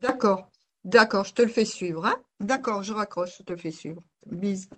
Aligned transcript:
D'accord. 0.00 0.50
D'accord, 0.84 1.24
je 1.24 1.34
te 1.34 1.42
le 1.42 1.48
fais 1.48 1.64
suivre, 1.64 2.06
hein? 2.06 2.22
D'accord, 2.40 2.82
je 2.82 2.92
raccroche, 2.92 3.38
je 3.38 3.42
te 3.42 3.52
le 3.52 3.58
fais 3.58 3.70
suivre. 3.70 4.02
Bise. 4.26 4.68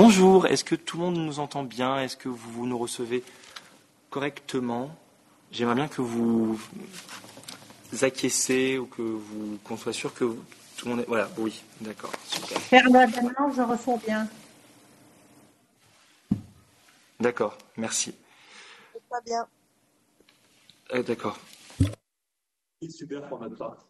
Bonjour, 0.00 0.46
est-ce 0.46 0.62
que 0.62 0.76
tout 0.76 0.96
le 0.96 1.02
monde 1.06 1.16
nous 1.16 1.40
entend 1.40 1.64
bien? 1.64 1.98
Est-ce 1.98 2.16
que 2.16 2.28
vous 2.28 2.66
nous 2.68 2.78
recevez 2.78 3.24
correctement? 4.10 4.96
J'aimerais 5.50 5.74
bien 5.74 5.88
que 5.88 6.02
vous 6.02 6.56
acquiescez 8.02 8.78
ou 8.78 8.86
que 8.86 9.02
vous 9.02 9.58
qu'on 9.64 9.76
soit 9.76 9.92
sûr 9.92 10.14
que 10.14 10.36
tout 10.76 10.84
le 10.84 10.90
monde 10.90 11.00
est. 11.00 11.08
Voilà, 11.08 11.28
oui, 11.36 11.64
d'accord, 11.80 12.12
je 12.30 13.62
reçois 13.62 13.96
bien. 14.06 14.28
D'accord, 17.18 17.58
merci. 17.76 18.14
Pas 19.10 19.20
bien. 19.22 19.48
Euh, 20.94 21.02
d'accord. 21.02 21.40
Super 22.88 23.28
pour 23.28 23.40
notre 23.40 23.56
part. 23.56 23.88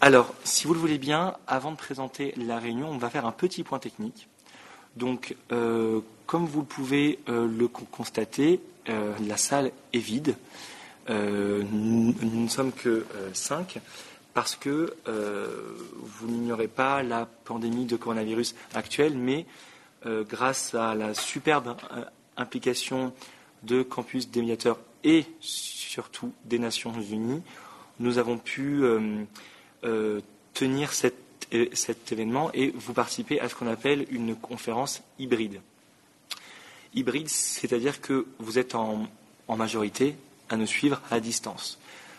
Alors, 0.00 0.32
si 0.44 0.66
vous 0.68 0.74
le 0.74 0.78
voulez 0.78 0.98
bien, 0.98 1.34
avant 1.48 1.72
de 1.72 1.76
présenter 1.76 2.32
la 2.36 2.60
réunion, 2.60 2.88
on 2.88 2.98
va 2.98 3.10
faire 3.10 3.26
un 3.26 3.32
petit 3.32 3.64
point 3.64 3.80
technique. 3.80 4.28
Donc, 4.94 5.34
euh, 5.50 5.98
comme 6.26 6.46
vous 6.46 6.62
pouvez 6.62 7.18
euh, 7.28 7.48
le 7.48 7.66
con- 7.66 7.84
constater, 7.90 8.60
euh, 8.88 9.12
la 9.26 9.36
salle 9.36 9.72
est 9.92 9.98
vide. 9.98 10.36
Nous 11.08 12.14
ne 12.22 12.48
sommes 12.48 12.72
que 12.72 13.04
cinq. 13.32 13.80
parce 14.34 14.56
que 14.56 14.94
vous 15.04 16.26
n'ignorez 16.28 16.68
pas 16.68 17.02
la 17.02 17.26
pandémie 17.26 17.84
de 17.84 17.96
coronavirus 17.96 18.54
actuelle, 18.72 19.18
mais 19.18 19.44
grâce 20.06 20.74
à 20.74 20.94
la 20.94 21.12
superbe 21.12 21.76
implication 22.38 23.12
de 23.64 23.82
Campus 23.82 24.30
des 24.30 24.56
et 25.04 25.26
surtout 25.40 26.32
des 26.46 26.58
Nations 26.58 26.94
Unies, 26.98 27.42
nous 27.98 28.18
avons 28.18 28.38
pu 28.38 28.82
tenir 30.52 30.92
cet, 30.92 31.14
cet 31.72 32.12
événement 32.12 32.50
et 32.52 32.70
vous 32.70 32.92
participez 32.92 33.40
à 33.40 33.48
ce 33.48 33.54
qu'on 33.54 33.66
appelle 33.66 34.06
une 34.10 34.34
conférence 34.34 35.02
hybride. 35.18 35.60
Hybride, 36.94 37.28
c'est-à-dire 37.28 38.00
que 38.00 38.26
vous 38.38 38.58
êtes 38.58 38.74
en, 38.74 39.06
majorité 39.48 40.16
à 40.48 40.56
nous 40.56 40.66
suivre 40.66 41.00
à 41.10 41.20
distance. 41.20 41.78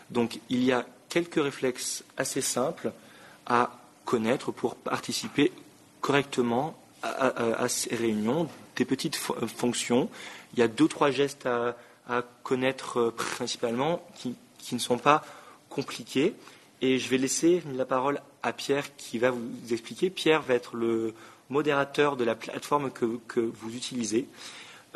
Donc 0.09 0.39
il 0.49 0.63
y 0.63 0.71
a 0.71 0.85
quelques 1.09 1.41
réflexes 1.41 2.03
assez 2.17 2.41
simples 2.41 2.91
à 3.45 3.71
connaître 4.05 4.51
pour 4.51 4.75
participer 4.75 5.51
correctement 6.01 6.77
à, 7.01 7.67
ces 7.67 7.95
réunions, 7.95 8.49
des 8.75 8.85
petites 8.85 9.15
fonctions. 9.15 10.09
Il 10.53 10.59
y 10.59 10.61
a 10.61 10.67
deux, 10.67 10.87
trois 10.87 11.11
gestes 11.11 11.45
à, 11.45 11.75
connaître 12.43 12.99
euh, 12.99 13.11
principalement 13.11 14.07
qui, 14.15 14.35
ne 14.71 14.77
sont 14.77 14.99
pas 14.99 15.25
compliqués. 15.75 16.33
Et 16.81 16.99
je 16.99 17.09
vais 17.09 17.17
laisser 17.17 17.61
la 17.73 17.85
parole 17.85 18.21
à 18.43 18.53
Pierre 18.53 18.95
qui 18.95 19.19
va 19.19 19.31
vous 19.31 19.49
expliquer. 19.71 20.09
Pierre 20.09 20.41
va 20.41 20.53
être 20.53 20.75
le 20.75 21.13
modérateur 21.49 22.15
de 22.17 22.23
la 22.23 22.35
plateforme 22.35 22.91
que 22.91 23.39
vous 23.39 23.75
utilisez. 23.75 24.27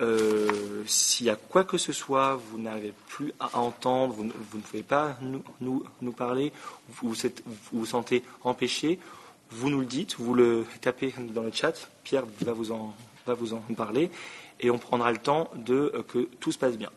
Euh, 0.02 0.84
s'il 0.86 1.26
y 1.26 1.30
a 1.30 1.36
quoi 1.36 1.66
que 1.66 1.78
ce 1.78 1.92
soit, 1.92 2.36
vous 2.36 2.58
n'avez 2.58 2.94
plus 3.08 3.34
à 3.40 3.60
entendre, 3.60 4.14
vous, 4.14 4.24
ne 4.24 4.32
pouvez 4.62 4.84
pas 4.84 5.18
nous, 5.22 6.14
parler, 6.14 6.54
vous 6.88 7.14
vous, 7.74 7.86
sentez 7.86 8.24
empêché, 8.44 9.00
vous 9.52 9.70
nous 9.70 9.82
le 9.82 9.86
dites, 9.86 10.16
vous 10.18 10.34
le 10.34 10.66
tapez 10.80 11.14
dans 11.34 11.44
le 11.44 11.52
chat, 11.52 11.90
Pierre 12.04 12.24
va 12.42 12.54
vous 12.54 12.72
en, 12.72 12.96
va 13.28 13.34
vous 13.34 13.54
en 13.54 13.60
parler, 13.76 14.10
et 14.62 14.72
on 14.72 14.78
prendra 14.78 15.12
le 15.12 15.18
temps 15.18 15.50
de 15.56 15.92
euh, 15.94 16.04
que 16.04 16.30
tout 16.40 16.54
se 16.54 16.58
passe 16.58 16.78
bien. 16.78 16.92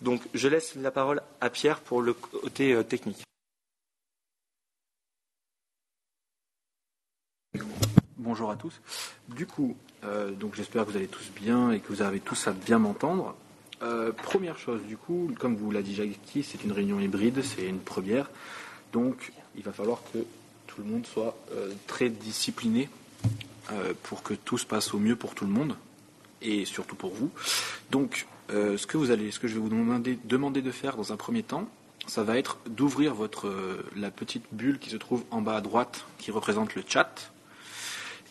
Donc 0.00 0.22
je 0.34 0.48
laisse 0.48 0.74
la 0.74 0.90
parole 0.90 1.22
à 1.40 1.50
Pierre 1.50 1.80
pour 1.80 2.02
le 2.02 2.12
côté 2.12 2.72
euh, 2.72 2.82
technique. 2.82 3.22
Bonjour 8.18 8.50
à 8.50 8.56
tous. 8.56 8.80
Du 9.28 9.46
coup, 9.46 9.76
euh, 10.04 10.32
donc 10.32 10.54
j'espère 10.54 10.84
que 10.84 10.90
vous 10.90 10.96
allez 10.96 11.06
tous 11.06 11.30
bien 11.30 11.70
et 11.70 11.80
que 11.80 11.88
vous 11.88 12.02
avez 12.02 12.20
tous 12.20 12.46
à 12.48 12.52
bien 12.52 12.78
m'entendre. 12.78 13.34
Euh, 13.82 14.12
première 14.12 14.58
chose, 14.58 14.82
du 14.82 14.96
coup, 14.96 15.32
comme 15.38 15.54
vous 15.56 15.70
l'a 15.70 15.82
dit 15.82 15.94
Jackie, 15.94 16.42
c'est 16.42 16.64
une 16.64 16.72
réunion 16.72 16.98
hybride, 17.00 17.42
c'est 17.42 17.66
une 17.66 17.78
première. 17.78 18.28
Donc 18.92 19.32
il 19.54 19.62
va 19.62 19.72
falloir 19.72 20.02
que 20.12 20.18
tout 20.66 20.82
le 20.82 20.84
monde 20.84 21.06
soit 21.06 21.36
très 21.86 22.08
discipliné 22.08 22.88
pour 24.02 24.22
que 24.22 24.34
tout 24.34 24.58
se 24.58 24.66
passe 24.66 24.94
au 24.94 24.98
mieux 24.98 25.16
pour 25.16 25.34
tout 25.34 25.44
le 25.44 25.50
monde 25.50 25.76
et 26.42 26.64
surtout 26.64 26.96
pour 26.96 27.12
vous. 27.12 27.30
Donc 27.90 28.26
ce 28.50 28.86
que 28.86 28.96
vous 28.96 29.10
allez, 29.10 29.30
ce 29.30 29.38
que 29.38 29.48
je 29.48 29.54
vais 29.54 29.60
vous 29.60 29.68
demander, 29.68 30.62
de 30.62 30.70
faire 30.70 30.96
dans 30.96 31.12
un 31.12 31.16
premier 31.16 31.42
temps, 31.42 31.68
ça 32.06 32.22
va 32.22 32.38
être 32.38 32.58
d'ouvrir 32.68 33.14
votre 33.14 33.52
la 33.96 34.10
petite 34.10 34.44
bulle 34.52 34.78
qui 34.78 34.90
se 34.90 34.96
trouve 34.96 35.24
en 35.30 35.40
bas 35.40 35.56
à 35.56 35.60
droite 35.60 36.04
qui 36.18 36.30
représente 36.30 36.74
le 36.74 36.82
chat 36.86 37.32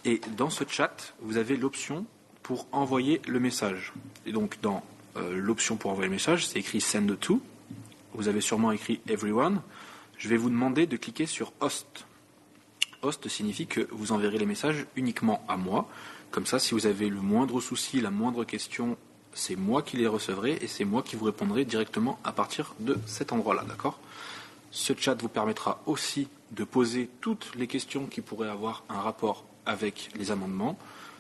et 0.05 0.21
dans 0.37 0.51
ce 0.51 0.63
chat, 0.67 1.15
vous 1.19 1.37
avez 1.37 1.57
l'option 1.57 2.05
pour 2.43 2.67
envoyer 2.71 3.21
le 3.27 3.39
message. 3.39 3.91
Et 4.27 4.31
donc, 4.31 4.61
dans 4.61 4.83
euh, 5.17 5.35
l'option 5.35 5.77
pour 5.77 5.89
envoyer 5.89 6.07
le 6.07 6.13
message, 6.13 6.45
c'est 6.45 6.59
écrit 6.59 6.79
Send 6.79 7.17
to. 7.19 7.41
Vous 8.13 8.27
avez 8.27 8.39
sûrement 8.39 8.71
écrit 8.71 9.01
Everyone. 9.07 9.61
Je 10.19 10.29
vais 10.29 10.37
vous 10.37 10.51
demander 10.51 10.85
de 10.85 10.95
cliquer 10.95 11.25
sur 11.25 11.53
Host. 11.59 12.05
Host 13.01 13.27
signifie 13.27 13.65
que 13.65 13.87
vous 13.91 14.11
enverrez 14.11 14.37
les 14.37 14.45
messages 14.45 14.85
uniquement 14.95 15.43
à 15.47 15.57
moi. 15.57 15.89
Comme 16.29 16.45
ça, 16.45 16.59
si 16.59 16.75
vous 16.75 16.85
avez 16.85 17.09
le 17.09 17.19
moindre 17.19 17.59
souci, 17.59 17.99
la 17.99 18.11
moindre 18.11 18.43
question, 18.43 18.97
c'est 19.35 19.57
moi 19.57 19.83
qui 19.83 19.97
les 19.97 20.07
recevrai 20.07 20.57
et 20.61 20.67
c'est 20.67 20.85
moi 20.85 21.03
qui 21.03 21.15
vous 21.15 21.25
répondrai 21.25 21.65
directement 21.65 22.17
à 22.23 22.31
partir 22.31 22.73
de 22.79 22.97
cet 23.05 23.33
endroit-là. 23.33 23.63
D'accord? 23.67 23.99
Ce 24.71 24.93
chat 24.97 25.21
vous 25.21 25.29
permettra 25.29 25.81
aussi 25.85 26.27
de 26.51 26.63
poser 26.63 27.09
toutes 27.21 27.51
les 27.55 27.67
questions 27.67 28.07
qui 28.07 28.21
pourraient 28.21 28.49
avoir 28.49 28.83
un 28.89 29.01
rapport 29.01 29.45
avec 29.65 30.09
les 30.15 30.31
amendements. 30.31 30.77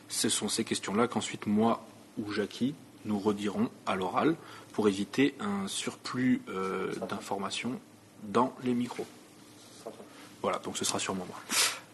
Ce 0.07 0.29
sont 0.29 0.47
ces 0.47 0.63
questions-là 0.63 1.07
qu'ensuite 1.07 1.45
moi 1.45 1.85
ou 2.17 2.31
Jackie 2.31 2.73
nous 3.03 3.19
redirons 3.19 3.69
à 3.85 3.95
l'oral 3.95 4.35
pour 4.73 4.87
éviter 4.87 5.35
un 5.39 5.67
surplus 5.67 6.41
euh, 6.49 6.93
d'informations 7.09 7.79
dans 8.23 8.55
les 8.63 8.73
micros. 8.73 9.05
Voilà, 10.41 10.59
donc 10.59 10.77
ce 10.77 10.85
sera 10.85 10.99
sûrement 10.99 11.25
moi. 11.27 11.39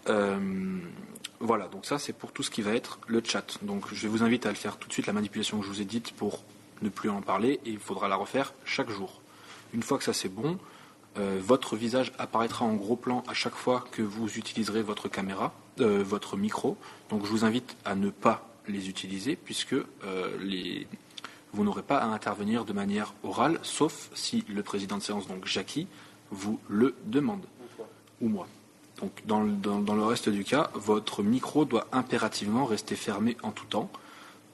Euh, 0.09 0.79
voilà, 1.41 1.67
donc 1.67 1.85
ça 1.85 1.97
c'est 1.97 2.13
pour 2.13 2.31
tout 2.31 2.43
ce 2.43 2.51
qui 2.51 2.61
va 2.61 2.73
être 2.73 2.99
le 3.07 3.21
chat. 3.23 3.57
Donc 3.63 3.93
je 3.93 4.07
vous 4.07 4.23
invite 4.23 4.45
à 4.45 4.49
le 4.49 4.55
faire 4.55 4.77
tout 4.77 4.87
de 4.87 4.93
suite, 4.93 5.07
la 5.07 5.13
manipulation 5.13 5.59
que 5.59 5.65
je 5.65 5.69
vous 5.69 5.81
ai 5.81 5.85
dite 5.85 6.13
pour 6.13 6.43
ne 6.81 6.89
plus 6.89 7.09
en 7.09 7.21
parler, 7.21 7.59
et 7.65 7.71
il 7.71 7.79
faudra 7.79 8.07
la 8.07 8.15
refaire 8.15 8.53
chaque 8.63 8.89
jour. 8.89 9.21
Une 9.73 9.83
fois 9.83 9.97
que 9.97 10.03
ça 10.03 10.13
c'est 10.13 10.29
bon, 10.29 10.59
euh, 11.17 11.39
votre 11.43 11.75
visage 11.75 12.13
apparaîtra 12.17 12.63
en 12.63 12.75
gros 12.75 12.95
plan 12.95 13.23
à 13.27 13.33
chaque 13.33 13.55
fois 13.55 13.83
que 13.91 14.01
vous 14.01 14.37
utiliserez 14.37 14.81
votre 14.81 15.09
caméra, 15.09 15.53
euh, 15.79 16.03
votre 16.03 16.37
micro. 16.37 16.77
Donc 17.09 17.25
je 17.25 17.31
vous 17.31 17.43
invite 17.43 17.75
à 17.85 17.95
ne 17.95 18.09
pas 18.09 18.47
les 18.67 18.87
utiliser 18.89 19.35
puisque 19.35 19.73
euh, 19.73 20.83
vous 21.53 21.63
n'aurez 21.63 21.83
pas 21.83 21.97
à 21.97 22.05
intervenir 22.05 22.65
de 22.65 22.73
manière 22.73 23.13
orale, 23.23 23.59
sauf 23.63 24.09
si 24.13 24.45
le 24.47 24.63
président 24.63 24.97
de 24.97 25.03
séance, 25.03 25.27
donc 25.27 25.45
Jackie, 25.45 25.87
vous 26.29 26.59
le 26.69 26.95
demande. 27.05 27.45
Ou 28.21 28.29
moi. 28.29 28.47
Donc 29.01 29.11
dans, 29.25 29.41
le 29.43 30.03
reste 30.03 30.29
du 30.29 30.43
cas, 30.43 30.69
votre 30.73 31.23
micro 31.23 31.65
doit 31.65 31.87
impérativement 31.91 32.65
rester 32.65 32.95
fermé 32.95 33.37
en 33.43 33.51
tout 33.51 33.65
temps. 33.65 33.91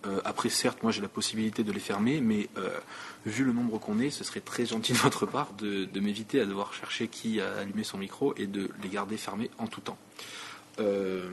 Euh, 0.06 0.22
après, 0.24 0.50
certes, 0.50 0.84
moi 0.84 0.92
j'ai 0.92 1.02
la 1.02 1.08
possibilité 1.08 1.64
de 1.64 1.72
les 1.72 1.80
fermer, 1.80 2.22
mais 2.22 2.48
euh, 2.58 2.70
vu 3.26 3.44
le 3.44 3.52
nombre 3.52 3.80
qu'on 3.80 4.00
est, 4.00 4.10
ce 4.10 4.24
serait 4.24 4.42
très 4.42 4.66
gentil 4.66 4.94
de 4.94 4.98
votre 4.98 5.26
part 5.26 5.54
de, 5.54 5.88
m'éviter 6.00 6.40
à 6.40 6.46
devoir 6.46 6.74
chercher 6.74 7.08
qui 7.08 7.42
a 7.42 7.58
allumé 7.60 7.84
son 7.84 7.98
micro 7.98 8.34
et 8.38 8.48
de 8.48 8.70
les 8.84 8.90
garder 8.90 9.18
fermés 9.18 9.50
en 9.58 9.68
tout 9.68 9.82
temps. 9.82 9.98
Euh, 10.80 11.30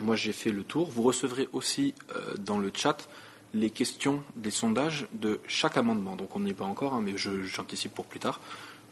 moi 0.00 0.16
j'ai 0.16 0.32
fait 0.32 0.50
le 0.50 0.62
tour. 0.62 0.90
Vous 0.90 1.02
recevrez 1.02 1.48
aussi 1.52 1.94
dans 2.38 2.58
le 2.58 2.70
chat 2.74 3.08
les 3.52 3.70
questions 3.70 4.22
des 4.36 4.50
sondages 4.50 5.06
de 5.12 5.40
chaque 5.46 5.76
amendement. 5.76 6.16
Donc 6.16 6.34
on 6.36 6.40
n'y 6.40 6.50
est 6.50 6.54
pas 6.54 6.64
encore, 6.64 6.94
hein, 6.94 7.02
mais 7.02 7.16
j'anticipe 7.16 7.94
pour 7.94 8.06
plus 8.06 8.20
tard. 8.20 8.40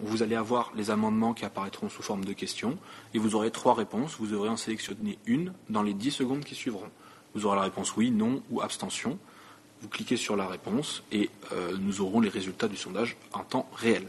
Vous 0.01 0.23
allez 0.23 0.35
avoir 0.35 0.73
les 0.75 0.91
amendements 0.91 1.35
qui 1.35 1.45
apparaîtront 1.45 1.89
sous 1.89 2.03
forme 2.03 2.25
de 2.25 2.33
questions 2.33 2.79
et 3.15 3.19
vous 3.19 3.35
aurez 3.35 3.51
trois 3.51 3.75
réponses. 3.75 4.17
Vous 4.19 4.35
aurez 4.35 4.49
en 4.49 4.57
sélectionné 4.57 5.19
une 5.27 5.53
dans 5.69 5.83
les 5.83 5.95
dix 5.95 6.11
secondes 6.11 6.45
qui 6.45 6.55
suivront. 6.55 6.91
Vous 7.35 7.47
aurez 7.47 7.57
la 7.57 7.63
réponse 7.63 7.97
oui, 7.97 8.11
non 8.11 8.43
ou 8.51 8.61
abstention. 8.61 9.19
Vous 9.81 9.89
cliquez 9.89 10.17
sur 10.17 10.37
la 10.37 10.47
réponse 10.47 11.03
et 11.13 11.31
euh, 11.53 11.77
nous 11.79 12.01
aurons 12.01 12.21
les 12.21 12.29
résultats 12.29 12.69
du 12.69 12.77
sondage 12.77 13.17
en 13.33 13.45
temps 13.45 13.69
réel. 13.75 14.07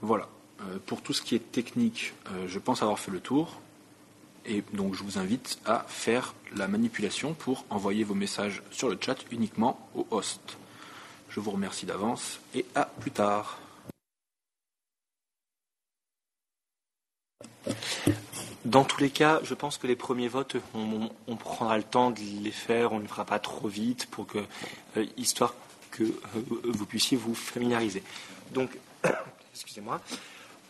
Voilà. 0.00 0.28
Euh, 0.60 0.78
pour 0.86 1.02
tout 1.02 1.12
ce 1.12 1.22
qui 1.22 1.34
est 1.34 1.52
technique, 1.52 2.14
euh, 2.30 2.46
je 2.46 2.58
pense 2.58 2.82
avoir 2.82 2.98
fait 2.98 3.10
le 3.10 3.20
tour. 3.20 3.60
Et 4.44 4.64
donc 4.72 4.94
je 4.94 5.02
vous 5.02 5.18
invite 5.18 5.58
à 5.64 5.84
faire 5.88 6.34
la 6.56 6.66
manipulation 6.66 7.32
pour 7.32 7.64
envoyer 7.70 8.02
vos 8.02 8.14
messages 8.14 8.62
sur 8.70 8.88
le 8.88 8.98
chat 9.00 9.16
uniquement 9.30 9.88
au 9.94 10.06
host. 10.10 10.56
Je 11.28 11.40
vous 11.40 11.52
remercie 11.52 11.86
d'avance 11.86 12.40
et 12.54 12.66
à 12.74 12.84
plus 12.84 13.12
tard. 13.12 13.58
Dans 18.64 18.84
tous 18.84 19.00
les 19.00 19.10
cas, 19.10 19.40
je 19.42 19.54
pense 19.54 19.76
que 19.76 19.88
les 19.88 19.96
premiers 19.96 20.28
votes, 20.28 20.56
on, 20.74 21.36
prendra 21.36 21.76
le 21.76 21.82
temps 21.82 22.10
de 22.12 22.20
les 22.42 22.52
faire, 22.52 22.92
on 22.92 23.00
ne 23.00 23.08
fera 23.08 23.24
pas 23.24 23.40
trop 23.40 23.66
vite 23.66 24.06
pour 24.06 24.26
que, 24.26 24.38
euh, 24.96 25.04
histoire 25.16 25.54
que 25.90 26.04
euh, 26.04 26.12
vous 26.64 26.86
puissiez 26.86 27.16
vous 27.16 27.34
familiariser. 27.34 28.04
Donc, 28.52 28.70
excusez-moi, 29.52 30.00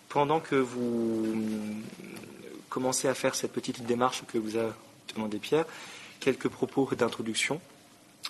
pendant 0.09 0.41
que 0.41 0.57
vous 0.57 1.37
commencez 2.71 3.09
à 3.09 3.15
faire 3.15 3.35
cette 3.35 3.53
petite 3.53 3.85
démarche 3.85 4.23
que 4.27 4.39
vous 4.39 4.57
a 4.57 4.75
demandé 5.15 5.39
Pierre, 5.39 5.67
quelques 6.19 6.49
propos 6.49 6.89
d'introduction. 6.97 7.61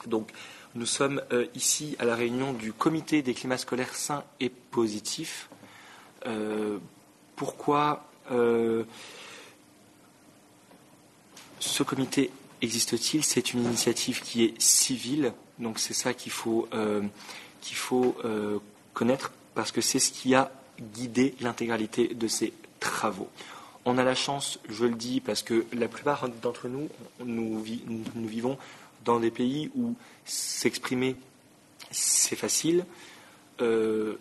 Donc, 0.07 0.29
nous 0.75 0.87
sommes 0.87 1.23
euh, 1.33 1.47
ici 1.55 1.95
à 2.01 2.05
la 2.05 2.17
réunion 2.17 2.53
du 2.53 2.73
comité 2.73 3.23
des 3.23 3.35
climats 3.35 3.59
scolaires 3.59 3.95
sains 3.95 4.25
et 4.41 4.49
positifs. 4.49 5.49
pourquoi 7.37 8.12
ce 11.59 11.83
comité 11.83 12.31
existe-t-il? 12.61 13.25
C'est 13.25 13.53
une 13.53 13.65
initiative 13.65 14.21
qui 14.21 14.45
est 14.45 14.61
civile, 14.61 15.33
donc 15.59 15.79
c'est 15.79 15.95
ça 15.95 16.15
qu'il 16.15 16.33
faut, 16.33 16.69
euh, 16.73 17.03
faut 17.73 18.17
euh, 18.25 18.59
connaître 18.95 19.33
parce 19.55 19.73
que 19.73 19.81
c'est 19.81 19.99
ce 19.99 20.13
qui 20.13 20.35
a 20.35 20.51
guidé 20.95 21.35
l'intégralité 21.41 22.09
de 22.09 22.29
ces 22.29 22.53
travaux. 22.81 23.29
On 23.85 23.99
a 23.99 24.05
la 24.05 24.15
chance, 24.15 24.61
je 24.69 24.85
le 24.85 24.95
dis, 24.95 25.21
parce 25.21 25.43
que 25.43 25.67
la 25.73 25.89
plupart 25.89 26.29
d'entre 26.29 26.69
nous, 26.69 26.89
nous, 27.25 27.61
vivons 27.61 28.57
dans 29.05 29.19
des 29.19 29.31
pays 29.31 29.71
où 29.75 29.95
s'exprimer, 30.25 31.17
c'est 31.91 32.37
facile. 32.37 32.85
Euh, 33.61 34.19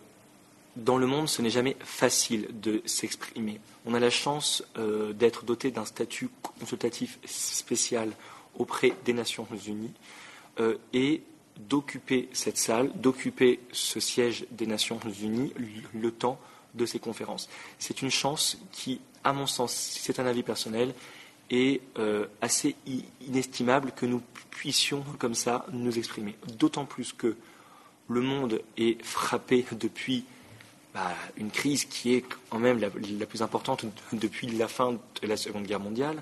dans 0.76 0.98
le 0.98 1.08
monde, 1.08 1.28
ce 1.28 1.42
n'est 1.42 1.50
jamais 1.50 1.76
facile 1.80 2.48
de 2.62 2.82
s'exprimer. 2.86 3.60
On 3.86 3.94
a 3.94 4.00
la 4.00 4.10
chance 4.10 4.64
euh, 4.78 5.14
d'être 5.14 5.44
doté 5.44 5.72
d'un 5.72 5.86
statut 5.86 6.30
consultatif 6.42 7.20
spécial 7.26 8.12
auprès 8.58 8.94
des 9.06 9.14
Nations 9.14 9.48
Unies 9.68 9.94
euh, 10.60 10.78
et 10.94 11.24
d'occuper 11.58 12.30
cette 12.34 12.58
salle, 12.58 12.92
d'occuper 12.96 13.60
ce 13.72 14.00
siège 14.00 14.46
des 14.52 14.66
Nations 14.66 15.00
Unies 15.22 15.54
le 15.94 16.12
temps 16.12 16.40
de 16.74 16.86
ces 16.86 17.00
conférences. 17.00 17.50
C'est 17.78 18.02
une 18.02 18.10
chance 18.10 18.58
qui, 18.72 19.02
à 19.24 19.34
mon 19.34 19.48
sens, 19.48 19.74
c'est 19.74 20.20
un 20.20 20.26
avis 20.26 20.44
personnel, 20.44 20.94
est 21.50 21.82
euh, 22.00 22.28
assez 22.40 22.76
inestimable 23.20 23.92
que 23.92 24.06
nous 24.06 24.22
puissions 24.50 25.04
comme 25.20 25.36
ça 25.36 25.66
nous 25.74 25.98
exprimer. 25.98 26.38
D'autant 26.58 26.86
plus 26.86 27.12
que 27.12 27.36
le 28.08 28.22
monde 28.22 28.62
est 28.78 29.04
frappé 29.04 29.66
depuis 29.74 30.24
bah, 30.93 31.13
une 31.38 31.51
crise 31.51 31.86
qui 31.86 32.15
est 32.15 32.25
quand 32.49 32.60
même 32.60 32.80
la, 32.80 32.89
plus 33.25 33.41
importante 33.41 33.86
depuis 34.12 34.47
la 34.47 34.67
fin 34.67 34.93
de 34.93 35.27
la 35.27 35.38
Seconde 35.38 35.63
Guerre 35.63 35.80
mondiale. 35.80 36.21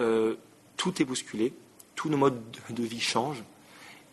Euh, 0.00 0.36
tout 0.78 1.02
est 1.02 1.04
bousculé, 1.04 1.52
tous 1.94 2.08
nos 2.08 2.16
modes 2.16 2.40
de 2.70 2.82
vie 2.82 3.00
changent 3.00 3.42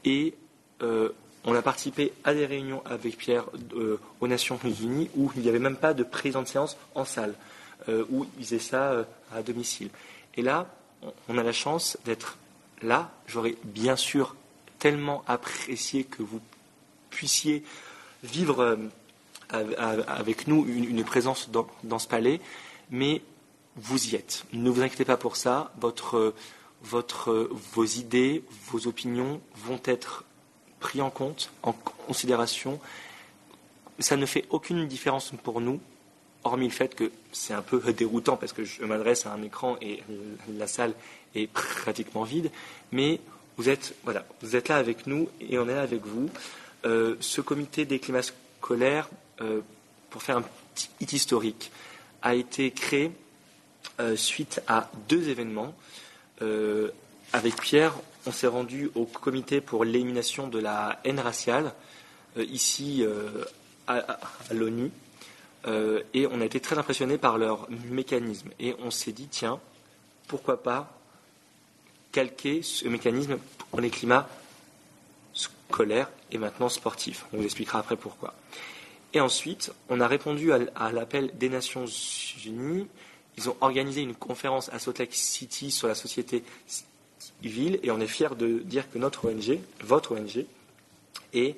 et 0.03 0.33
euh, 0.81 1.09
on 1.45 1.55
a 1.55 1.61
participé 1.61 2.11
à 2.25 2.33
des 2.33 2.45
réunions 2.45 2.83
avec 2.85 3.17
Pierre 3.17 3.45
euh, 3.73 3.97
aux 4.19 4.27
Nations 4.27 4.59
Unies 4.61 5.09
où 5.15 5.31
il 5.37 5.43
n'y 5.43 5.47
avait 5.47 5.59
même 5.59 5.77
pas 5.77 5.93
de 5.93 6.03
président 6.03 6.41
de 6.41 6.47
séance 6.47 6.75
en 6.93 7.05
salle, 7.05 7.35
où 8.09 8.25
il 8.37 8.43
faisait 8.43 8.59
ça 8.59 9.05
à 9.33 9.41
domicile. 9.41 9.89
Et 10.35 10.41
là, 10.41 10.67
on 11.29 11.37
a 11.37 11.43
la 11.43 11.53
chance 11.53 11.97
d'être 12.03 12.37
là. 12.81 13.11
J'aurais 13.27 13.55
bien 13.63 13.95
sûr 13.95 14.35
tellement 14.77 15.23
apprécié 15.25 16.03
que 16.03 16.21
vous 16.21 16.41
puissiez 17.09 17.63
vivre 18.23 18.77
avec 19.49 20.47
nous 20.47 20.65
une, 20.67 21.03
présence 21.03 21.49
dans, 21.49 21.99
ce 21.99 22.07
palais, 22.07 22.39
mais 22.89 23.21
vous 23.75 24.07
y 24.07 24.15
êtes. 24.15 24.45
Ne 24.53 24.69
vous 24.69 24.81
inquiétez 24.81 25.05
pas 25.05 25.17
pour 25.17 25.35
ça. 25.35 25.71
Votre, 25.79 26.33
votre, 26.83 27.49
vos 27.73 27.85
idées, 27.85 28.43
vos 28.71 28.87
opinions 28.87 29.41
vont 29.55 29.79
être 29.85 30.25
pris 30.79 31.01
en 31.01 31.09
compte, 31.09 31.51
en 31.63 31.73
considération. 31.73 32.79
Ça 33.99 34.17
ne 34.17 34.25
fait 34.25 34.45
aucune 34.49 34.87
différence 34.87 35.31
pour 35.43 35.61
nous, 35.61 35.79
hormis 36.43 36.67
le 36.67 36.73
fait 36.73 36.95
que 36.95 37.11
c'est 37.31 37.53
un 37.53 37.61
peu 37.61 37.81
déroutant 37.93 38.37
parce 38.37 38.53
que 38.53 38.63
je 38.63 38.83
m'adresse 38.83 39.25
à 39.25 39.33
un 39.33 39.41
écran 39.43 39.77
et 39.81 40.03
la 40.57 40.67
salle 40.67 40.93
est 41.35 41.47
pratiquement 41.47 42.23
vide. 42.23 42.51
Mais 42.91 43.19
vous 43.57 43.69
êtes, 43.69 43.95
voilà, 44.03 44.25
vous 44.41 44.55
êtes 44.55 44.67
là 44.67 44.77
avec 44.77 45.07
nous 45.07 45.29
et 45.41 45.57
on 45.57 45.67
est 45.67 45.73
là 45.73 45.81
avec 45.81 46.05
vous. 46.05 46.29
Euh, 46.85 47.15
ce 47.19 47.41
comité 47.41 47.85
des 47.85 47.99
climats 47.99 48.21
scolaires 48.21 49.09
pour 50.09 50.23
faire 50.23 50.37
un 50.37 50.43
petit 50.73 51.15
historique, 51.15 51.71
a 52.21 52.35
été 52.35 52.71
créé 52.71 53.11
euh, 53.99 54.15
suite 54.15 54.61
à 54.67 54.89
deux 55.07 55.29
événements. 55.29 55.75
Euh, 56.41 56.89
avec 57.33 57.55
Pierre, 57.61 57.93
on 58.25 58.31
s'est 58.31 58.47
rendu 58.47 58.89
au 58.95 59.05
comité 59.05 59.61
pour 59.61 59.85
l'élimination 59.85 60.47
de 60.47 60.59
la 60.59 60.99
haine 61.03 61.19
raciale, 61.19 61.73
ici 62.37 63.03
à, 63.87 64.19
l'ONU, 64.51 64.91
et 66.13 66.27
on 66.27 66.41
a 66.41 66.45
été 66.45 66.59
très 66.59 66.77
impressionné 66.77 67.17
par 67.17 67.37
leur 67.37 67.67
mécanisme. 67.69 68.49
Et 68.59 68.75
on 68.79 68.91
s'est 68.91 69.11
dit, 69.11 69.27
tiens, 69.27 69.59
pourquoi 70.27 70.61
pas 70.61 70.97
calquer 72.11 72.61
ce 72.61 72.87
mécanisme 72.87 73.37
pour 73.69 73.79
les 73.79 73.89
climats 73.89 74.27
scolaires 75.33 76.09
et 76.31 76.37
maintenant 76.37 76.69
sportifs. 76.69 77.25
On 77.33 77.37
vous 77.37 77.43
expliquera 77.43 77.79
après 77.79 77.95
pourquoi. 77.95 78.33
Et 79.13 79.21
ensuite, 79.21 79.71
on 79.89 80.01
a 80.01 80.07
répondu 80.07 80.51
à, 80.51 80.91
l'appel 80.91 81.31
des 81.37 81.49
Nations 81.49 81.85
Unies. 82.45 82.87
Ils 83.37 83.49
ont 83.49 83.55
organisé 83.61 84.01
une 84.01 84.15
conférence 84.15 84.69
à 84.69 84.79
Salt 84.79 84.99
Lake 84.99 85.13
City 85.13 85.71
sur 85.71 85.87
la 85.87 85.95
société 85.95 86.43
civile 87.17 87.79
et 87.83 87.91
on 87.91 87.99
est 87.99 88.07
fiers 88.07 88.35
de 88.37 88.59
dire 88.59 88.89
que 88.91 88.97
notre 88.97 89.29
ONG, 89.29 89.59
votre 89.81 90.13
ONG, 90.15 90.45
est 91.33 91.55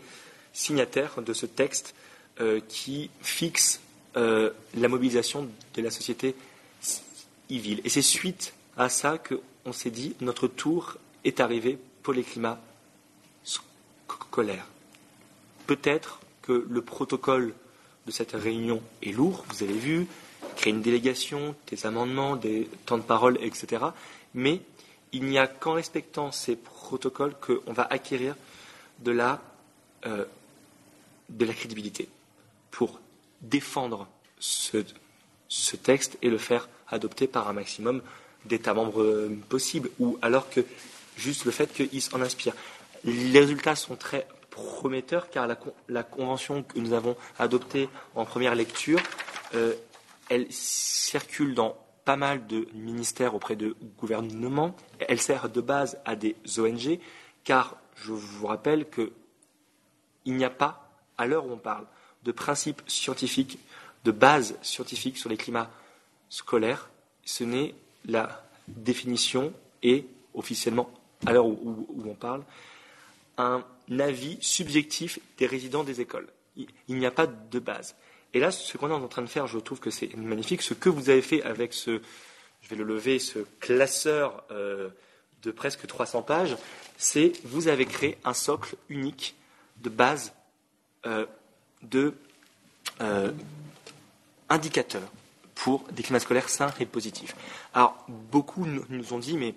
signataire 0.53 1.21
de 1.21 1.33
ce 1.33 1.45
texte 1.45 1.95
euh, 2.41 2.59
qui 2.67 3.09
fixe 3.21 3.79
euh, 4.17 4.51
la 4.75 4.87
mobilisation 4.87 5.47
de 5.73 5.81
la 5.81 5.91
société 5.91 6.35
civile. 6.81 7.81
Et 7.83 7.89
c'est 7.89 8.01
suite 8.01 8.53
à 8.77 8.89
ça 8.89 9.17
qu'on 9.17 9.73
s'est 9.73 9.91
dit 9.91 10.15
notre 10.21 10.47
tour 10.47 10.97
est 11.23 11.39
arrivé 11.39 11.77
pour 12.03 12.13
les 12.13 12.23
climats 12.23 12.61
scolaires. 13.43 14.67
Peut-être 15.67 16.19
le 16.53 16.81
protocole 16.81 17.53
de 18.05 18.11
cette 18.11 18.31
réunion 18.31 18.81
est 19.03 19.11
lourd, 19.11 19.45
vous 19.49 19.63
avez 19.63 19.77
vu, 19.77 20.07
créer 20.55 20.73
une 20.73 20.81
délégation, 20.81 21.55
des 21.67 21.85
amendements, 21.85 22.35
des 22.35 22.69
temps 22.85 22.97
de 22.97 23.03
parole, 23.03 23.37
etc. 23.41 23.85
Mais 24.33 24.61
il 25.11 25.25
n'y 25.25 25.37
a 25.37 25.47
qu'en 25.47 25.73
respectant 25.73 26.31
ces 26.31 26.55
protocoles 26.55 27.33
qu'on 27.39 27.73
va 27.73 27.87
acquérir 27.89 28.35
de 28.99 29.11
la, 29.11 29.41
euh, 30.05 30.25
de 31.29 31.45
crédibilité 31.45 32.09
pour 32.71 32.99
défendre 33.41 34.07
ce, 34.39 34.83
ce, 35.47 35.75
texte 35.75 36.17
et 36.21 36.29
le 36.29 36.37
faire 36.37 36.69
adopter 36.89 37.27
par 37.27 37.47
un 37.47 37.53
maximum 37.53 38.01
d'États 38.45 38.73
membres 38.73 39.01
euh, 39.01 39.37
possibles, 39.49 39.89
ou 39.99 40.17
alors 40.21 40.49
que 40.49 40.61
juste 41.17 41.45
le 41.45 41.51
fait 41.51 41.71
qu'ils 41.73 42.01
s'en 42.01 42.21
inspirent. 42.21 42.55
Les 43.03 43.39
résultats 43.39 43.75
sont 43.75 43.95
très 43.95 44.27
prometteur 44.63 45.29
car 45.29 45.47
la, 45.47 46.03
convention 46.03 46.63
que 46.63 46.79
nous 46.79 46.93
avons 46.93 47.15
adoptée 47.37 47.89
en 48.15 48.25
première 48.25 48.55
lecture, 48.55 48.99
euh, 49.55 49.73
elle 50.29 50.47
circule 50.51 51.55
dans 51.55 51.75
pas 52.05 52.15
mal 52.15 52.47
de 52.47 52.67
ministères 52.73 53.35
auprès 53.35 53.55
de 53.55 53.75
gouvernements. 53.99 54.75
Elle 54.99 55.19
sert 55.19 55.49
de 55.49 55.61
base 55.61 55.99
à 56.05 56.15
des 56.15 56.35
ONG 56.57 56.99
car 57.43 57.77
je 57.95 58.11
vous 58.11 58.47
rappelle 58.47 58.89
qu'il 58.89 59.11
n'y 60.25 60.45
a 60.45 60.49
pas, 60.49 60.89
à 61.17 61.25
l'heure 61.25 61.45
où 61.45 61.51
on 61.51 61.57
parle, 61.57 61.85
de 62.23 62.31
principes 62.31 62.81
scientifiques, 62.87 63.59
de 64.05 64.11
base 64.11 64.55
scientifique 64.61 65.17
sur 65.17 65.29
les 65.29 65.37
climats 65.37 65.69
scolaires. 66.29 66.89
Ce 67.25 67.43
n'est 67.43 67.75
la 68.05 68.43
définition 68.67 69.53
et 69.83 70.05
officiellement, 70.33 70.89
à 71.25 71.33
l'heure 71.33 71.45
où 71.45 71.85
on 72.05 72.13
parle, 72.13 72.43
un 73.37 73.63
avis 73.97 74.37
subjectif 74.41 75.19
des 75.37 75.45
résidents 75.45 75.83
des 75.83 76.01
écoles. 76.01 76.27
Il, 76.55 76.95
n'y 76.95 77.05
a 77.05 77.11
pas 77.11 77.27
de 77.27 77.59
base. 77.59 77.95
Et 78.33 78.39
là, 78.39 78.51
ce 78.51 78.77
qu'on 78.77 78.89
est 78.89 78.93
en 78.93 79.07
train 79.07 79.21
de 79.21 79.27
faire, 79.27 79.47
je 79.47 79.57
trouve 79.59 79.79
que 79.79 79.89
c'est 79.89 80.15
magnifique. 80.15 80.61
Ce 80.61 80.73
que 80.73 80.89
vous 80.89 81.09
avez 81.09 81.21
fait 81.21 81.41
avec 81.43 81.73
ce, 81.73 82.01
je 82.61 82.69
vais 82.69 82.75
le 82.75 82.83
lever, 82.83 83.17
ce 83.17 83.39
classeur 83.59 84.43
euh, 84.51 84.89
de 85.41 85.51
presque 85.51 85.87
300 85.87 86.21
pages, 86.23 86.57
c'est 86.97 87.33
vous 87.45 87.69
avez 87.69 87.85
créé 87.85 88.17
un 88.25 88.33
socle 88.33 88.75
unique 88.89 89.35
de 89.77 89.89
base 89.89 90.33
euh, 91.05 91.25
de 91.81 92.13
euh, 93.01 93.31
indicateurs 94.49 95.09
pour 95.55 95.83
des 95.91 96.03
climats 96.03 96.19
scolaires 96.19 96.49
sains 96.49 96.73
et 96.79 96.85
positifs. 96.85 97.35
Alors, 97.73 98.05
beaucoup 98.07 98.65
nous 98.65 99.13
ont 99.13 99.19
dit, 99.19 99.37
mais 99.37 99.55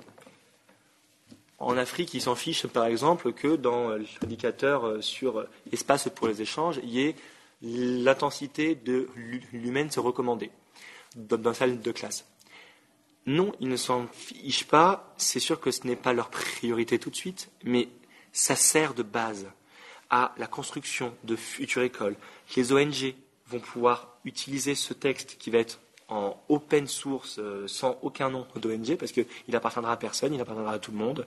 en 1.63 1.77
Afrique, 1.77 2.13
ils 2.15 2.21
s'en 2.21 2.35
fichent, 2.35 2.67
par 2.67 2.87
exemple, 2.87 3.33
que 3.33 3.57
dans 3.57 3.91
l'indicateur 3.91 4.85
euh, 4.85 5.01
sur 5.01 5.47
espace 5.73 6.09
pour 6.15 6.27
les 6.27 6.43
échanges, 6.43 6.81
il 6.83 6.91
y 6.91 7.01
ait 7.03 7.15
l'intensité 7.63 8.75
de 8.75 9.09
l'humaine 9.53 9.91
se 9.91 10.01
recommander 10.01 10.51
dans 11.15 11.55
salle 11.55 11.81
de 11.81 11.93
classe. 11.93 12.27
Non, 13.27 13.53
ils 13.61 13.69
ne 13.69 13.77
s'en 13.77 14.09
fichent 14.09 14.67
pas. 14.67 15.15
C'est 15.17 15.39
sûr 15.39 15.61
que 15.61 15.71
ce 15.71 15.87
n'est 15.87 15.97
pas 15.97 16.13
leur 16.13 16.31
priorité 16.31 16.99
tout 16.99 17.11
de 17.11 17.17
suite, 17.17 17.51
mais 17.63 17.89
ça 18.33 18.57
sert 18.57 18.95
de 18.95 19.05
base 19.05 19.47
à 20.11 20.35
la 20.39 20.49
construction 20.49 21.15
de 21.23 21.37
futures 21.37 21.83
écoles. 21.83 22.17
Les 22.57 22.73
ONG 22.73 23.15
vont 23.47 23.61
pouvoir 23.61 24.17
utiliser 24.25 24.75
ce 24.75 24.93
texte 24.95 25.37
qui 25.39 25.51
va 25.51 25.59
être 25.59 25.79
en 26.13 26.37
open 26.49 26.87
source 26.87 27.39
euh, 27.39 27.67
sans 27.67 27.99
aucun 28.03 28.29
nom 28.29 28.47
d'ONG 28.57 28.97
parce 28.97 29.13
qu'il 29.13 29.27
appartiendra 29.55 29.93
à 29.93 29.97
personne, 29.97 30.35
il 30.35 30.41
appartiendra 30.41 30.75
à 30.75 30.79
tout 30.79 30.93
le 30.93 30.99
monde. 30.99 31.27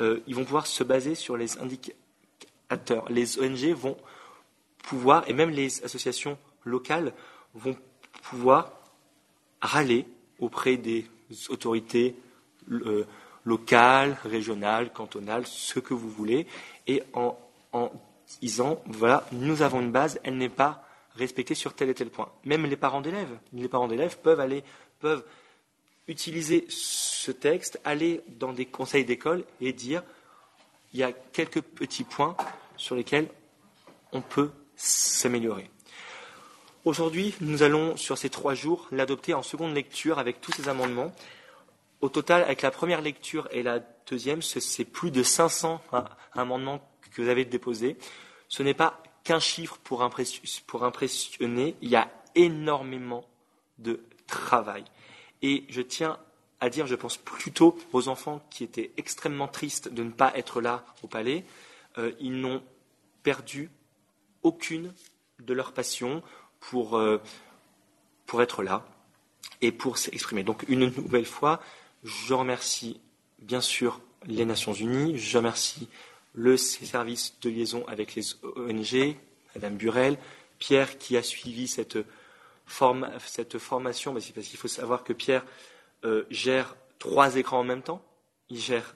Euh, 0.00 0.20
ils 0.26 0.34
vont 0.34 0.44
pouvoir 0.44 0.66
se 0.66 0.84
baser 0.84 1.14
sur 1.14 1.36
les 1.36 1.58
indicateurs. 1.58 3.04
Les 3.08 3.38
ONG 3.40 3.72
vont 3.72 3.96
pouvoir, 4.82 5.28
et 5.28 5.32
même 5.32 5.50
les 5.50 5.82
associations 5.82 6.38
locales 6.64 7.12
vont 7.54 7.76
pouvoir 8.22 8.72
râler 9.60 10.06
auprès 10.38 10.76
des 10.76 11.06
autorités 11.48 12.14
euh, 12.70 13.04
locales, 13.44 14.16
régionales, 14.24 14.92
cantonales, 14.92 15.46
ce 15.46 15.80
que 15.80 15.94
vous 15.94 16.10
voulez, 16.10 16.46
et 16.86 17.02
en, 17.14 17.38
en 17.72 17.90
disant, 18.40 18.82
voilà, 18.86 19.26
nous 19.32 19.62
avons 19.62 19.80
une 19.80 19.90
base, 19.90 20.20
elle 20.22 20.36
n'est 20.36 20.50
pas 20.50 20.87
respecter 21.18 21.54
sur 21.54 21.74
tel 21.74 21.90
et 21.90 21.94
tel 21.94 22.10
point. 22.10 22.30
Même 22.44 22.66
les 22.66 22.76
parents 22.76 23.00
d'élèves, 23.00 23.38
les 23.52 23.68
parents 23.68 23.88
d'élèves 23.88 24.18
peuvent 24.18 24.40
aller, 24.40 24.64
peuvent 25.00 25.24
utiliser 26.06 26.64
ce 26.68 27.30
texte, 27.30 27.80
aller 27.84 28.22
dans 28.28 28.52
des 28.52 28.66
conseils 28.66 29.04
d'école 29.04 29.44
et 29.60 29.72
dire 29.72 30.02
il 30.92 31.00
y 31.00 31.02
a 31.02 31.12
quelques 31.12 31.60
petits 31.60 32.04
points 32.04 32.36
sur 32.76 32.94
lesquels 32.94 33.28
on 34.12 34.22
peut 34.22 34.50
s'améliorer. 34.76 35.70
Aujourd'hui, 36.84 37.34
nous 37.40 37.62
allons, 37.62 37.96
sur 37.96 38.16
ces 38.16 38.30
trois 38.30 38.54
jours, 38.54 38.86
l'adopter 38.90 39.34
en 39.34 39.42
seconde 39.42 39.74
lecture 39.74 40.18
avec 40.18 40.40
tous 40.40 40.52
ces 40.52 40.68
amendements. 40.68 41.12
Au 42.00 42.08
total, 42.08 42.42
avec 42.42 42.62
la 42.62 42.70
première 42.70 43.02
lecture 43.02 43.48
et 43.50 43.62
la 43.62 43.80
deuxième, 44.08 44.40
c'est 44.40 44.84
plus 44.84 45.10
de 45.10 45.22
500 45.22 45.82
amendements 46.32 46.80
que 47.12 47.20
vous 47.20 47.28
avez 47.28 47.44
déposés. 47.44 47.98
Ce 48.48 48.62
n'est 48.62 48.74
pas 48.74 49.02
qu'un 49.28 49.40
chiffre 49.40 49.76
pour 49.84 50.02
impressionner. 50.02 51.76
Il 51.82 51.90
y 51.90 51.96
a 51.96 52.10
énormément 52.34 53.26
de 53.76 54.00
travail. 54.26 54.84
Et 55.42 55.64
je 55.68 55.82
tiens 55.82 56.18
à 56.60 56.70
dire, 56.70 56.86
je 56.86 56.94
pense 56.94 57.18
plutôt 57.18 57.76
aux 57.92 58.08
enfants 58.08 58.40
qui 58.48 58.64
étaient 58.64 58.90
extrêmement 58.96 59.46
tristes 59.46 59.92
de 59.92 60.02
ne 60.02 60.10
pas 60.10 60.32
être 60.34 60.62
là 60.62 60.82
au 61.02 61.08
palais. 61.08 61.44
Euh, 61.98 62.12
ils 62.20 62.40
n'ont 62.40 62.62
perdu 63.22 63.70
aucune 64.42 64.94
de 65.40 65.52
leur 65.52 65.72
passion 65.74 66.22
pour, 66.58 66.96
euh, 66.96 67.18
pour 68.24 68.40
être 68.40 68.62
là 68.62 68.86
et 69.60 69.72
pour 69.72 69.98
s'exprimer. 69.98 70.42
Donc 70.42 70.64
une 70.68 70.86
nouvelle 70.86 71.26
fois, 71.26 71.60
je 72.02 72.32
remercie 72.32 72.98
bien 73.40 73.60
sûr 73.60 74.00
les 74.24 74.46
Nations 74.46 74.72
Unies, 74.72 75.18
je 75.18 75.36
remercie 75.36 75.86
le 76.38 76.56
service 76.56 77.34
de 77.40 77.50
liaison 77.50 77.84
avec 77.88 78.14
les 78.14 78.22
ONG, 78.44 79.16
Madame 79.56 79.76
Burel, 79.76 80.16
Pierre 80.60 80.96
qui 80.96 81.16
a 81.16 81.22
suivi 81.22 81.66
cette, 81.66 81.98
cette 83.26 83.58
formation, 83.58 84.14
parce 84.14 84.26
qu'il 84.30 84.58
faut 84.58 84.68
savoir 84.68 85.02
que 85.02 85.12
Pierre 85.12 85.44
euh, 86.04 86.24
gère 86.30 86.76
trois 87.00 87.34
écrans 87.34 87.58
en 87.58 87.64
même 87.64 87.82
temps. 87.82 88.04
Il 88.50 88.60
gère 88.60 88.94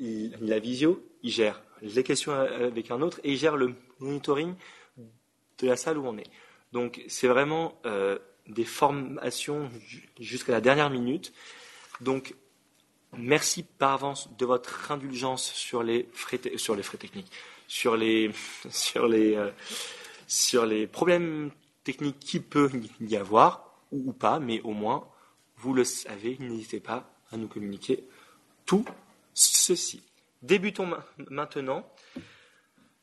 la 0.00 0.58
visio, 0.58 1.00
il 1.22 1.30
gère 1.30 1.62
les 1.82 2.02
questions 2.02 2.32
avec 2.32 2.90
un 2.90 3.00
autre 3.00 3.20
et 3.22 3.32
il 3.32 3.38
gère 3.38 3.56
le 3.56 3.74
monitoring 4.00 4.54
de 4.96 5.66
la 5.68 5.76
salle 5.76 5.98
où 5.98 6.06
on 6.06 6.18
est. 6.18 6.30
Donc 6.72 7.00
c'est 7.06 7.28
vraiment 7.28 7.80
euh, 7.86 8.18
des 8.48 8.64
formations 8.64 9.70
jusqu'à 10.18 10.50
la 10.50 10.60
dernière 10.60 10.90
minute. 10.90 11.32
Donc 12.00 12.34
merci 13.18 13.62
par 13.62 13.92
avance 13.92 14.28
de 14.36 14.46
votre 14.46 14.90
indulgence 14.90 15.44
sur 15.52 15.82
les 15.82 16.08
frais, 16.12 16.40
sur 16.56 16.74
les 16.74 16.82
frais 16.82 16.98
techniques, 16.98 17.30
sur 17.68 17.96
les, 17.96 18.30
sur 18.70 19.08
les, 19.08 19.34
euh, 19.34 19.50
sur 20.26 20.66
les 20.66 20.86
problèmes 20.86 21.50
techniques 21.84 22.18
qui 22.18 22.40
peut 22.40 22.70
y 23.00 23.16
avoir 23.16 23.70
ou 23.92 24.12
pas, 24.12 24.38
mais 24.38 24.60
au 24.62 24.72
moins 24.72 25.06
vous 25.56 25.72
le 25.72 25.84
savez, 25.84 26.36
n'hésitez 26.40 26.80
pas 26.80 27.10
à 27.32 27.36
nous 27.36 27.48
communiquer 27.48 28.04
tout 28.66 28.84
ceci. 29.32 30.02
Débutons 30.42 30.88
maintenant. 31.30 31.86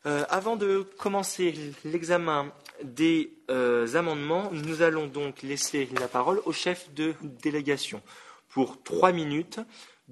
Euh, 0.08 0.24
avant 0.30 0.56
de 0.56 0.84
commencer 0.98 1.54
l'examen 1.86 2.52
des 2.84 3.34
euh, 3.52 3.96
amendements, 3.96 4.50
nous 4.52 4.82
allons 4.82 5.06
donc 5.06 5.44
laisser 5.44 5.90
la 6.00 6.08
parole 6.08 6.42
au 6.46 6.52
chef 6.52 6.92
de 6.94 7.14
délégation 7.22 8.02
pour 8.50 8.82
trois 8.82 9.12
minutes 9.12 9.60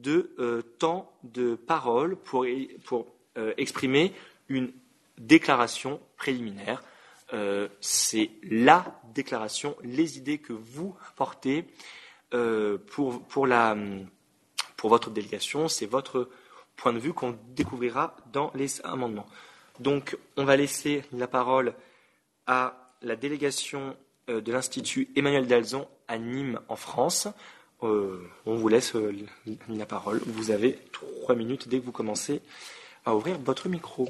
de 0.02 0.32
euh, 0.40 0.62
temps 0.62 1.12
de 1.24 1.56
parole 1.56 2.16
pour, 2.16 2.46
exprimer 3.58 4.14
une 4.50 4.74
déclaration 5.18 6.02
préliminaire. 6.18 6.84
C'est 7.80 8.32
la 8.44 9.00
déclaration, 9.14 9.78
les 9.82 10.18
idées 10.18 10.40
que 10.40 10.52
vous 10.52 10.94
portez 11.16 11.66
pour, 12.32 13.24
votre 14.84 15.10
délégation, 15.10 15.70
c'est 15.70 15.86
votre 15.86 16.28
point 16.76 16.92
de 16.92 17.00
vue 17.00 17.14
qu'on 17.14 17.38
découvrira 17.56 18.18
dans 18.34 18.52
les 18.56 18.82
amendements. 18.82 19.28
Donc, 19.80 20.18
on 20.36 20.44
va 20.44 20.58
laisser 20.58 21.04
la 21.14 21.28
parole 21.28 21.74
à 22.48 22.90
la 23.02 23.16
délégation 23.16 23.96
euh, 24.30 24.42
de 24.42 24.52
l'Institut 24.52 25.10
Emmanuel 25.16 25.48
Dalzon 25.48 25.88
à 26.08 26.18
Nîmes, 26.18 26.60
en 26.68 26.76
France. 26.76 27.28
Euh, 27.84 28.28
on 28.46 28.56
vous 28.56 28.68
laisse 28.68 28.96
euh, 28.96 29.14
la 29.70 29.86
parole. 29.86 30.20
Vous 30.26 30.52
avez 30.52 30.78
trois 30.92 31.36
minutes 31.36 31.70
dès 31.70 31.80
que 31.80 31.86
vous 31.86 31.92
commencez 31.92 32.42
à 33.06 33.16
ouvrir 33.16 33.40
votre 33.40 33.70
micro. 33.70 34.10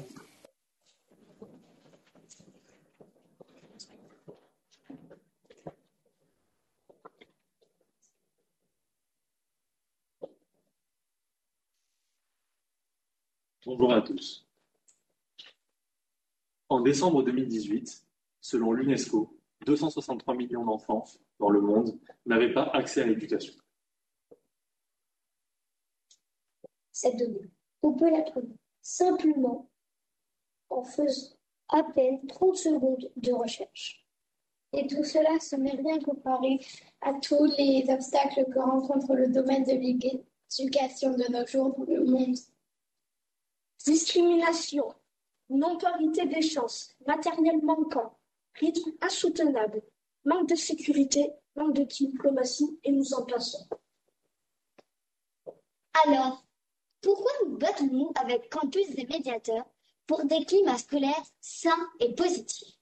Bonjour 13.66 13.92
à 13.92 14.00
tous. 14.02 14.44
En 16.68 16.80
décembre 16.80 17.22
2018, 17.22 18.04
selon 18.40 18.72
l'UNESCO, 18.72 19.38
263 19.64 20.34
millions 20.34 20.64
d'enfants 20.64 21.04
dans 21.40 21.50
le 21.50 21.60
monde 21.60 21.98
n'avaient 22.26 22.52
pas 22.52 22.70
accès 22.74 23.02
à 23.02 23.06
l'éducation. 23.06 23.54
Cette 26.92 27.16
donnée, 27.16 27.50
on 27.82 27.94
peut 27.94 28.10
la 28.10 28.22
trouver 28.22 28.54
simplement 28.82 29.70
en 30.68 30.84
faisant 30.84 31.34
à 31.70 31.82
peine 31.82 32.26
30 32.26 32.56
secondes 32.56 33.10
de 33.16 33.32
recherche. 33.32 34.06
Et 34.72 34.86
tout 34.86 35.02
cela, 35.02 35.40
ce 35.40 35.56
n'est 35.56 35.70
rien 35.72 35.98
comparé 36.00 36.60
à 37.00 37.14
tous 37.14 37.44
les 37.58 37.86
obstacles 37.88 38.44
que 38.52 38.58
rencontre 38.58 39.14
le 39.14 39.28
domaine 39.28 39.64
de 39.64 39.72
l'éducation 39.72 41.16
de 41.16 41.32
nos 41.32 41.46
jours 41.46 41.74
dans 41.76 41.84
le 41.84 42.04
monde. 42.04 42.36
Discrimination, 43.84 44.94
non-parité 45.48 46.26
des 46.26 46.42
chances, 46.42 46.94
matériel 47.06 47.62
manquant, 47.62 48.16
rythme 48.54 48.92
insoutenable, 49.00 49.82
manque 50.24 50.48
de 50.48 50.54
sécurité, 50.54 51.30
manque 51.56 51.74
de 51.74 51.84
diplomatie, 51.84 52.78
et 52.84 52.92
nous 52.92 53.14
en 53.14 53.24
passons. 53.24 53.68
Alors, 56.06 56.44
pourquoi 57.00 57.32
nous 57.44 57.56
battons-nous 57.56 58.12
avec 58.14 58.50
campus 58.50 58.86
et 58.96 59.06
médiateurs 59.06 59.66
pour 60.06 60.24
des 60.24 60.44
climats 60.44 60.78
scolaires 60.78 61.24
sains 61.40 61.88
et 61.98 62.14
positifs? 62.14 62.76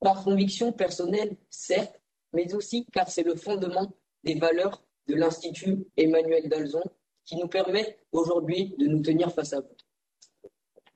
Par 0.00 0.22
conviction 0.22 0.72
personnelle, 0.72 1.36
certes, 1.50 2.00
mais 2.32 2.54
aussi 2.54 2.86
car 2.92 3.08
c'est 3.08 3.22
le 3.22 3.36
fondement 3.36 3.92
des 4.22 4.34
valeurs 4.34 4.82
de 5.06 5.14
l'Institut 5.14 5.86
Emmanuel 5.96 6.48
Dalzon 6.48 6.84
qui 7.24 7.36
nous 7.36 7.48
permet 7.48 7.98
aujourd'hui 8.12 8.74
de 8.78 8.86
nous 8.86 9.02
tenir 9.02 9.32
face 9.32 9.52
à 9.52 9.60
vous 9.60 9.76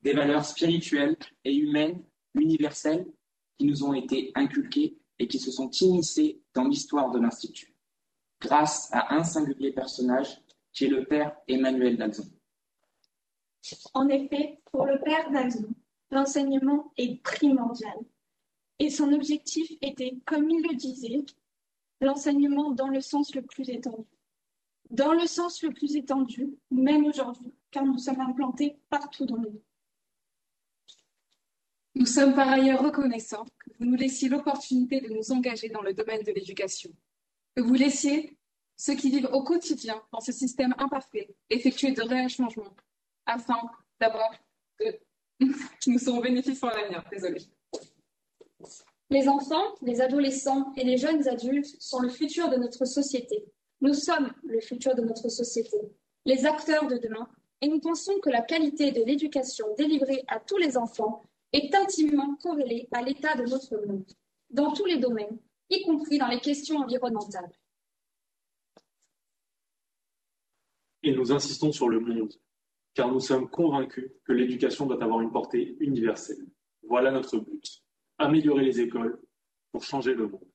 des 0.02 0.12
valeurs 0.12 0.44
spirituelles 0.44 1.16
et 1.44 1.54
humaines 1.54 2.02
universelles 2.34 3.06
qui 3.58 3.66
nous 3.66 3.84
ont 3.84 3.94
été 3.94 4.32
inculquées 4.34 4.96
et 5.20 5.28
qui 5.28 5.38
se 5.38 5.52
sont 5.52 5.70
immiscées 5.70 6.40
dans 6.54 6.64
l'histoire 6.64 7.10
de 7.10 7.20
l'Institut, 7.20 7.76
grâce 8.40 8.88
à 8.90 9.14
un 9.14 9.22
singulier 9.22 9.70
personnage 9.70 10.40
qui 10.72 10.86
est 10.86 10.88
le 10.88 11.04
père 11.04 11.36
Emmanuel 11.46 11.98
Dalzon. 11.98 12.24
En 13.92 14.08
effet, 14.08 14.62
pour 14.72 14.86
le 14.86 14.98
père 14.98 15.30
Dalzon, 15.30 15.74
l'enseignement 16.10 16.90
est 16.96 17.22
primordial. 17.22 17.98
Et 18.78 18.88
son 18.88 19.12
objectif 19.12 19.70
était, 19.82 20.16
comme 20.24 20.48
il 20.48 20.62
le 20.62 20.74
disait, 20.74 21.22
l'enseignement 22.00 22.70
dans 22.70 22.88
le 22.88 23.02
sens 23.02 23.34
le 23.34 23.42
plus 23.42 23.68
étendu. 23.68 24.08
Dans 24.88 25.12
le 25.12 25.26
sens 25.26 25.62
le 25.62 25.70
plus 25.70 25.96
étendu, 25.96 26.56
même 26.70 27.04
aujourd'hui, 27.04 27.52
car 27.70 27.84
nous 27.84 27.98
sommes 27.98 28.22
implantés 28.22 28.78
partout 28.88 29.26
dans 29.26 29.36
le 29.36 29.50
monde. 29.50 29.62
Nous 31.94 32.06
sommes 32.06 32.34
par 32.34 32.48
ailleurs 32.48 32.82
reconnaissants 32.82 33.44
vous 33.80 33.86
nous 33.86 33.96
laissiez 33.96 34.28
l'opportunité 34.28 35.00
de 35.00 35.08
nous 35.08 35.32
engager 35.32 35.70
dans 35.70 35.80
le 35.80 35.94
domaine 35.94 36.22
de 36.22 36.32
l'éducation, 36.32 36.90
que 37.56 37.62
vous 37.62 37.74
laissiez 37.74 38.36
ceux 38.76 38.94
qui 38.94 39.10
vivent 39.10 39.30
au 39.32 39.42
quotidien 39.42 40.02
dans 40.12 40.20
ce 40.20 40.32
système 40.32 40.74
imparfait 40.78 41.34
effectuer 41.48 41.92
de 41.92 42.02
réels 42.02 42.28
changements, 42.28 42.76
afin 43.24 43.58
d'abord 43.98 44.30
que 44.78 44.84
nous 45.86 45.98
serons 45.98 46.20
bénéfices 46.20 46.60
pour 46.60 46.68
l'avenir. 46.68 47.02
Désolée. 47.10 47.42
Les 49.08 49.28
enfants, 49.28 49.74
les 49.80 50.02
adolescents 50.02 50.72
et 50.76 50.84
les 50.84 50.98
jeunes 50.98 51.26
adultes 51.26 51.74
sont 51.80 52.00
le 52.00 52.10
futur 52.10 52.50
de 52.50 52.56
notre 52.56 52.84
société. 52.84 53.44
Nous 53.80 53.94
sommes 53.94 54.32
le 54.44 54.60
futur 54.60 54.94
de 54.94 55.02
notre 55.02 55.30
société, 55.30 55.78
les 56.26 56.44
acteurs 56.44 56.86
de 56.86 56.98
demain, 56.98 57.28
et 57.62 57.68
nous 57.68 57.80
pensons 57.80 58.18
que 58.20 58.28
la 58.28 58.42
qualité 58.42 58.92
de 58.92 59.02
l'éducation 59.02 59.66
délivrée 59.76 60.22
à 60.28 60.38
tous 60.38 60.58
les 60.58 60.76
enfants 60.76 61.22
est 61.52 61.74
intimement 61.74 62.36
corrélée 62.36 62.88
à 62.92 63.02
l'état 63.02 63.34
de 63.34 63.44
notre 63.44 63.76
monde, 63.86 64.06
dans 64.50 64.72
tous 64.72 64.84
les 64.84 64.98
domaines, 64.98 65.38
y 65.68 65.82
compris 65.82 66.18
dans 66.18 66.28
les 66.28 66.40
questions 66.40 66.78
environnementales. 66.78 67.52
Et 71.02 71.14
nous 71.14 71.32
insistons 71.32 71.72
sur 71.72 71.88
le 71.88 72.00
monde, 72.00 72.32
car 72.94 73.10
nous 73.10 73.20
sommes 73.20 73.48
convaincus 73.48 74.10
que 74.24 74.32
l'éducation 74.32 74.86
doit 74.86 75.02
avoir 75.02 75.20
une 75.20 75.32
portée 75.32 75.76
universelle. 75.80 76.46
Voilà 76.82 77.10
notre 77.10 77.38
but, 77.38 77.82
améliorer 78.18 78.64
les 78.64 78.80
écoles 78.80 79.20
pour 79.72 79.82
changer 79.82 80.14
le 80.14 80.28
monde. 80.28 80.46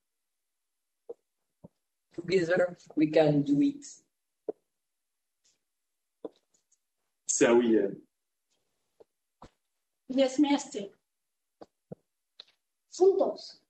Together 2.14 2.76
we 2.96 3.12
can 3.12 3.40
do 3.40 3.60
it. 3.60 3.84
C'est 7.26 7.48
à 7.48 7.54
oui. 7.54 7.78
desmestre. 10.10 10.92
Juntos. 12.90 13.62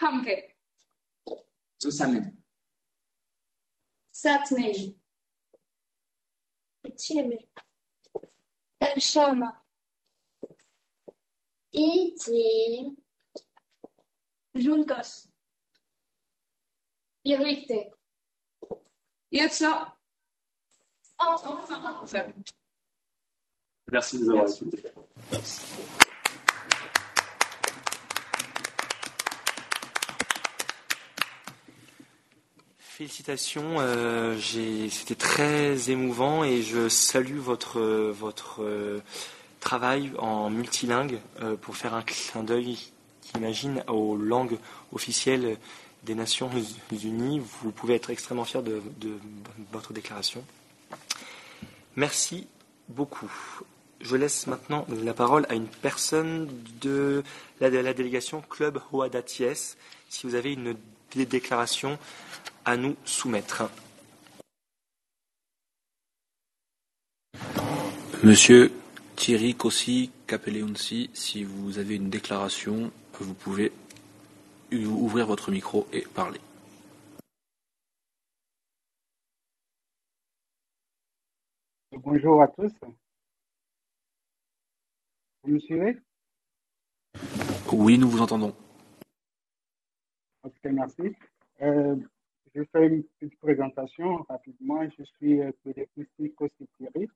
Hamke. 0.00 0.54
zusammen. 1.84 2.42
Satnej. 4.10 4.98
Ciebie. 6.96 7.48
Szama. 8.98 9.64
e 11.72 12.14
ty. 12.14 12.96
Juntos. 14.54 15.28
Y 17.24 17.34
Richter. 17.34 17.90
Jetzt 19.30 19.60
noch. 19.60 19.96
Oh. 21.18 22.06
Merci 23.92 24.18
de 24.18 24.24
nous 24.24 24.30
avoir 24.30 24.48
écoutés. 24.48 24.82
Félicitations, 32.78 33.80
euh, 33.80 34.38
c'était 34.38 35.16
très 35.16 35.90
émouvant 35.90 36.44
et 36.44 36.62
je 36.62 36.88
salue 36.88 37.38
votre, 37.38 37.80
votre 37.80 38.62
euh, 38.62 39.02
travail 39.58 40.12
en 40.18 40.48
multilingue 40.48 41.18
euh, 41.42 41.56
pour 41.56 41.76
faire 41.76 41.94
un 41.94 42.02
clin 42.02 42.44
d'œil 42.44 42.78
qui 43.20 43.36
imagine 43.36 43.82
aux 43.88 44.16
langues 44.16 44.58
officielles 44.92 45.58
des 46.04 46.14
Nations 46.14 46.50
Unies. 46.92 47.42
Vous 47.62 47.72
pouvez 47.72 47.94
être 47.94 48.10
extrêmement 48.10 48.44
fier 48.44 48.62
de, 48.62 48.80
de 49.00 49.18
votre 49.72 49.92
déclaration. 49.92 50.44
Merci 51.96 52.46
beaucoup. 52.88 53.32
Je 54.04 54.16
laisse 54.16 54.46
maintenant 54.46 54.86
la 55.02 55.14
parole 55.14 55.46
à 55.48 55.54
une 55.54 55.66
personne 55.66 56.46
de 56.82 57.22
la, 57.58 57.70
de 57.70 57.78
la 57.78 57.94
délégation 57.94 58.42
Club 58.42 58.78
Hoadaties. 58.92 59.76
Si 60.10 60.26
vous 60.26 60.34
avez 60.34 60.52
une 60.52 60.76
dé- 61.14 61.24
déclaration 61.24 61.98
à 62.66 62.76
nous 62.76 62.96
soumettre. 63.06 63.70
Monsieur 68.22 68.72
Thierry 69.16 69.54
Kossi 69.54 70.10
Capelleunsi, 70.26 71.08
si 71.14 71.44
vous 71.44 71.78
avez 71.78 71.96
une 71.96 72.10
déclaration, 72.10 72.90
vous 73.20 73.34
pouvez 73.34 73.72
ouvrir 74.70 75.26
votre 75.26 75.50
micro 75.50 75.86
et 75.94 76.02
parler. 76.02 76.40
Bonjour 81.92 82.42
à 82.42 82.48
tous. 82.48 82.72
Vous 85.44 85.52
me 85.52 85.58
suivez? 85.58 85.98
Oui, 87.70 87.98
nous 87.98 88.08
vous 88.08 88.22
entendons. 88.22 88.54
Ok, 90.42 90.54
merci. 90.64 91.14
Euh, 91.60 91.96
je 92.54 92.62
fais 92.72 92.86
une 92.86 93.04
petite 93.04 93.38
présentation 93.38 94.22
rapidement. 94.22 94.88
Je 94.98 95.04
suis 95.04 95.42
euh, 95.42 95.52
Pédépissi 95.62 96.32
Kossi-Thierry. 96.34 97.08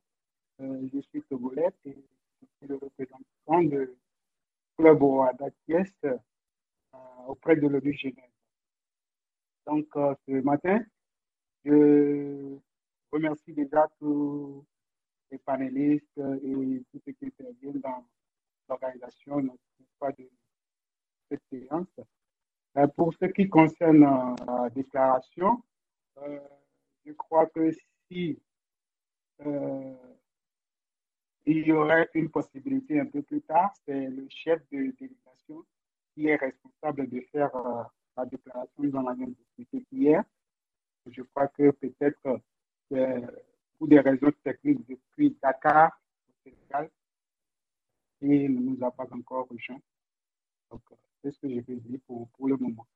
Euh, 0.60 0.88
je 0.92 1.00
suis 1.00 1.22
togolais 1.22 1.70
et 1.86 1.96
je 2.42 2.46
suis 2.58 2.66
le 2.66 2.74
représentant 2.74 3.62
de 3.62 3.96
Club 4.76 5.02
Rwanda 5.02 5.46
Thiès 5.64 5.90
euh, 6.04 6.18
auprès 7.28 7.56
de 7.56 7.66
l'ONU 7.66 7.94
Genève. 7.94 8.30
Donc, 9.66 9.86
euh, 9.96 10.14
ce 10.26 10.32
matin, 10.42 10.80
je 11.64 12.58
remercie 13.10 13.54
déjà 13.54 13.88
tous 13.98 14.66
les 15.30 15.38
panélistes 15.38 16.18
et 16.18 16.82
tous 16.92 17.00
ceux 17.06 17.12
qui 17.12 17.26
interviennent 17.26 17.80
dans 17.80 18.06
l'organisation 18.68 19.40
n'est-ce 19.40 19.84
pas, 19.98 20.12
de 20.12 20.28
cette 21.30 21.42
séance. 21.50 22.00
Euh, 22.76 22.86
Pour 22.88 23.12
ce 23.14 23.26
qui 23.26 23.48
concerne 23.48 24.04
euh, 24.04 24.34
la 24.46 24.70
déclaration, 24.70 25.62
euh, 26.18 26.38
je 27.04 27.12
crois 27.12 27.46
que 27.46 27.70
si 28.08 28.38
il 31.46 31.66
y 31.66 31.72
aurait 31.72 32.10
une 32.14 32.28
possibilité 32.28 32.98
un 32.98 33.06
peu 33.06 33.22
plus 33.22 33.40
tard, 33.42 33.72
c'est 33.86 34.08
le 34.08 34.26
chef 34.28 34.60
de 34.72 34.92
délégation 34.98 35.64
qui 36.12 36.26
est 36.26 36.34
responsable 36.34 37.08
de 37.08 37.20
faire 37.32 37.50
la 38.16 38.26
déclaration 38.26 38.82
dans 38.82 39.02
la 39.02 39.14
même 39.14 39.32
discuté 39.34 39.86
hier. 39.92 40.24
Je 41.06 41.22
crois 41.22 41.46
que 41.46 41.70
peut-être 41.70 42.40
pour 43.78 43.86
des 43.88 44.00
raisons 44.00 44.32
techniques 44.42 44.84
depuis 44.88 45.36
Dakar 45.40 45.92
au 46.28 46.32
Sénégal, 46.42 46.90
il 48.20 48.54
ne 48.54 48.60
nous 48.60 48.84
a 48.84 48.90
pas 48.90 49.06
encore 49.10 49.48
rejoint. 49.48 49.80
Donc, 50.70 50.82
euh, 50.92 50.96
c'est 51.22 51.32
ce 51.32 51.38
que 51.38 51.48
je 51.48 51.60
peux 51.60 51.76
dire 51.76 52.00
pour, 52.06 52.28
pour 52.30 52.48
le 52.48 52.56
moment. 52.56 52.86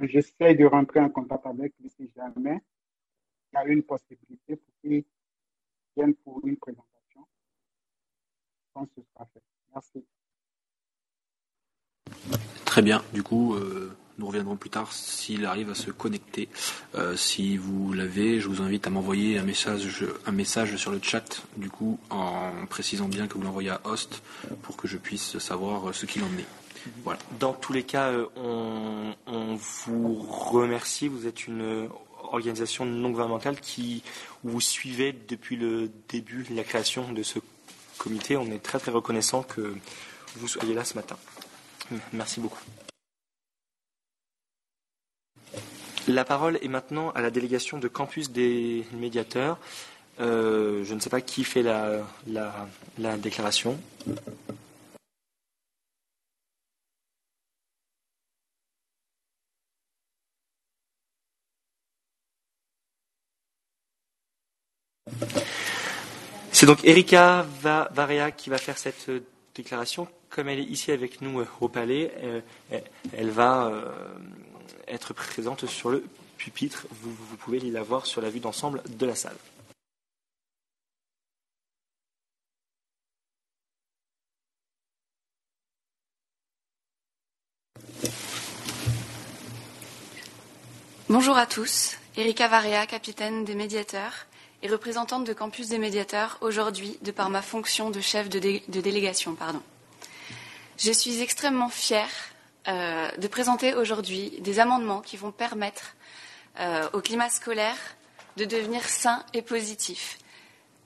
J'essaie 0.00 0.54
de 0.54 0.64
rentrer 0.66 1.00
en 1.00 1.08
contact 1.08 1.46
avec 1.46 1.74
lui 1.80 1.88
si 1.88 2.10
jamais 2.14 2.60
il 3.52 3.56
y 3.56 3.58
a 3.58 3.64
une 3.64 3.82
possibilité 3.82 4.56
pour 4.56 4.74
qu'il 4.80 5.04
vienne 5.96 6.14
pour 6.16 6.40
une 6.46 6.56
présentation. 6.56 7.26
Que 8.74 8.82
ce 8.94 9.02
sera 9.14 9.24
fait. 9.32 9.42
Merci. 9.72 10.04
Très 12.66 12.82
bien. 12.82 13.02
Du 13.14 13.22
coup, 13.22 13.54
euh, 13.54 13.96
nous 14.18 14.26
reviendrons 14.26 14.56
plus 14.56 14.70
tard 14.70 14.92
s'il 14.92 15.44
arrive 15.44 15.70
à 15.70 15.74
se 15.74 15.90
connecter. 15.90 16.48
Euh, 16.94 17.16
si 17.16 17.56
vous 17.56 17.92
l'avez, 17.92 18.40
je 18.40 18.48
vous 18.48 18.62
invite 18.62 18.86
à 18.86 18.90
m'envoyer 18.90 19.38
un 19.38 19.42
message, 19.42 20.04
un 20.26 20.32
message 20.32 20.76
sur 20.76 20.90
le 20.90 21.00
chat, 21.02 21.42
du 21.56 21.70
coup, 21.70 21.98
en 22.10 22.50
précisant 22.68 23.08
bien 23.08 23.26
que 23.26 23.34
vous 23.34 23.42
l'envoyez 23.42 23.70
à 23.70 23.80
Host 23.84 24.22
pour 24.62 24.76
que 24.76 24.88
je 24.88 24.96
puisse 24.96 25.38
savoir 25.38 25.94
ce 25.94 26.06
qu'il 26.06 26.22
en 26.22 26.38
est. 26.38 26.46
Voilà. 27.04 27.18
Dans 27.38 27.52
tous 27.52 27.72
les 27.72 27.82
cas, 27.82 28.10
euh, 28.10 28.26
on, 28.36 29.56
vous 29.56 30.14
remercie. 30.14 31.08
Vous 31.08 31.26
êtes 31.26 31.46
une 31.46 31.88
organisation 32.22 32.84
non 32.84 33.10
gouvernementale 33.10 33.60
qui 33.60 34.02
vous 34.44 34.60
suivez 34.60 35.14
depuis 35.28 35.56
le 35.56 35.90
début 36.08 36.44
de 36.44 36.54
la 36.54 36.64
création 36.64 37.12
de 37.12 37.22
ce 37.22 37.38
comité. 37.98 38.36
On 38.36 38.46
est 38.46 38.62
très 38.62 38.78
très 38.78 38.92
reconnaissant 38.92 39.42
que 39.42 39.74
vous 40.36 40.48
soyez 40.48 40.74
là 40.74 40.84
ce 40.84 40.94
matin. 40.94 41.16
Merci 42.12 42.40
beaucoup. 42.40 42.60
La 46.08 46.24
parole 46.24 46.58
est 46.62 46.68
maintenant 46.68 47.10
à 47.10 47.20
la 47.20 47.30
délégation 47.30 47.78
de 47.78 47.88
campus 47.88 48.30
des 48.30 48.84
médiateurs. 48.92 49.58
Euh, 50.20 50.84
je 50.84 50.94
ne 50.94 51.00
sais 51.00 51.10
pas 51.10 51.20
qui 51.20 51.44
fait 51.44 51.62
la, 51.62 52.00
la, 52.28 52.68
la 52.98 53.16
déclaration. 53.16 53.78
C'est 66.52 66.66
donc 66.66 66.84
Erika 66.84 67.46
Va- 67.60 67.88
Varea 67.92 68.30
qui 68.30 68.50
va 68.50 68.58
faire 68.58 68.78
cette 68.78 69.08
euh, 69.08 69.20
déclaration. 69.54 70.08
Comme 70.30 70.48
elle 70.48 70.58
est 70.60 70.64
ici 70.64 70.90
avec 70.92 71.20
nous 71.20 71.40
euh, 71.40 71.46
au 71.60 71.68
palais, 71.68 72.12
elle- 72.70 72.82
elle 73.16 73.30
va 73.30 73.70
être 74.88 75.14
présente 75.14 75.66
sur 75.66 75.90
le 75.90 76.04
pupitre. 76.36 76.86
Vous, 77.02 77.36
pouvez 77.36 77.60
la 77.60 77.82
voir 77.82 78.06
sur 78.06 78.20
la 78.20 78.30
vue 78.30 78.40
d'ensemble 78.40 78.82
de 78.88 79.06
la 79.06 79.14
salle. 79.14 79.36
Bonjour 91.08 91.38
à 91.38 91.46
tous, 91.46 91.96
Erika 92.16 92.48
Varea, 92.48 92.84
capitaine 92.86 93.44
des 93.44 93.54
médiateurs 93.54 94.26
et 94.62 94.68
représentante 94.68 95.24
de 95.24 95.32
Campus 95.32 95.68
des 95.68 95.78
médiateurs 95.78 96.36
aujourd'hui 96.40 96.98
de 97.02 97.12
par 97.12 97.30
ma 97.30 97.42
fonction 97.42 97.90
de 97.90 98.00
chef 98.00 98.28
de, 98.28 98.40
de 98.40 98.80
délégation. 98.80 99.36
Pardon. 99.36 99.62
Je 100.78 100.90
suis 100.90 101.22
extrêmement 101.22 101.68
fière 101.68 102.10
euh, 102.68 103.10
de 103.16 103.28
présenter 103.28 103.74
aujourd'hui 103.74 104.38
des 104.40 104.58
amendements 104.58 105.00
qui 105.00 105.16
vont 105.16 105.32
permettre 105.32 105.94
euh, 106.58 106.88
au 106.92 107.00
climat 107.00 107.30
scolaire 107.30 107.76
de 108.36 108.44
devenir 108.44 108.82
sain 108.88 109.24
et 109.34 109.42
positif. 109.42 110.18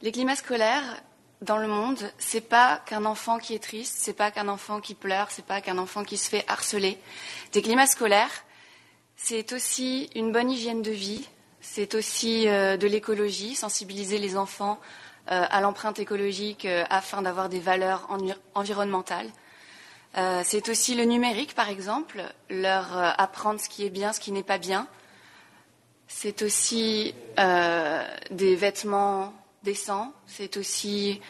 Les 0.02 0.12
climats 0.12 0.36
scolaires 0.36 1.02
dans 1.42 1.56
le 1.58 1.68
monde, 1.68 1.98
c'est 2.18 2.40
pas 2.42 2.80
qu'un 2.86 3.04
enfant 3.04 3.38
qui 3.38 3.54
est 3.54 3.62
triste, 3.62 3.96
c'est 3.98 4.12
pas 4.12 4.30
qu'un 4.30 4.48
enfant 4.48 4.80
qui 4.80 4.94
pleure, 4.94 5.30
c'est 5.30 5.44
pas 5.44 5.60
qu'un 5.60 5.78
enfant 5.78 6.04
qui 6.04 6.16
se 6.16 6.28
fait 6.28 6.44
harceler. 6.48 6.98
Des 7.52 7.62
climats 7.62 7.86
scolaires, 7.86 8.44
c'est 9.16 9.52
aussi 9.52 10.10
une 10.14 10.32
bonne 10.32 10.50
hygiène 10.50 10.82
de 10.82 10.90
vie, 10.90 11.26
c'est 11.60 11.94
aussi 11.94 12.48
euh, 12.48 12.76
de 12.76 12.86
l'écologie, 12.86 13.54
sensibiliser 13.54 14.18
les 14.18 14.36
enfants 14.36 14.78
à 15.26 15.60
l'empreinte 15.60 16.00
écologique 16.00 16.66
afin 16.88 17.22
d'avoir 17.22 17.48
des 17.48 17.60
valeurs 17.60 18.04
envi- 18.10 18.34
environnementales. 18.56 19.30
Euh, 20.16 20.42
c'est 20.44 20.68
aussi 20.68 20.94
le 20.94 21.04
numérique, 21.04 21.54
par 21.54 21.68
exemple, 21.68 22.22
leur 22.48 22.96
euh, 22.96 23.10
apprendre 23.16 23.60
ce 23.60 23.68
qui 23.68 23.84
est 23.84 23.90
bien, 23.90 24.12
ce 24.12 24.20
qui 24.20 24.32
n'est 24.32 24.42
pas 24.42 24.58
bien. 24.58 24.88
C'est 26.08 26.42
aussi 26.42 27.14
euh, 27.38 28.04
des 28.30 28.56
vêtements 28.56 29.32
décents, 29.62 30.12
c'est 30.26 30.56
aussi 30.56 31.20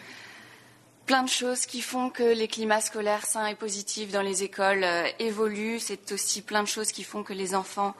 plein 1.04 1.22
de 1.22 1.28
choses 1.28 1.66
qui 1.66 1.82
font 1.82 2.08
que 2.08 2.22
les 2.22 2.48
climats 2.48 2.80
scolaires 2.80 3.26
sains 3.26 3.46
et 3.46 3.54
positifs 3.54 4.12
dans 4.12 4.22
les 4.22 4.44
écoles 4.44 4.86
évoluent. 5.18 5.80
C'est 5.80 6.12
aussi 6.12 6.40
plein 6.40 6.62
de 6.62 6.68
choses 6.68 6.92
qui 6.92 7.02
font 7.02 7.24
que 7.24 7.32
les 7.32 7.54
enfants 7.56 7.94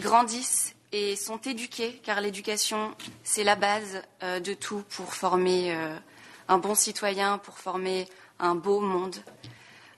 grandissent 0.00 0.74
et 0.92 1.14
sont 1.14 1.36
éduqués, 1.36 2.00
car 2.02 2.22
l'éducation, 2.22 2.94
c'est 3.22 3.44
la 3.44 3.54
base 3.54 4.02
de 4.22 4.54
tout 4.54 4.82
pour 4.96 5.14
former 5.14 5.76
un 6.48 6.56
bon 6.56 6.74
citoyen, 6.74 7.36
pour 7.36 7.58
former 7.58 8.08
un 8.42 8.54
beau 8.54 8.80
monde. 8.80 9.16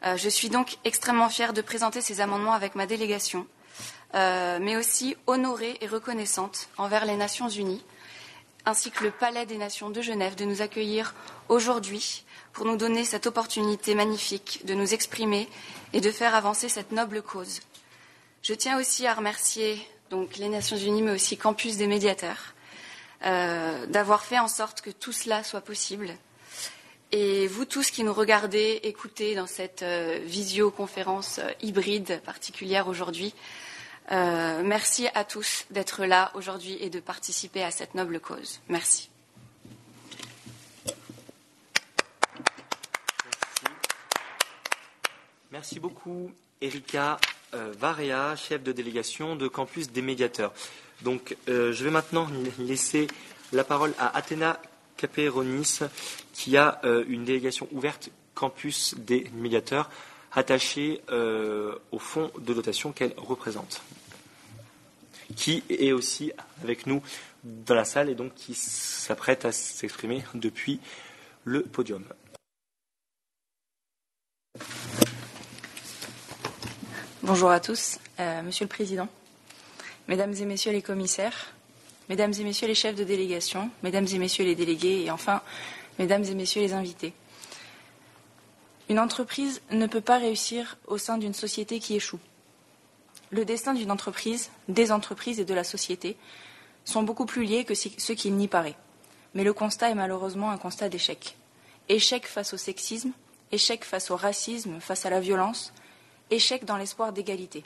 Euh, 0.05 0.17
je 0.17 0.29
suis 0.29 0.51
donc 0.51 0.79
extrêmement 0.85 1.29
fière 1.29 1.53
de 1.53 1.63
présenter 1.63 2.01
ces 2.01 2.21
amendements 2.21 2.53
avec 2.53 2.77
ma 2.77 2.87
délégation, 2.87 3.47
euh, 4.15 4.59
mais 4.61 4.77
aussi 4.77 5.17
honorée 5.27 5.79
et 5.81 5.89
reconnaissante 5.89 6.69
envers 6.77 7.07
les 7.07 7.17
Nations 7.17 7.49
Unies, 7.49 7.85
ainsi 8.67 8.91
que 8.91 9.03
le 9.03 9.11
Palais 9.11 9.47
des 9.47 9.59
Nations 9.59 9.91
de 9.91 10.01
Genève, 10.03 10.37
de 10.37 10.45
nous 10.45 10.63
accueillir 10.63 11.15
aujourd'hui 11.49 12.25
pour 12.53 12.67
nous 12.67 12.77
donner 12.77 13.05
cette 13.05 13.27
opportunité 13.27 13.95
magnifique 13.95 14.61
de 14.65 14.75
nous 14.75 14.95
exprimer 14.95 15.49
et 15.93 16.01
de 16.01 16.11
faire 16.13 16.35
avancer 16.35 16.69
cette 16.69 16.93
noble 16.93 17.23
cause. 17.23 17.61
Je 18.43 18.55
tiens 18.55 18.79
aussi 18.79 19.07
à 19.07 19.15
remercier 19.15 19.85
les 20.39 20.49
Nations 20.49 20.77
Unies, 20.77 21.03
mais 21.03 21.13
aussi 21.13 21.37
Campus 21.37 21.77
des 21.77 21.87
médiateurs, 21.87 22.55
euh, 23.25 23.87
d'avoir 23.87 24.23
fait 24.23 24.39
en 24.39 24.49
sorte 24.49 24.81
que 24.81 24.91
tout 24.91 25.13
cela 25.13 25.43
soit 25.43 25.63
possible. 25.63 26.15
Et 27.13 27.47
vous 27.47 27.65
tous 27.65 27.91
qui 27.91 28.03
nous 28.03 28.13
regardez, 28.13 28.81
écoutez 28.83 29.35
dans 29.35 29.47
cette 29.47 29.83
euh, 29.83 30.19
visioconférence 30.25 31.39
euh, 31.39 31.49
hybride 31.63 32.21
particulière 32.25 32.89
aujourd'hui, 32.89 33.35
euh, 34.11 34.63
merci 34.65 35.07
à 35.15 35.25
tous 35.25 35.65
d'être 35.71 36.05
là 36.05 36.33
aujourd'hui 36.35 36.77
et 36.81 36.91
de 36.91 37.01
participer 37.01 37.63
à 37.63 37.71
cette 37.71 37.95
noble 37.95 38.21
cause. 38.21 38.61
Merci. 38.69 39.11
Merci 45.53 45.79
beaucoup, 45.79 46.33
Erika 46.61 47.19
Varea, 47.53 48.35
chef 48.35 48.65
de 48.65 48.73
délégation 48.73 49.37
de 49.37 49.47
campus 49.47 49.93
des 49.93 50.03
médiateurs. 50.03 50.53
Donc, 51.03 51.37
je 51.47 51.85
vais 51.85 51.91
maintenant 51.93 52.27
laisser 52.59 53.07
la 53.53 53.63
parole 53.63 53.95
à 54.01 54.17
Athéna 54.17 54.61
Caperonis, 54.97 55.81
qui 56.33 56.57
a 56.57 56.81
euh, 56.85 57.05
une 57.09 57.25
délégation 57.25 57.69
ouverte 57.73 58.11
campus 58.35 58.95
des 58.99 59.31
médiateurs, 59.35 59.91
attachée 60.33 61.01
euh, 61.11 61.77
au 61.93 61.99
fonds 61.99 62.31
de 62.39 62.53
dotation 62.53 62.93
qu'elle 62.93 63.15
représente, 63.17 63.83
qui 65.37 65.63
est 65.69 65.93
aussi 65.93 66.33
avec 66.63 66.87
nous 66.87 67.03
dans 67.45 67.75
la 67.75 67.85
salle 67.85 68.09
et 68.09 68.15
donc 68.15 68.35
qui 68.35 68.55
s'apprête 68.55 69.45
à 69.45 69.53
s'exprimer 69.53 70.25
depuis 70.35 70.81
le 71.45 71.63
podium. 71.63 72.05
Bonjour 77.23 77.51
à 77.51 77.61
tous, 77.61 77.99
euh, 78.21 78.43
Monsieur 78.43 78.65
le 78.65 78.69
Président, 78.69 79.09
Mesdames 80.09 80.35
et 80.35 80.45
Messieurs 80.45 80.73
les 80.73 80.83
commissaires, 80.83 81.54
Mesdames 82.09 82.35
et 82.39 82.45
Messieurs 82.45 82.67
les 82.67 82.75
chefs 82.75 82.97
de 82.97 83.05
délégation, 83.05 83.71
Mesdames 83.83 84.07
et 84.13 84.19
Messieurs 84.19 84.45
les 84.45 84.55
délégués 84.55 85.05
et 85.05 85.11
enfin 85.11 85.43
Mesdames 85.99 86.25
et 86.25 86.35
Messieurs 86.35 86.61
les 86.61 86.73
invités. 86.73 87.15
Une 88.91 88.99
entreprise 88.99 89.63
ne 89.71 89.87
peut 89.87 90.03
pas 90.03 90.19
réussir 90.19 90.77
au 90.87 90.99
sein 90.99 91.17
d'une 91.17 91.33
société 91.33 91.79
qui 91.81 91.97
échoue. 91.97 92.21
Le 93.31 93.45
destin 93.45 93.73
d'une 93.73 93.91
entreprise, 93.91 94.51
des 94.69 94.93
entreprises 94.93 95.41
et 95.41 95.45
de 95.47 95.55
la 95.55 95.65
société 95.65 96.17
sont 96.85 97.03
beaucoup 97.03 97.25
plus 97.25 97.45
liés 97.45 97.65
que 97.65 97.75
ce 97.75 98.13
qu'il 98.13 98.37
n'y 98.37 98.49
paraît. 98.49 98.77
Mais 99.33 99.45
le 99.45 99.55
constat 99.55 99.91
est 99.91 99.95
malheureusement 99.95 100.51
un 100.51 100.59
constat 100.59 100.91
d'échec. 100.91 101.37
Échec 101.89 102.27
face 102.27 102.53
au 102.53 102.59
sexisme, 102.59 103.13
échec 103.51 103.85
face 103.85 104.11
au 104.11 104.17
racisme, 104.17 104.79
face 104.81 105.07
à 105.07 105.11
la 105.11 105.21
violence, 105.21 105.73
échec 106.31 106.67
dans 106.67 106.77
l'espoir 106.77 107.13
d'égalité. 107.13 107.65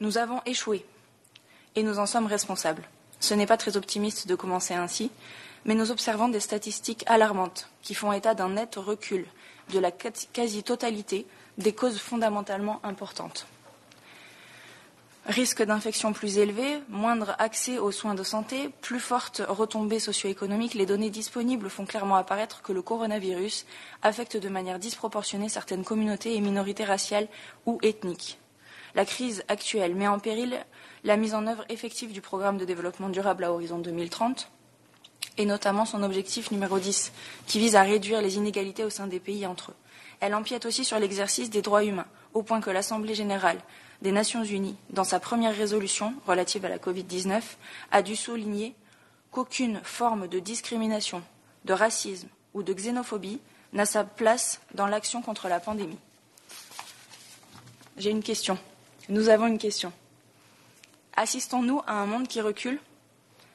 Nous 0.00 0.18
avons 0.18 0.40
échoué 0.46 0.84
et 1.76 1.82
nous 1.82 1.98
en 1.98 2.06
sommes 2.06 2.26
responsables. 2.26 2.88
Ce 3.20 3.34
n'est 3.34 3.46
pas 3.46 3.56
très 3.56 3.76
optimiste 3.76 4.26
de 4.26 4.34
commencer 4.34 4.74
ainsi, 4.74 5.10
mais 5.64 5.74
nous 5.74 5.90
observons 5.90 6.28
des 6.28 6.40
statistiques 6.40 7.04
alarmantes 7.06 7.68
qui 7.82 7.94
font 7.94 8.12
état 8.12 8.34
d'un 8.34 8.50
net 8.50 8.74
recul 8.76 9.26
de 9.72 9.78
la 9.78 9.90
quasi-totalité 9.90 11.26
des 11.58 11.72
causes 11.72 11.98
fondamentalement 11.98 12.80
importantes. 12.82 13.46
Risque 15.26 15.62
d'infection 15.62 16.12
plus 16.12 16.38
élevé, 16.38 16.80
moindre 16.88 17.36
accès 17.38 17.78
aux 17.78 17.92
soins 17.92 18.16
de 18.16 18.24
santé, 18.24 18.70
plus 18.80 18.98
forte 18.98 19.40
retombée 19.48 20.00
socio-économique, 20.00 20.74
les 20.74 20.84
données 20.84 21.10
disponibles 21.10 21.70
font 21.70 21.86
clairement 21.86 22.16
apparaître 22.16 22.60
que 22.60 22.72
le 22.72 22.82
coronavirus 22.82 23.64
affecte 24.02 24.36
de 24.36 24.48
manière 24.48 24.80
disproportionnée 24.80 25.48
certaines 25.48 25.84
communautés 25.84 26.34
et 26.34 26.40
minorités 26.40 26.84
raciales 26.84 27.28
ou 27.66 27.78
ethniques. 27.82 28.40
La 28.94 29.04
crise 29.04 29.42
actuelle 29.48 29.94
met 29.94 30.08
en 30.08 30.18
péril 30.18 30.58
la 31.04 31.16
mise 31.16 31.34
en 31.34 31.46
œuvre 31.46 31.64
effective 31.68 32.12
du 32.12 32.20
programme 32.20 32.58
de 32.58 32.64
développement 32.64 33.08
durable 33.08 33.44
à 33.44 33.52
horizon 33.52 33.78
2030 33.78 34.50
et 35.38 35.46
notamment 35.46 35.84
son 35.84 36.02
objectif 36.02 36.50
numéro 36.50 36.78
10, 36.78 37.12
qui 37.46 37.58
vise 37.58 37.76
à 37.76 37.82
réduire 37.82 38.20
les 38.20 38.36
inégalités 38.36 38.84
au 38.84 38.90
sein 38.90 39.06
des 39.06 39.20
pays 39.20 39.46
entre 39.46 39.70
eux. 39.70 39.74
Elle 40.20 40.34
empiète 40.34 40.66
aussi 40.66 40.84
sur 40.84 40.98
l'exercice 40.98 41.50
des 41.50 41.62
droits 41.62 41.84
humains, 41.84 42.06
au 42.34 42.42
point 42.42 42.60
que 42.60 42.70
l'Assemblée 42.70 43.14
générale 43.14 43.58
des 44.02 44.12
Nations 44.12 44.44
unies, 44.44 44.76
dans 44.90 45.04
sa 45.04 45.20
première 45.20 45.56
résolution 45.56 46.14
relative 46.26 46.64
à 46.64 46.68
la 46.68 46.78
Covid-19, 46.78 47.40
a 47.92 48.02
dû 48.02 48.16
souligner 48.16 48.74
qu'aucune 49.30 49.80
forme 49.84 50.28
de 50.28 50.38
discrimination, 50.38 51.22
de 51.64 51.72
racisme 51.72 52.28
ou 52.52 52.62
de 52.62 52.72
xénophobie 52.72 53.40
n'a 53.72 53.86
sa 53.86 54.04
place 54.04 54.60
dans 54.74 54.86
l'action 54.86 55.22
contre 55.22 55.48
la 55.48 55.60
pandémie. 55.60 55.98
J'ai 57.96 58.10
une 58.10 58.22
question. 58.22 58.58
Nous 59.08 59.28
avons 59.28 59.48
une 59.48 59.58
question. 59.58 59.92
Assistons-nous 61.16 61.82
à 61.86 61.94
un 61.94 62.06
monde 62.06 62.28
qui 62.28 62.40
recule? 62.40 62.78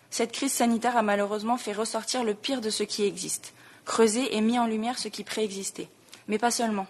Cette 0.10 0.34
crise 0.34 0.52
sanitaire 0.52 0.98
a 0.98 1.02
malheureusement 1.02 1.58
fait 1.58 1.72
ressortir 1.72 2.24
le 2.24 2.34
pire 2.34 2.60
de 2.60 2.70
ce 2.70 2.84
qui 2.84 3.04
existe, 3.04 3.54
creusé 3.86 4.36
et 4.36 4.42
mis 4.42 4.60
en 4.60 4.68
lumière 4.68 5.00
ce 5.00 5.08
qui 5.08 5.24
préexistait. 5.24 5.90
Mais 6.28 6.38
pas 6.38 6.52
seulement. 6.52 6.88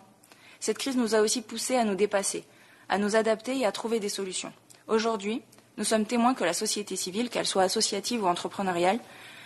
Cette 0.59 0.79
crise 0.79 0.97
nous 0.97 1.13
a 1.13 1.21
aussi 1.21 1.41
poussés 1.41 1.75
à 1.75 1.83
nous 1.83 1.95
dépasser, 1.95 2.45
à 2.89 2.97
nous 2.97 3.15
adapter 3.15 3.57
et 3.59 3.65
à 3.65 3.71
trouver 3.71 3.99
des 3.99 4.09
solutions. 4.09 4.51
Aujourd'hui, 4.87 5.43
nous 5.77 5.83
sommes 5.83 6.05
témoins 6.05 6.33
que 6.33 6.43
la 6.43 6.53
société 6.53 6.95
civile, 6.95 7.29
qu'elle 7.29 7.45
soit 7.45 7.63
associative 7.63 8.23
ou 8.23 8.27
entrepreneuriale, 8.27 8.99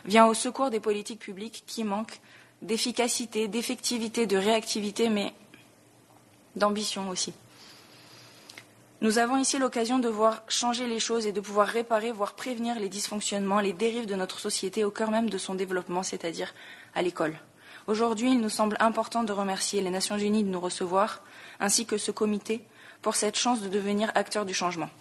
vient 0.06 0.28
au 0.28 0.34
secours 0.34 0.70
des 0.70 0.80
politiques 0.80 1.20
publiques 1.20 1.64
qui 1.68 1.84
manquent 1.84 2.20
d'efficacité, 2.62 3.50
d'effectivité, 3.50 4.26
de 4.26 4.38
réactivité, 4.38 5.10
mais 5.10 5.34
d'ambition 6.56 7.10
aussi. 7.10 7.34
Nous 9.02 9.18
avons 9.18 9.38
ici 9.38 9.58
l'occasion 9.58 9.98
de 9.98 10.08
voir 10.08 10.44
changer 10.48 10.86
les 10.86 11.00
choses 11.00 11.26
et 11.26 11.32
de 11.32 11.42
pouvoir 11.42 11.68
réparer, 11.68 12.12
voire 12.12 12.34
prévenir 12.34 12.80
les 12.80 12.88
dysfonctionnements, 12.88 13.60
les 13.60 13.74
dérives 13.74 14.06
de 14.06 14.14
notre 14.14 14.40
société 14.40 14.84
au 14.84 14.92
cœur 14.92 15.10
même 15.10 15.28
de 15.28 15.40
son 15.40 15.56
développement, 15.56 16.04
c'est-à-dire 16.04 16.54
à 16.94 17.02
l'école. 17.02 17.40
Aujourd'hui, 17.88 18.32
il 18.32 18.40
nous 18.40 18.50
semble 18.50 18.78
important 18.80 19.24
de 19.24 19.34
remercier 19.34 19.82
les 19.82 19.90
Nations 19.90 20.20
Unies 20.20 20.44
de 20.44 20.50
nous 20.50 20.60
recevoir, 20.60 21.24
ainsi 21.60 21.88
que 21.88 21.98
ce 21.98 22.12
comité, 22.12 22.64
pour 23.02 23.16
cette 23.16 23.38
chance 23.38 23.62
de 23.62 23.70
devenir 23.70 24.12
acteurs 24.14 24.46
du 24.46 24.54
changement. 24.54 24.92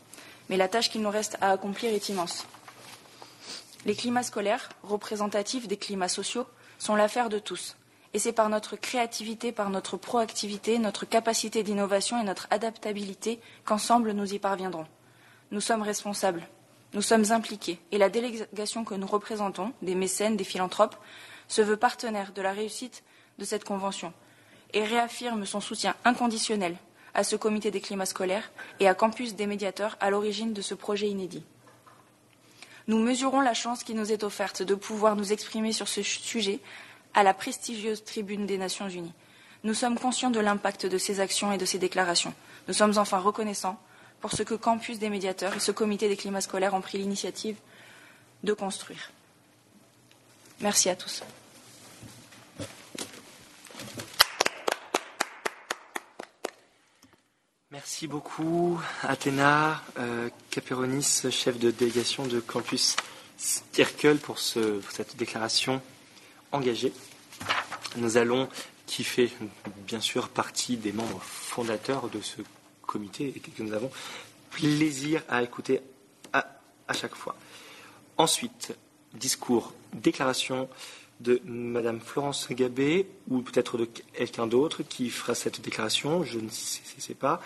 Mais 0.49 0.57
la 0.57 0.69
tâche 0.69 0.89
qu'il 0.89 1.03
nous 1.03 1.11
reste 1.11 1.37
à 1.43 1.51
accomplir 1.51 1.93
est 1.93 2.09
immense. 2.09 2.47
Les 3.85 3.95
climats 3.95 4.23
scolaires, 4.23 4.71
représentatifs 4.83 5.69
des 5.69 5.77
climats 5.77 6.09
sociaux, 6.09 6.47
sont 6.79 6.95
l'affaire 6.95 7.29
de 7.29 7.39
tous. 7.39 7.77
Et 8.13 8.19
c'est 8.19 8.33
par 8.33 8.49
notre 8.49 8.77
créativité, 8.77 9.53
par 9.53 9.71
notre 9.71 9.97
proactivité, 9.97 10.79
notre 10.79 11.05
capacité 11.05 11.63
d'innovation 11.63 12.21
et 12.21 12.25
notre 12.25 12.49
adaptabilité 12.51 13.41
qu'ensemble 13.65 14.13
nous 14.13 14.35
y 14.35 14.39
parviendrons. 14.39 14.87
Nous 15.53 15.61
sommes 15.61 15.83
responsables, 15.83 16.47
nous 16.93 17.03
sommes 17.03 17.31
impliqués, 17.31 17.79
et 17.93 17.99
la 17.99 18.09
délégation 18.09 18.85
que 18.85 18.95
nous 18.95 19.07
représentons, 19.07 19.73
des 19.83 19.95
mécènes, 19.95 20.37
des 20.37 20.45
philanthropes, 20.45 20.97
se 21.47 21.63
veut 21.63 21.77
partenaire 21.77 22.33
de 22.33 22.43
la 22.43 22.53
réussite 22.53 23.03
de 23.39 23.45
cette 23.45 23.65
convention 23.65 24.13
et 24.73 24.85
réaffirme 24.85 25.47
son 25.47 25.61
soutien 25.61 25.95
inconditionnel 26.05 26.77
à 27.15 27.25
ce 27.25 27.37
comité 27.37 27.71
des 27.71 27.81
climats 27.81 28.07
scolaires 28.07 28.51
et 28.79 28.89
à 28.89 28.95
Campus 28.95 29.35
des 29.35 29.47
médiateurs 29.47 29.97
à 30.01 30.11
l'origine 30.11 30.53
de 30.53 30.63
ce 30.63 30.75
projet 30.75 31.09
inédit. 31.09 31.45
Nous 32.87 32.99
mesurons 32.99 33.41
la 33.41 33.55
chance 33.55 33.85
qui 33.85 33.95
nous 33.95 34.13
est 34.13 34.25
offerte 34.25 34.63
de 34.63 34.75
pouvoir 34.75 35.17
nous 35.17 35.33
exprimer 35.33 35.73
sur 35.73 35.89
ce 35.89 36.03
sujet 36.03 36.61
à 37.15 37.23
la 37.23 37.35
prestigieuse 37.35 38.05
tribune 38.05 38.47
des 38.47 38.59
Nations 38.59 38.89
Unies. 38.89 39.13
Nous 39.63 39.75
sommes 39.75 39.99
conscients 39.99 40.31
de 40.31 40.41
l'impact 40.41 40.87
de 40.87 40.99
ces 40.99 41.21
actions 41.21 41.53
et 41.53 41.59
de 41.59 41.65
ces 41.65 41.79
déclarations. 41.79 42.35
Nous 42.69 42.75
sommes 42.75 42.97
enfin 42.97 43.19
reconnaissants 43.19 43.79
pour 44.21 44.33
ce 44.33 44.43
que 44.43 44.55
Campus 44.55 44.99
des 44.99 45.11
médiateurs 45.11 45.55
et 45.55 45.61
ce 45.61 45.73
comité 45.73 46.09
des 46.09 46.17
climats 46.17 46.41
scolaires 46.41 46.75
ont 46.75 46.81
pris 46.81 46.99
l'initiative 46.99 47.57
de 48.43 48.53
construire. 48.53 49.11
Merci 50.61 50.89
à 50.89 50.97
tous. 50.97 51.23
Merci 57.71 58.09
beaucoup, 58.09 58.81
Athéna 59.03 59.81
euh, 59.99 60.29
Caperonis, 60.51 61.23
chef 61.31 61.59
de 61.59 61.71
délégation 61.71 62.27
de 62.27 62.41
campus 62.41 62.97
Circle, 63.37 64.19
pour, 64.19 64.39
ce, 64.39 64.81
pour 64.81 64.91
cette 64.91 65.17
déclaration 65.17 65.81
engagée. 66.53 66.93
nous 67.97 68.17
allons, 68.17 68.49
qui 68.87 69.05
fait 69.05 69.31
bien 69.87 70.01
sûr 70.01 70.29
partie 70.29 70.77
des 70.77 70.93
membres 70.93 71.21
fondateurs 71.23 72.09
de 72.09 72.21
ce 72.21 72.43
comité 72.83 73.33
et 73.35 73.41
que 73.41 73.63
nous 73.63 73.73
avons 73.73 73.91
plaisir 74.51 75.23
à 75.29 75.43
écouter 75.43 75.81
à, 76.33 76.45
chaque 76.93 77.15
fois. 77.15 77.37
Ensuite, 78.17 78.75
discours, 79.15 79.73
déclaration 79.93 80.69
de 81.21 81.41
Madame 81.45 82.01
Florence 82.01 82.49
Gabé 82.51 83.07
ou 83.29 83.43
peut-être 83.43 83.79
de 83.79 83.85
quelqu'un 83.85 84.47
d'autre 84.49 84.83
qui 84.83 85.11
fera 85.11 85.37
cette 85.37 85.61
déclaration, 85.61 86.25
je 86.25 86.41
ne 86.41 86.49
sais, 86.49 87.15
pas, 87.15 87.41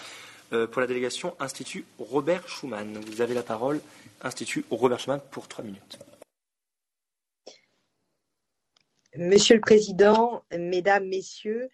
euh, 0.52 0.66
pour 0.66 0.80
la 0.80 0.86
délégation 0.86 1.36
Institut 1.40 1.84
Robert 1.98 2.48
Schuman. 2.48 2.98
Vous 3.06 3.20
avez 3.20 3.34
la 3.34 3.42
parole, 3.42 3.80
Institut 4.22 4.64
Robert 4.70 5.00
Schuman, 5.00 5.20
pour 5.30 5.48
trois 5.48 5.64
minutes. 5.64 5.98
Monsieur 9.16 9.54
le 9.54 9.60
Président, 9.60 10.42
Mesdames, 10.50 11.06
Messieurs, 11.06 11.68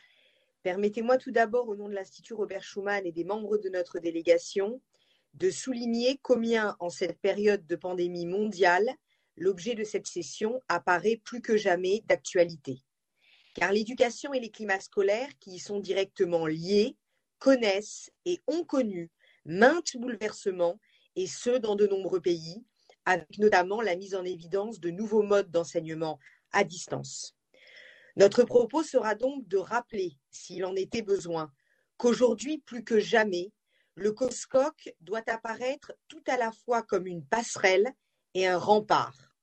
permettez-moi 0.62 1.16
tout 1.16 1.30
d'abord, 1.30 1.70
au 1.70 1.74
nom 1.74 1.88
de 1.88 1.94
l'Institut 1.94 2.34
Robert 2.34 2.62
Schuman 2.62 3.06
et 3.06 3.12
des 3.12 3.24
membres 3.24 3.56
de 3.56 3.70
notre 3.70 3.98
délégation, 3.98 4.82
de 5.32 5.50
souligner 5.50 6.18
combien, 6.20 6.76
en 6.80 6.90
cette 6.90 7.18
période 7.18 7.66
de 7.66 7.76
pandémie 7.76 8.26
mondiale, 8.26 8.90
l'objet 9.36 9.74
de 9.74 9.84
cette 9.84 10.06
session 10.06 10.60
apparaît 10.68 11.18
plus 11.24 11.40
que 11.40 11.56
jamais 11.56 12.02
d'actualité. 12.04 12.82
Car 13.54 13.72
l'éducation 13.72 14.34
et 14.34 14.40
les 14.40 14.50
climats 14.50 14.80
scolaires 14.80 15.30
qui 15.40 15.52
y 15.52 15.58
sont 15.58 15.80
directement 15.80 16.46
liés 16.46 16.98
connaissent 17.38 18.10
et 18.26 18.42
ont 18.48 18.64
connu 18.64 19.10
maintes 19.46 19.96
bouleversements, 19.96 20.78
et 21.16 21.26
ce 21.26 21.56
dans 21.56 21.74
de 21.74 21.86
nombreux 21.86 22.20
pays, 22.20 22.62
avec 23.06 23.38
notamment 23.38 23.80
la 23.80 23.96
mise 23.96 24.14
en 24.14 24.26
évidence 24.26 24.78
de 24.78 24.90
nouveaux 24.90 25.22
modes 25.22 25.50
d'enseignement 25.50 26.18
à 26.52 26.64
distance. 26.64 27.36
Notre 28.16 28.44
propos 28.44 28.82
sera 28.82 29.14
donc 29.14 29.46
de 29.48 29.56
rappeler, 29.56 30.18
s'il 30.30 30.64
en 30.64 30.74
était 30.74 31.02
besoin, 31.02 31.52
qu'aujourd'hui 31.96 32.58
plus 32.58 32.84
que 32.84 32.98
jamais, 32.98 33.52
le 33.94 34.12
COSCOC 34.12 34.94
doit 35.00 35.22
apparaître 35.28 35.92
tout 36.08 36.22
à 36.26 36.36
la 36.36 36.52
fois 36.52 36.82
comme 36.82 37.06
une 37.06 37.24
passerelle 37.24 37.90
et 38.34 38.46
un 38.46 38.58
rempart. 38.58 39.34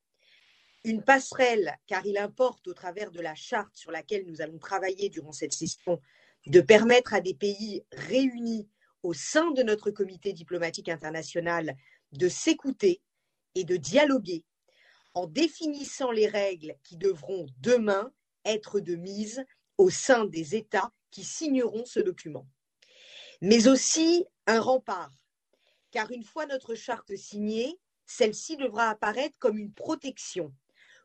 Une 0.83 1.03
passerelle, 1.03 1.77
car 1.85 2.05
il 2.05 2.17
importe, 2.17 2.67
au 2.67 2.73
travers 2.73 3.11
de 3.11 3.19
la 3.19 3.35
charte 3.35 3.75
sur 3.75 3.91
laquelle 3.91 4.25
nous 4.25 4.41
allons 4.41 4.57
travailler 4.57 5.09
durant 5.09 5.31
cette 5.31 5.53
session, 5.53 6.01
de 6.45 6.61
permettre 6.61 7.13
à 7.13 7.21
des 7.21 7.33
pays 7.33 7.83
réunis 7.91 8.69
au 9.03 9.13
sein 9.13 9.51
de 9.51 9.63
notre 9.63 9.91
comité 9.91 10.33
diplomatique 10.33 10.89
international 10.89 11.75
de 12.13 12.29
s'écouter 12.29 13.01
et 13.55 13.63
de 13.63 13.75
dialoguer 13.75 14.45
en 15.18 15.26
définissant 15.26 16.11
les 16.11 16.28
règles 16.28 16.76
qui 16.84 16.95
devront 16.95 17.47
demain 17.59 18.13
être 18.45 18.80
de 18.80 18.93
mise 18.93 19.43
au 19.80 19.89
sein 19.89 20.26
des 20.26 20.55
États 20.55 20.93
qui 21.09 21.24
signeront 21.24 21.86
ce 21.86 21.99
document. 21.99 22.47
Mais 23.41 23.68
aussi 23.68 24.28
un 24.45 24.61
rempart, 24.61 25.11
car 25.89 26.11
une 26.11 26.24
fois 26.24 26.45
notre 26.45 26.76
charte 26.76 27.15
signée, 27.15 27.80
celle-ci 28.05 28.57
devra 28.57 28.89
apparaître 28.89 29.36
comme 29.39 29.57
une 29.57 29.74
protection 29.74 30.53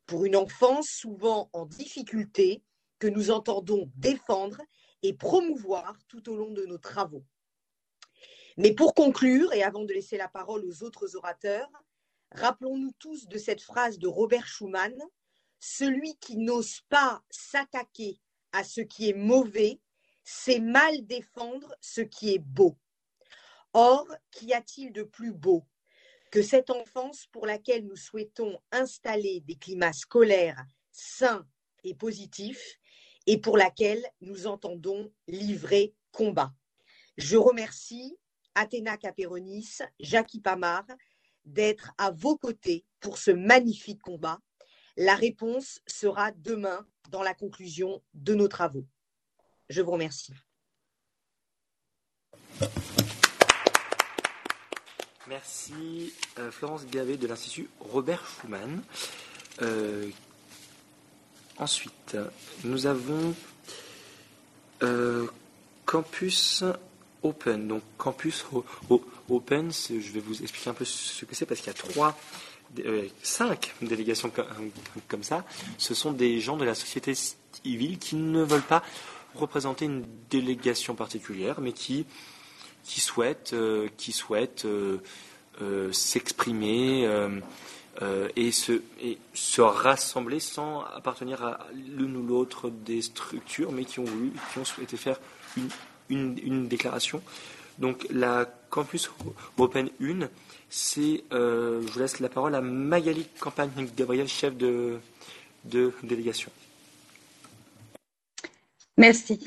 pour 0.04 0.26
une 0.26 0.36
enfance 0.36 0.88
souvent 0.88 1.48
en 1.54 1.64
difficulté 1.64 2.62
que 2.98 3.06
nous 3.06 3.30
entendons 3.30 3.90
défendre 3.96 4.60
et 5.02 5.14
promouvoir 5.14 5.96
tout 6.08 6.28
au 6.28 6.36
long 6.36 6.50
de 6.50 6.66
nos 6.66 6.78
travaux. 6.78 7.24
Mais 8.58 8.74
pour 8.74 8.92
conclure, 8.92 9.54
et 9.54 9.62
avant 9.62 9.84
de 9.84 9.94
laisser 9.94 10.18
la 10.18 10.28
parole 10.28 10.66
aux 10.66 10.82
autres 10.82 11.16
orateurs, 11.16 11.70
rappelons-nous 12.34 12.92
tous 12.98 13.26
de 13.26 13.38
cette 13.38 13.62
phrase 13.62 13.98
de 13.98 14.08
Robert 14.08 14.46
Schuman, 14.46 14.94
Celui 15.60 16.16
qui 16.16 16.38
n'ose 16.38 16.80
pas 16.88 17.22
s'attaquer 17.30 18.20
à 18.50 18.64
ce 18.64 18.80
qui 18.80 19.08
est 19.08 19.14
mauvais, 19.14 19.80
c'est 20.24 20.58
mal 20.58 21.06
défendre 21.06 21.74
ce 21.80 22.00
qui 22.00 22.34
est 22.34 22.40
beau. 22.40 22.76
Or, 23.72 24.06
qu'y 24.30 24.52
a-t-il 24.52 24.92
de 24.92 25.02
plus 25.04 25.32
beau 25.32 25.64
que 26.30 26.42
cette 26.42 26.70
enfance 26.70 27.26
pour 27.30 27.46
laquelle 27.46 27.86
nous 27.86 27.96
souhaitons 27.96 28.58
installer 28.72 29.40
des 29.40 29.56
climats 29.56 29.92
scolaires 29.92 30.64
sains 30.90 31.46
et 31.84 31.94
positifs 31.94 32.78
et 33.26 33.38
pour 33.38 33.56
laquelle 33.56 34.04
nous 34.20 34.46
entendons 34.46 35.12
livrer 35.28 35.94
combat? 36.10 36.52
Je 37.16 37.36
remercie 37.36 38.18
Athéna 38.54 38.96
Caperonis, 38.96 39.78
Jackie 40.00 40.40
Pamar 40.40 40.84
d'être 41.44 41.92
à 41.98 42.10
vos 42.10 42.36
côtés 42.36 42.84
pour 43.00 43.18
ce 43.18 43.30
magnifique 43.30 44.00
combat. 44.00 44.38
La 44.96 45.14
réponse 45.14 45.80
sera 45.86 46.32
demain 46.32 46.86
dans 47.10 47.22
la 47.22 47.34
conclusion 47.34 48.02
de 48.14 48.34
nos 48.34 48.48
travaux. 48.48 48.86
Je 49.68 49.80
vous 49.80 49.92
remercie. 49.92 50.32
Merci 55.28 56.12
euh, 56.38 56.50
Florence 56.50 56.84
Gavet 56.86 57.16
de 57.16 57.26
l'Institut 57.26 57.70
Robert 57.80 58.26
Schumann. 58.26 58.82
Euh, 59.62 60.10
ensuite, 61.58 62.16
nous 62.64 62.86
avons 62.86 63.34
euh, 64.82 65.26
Campus 65.86 66.64
Open. 67.22 67.68
Donc 67.68 67.82
Campus 67.98 68.44
Open, 69.28 69.72
je 69.72 70.12
vais 70.12 70.20
vous 70.20 70.42
expliquer 70.42 70.70
un 70.70 70.74
peu 70.74 70.84
ce 70.84 71.24
que 71.24 71.34
c'est 71.34 71.46
parce 71.46 71.60
qu'il 71.60 71.68
y 71.68 71.76
a 71.76 71.78
trois, 71.78 72.16
cinq 73.22 73.74
délégations 73.82 74.32
comme 75.08 75.22
ça. 75.22 75.44
Ce 75.78 75.94
sont 75.94 76.12
des 76.12 76.40
gens 76.40 76.56
de 76.56 76.64
la 76.64 76.74
société 76.74 77.14
civile 77.14 77.98
qui 77.98 78.16
ne 78.16 78.42
veulent 78.42 78.62
pas 78.62 78.82
représenter 79.34 79.86
une 79.86 80.04
délégation 80.30 80.94
particulière, 80.94 81.60
mais 81.60 81.72
qui 81.72 82.06
qui 82.84 83.00
souhaitent, 83.00 83.52
euh, 83.52 83.88
qui 83.96 84.12
souhaitent 84.12 84.64
euh, 84.64 84.98
euh, 85.60 85.92
s'exprimer 85.92 87.08
et 88.36 88.52
se, 88.52 88.82
et, 89.00 89.18
se, 89.34 89.60
rassembler 89.60 90.40
sans 90.40 90.82
appartenir 90.82 91.44
à 91.44 91.66
l'une 91.72 92.16
ou 92.16 92.26
l'autre 92.26 92.70
des 92.70 93.02
structures, 93.02 93.70
mais 93.70 93.84
qui 93.84 94.00
ont 94.00 94.04
voulu, 94.04 94.32
qui 94.52 94.58
ont 94.58 94.64
souhaité 94.64 94.96
faire 94.96 95.20
une, 95.56 95.68
une, 96.08 96.68
déclaration. 96.68 97.22
Donc 97.78 98.06
la 98.10 98.46
Campus 98.70 99.10
Open 99.58 99.88
1, 100.00 100.28
c'est, 100.68 101.24
je 101.30 101.78
vous 101.78 101.98
laisse 101.98 102.20
la 102.20 102.28
parole 102.28 102.54
à 102.54 102.60
Magali 102.60 103.26
Campagne 103.40 103.70
Gabriel, 103.96 104.28
chef 104.28 104.56
de 104.56 105.00
délégation. 106.02 106.50
Merci. 108.98 109.40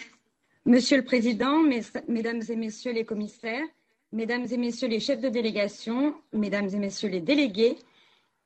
Monsieur 0.65 0.97
le 0.97 1.05
Président, 1.05 1.59
Mesdames 2.07 2.41
et 2.49 2.55
Messieurs 2.55 2.91
les 2.91 3.05
commissaires, 3.05 3.63
Mesdames 4.11 4.47
et 4.49 4.57
Messieurs 4.57 4.87
les 4.87 4.99
chefs 4.99 5.21
de 5.21 5.29
délégation, 5.29 6.15
Mesdames 6.33 6.67
et 6.73 6.77
Messieurs 6.77 7.09
les 7.09 7.21
délégués, 7.21 7.77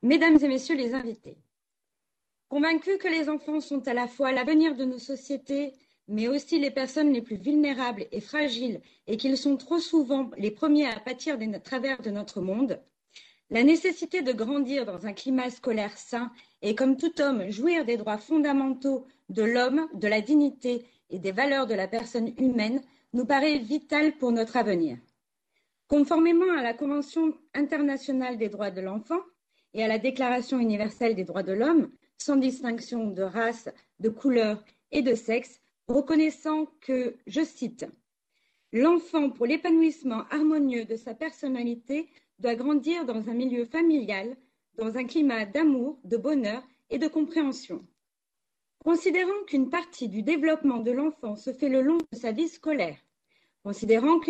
Mesdames 0.01 0.37
et 0.43 0.47
Messieurs 0.49 0.75
les 0.75 0.93
invités. 0.93 1.37
Convaincus 2.49 2.97
que 2.97 3.07
les 3.07 3.29
enfants 3.29 3.61
sont 3.61 3.87
à 3.87 3.93
la 3.93 4.07
fois 4.07 4.33
l'avenir 4.33 4.75
de 4.75 4.83
nos 4.83 4.99
sociétés, 4.99 5.71
mais 6.09 6.27
aussi 6.27 6.59
les 6.59 6.71
personnes 6.71 7.13
les 7.13 7.21
plus 7.21 7.37
vulnérables 7.37 8.07
et 8.11 8.19
fragiles, 8.19 8.81
et 9.07 9.15
qu'ils 9.15 9.37
sont 9.37 9.57
trop 9.57 9.79
souvent 9.79 10.31
les 10.37 10.51
premiers 10.51 10.87
à 10.87 10.99
pâtir 10.99 11.37
des 11.37 11.49
travers 11.61 12.01
de 12.01 12.09
notre 12.09 12.41
monde, 12.41 12.81
la 13.51 13.63
nécessité 13.63 14.21
de 14.21 14.31
grandir 14.31 14.85
dans 14.85 15.05
un 15.05 15.13
climat 15.13 15.49
scolaire 15.49 15.97
sain 15.97 16.31
et, 16.61 16.75
comme 16.75 16.97
tout 16.97 17.19
homme, 17.21 17.49
jouir 17.49 17.85
des 17.85 17.97
droits 17.97 18.17
fondamentaux 18.17 19.07
de 19.29 19.43
l'homme, 19.43 19.87
de 19.93 20.07
la 20.07 20.21
dignité 20.21 20.85
et 21.09 21.19
des 21.19 21.31
valeurs 21.31 21.67
de 21.67 21.73
la 21.73 21.87
personne 21.87 22.33
humaine 22.37 22.81
nous 23.13 23.25
paraît 23.25 23.57
vital 23.57 24.17
pour 24.17 24.31
notre 24.31 24.57
avenir. 24.57 24.97
Conformément 25.87 26.51
à 26.57 26.61
la 26.61 26.75
Convention 26.75 27.33
internationale 27.55 28.37
des 28.37 28.49
droits 28.49 28.71
de 28.71 28.81
l'enfant 28.81 29.19
et 29.73 29.83
à 29.83 29.87
la 29.87 29.97
Déclaration 29.97 30.59
universelle 30.59 31.15
des 31.15 31.23
droits 31.23 31.43
de 31.43 31.53
l'homme, 31.53 31.89
sans 32.17 32.35
distinction 32.35 33.07
de 33.07 33.23
race, 33.23 33.69
de 33.99 34.09
couleur 34.09 34.63
et 34.91 35.01
de 35.01 35.15
sexe, 35.15 35.59
reconnaissant 35.89 36.67
que, 36.81 37.15
je 37.27 37.43
cite, 37.43 37.85
L'enfant, 38.71 39.31
pour 39.31 39.47
l'épanouissement 39.47 40.25
harmonieux 40.29 40.85
de 40.85 40.95
sa 40.95 41.15
personnalité, 41.15 42.07
doit 42.37 42.53
grandir 42.53 43.03
dans 43.03 43.27
un 43.27 43.33
milieu 43.33 43.65
familial, 43.65 44.37
dans 44.77 44.95
un 44.95 45.05
climat 45.05 45.45
d'amour, 45.45 45.99
de 46.03 46.17
bonheur 46.17 46.63
et 46.91 46.99
de 46.99 47.07
compréhension. 47.07 47.83
Considérant 48.85 49.43
qu'une 49.47 49.71
partie 49.71 50.07
du 50.07 50.21
développement 50.21 50.77
de 50.77 50.91
l'enfant 50.91 51.35
se 51.35 51.51
fait 51.51 51.67
le 51.67 51.81
long 51.81 51.97
de 51.97 52.17
sa 52.17 52.31
vie 52.31 52.47
scolaire, 52.47 52.97
considérant 53.63 54.19
que 54.19 54.29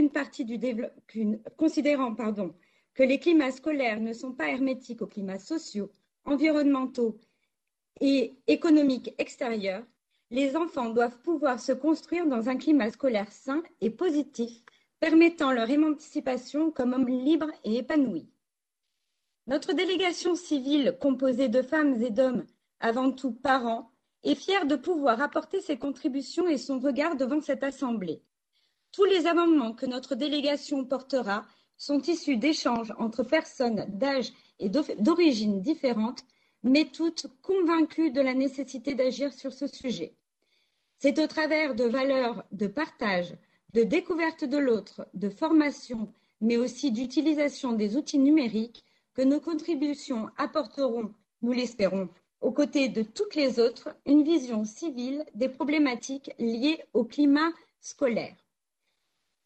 les 3.04 3.20
climats 3.20 3.52
scolaires 3.52 4.00
ne 4.00 4.14
sont 4.14 4.32
pas 4.32 4.50
hermétiques 4.50 5.02
aux 5.02 5.08
climats 5.08 5.38
sociaux, 5.38 5.92
environnementaux 6.24 7.20
et 8.00 8.38
économiques 8.48 9.14
extérieurs, 9.18 9.86
les 10.32 10.56
enfants 10.56 10.90
doivent 10.90 11.18
pouvoir 11.20 11.60
se 11.60 11.72
construire 11.72 12.28
dans 12.28 12.50
un 12.50 12.58
climat 12.58 12.92
scolaire 12.92 13.32
sain 13.32 13.64
et 13.82 13.90
positif, 13.90 14.64
permettant 15.00 15.52
leur 15.52 15.70
émancipation 15.70 16.72
comme 16.72 16.94
hommes 16.94 17.08
libres 17.08 17.52
et 17.64 17.78
épanouis. 17.78 18.30
Notre 19.48 19.74
délégation 19.74 20.36
civile, 20.36 20.98
composée 21.02 21.48
de 21.48 21.64
femmes 21.64 22.02
et 22.04 22.12
d'hommes, 22.12 22.46
avant 22.80 23.12
tout 23.12 23.32
parents, 23.32 23.92
est 24.24 24.36
fier 24.36 24.68
de 24.68 24.76
pouvoir 24.76 25.22
apporter 25.22 25.62
ses 25.62 25.78
contributions 25.78 26.48
et 26.48 26.58
son 26.58 26.80
regard 26.80 27.16
devant 27.16 27.42
cette 27.42 27.64
Assemblée. 27.64 28.22
Tous 28.92 29.06
les 29.06 29.26
amendements 29.26 29.74
que 29.74 29.86
notre 29.86 30.16
délégation 30.16 30.86
portera 30.86 31.46
sont 31.78 32.02
issus 32.02 32.38
d'échanges 32.38 32.94
entre 33.00 33.24
personnes 33.24 33.86
d'âge 33.88 34.34
et 34.60 34.70
d'origine 34.70 35.62
différentes, 35.62 36.24
mais 36.62 36.86
toutes 36.86 37.28
convaincues 37.42 38.12
de 38.12 38.22
la 38.22 38.34
nécessité 38.34 38.94
d'agir 38.94 39.34
sur 39.34 39.54
ce 39.54 39.66
sujet. 39.66 40.19
C'est 41.02 41.18
au 41.20 41.28
travers 41.28 41.76
de 41.76 41.86
valeurs 41.86 42.44
de 42.52 42.68
partage, 42.68 43.34
de 43.74 43.84
découverte 43.84 44.44
de 44.44 44.58
l'autre, 44.58 45.08
de 45.14 45.30
formation, 45.30 46.14
mais 46.42 46.58
aussi 46.58 46.92
d'utilisation 46.92 47.72
des 47.72 47.96
outils 47.96 48.20
numériques 48.20 48.84
que 49.14 49.22
nos 49.22 49.40
contributions 49.40 50.30
apporteront, 50.36 51.14
nous 51.42 51.54
l'espérons, 51.54 52.10
aux 52.42 52.52
côtés 52.52 52.90
de 52.90 53.04
toutes 53.04 53.36
les 53.36 53.60
autres, 53.62 53.96
une 54.06 54.24
vision 54.24 54.66
civile 54.66 55.26
des 55.36 55.48
problématiques 55.48 56.32
liées 56.38 56.84
au 56.94 57.06
climat 57.06 57.52
scolaire. 57.80 58.36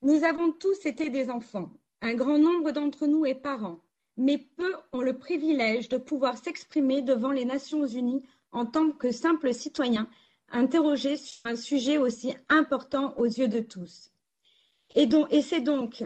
Nous 0.02 0.24
avons 0.24 0.52
tous 0.52 0.88
été 0.88 1.12
des 1.12 1.30
enfants. 1.30 1.70
Un 2.02 2.16
grand 2.16 2.40
nombre 2.40 2.72
d'entre 2.72 3.06
nous 3.06 3.28
est 3.28 3.36
parents, 3.36 3.80
mais 4.18 4.40
peu 4.40 4.74
ont 4.92 5.02
le 5.02 5.18
privilège 5.18 5.88
de 5.88 5.98
pouvoir 5.98 6.36
s'exprimer 6.36 7.04
devant 7.04 7.32
les 7.32 7.46
Nations 7.46 7.86
Unies 7.86 8.24
en 8.52 8.66
tant 8.66 8.92
que 8.92 9.12
simples 9.12 9.54
citoyens 9.54 10.08
interrogé 10.54 11.18
sur 11.18 11.46
un 11.46 11.56
sujet 11.56 11.98
aussi 11.98 12.34
important 12.48 13.14
aux 13.18 13.26
yeux 13.26 13.50
de 13.50 13.60
tous. 13.60 14.12
Et, 14.96 15.10
c'est 15.42 15.62
donc 15.62 16.04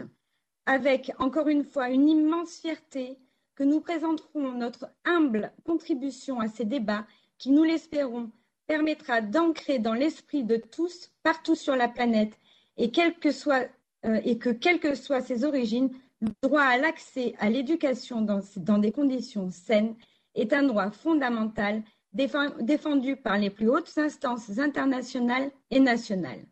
avec, 0.66 1.12
encore 1.18 1.48
une 1.48 1.64
fois, 1.64 1.90
une 1.90 2.08
immense 2.08 2.58
fierté 2.58 3.18
que 3.54 3.62
nous 3.62 3.80
présenterons 3.80 4.52
notre 4.52 4.88
humble 5.04 5.52
contribution 5.64 6.40
à 6.40 6.48
ces 6.48 6.64
débats 6.64 7.06
qui, 7.38 7.50
nous 7.50 7.64
l'espérons, 7.64 8.30
permettra 8.66 9.20
d'ancrer 9.20 9.78
dans 9.78 9.94
l'esprit 9.94 10.44
de 10.44 10.56
tous, 10.56 11.10
partout 11.22 11.54
sur 11.54 11.76
la 11.76 11.88
planète, 11.88 12.38
et, 12.76 12.90
euh, 12.96 14.34
que, 14.34 14.50
quelles 14.50 14.80
que 14.80 14.94
soient 14.94 15.20
ses 15.20 15.44
origines, 15.44 15.90
le 16.20 16.30
droit 16.42 16.62
à 16.62 16.78
l'accès 16.78 17.34
à 17.38 17.50
l'éducation 17.50 18.22
dans 18.22 18.78
des 18.78 18.92
conditions 18.92 19.50
saines 19.50 19.94
est 20.34 20.52
un 20.52 20.62
droit 20.64 20.90
fondamental 20.90 21.82
défendu 22.12 23.16
par 23.16 23.38
les 23.38 23.50
plus 23.50 23.68
hautes 23.68 23.96
instances 23.98 24.58
internationales 24.58 25.50
et 25.70 25.80
nationales. 25.80 26.44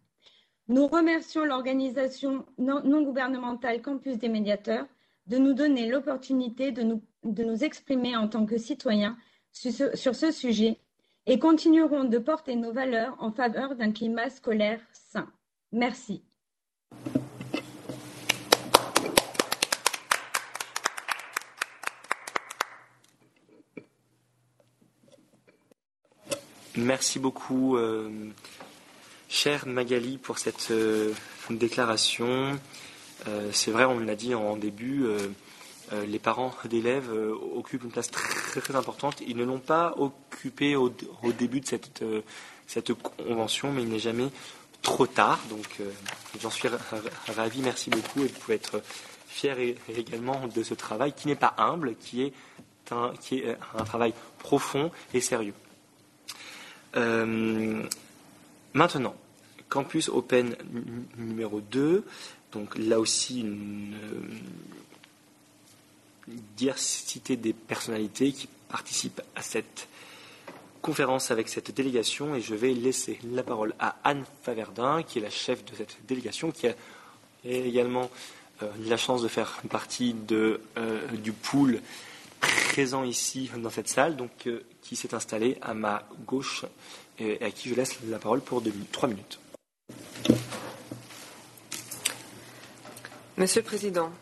Nous 0.69 0.87
remercions 0.87 1.45
l'organisation 1.45 2.45
non, 2.59 3.03
gouvernementale 3.03 3.83
Campus 3.83 4.19
des 4.19 4.29
médiateurs 4.29 4.87
de 5.27 5.39
nous 5.39 5.55
donner 5.55 5.89
l'opportunité 5.89 6.73
de 6.73 6.83
nous, 6.83 7.03
de 7.25 7.45
nous, 7.45 7.65
exprimer 7.65 8.17
en 8.17 8.29
tant 8.29 8.47
que 8.47 8.59
citoyens 8.59 9.17
sur 9.53 10.15
ce 10.15 10.31
sujet 10.31 10.79
et 11.27 11.39
continuerons 11.39 12.05
de 12.05 12.19
porter 12.19 12.57
nos 12.57 12.73
valeurs 12.73 13.17
en 13.19 13.33
faveur 13.33 13.75
d'un 13.77 13.93
climat 13.93 14.31
scolaire 14.31 14.81
sain. 14.93 15.29
Merci. 15.73 16.23
Merci 26.77 27.19
beaucoup, 27.19 27.79
euh, 27.79 28.11
chère 29.31 29.67
Magali, 29.67 30.19
pour 30.19 30.39
cette 30.39 30.71
euh, 30.71 31.15
déclaration. 31.49 32.59
Euh, 33.27 33.49
c'est 33.51 33.71
vrai, 33.71 33.87
on 33.87 33.99
l'a 33.99 34.15
dit 34.15 34.35
en 34.35 34.57
début, 34.57 35.07
les 36.07 36.19
parents 36.19 36.53
d'élèves 36.67 37.11
occupent 37.55 37.85
une 37.85 37.91
place 37.91 38.11
très, 38.11 38.77
importante. 38.77 39.23
Ils 39.27 39.37
ne 39.37 39.45
l'ont 39.45 39.59
pas 39.59 39.95
occupée 39.97 40.77
au, 40.77 40.93
début 41.39 41.61
de 41.61 41.67
cette, 41.67 42.93
convention, 42.93 43.73
mais 43.73 43.83
il 43.83 43.89
n'est 43.89 43.99
jamais 43.99 44.29
trop 44.83 45.07
tard. 45.07 45.41
Donc, 45.49 45.81
j'en 46.43 46.51
suis 46.51 46.69
ravi. 47.35 47.63
Merci 47.63 47.89
beaucoup. 47.89 48.23
Et 48.23 48.27
vous 48.27 48.39
pouvez 48.41 48.57
être 48.57 48.83
fier 49.29 49.57
également 49.89 50.47
de 50.49 50.63
ce 50.63 50.75
travail 50.75 51.15
qui 51.15 51.29
n'est 51.29 51.37
pas 51.37 51.55
humble, 51.57 51.95
qui 51.97 52.23
est 52.23 52.33
un 52.91 53.85
travail 53.85 54.13
profond 54.39 54.91
et 55.15 55.23
sérieux. 55.23 55.55
Euh, 56.97 57.83
maintenant, 58.73 59.15
campus 59.69 60.09
open 60.09 60.57
numéro 61.19 61.61
2, 61.61 62.05
donc 62.53 62.77
là 62.79 62.99
aussi 62.99 63.41
une, 63.41 63.95
diversité 66.57 67.37
des 67.37 67.53
personnalités 67.53 68.33
qui 68.33 68.49
participent 68.69 69.23
à 69.35 69.43
cette 69.43 69.89
conférence 70.83 71.31
avec 71.31 71.49
cette 71.49 71.75
délégation 71.75 72.35
et 72.35 72.41
je 72.41 72.55
vais 72.55 72.73
laisser 72.73 73.19
la 73.33 73.43
parole 73.43 73.75
à 73.79 73.97
Anne 74.05 74.25
Faverdin, 74.43 75.03
qui 75.03 75.19
est 75.19 75.23
la 75.23 75.31
chef 75.31 75.65
de 75.65 75.75
cette 75.75 75.97
délégation, 76.07 76.51
qui 76.51 76.69
a 76.69 76.75
également 77.45 78.11
euh, 78.63 78.71
la 78.85 78.97
chance 78.97 79.23
de 79.23 79.29
faire 79.29 79.63
partie 79.69 80.15
euh, 80.33 80.59
du 81.13 81.33
pool 81.33 81.81
présent 82.41 83.05
ici 83.05 83.51
dans 83.57 83.71
cette 83.71 83.89
salle, 83.89 84.17
donc 84.17 84.31
euh, 84.47 84.63
qui 84.87 84.95
s'est 84.95 85.15
installé 85.15 85.59
à 85.63 85.75
ma 85.75 86.09
gauche 86.27 86.65
et 87.19 87.43
à 87.45 87.51
qui 87.51 87.69
je 87.69 87.75
laisse 87.75 87.97
la 88.09 88.19
parole 88.19 88.41
pour 88.41 88.63
trois 88.93 89.09
minutes. 89.09 89.41
Monsieur 93.37 93.63
le 93.63 93.67
Président, 93.67 94.13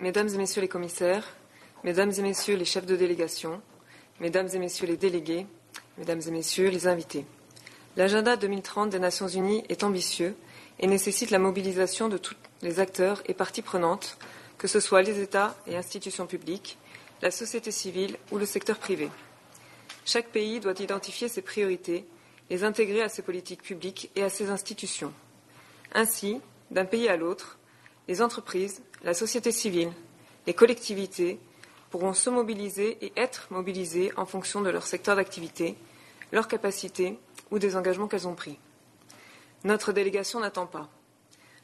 Mesdames 0.00 0.28
et 0.28 0.36
Messieurs 0.36 0.62
les 0.62 0.68
commissaires, 0.68 1.36
Mesdames 1.84 2.12
et 2.18 2.22
Messieurs 2.22 2.56
les 2.56 2.64
chefs 2.64 2.86
de 2.86 2.96
délégation, 2.96 3.62
Mesdames 4.18 4.48
et 4.52 4.58
Messieurs 4.58 4.88
les 4.88 4.96
délégués, 4.96 5.46
Mesdames 5.96 6.20
et 6.26 6.30
Messieurs 6.30 6.70
les 6.70 6.88
invités, 6.88 7.24
l'agenda 7.96 8.36
2030 8.36 8.90
des 8.90 8.98
Nations 8.98 9.28
Unies 9.28 9.62
est 9.68 9.84
ambitieux 9.84 10.34
et 10.80 10.88
nécessite 10.88 11.30
la 11.30 11.38
mobilisation 11.38 12.08
de 12.08 12.18
tous 12.18 12.34
les 12.62 12.80
acteurs 12.80 13.22
et 13.26 13.34
parties 13.34 13.62
prenantes, 13.62 14.18
que 14.58 14.66
ce 14.66 14.80
soit 14.80 15.02
les 15.02 15.20
États 15.20 15.54
et 15.68 15.76
institutions 15.76 16.26
publiques, 16.26 16.78
la 17.22 17.30
société 17.30 17.70
civile 17.70 18.16
ou 18.32 18.38
le 18.38 18.46
secteur 18.46 18.78
privé. 18.78 19.08
Chaque 20.04 20.28
pays 20.28 20.60
doit 20.60 20.80
identifier 20.80 21.28
ses 21.28 21.42
priorités, 21.42 22.06
les 22.48 22.64
intégrer 22.64 23.02
à 23.02 23.08
ses 23.08 23.22
politiques 23.22 23.62
publiques 23.62 24.10
et 24.16 24.22
à 24.22 24.30
ses 24.30 24.50
institutions. 24.50 25.12
Ainsi, 25.94 26.40
d'un 26.70 26.84
pays 26.84 27.08
à 27.08 27.16
l'autre, 27.16 27.58
les 28.08 28.22
entreprises, 28.22 28.82
la 29.02 29.14
société 29.14 29.52
civile, 29.52 29.92
les 30.46 30.54
collectivités 30.54 31.38
pourront 31.90 32.12
se 32.12 32.30
mobiliser 32.30 32.98
et 33.04 33.12
être 33.16 33.48
mobilisées 33.50 34.12
en 34.16 34.26
fonction 34.26 34.62
de 34.62 34.70
leur 34.70 34.86
secteur 34.86 35.16
d'activité, 35.16 35.76
leurs 36.32 36.48
capacités 36.48 37.18
ou 37.50 37.58
des 37.58 37.76
engagements 37.76 38.08
qu'elles 38.08 38.28
ont 38.28 38.34
pris. 38.34 38.58
Notre 39.64 39.92
délégation 39.92 40.40
n'attend 40.40 40.66
pas. 40.66 40.88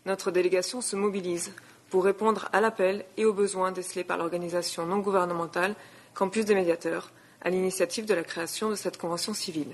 Notre 0.05 0.31
délégation 0.31 0.81
se 0.81 0.97
mobilise 0.97 1.53
pour 1.91 2.05
répondre 2.05 2.49
à 2.53 2.61
l'appel 2.61 3.05
et 3.17 3.25
aux 3.25 3.33
besoins 3.33 3.73
décelés 3.73 4.05
par 4.05 4.19
l'organisation 4.19 4.87
non 4.87 4.99
gouvernementale 4.99 5.75
Campus 6.15 6.45
des 6.45 6.55
médiateurs 6.55 7.11
à 7.47 7.51
l'initiative 7.51 8.07
de 8.07 8.15
la 8.15 8.25
création 8.25 8.71
de 8.71 8.75
cette 8.75 8.99
convention 8.99 9.33
civile. 9.33 9.73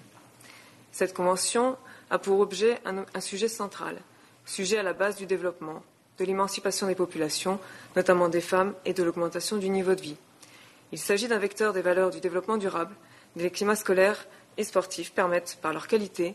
Cette 0.93 1.15
convention 1.15 1.79
a 2.11 2.19
pour 2.19 2.39
objet 2.41 2.79
un, 2.85 3.21
sujet 3.21 3.49
central, 3.49 3.97
sujet 4.45 4.77
à 4.77 4.83
la 4.83 4.93
base 4.93 5.17
du 5.17 5.25
développement, 5.25 5.83
de 6.19 6.27
l'émancipation 6.27 6.87
des 6.87 6.95
populations, 6.95 7.59
notamment 7.97 8.29
des 8.29 8.43
femmes, 8.43 8.75
et 8.85 8.93
de 8.93 9.03
l'augmentation 9.03 9.57
du 9.57 9.71
niveau 9.71 9.95
de 9.95 10.03
vie. 10.03 10.17
Il 10.93 10.99
s'agit 10.99 11.29
d'un 11.29 11.39
vecteur 11.39 11.73
des 11.73 11.81
valeurs 11.81 12.11
du 12.11 12.21
développement 12.21 12.59
durable, 12.59 12.95
des 13.37 13.51
climats 13.51 13.75
scolaires 13.75 14.27
et 14.59 14.65
sportifs 14.65 15.15
permettent, 15.15 15.57
par 15.63 15.73
leur 15.73 15.89
qualité, 15.89 16.35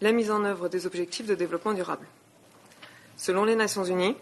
la 0.00 0.12
mise 0.12 0.30
en 0.30 0.42
œuvre 0.42 0.70
des 0.70 0.86
objectifs 0.86 1.26
de 1.26 1.34
développement 1.34 1.74
durable. 1.74 2.06
Selon 3.18 3.44
les 3.44 3.56
Nations 3.56 3.84
Unies, 3.84 4.16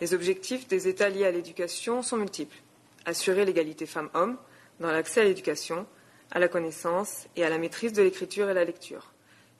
les 0.00 0.14
objectifs 0.14 0.68
des 0.68 0.86
États 0.86 1.08
liés 1.08 1.26
à 1.26 1.32
l'éducation 1.32 2.04
sont 2.04 2.16
multiples. 2.16 2.58
Assurer 3.06 3.44
l'égalité 3.44 3.86
femmes-hommes 3.86 4.36
dans 4.80 4.90
l'accès 4.90 5.20
à 5.20 5.24
l'éducation, 5.24 5.86
à 6.30 6.38
la 6.38 6.48
connaissance 6.48 7.26
et 7.36 7.44
à 7.44 7.50
la 7.50 7.58
maîtrise 7.58 7.92
de 7.92 8.02
l'écriture 8.02 8.48
et 8.50 8.54
la 8.54 8.64
lecture. 8.64 9.12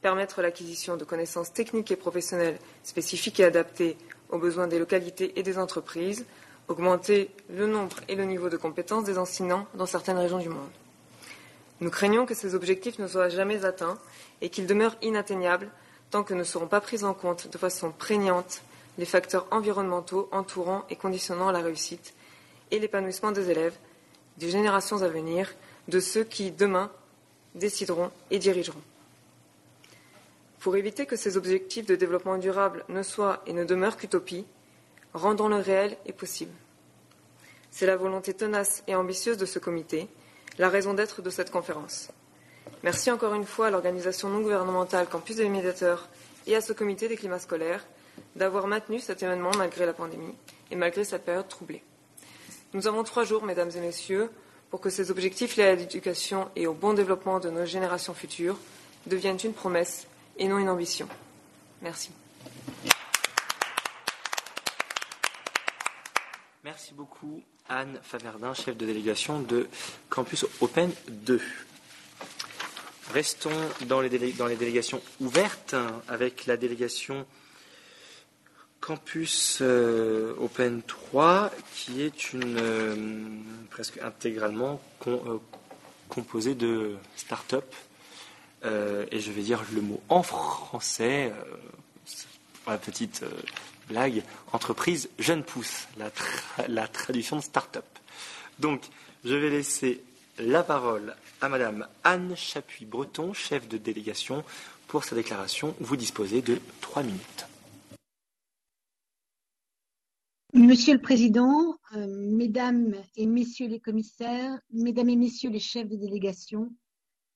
Permettre 0.03 0.41
l'acquisition 0.41 0.97
de 0.97 1.05
connaissances 1.05 1.53
techniques 1.53 1.91
et 1.91 1.97
professionnelles 1.97 2.59
spécifiques 2.83 3.39
et 3.41 3.45
adaptées 3.45 3.97
aux 4.31 4.39
besoins 4.39 4.67
des 4.67 4.79
localités 4.79 5.39
et 5.39 5.43
des 5.43 5.59
entreprises. 5.59 6.25
Augmenter 6.69 7.31
le 7.51 7.67
nombre 7.67 7.97
et 8.09 8.15
le 8.15 8.25
niveau 8.25 8.49
de 8.49 8.57
compétences 8.57 9.05
des 9.05 9.19
enseignants 9.19 9.67
dans 9.75 9.87
certaines 9.87 10.19
régions 10.19 10.39
du 10.39 10.49
monde. 10.49 10.71
Nous 11.81 11.91
craignons 11.91 12.27
que 12.27 12.35
ces 12.35 12.55
objectifs 12.55 12.99
ne 12.99 13.09
soient 13.09 13.29
jamais 13.29 13.65
atteints 13.65 13.99
et 14.41 14.51
qu'ils 14.51 14.67
demeurent 14.67 14.97
inatteignables 15.03 15.71
tant 16.11 16.23
que 16.23 16.35
ne 16.35 16.45
seront 16.45 16.69
pas 16.69 16.81
pris 16.81 17.05
en 17.05 17.15
compte 17.15 17.49
de 17.51 17.59
façon 17.59 17.91
prégnante 17.91 18.63
les 18.99 19.05
facteurs 19.05 19.47
environnementaux 19.51 20.29
entourant 20.31 20.85
et 20.91 20.97
conditionnant 20.97 21.51
la 21.51 21.61
réussite 21.61 22.15
et 22.71 22.79
l'épanouissement 22.79 23.33
des 23.33 23.51
élèves, 23.51 23.77
des 24.39 24.51
générations 24.51 25.03
à 25.03 25.09
venir, 25.09 25.53
de 25.89 26.01
ceux 26.01 26.25
qui, 26.25 26.51
demain, 26.51 26.91
décideront 27.55 28.11
et 28.31 28.39
dirigeront. 28.39 28.81
Pour 30.61 30.77
éviter 30.77 31.07
que 31.07 31.17
ces 31.17 31.37
objectifs 31.37 31.87
de 31.87 31.97
développement 31.97 32.37
durable 32.37 32.85
ne 32.89 33.03
soient 33.03 33.43
et 33.47 33.53
ne 33.53 33.65
demeurent 33.65 33.97
qu'utopie, 33.97 34.45
rendons-le 35.15 35.57
réel 35.57 35.97
et 36.07 36.13
possible. 36.13 36.53
C'est 37.71 37.87
la 37.87 37.97
volonté 37.97 38.35
tenace 38.35 38.83
et 38.87 38.95
ambitieuse 38.95 39.39
de 39.39 39.47
ce 39.47 39.59
comité, 39.59 40.09
la 40.59 40.69
raison 40.69 40.93
d'être 40.93 41.23
de 41.23 41.31
cette 41.31 41.51
conférence. 41.51 42.11
Merci 42.83 43.11
encore 43.11 43.35
une 43.35 43.47
fois 43.47 43.69
à 43.69 43.71
l'organisation 43.71 44.29
non 44.29 44.41
gouvernementale 44.41 45.07
Campus 45.07 45.37
des 45.37 45.49
médiateurs 45.49 46.09
et 46.47 46.57
à 46.57 46.61
ce 46.61 46.73
comité 46.73 47.09
des 47.09 47.17
climats 47.17 47.39
scolaires 47.39 47.87
d'avoir 48.37 48.67
maintenu 48.67 49.01
cet 49.01 49.23
événement 49.23 49.51
malgré 49.57 49.87
la 49.87 49.93
pandémie 49.93 50.35
et 50.71 50.77
malgré 50.77 51.05
cette 51.05 51.25
période 51.25 51.49
troublée. 51.49 51.83
Nous 52.73 52.87
avons 52.87 53.03
trois 53.03 53.25
jours, 53.25 53.45
mesdames 53.45 53.71
et 53.75 53.81
messieurs, 53.81 54.31
pour 54.71 54.81
que 54.81 54.91
ces 54.91 55.11
objectifs 55.11 55.57
liés 55.57 55.65
à 55.65 55.75
l'éducation 55.75 56.49
et 56.55 56.67
au 56.67 56.75
bon 56.75 56.93
développement 56.95 57.41
de 57.41 57.51
nos 57.51 57.67
générations 57.67 58.15
futures 58.15 58.57
deviennent 59.07 59.39
une 59.43 59.53
promesse 59.53 60.07
et 60.39 60.47
non 60.47 60.59
une 60.59 60.69
ambition. 60.69 61.09
Merci. 61.83 62.11
Merci 66.63 66.95
beaucoup 66.95 67.43
Anne 67.69 67.99
Faverdin, 68.03 68.55
chef 68.55 68.77
de 68.77 68.87
délégation 68.87 69.41
de 69.41 69.69
Campus 70.09 70.45
Open 70.61 70.91
2. 71.09 71.41
Restons 73.13 73.51
dans 73.87 74.01
les, 74.01 74.33
dans 74.33 74.47
les 74.47 74.57
délégations 74.57 75.01
ouvertes 75.21 75.75
avec 76.07 76.47
la 76.47 76.57
délégation 76.57 77.27
Campus 78.81 79.59
euh, 79.61 80.35
Open 80.39 80.83
3 80.83 81.51
qui 81.75 82.03
est 82.03 82.33
une 82.33 82.57
euh, 82.59 82.95
presque 83.71 83.99
intégralement 83.99 84.81
euh, 85.07 85.39
composée 86.09 86.55
de 86.55 86.97
start-up 87.17 87.75
et 88.63 89.21
je 89.21 89.33
vais 89.33 89.41
dire 89.41 89.63
le 89.73 89.81
mot 89.81 90.03
en 90.11 90.23
français 90.23 91.33
pour 92.63 92.73
la 92.73 92.77
petite 92.79 93.25
blague 93.89 94.23
entreprise 94.53 95.09
jeune 95.19 95.43
pousse 95.43 95.89
la, 95.97 96.11
la 96.69 96.87
traduction 96.87 97.37
de 97.37 97.41
start-up. 97.41 97.87
Donc 98.59 98.83
je 99.25 99.35
vais 99.35 99.49
laisser 99.49 100.03
la 100.39 100.63
parole 100.63 101.17
à 101.41 101.49
Madame 101.49 101.87
Anne 102.05 102.37
Chapuis-Breton, 102.37 103.33
chef 103.33 103.67
de 103.67 103.79
délégation, 103.79 104.45
pour 104.89 105.05
sa 105.05 105.17
déclaration. 105.17 105.75
Vous 105.81 105.97
disposez 105.97 106.43
de 106.43 106.61
trois 106.81 107.03
minutes. 107.03 107.50
Monsieur 110.53 110.95
le 110.95 111.01
Président, 111.01 111.79
euh, 111.95 112.09
Mesdames 112.09 112.97
et 113.15 113.27
Messieurs 113.27 113.69
les 113.69 113.79
commissaires, 113.79 114.61
Mesdames 114.73 115.09
et 115.09 115.17
Messieurs 115.17 115.51
les 115.51 115.61
chefs 115.61 115.89
de 115.89 115.95
délégation, 115.95 116.75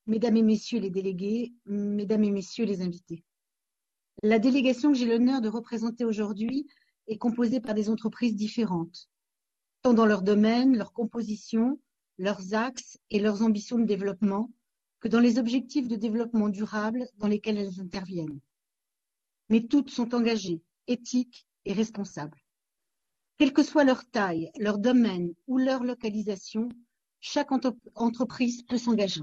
Mesdames 0.09 0.37
et 0.37 0.43
Messieurs 0.43 0.81
les 0.81 0.91
délégués, 0.91 1.55
Mesdames 1.65 2.25
et 2.25 2.33
Messieurs 2.33 2.65
les 2.65 2.83
invités. 2.83 3.23
La 4.25 4.41
délégation 4.41 4.91
que 4.91 4.99
j'ai 4.99 5.07
l'honneur 5.07 5.41
de 5.41 5.49
représenter 5.49 6.05
aujourd'hui 6.05 6.67
est 7.07 7.17
composée 7.17 7.61
par 7.61 7.75
des 7.75 7.89
entreprises 7.89 8.35
différentes, 8.35 9.09
tant 9.83 9.95
dans 9.95 10.07
leur 10.07 10.23
domaine, 10.23 10.77
leur 10.77 10.93
composition, 10.93 11.79
leurs 12.19 12.55
axes 12.55 12.99
et 13.11 13.21
leurs 13.21 13.43
ambitions 13.43 13.79
de 13.79 13.85
développement 13.85 14.51
que 14.99 15.07
dans 15.07 15.21
les 15.21 15.39
objectifs 15.39 15.87
de 15.87 15.97
développement 15.97 16.49
durable 16.49 17.07
dans 17.19 17.29
lesquels 17.29 17.59
elles 17.59 17.81
interviennent. 17.81 18.41
Mais 19.51 19.63
toutes 19.63 19.91
sont 19.91 20.17
engagées, 20.17 20.63
éthiques 20.89 21.47
et 21.65 21.75
responsables. 21.75 22.44
Quelle 23.37 23.53
que 23.53 23.63
soit 23.63 23.85
leur 23.85 24.09
taille, 24.11 24.51
leur 24.59 24.79
domaine 24.79 25.35
ou 25.47 25.59
leur 25.59 25.83
localisation, 25.83 26.69
chaque 27.21 27.51
entreprise 27.95 28.63
peut 28.63 28.79
s'engager. 28.79 29.23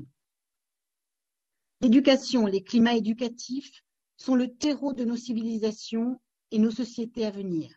L'éducation, 1.82 2.46
les 2.46 2.64
climats 2.64 2.96
éducatifs 2.96 3.84
sont 4.18 4.36
le 4.36 4.54
terreau 4.54 4.94
de 4.94 5.06
nos 5.06 5.16
civilisations 5.16 6.20
et 6.52 6.60
nos 6.60 6.72
sociétés 6.72 7.26
à 7.26 7.32
venir. 7.32 7.74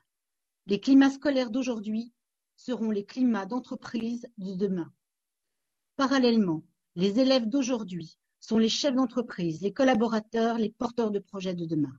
Les 0.66 0.80
climats 0.80 1.11
scolaires 1.11 1.51
d'aujourd'hui 1.51 2.12
seront 2.57 2.91
les 2.91 3.05
climats 3.05 3.47
d'entreprise 3.47 4.26
de 4.39 4.55
demain. 4.55 4.93
Parallèlement, 5.97 6.64
les 6.97 7.20
élèves 7.20 7.47
d'aujourd'hui 7.47 8.18
sont 8.41 8.59
les 8.59 8.68
chefs 8.68 8.95
d'entreprise, 8.95 9.62
les 9.62 9.72
collaborateurs, 9.72 10.59
les 10.59 10.70
porteurs 10.70 11.11
de 11.11 11.18
projets 11.18 11.55
de 11.55 11.64
demain. 11.64 11.99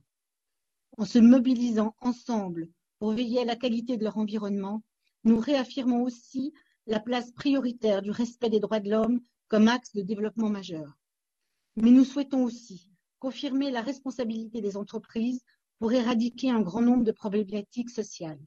En 0.98 1.04
se 1.04 1.18
mobilisant 1.18 1.96
ensemble 2.00 2.68
pour 2.98 3.12
veiller 3.12 3.40
à 3.40 3.44
la 3.44 3.56
qualité 3.56 3.96
de 3.96 4.04
leur 4.04 4.18
environnement, 4.18 4.82
nous 5.24 5.38
réaffirmons 5.38 6.02
aussi 6.02 6.52
la 6.86 7.00
place 7.00 7.32
prioritaire 7.32 8.02
du 8.02 8.10
respect 8.10 8.50
des 8.50 8.60
droits 8.60 8.80
de 8.80 8.90
l'homme 8.90 9.20
comme 9.48 9.68
axe 9.68 9.92
de 9.92 10.02
développement 10.02 10.48
majeur. 10.48 10.96
Mais 11.76 11.90
nous 11.90 12.04
souhaitons 12.04 12.44
aussi 12.44 12.90
confirmer 13.18 13.70
la 13.70 13.82
responsabilité 13.82 14.60
des 14.60 14.76
entreprises 14.76 15.42
pour 15.78 15.92
éradiquer 15.92 16.50
un 16.50 16.60
grand 16.60 16.80
nombre 16.80 17.04
de 17.04 17.12
problématiques 17.12 17.90
sociales. 17.90 18.40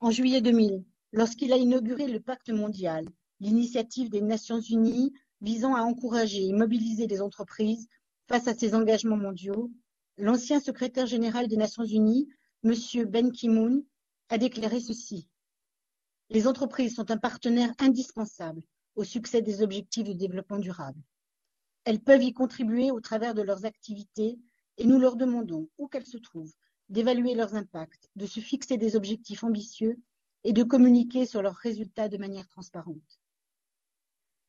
En 0.00 0.10
juillet 0.10 0.40
2000, 0.40 0.84
lorsqu'il 1.12 1.52
a 1.52 1.56
inauguré 1.56 2.08
le 2.08 2.20
pacte 2.20 2.50
mondial, 2.50 3.06
l'initiative 3.38 4.08
des 4.08 4.22
Nations 4.22 4.60
Unies 4.60 5.12
visant 5.40 5.74
à 5.74 5.82
encourager 5.82 6.46
et 6.46 6.52
mobiliser 6.52 7.06
les 7.06 7.20
entreprises 7.20 7.88
face 8.28 8.48
à 8.48 8.54
ces 8.54 8.74
engagements 8.74 9.16
mondiaux, 9.16 9.70
l'ancien 10.16 10.60
secrétaire 10.60 11.06
général 11.06 11.48
des 11.48 11.56
Nations 11.56 11.84
Unies, 11.84 12.28
M. 12.62 12.74
Ben 13.06 13.32
Ki-moon, 13.32 13.82
a 14.28 14.36
déclaré 14.36 14.80
ceci. 14.80 15.26
Les 16.28 16.46
entreprises 16.46 16.94
sont 16.94 17.10
un 17.10 17.16
partenaire 17.16 17.72
indispensable 17.78 18.62
au 18.96 19.04
succès 19.04 19.40
des 19.40 19.62
objectifs 19.62 20.04
de 20.04 20.12
développement 20.12 20.58
durable. 20.58 21.00
Elles 21.84 22.00
peuvent 22.00 22.22
y 22.22 22.34
contribuer 22.34 22.90
au 22.90 23.00
travers 23.00 23.32
de 23.32 23.40
leurs 23.40 23.64
activités 23.64 24.38
et 24.76 24.86
nous 24.86 24.98
leur 24.98 25.16
demandons, 25.16 25.70
où 25.78 25.88
qu'elles 25.88 26.04
se 26.04 26.18
trouvent, 26.18 26.52
d'évaluer 26.90 27.34
leurs 27.34 27.54
impacts, 27.54 28.10
de 28.16 28.26
se 28.26 28.40
fixer 28.40 28.76
des 28.76 28.94
objectifs 28.94 29.42
ambitieux 29.42 29.98
et 30.44 30.52
de 30.52 30.62
communiquer 30.62 31.24
sur 31.24 31.40
leurs 31.40 31.56
résultats 31.56 32.10
de 32.10 32.18
manière 32.18 32.48
transparente. 32.48 33.20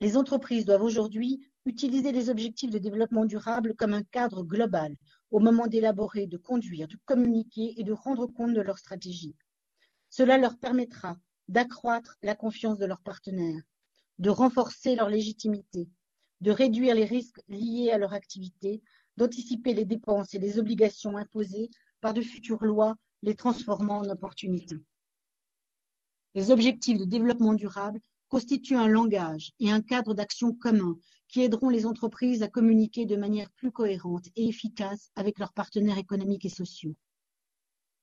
Les 0.02 0.18
entreprises 0.18 0.66
doivent 0.66 0.84
aujourd'hui 0.84 1.48
utiliser 1.66 2.12
les 2.12 2.30
objectifs 2.30 2.72
de 2.72 2.78
développement 2.78 3.24
durable 3.24 3.74
comme 3.76 3.94
un 3.94 4.04
cadre 4.04 4.44
global 4.44 4.98
au 5.32 5.40
moment 5.40 5.68
d'élaborer, 5.68 6.28
de 6.28 6.38
conduire, 6.38 6.88
de 6.88 6.98
communiquer 7.06 7.74
et 7.80 7.84
de 7.84 7.94
rendre 7.94 8.28
compte 8.28 8.54
de 8.54 8.62
leur 8.62 8.78
stratégie. 8.78 9.36
Cela 10.10 10.38
leur 10.38 10.58
permettra 10.60 11.18
d'accroître 11.48 12.18
la 12.22 12.36
confiance 12.36 12.78
de 12.78 12.86
leurs 12.86 13.02
partenaires, 13.02 13.64
de 14.20 14.30
renforcer 14.30 14.96
leur 14.96 15.10
légitimité, 15.10 15.90
de 16.42 16.52
réduire 16.52 16.96
les 16.96 17.06
risques 17.06 17.42
liés 17.48 17.92
à 17.92 17.98
leur 17.98 18.14
activité, 18.14 18.82
d'anticiper 19.18 19.74
les 19.74 19.86
dépenses 19.86 20.34
et 20.34 20.40
les 20.40 20.60
obligations 20.60 21.18
imposées 21.18 21.70
par 22.02 22.14
de 22.14 22.22
futures 22.22 22.64
lois, 22.64 22.96
les 23.22 23.36
transformant 23.36 24.00
en 24.00 24.10
opportunités. 24.10 24.80
Les 26.34 26.52
objectifs 26.52 26.98
de 26.98 27.06
développement 27.06 27.54
durable 27.54 28.02
constituent 28.32 28.78
un 28.78 28.88
langage 28.88 29.52
et 29.60 29.72
un 29.72 29.82
cadre 29.82 30.14
d'action 30.14 30.54
commun 30.54 30.98
qui 31.28 31.42
aideront 31.42 31.68
les 31.68 31.86
entreprises 31.86 32.44
à 32.44 32.48
communiquer 32.48 33.06
de 33.06 33.18
manière 33.18 33.52
plus 33.52 33.74
cohérente 33.74 34.28
et 34.38 34.48
efficace 34.48 35.12
avec 35.18 35.38
leurs 35.38 35.52
partenaires 35.52 35.98
économiques 35.98 36.46
et 36.46 36.50
sociaux. 36.50 36.96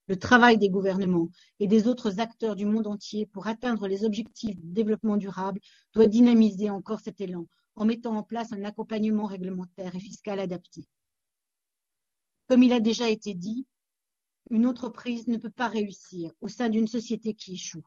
Le 0.07 0.19
travail 0.19 0.59
des 0.59 0.69
gouvernements 0.69 1.31
et 1.61 1.67
des 1.67 1.89
autres 1.89 2.21
acteurs 2.21 2.57
du 2.57 2.67
monde 2.67 2.87
entier 2.87 3.25
pour 3.25 3.47
atteindre 3.47 3.89
les 3.89 4.05
objectifs 4.05 4.61
de 4.61 4.75
développement 4.75 5.17
durable 5.17 5.61
doit 5.95 6.07
dynamiser 6.07 6.69
encore 6.69 7.01
cet 7.01 7.23
élan 7.23 7.47
en 7.75 7.87
mettant 7.87 8.15
en 8.15 8.23
place 8.23 8.53
un 8.53 8.65
accompagnement 8.65 9.25
réglementaire 9.25 9.95
et 9.95 10.01
fiscal 10.01 10.41
adapté. 10.41 10.85
Comme 12.49 12.63
il 12.63 12.75
a 12.75 12.81
déjà 12.81 13.09
été 13.09 13.33
dit, 13.33 13.67
une 14.51 14.67
entreprise 14.67 15.27
ne 15.27 15.39
peut 15.39 15.51
pas 15.51 15.69
réussir 15.69 16.33
au 16.43 16.49
sein 16.49 16.69
d'une 16.69 16.87
société 16.87 17.33
qui 17.33 17.55
échoue. 17.55 17.83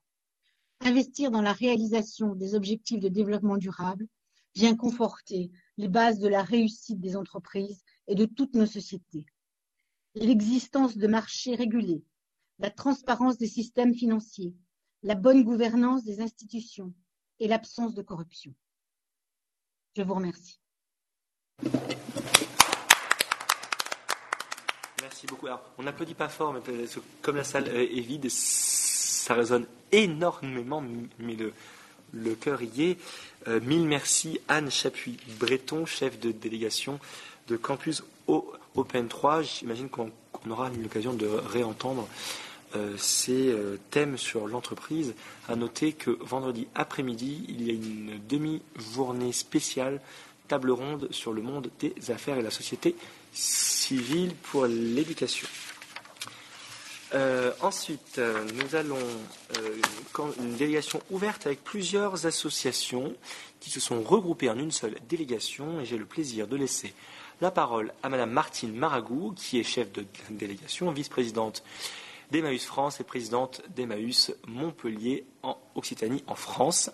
Investir 0.84 1.30
dans 1.30 1.42
la 1.42 1.54
réalisation 1.54 2.34
des 2.34 2.56
objectifs 2.56 3.00
de 3.00 3.08
développement 3.08 3.58
durable 3.58 4.08
vient 4.56 4.76
conforter 4.76 5.52
les 5.78 5.88
bases 5.88 6.20
de 6.20 6.28
la 6.28 6.42
réussite 6.42 7.00
des 7.00 7.16
entreprises 7.16 7.84
et 8.08 8.16
de 8.16 8.26
toutes 8.26 8.56
nos 8.56 8.66
sociétés. 8.66 9.26
L'existence 10.16 10.98
de 10.98 11.08
marchés 11.08 11.56
régulés, 11.56 12.04
la 12.60 12.72
transparence 12.72 13.38
des 13.38 13.48
systèmes 13.48 13.94
financiers, 13.94 14.56
la 15.04 15.16
bonne 15.16 15.44
gouvernance 15.44 16.04
des 16.04 16.20
institutions 16.20 16.94
et 17.40 17.48
l'absence 17.48 17.94
de 17.94 18.02
corruption. 18.02 18.54
Je 19.96 20.04
vous 20.04 20.16
remercie. 20.16 20.60
Merci 25.02 25.28
beaucoup. 25.28 25.48
on 25.78 25.84
n'applaudit 25.84 26.16
pas 26.16 26.30
fort, 26.30 26.54
mais 26.54 26.62
comme 27.22 27.36
la 27.36 27.44
salle 27.44 27.68
est 27.68 28.02
vide, 28.02 28.30
ça 29.32 29.36
résonne 29.36 29.66
énormément, 29.94 30.84
mais 31.20 31.38
le, 32.12 32.36
cœur 32.36 32.62
y 32.62 32.84
est. 32.84 32.98
Euh, 33.48 33.62
mille 33.62 33.88
merci 33.88 34.42
Anne 34.50 34.70
Chapuis-Breton, 34.70 35.86
chef 35.86 36.20
de 36.20 36.34
délégation 36.34 37.00
de 37.48 37.56
Campus 37.56 38.04
Open 38.28 39.08
3. 39.08 39.42
J'imagine 39.44 39.88
qu'on 39.88 40.12
aura 40.50 40.70
l'occasion 40.70 41.14
de 41.14 41.28
réentendre 41.28 42.10
euh, 42.76 42.94
ces 42.98 43.48
euh, 43.48 43.78
thèmes 43.90 44.18
sur 44.18 44.50
l'entreprise. 44.50 45.14
À 45.48 45.56
noter 45.56 45.94
que 45.94 46.18
vendredi 46.20 46.68
après-midi, 46.76 47.46
il 47.48 47.66
y 47.66 47.70
a 47.70 47.74
une 47.74 48.20
demi-journée 48.28 49.32
spéciale 49.32 50.02
table 50.50 50.72
ronde 50.72 51.08
sur 51.12 51.32
le 51.32 51.42
monde 51.42 51.70
des 51.80 51.94
affaires 52.10 52.38
et 52.38 52.42
la 52.42 52.52
société 52.52 52.98
civile 53.32 54.36
pour 54.52 54.66
l'éducation. 54.66 55.48
Euh, 57.14 57.52
ensuite, 57.62 58.20
euh, 58.20 58.46
nous 58.54 58.76
allons 58.76 58.98
euh, 59.58 60.32
une 60.40 60.56
délégation 60.56 61.02
ouverte 61.10 61.46
avec 61.46 61.64
plusieurs 61.64 62.26
associations 62.26 63.14
qui 63.60 63.70
se 63.70 63.82
sont 63.82 64.02
regroupées 64.02 64.50
en 64.50 64.58
une 64.58 64.72
seule 64.72 64.96
délégation 65.10 65.82
et 65.82 65.86
j'ai 65.86 65.98
le 65.98 66.06
plaisir 66.06 66.48
de 66.48 66.56
laisser 66.56 66.94
la 67.42 67.52
parole 67.52 67.92
à 68.02 68.10
Madame 68.10 68.32
Martine 68.32 68.74
Maragou, 68.74 69.34
qui 69.36 69.60
est 69.60 69.64
chef 69.64 69.92
de 69.92 70.06
délégation, 70.30 70.90
vice-présidente 70.92 71.64
d'Emmaüs 72.32 72.64
France 72.64 73.02
et 73.02 73.04
présidente 73.04 73.62
d'Emmaüs 73.76 74.32
Montpellier 74.48 75.26
en 75.44 75.58
Occitanie 75.76 76.24
en 76.28 76.36
France. 76.36 76.92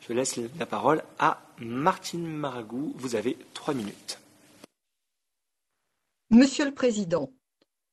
Je 0.00 0.12
laisse 0.12 0.40
la 0.58 0.66
parole 0.66 1.04
à 1.18 1.42
Martine 1.58 2.26
Maragou. 2.26 2.92
Vous 2.96 3.14
avez 3.14 3.36
trois 3.54 3.74
minutes. 3.74 4.18
Monsieur 6.30 6.64
le 6.64 6.74
Président, 6.74 7.30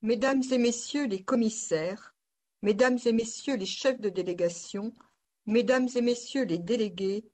Mesdames 0.08 0.44
et 0.52 0.58
Messieurs 0.58 1.06
les 1.06 1.22
commissaires, 1.22 2.16
Mesdames 2.62 2.98
et 3.06 3.12
Messieurs 3.12 3.58
les 3.58 3.66
chefs 3.66 4.00
de 4.00 4.08
délégation, 4.08 4.94
Mesdames 5.46 5.90
et 5.96 6.02
Messieurs 6.02 6.46
les 6.46 6.60
délégués, 6.60 7.26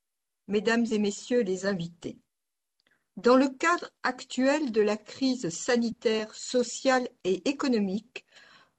Mesdames 0.48 0.88
et 0.92 0.98
Messieurs 0.98 1.42
les 1.42 1.68
invités. 1.68 2.18
Dans 3.16 3.36
le 3.36 3.50
cadre 3.50 3.92
actuel 4.02 4.72
de 4.72 4.82
la 4.82 4.98
crise 4.98 5.50
sanitaire, 5.50 6.34
sociale 6.34 7.08
et 7.24 7.48
économique, 7.48 8.26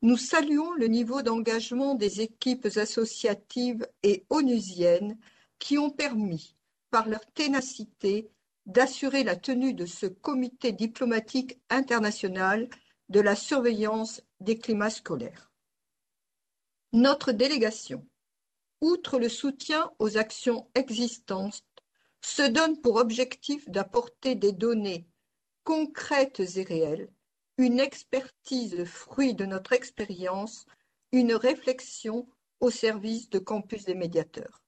nous 0.02 0.16
saluons 0.16 0.72
le 0.72 0.88
niveau 0.88 1.22
d'engagement 1.22 1.94
des 1.94 2.20
équipes 2.20 2.66
associatives 2.74 3.86
et 4.02 4.24
onusiennes 4.28 5.16
qui 5.60 5.78
ont 5.78 5.90
permis, 5.90 6.56
par 6.90 7.08
leur 7.08 7.24
ténacité, 7.26 8.28
d'assurer 8.66 9.22
la 9.22 9.36
tenue 9.36 9.72
de 9.72 9.86
ce 9.86 10.06
comité 10.06 10.72
diplomatique 10.72 11.60
international 11.70 12.68
de 13.08 13.20
la 13.20 13.36
surveillance 13.36 14.22
des 14.40 14.58
climats 14.58 14.90
scolaires. 14.90 15.52
Notre 16.92 17.32
délégation, 17.32 18.06
outre 18.80 19.18
le 19.18 19.28
soutien 19.28 19.90
aux 19.98 20.16
actions 20.16 20.70
existantes, 20.74 21.64
se 22.20 22.42
donne 22.42 22.80
pour 22.80 22.96
objectif 22.96 23.68
d'apporter 23.68 24.34
des 24.34 24.52
données 24.52 25.06
concrètes 25.64 26.40
et 26.56 26.62
réelles, 26.62 27.10
une 27.58 27.80
expertise 27.80 28.84
fruit 28.84 29.34
de 29.34 29.44
notre 29.44 29.72
expérience, 29.72 30.66
une 31.12 31.34
réflexion 31.34 32.28
au 32.60 32.70
service 32.70 33.30
de 33.30 33.38
campus 33.38 33.84
des 33.84 33.94
médiateurs. 33.94 34.62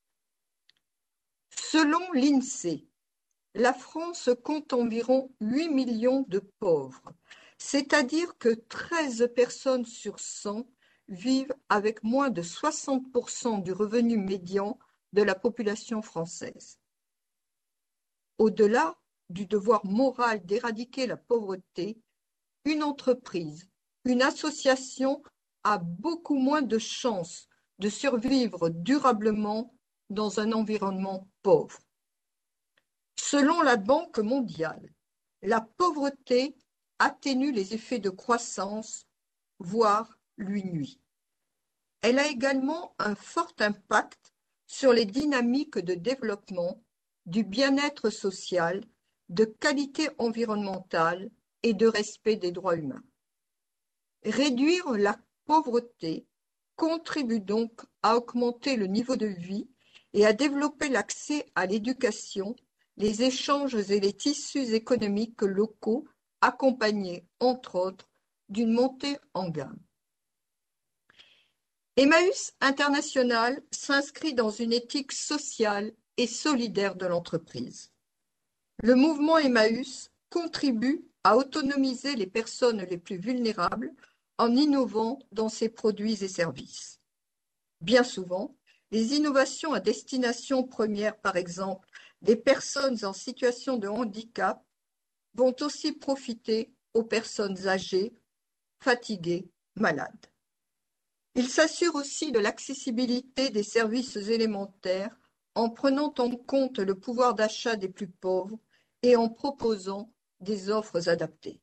Selon 1.50 2.00
l'INSEE, 2.12 2.86
la 3.54 3.72
France 3.72 4.30
compte 4.44 4.72
environ 4.72 5.30
8 5.40 5.68
millions 5.70 6.24
de 6.28 6.40
pauvres, 6.58 7.12
c'est-à-dire 7.58 8.36
que 8.38 8.50
13 8.54 9.30
personnes 9.34 9.84
sur 9.84 10.18
100 10.18 10.66
vivent 11.08 11.54
avec 11.68 12.02
moins 12.02 12.30
de 12.30 12.42
60% 12.42 13.62
du 13.62 13.72
revenu 13.72 14.18
médian 14.18 14.78
de 15.12 15.22
la 15.22 15.34
population 15.34 16.02
française. 16.02 16.78
Au-delà 18.38 18.98
du 19.30 19.46
devoir 19.46 19.84
moral 19.86 20.44
d'éradiquer 20.44 21.06
la 21.06 21.16
pauvreté, 21.16 21.98
une 22.64 22.82
entreprise, 22.82 23.68
une 24.04 24.22
association 24.22 25.22
a 25.64 25.78
beaucoup 25.78 26.36
moins 26.36 26.62
de 26.62 26.78
chances 26.78 27.48
de 27.78 27.88
survivre 27.88 28.68
durablement 28.68 29.74
dans 30.10 30.40
un 30.40 30.52
environnement 30.52 31.28
pauvre. 31.42 31.78
Selon 33.16 33.62
la 33.62 33.76
Banque 33.76 34.18
mondiale, 34.18 34.92
la 35.42 35.60
pauvreté 35.60 36.56
atténue 36.98 37.52
les 37.52 37.74
effets 37.74 37.98
de 37.98 38.10
croissance, 38.10 39.06
voire 39.58 40.18
lui 40.36 40.64
nuit. 40.64 41.00
Elle 42.02 42.18
a 42.18 42.28
également 42.28 42.94
un 42.98 43.14
fort 43.14 43.52
impact 43.58 44.34
sur 44.66 44.92
les 44.92 45.04
dynamiques 45.04 45.78
de 45.78 45.94
développement, 45.94 46.82
du 47.24 47.42
bien-être 47.42 48.10
social, 48.10 48.84
de 49.28 49.44
qualité 49.44 50.08
environnementale 50.18 51.30
et 51.62 51.74
de 51.74 51.86
respect 51.86 52.36
des 52.36 52.52
droits 52.52 52.76
humains. 52.76 53.02
Réduire 54.24 54.90
la 54.92 55.18
pauvreté 55.44 56.26
contribue 56.76 57.40
donc 57.40 57.82
à 58.02 58.16
augmenter 58.16 58.76
le 58.76 58.86
niveau 58.86 59.16
de 59.16 59.26
vie 59.26 59.68
et 60.12 60.26
à 60.26 60.32
développer 60.32 60.88
l'accès 60.88 61.46
à 61.54 61.66
l'éducation, 61.66 62.54
les 62.96 63.22
échanges 63.22 63.90
et 63.90 64.00
les 64.00 64.12
tissus 64.12 64.74
économiques 64.74 65.42
locaux 65.42 66.06
accompagné, 66.40 67.26
entre 67.40 67.76
autres, 67.76 68.08
d'une 68.48 68.72
montée 68.72 69.18
en 69.34 69.48
gamme. 69.48 69.78
Emmaüs 71.96 72.52
International 72.60 73.62
s'inscrit 73.70 74.34
dans 74.34 74.50
une 74.50 74.72
éthique 74.72 75.12
sociale 75.12 75.92
et 76.16 76.26
solidaire 76.26 76.94
de 76.94 77.06
l'entreprise. 77.06 77.90
Le 78.82 78.94
mouvement 78.94 79.38
Emmaüs 79.38 80.10
contribue 80.28 81.04
à 81.24 81.36
autonomiser 81.36 82.14
les 82.14 82.26
personnes 82.26 82.82
les 82.82 82.98
plus 82.98 83.16
vulnérables 83.16 83.92
en 84.38 84.54
innovant 84.54 85.18
dans 85.32 85.48
ses 85.48 85.68
produits 85.68 86.22
et 86.22 86.28
services. 86.28 87.00
Bien 87.80 88.04
souvent, 88.04 88.54
les 88.90 89.14
innovations 89.14 89.72
à 89.72 89.80
destination 89.80 90.62
première, 90.62 91.16
par 91.18 91.36
exemple, 91.36 91.88
des 92.22 92.36
personnes 92.36 93.04
en 93.04 93.12
situation 93.12 93.76
de 93.76 93.88
handicap, 93.88 94.62
vont 95.36 95.54
aussi 95.60 95.92
profiter 95.92 96.72
aux 96.94 97.04
personnes 97.04 97.68
âgées, 97.68 98.14
fatiguées, 98.82 99.48
malades. 99.74 100.26
Il 101.34 101.48
s'assure 101.48 101.94
aussi 101.94 102.32
de 102.32 102.38
l'accessibilité 102.38 103.50
des 103.50 103.62
services 103.62 104.16
élémentaires 104.16 105.14
en 105.54 105.68
prenant 105.68 106.12
en 106.18 106.30
compte 106.30 106.78
le 106.78 106.98
pouvoir 106.98 107.34
d'achat 107.34 107.76
des 107.76 107.88
plus 107.88 108.08
pauvres 108.08 108.58
et 109.02 109.16
en 109.16 109.28
proposant 109.28 110.12
des 110.40 110.70
offres 110.70 111.08
adaptées. 111.08 111.60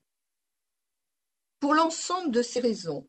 Pour 1.59 1.73
l'ensemble 1.73 2.31
de 2.31 2.41
ces 2.41 2.59
raisons, 2.59 3.07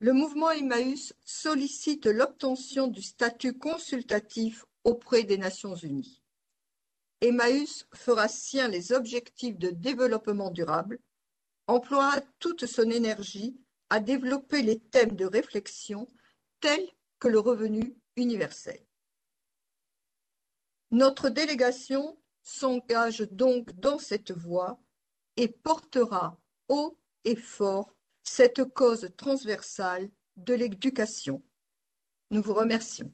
le 0.00 0.12
mouvement 0.12 0.52
Emmaüs 0.52 1.12
sollicite 1.24 2.06
l'obtention 2.06 2.86
du 2.86 3.02
statut 3.02 3.58
consultatif 3.58 4.64
auprès 4.84 5.24
des 5.24 5.38
Nations 5.38 5.74
Unies. 5.74 6.22
Emmaüs 7.20 7.86
fera 7.94 8.28
sien 8.28 8.68
les 8.68 8.92
objectifs 8.92 9.58
de 9.58 9.70
développement 9.70 10.50
durable, 10.50 11.00
emploiera 11.66 12.20
toute 12.38 12.66
son 12.66 12.90
énergie 12.90 13.58
à 13.90 14.00
développer 14.00 14.62
les 14.62 14.78
thèmes 14.78 15.16
de 15.16 15.24
réflexion 15.24 16.06
tels 16.60 16.88
que 17.18 17.28
le 17.28 17.38
revenu 17.38 17.96
universel. 18.16 18.80
Notre 20.90 21.28
délégation 21.28 22.18
s'engage 22.42 23.20
donc 23.30 23.72
dans 23.78 23.98
cette 23.98 24.32
voie 24.32 24.80
et 25.36 25.48
portera 25.48 26.40
haut 26.68 26.98
et 27.24 27.36
fort 27.36 27.94
cette 28.22 28.64
cause 28.64 29.10
transversale 29.16 30.10
de 30.36 30.54
l'éducation. 30.54 31.42
Nous 32.30 32.42
vous 32.42 32.54
remercions. 32.54 33.12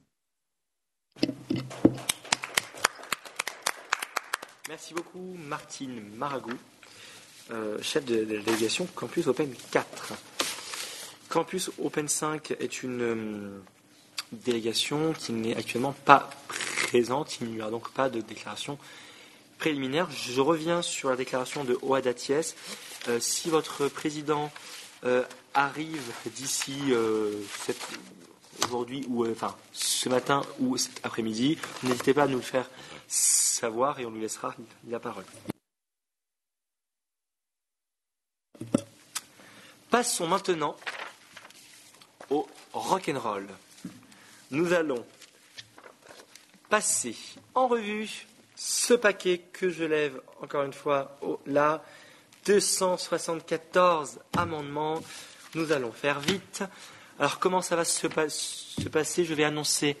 Merci 4.67 4.95
beaucoup 4.95 5.37
Martine 5.47 6.01
Maragou, 6.15 6.49
euh, 7.51 7.77
chef 7.83 8.03
de, 8.03 8.15
la 8.15 8.41
délégation 8.41 8.87
Campus 8.95 9.27
Open 9.27 9.53
4. 9.69 10.13
Campus 11.29 11.69
Open 11.77 12.07
5 12.07 12.49
est 12.59 12.81
une 12.81 13.01
euh, 13.01 13.61
délégation 14.31 15.13
qui 15.13 15.33
n'est 15.33 15.55
actuellement 15.55 15.91
pas 15.91 16.31
présente, 16.87 17.41
il 17.41 17.51
n'y 17.51 17.61
a 17.61 17.69
donc 17.69 17.91
pas 17.91 18.09
de 18.09 18.21
déclaration 18.21 18.79
préliminaire. 19.59 20.09
Je 20.09 20.41
reviens 20.41 20.81
sur 20.81 21.11
la 21.11 21.15
déclaration 21.15 21.63
de 21.63 21.77
Oadaties. 21.83 22.55
Euh, 23.07 23.19
si 23.19 23.49
votre 23.49 23.87
président 23.87 24.51
arrive 25.53 26.11
d'ici 26.33 26.73
aujourd'hui 28.63 29.05
ou 29.07 29.27
enfin 29.27 29.55
ce 29.71 30.09
matin 30.09 30.41
ou 30.57 30.77
cet 30.77 30.99
après-midi, 31.03 31.59
n'hésitez 31.83 32.15
pas 32.15 32.23
à 32.23 32.27
nous 32.27 32.37
le 32.37 32.41
faire 32.41 32.67
savoir 33.07 33.99
et 33.99 34.05
on 34.05 34.11
lui 34.11 34.21
laissera 34.21 34.53
la 34.87 34.99
parole. 34.99 35.25
Passons 39.89 40.27
maintenant 40.27 40.75
au 42.29 42.47
rock'n'roll. 42.73 43.47
Nous 44.51 44.73
allons 44.73 45.05
passer 46.69 47.15
en 47.53 47.67
revue 47.67 48.27
ce 48.55 48.93
paquet 48.93 49.39
que 49.53 49.69
je 49.69 49.83
lève 49.83 50.21
encore 50.41 50.63
une 50.63 50.73
fois 50.73 51.17
là. 51.45 51.83
274 52.45 54.19
amendements. 54.37 55.01
Nous 55.55 55.71
allons 55.71 55.91
faire 55.91 56.19
vite. 56.19 56.63
Alors 57.19 57.39
comment 57.39 57.61
ça 57.61 57.75
va 57.75 57.85
se, 57.85 58.07
passer? 58.07 59.25
Je 59.25 59.33
vais 59.33 59.43
annoncer 59.43 59.97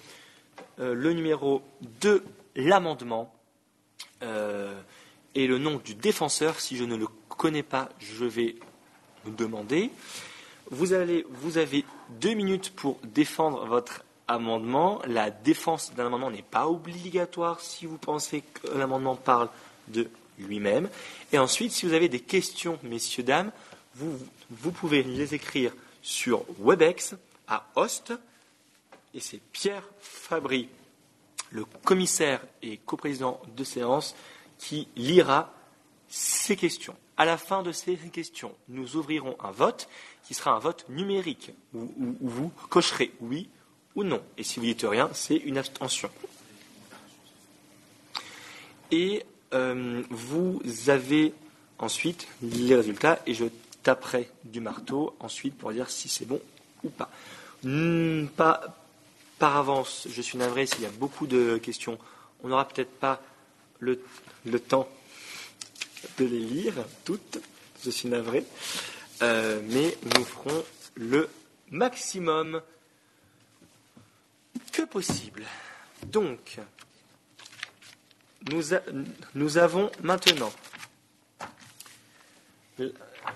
euh, 0.79 0.93
le 0.93 1.13
numéro 1.13 1.63
2 2.01 2.23
l'amendement 2.55 3.33
euh, 4.23 4.79
et 5.33 5.47
le 5.47 5.57
nom 5.57 5.81
du 5.83 5.95
défenseur. 5.95 6.59
Si 6.59 6.77
je 6.77 6.83
ne 6.83 6.95
le 6.95 7.07
connais 7.29 7.63
pas, 7.63 7.89
je 7.99 8.25
vais 8.25 8.55
me 9.25 9.35
demander. 9.35 9.91
Vous, 10.71 10.87
vous 11.29 11.57
avez 11.57 11.85
deux 12.09 12.33
minutes 12.33 12.73
pour 12.75 12.97
défendre 13.03 13.65
votre 13.65 14.03
amendement. 14.27 15.01
La 15.05 15.29
défense 15.29 15.93
d'un 15.93 16.07
amendement 16.07 16.31
n'est 16.31 16.41
pas 16.41 16.67
obligatoire 16.67 17.59
si 17.59 17.85
vous 17.85 17.97
pensez 17.97 18.41
que 18.41 18.77
l'amendement 18.77 19.15
parle 19.15 19.49
de 19.87 20.09
lui-même. 20.39 20.89
Et 21.31 21.37
ensuite, 21.37 21.71
si 21.71 21.85
vous 21.85 21.93
avez 21.93 22.09
des 22.09 22.19
questions, 22.19 22.79
messieurs, 22.83 23.23
dames, 23.23 23.51
vous, 23.95 24.17
vous 24.49 24.71
pouvez 24.71 25.03
les 25.03 25.33
écrire 25.35 25.73
sur 26.01 26.43
Webex 26.59 27.15
à 27.47 27.67
Host. 27.75 28.13
Et 29.13 29.19
c'est 29.19 29.39
Pierre 29.53 29.83
Fabry, 29.99 30.67
le 31.55 31.63
commissaire 31.85 32.41
et 32.61 32.77
coprésident 32.77 33.41
de 33.55 33.63
séance, 33.63 34.13
qui 34.57 34.87
lira 34.95 35.53
ces 36.09 36.55
questions. 36.55 36.95
À 37.17 37.23
la 37.23 37.37
fin 37.37 37.63
de 37.63 37.71
ces 37.71 37.95
questions, 37.95 38.53
nous 38.67 38.97
ouvrirons 38.97 39.37
un 39.41 39.51
vote 39.51 39.87
qui 40.23 40.33
sera 40.33 40.51
un 40.51 40.59
vote 40.59 40.85
numérique 40.89 41.51
où, 41.73 41.89
vous 42.19 42.51
cocherez 42.69 43.13
oui 43.21 43.49
ou 43.95 44.03
non. 44.03 44.21
Et 44.37 44.43
si 44.43 44.59
vous 44.59 44.65
dites 44.65 44.85
rien, 44.87 45.09
c'est 45.13 45.37
une 45.37 45.57
abstention. 45.57 46.09
Et 48.91 49.23
euh, 49.53 50.03
vous 50.09 50.61
avez 50.87 51.33
ensuite 51.79 52.27
les 52.41 52.75
résultats 52.75 53.21
et 53.25 53.33
je 53.33 53.45
taperai 53.81 54.29
du 54.43 54.59
marteau 54.59 55.15
ensuite 55.19 55.57
pour 55.57 55.71
dire 55.71 55.89
si 55.89 56.09
c'est 56.09 56.25
bon 56.25 56.41
ou 56.83 56.89
pas. 56.89 57.09
Hmm, 57.63 58.27
pas 58.27 58.84
par 59.39 59.57
avance, 59.57 60.07
je 60.09 60.21
suis 60.21 60.37
navré 60.37 60.65
s'il 60.65 60.81
y 60.81 60.85
a 60.85 60.91
beaucoup 60.91 61.27
de 61.27 61.57
questions. 61.57 61.97
On 62.43 62.47
n'aura 62.47 62.67
peut-être 62.67 62.91
pas 62.91 63.21
le, 63.79 63.99
temps 64.59 64.87
de 66.17 66.25
les 66.25 66.39
lire 66.39 66.75
toutes, 67.03 67.39
je 67.83 67.89
suis 67.89 68.07
navré, 68.07 68.45
euh, 69.21 69.61
mais 69.67 69.97
nous 70.15 70.23
ferons 70.23 70.63
le 70.95 71.29
maximum 71.71 72.61
que 74.71 74.83
possible? 74.83 75.43
Donc, 76.07 76.59
nous, 78.51 79.57
avons 79.57 79.91
maintenant, 80.03 80.51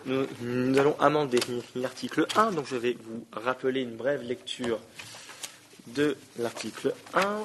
nous, 0.06 0.78
allons 0.78 1.00
amender 1.00 1.39
l'article 1.76 2.28
1, 2.36 2.52
donc 2.52 2.68
je 2.68 2.76
vais 2.76 2.97
vous 3.02 3.26
rappeler 3.32 3.82
une 3.82 3.95
brève 3.95 4.22
lecture 4.22 4.80
de 5.95 6.17
l'article 6.37 6.93
1. 7.13 7.43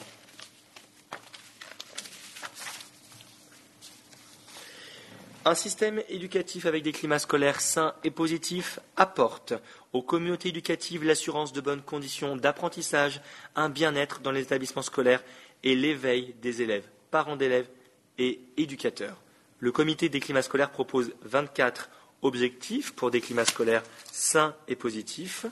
Un 5.47 5.55
système 5.55 6.03
éducatif 6.09 6.64
avec 6.64 6.82
des 6.82 6.92
climats 6.92 7.18
scolaires 7.18 7.61
sains 7.61 7.95
et 8.03 8.11
positifs 8.11 8.80
apporte 8.97 9.53
aux 9.92 10.01
communautés 10.01 10.49
éducatives 10.49 11.05
l'assurance 11.05 11.53
de 11.53 11.61
bonnes 11.61 11.82
conditions 11.82 12.36
d'apprentissage, 12.36 13.20
un 13.55 13.68
bien-être 13.68 14.20
dans 14.20 14.30
les 14.30 14.40
établissements 14.40 14.80
scolaires 14.80 15.22
et 15.62 15.76
l'éveil 15.76 16.34
des 16.40 16.62
élèves, 16.62 16.86
parents 17.11 17.36
d'élèves 17.36 17.68
et 18.16 18.40
éducateurs. 18.57 19.20
Le 19.59 19.70
comité 19.70 20.09
des 20.09 20.20
climats 20.20 20.42
scolaires 20.42 20.70
propose 20.70 21.12
24 21.22 21.90
objectifs 22.22 22.92
pour 22.92 23.11
des 23.11 23.20
climats 23.20 23.45
scolaires 23.45 23.82
sains 24.11 24.55
et 24.66 24.76
positifs, 24.76 25.45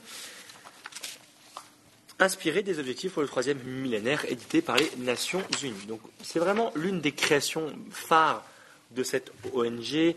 inspirés 2.22 2.62
des 2.62 2.78
objectifs 2.78 3.12
pour 3.12 3.22
le 3.22 3.28
troisième 3.28 3.58
millénaire 3.58 4.24
édités 4.26 4.62
par 4.62 4.76
les 4.76 4.90
Nations 4.98 5.42
Unies. 5.62 5.86
Donc 5.86 6.00
c'est 6.22 6.38
vraiment 6.38 6.72
l'une 6.76 7.00
des 7.00 7.12
créations 7.12 7.72
phares 7.90 8.44
de 8.92 9.02
cette 9.02 9.32
ONG, 9.52 10.14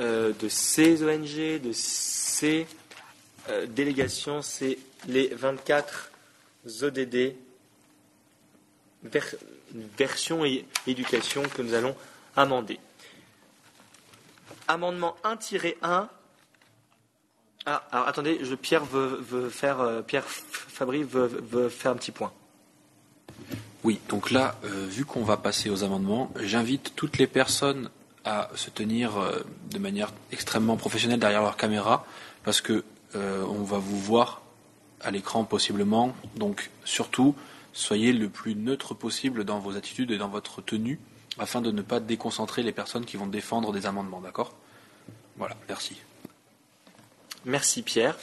euh, 0.00 0.32
de 0.32 0.48
ces 0.48 1.02
ONG, 1.04 1.60
de 1.60 1.72
ces 1.72 2.66
euh, 3.48 3.66
délégation, 3.66 4.40
c'est 4.42 4.78
les 5.08 5.28
24 5.28 6.10
ODD 6.82 7.34
version 9.98 10.44
et 10.44 10.64
éducation 10.86 11.42
que 11.42 11.62
nous 11.62 11.74
allons 11.74 11.96
amender. 12.36 12.78
Amendement 14.68 15.16
1-1. 15.24 16.08
Ah, 17.64 17.82
alors 17.92 18.08
attendez, 18.08 18.40
Pierre 18.60 18.84
veut, 18.84 19.48
faire, 19.50 19.80
euh, 19.80 20.02
Pierre 20.02 20.24
Fabry 20.26 21.04
veut, 21.04 21.68
faire 21.68 21.92
un 21.92 21.96
petit 21.96 22.10
point. 22.10 22.32
Oui, 23.84 24.00
donc 24.08 24.30
là, 24.30 24.56
euh, 24.64 24.86
vu 24.88 25.04
qu'on 25.04 25.22
va 25.22 25.36
passer 25.36 25.70
aux 25.70 25.84
amendements, 25.84 26.32
j'invite 26.40 26.92
toutes 26.96 27.18
les 27.18 27.26
personnes 27.26 27.90
à 28.24 28.50
se 28.54 28.70
tenir 28.70 29.12
de 29.70 29.78
manière 29.78 30.12
extrêmement 30.30 30.76
professionnelle 30.76 31.18
derrière 31.18 31.42
leur 31.42 31.56
caméra, 31.56 32.06
parce 32.44 32.60
que 32.60 32.84
euh, 33.14 33.44
on 33.44 33.62
va 33.62 33.78
vous 33.78 33.98
voir 33.98 34.42
à 35.00 35.10
l'écran 35.10 35.44
possiblement. 35.44 36.14
Donc 36.36 36.70
surtout, 36.84 37.34
soyez 37.72 38.12
le 38.12 38.28
plus 38.28 38.54
neutre 38.54 38.94
possible 38.94 39.44
dans 39.44 39.58
vos 39.58 39.76
attitudes 39.76 40.10
et 40.10 40.18
dans 40.18 40.28
votre 40.28 40.62
tenue 40.62 40.98
afin 41.38 41.60
de 41.60 41.70
ne 41.70 41.82
pas 41.82 42.00
déconcentrer 42.00 42.62
les 42.62 42.72
personnes 42.72 43.04
qui 43.04 43.16
vont 43.16 43.26
défendre 43.26 43.72
des 43.72 43.86
amendements. 43.86 44.20
D'accord? 44.20 44.52
Voilà, 45.36 45.56
merci. 45.68 45.96
Merci 47.44 47.82
Pierre. 47.82 48.16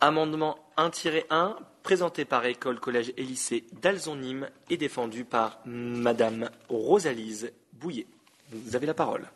Amendement 0.00 0.58
1-1, 0.76 1.56
présenté 1.82 2.24
par 2.24 2.44
École, 2.44 2.80
Collège 2.80 3.12
et 3.16 3.22
Lycée 3.22 3.64
d'Alzon-Nîmes 3.80 4.48
et 4.68 4.76
défendu 4.76 5.24
par 5.24 5.60
Madame 5.64 6.50
Rosalise 6.68 7.52
Bouillet. 7.72 8.06
Vous 8.50 8.74
avez 8.74 8.86
la 8.86 8.94
parole. 8.94 9.28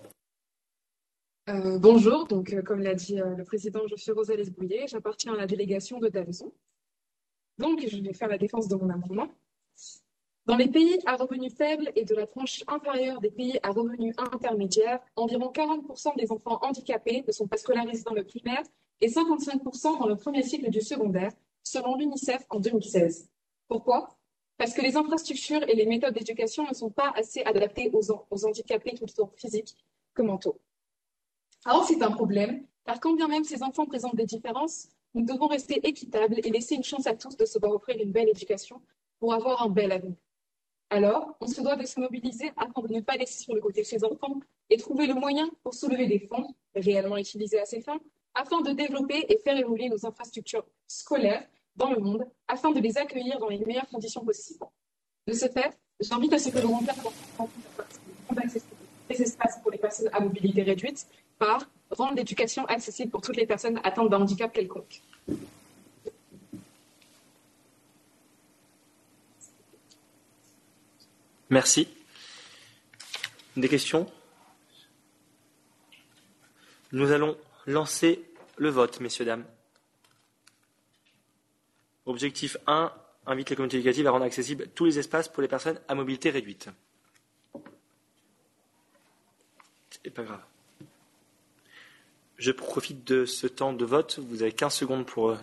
Euh, 1.51 1.79
bonjour, 1.79 2.27
donc 2.27 2.53
euh, 2.53 2.63
comme 2.63 2.81
l'a 2.81 2.95
dit 2.95 3.21
euh, 3.21 3.37
le 3.37 3.45
président, 3.45 3.87
je 3.87 3.97
suis 3.97 4.11
Rosalise 4.11 4.51
Bouillet, 4.51 4.87
j'appartiens 4.89 5.35
à 5.35 5.37
la 5.37 5.47
délégation 5.47 6.01
de 6.01 6.09
Davison. 6.09 6.51
Donc 7.59 7.81
je 7.87 7.99
vais 7.99 8.15
faire 8.15 8.29
la 8.29 8.39
défense 8.39 8.67
de 8.67 8.75
mon 8.75 8.89
amendement. 8.91 9.29
Dans 10.47 10.57
les 10.57 10.69
pays 10.69 10.99
à 11.07 11.17
revenus 11.17 11.55
faibles 11.55 11.91
et 11.97 12.05
de 12.05 12.15
la 12.15 12.27
tranche 12.27 12.63
inférieure 12.67 13.19
des 13.21 13.31
pays 13.31 13.59
à 13.63 13.71
revenus 13.71 14.15
intermédiaires, 14.19 15.01
environ 15.17 15.51
40% 15.51 16.19
des 16.19 16.31
enfants 16.31 16.59
handicapés 16.61 17.25
ne 17.27 17.33
sont 17.33 17.47
pas 17.47 17.57
scolarisés 17.57 18.03
dans 18.03 18.13
le 18.13 18.25
primaire 18.25 18.63
et 19.01 19.09
55% 19.09 19.99
dans 19.99 20.07
le 20.07 20.17
premier 20.17 20.43
cycle 20.43 20.69
du 20.69 20.83
secondaire, 20.83 21.33
selon 21.63 21.97
l'UNICEF 21.97 22.45
en 22.51 22.61
2016. 22.61 23.31
Pourquoi? 23.69 24.19
Parce 24.59 24.75
que 24.75 24.83
les 24.83 24.99
infrastructures 24.99 25.63
et 25.67 25.75
les 25.75 25.87
méthodes 25.87 26.13
d'éducation 26.13 26.69
ne 26.69 26.75
sont 26.75 26.91
pas 26.91 27.11
assez 27.17 27.41
adaptées 27.43 27.91
aux, 27.95 28.03
aux 28.31 28.45
handicapés, 28.45 28.95
tant 29.17 29.33
physiques 29.37 29.75
que 30.13 30.21
mentaux. 30.21 30.61
Alors 31.65 31.85
c'est 31.85 32.03
un 32.03 32.11
problème, 32.11 32.67
car 32.85 33.01
quand 33.01 33.15
bien 33.15 33.29
même 33.29 33.45
ces 33.45 33.63
enfants 33.63 33.87
présentent 33.87 34.17
des 34.17 34.27
différences, 34.27 34.89
nous 35.15 35.25
devons 35.25 35.47
rester 35.47 35.81
équitables 35.89 36.39
et 36.45 36.51
laisser 36.51 36.75
une 36.75 36.85
chance 36.85 37.07
à 37.07 37.15
tous 37.15 37.35
de 37.35 37.47
se 37.47 37.59
voir 37.59 37.73
offrir 37.73 37.97
une 37.99 38.13
belle 38.13 38.29
éducation 38.29 38.83
pour 39.19 39.33
avoir 39.33 39.63
un 39.63 39.71
bel 39.71 39.91
avenir. 39.91 40.17
Alors, 40.95 41.37
on 41.41 41.49
se 41.49 41.61
doit 41.61 41.75
de 41.75 41.85
se 41.87 41.99
mobiliser 41.99 42.53
afin 42.57 42.81
de 42.81 42.95
ne 42.95 43.01
pas 43.01 43.17
laisser 43.17 43.43
sur 43.43 43.53
le 43.53 43.61
côté 43.61 43.83
ces 43.83 44.05
enfants 44.05 44.39
et 44.71 44.77
trouver 44.77 45.09
le 45.09 45.15
moyen 45.15 45.51
pour 45.65 45.75
soulever 45.75 46.07
des 46.07 46.21
fonds 46.21 46.47
réellement 46.77 47.17
utilisés 47.17 47.59
à 47.59 47.65
ces 47.65 47.81
fins, 47.81 47.99
afin 48.33 48.61
de 48.61 48.71
développer 48.71 49.27
et 49.29 49.39
faire 49.39 49.59
évoluer 49.59 49.89
nos 49.89 50.07
infrastructures 50.07 50.65
scolaires 50.87 51.45
dans 51.75 51.91
le 51.91 51.99
monde, 51.99 52.25
afin 52.47 52.71
de 52.71 52.79
les 52.79 52.97
accueillir 52.97 53.41
dans 53.41 53.49
les 53.49 53.59
meilleures 53.59 53.89
conditions 53.89 54.25
possibles. 54.25 54.67
De 55.27 55.33
ce 55.33 55.49
fait, 55.49 55.77
j'invite 55.99 56.33
à 56.33 56.39
ce 56.39 56.51
que 56.51 56.61
l'on 56.61 56.75
remplace 56.75 56.97
les 59.11 59.21
espaces 59.21 59.59
pour 59.63 59.73
les 59.73 59.79
personnes 59.79 60.11
à 60.13 60.21
mobilité 60.21 60.63
réduite 60.63 61.09
par 61.41 61.69
rendre 61.91 62.15
l'éducation 62.15 62.67
accessible 62.67 63.11
pour 63.11 63.21
toutes 63.21 63.37
les 63.37 63.47
personnes 63.47 63.81
atteintes 63.83 64.11
d'un 64.11 64.21
handicap 64.21 64.53
quelconque. 64.53 65.03
Merci. 71.55 71.87
Des 73.57 73.69
questions? 73.69 74.11
Nous 76.91 77.13
allons 77.13 77.39
lancer 77.67 78.25
le 78.57 78.71
vote, 78.71 78.99
messieurs, 78.99 79.25
dames. 79.25 79.45
Objectif 82.07 82.57
1, 82.67 82.93
invite 83.27 83.51
les 83.51 83.55
communautés 83.55 83.77
éducatives 83.77 84.09
à 84.09 84.11
rendre 84.11 84.25
accessibles 84.25 84.67
tous 84.75 84.85
les 84.87 84.99
espaces 84.99 85.29
pour 85.29 85.43
les 85.43 85.49
personnes 85.49 85.79
à 85.87 85.95
mobilité 85.95 86.31
réduite. 86.31 86.71
C'est 90.03 90.11
pas 90.11 90.25
grave. 90.25 90.43
Je 92.37 92.51
profite 92.51 93.05
de 93.05 93.27
ce 93.27 93.47
temps 93.47 93.73
de 93.73 93.85
vote, 93.85 94.19
vous 94.19 94.43
avez 94.43 94.51
15 94.51 94.75
secondes 94.75 95.07
pour 95.07 95.31
euh, 95.31 95.37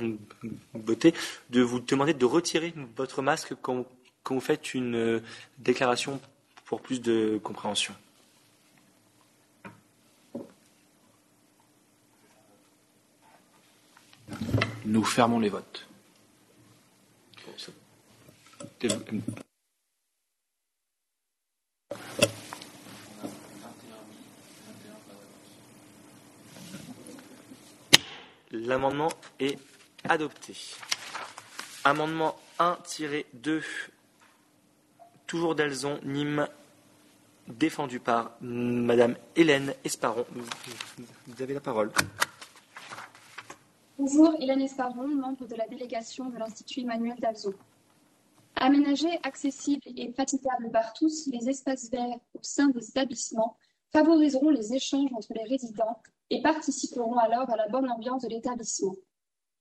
voter, 0.73 1.13
de 1.51 1.61
vous 1.61 1.79
demander 1.79 2.13
de 2.13 2.25
retirer 2.25 2.73
votre 2.97 3.21
masque 3.21 3.55
quand, 3.61 3.75
vous 3.77 3.85
faites 4.39 4.73
une 4.73 4.95
euh, 4.95 5.19
déclaration 5.57 6.21
pour 6.65 6.81
plus 6.81 7.01
de 7.01 7.39
compréhension. 7.43 7.93
Nous 14.85 15.03
fermons 15.03 15.39
les 15.39 15.49
votes. 15.49 15.87
L'amendement 28.51 29.11
est 29.39 29.57
adopté. 30.07 30.55
Amendement 31.83 32.37
1-2, 32.59 33.63
toujours 35.31 35.55
d'Alzon, 35.55 35.97
Nîmes, 36.03 36.45
défendu 37.47 38.01
par 38.01 38.35
Madame 38.41 39.15
Hélène 39.37 39.73
Esparon. 39.85 40.25
Vous 40.29 41.41
avez 41.41 41.53
la 41.53 41.61
parole. 41.61 41.89
Bonjour, 43.97 44.35
Hélène 44.41 44.59
Esparon, 44.59 45.07
membre 45.07 45.47
de 45.47 45.55
la 45.55 45.65
délégation 45.69 46.29
de 46.29 46.37
l'Institut 46.37 46.81
Emmanuel 46.81 47.17
d'Alzon. 47.17 47.53
Aménagés, 48.57 49.19
accessibles 49.23 49.87
et 49.95 50.09
praticables 50.09 50.69
par 50.69 50.91
tous, 50.91 51.29
les 51.31 51.47
espaces 51.47 51.89
verts 51.89 52.19
au 52.33 52.39
sein 52.41 52.67
des 52.67 52.89
établissements 52.89 53.55
favoriseront 53.93 54.49
les 54.49 54.73
échanges 54.73 55.11
entre 55.15 55.33
les 55.33 55.45
résidents 55.45 56.01
et 56.29 56.41
participeront 56.41 57.15
alors 57.15 57.49
à 57.49 57.55
la 57.55 57.69
bonne 57.69 57.89
ambiance 57.89 58.23
de 58.23 58.27
l'établissement. 58.27 58.95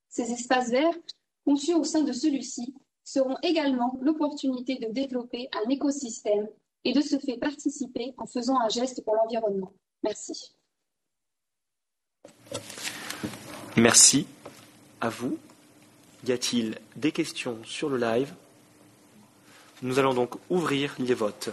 Ces 0.09 0.33
espaces 0.33 0.71
verts, 0.71 0.99
conçus 1.45 1.75
au 1.75 1.85
sein 1.85 2.03
de 2.03 2.11
celui-ci, 2.11 2.75
seront 3.05 3.37
également 3.43 3.99
l'opportunité 4.01 4.77
de 4.77 4.93
développer 4.93 5.49
un 5.65 5.69
écosystème 5.69 6.49
et 6.85 6.93
de 6.93 7.01
se 7.01 7.19
faire 7.19 7.39
participer 7.39 8.15
en 8.17 8.27
faisant 8.27 8.59
un 8.61 8.69
geste 8.69 9.05
pour 9.05 9.15
l'environnement. 9.15 9.73
Merci. 10.03 10.55
Merci 13.77 14.27
à 15.01 15.09
vous. 15.09 15.39
Y 16.27 16.33
a-t-il 16.33 16.79
des 16.97 17.13
questions 17.13 17.59
sur 17.65 17.89
le 17.89 17.97
live? 17.97 18.33
Nous 19.83 19.99
allons 19.99 20.15
donc 20.15 20.35
ouvrir 20.51 20.95
les 20.99 21.15
votes 21.15 21.51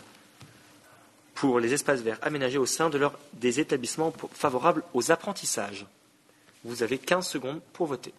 pour 1.34 1.60
les 1.60 1.74
espaces 1.74 2.02
verts 2.02 2.20
aménagés 2.22 2.58
au 2.58 2.66
sein 2.66 2.90
de 2.90 3.00
des 3.34 3.60
établissements 3.60 4.12
favorables 4.32 4.84
aux 4.94 5.12
apprentissages. 5.12 5.86
Vous 6.64 6.84
avez 6.84 6.98
15 6.98 7.26
secondes 7.26 7.62
pour 7.74 7.86
voter. 7.86 8.14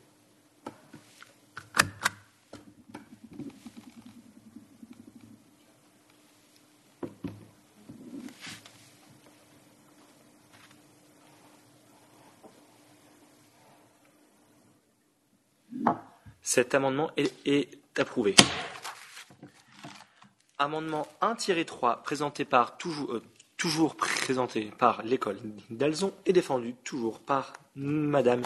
Cet 16.58 16.74
amendement 16.74 17.08
est, 17.16 17.78
approuvé. 17.96 18.34
Amendement 20.58 21.06
1-3, 21.22 22.02
présenté 22.02 22.44
par 22.44 22.76
toujours, 22.78 23.12
euh, 23.12 23.22
toujours 23.56 23.94
présenté 23.94 24.72
par 24.76 25.04
l'école 25.04 25.38
d'Alzon 25.70 26.12
et 26.26 26.32
défendu 26.32 26.74
toujours 26.82 27.20
par 27.20 27.52
Madame 27.76 28.42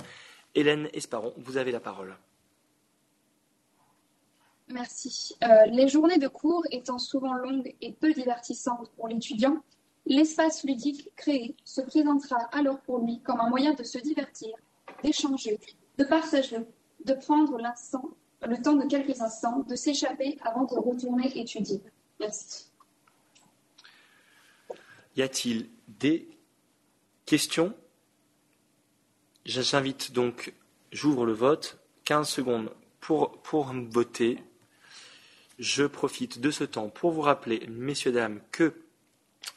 Hélène 0.55 0.90
Esparon. 0.93 1.32
Vous 1.39 1.56
avez 1.56 1.72
la 1.72 1.80
parole. 1.80 2.14
Merci. 4.68 5.34
Euh, 5.43 5.64
les 5.70 5.89
journées 5.89 6.18
de 6.18 6.28
cours 6.28 6.64
étant 6.70 6.98
souvent 6.98 7.32
longues 7.32 7.74
et 7.80 7.94
peu 7.94 8.12
divertissantes 8.12 8.90
pour 8.94 9.09
l'étudiant, 9.09 9.56
l'espace 10.05 10.64
ludique 10.64 11.10
créé 11.16 11.56
se 11.64 11.80
présentera 11.80 12.40
alors 12.52 12.78
pour 12.80 12.98
lui 12.98 13.22
comme 13.22 13.40
un 13.40 13.48
moyen 13.48 13.72
de 13.72 13.82
se 13.82 13.97
divertir, 13.97 14.51
d'échanger, 15.02 15.59
de 15.97 16.05
partager, 16.05 16.59
de 17.04 17.14
prendre 17.14 17.58
l'instant, 17.58 18.10
le 18.46 18.60
temps 18.60 18.74
de 18.74 18.86
quelques 18.86 19.20
instants, 19.20 19.60
de 19.68 19.74
s'échapper 19.74 20.38
avant 20.42 20.64
de 20.64 20.74
retourner 20.74 21.38
étudier. 21.38 21.80
Merci. 22.20 22.66
Y 25.16 25.22
a-t-il 25.22 25.68
des 25.88 26.28
questions? 27.26 27.74
J'invite 29.44 30.12
donc, 30.12 30.54
j'ouvre 30.92 31.26
le 31.26 31.32
vote, 31.32 31.78
15 32.04 32.28
secondes 32.28 32.72
pour, 33.00 33.42
pour 33.42 33.72
voter. 33.90 34.42
Je 35.58 35.84
profite 35.84 36.40
de 36.40 36.50
ce 36.50 36.64
temps 36.64 36.88
pour 36.88 37.10
vous 37.10 37.20
rappeler, 37.20 37.66
messieurs, 37.68 38.12
dames, 38.12 38.40
que 38.50 38.74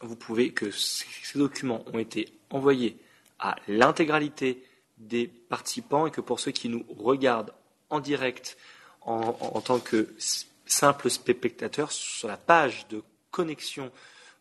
vous 0.01 0.15
pouvez, 0.15 0.51
que 0.51 0.71
ces 0.71 1.05
documents 1.37 1.83
ont 1.93 1.99
été 1.99 2.37
envoyés 2.49 2.97
à 3.39 3.55
l'intégralité 3.67 4.63
des 5.07 5.27
participants 5.27 6.07
et 6.07 6.11
que 6.11 6.21
pour 6.21 6.39
ceux 6.39 6.51
qui 6.51 6.69
nous 6.69 6.85
regardent 6.97 7.53
en 7.89 7.99
direct 7.99 8.57
en, 9.01 9.61
tant 9.61 9.79
que 9.79 10.15
simples 10.65 11.09
spectateurs, 11.09 11.91
sur 11.91 12.27
la 12.27 12.37
page 12.37 12.87
de 12.87 13.03
connexion 13.29 13.91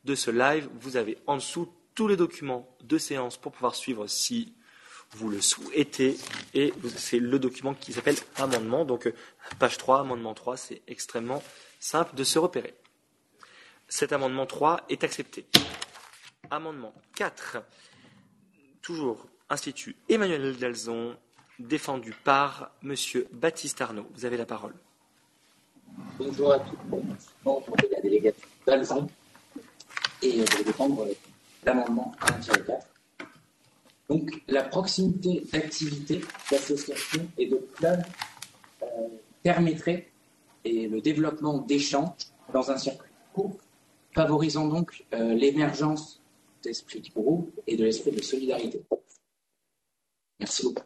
de 0.05 0.15
ce 0.15 0.31
live, 0.31 0.69
vous 0.81 0.97
avez 0.97 1.19
en 1.27 1.37
dessous 1.37 1.71
tous 1.95 2.09
les 2.09 2.17
documents 2.17 2.69
de 2.83 2.99
séance 2.99 3.37
pour 3.37 3.53
pouvoir 3.53 3.75
suivre 3.75 4.07
si 4.07 4.55
vous 5.13 5.29
le 5.29 5.41
souhaitez. 5.41 6.17
Et 6.55 6.73
c'est 6.97 7.19
le 7.19 7.39
document 7.39 7.75
qui 7.75 7.93
s'appelle 7.93 8.17
amendement. 8.37 8.85
Donc, 8.85 9.13
page 9.59 9.77
3, 9.77 10.01
amendement 10.01 10.35
3, 10.35 10.57
c'est 10.57 10.83
extrêmement 10.89 11.43
simple 11.79 12.15
de 12.17 12.25
se 12.25 12.39
repérer. 12.39 12.75
Cet 13.89 14.13
amendement 14.13 14.47
3 14.47 14.87
est 14.89 15.05
accepté. 15.05 15.47
Amendement 16.51 16.95
4, 17.17 17.59
toujours 18.83 19.27
Institut 19.55 19.95
Emmanuel 20.09 20.57
Dalzon, 20.57 21.15
défendu 21.61 22.13
par 22.25 22.73
M. 22.83 22.97
Baptiste 23.33 23.81
Arnaud. 23.81 24.07
Vous 24.13 24.25
avez 24.25 24.37
la 24.37 24.47
parole. 24.47 24.75
Bonjour 26.19 26.55
à 26.55 26.59
tous, 26.59 26.77
membres 27.45 27.77
de 27.77 27.89
la 27.93 28.01
délégation 28.01 28.49
d'Alzon, 28.67 29.07
et 30.23 30.45
je 30.45 30.57
vais 30.57 30.65
défendre 30.65 31.07
l'amendement 31.65 32.13
1-4. 32.41 32.81
Donc, 34.09 34.43
la 34.49 34.65
proximité 34.65 35.45
d'activités, 35.53 36.21
d'associations 36.51 37.29
et 37.39 37.47
de 37.47 37.65
clubs 37.77 38.03
euh, 38.83 38.87
permettrait 39.45 40.11
et 40.65 40.89
le 40.89 41.01
développement 41.01 41.59
d'échanges 41.59 42.27
dans 42.53 42.73
un 42.73 42.77
circuit 42.77 43.09
court, 43.33 43.57
favorisant 44.17 44.67
donc 44.67 45.05
euh, 45.13 45.33
l'émergence 45.33 46.21
d'esprit 46.65 47.03
de 47.03 47.11
groupe 47.11 47.53
et 47.69 47.77
de 47.77 47.85
l'esprit 47.85 48.11
de 48.11 48.21
solidarité. 48.21 48.83
Merci 50.41 50.65
beaucoup. 50.65 50.85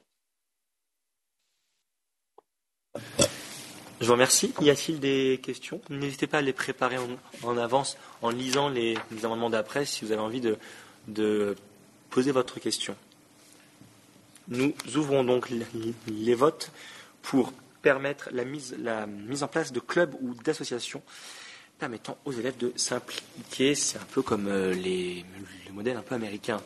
Je 4.01 4.07
vous 4.07 4.13
remercie. 4.13 4.55
Y 4.61 4.71
a-t-il 4.71 5.01
des 5.01 5.41
questions? 5.43 5.81
N'hésitez 5.91 6.29
pas 6.29 6.39
à 6.39 6.43
les 6.43 6.53
préparer 6.53 6.97
en, 7.43 7.57
avance 7.57 7.97
en 8.23 8.31
lisant 8.31 8.69
les, 8.69 8.97
amendements 9.25 9.51
d'après 9.51 9.85
si 9.85 10.05
vous 10.05 10.13
avez 10.13 10.21
envie 10.21 10.41
de, 10.41 11.57
poser 12.11 12.31
votre 12.31 12.61
question. 12.61 12.97
Nous 14.49 14.73
ouvrons 14.95 15.25
donc 15.25 15.51
les, 16.07 16.35
votes 16.35 16.71
pour 17.23 17.53
permettre 17.83 18.31
la 18.33 18.45
mise, 18.45 18.75
en 19.43 19.49
place 19.49 19.73
de 19.73 19.81
clubs 19.81 20.15
ou 20.21 20.35
d'associations 20.35 21.03
permettant 21.79 22.19
aux 22.25 22.33
élèves 22.33 22.57
de 22.57 22.73
s'impliquer. 22.77 23.75
C'est 23.75 23.99
un 23.99 24.07
peu 24.11 24.23
comme 24.23 24.49
euh, 24.49 24.73
les, 24.75 25.25
les 25.65 25.73
modèles 25.73 25.97
un 25.97 26.03
peu 26.03 26.17
américains. 26.17 26.61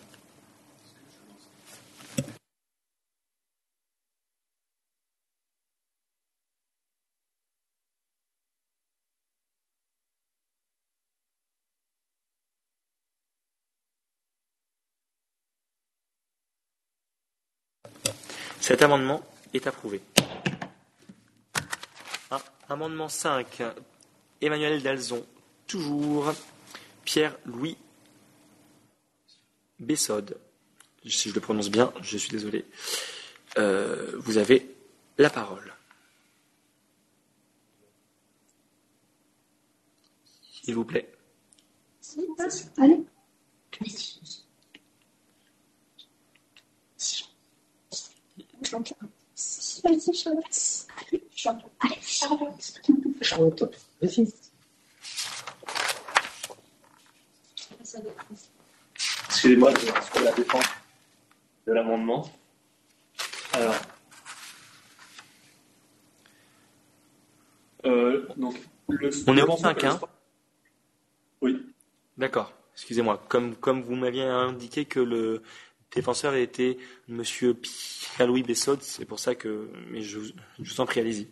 Cet 18.73 18.81
amendement 18.81 19.23
est 19.53 19.66
approuvé. 19.66 20.01
Ah, 22.31 22.43
amendement 22.70 23.11
5, 23.11 23.62
Emmanuel 24.40 24.82
Dalzon, 24.82 25.27
toujours 25.66 26.32
Pierre-Louis 27.05 27.77
Bessode. 29.78 30.39
Si 31.07 31.28
je 31.28 31.35
le 31.35 31.40
prononce 31.43 31.69
bien, 31.69 31.93
je 32.01 32.16
suis 32.16 32.31
désolé. 32.31 32.65
Euh, 33.59 34.12
vous 34.16 34.39
avez 34.39 34.74
la 35.19 35.28
parole. 35.28 35.74
S'il 40.51 40.74
vous 40.74 40.86
plaît. 40.86 41.12
Vas-y, 48.73 50.15
Charlotte. 50.15 50.86
Allez, 51.81 51.99
Charlotte. 52.01 52.81
Charlotte, 53.20 53.77
vas-y. 54.01 54.32
Excusez-moi, 59.28 59.73
je 59.74 60.19
vais 60.19 60.24
la 60.24 60.32
défense 60.32 60.65
de 61.66 61.73
l'amendement. 61.73 62.31
Alors, 63.53 63.74
euh, 67.85 68.27
donc, 68.36 68.57
le, 68.89 69.11
On 69.27 69.36
est 69.36 69.43
au 69.43 69.44
amendement 69.44 69.57
5, 69.57 69.85
hein 69.85 70.01
Oui. 71.40 71.66
D'accord. 72.16 72.53
Excusez-moi. 72.74 73.23
Comme, 73.28 73.55
comme 73.57 73.82
vous 73.82 73.94
m'aviez 73.94 74.24
indiqué 74.24 74.86
que 74.86 75.01
le 75.01 75.43
défenseur 75.94 76.35
était 76.35 76.78
Monsieur 77.09 77.55
Pierre-Louis 77.55 78.43
Bessod. 78.43 78.82
C'est 78.82 79.05
pour 79.05 79.19
ça 79.19 79.35
que, 79.35 79.69
mais 79.90 80.02
je, 80.02 80.20
je 80.60 80.74
vous 80.74 80.81
en 80.81 80.86
prie, 80.86 81.01
allez-y. 81.01 81.28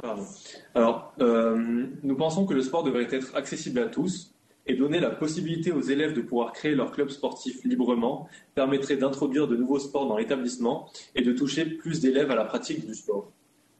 Pardon. 0.00 0.26
Alors, 0.74 1.14
euh, 1.20 1.86
nous 2.02 2.16
pensons 2.16 2.46
que 2.46 2.54
le 2.54 2.62
sport 2.62 2.82
devrait 2.82 3.08
être 3.10 3.34
accessible 3.34 3.78
à 3.80 3.86
tous 3.86 4.34
et 4.66 4.74
donner 4.74 4.98
la 4.98 5.10
possibilité 5.10 5.72
aux 5.72 5.80
élèves 5.80 6.14
de 6.14 6.22
pouvoir 6.22 6.52
créer 6.52 6.74
leur 6.74 6.90
club 6.90 7.10
sportif 7.10 7.62
librement 7.64 8.28
permettrait 8.54 8.96
d'introduire 8.96 9.46
de 9.46 9.56
nouveaux 9.56 9.78
sports 9.78 10.06
dans 10.06 10.16
l'établissement 10.16 10.90
et 11.14 11.22
de 11.22 11.32
toucher 11.32 11.66
plus 11.66 12.00
d'élèves 12.00 12.30
à 12.30 12.34
la 12.34 12.44
pratique 12.44 12.86
du 12.86 12.94
sport. 12.94 13.30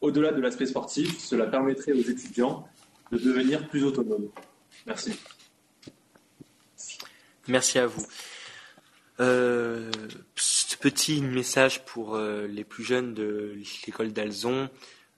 Au-delà 0.00 0.32
de 0.32 0.40
l'aspect 0.40 0.66
sportif, 0.66 1.18
cela 1.18 1.46
permettrait 1.46 1.92
aux 1.92 2.02
étudiants 2.02 2.68
de 3.10 3.18
devenir 3.18 3.66
plus 3.68 3.84
autonomes. 3.84 4.28
Merci. 4.86 5.12
Merci 7.48 7.78
à 7.78 7.86
vous. 7.86 8.04
Euh, 9.20 9.90
petit 10.84 11.22
message 11.22 11.82
pour 11.86 12.14
euh, 12.14 12.46
les 12.46 12.62
plus 12.62 12.84
jeunes 12.84 13.14
de 13.14 13.56
l'école 13.86 14.12
d'Alzon 14.12 14.68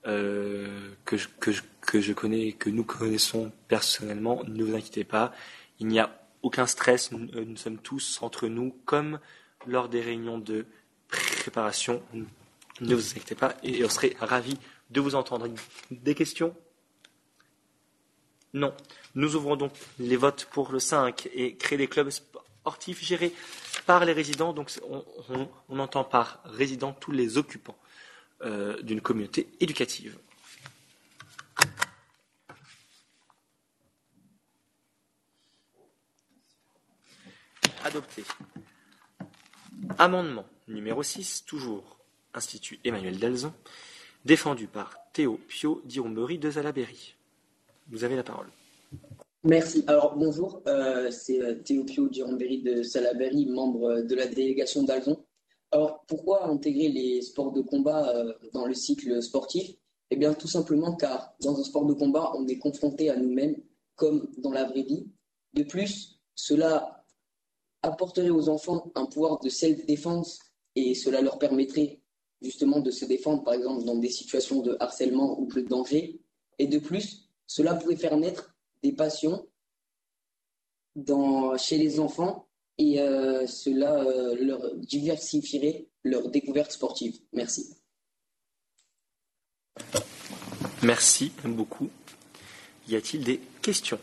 euh, 0.06 0.68
que, 1.05 1.16
je, 1.16 1.27
que, 1.40 1.51
que 1.81 2.01
je 2.01 2.12
connais, 2.12 2.52
que 2.52 2.70
nous 2.70 2.85
connaissons 2.85 3.51
personnellement. 3.66 4.44
Ne 4.47 4.62
vous 4.62 4.77
inquiétez 4.77 5.02
pas, 5.02 5.32
il 5.81 5.89
n'y 5.89 5.98
a 5.98 6.24
aucun 6.43 6.68
stress. 6.68 7.10
Nous, 7.10 7.28
euh, 7.35 7.44
nous, 7.44 7.56
sommes 7.56 7.78
tous 7.78 8.23
entre 8.23 8.47
nous, 8.47 8.77
comme 8.85 9.18
lors 9.66 9.89
des 9.89 10.01
réunions 10.01 10.39
de 10.39 10.66
préparation. 11.09 12.01
Ne 12.81 12.94
vous 12.94 13.10
inquiétez 13.10 13.35
pas, 13.35 13.56
et 13.64 13.85
on 13.85 13.89
serait 13.89 14.14
ravis 14.20 14.59
de 14.90 15.01
vous 15.01 15.16
entendre. 15.16 15.48
Des 15.90 16.14
questions? 16.14 16.55
Non. 18.55 18.73
Nous 19.16 19.35
ouvrons 19.35 19.56
donc 19.56 19.73
les 19.98 20.16
votes 20.16 20.47
pour 20.52 20.70
le 20.70 20.78
5 20.78 21.28
et 21.35 21.56
créer 21.56 21.78
des 21.78 21.89
clubs 21.89 22.10
sportifs 22.10 23.05
gérés 23.05 23.32
par 23.86 24.04
les 24.04 24.12
résidents. 24.12 24.52
Donc 24.52 24.70
on, 25.68 25.78
entend 25.78 26.04
par 26.04 26.40
résidents 26.44 26.92
tous 26.92 27.12
les 27.12 27.38
occupants 27.38 27.78
euh, 28.42 28.80
d'une 28.82 29.00
communauté 29.00 29.48
éducative. 29.60 30.18
Adopté. 37.84 38.24
Amendement 39.98 40.46
numéro 40.66 41.02
6, 41.02 41.44
toujours 41.46 41.98
Institut 42.34 42.80
Emmanuel 42.84 43.18
Delzon, 43.18 43.54
défendu 44.24 44.66
par 44.66 44.96
Théo 45.12 45.40
Pio 45.48 45.80
d'Irumbery 45.84 46.38
de 46.38 46.50
Zalaberry. 46.50 47.14
Vous 47.88 48.02
avez 48.02 48.16
la 48.16 48.24
parole. 48.24 48.48
Merci. 49.47 49.85
Alors 49.86 50.16
bonjour, 50.16 50.60
euh, 50.66 51.09
c'est 51.12 51.40
euh, 51.40 51.55
Théo 51.55 51.85
Pio 51.85 52.09
d'Irumbery 52.09 52.62
de 52.62 52.82
Salaberry, 52.82 53.47
membre 53.47 54.01
de 54.01 54.14
la 54.16 54.27
délégation 54.27 54.82
d'Alzon. 54.82 55.24
Alors 55.70 56.05
pourquoi 56.09 56.48
intégrer 56.48 56.89
les 56.89 57.23
sports 57.23 57.52
de 57.52 57.60
combat 57.60 58.09
euh, 58.09 58.32
dans 58.52 58.66
le 58.66 58.74
cycle 58.74 59.23
sportif? 59.23 59.77
Eh 60.10 60.16
bien 60.16 60.35
tout 60.35 60.48
simplement 60.48 60.97
car 60.97 61.36
dans 61.40 61.60
un 61.60 61.62
sport 61.62 61.86
de 61.86 61.94
combat, 61.94 62.32
on 62.35 62.48
est 62.48 62.59
confronté 62.59 63.09
à 63.09 63.14
nous-mêmes 63.14 63.55
comme 63.94 64.28
dans 64.39 64.51
la 64.51 64.64
vraie 64.64 64.82
vie. 64.82 65.06
De 65.55 65.62
plus, 65.62 66.18
cela 66.35 67.05
apporterait 67.82 68.31
aux 68.31 68.48
enfants 68.48 68.90
un 68.97 69.06
pouvoir 69.06 69.39
de 69.39 69.48
self-défense 69.48 70.40
et 70.74 70.97
cela 70.97 71.20
leur 71.20 71.39
permettrait 71.39 72.01
justement 72.43 72.81
de 72.81 72.90
se 72.90 73.05
défendre, 73.05 73.44
par 73.44 73.55
exemple, 73.55 73.85
dans 73.85 73.97
des 73.97 74.10
situations 74.10 74.60
de 74.60 74.77
harcèlement 74.81 75.39
ou 75.39 75.47
de 75.47 75.60
danger. 75.60 76.20
Et 76.59 76.66
de 76.66 76.81
plus, 76.81 77.31
cela 77.47 77.77
pourrait 77.77 77.94
faire 77.94 78.16
naître 78.16 78.55
des 78.82 78.92
passions 78.92 79.46
dans, 80.94 81.56
chez 81.56 81.78
les 81.78 82.00
enfants 82.00 82.48
et 82.78 83.00
euh, 83.00 83.46
cela 83.46 83.94
euh, 83.94 84.36
leur 84.38 84.74
diversifierait 84.76 85.86
leur 86.04 86.30
découverte 86.30 86.72
sportive. 86.72 87.18
Merci. 87.32 87.76
Merci 90.82 91.32
beaucoup. 91.44 91.90
Y 92.88 92.96
a-t-il 92.96 93.24
des 93.24 93.40
questions? 93.62 93.98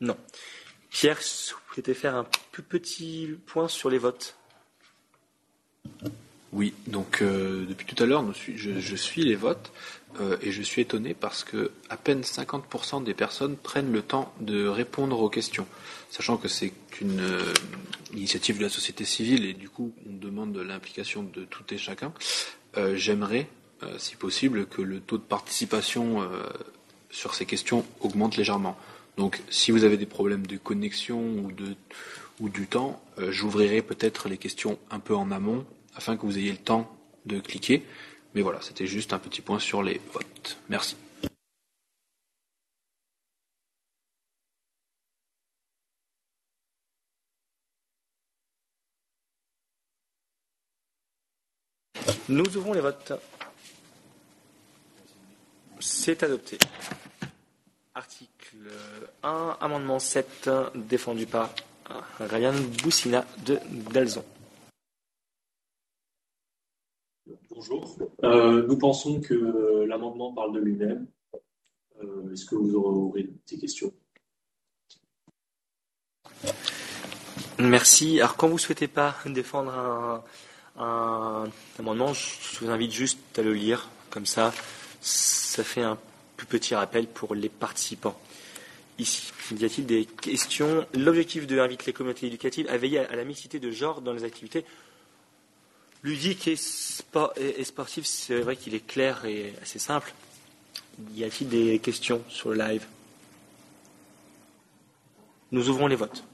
Non. 0.00 0.16
Pierre, 0.90 1.16
vous 1.16 1.22
souhaitez 1.22 1.94
faire 1.94 2.16
un 2.16 2.26
petit 2.68 3.28
point 3.46 3.68
sur 3.68 3.90
les 3.90 3.98
votes 3.98 4.36
Oui, 6.52 6.74
donc 6.86 7.22
euh, 7.22 7.66
depuis 7.66 7.86
tout 7.86 8.02
à 8.02 8.06
l'heure, 8.06 8.24
je, 8.32 8.78
je, 8.78 8.96
suis 8.96 9.24
les 9.24 9.36
votes 9.36 9.72
euh, 10.20 10.36
et 10.42 10.52
je 10.52 10.62
suis 10.62 10.82
étonné 10.82 11.14
parce 11.14 11.42
que 11.44 11.70
à 11.88 11.96
peine 11.96 12.20
50% 12.20 13.02
des 13.02 13.14
personnes 13.14 13.56
prennent 13.56 13.92
le 13.92 14.02
temps 14.02 14.32
de 14.40 14.66
répondre 14.66 15.18
aux 15.20 15.30
questions, 15.30 15.66
sachant 16.10 16.36
que 16.36 16.48
c'est 16.48 16.72
une 17.00 17.20
euh, 17.20 17.54
initiative 18.12 18.58
de 18.58 18.62
la 18.62 18.68
société 18.68 19.04
civile 19.04 19.46
et 19.46 19.54
du 19.54 19.68
coup 19.68 19.92
on 20.08 20.14
demande 20.14 20.52
de 20.52 20.60
l'implication 20.60 21.22
de 21.22 21.44
tout 21.44 21.64
et 21.70 21.78
chacun. 21.78 22.12
Euh, 22.76 22.96
J'aimerais, 22.96 23.48
si 23.98 24.16
possible, 24.16 24.66
que 24.66 24.80
le 24.80 25.00
taux 25.00 25.18
de 25.18 25.22
participation 25.22 26.20
sur 27.10 27.34
ces 27.34 27.46
questions 27.46 27.84
augmente 28.00 28.36
légèrement. 28.36 28.78
Donc, 29.16 29.42
si 29.50 29.72
vous 29.72 29.82
avez 29.82 29.96
des 29.96 30.06
problèmes 30.06 30.46
de 30.46 30.56
connexion 30.56 31.50
ou, 32.38 32.48
du 32.48 32.66
temps, 32.68 33.02
j'ouvrirai 33.18 33.82
peut-être 33.82 34.28
les 34.28 34.38
questions 34.38 34.78
un 34.88 35.00
peu 35.00 35.16
en 35.16 35.32
amont 35.32 35.66
afin 35.96 36.16
que 36.16 36.24
vous 36.24 36.38
ayez 36.38 36.52
le 36.52 36.58
temps 36.58 36.96
de 37.26 37.40
cliquer. 37.40 37.82
Mais 38.34 38.42
voilà, 38.42 38.60
c'était 38.62 38.86
juste 38.86 39.12
un 39.12 39.18
petit 39.18 39.42
point 39.42 39.58
sur 39.58 39.82
les 39.82 40.00
votes. 40.12 40.58
Merci. 40.68 40.96
Nous 52.28 52.56
ouvrons 52.56 52.72
les 52.72 52.80
votes. 52.80 53.12
C'est 55.80 56.22
adopté. 56.22 56.56
Article 57.94 58.70
1, 59.22 59.58
amendement 59.60 59.98
7, 59.98 60.48
défendu 60.76 61.26
par 61.26 61.50
Ryan 62.20 62.54
Boussina 62.82 63.26
de 63.44 63.58
Dalzon. 63.92 64.24
Bonjour. 67.54 67.98
Euh, 68.24 68.66
nous 68.66 68.78
pensons 68.78 69.20
que 69.20 69.84
l'amendement 69.84 70.32
parle 70.32 70.54
de 70.54 70.60
lui-même. 70.60 71.06
Euh, 72.02 72.32
Est-ce 72.32 72.46
que 72.46 72.54
vous 72.54 72.74
aurez 72.74 73.28
des 73.46 73.58
questions? 73.58 73.92
Merci. 77.58 78.20
Alors, 78.20 78.36
quand 78.36 78.48
vous 78.48 78.54
ne 78.54 78.58
souhaitez 78.58 78.88
pas 78.88 79.16
défendre 79.26 79.70
un, 79.70 80.24
un, 80.78 81.44
amendement, 81.78 82.14
je 82.14 82.58
vous 82.60 82.70
invite 82.70 82.92
juste 82.92 83.38
à 83.38 83.42
le 83.42 83.52
lire. 83.52 83.90
Comme 84.08 84.26
ça, 84.26 84.52
ça 85.00 85.62
fait 85.62 85.82
un 85.82 85.98
petit 86.48 86.74
rappel 86.74 87.06
pour 87.06 87.34
les 87.34 87.50
participants. 87.50 88.18
Ici, 88.98 89.30
y 89.58 89.64
a-t-il 89.64 89.86
des 89.86 90.06
questions? 90.06 90.86
L'objectif 90.94 91.46
de 91.46 91.60
les 91.86 91.92
communautés 91.92 92.26
éducatives 92.26 92.66
à 92.68 92.78
veiller 92.78 93.00
à 93.00 93.14
la 93.14 93.24
mixité 93.24 93.58
de 93.58 93.70
genre 93.70 94.00
dans 94.00 94.12
les 94.12 94.24
activités 94.24 94.64
ludiques 96.02 96.48
et, 96.48 96.56
sport, 96.56 97.32
et 97.36 97.64
sportives. 97.64 98.06
C'est 98.06 98.40
vrai 98.40 98.56
qu'il 98.56 98.74
est 98.74 98.86
clair 98.86 99.24
et 99.24 99.54
assez 99.62 99.78
simple. 99.78 100.12
Y 101.14 101.24
a-t-il 101.24 101.48
des 101.48 101.78
questions 101.78 102.22
sur 102.28 102.50
le 102.50 102.56
live? 102.56 102.86
Nous 105.50 105.68
ouvrons 105.68 105.86
les 105.86 105.96
votes. 105.96 106.24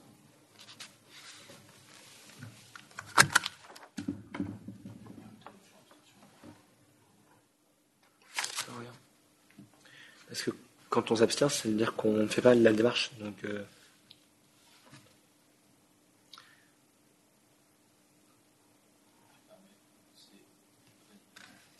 Parce 10.28 10.42
que 10.42 10.50
quand 10.88 11.10
on 11.10 11.16
s'abstient, 11.16 11.48
ça 11.48 11.68
veut 11.68 11.74
dire 11.74 11.94
qu'on 11.94 12.12
ne 12.12 12.28
fait 12.28 12.42
pas 12.42 12.54
la 12.54 12.72
démarche. 12.72 13.10
Euh... 13.44 13.64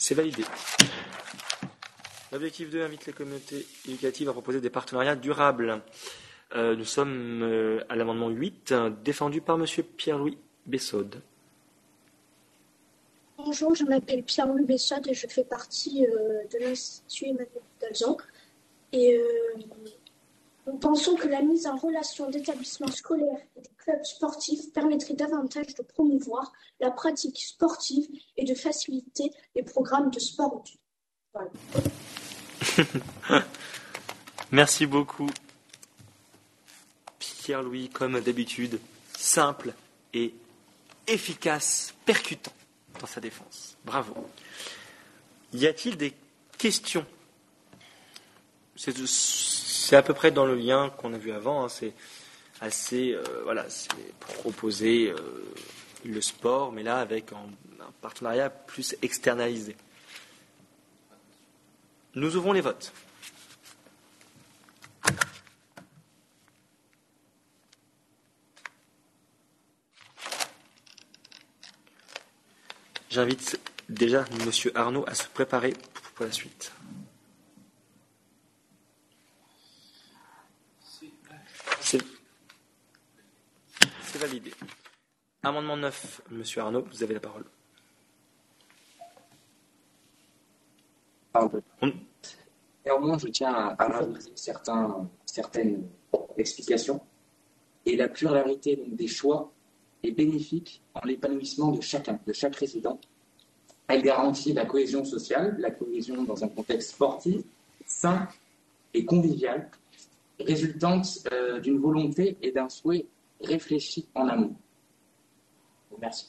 C'est 0.01 0.15
validé. 0.15 0.45
L'objectif 2.31 2.71
2 2.71 2.83
invite 2.83 3.07
les 3.07 3.13
communautés 3.13 3.67
éducatives 3.87 4.29
à 4.29 4.33
proposer 4.33 4.61
des 4.61 4.71
partenariats 4.71 5.17
durables. 5.17 5.83
Euh, 6.55 6.77
nous 6.77 6.85
sommes 6.85 7.43
euh, 7.43 7.85
à 7.89 7.97
l'amendement 7.97 8.29
8, 8.29 8.73
défendu 9.03 9.41
par 9.41 9.57
M. 9.57 9.67
Pierre-Louis 9.97 10.39
Bessaude. 10.67 11.21
Bonjour, 13.39 13.75
je 13.75 13.85
m'appelle 13.85 14.23
Pierre-Louis 14.23 14.65
Bessaude 14.65 15.09
et 15.09 15.15
je 15.15 15.27
fais 15.27 15.45
partie 15.45 16.07
euh, 16.07 16.45
de 16.53 16.65
l'Institut 16.65 17.27
Emmanuel 17.27 17.49
Dalzon. 17.81 18.17
Et 18.93 19.21
nous 20.69 20.79
pensons 20.79 21.17
que 21.17 21.27
la 21.29 21.41
mise 21.41 21.67
en 21.67 21.77
relation 21.77 22.29
d'établissements 22.31 22.91
scolaires 22.91 23.41
et 23.57 23.61
des 23.61 23.71
clubs 23.79 24.05
sportifs 24.05 24.71
permettrait 24.75 25.15
davantage 25.15 25.75
de 25.75 25.83
promouvoir 25.83 26.53
la 26.79 26.91
pratique 26.91 27.41
sportive 27.41 28.07
et 28.37 28.45
de 28.45 28.55
faciliter 28.55 29.31
les 29.55 29.63
programmes 29.63 30.11
de 30.11 30.21
sport. 30.21 30.63
Merci 34.53 34.87
beaucoup, 34.87 35.31
Pierre-Louis, 37.19 37.89
comme 37.89 38.21
d'habitude, 38.21 38.79
simple 39.17 39.73
et 40.13 40.35
efficace, 41.07 41.95
percutant 42.05 42.53
dans 43.01 43.07
sa 43.07 43.21
défense. 43.21 43.77
Bravo. 43.85 44.15
Y 45.55 45.67
a-t-il 45.67 45.97
des 45.97 46.13
questions? 46.59 47.07
C'est 49.89 49.97
à 49.97 50.03
peu 50.03 50.13
près 50.13 50.31
dans 50.31 50.45
le 50.45 50.55
lien 50.55 50.91
qu'on 50.99 51.15
a 51.15 51.17
vu 51.17 51.33
avant. 51.33 51.65
Hein. 51.65 51.71
c'est 51.71 51.95
assez, 52.61 53.15
euh, 53.15 53.23
voilà, 53.45 53.65
c'est 53.71 53.89
proposer 54.21 55.09
euh, 55.09 55.17
le 56.05 56.21
sport, 56.21 56.73
mais 56.73 56.83
là 56.83 56.99
avec 56.99 57.33
un, 57.33 57.47
partenariat 58.03 58.51
plus 58.51 58.95
externalisé. 59.01 59.75
Nous 62.15 62.37
ouvrons 62.37 62.53
les 62.53 62.61
votes. 62.61 62.93
J'invite 73.09 73.59
déjà 73.89 74.27
M. 74.39 74.51
Arnaud 74.75 75.05
à 75.09 75.15
se 75.15 75.27
préparer 75.29 75.73
pour 76.15 76.27
la 76.27 76.33
suite. 76.33 76.73
C'est 81.91 82.05
validé. 84.19 84.53
Amendement 85.43 85.77
9, 85.77 86.23
M. 86.33 86.43
Arnaud, 86.57 86.85
vous 86.91 87.03
avez 87.03 87.15
la 87.15 87.21
parole. 87.21 87.45
Pardon. 91.33 91.63
Néanmoins, 92.85 93.19
je 93.19 93.29
tiens 93.29 93.55
à, 93.55 93.89
rajouter 93.89 94.33
certaines 95.25 95.89
explications. 96.37 97.01
Et 97.87 97.97
la 97.97 98.09
pluralité 98.09 98.83
des 98.87 99.07
choix 99.07 99.53
est 100.03 100.11
bénéfique 100.11 100.83
en 100.95 101.07
l'épanouissement 101.07 101.71
de 101.71 101.81
chacun, 101.81 102.19
de 102.27 102.33
chaque 102.33 102.57
résident. 102.57 102.99
Elle 103.87 104.03
garantit 104.03 104.53
la 104.53 104.67
cohésion 104.67 105.05
sociale, 105.05 105.57
la 105.59 105.71
cohésion 105.71 106.25
dans 106.25 106.45
un 106.45 106.49
contexte 106.49 106.91
sportif, 106.91 107.43
sain 107.87 108.29
et 108.93 109.05
convivial, 109.05 109.71
résultante 110.41 111.27
euh, 111.33 111.61
d'une 111.61 111.79
volonté 111.79 112.37
et 112.43 112.53
d'un 112.53 112.69
souhait 112.69 113.07
réfléchi 113.41 114.09
en 114.15 114.29
amont. 114.29 114.57
Merci. 116.01 116.29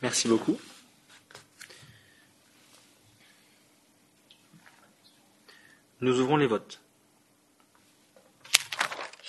Merci 0.00 0.28
beaucoup. 0.28 0.58
Nous 6.00 6.20
ouvrons 6.20 6.36
les 6.36 6.48
votes. 6.48 6.80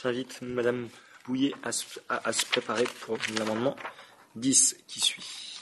J'invite 0.01 0.41
Madame 0.41 0.89
Bouillet 1.25 1.53
à 1.63 1.71
se, 1.71 2.45
préparer 2.47 2.85
pour 3.01 3.17
l'amendement 3.37 3.75
10 4.35 4.83
qui 4.87 4.99
suit. 4.99 5.52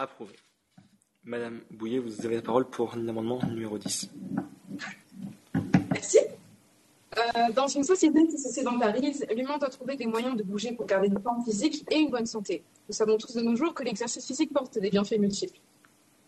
Approuvé. 0.00 0.34
Madame 1.24 1.60
Bouillet, 1.70 1.98
vous 1.98 2.24
avez 2.24 2.36
la 2.36 2.40
parole 2.40 2.64
pour 2.64 2.96
l'amendement 2.96 3.38
numéro 3.44 3.76
10. 3.76 4.08
Merci. 5.90 6.18
Euh, 7.18 7.52
dans 7.54 7.66
une 7.66 7.84
société 7.84 8.26
qui 8.26 8.38
se 8.38 8.48
sédentarise, 8.48 9.26
l'humain 9.36 9.58
doit 9.58 9.68
trouver 9.68 9.96
des 9.96 10.06
moyens 10.06 10.38
de 10.38 10.42
bouger 10.42 10.72
pour 10.72 10.86
garder 10.86 11.08
une 11.08 11.20
forme 11.20 11.44
physique 11.44 11.84
et 11.90 11.98
une 11.98 12.08
bonne 12.08 12.24
santé. 12.24 12.64
Nous 12.88 12.94
savons 12.94 13.18
tous 13.18 13.34
de 13.34 13.42
nos 13.42 13.54
jours 13.56 13.74
que 13.74 13.82
l'exercice 13.82 14.26
physique 14.26 14.54
porte 14.54 14.78
des 14.78 14.88
bienfaits 14.88 15.18
multiples. 15.18 15.58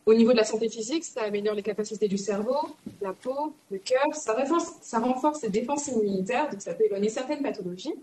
Au 0.05 0.13
niveau 0.13 0.33
de 0.33 0.37
la 0.37 0.45
santé 0.45 0.69
physique, 0.69 1.05
ça 1.05 1.23
améliore 1.23 1.55
les 1.55 1.63
capacités 1.63 2.09
du 2.09 2.19
cerveau, 2.19 2.59
la 3.01 3.15
peau, 3.15 3.55
le 3.71 3.79
cœur, 3.79 4.15
ça 4.15 4.35
renforce, 4.35 4.75
ça 4.83 4.99
renforce 4.99 5.41
les 5.45 5.49
défenses 5.49 5.89
immunitaires, 5.89 6.51
donc 6.51 6.61
ça 6.61 6.75
peut 6.75 6.85
éloigner 6.85 7.09
certaines 7.09 7.43
pathologies. 7.43 7.95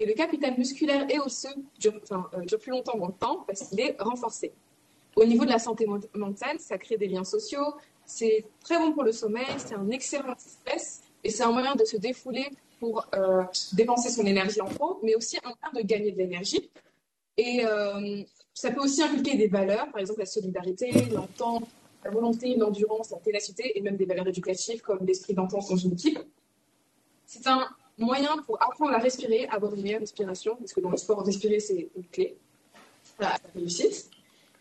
Et 0.00 0.06
le 0.06 0.14
capital 0.14 0.58
musculaire 0.58 1.06
et 1.08 1.20
osseux 1.20 1.54
dure, 1.78 1.94
euh, 2.10 2.40
dure 2.44 2.58
plus 2.58 2.72
longtemps 2.72 2.98
dans 2.98 3.06
le 3.06 3.12
temps 3.12 3.44
parce 3.46 3.68
qu'il 3.68 3.78
est 3.78 3.94
renforcé. 4.00 4.52
Au 5.16 5.24
niveau 5.24 5.44
de 5.44 5.50
la 5.50 5.58
santé 5.58 5.86
mentale, 6.14 6.58
ça 6.58 6.78
crée 6.78 6.96
des 6.96 7.06
liens 7.06 7.24
sociaux, 7.24 7.74
c'est 8.04 8.44
très 8.64 8.78
bon 8.78 8.92
pour 8.92 9.04
le 9.04 9.12
sommeil, 9.12 9.46
c'est 9.58 9.74
un 9.74 9.88
excellent 9.90 10.34
stress 10.36 11.02
et 11.22 11.30
c'est 11.30 11.42
un 11.42 11.52
moyen 11.52 11.74
de 11.74 11.84
se 11.84 11.96
défouler 11.96 12.48
pour 12.80 13.06
euh, 13.14 13.44
dépenser 13.74 14.10
son 14.10 14.24
énergie 14.26 14.60
en 14.60 14.66
trop, 14.66 14.98
mais 15.02 15.14
aussi 15.14 15.38
un 15.44 15.48
moyen 15.48 15.82
de 15.82 15.86
gagner 15.86 16.12
de 16.12 16.18
l'énergie. 16.18 16.70
Et 17.36 17.64
euh, 17.64 18.22
ça 18.52 18.70
peut 18.70 18.80
aussi 18.80 19.02
impliquer 19.02 19.36
des 19.36 19.48
valeurs, 19.48 19.90
par 19.90 20.00
exemple 20.00 20.20
la 20.20 20.26
solidarité, 20.26 20.90
l'entente, 21.12 21.64
la 22.04 22.10
volonté, 22.10 22.56
l'endurance, 22.56 23.10
la 23.10 23.18
ténacité, 23.18 23.78
et 23.78 23.80
même 23.80 23.96
des 23.96 24.04
valeurs 24.04 24.26
éducatives 24.26 24.82
comme 24.82 25.06
l'esprit 25.06 25.34
d'entente 25.34 25.68
dans 25.68 25.76
une 25.76 25.92
équipe. 25.92 26.18
C'est 27.24 27.46
un 27.46 27.68
moyen 27.98 28.36
pour 28.46 28.60
apprendre 28.62 28.92
à 28.92 28.98
respirer, 28.98 29.46
avoir 29.46 29.74
une 29.74 29.82
meilleure 29.82 30.00
respiration, 30.00 30.56
parce 30.56 30.72
que 30.72 30.80
dans 30.80 30.90
le 30.90 30.96
sport, 30.96 31.24
respirer, 31.24 31.60
c'est 31.60 31.88
une 31.96 32.04
clé 32.08 32.36
à 33.20 33.24
la 33.24 33.40
réussite. 33.54 34.10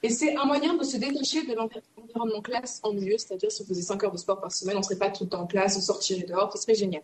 Et 0.03 0.09
c'est 0.09 0.35
un 0.35 0.45
moyen 0.45 0.73
de 0.75 0.83
se 0.83 0.97
détacher 0.97 1.45
de 1.45 1.53
l'environnement 1.53 2.41
classe 2.41 2.79
en 2.83 2.93
milieu, 2.93 3.17
c'est-à-dire 3.17 3.51
si 3.51 3.61
on 3.61 3.65
faisait 3.65 3.83
5 3.83 4.03
heures 4.03 4.11
de 4.11 4.17
sport 4.17 4.41
par 4.41 4.51
semaine, 4.51 4.75
on 4.75 4.79
ne 4.79 4.83
serait 4.83 4.97
pas 4.97 5.09
tout 5.09 5.25
le 5.25 5.29
temps 5.29 5.41
en 5.41 5.47
classe, 5.47 5.77
on 5.77 5.81
sortirait 5.81 6.23
dehors, 6.23 6.51
ce 6.51 6.61
serait 6.61 6.75
génial. 6.75 7.03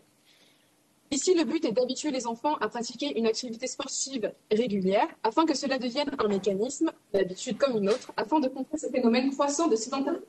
Ici, 1.09 1.33
le 1.35 1.45
but 1.45 1.63
est 1.63 1.71
d'habituer 1.71 2.11
les 2.11 2.27
enfants 2.27 2.55
à 2.55 2.67
pratiquer 2.67 3.17
une 3.17 3.27
activité 3.27 3.67
sportive 3.67 4.33
régulière 4.51 5.07
afin 5.23 5.45
que 5.45 5.53
cela 5.53 5.79
devienne 5.79 6.11
un 6.19 6.27
mécanisme, 6.27 6.91
d'habitude 7.13 7.57
comme 7.57 7.77
une 7.77 7.89
autre, 7.89 8.11
afin 8.17 8.39
de 8.39 8.49
contrer 8.49 8.77
ce 8.77 8.87
phénomène 8.89 9.31
croissant 9.31 9.67
de 9.69 9.77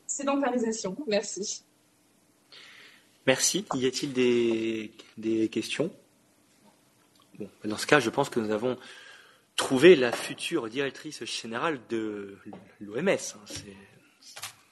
sédentarisation. 0.06 0.96
Merci. 1.08 1.64
Merci. 3.26 3.64
Y 3.74 3.86
a-t-il 3.86 4.12
des, 5.16 5.48
questions? 5.48 5.90
Dans 7.64 7.76
ce 7.76 7.86
cas, 7.86 7.98
je 7.98 8.10
pense 8.10 8.28
que 8.28 8.38
nous 8.38 8.52
avons 8.52 8.76
trouver 9.58 9.96
la 9.96 10.12
future 10.12 10.70
directrice 10.70 11.24
générale 11.24 11.78
de 11.90 12.38
l'OMS. 12.80 13.08
Hein. 13.08 13.40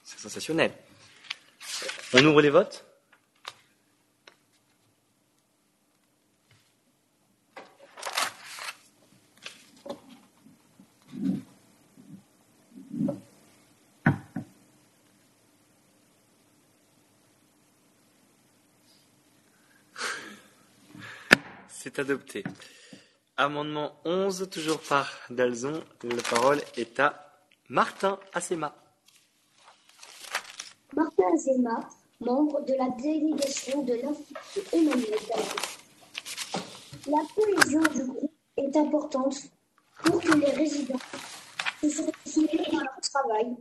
C'est 0.03 0.19
sensationnel. 0.19 0.71
On 2.13 2.25
ouvre 2.25 2.41
les 2.41 2.49
votes 2.49 2.85
C'est 21.69 21.99
adopté. 21.99 22.43
Amendement 23.39 23.91
11, 24.03 24.49
toujours 24.49 24.79
par 24.79 25.07
Dalzon. 25.29 25.83
La 26.01 26.23
parole 26.23 26.59
est 26.75 26.99
à 26.99 27.37
Martin 27.69 28.19
Assema. 28.33 28.75
Martin 30.95 31.23
Assema, 31.35 31.87
membre 32.19 32.65
de 32.65 32.73
la 32.73 32.89
délégation 32.97 33.83
de 33.83 33.93
l'Institut 33.93 34.75
Emmanuel 34.75 35.19
La 37.05 37.19
cohésion 37.35 37.81
du 37.93 38.11
groupe 38.11 38.33
est 38.57 38.75
importante 38.75 39.37
pour 40.03 40.19
que 40.19 40.35
les 40.35 40.51
résidents 40.53 40.97
se 41.83 41.89
sentent 41.89 42.71
dans 42.71 42.79
leur 42.79 43.01
travail 43.03 43.55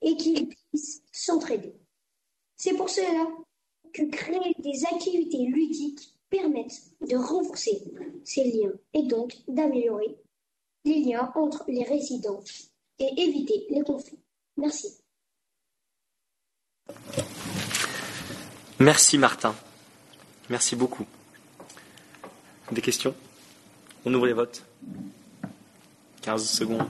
et 0.00 0.16
qu'ils 0.16 0.48
puissent 0.48 1.00
s'entraider. 1.12 1.76
C'est 2.56 2.74
pour 2.74 2.90
cela 2.90 3.28
que 3.92 4.02
créer 4.10 4.56
des 4.58 4.84
activités 4.84 5.46
ludiques 5.46 6.12
permettent 6.32 6.82
de 7.02 7.16
renforcer 7.16 7.82
ces 8.24 8.44
liens 8.44 8.72
et 8.94 9.02
donc 9.02 9.36
d'améliorer 9.46 10.16
les 10.84 11.00
liens 11.00 11.30
entre 11.36 11.64
les 11.68 11.84
résidents 11.84 12.42
et 12.98 13.22
éviter 13.22 13.66
les 13.70 13.82
conflits. 13.82 14.18
Merci. 14.56 14.98
Merci 18.80 19.18
Martin. 19.18 19.54
Merci 20.48 20.74
beaucoup. 20.74 21.06
Des 22.72 22.80
questions? 22.80 23.14
On 24.04 24.12
ouvre 24.14 24.26
les 24.26 24.32
votes. 24.32 24.64
15 26.22 26.48
secondes. 26.48 26.88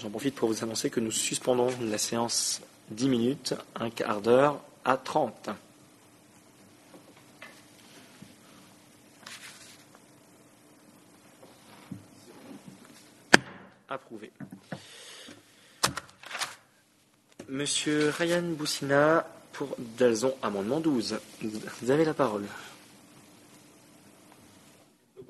J'en 0.00 0.08
profite 0.08 0.34
pour 0.34 0.48
vous 0.48 0.64
annoncer 0.64 0.88
que 0.88 0.98
nous 0.98 1.10
suspendons 1.10 1.68
la 1.82 1.98
séance 1.98 2.62
10 2.90 3.08
minutes, 3.10 3.54
un 3.74 3.90
quart 3.90 4.22
d'heure 4.22 4.58
à 4.82 4.96
30. 4.96 5.50
Approuvé. 13.90 14.32
Monsieur 17.50 18.08
Ryan 18.08 18.42
Boussina 18.42 19.26
pour 19.52 19.76
Dalzon, 19.98 20.34
amendement 20.40 20.80
12. 20.80 21.20
Vous 21.42 21.90
avez 21.90 22.06
la 22.06 22.14
parole. 22.14 22.46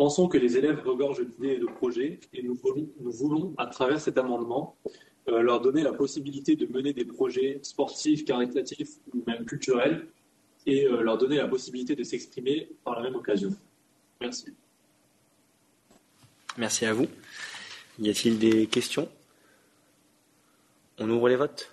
Pensons 0.01 0.29
que 0.29 0.39
les 0.39 0.57
élèves 0.57 0.81
regorgent 0.83 1.27
d'idées 1.27 1.57
et 1.57 1.59
de 1.59 1.67
projets 1.67 2.21
et 2.33 2.43
nous 2.43 2.55
voulons, 2.55 2.89
nous 3.01 3.13
voulons 3.13 3.53
à 3.59 3.67
travers 3.67 4.01
cet 4.01 4.17
amendement, 4.17 4.75
euh, 5.29 5.43
leur 5.43 5.61
donner 5.61 5.83
la 5.83 5.93
possibilité 5.93 6.57
de 6.57 6.65
mener 6.65 6.95
des 6.95 7.05
projets 7.05 7.61
sportifs, 7.63 8.25
caritatifs 8.25 8.93
ou 9.13 9.23
même 9.27 9.45
culturels 9.45 10.09
et 10.65 10.87
euh, 10.87 11.03
leur 11.03 11.19
donner 11.19 11.37
la 11.37 11.49
possibilité 11.49 11.95
de 11.95 12.03
s'exprimer 12.03 12.71
par 12.83 12.95
la 12.97 13.03
même 13.03 13.15
occasion. 13.15 13.51
Merci. 14.23 14.47
Merci 16.57 16.87
à 16.87 16.95
vous. 16.95 17.09
Y 17.99 18.09
a-t-il 18.09 18.39
des 18.39 18.69
questions? 18.69 19.07
On 20.97 21.11
ouvre 21.11 21.29
les 21.29 21.37
votes? 21.37 21.71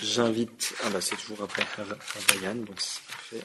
J'invite. 0.00 0.74
Ah 0.84 0.90
bah 0.90 1.00
c'est 1.00 1.16
toujours 1.16 1.42
après 1.42 1.64
Ryan, 2.28 2.54
donc 2.54 2.80
c'est 2.80 3.02
parfait. 3.06 3.44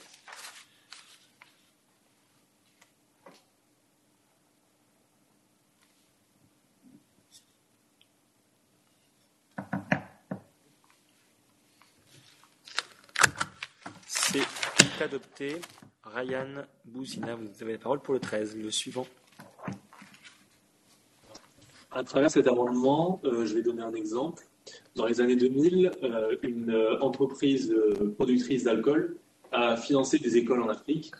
C'est 14.05 15.03
adopté. 15.03 15.59
Ryan 16.03 16.65
Bouzina, 16.85 17.35
vous 17.35 17.49
avez 17.61 17.73
la 17.73 17.79
parole 17.79 17.99
pour 17.99 18.13
le 18.13 18.19
13, 18.19 18.55
le 18.57 18.69
suivant. 18.69 19.07
À 21.91 22.03
travers 22.03 22.29
cet 22.29 22.47
amendement, 22.47 23.19
euh, 23.23 23.45
je 23.45 23.55
vais 23.55 23.61
donner 23.63 23.81
un 23.81 23.93
exemple. 23.93 24.43
Dans 24.95 25.05
les 25.07 25.21
années 25.21 25.35
2000, 25.35 25.91
euh, 26.03 26.35
une 26.43 26.69
euh, 26.69 26.99
entreprise 26.99 27.71
euh, 27.71 28.13
productrice 28.15 28.63
d'alcool 28.63 29.17
a 29.51 29.75
financé 29.75 30.19
des 30.19 30.37
écoles 30.37 30.61
en 30.61 30.69
Afrique. 30.69 31.11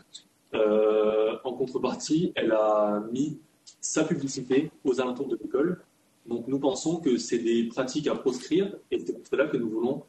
En 1.44 1.53
contrepartie, 1.53 2.32
elle 2.36 2.52
a 2.52 3.03
mis 3.11 3.40
sa 3.82 4.03
publicité 4.03 4.72
aux 4.84 5.02
alentours 5.02 5.28
de 5.28 5.38
l'école. 5.41 5.82
Donc 6.28 6.48
nous 6.48 6.60
pensons 6.60 6.98
que 6.98 7.18
c'est 7.18 7.40
des 7.40 7.64
pratiques 7.65 8.07
à 8.07 8.15
proscrire 8.15 8.76
et 8.91 8.99
c'est 8.99 9.14
pour 9.14 9.28
cela 9.28 9.48
que 9.48 9.57
nous 9.57 9.70
voulons 9.70 10.03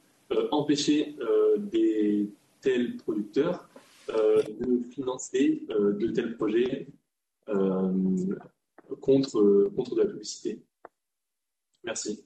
empêcher 0.50 1.16
des 1.56 2.28
tels 2.60 2.96
producteurs 2.98 3.68
de 4.08 4.80
financer 4.90 5.62
de 5.68 6.06
tels 6.08 6.36
projets 6.36 6.86
contre, 9.00 9.70
contre 9.74 9.94
de 9.94 10.02
la 10.02 10.06
publicité. 10.06 10.60
Merci. 11.84 12.24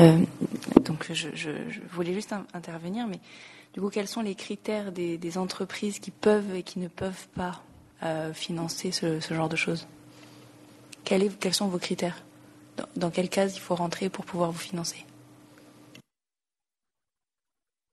Euh, 0.00 0.18
donc 0.84 1.12
je, 1.12 1.28
je, 1.34 1.50
je, 1.68 1.80
voulais 1.90 2.14
juste 2.14 2.32
intervenir, 2.54 3.06
mais 3.08 3.18
du 3.72 3.80
coup, 3.80 3.90
quels 3.90 4.06
sont 4.06 4.22
les 4.22 4.34
critères 4.34 4.92
des, 4.92 5.38
entreprises 5.38 5.98
qui 5.98 6.10
peuvent 6.10 6.54
et 6.54 6.62
qui 6.62 6.78
ne 6.78 6.88
peuvent 6.88 7.28
pas 7.34 7.62
euh, 8.02 8.32
financer 8.32 8.92
ce, 8.92 9.20
genre 9.20 9.48
de 9.48 9.56
choses? 9.56 9.86
Quels 11.04 11.54
sont 11.54 11.68
vos 11.68 11.78
critères? 11.78 12.22
Dans, 12.76 12.86
dans 12.96 13.10
quelle 13.10 13.28
case 13.28 13.56
il 13.56 13.60
faut 13.60 13.74
rentrer 13.74 14.08
pour 14.08 14.24
pouvoir 14.24 14.52
vous 14.52 14.58
financer? 14.58 15.04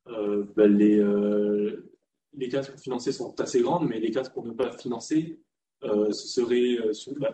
Euh, 0.08 0.46
ben 0.56 0.78
les, 0.78 2.50
cases 2.50 2.70
pour 2.70 2.80
financer 2.80 3.12
sont 3.12 3.40
assez 3.42 3.62
grandes, 3.62 3.88
mais 3.88 4.00
les 4.00 4.12
cases 4.12 4.30
pour 4.30 4.46
ne 4.46 4.52
pas 4.52 4.78
financer, 4.78 5.40
ce 5.82 6.12
serait 6.12 6.78
ben, 7.20 7.34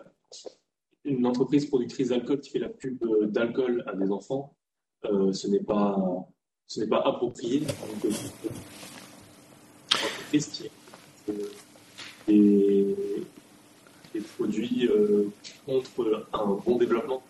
une 1.04 1.26
entreprise 1.26 1.66
productrice 1.66 2.08
d'alcool 2.08 2.40
qui 2.40 2.50
fait 2.50 2.58
la 2.58 2.70
pub 2.70 2.98
d'alcool 3.30 3.84
à 3.86 3.94
des 3.94 4.10
enfants 4.10 4.56
ce 5.04 5.48
n'est 5.48 5.60
pas, 5.60 5.96
ce 6.66 6.80
n'est 6.80 6.88
pas 6.88 7.02
approprié. 7.04 7.60
Donc, 7.60 8.04
euh, 8.04 8.10
qui 10.30 10.70
des, 12.26 12.96
des 14.14 14.20
produits 14.20 14.88
euh, 14.88 15.28
contre 15.66 16.26
un 16.32 16.46
bon 16.64 16.76
développement. 16.76 17.22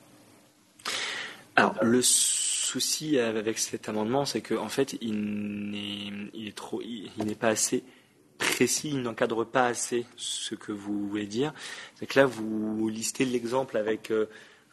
Alors 1.57 1.75
le 1.83 2.01
souci 2.03 3.19
avec 3.19 3.59
cet 3.59 3.89
amendement, 3.89 4.25
c'est 4.25 4.41
qu'en 4.41 4.65
en 4.65 4.69
fait, 4.69 4.97
il 5.01 5.71
n'est, 5.71 6.31
il 6.35 6.49
est 6.49 6.57
trop, 6.57 6.81
il, 6.83 7.11
n'est 7.19 7.35
pas 7.35 7.49
assez 7.49 7.85
précis, 8.39 8.91
il 8.91 9.03
n'encadre 9.03 9.45
pas 9.45 9.67
assez 9.67 10.07
ce 10.17 10.55
que 10.55 10.73
vous 10.73 11.09
voulez 11.09 11.27
dire. 11.27 11.53
C'est 11.97 12.07
que 12.07 12.19
là, 12.21 12.27
vous 12.27 12.89
listez 12.89 13.25
l'exemple 13.25 13.77
avec 13.77 14.11
euh, 14.11 14.27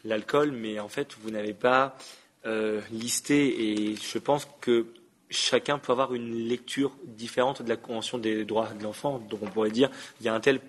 l'alcool, 0.04 0.52
mais 0.52 0.80
en 0.80 0.88
fait, 0.88 1.16
vous 1.22 1.32
n'avez 1.32 1.54
pas 1.54 1.98
euh, 2.46 2.82
et 3.30 3.96
je 3.96 4.18
pense 4.18 4.48
que 4.62 4.86
chacun 5.30 5.78
peut 5.78 5.92
avoir 5.92 6.14
une 6.14 6.48
lecture 6.48 6.92
différente 7.04 7.62
de 7.62 7.70
la 7.70 7.76
Convention 7.76 8.18
des 8.18 8.46
droits 8.46 8.70
de 8.70 8.84
l'enfant. 8.84 9.20
Donc 9.20 9.42
on 9.44 9.48
pourrait 9.48 9.72
dire, 9.72 9.90
il 10.20 10.26
y 10.26 10.30
a 10.30 10.34
un 10.34 10.40
tel... 10.40 10.60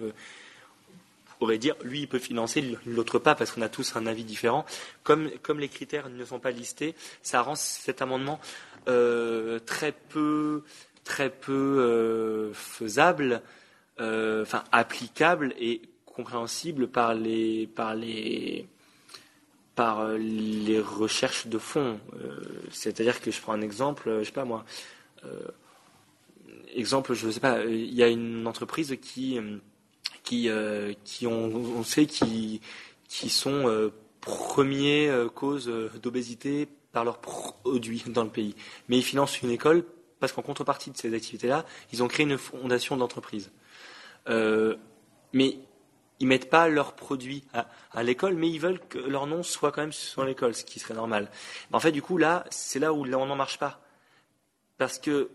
Euh, 0.00 0.10
on 1.34 1.44
pourrait 1.46 1.58
dire, 1.58 1.74
lui, 1.82 2.02
il 2.02 2.08
peut 2.08 2.20
financer, 2.20 2.78
l'autre 2.86 3.18
pas, 3.18 3.34
parce 3.34 3.50
qu'on 3.50 3.62
a 3.62 3.68
tous 3.68 3.96
un 3.96 4.06
avis 4.06 4.22
différent. 4.22 4.64
Comme, 5.02 5.28
comme 5.42 5.58
les 5.58 5.68
critères 5.68 6.08
ne 6.08 6.24
sont 6.24 6.38
pas 6.38 6.52
listés, 6.52 6.94
ça 7.20 7.42
rend 7.42 7.56
cet 7.56 8.00
amendement 8.00 8.38
euh, 8.86 9.58
très 9.58 9.90
peu, 9.90 10.62
très 11.02 11.30
peu 11.30 11.52
euh, 11.52 12.52
faisable, 12.52 13.42
enfin 13.98 14.62
applicable 14.70 15.52
et 15.58 15.80
compréhensible 16.06 16.86
par 16.88 17.14
les, 17.14 17.66
par 17.66 17.94
les, 17.96 18.68
par 19.74 20.08
les 20.12 20.80
recherches 20.80 21.46
de 21.46 21.58
fond. 21.58 21.98
Euh, 22.14 22.40
C'est-à-dire 22.70 23.20
que 23.20 23.30
je 23.30 23.40
prends 23.40 23.52
un 23.52 23.62
exemple, 23.62 24.18
je 24.20 24.24
sais 24.24 24.32
pas 24.32 24.44
moi. 24.44 24.64
Euh, 25.24 25.38
exemple, 26.74 27.14
je 27.14 27.30
sais 27.30 27.40
pas, 27.40 27.64
il 27.64 27.94
y 27.94 28.02
a 28.02 28.08
une 28.08 28.46
entreprise 28.46 28.96
qui, 29.00 29.38
qui, 30.22 30.48
euh, 30.48 30.92
qui 31.04 31.26
on 31.26 31.82
sait, 31.84 32.06
qui, 32.06 32.60
qui 33.08 33.28
sont 33.28 33.68
euh, 33.68 33.90
premiers 34.20 35.08
euh, 35.08 35.28
causes 35.28 35.70
d'obésité 36.02 36.68
par 36.92 37.04
leurs 37.04 37.18
produits 37.18 38.04
dans 38.06 38.24
le 38.24 38.30
pays. 38.30 38.54
Mais 38.88 38.98
ils 38.98 39.04
financent 39.04 39.40
une 39.42 39.50
école 39.50 39.84
parce 40.20 40.32
qu'en 40.32 40.42
contrepartie 40.42 40.90
de 40.90 40.96
ces 40.96 41.12
activités-là, 41.14 41.64
ils 41.92 42.02
ont 42.02 42.08
créé 42.08 42.24
une 42.24 42.38
fondation 42.38 42.96
d'entreprise. 42.96 43.50
mais 44.28 45.58
ils 46.22 46.28
mettent 46.28 46.48
pas 46.48 46.68
leurs 46.68 46.92
produits 46.92 47.42
à, 47.52 47.66
à 47.90 48.04
l'école, 48.04 48.36
mais 48.36 48.48
ils 48.48 48.60
veulent 48.60 48.78
que 48.88 48.98
leur 48.98 49.26
nom 49.26 49.42
soit 49.42 49.72
quand 49.72 49.80
même 49.80 49.92
sur 49.92 50.24
l'école, 50.24 50.54
ce 50.54 50.64
qui 50.64 50.78
serait 50.78 50.94
normal. 50.94 51.28
En 51.72 51.80
fait, 51.80 51.90
du 51.90 52.00
coup, 52.00 52.16
là, 52.16 52.44
c'est 52.48 52.78
là 52.78 52.92
où 52.92 53.02
l'amendement 53.02 53.34
marche 53.34 53.58
pas. 53.58 53.80
Parce 54.78 55.00
que 55.00 55.30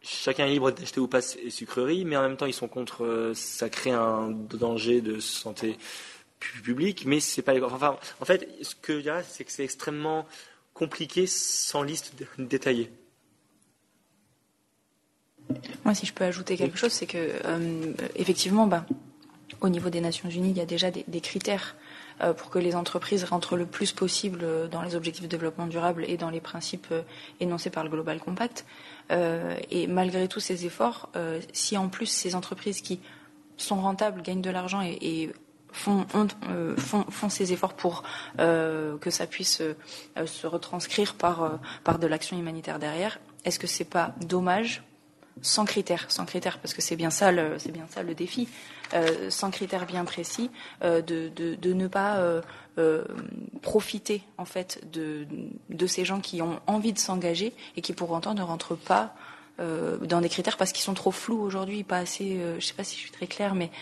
chacun 0.00 0.46
est 0.46 0.50
libre 0.50 0.70
d'acheter 0.70 1.00
ou 1.00 1.08
pas 1.08 1.22
ses 1.22 1.50
sucreries, 1.50 2.04
mais 2.04 2.16
en 2.16 2.22
même 2.22 2.36
temps, 2.36 2.46
ils 2.46 2.54
sont 2.54 2.68
contre, 2.68 3.32
ça 3.34 3.68
crée 3.68 3.90
un 3.90 4.30
danger 4.30 5.00
de 5.00 5.18
santé 5.18 5.76
publique, 6.38 7.04
mais 7.04 7.18
c'est 7.18 7.42
pas. 7.42 7.60
Enfin, 7.60 7.98
en 8.20 8.24
fait, 8.24 8.48
ce 8.62 8.76
que 8.76 8.98
je 8.98 9.00
dirais, 9.00 9.24
c'est 9.28 9.42
que 9.42 9.50
c'est 9.50 9.64
extrêmement 9.64 10.24
compliqué 10.72 11.26
sans 11.26 11.82
liste 11.82 12.14
détaillée. 12.38 12.92
Moi, 15.84 15.94
si 15.96 16.06
je 16.06 16.12
peux 16.12 16.22
ajouter 16.22 16.56
quelque 16.56 16.78
chose, 16.78 16.92
c'est 16.92 17.06
que, 17.06 17.18
euh, 17.18 17.92
effectivement, 18.14 18.68
bah, 18.68 18.86
au 19.60 19.68
niveau 19.68 19.90
des 19.90 20.00
Nations 20.00 20.28
Unies, 20.28 20.50
il 20.50 20.56
y 20.56 20.60
a 20.60 20.66
déjà 20.66 20.90
des, 20.90 21.20
critères 21.20 21.76
euh, 22.20 22.32
pour 22.32 22.50
que 22.50 22.58
les 22.58 22.74
entreprises 22.74 23.24
rentrent 23.24 23.56
le 23.56 23.66
plus 23.66 23.92
possible 23.92 24.44
dans 24.70 24.82
les 24.82 24.94
objectifs 24.94 25.24
de 25.24 25.28
développement 25.28 25.66
durable 25.66 26.04
et 26.06 26.16
dans 26.16 26.30
les 26.30 26.40
principes 26.40 26.88
euh, 26.92 27.02
énoncés 27.40 27.70
par 27.70 27.84
le 27.84 27.90
Global 27.90 28.20
Compact. 28.20 28.64
Euh, 29.10 29.56
et 29.70 29.86
malgré 29.86 30.28
tous 30.28 30.40
ces 30.40 30.66
efforts, 30.66 31.10
si 31.52 31.76
en 31.76 31.88
plus 31.88 32.06
ces 32.06 32.34
entreprises 32.34 32.80
qui 32.82 33.00
sont 33.56 33.80
rentables 33.80 34.22
gagnent 34.22 34.42
de 34.42 34.50
l'argent 34.50 34.82
et, 34.82 35.32
font, 35.72 36.06
ont, 36.14 36.28
font, 36.76 37.04
font, 37.08 37.28
ces 37.28 37.52
efforts 37.52 37.74
pour 37.74 38.02
que 38.36 39.10
ça 39.10 39.26
puisse 39.26 39.62
se 40.26 40.46
retranscrire 40.46 41.14
par, 41.14 41.58
de 41.98 42.06
l'action 42.06 42.38
humanitaire 42.38 42.78
derrière, 42.78 43.18
est-ce 43.44 43.58
que 43.58 43.66
c'est 43.66 43.84
pas 43.84 44.14
dommage 44.20 44.82
sans 45.42 45.64
critères, 45.64 46.06
sans 46.08 46.24
critères, 46.24 46.58
parce 46.58 46.74
que 46.74 46.82
c'est 46.82 46.96
bien 46.96 47.10
ça 47.10 47.32
le, 47.32 47.58
c'est 47.58 47.72
bien 47.72 47.86
ça 47.90 48.02
le 48.02 48.14
défi, 48.14 48.48
euh, 48.94 49.30
sans 49.30 49.50
critères 49.50 49.86
bien 49.86 50.04
précis, 50.04 50.50
euh, 50.82 51.02
de, 51.02 51.72
ne 51.72 51.88
pas 51.88 52.16
euh, 52.78 53.04
profiter 53.62 54.22
en 54.36 54.44
fait 54.44 54.80
de, 54.90 55.86
ces 55.86 56.04
gens 56.04 56.20
qui 56.20 56.42
ont 56.42 56.60
envie 56.66 56.92
de 56.92 56.98
s'engager 56.98 57.52
et 57.76 57.82
qui 57.82 57.92
pour 57.92 58.10
autant 58.10 58.34
ne 58.34 58.42
rentrent 58.42 58.76
pas 58.76 59.14
dans 59.58 60.20
des 60.20 60.28
critères 60.28 60.56
parce 60.56 60.70
qu'ils 60.70 60.84
sont 60.84 60.94
trop 60.94 61.10
flous 61.10 61.40
aujourd'hui, 61.40 61.82
pas 61.82 61.98
assez. 61.98 62.40
Je 62.60 62.64
sais 62.64 62.74
pas 62.74 62.84
si 62.84 62.94
je 62.94 63.00
suis 63.00 63.10
très 63.10 63.26
claire, 63.26 63.56
mais 63.56 63.72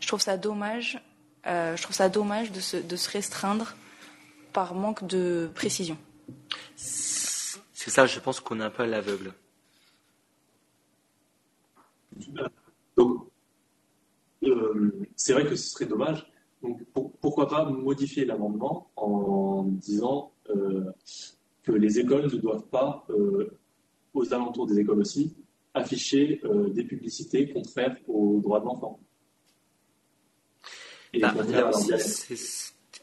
je 0.00 0.06
trouve 0.08 0.22
ça 0.22 0.38
dommage. 0.38 1.02
je 1.44 1.82
trouve 1.82 1.94
ça 1.94 2.08
dommage 2.08 2.50
se, 2.52 2.78
de 2.78 2.96
se 2.96 3.10
restreindre 3.10 3.74
par 4.54 4.72
manque 4.72 5.06
de 5.06 5.50
précision. 5.54 5.98
C'est 6.76 7.90
ça, 7.90 8.06
je 8.06 8.18
pense 8.20 8.40
qu'on 8.40 8.60
est 8.60 8.64
un 8.64 8.70
peu 8.70 8.84
à 8.84 8.86
l'aveugle. 8.86 9.34
Donc, 12.96 13.28
euh, 14.44 14.92
c'est 15.16 15.32
vrai 15.32 15.44
que 15.44 15.56
ce 15.56 15.70
serait 15.70 15.86
dommage. 15.86 16.30
Donc, 16.62 16.80
pourquoi 17.20 17.48
pas 17.48 17.64
modifier 17.64 18.24
l'amendement 18.24 18.90
en 18.96 19.62
disant 19.64 20.32
euh, 20.50 20.84
que 21.62 21.72
les 21.72 22.00
écoles 22.00 22.26
ne 22.26 22.38
doivent 22.38 22.66
pas, 22.66 23.06
euh, 23.10 23.58
aux 24.14 24.34
alentours 24.34 24.66
des 24.66 24.80
écoles 24.80 25.00
aussi, 25.00 25.36
afficher 25.74 26.40
des 26.70 26.82
publicités 26.82 27.52
contraires 27.52 27.96
aux 28.08 28.40
droits 28.40 28.58
de 28.58 28.64
l'enfant. 28.64 28.98
Et, 31.12 31.20
bah, 31.20 31.34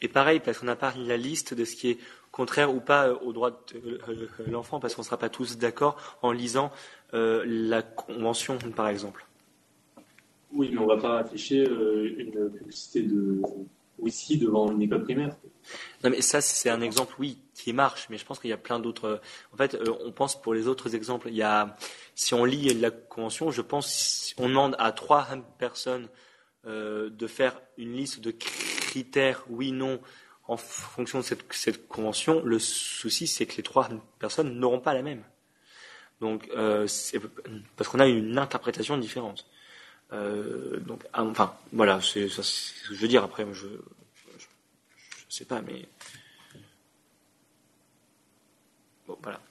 et, 0.01 0.07
pareil, 0.09 0.41
parce 0.41 0.59
qu'on 0.59 0.65
n'a 0.65 0.75
pas 0.75 0.93
la 0.97 1.15
liste 1.15 1.53
de 1.53 1.63
ce 1.63 1.75
qui 1.75 1.91
est 1.91 1.97
contraire 2.31 2.75
ou 2.75 2.81
pas 2.81 3.13
aux 3.13 3.31
droits 3.31 3.63
de 3.73 4.51
l'enfant, 4.51 4.81
parce 4.81 4.93
qu'on 4.93 5.03
ne 5.03 5.05
sera 5.05 5.17
pas 5.17 5.29
tous 5.29 5.57
d'accord 5.57 5.95
en 6.21 6.33
lisant 6.33 6.69
la 7.45 7.81
convention, 7.81 8.57
par 8.75 8.89
exemple. 8.89 9.25
Oui, 10.55 10.69
mais 10.71 10.79
on 10.79 10.87
ne 10.87 10.95
va 10.95 10.97
pas 10.97 11.19
afficher 11.19 11.67
euh, 11.67 12.15
une 12.17 12.49
publicité 12.49 13.01
de 13.01 13.41
whisky 13.99 14.37
devant 14.37 14.71
une 14.71 14.81
école 14.81 15.03
primaire. 15.03 15.35
Non, 16.03 16.09
mais 16.09 16.21
ça, 16.21 16.41
c'est 16.41 16.69
un 16.69 16.81
exemple, 16.81 17.15
oui, 17.19 17.39
qui 17.53 17.73
marche, 17.73 18.07
mais 18.09 18.17
je 18.17 18.25
pense 18.25 18.39
qu'il 18.39 18.49
y 18.49 18.53
a 18.53 18.57
plein 18.57 18.79
d'autres. 18.79 19.19
En 19.53 19.57
fait, 19.57 19.75
euh, 19.75 19.93
on 20.05 20.11
pense 20.11 20.39
pour 20.41 20.53
les 20.53 20.67
autres 20.67 20.95
exemples. 20.95 21.27
Il 21.29 21.35
y 21.35 21.41
a, 21.41 21.75
si 22.13 22.33
on 22.33 22.45
lit 22.45 22.73
la 22.73 22.91
convention, 22.91 23.51
je 23.51 23.61
pense, 23.61 24.33
on 24.37 24.47
demande 24.47 24.75
à 24.79 24.91
trois 24.93 25.27
personnes 25.57 26.07
euh, 26.65 27.09
de 27.09 27.27
faire 27.27 27.59
une 27.77 27.93
liste 27.93 28.21
de 28.21 28.31
critères, 28.31 29.43
oui, 29.49 29.71
non, 29.71 29.99
en 30.47 30.57
fonction 30.57 31.19
de 31.19 31.23
cette, 31.23 31.51
cette 31.51 31.87
convention. 31.87 32.41
Le 32.45 32.59
souci, 32.59 33.27
c'est 33.27 33.45
que 33.45 33.57
les 33.57 33.63
trois 33.63 33.89
personnes 34.19 34.57
n'auront 34.57 34.79
pas 34.79 34.93
la 34.93 35.01
même. 35.01 35.23
Donc, 36.21 36.49
parce 36.53 37.89
qu'on 37.89 37.99
a 37.99 38.07
une 38.07 38.37
interprétation 38.37 38.97
différente. 38.97 39.45
Euh, 40.13 40.79
donc, 40.81 41.03
ah, 41.13 41.23
enfin, 41.23 41.53
voilà, 41.71 41.99
c'est 42.01 42.27
ce 42.29 42.89
que 42.89 42.95
je 42.95 43.01
veux 43.01 43.07
dire. 43.07 43.23
Après, 43.23 43.45
je, 43.53 43.67
ne 43.67 43.71
sais 45.29 45.45
pas, 45.45 45.61
mais 45.61 45.87
bon, 49.07 49.17
voilà. 49.21 49.41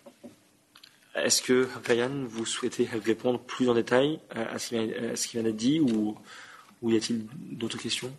Est-ce 1.15 1.43
que 1.43 1.69
Ryan, 1.85 2.25
vous 2.27 2.45
souhaitez 2.45 2.87
répondre 2.87 3.39
plus 3.41 3.69
en 3.69 3.75
détail 3.75 4.21
à 4.31 4.59
ce 4.59 5.27
qui 5.27 5.37
vient 5.37 5.43
d'être 5.45 5.57
dit, 5.57 5.81
ou, 5.81 6.17
y 6.83 6.97
a-t-il 6.97 7.27
d'autres 7.57 7.79
questions? 7.79 8.13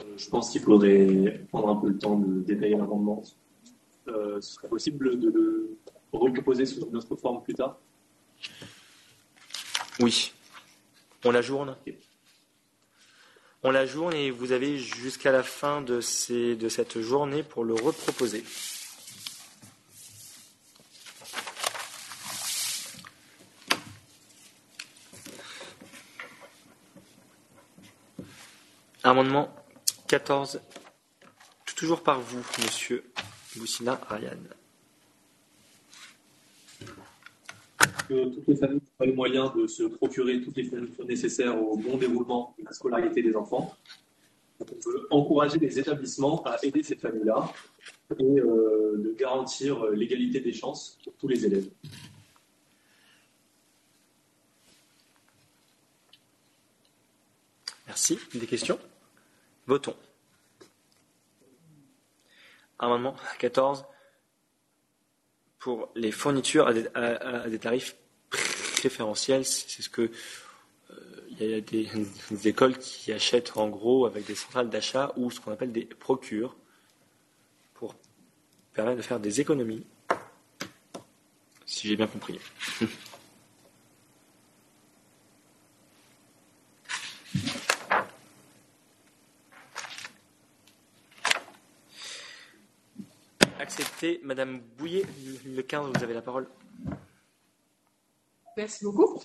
Euh, 0.00 0.02
Je 0.16 0.28
pense 0.28 0.50
qu'il 0.50 0.62
faudrait 0.62 1.40
prendre 1.50 1.68
un 1.70 1.76
peu 1.76 1.88
le 1.88 1.98
temps 1.98 2.18
de 2.18 2.40
détailler 2.40 2.76
l'amendement. 2.76 3.22
Euh, 4.08 4.40
ce 4.40 4.54
serait 4.54 4.68
possible 4.68 5.18
de 5.20 5.30
le 5.30 5.76
reproposer 6.12 6.66
sous 6.66 6.86
une 6.88 6.96
autre 6.96 7.16
forme 7.16 7.42
plus 7.42 7.54
tard 7.54 7.78
Oui, 10.00 10.32
on 11.24 11.30
la 11.30 11.42
journe 11.42 11.76
On 13.62 13.70
la 13.70 13.86
journe 13.86 14.14
et 14.14 14.30
vous 14.30 14.52
avez 14.52 14.78
jusqu'à 14.78 15.32
la 15.32 15.42
fin 15.42 15.82
de, 15.82 16.00
de 16.54 16.68
cette 16.68 17.00
journée 17.00 17.42
pour 17.42 17.64
le 17.64 17.74
reproposer. 17.74 18.44
Amendement 29.02 29.48
14, 30.08 30.60
toujours 31.78 32.02
par 32.02 32.20
vous, 32.20 32.42
monsieur 32.62 33.10
Boussina 33.56 34.00
Ryan. 34.10 34.36
Que 38.08 38.34
toutes 38.34 38.48
les 38.48 38.56
familles 38.56 38.76
n'ont 38.76 38.98
pas 38.98 39.06
les 39.06 39.12
moyens 39.12 39.52
de 39.54 39.66
se 39.66 39.84
procurer 39.84 40.40
toutes 40.40 40.56
les 40.56 40.64
fournitures 40.64 41.06
nécessaires 41.06 41.60
au 41.62 41.76
bon 41.76 41.96
déroulement 41.96 42.54
de 42.58 42.64
la 42.64 42.72
scolarité 42.72 43.22
des 43.22 43.36
enfants. 43.36 43.74
on 44.60 44.64
peut 44.64 45.06
encourager 45.10 45.58
les 45.58 45.78
établissements 45.78 46.42
à 46.44 46.56
aider 46.62 46.82
ces 46.82 46.96
familles-là 46.96 47.52
et 48.18 48.22
euh, 48.22 48.96
de 48.98 49.14
garantir 49.18 49.86
l'égalité 49.86 50.40
des 50.40 50.52
chances 50.52 50.98
pour 51.04 51.12
tous 51.14 51.28
les 51.28 51.44
élèves. 51.46 51.68
Merci. 57.86 58.18
Des 58.34 58.46
questions? 58.46 58.78
Votons. 59.66 59.96
Amendement 62.78 63.16
14 63.38 63.84
pour 65.58 65.90
les 65.94 66.12
fournitures 66.12 66.66
à 66.66 67.48
des, 67.48 67.58
tarifs 67.58 67.96
préférentiels. 68.76 69.44
C'est 69.44 69.82
ce 69.82 69.88
que 69.88 70.10
euh, 70.90 70.94
il 71.30 71.46
y 71.46 71.54
a 71.54 71.60
des, 72.30 72.48
écoles 72.48 72.78
qui 72.78 73.12
achètent 73.12 73.56
en 73.56 73.68
gros 73.68 74.06
avec 74.06 74.26
des 74.26 74.34
centrales 74.34 74.70
d'achat 74.70 75.12
ou 75.16 75.30
ce 75.30 75.40
qu'on 75.40 75.52
appelle 75.52 75.72
des 75.72 75.84
procures 75.84 76.56
pour 77.74 77.94
permettre 78.72 78.98
de 78.98 79.02
faire 79.02 79.20
des 79.20 79.40
économies. 79.40 79.86
Si 81.66 81.86
j'ai 81.86 81.96
bien 81.96 82.06
compris. 82.06 82.38
Madame 94.22 94.60
Bouillet, 94.76 95.04
le 95.44 95.62
15, 95.62 95.92
vous 95.94 96.04
avez 96.04 96.14
la 96.14 96.22
parole. 96.22 96.46
Merci 98.56 98.84
beaucoup. 98.84 99.20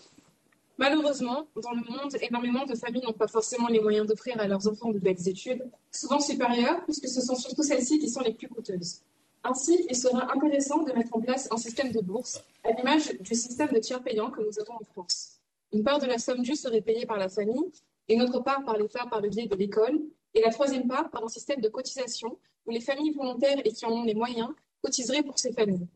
Malheureusement, 0.78 1.48
dans 1.62 1.72
le 1.72 1.82
monde, 1.82 2.16
énormément 2.22 2.66
de 2.66 2.74
familles 2.76 3.04
n'ont 3.04 3.14
pas 3.14 3.28
forcément 3.28 3.68
les 3.68 3.80
moyens 3.80 4.08
d'offrir 4.08 4.40
à 4.40 4.48
leurs 4.48 4.68
enfants 4.68 4.90
de 4.90 4.98
belles 4.98 5.28
études, 5.28 5.64
souvent 5.92 6.20
supérieures, 6.20 6.84
puisque 6.86 7.08
ce 7.08 7.22
sont 7.22 7.36
surtout 7.36 7.64
celles-ci 7.64 8.00
qui 8.00 8.10
sont 8.10 8.22
les 8.22 8.34
plus 8.34 8.48
coûteuses. 8.48 9.02
Ainsi, 9.44 9.86
il 9.90 9.96
sera 9.96 10.32
intéressant 10.34 10.82
de 10.84 10.92
mettre 10.94 11.16
en 11.16 11.22
place 11.22 11.48
un 11.52 11.58
système 11.58 11.92
de 11.92 12.00
bourse, 12.00 12.42
à 12.64 12.72
l'image 12.72 13.14
du 13.20 13.36
système 13.36 13.70
de 13.70 13.80
tiers 13.80 14.02
payant 14.02 14.32
que 14.32 14.42
nous 14.42 14.60
avons 14.60 14.76
en 14.76 14.84
France. 14.84 15.40
Une 15.72 15.84
part 15.84 16.00
de 16.00 16.08
la 16.08 16.18
somme 16.18 16.42
due 16.42 16.56
serait 16.56 16.82
payée 16.82 17.06
par 17.06 17.18
la 17.18 17.30
famille, 17.30 17.72
et 18.08 18.16
une 18.16 18.24
autre 18.24 18.40
part 18.40 18.64
par 18.66 18.78
l'État 18.78 19.06
par 19.06 19.22
le 19.22 19.30
biais 19.30 19.48
de 19.48 19.56
l'école, 19.56 20.00
et 20.34 20.42
la 20.42 20.50
troisième 20.50 20.88
part 20.88 21.10
par 21.10 21.24
un 21.24 21.28
système 21.28 21.62
de 21.62 21.70
cotisation 21.70 22.38
où 22.66 22.72
les 22.72 22.82
familles 22.82 23.14
volontaires 23.14 23.60
et 23.64 23.72
qui 23.72 23.86
en 23.86 23.92
ont 23.92 24.04
les 24.04 24.16
moyens 24.16 24.50
cotiseraient 24.82 25.24
pour 25.24 25.40
ces 25.40 25.54
familles. 25.54 25.88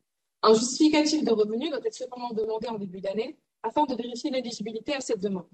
Un 0.44 0.54
justificatif 0.54 1.24
de 1.24 1.32
revenus 1.32 1.70
doit 1.70 1.80
être 1.84 1.96
cependant 1.96 2.32
demandé 2.32 2.68
en 2.68 2.78
début 2.78 3.02
d'année 3.02 3.38
afin 3.64 3.86
de 3.86 3.96
vérifier 3.96 4.30
l'éligibilité 4.30 4.94
à 4.94 5.02
cette 5.02 5.20
demande. 5.20 5.48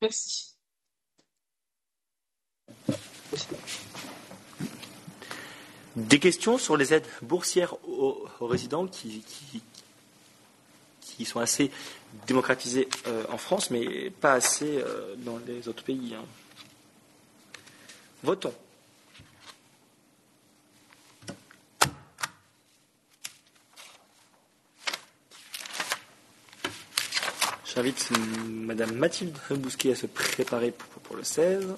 Merci. 0.00 0.56
Des 5.94 6.18
questions 6.18 6.56
sur 6.58 6.76
les 6.76 6.94
aides 6.94 7.06
boursières 7.20 7.74
aux, 7.86 8.26
résidents 8.40 8.86
qui, 8.86 9.22
sont 11.24 11.38
assez 11.38 11.70
démocratisées 12.26 12.88
euh, 13.06 13.24
en 13.30 13.38
France, 13.38 13.70
mais 13.70 14.10
pas 14.10 14.32
assez 14.32 14.78
euh, 14.78 15.14
dans 15.18 15.38
les 15.46 15.68
autres 15.68 15.84
pays. 15.84 16.16
Hein. 16.16 16.24
Votons. 18.22 18.54
J'invite 27.74 28.10
Madame 28.48 28.94
Mathilde 28.94 29.36
Bousquet 29.50 29.92
à 29.92 29.94
se 29.96 30.06
préparer 30.06 30.72
pour, 30.72 31.16
le 31.16 31.24
16. 31.24 31.74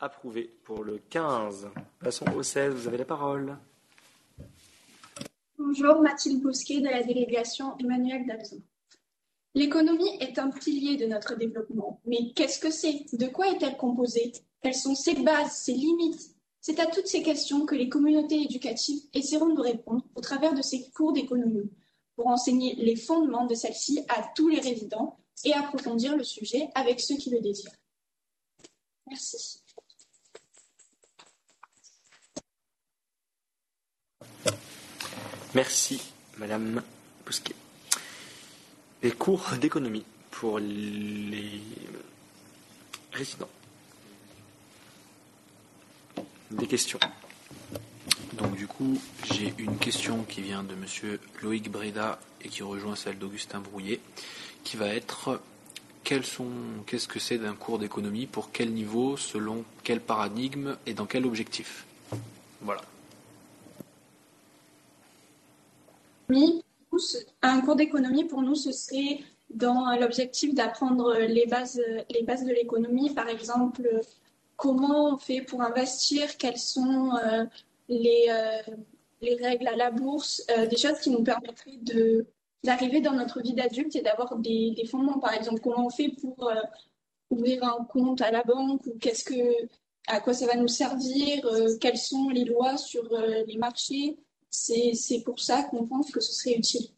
Approuvé 0.00 0.50
pour 0.64 0.82
le 0.82 0.98
15. 1.10 1.68
Passons 2.00 2.24
au 2.34 2.42
16. 2.42 2.74
Vous 2.74 2.88
avez 2.88 2.96
la 2.96 3.04
parole. 3.04 3.58
Bonjour, 5.58 6.00
Mathilde 6.00 6.42
Bousquet 6.42 6.80
de 6.80 6.88
la 6.88 7.02
délégation 7.02 7.76
Emmanuel 7.78 8.26
Dalzon. 8.26 8.62
L'économie 9.54 10.16
est 10.20 10.38
un 10.38 10.50
pilier 10.50 10.96
de 10.96 11.06
notre 11.06 11.34
développement. 11.34 12.00
Mais 12.06 12.32
qu'est-ce 12.34 12.60
que 12.60 12.70
c'est? 12.70 13.06
De 13.12 13.26
quoi 13.26 13.48
est-elle 13.48 13.76
composée? 13.76 14.32
Quelles 14.62 14.74
sont 14.74 14.94
ses 14.94 15.14
bases, 15.14 15.52
ses 15.52 15.72
limites? 15.72 16.36
C'est 16.60 16.78
à 16.78 16.86
toutes 16.86 17.06
ces 17.06 17.22
questions 17.22 17.64
que 17.64 17.74
les 17.74 17.88
communautés 17.88 18.42
éducatives 18.42 19.02
essaieront 19.14 19.54
de 19.54 19.62
répondre 19.62 20.04
au 20.14 20.20
travers 20.20 20.54
de 20.54 20.62
ces 20.62 20.90
cours 20.90 21.12
d'économie, 21.12 21.70
pour 22.16 22.26
enseigner 22.26 22.74
les 22.76 22.96
fondements 22.96 23.46
de 23.46 23.54
celle-ci 23.54 24.04
à 24.08 24.30
tous 24.36 24.48
les 24.48 24.60
résidents 24.60 25.18
et 25.44 25.54
approfondir 25.54 26.16
le 26.16 26.24
sujet 26.24 26.68
avec 26.74 27.00
ceux 27.00 27.16
qui 27.16 27.30
le 27.30 27.40
désirent. 27.40 27.72
Merci. 29.08 29.62
Merci, 35.54 36.00
Madame 36.36 36.82
Bousquet. 37.24 37.54
Les 39.02 39.12
cours 39.12 39.52
d'économie 39.60 40.04
pour 40.30 40.58
les 40.58 41.60
résidents. 43.12 43.48
Des 46.50 46.66
questions 46.66 46.98
Donc 48.34 48.56
du 48.56 48.66
coup, 48.66 49.00
j'ai 49.32 49.54
une 49.58 49.78
question 49.78 50.24
qui 50.24 50.42
vient 50.42 50.62
de 50.62 50.74
Monsieur 50.74 51.18
Loïc 51.42 51.70
Breda 51.70 52.18
et 52.42 52.48
qui 52.48 52.62
rejoint 52.62 52.96
celle 52.96 53.18
d'Augustin 53.18 53.60
Brouillet, 53.60 54.00
qui 54.64 54.76
va 54.76 54.88
être 54.88 55.40
qu'est-ce 56.04 57.08
que 57.08 57.18
c'est 57.20 57.38
d'un 57.38 57.54
cours 57.54 57.78
d'économie, 57.78 58.26
pour 58.26 58.50
quel 58.52 58.72
niveau, 58.72 59.16
selon 59.16 59.64
quel 59.82 60.00
paradigme 60.00 60.76
et 60.86 60.94
dans 60.94 61.06
quel 61.06 61.24
objectif? 61.24 61.84
Voilà. 62.60 62.82
Un 67.42 67.60
cours 67.60 67.76
d'économie, 67.76 68.24
pour 68.24 68.42
nous, 68.42 68.54
ce 68.54 68.72
serait 68.72 69.20
dans 69.50 69.96
l'objectif 69.98 70.54
d'apprendre 70.54 71.14
les 71.18 71.46
bases, 71.46 71.80
les 72.10 72.22
bases 72.22 72.44
de 72.44 72.52
l'économie, 72.52 73.10
par 73.14 73.28
exemple, 73.28 73.82
comment 74.60 75.14
on 75.14 75.16
fait 75.16 75.40
pour 75.40 75.62
investir, 75.62 76.36
quelles 76.36 76.58
sont 76.58 77.12
euh, 77.24 77.44
les, 77.88 78.26
euh, 78.28 78.74
les 79.22 79.34
règles 79.36 79.66
à 79.68 79.74
la 79.74 79.90
bourse, 79.90 80.42
euh, 80.50 80.66
des 80.66 80.76
choses 80.76 80.98
qui 81.00 81.08
nous 81.08 81.24
permettraient 81.24 81.78
de, 81.80 82.26
d'arriver 82.62 83.00
dans 83.00 83.14
notre 83.14 83.40
vie 83.40 83.54
d'adulte 83.54 83.96
et 83.96 84.02
d'avoir 84.02 84.36
des, 84.36 84.72
des, 84.72 84.84
fondements. 84.84 85.18
Par 85.18 85.32
exemple, 85.32 85.60
comment 85.60 85.86
on 85.86 85.90
fait 85.90 86.10
pour 86.10 86.52
ouvrir 87.30 87.64
un 87.64 87.84
compte 87.84 88.20
à 88.20 88.30
la 88.30 88.42
banque 88.42 88.84
ou 88.86 88.98
qu'est-ce 89.00 89.24
que, 89.24 89.66
à 90.06 90.20
quoi 90.20 90.34
ça 90.34 90.46
va 90.46 90.56
nous 90.56 90.68
servir, 90.68 91.48
quelles 91.80 91.96
sont 91.96 92.28
les 92.28 92.44
lois 92.44 92.76
sur 92.76 93.08
les 93.46 93.56
marchés. 93.56 94.18
C'est, 94.50 95.22
pour 95.24 95.40
ça 95.40 95.62
qu'on 95.62 95.86
pense 95.86 96.10
que 96.10 96.20
ce 96.20 96.32
serait 96.32 96.56
utile. 96.56 96.88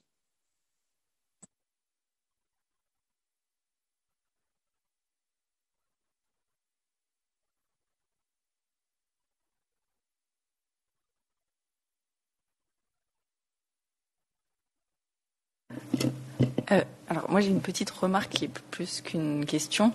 Euh, 16.70 16.82
alors 17.08 17.30
moi 17.30 17.40
j'ai 17.40 17.48
une 17.48 17.60
petite 17.60 17.90
remarque 17.90 18.30
qui 18.30 18.44
est 18.46 18.58
plus 18.70 19.00
qu'une 19.02 19.44
question. 19.44 19.92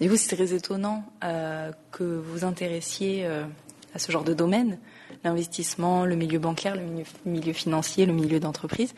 Du 0.00 0.08
coup 0.08 0.16
c'est 0.16 0.34
très 0.36 0.54
étonnant 0.54 1.04
euh, 1.24 1.72
que 1.92 2.04
vous 2.04 2.44
intéressiez 2.44 3.26
euh, 3.26 3.44
à 3.94 3.98
ce 3.98 4.12
genre 4.12 4.24
de 4.24 4.34
domaine, 4.34 4.78
l'investissement, 5.24 6.04
le 6.04 6.16
milieu 6.16 6.38
bancaire, 6.38 6.76
le 6.76 6.82
milieu, 7.24 7.52
financier, 7.52 8.06
le 8.06 8.12
milieu 8.12 8.40
d'entreprise. 8.40 8.94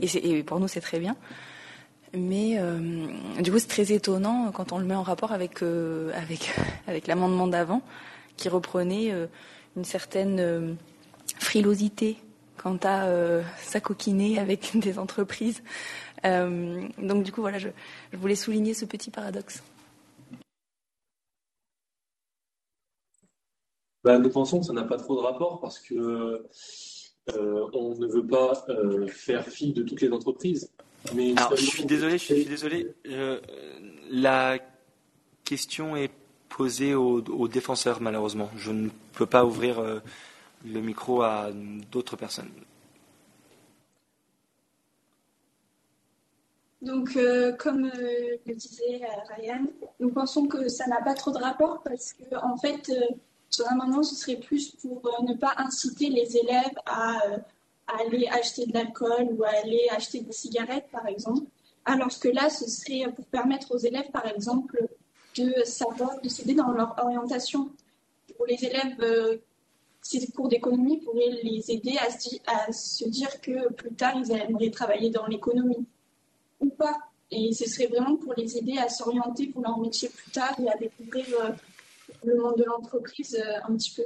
Et, 0.00 0.42
pour 0.42 0.60
nous 0.60 0.68
c'est 0.68 0.80
très 0.80 0.98
bien. 0.98 1.16
Mais 2.12 2.56
euh, 2.58 3.06
du 3.40 3.52
coup 3.52 3.58
c'est 3.58 3.68
très 3.68 3.92
étonnant 3.92 4.50
quand 4.52 4.72
on 4.72 4.78
le 4.78 4.84
met 4.84 4.94
en 4.94 5.02
rapport 5.02 5.32
avec, 5.32 5.62
euh, 5.62 6.12
avec, 6.14 6.54
avec 6.86 7.06
l'amendement 7.06 7.46
d'avant 7.46 7.82
qui 8.36 8.48
reprenait 8.48 9.12
euh, 9.12 9.26
une 9.76 9.84
certaine 9.84 10.76
frilosité 11.38 12.16
quant 12.56 12.78
à 12.82 13.06
s'acoquiner 13.62 14.38
avec 14.38 14.72
des 14.74 14.98
entreprises 14.98 15.62
donc 16.24 17.22
du 17.22 17.32
coup, 17.32 17.40
voilà, 17.40 17.58
je, 17.58 17.68
voulais 18.12 18.34
souligner 18.34 18.74
ce 18.74 18.84
petit 18.84 19.10
paradoxe. 19.10 19.62
Ben, 24.04 24.18
nous 24.18 24.30
pensons 24.30 24.60
que 24.60 24.66
ça 24.66 24.72
n'a 24.72 24.84
pas 24.84 24.96
trop 24.96 25.16
de 25.16 25.20
rapport 25.20 25.60
parce 25.60 25.78
que 25.78 25.94
euh, 25.94 27.68
on 27.74 27.94
ne 27.96 28.06
veut 28.06 28.26
pas 28.26 28.64
euh, 28.68 29.06
faire 29.08 29.46
fi 29.46 29.72
de 29.72 29.82
toutes 29.82 30.00
les 30.00 30.10
entreprises. 30.10 30.70
Mais 31.14 31.34
Alors, 31.36 31.56
je 31.56 31.64
suis 31.64 31.84
désolé, 31.84 32.18
je 32.18 32.24
suis 32.24 32.44
désolé. 32.44 32.94
Euh, 33.06 33.40
la 34.10 34.58
question 35.44 35.96
est 35.96 36.10
posée 36.48 36.94
aux, 36.94 37.22
aux, 37.22 37.48
défenseurs, 37.48 38.00
malheureusement. 38.00 38.50
Je 38.56 38.72
ne 38.72 38.88
peux 39.12 39.26
pas 39.26 39.44
ouvrir 39.44 39.78
euh, 39.78 40.00
le 40.64 40.80
micro 40.80 41.22
à 41.22 41.50
d'autres 41.90 42.16
personnes. 42.16 42.50
Donc, 46.82 47.14
euh, 47.16 47.52
comme 47.52 47.84
euh, 47.84 48.36
le 48.46 48.54
disait 48.54 49.02
euh, 49.02 49.34
Ryan, 49.36 49.66
nous 50.00 50.10
pensons 50.10 50.46
que 50.46 50.68
ça 50.68 50.86
n'a 50.86 51.02
pas 51.02 51.12
trop 51.14 51.30
de 51.30 51.36
rapport 51.36 51.82
parce 51.82 52.14
que, 52.14 52.34
en 52.42 52.56
fait, 52.56 52.90
euh, 53.50 53.54
sur 53.54 53.64
l'amendement, 53.66 54.02
ce 54.02 54.14
serait 54.14 54.36
plus 54.36 54.70
pour 54.76 55.00
euh, 55.06 55.24
ne 55.24 55.34
pas 55.34 55.54
inciter 55.58 56.08
les 56.08 56.36
élèves 56.36 56.78
à, 56.86 57.18
à 57.86 58.00
aller 58.00 58.26
acheter 58.28 58.66
de 58.66 58.72
l'alcool 58.72 59.28
ou 59.32 59.44
à 59.44 59.48
aller 59.48 59.88
acheter 59.90 60.20
des 60.20 60.32
cigarettes, 60.32 60.88
par 60.90 61.06
exemple. 61.06 61.46
Alors 61.84 62.10
que 62.18 62.28
là, 62.28 62.50
ce 62.50 62.68
serait 62.68 63.10
pour 63.12 63.24
permettre 63.26 63.74
aux 63.74 63.78
élèves, 63.78 64.10
par 64.10 64.26
exemple, 64.26 64.86
de 65.36 65.52
savoir, 65.64 66.20
de 66.20 66.28
s'aider 66.28 66.54
dans 66.54 66.72
leur 66.72 66.94
orientation. 67.02 67.70
Pour 68.36 68.46
les 68.46 68.64
élèves, 68.64 69.40
ces 70.02 70.26
cours 70.28 70.48
d'économie 70.48 70.98
pourraient 70.98 71.40
les 71.42 71.70
aider 71.70 71.96
à 72.46 72.72
se, 72.72 73.04
dire 73.08 73.40
que 73.40 73.72
plus 73.72 73.92
tard, 73.94 74.14
ils 74.16 74.30
aimeraient 74.32 74.70
travailler 74.70 75.10
dans 75.10 75.26
l'économie 75.26 75.86
ou 76.60 76.68
pas. 76.70 76.98
Et 77.30 77.52
ce 77.52 77.68
serait 77.68 77.86
vraiment 77.86 78.16
pour 78.16 78.34
les 78.34 78.56
aider 78.56 78.78
à 78.78 78.88
s'orienter 78.88 79.46
pour 79.46 79.62
leur 79.62 79.78
métier 79.78 80.08
plus 80.08 80.30
tard 80.32 80.54
et 80.58 80.68
à 80.68 80.76
découvrir 80.76 81.26
euh, 81.40 81.50
le 82.24 82.36
monde 82.36 82.56
de 82.58 82.64
l'entreprise 82.64 83.36
euh, 83.36 83.60
un 83.64 83.76
petit 83.76 83.94
peu. 83.94 84.04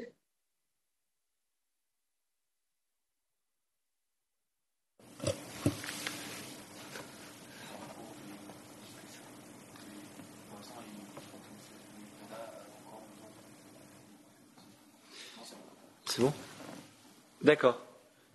C'est 16.07 16.23
bon? 16.23 16.33
D'accord. 17.43 17.81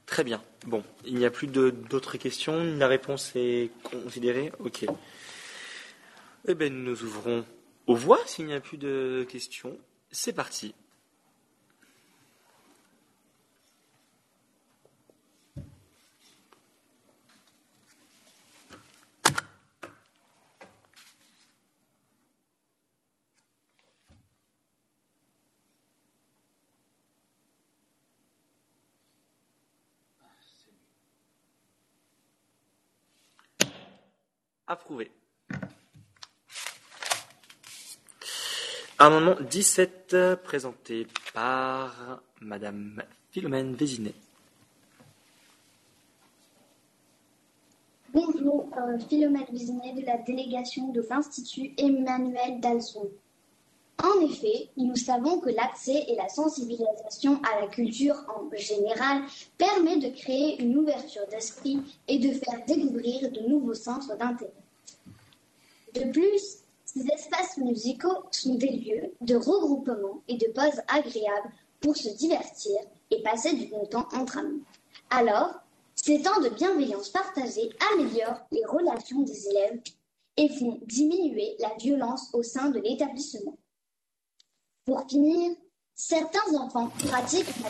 Très 0.06 0.26
bien. 0.26 0.42
Bon, 0.66 0.84
il 1.06 1.16
n'y 1.16 1.26
a 1.26 1.32
plus 1.32 1.48
d'autres 1.48 2.18
questions. 2.18 2.62
La 2.78 2.88
réponse 2.88 3.32
est 3.36 3.70
considérée. 3.84 4.52
Ok. 4.60 4.86
Eh 6.48 6.56
bien, 6.56 6.70
nous 6.70 7.04
ouvrons 7.04 7.46
aux 7.90 7.96
voix 7.96 8.20
s'il 8.28 8.46
n'y 8.46 8.54
a 8.54 8.62
plus 8.62 8.78
de 8.78 9.26
questions. 9.28 9.76
C'est 10.12 10.32
parti. 10.32 10.76
Approuvé. 34.68 35.10
Amendement 39.02 39.38
17, 39.50 40.14
présenté 40.44 41.08
par 41.34 42.22
Madame 42.42 43.02
Philomène 43.32 43.74
Vézinet. 43.74 44.14
Bonjour, 48.14 48.68
euh, 48.78 49.00
Philomène 49.08 49.46
Vézinet 49.54 49.94
de 49.94 50.06
la 50.06 50.18
délégation 50.18 50.90
de 50.90 51.02
l'Institut 51.10 51.72
Emmanuel 51.78 52.60
Dalzon. 52.60 53.10
En 54.04 54.20
effet, 54.26 54.68
nous 54.76 54.98
savons 54.98 55.40
que 55.40 55.50
l'accès 55.50 56.04
et 56.10 56.18
la 56.18 56.28
sensibilisation 56.28 57.40
à 57.44 57.62
la 57.62 57.68
culture 57.68 58.18
en 58.28 58.54
général 58.58 59.22
permet 59.58 60.00
de 60.00 60.10
créer 60.10 60.62
une 60.62 60.76
ouverture 60.76 61.26
d'esprit 61.32 61.80
et 62.10 62.20
de 62.20 62.34
faire 62.34 62.66
découvrir 62.68 63.32
de 63.32 63.48
nouveaux 63.48 63.76
centres 63.76 64.18
d'intérêt. 64.18 64.52
De 65.96 66.12
plus, 66.12 66.66
ces 66.92 67.06
espaces 67.06 67.58
musicaux 67.58 68.26
sont 68.32 68.56
des 68.56 68.72
lieux 68.72 69.14
de 69.22 69.36
regroupement 69.36 70.24
et 70.28 70.38
de 70.38 70.48
pause 70.48 70.82
agréables 70.88 71.52
pour 71.80 71.96
se 71.96 72.10
divertir 72.10 72.80
et 73.12 73.22
passer 73.22 73.54
du 73.54 73.68
bon 73.68 73.86
temps 73.86 74.08
entre 74.14 74.40
amis. 74.40 74.64
Alors, 75.12 75.62
ces 75.94 76.24
temps 76.24 76.42
de 76.42 76.50
bienveillance 76.50 77.10
partagée 77.10 77.70
améliorent 77.94 78.42
les 78.52 78.66
relations 78.66 79.22
des 79.22 79.50
élèves 79.50 79.82
et 80.38 80.50
font 80.50 80.80
diminuer 80.88 81.58
la 81.60 81.76
violence 81.76 82.32
au 82.34 82.42
sein 82.42 82.70
de 82.70 82.80
l'établissement. 82.80 83.56
Pour 84.86 85.08
finir, 85.08 85.52
certains 85.94 86.56
enfants 86.56 86.90
pratiquent 87.08 87.54
la 87.62 87.70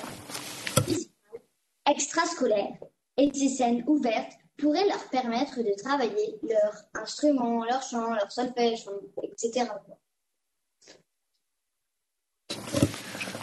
extrascolaire 1.91 2.78
et 3.18 3.34
ces 3.34 3.50
scènes 3.50 3.84
ouvertes 3.86 4.38
pourrait 4.60 4.88
leur 4.88 5.03
permettre 5.10 5.57
de 5.57 5.81
travailler 5.81 6.40
leur 6.44 6.73
instrument, 6.94 7.64
leur 7.65 7.81
chant, 7.81 8.14
leur 8.14 8.31
solfège, 8.31 8.86
etc. 9.23 9.69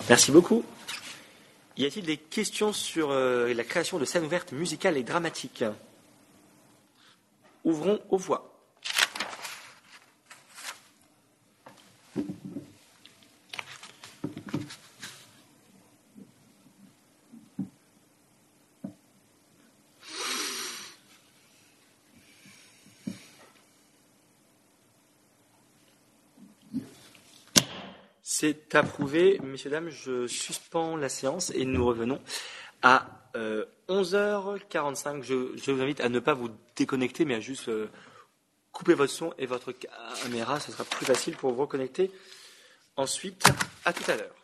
Merci 0.09 0.31
beaucoup. 0.31 0.63
Y 1.77 1.85
a-t-il 1.85 2.07
des 2.07 2.17
questions 2.17 2.73
sur 2.73 3.11
euh, 3.11 3.53
la 3.53 3.65
création 3.65 3.99
de 3.99 4.05
scènes 4.05 4.25
ouvertes 4.25 4.53
musicales 4.53 4.97
et 4.97 5.03
dramatiques? 5.03 5.65
Ouvrons 7.65 8.01
aux 8.09 8.17
voix. 8.17 8.53
C'est 28.39 28.75
approuvé. 28.75 29.41
Messieurs, 29.43 29.71
dames, 29.71 29.89
je 29.89 30.27
suspends 30.27 30.95
la 30.95 31.09
séance 31.09 31.51
et 31.55 31.65
nous 31.65 31.83
revenons 31.87 32.21
à 32.83 33.07
euh, 33.35 33.65
11h45. 33.89 35.23
Je, 35.23 35.57
je, 35.57 35.71
vous 35.73 35.81
invite 35.81 36.03
à 36.03 36.11
ne 36.11 36.19
pas 36.19 36.35
vous 36.35 36.51
déconnecter, 36.77 37.25
mais 37.25 37.37
à 37.37 37.41
juste 37.41 37.71
euh, 37.71 37.89
couper 38.73 38.93
votre 38.93 39.11
son 39.11 39.33
et 39.39 39.47
votre 39.47 39.73
caméra. 39.73 40.61
Ce 40.61 40.71
sera 40.71 40.85
plus 40.85 41.07
facile 41.07 41.35
pour 41.35 41.51
vous 41.55 41.63
reconnecter. 41.63 42.11
Ensuite, 42.99 43.43
à 43.87 43.95
tout 43.95 44.05
à 44.11 44.17
l'heure. 44.17 44.36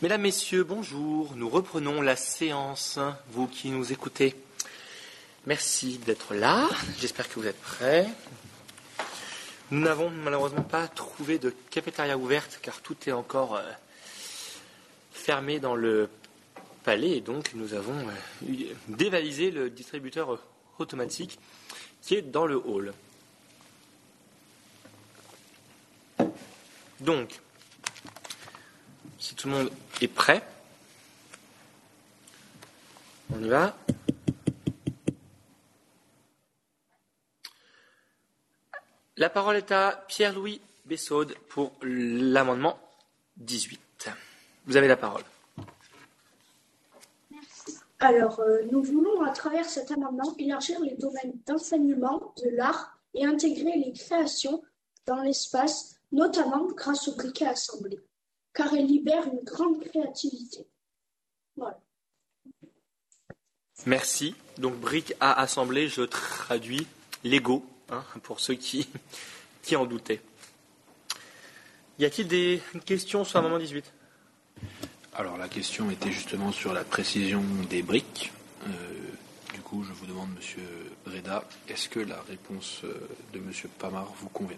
Mesdames, 0.00 0.22
Messieurs, 0.22 0.62
bonjour. 0.62 1.34
Nous 1.34 1.48
reprenons 1.48 2.00
la 2.00 2.14
séance, 2.14 3.00
vous 3.32 3.48
qui 3.48 3.68
nous 3.70 3.92
écoutez. 3.92 4.36
Merci 5.44 5.98
d'être 5.98 6.34
là. 6.34 6.68
J'espère 7.00 7.28
que 7.28 7.40
vous 7.40 7.48
êtes 7.48 7.60
prêts. 7.60 8.06
Nous 9.72 9.80
n'avons 9.80 10.08
malheureusement 10.08 10.62
pas 10.62 10.86
trouvé 10.86 11.40
de 11.40 11.52
cafétéria 11.70 12.16
ouverte 12.16 12.60
car 12.62 12.80
tout 12.80 12.96
est 13.08 13.12
encore 13.12 13.56
euh, 13.56 13.62
fermé 15.10 15.58
dans 15.58 15.74
le 15.74 16.08
palais 16.84 17.16
et 17.16 17.20
donc 17.20 17.50
nous 17.54 17.74
avons 17.74 17.98
euh, 17.98 18.54
dévalisé 18.86 19.50
le 19.50 19.68
distributeur 19.68 20.38
automatique 20.78 21.40
qui 22.02 22.14
est 22.14 22.22
dans 22.22 22.46
le 22.46 22.54
hall. 22.54 22.92
Donc, 27.00 27.40
si 29.18 29.34
tout 29.34 29.48
le 29.48 29.54
monde 29.54 29.70
est 30.04 30.08
prêt, 30.08 30.42
on 33.34 33.42
y 33.42 33.48
va. 33.48 33.76
La 39.16 39.28
parole 39.28 39.56
est 39.56 39.72
à 39.72 40.04
Pierre-Louis 40.06 40.60
Bessaude 40.84 41.34
pour 41.48 41.72
l'amendement 41.82 42.78
18. 43.38 44.10
Vous 44.66 44.76
avez 44.76 44.88
la 44.88 44.96
parole. 44.96 45.24
Alors, 48.00 48.38
euh, 48.38 48.62
nous 48.70 48.82
voulons, 48.82 49.22
à 49.22 49.30
travers 49.30 49.64
cet 49.64 49.90
amendement, 49.90 50.36
élargir 50.38 50.78
les 50.80 50.94
domaines 50.94 51.32
d'enseignement 51.46 52.32
de 52.44 52.50
l'art 52.50 52.96
et 53.14 53.26
intégrer 53.26 53.76
les 53.76 53.92
créations 53.92 54.62
dans 55.06 55.20
l'espace, 55.22 55.96
notamment 56.12 56.66
grâce 56.76 57.08
au 57.08 57.16
briquet 57.16 57.46
assemblé, 57.46 57.98
car 58.54 58.72
elles 58.74 58.86
libèrent 58.86 59.26
une 59.26 59.44
grande 59.44 59.80
créativité. 59.84 60.66
Voilà. 61.56 61.78
Merci. 63.86 64.34
Donc, 64.58 64.74
brique 64.76 65.14
à 65.20 65.40
assembler, 65.40 65.88
je 65.88 66.02
traduis 66.02 66.86
Lego, 67.24 67.64
hein, 67.90 68.04
pour 68.22 68.40
ceux 68.40 68.54
qui, 68.54 68.88
qui 69.62 69.76
en 69.76 69.86
doutaient. 69.86 70.20
Y 71.98 72.04
a-t-il 72.04 72.28
des 72.28 72.62
questions 72.84 73.24
sur 73.24 73.38
l'amendement 73.38 73.58
18 73.58 73.92
Alors 75.14 75.36
la 75.36 75.48
question 75.48 75.90
était 75.90 76.12
justement 76.12 76.52
sur 76.52 76.72
la 76.72 76.84
précision 76.84 77.42
des 77.68 77.82
briques. 77.82 78.32
Euh, 78.66 78.70
du 79.52 79.60
coup, 79.60 79.82
je 79.82 79.92
vous 79.92 80.06
demande, 80.06 80.28
Monsieur 80.36 80.62
Breda, 81.04 81.44
est-ce 81.68 81.88
que 81.88 81.98
la 81.98 82.20
réponse 82.22 82.82
euh, 82.84 83.08
de 83.32 83.40
Monsieur 83.40 83.68
Pamar 83.78 84.12
vous 84.20 84.28
convient? 84.28 84.56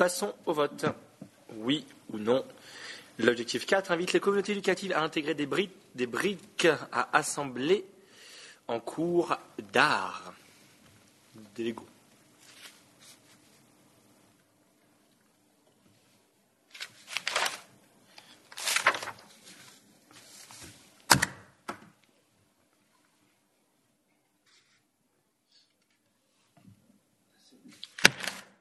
Passons 0.00 0.32
au 0.46 0.54
vote. 0.54 0.86
Oui 1.56 1.84
ou 2.10 2.16
non 2.16 2.42
L'objectif 3.18 3.66
4 3.66 3.92
invite 3.92 4.14
les 4.14 4.20
communautés 4.20 4.52
éducatives 4.52 4.92
à 4.92 5.02
intégrer 5.02 5.34
des 5.34 5.44
briques, 5.44 6.68
à 6.90 7.14
assembler 7.14 7.84
en 8.66 8.80
cours 8.80 9.36
d'art. 9.74 10.32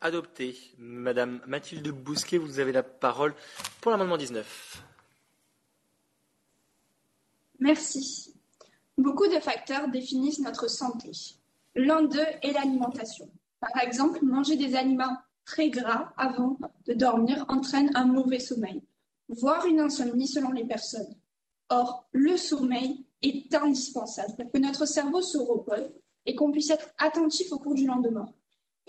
Adopté. 0.02 0.56
Madame 0.78 1.42
Mathilde 1.46 1.90
Bousquet, 1.90 2.38
vous 2.38 2.60
avez 2.60 2.72
la 2.72 2.84
parole 2.84 3.36
pour 3.82 3.92
l'amendement 3.92 4.18
19. 4.18 4.84
Merci. 7.60 8.34
Beaucoup 8.98 9.28
de 9.28 9.40
facteurs 9.40 9.90
définissent 9.90 10.40
notre 10.40 10.70
santé. 10.70 11.12
L'un 11.76 12.04
d'eux 12.04 12.26
est 12.42 12.54
l'alimentation. 12.54 13.30
Par 13.60 13.84
exemple, 13.84 14.24
manger 14.24 14.56
des 14.56 14.76
aliments 14.76 15.18
très 15.46 15.70
gras 15.70 16.14
avant 16.16 16.58
de 16.86 16.94
dormir 16.94 17.46
entraîne 17.50 17.92
un 17.96 18.06
mauvais 18.06 18.40
sommeil, 18.40 18.82
voire 19.28 19.66
une 19.66 19.80
insomnie 19.82 20.28
selon 20.28 20.52
les 20.52 20.66
personnes. 20.66 21.16
Or, 21.70 22.08
le 22.14 22.38
sommeil 22.38 23.06
est 23.22 23.54
indispensable 23.54 24.36
pour 24.38 24.52
que 24.52 24.58
notre 24.58 24.86
cerveau 24.86 25.22
se 25.22 25.38
repose 25.38 25.92
et 26.26 26.36
qu'on 26.36 26.52
puisse 26.52 26.70
être 26.70 26.90
attentif 26.98 27.52
au 27.52 27.60
cours 27.60 27.76
du 27.76 27.86
lendemain. 27.86 28.34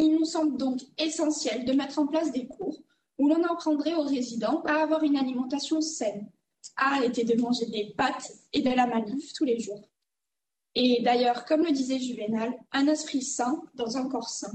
Il 0.01 0.15
nous 0.15 0.25
semble 0.25 0.57
donc 0.57 0.81
essentiel 0.97 1.67
de 1.67 1.75
mettre 1.75 1.99
en 1.99 2.07
place 2.07 2.33
des 2.33 2.47
cours 2.47 2.81
où 3.19 3.29
l'on 3.29 3.45
apprendrait 3.45 3.95
aux 3.95 4.05
résidents 4.05 4.63
à 4.63 4.83
avoir 4.83 5.03
une 5.03 5.19
alimentation 5.19 5.83
saine, 5.83 6.27
à 6.75 6.95
arrêter 6.95 7.25
de 7.25 7.39
manger 7.39 7.67
des 7.67 7.93
pâtes 7.99 8.33
et 8.55 8.63
de 8.63 8.71
la 8.71 8.87
malbouffe 8.87 9.35
tous 9.35 9.45
les 9.45 9.61
jours. 9.61 9.87
Et 10.75 11.03
d'ailleurs, 11.03 11.45
comme 11.45 11.65
le 11.65 11.73
disait 11.73 11.99
Juvenal, 11.99 12.59
un 12.73 12.87
esprit 12.87 13.21
sain 13.21 13.63
dans 13.75 13.99
un 13.99 14.09
corps 14.09 14.31
sain. 14.31 14.53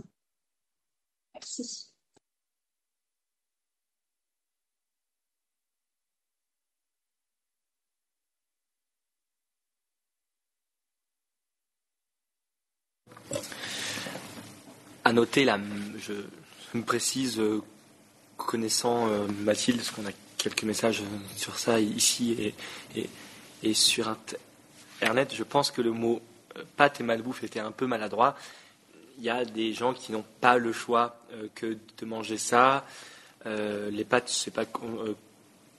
Merci. 1.36 1.92
À 15.06 15.14
noter, 15.14 15.46
là, 15.46 15.60
je, 16.00 16.14
me 16.74 16.84
précise, 16.84 17.40
euh, 17.40 17.62
connaissant 18.38 19.08
euh, 19.08 19.28
Mathilde, 19.44 19.78
parce 19.78 19.92
qu'on 19.92 20.06
a 20.08 20.12
quelques 20.38 20.64
messages 20.64 21.02
sur 21.38 21.58
ça 21.58 21.80
ici 21.80 22.54
et, 22.96 23.74
sur 23.74 24.14
Internet, 25.00 25.34
je 25.34 25.44
pense 25.44 25.72
que 25.72 25.82
le 25.82 25.92
mot 25.92 26.22
euh, 26.58 26.64
pâte 26.76 27.00
et 27.00 27.04
malbouffe 27.04 27.44
était 27.44 27.60
un 27.60 27.72
peu 27.72 27.86
maladroit. 27.88 28.36
Il 29.18 29.24
y 29.24 29.30
a 29.30 29.46
des 29.46 29.74
gens 29.74 29.94
qui 29.94 30.12
n'ont 30.12 30.26
pas 30.42 30.58
le 30.58 30.74
choix 30.74 31.18
euh, 31.34 31.48
que 31.56 31.78
de 31.98 32.06
manger 32.06 32.38
ça. 32.38 32.86
Euh, 33.46 33.90
les 33.92 34.04
pâtes, 34.06 34.28
c'est 34.30 34.52
pas 34.54 34.66
con- 34.66 35.00
euh, 35.06 35.14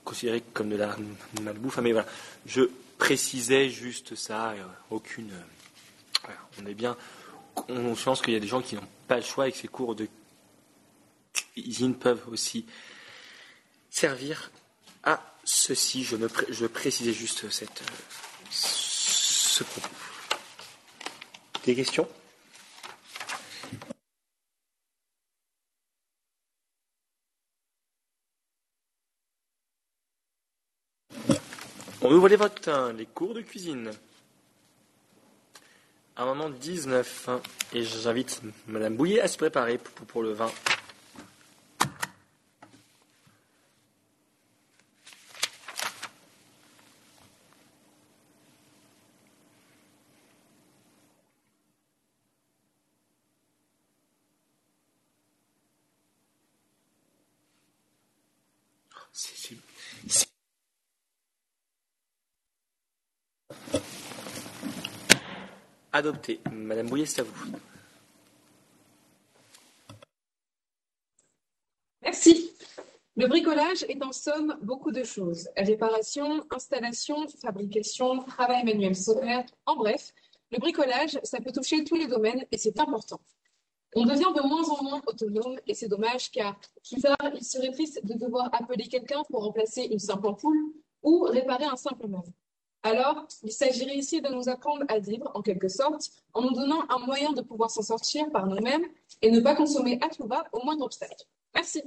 considéré 0.03 0.41
comme 0.53 0.69
de 0.69 0.77
la 0.77 0.95
malbouffe, 1.43 1.77
mais 1.79 1.91
voilà. 1.91 2.07
Je 2.45 2.61
précisais 2.97 3.69
juste 3.69 4.15
ça, 4.15 4.51
euh, 4.51 4.63
aucune. 4.89 5.31
euh, 5.31 6.31
on 6.61 6.65
est 6.65 6.73
bien 6.73 6.95
conscience 7.65 8.21
qu'il 8.21 8.33
y 8.33 8.37
a 8.37 8.39
des 8.39 8.47
gens 8.47 8.61
qui 8.61 8.75
n'ont 8.75 8.87
pas 9.07 9.17
le 9.17 9.23
choix 9.23 9.47
et 9.47 9.51
que 9.51 9.57
ces 9.57 9.67
cours 9.67 9.95
de 9.95 10.07
cuisine 11.53 11.95
peuvent 11.95 12.23
aussi 12.29 12.65
servir 13.89 14.51
à 15.03 15.21
ceci. 15.43 16.03
Je, 16.03 16.15
me 16.15 16.29
je 16.49 16.65
précisais 16.67 17.13
juste 17.13 17.49
cette, 17.49 17.81
ce 18.51 19.63
propos. 19.63 19.89
Des 21.65 21.75
questions? 21.75 22.07
On 32.01 32.11
ouvre 32.11 32.27
les 32.29 32.35
votes. 32.35 32.67
hein, 32.67 32.93
Les 32.93 33.05
cours 33.05 33.33
de 33.33 33.41
cuisine. 33.41 33.91
Amendement 36.19 36.49
19. 36.49 37.29
hein, 37.29 37.41
Et 37.73 37.83
j'invite 37.83 38.41
Madame 38.67 38.95
Bouillet 38.95 39.21
à 39.21 39.27
se 39.27 39.37
préparer 39.37 39.77
pour, 40.07 40.23
le 40.23 40.31
vin. 40.31 40.49
Adopté. 65.97 66.39
Madame 66.51 66.87
Bouillet, 66.87 67.07
c'est 67.07 67.21
à 67.21 67.23
vous. 67.23 67.57
Merci. 72.03 72.51
Le 73.15 73.25
bricolage 73.25 73.81
est 73.89 74.03
en 74.03 74.11
somme 74.11 74.59
beaucoup 74.61 74.91
de 74.91 75.03
choses. 75.03 75.49
Réparation, 75.57 76.45
installation, 76.51 77.27
fabrication, 77.41 78.19
travail 78.25 78.63
manuel 78.63 78.95
sommaire, 78.95 79.43
en 79.65 79.75
bref, 79.75 80.13
le 80.51 80.59
bricolage, 80.59 81.17
ça 81.23 81.39
peut 81.41 81.51
toucher 81.51 81.83
tous 81.83 81.95
les 81.95 82.05
domaines 82.05 82.45
et 82.51 82.59
c'est 82.59 82.79
important. 82.79 83.19
On 83.95 84.05
devient 84.05 84.31
de 84.35 84.47
moins 84.47 84.69
en 84.69 84.83
moins 84.83 85.01
autonome 85.07 85.59
et 85.65 85.73
c'est 85.73 85.87
dommage 85.87 86.29
car 86.29 86.59
plus 86.87 87.01
tard, 87.01 87.17
il 87.33 87.43
serait 87.43 87.71
triste 87.71 88.05
de 88.05 88.13
devoir 88.13 88.49
appeler 88.53 88.87
quelqu'un 88.87 89.23
pour 89.31 89.43
remplacer 89.43 89.81
une 89.85 89.97
simple 89.97 90.27
ampoule 90.27 90.73
ou 91.01 91.21
réparer 91.23 91.65
un 91.65 91.75
simple 91.75 92.07
meuble. 92.07 92.31
Alors, 92.83 93.27
il 93.43 93.51
s'agirait 93.51 93.97
ici 93.97 94.21
de 94.21 94.29
nous 94.29 94.49
apprendre 94.49 94.85
à 94.87 94.99
vivre, 94.99 95.29
en 95.33 95.41
quelque 95.41 95.67
sorte, 95.67 96.09
en 96.33 96.41
nous 96.41 96.53
donnant 96.53 96.85
un 96.89 96.99
moyen 96.99 97.33
de 97.33 97.41
pouvoir 97.41 97.69
s'en 97.69 97.81
sortir 97.81 98.29
par 98.31 98.47
nous-mêmes 98.47 98.85
et 99.21 99.31
ne 99.31 99.39
pas 99.39 99.55
consommer 99.55 99.99
à 100.01 100.09
tout 100.09 100.27
va 100.27 100.45
au 100.53 100.63
moindre 100.63 100.85
obstacle. 100.85 101.25
Merci. 101.53 101.83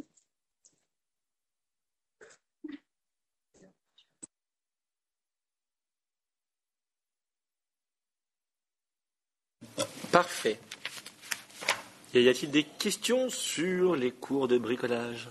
Parfait. 10.13 10.59
Y 12.13 12.29
a-t-il 12.29 12.51
des 12.51 12.65
questions 12.65 13.31
sur 13.31 13.95
les 13.95 14.11
cours 14.11 14.49
de 14.49 14.59
bricolage? 14.59 15.29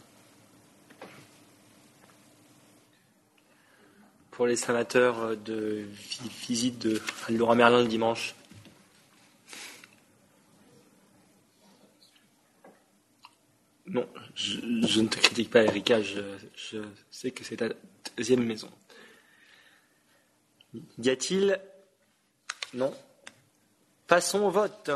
Pour 4.39 4.47
les 4.47 4.69
amateurs 4.69 5.35
de 5.35 5.83
visite 6.47 6.79
de 6.79 7.01
dimanche 7.87 8.35
Non, 13.85 14.07
je, 14.35 14.61
ne 15.01 15.07
te 15.09 15.19
critique 15.19 15.49
pas, 15.49 15.65
Erika. 15.65 16.01
Je, 16.01 16.21
sais 17.11 17.31
que 17.31 17.43
c'est 17.43 17.57
ta 17.57 17.67
deuxième 18.15 18.45
maison. 18.45 18.69
Y 20.99 21.09
a-t-il 21.09 21.59
Non 22.73 22.93
Passons 24.07 24.43
au 24.43 24.51
vote. 24.51 24.89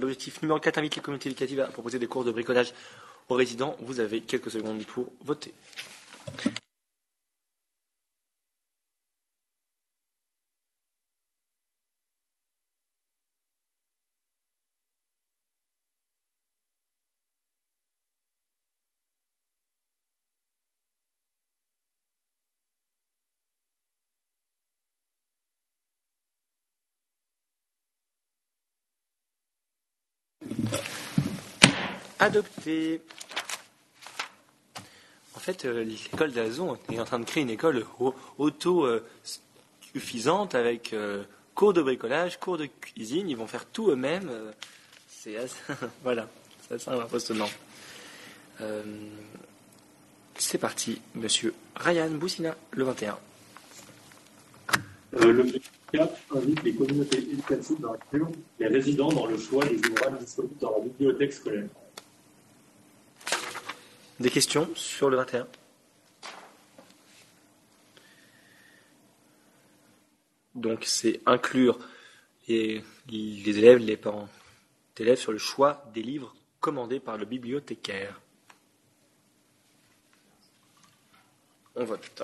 L'objectif 0.00 0.40
numéro 0.40 0.58
4 0.58 0.78
invite 0.78 0.96
les 0.96 1.02
communautés 1.02 1.28
éducatives 1.28 1.60
à 1.60 1.66
proposer 1.66 1.98
des 1.98 2.06
cours 2.06 2.24
de 2.24 2.32
bricolage 2.32 2.72
aux 3.28 3.34
résidents. 3.34 3.76
Vous 3.80 4.00
avez 4.00 4.22
quelques 4.22 4.50
secondes 4.50 4.82
pour 4.86 5.12
voter. 5.20 5.52
Adopté. 32.18 33.02
En 35.34 35.38
fait, 35.38 35.66
euh, 35.66 35.84
l'école 35.84 36.32
d'Azon 36.32 36.78
est 36.90 36.98
en 36.98 37.04
train 37.04 37.18
de 37.18 37.26
créer 37.26 37.42
une 37.42 37.50
école 37.50 37.84
auto-suffisante 38.38 40.54
avec 40.54 40.94
euh, 40.94 41.24
cours 41.54 41.74
de 41.74 41.82
bricolage, 41.82 42.40
cours 42.40 42.56
de 42.56 42.64
cuisine. 42.66 43.28
Ils 43.28 43.36
vont 43.36 43.46
faire 43.46 43.66
tout 43.66 43.90
eux-mêmes. 43.90 44.30
Euh, 44.30 44.50
c'est 45.08 45.36
assez... 45.36 45.58
voilà, 46.02 46.26
c'est 46.66 46.76
assez 46.76 46.90
impressionnant. 46.90 47.50
c'est 50.38 50.58
parti, 50.58 51.02
monsieur 51.14 51.52
Ryan 51.76 52.08
Boussina, 52.10 52.56
le 52.70 52.84
21. 52.84 53.18
le 55.12 55.44
4 55.92 56.14
invite 56.34 56.62
les 56.62 56.74
communautés 56.74 57.18
éducatives 57.18 57.78
d'inclure 57.80 58.30
les 58.58 58.68
résidents 58.68 59.12
dans 59.12 59.26
le 59.26 59.36
choix 59.38 59.66
des 59.66 59.76
ouvrages 59.76 60.18
disponibles 60.20 60.58
dans 60.60 60.70
la 60.72 60.80
bibliothèque 60.80 61.34
scolaire. 61.34 61.68
Des 64.18 64.30
questions 64.30 64.68
sur 64.74 65.10
le 65.10 65.16
21 65.18 65.46
Donc 70.54 70.84
c'est 70.84 71.20
inclure 71.26 71.78
les, 72.48 72.82
élèves, 73.10 73.76
les 73.76 73.98
parents 73.98 74.28
d'élèves 74.96 75.18
sur 75.18 75.32
le 75.32 75.38
choix 75.38 75.84
des 75.92 76.02
livres 76.02 76.34
commandés 76.60 76.98
par 76.98 77.18
le 77.18 77.26
bibliothécaire. 77.26 78.18
On 81.74 81.84
vote. 81.84 82.22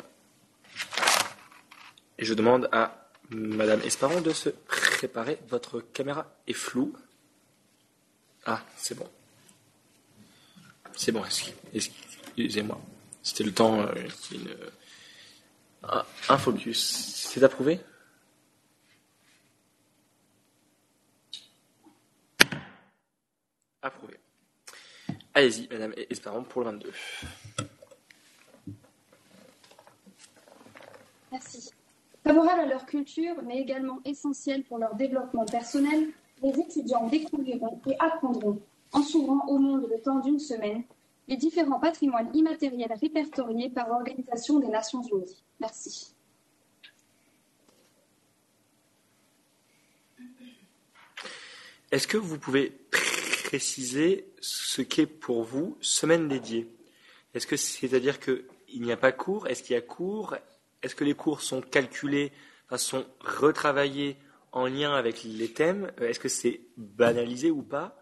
Et 2.16 2.24
je 2.24 2.32
demande 2.32 2.70
à 2.72 3.10
Madame 3.30 3.82
Esparon 3.82 4.22
de 4.22 4.32
se 4.32 4.48
préparer. 4.48 5.38
Votre 5.48 5.80
caméra 5.80 6.34
est 6.46 6.54
floue. 6.54 6.94
Ah, 8.46 8.64
c'est 8.76 8.96
bon. 8.96 9.08
C'est 10.96 11.12
bon, 11.12 11.22
excusez-moi. 11.24 12.80
C'était 13.22 13.44
le 13.44 13.52
temps. 13.52 13.80
Euh, 13.80 14.70
un, 16.28 16.38
focus. 16.38 16.78
C'est 17.30 17.42
approuvé? 17.42 17.80
Approuvé. 23.80 24.14
Allez-y, 25.34 25.68
Madame 25.68 25.94
Esperon, 26.10 26.44
pour 26.44 26.62
le 26.62 26.70
22. 26.70 26.92
Merci. 31.32 31.70
Favorables 32.22 32.60
à 32.60 32.66
leur 32.66 32.86
culture, 32.86 33.34
mais 33.42 33.58
également 33.58 33.98
essentiels 34.04 34.62
pour 34.64 34.78
leur 34.78 34.94
développement 34.94 35.44
personnel, 35.44 36.10
les 36.42 36.50
étudiants 36.50 37.08
découvriront 37.08 37.80
et 37.86 37.96
apprendront 37.98 38.60
en 38.92 39.02
s'ouvrant 39.02 39.46
au 39.48 39.58
monde 39.58 39.88
le 39.90 40.00
temps 40.00 40.20
d'une 40.20 40.38
semaine, 40.38 40.84
les 41.28 41.36
différents 41.36 41.80
patrimoines 41.80 42.30
immatériels 42.34 42.92
répertoriés 43.00 43.70
par 43.70 43.88
l'Organisation 43.88 44.58
des 44.58 44.68
Nations 44.68 45.02
Unies. 45.02 45.42
Merci. 45.60 46.14
Est-ce 51.90 52.08
que 52.08 52.16
vous 52.16 52.38
pouvez 52.38 52.70
préciser 53.44 54.32
ce 54.40 54.80
qu'est 54.80 55.06
pour 55.06 55.42
vous 55.42 55.76
semaine 55.80 56.26
dédiée? 56.26 56.66
Est-ce 57.34 57.46
que 57.46 57.56
c'est-à-dire 57.56 58.18
qu'il 58.18 58.44
n'y 58.82 58.92
a 58.92 58.96
pas 58.96 59.12
cours? 59.12 59.46
Est-ce 59.46 59.62
qu'il 59.62 59.74
y 59.74 59.78
a 59.78 59.82
cours? 59.82 60.36
Est-ce 60.82 60.94
que 60.94 61.04
les 61.04 61.14
cours 61.14 61.42
sont 61.42 61.60
calculés, 61.60 62.32
sont 62.76 63.04
retravaillés 63.20 64.16
en 64.52 64.66
lien 64.66 64.94
avec 64.94 65.22
les 65.24 65.52
thèmes? 65.52 65.92
Est-ce 66.00 66.18
que 66.18 66.28
c'est 66.28 66.62
banalisé 66.76 67.50
ou 67.50 67.62
pas? 67.62 68.01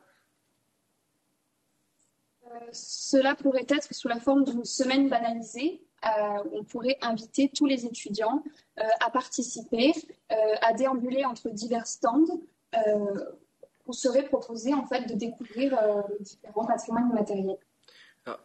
Cela 2.72 3.35
pourrait 3.35 3.66
être 3.68 3.94
sous 3.94 4.09
la 4.09 4.20
forme 4.20 4.44
d'une 4.44 4.64
semaine 4.64 5.09
banalisée. 5.09 5.82
Euh, 6.05 6.43
on 6.52 6.64
pourrait 6.64 6.97
inviter 7.02 7.51
tous 7.55 7.66
les 7.66 7.85
étudiants 7.85 8.43
euh, 8.78 8.82
à 9.05 9.10
participer, 9.10 9.93
euh, 10.32 10.35
à 10.62 10.72
déambuler 10.72 11.24
entre 11.24 11.51
divers 11.51 11.86
stands. 11.86 12.40
on 13.86 13.93
serait 13.93 14.24
proposé 14.24 14.72
en 14.72 14.86
fait 14.86 15.06
de 15.06 15.14
découvrir 15.14 15.77
différents 16.20 16.64
patrimoines 16.64 17.10
immatériels. 17.10 17.59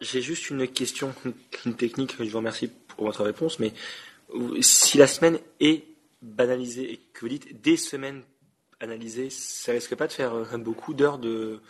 J'ai 0.01 0.21
juste 0.21 0.49
une 0.49 0.67
question 0.67 1.13
technique. 1.77 2.15
Je 2.17 2.29
vous 2.29 2.37
remercie 2.37 2.67
pour 2.67 3.05
votre 3.05 3.23
réponse, 3.23 3.59
mais 3.59 3.71
si 4.61 4.97
la 4.97 5.05
semaine 5.05 5.37
est 5.59 5.83
banalisée 6.23 6.93
et 6.93 6.97
que 7.13 7.21
vous 7.21 7.29
dites 7.29 7.61
des 7.61 7.77
semaines 7.77 8.23
analysées, 8.79 9.29
ça 9.29 9.71
risque 9.71 9.95
pas 9.95 10.07
de 10.07 10.13
faire 10.13 10.57
beaucoup 10.57 10.95
d'heures 10.95 11.19
de, 11.19 11.61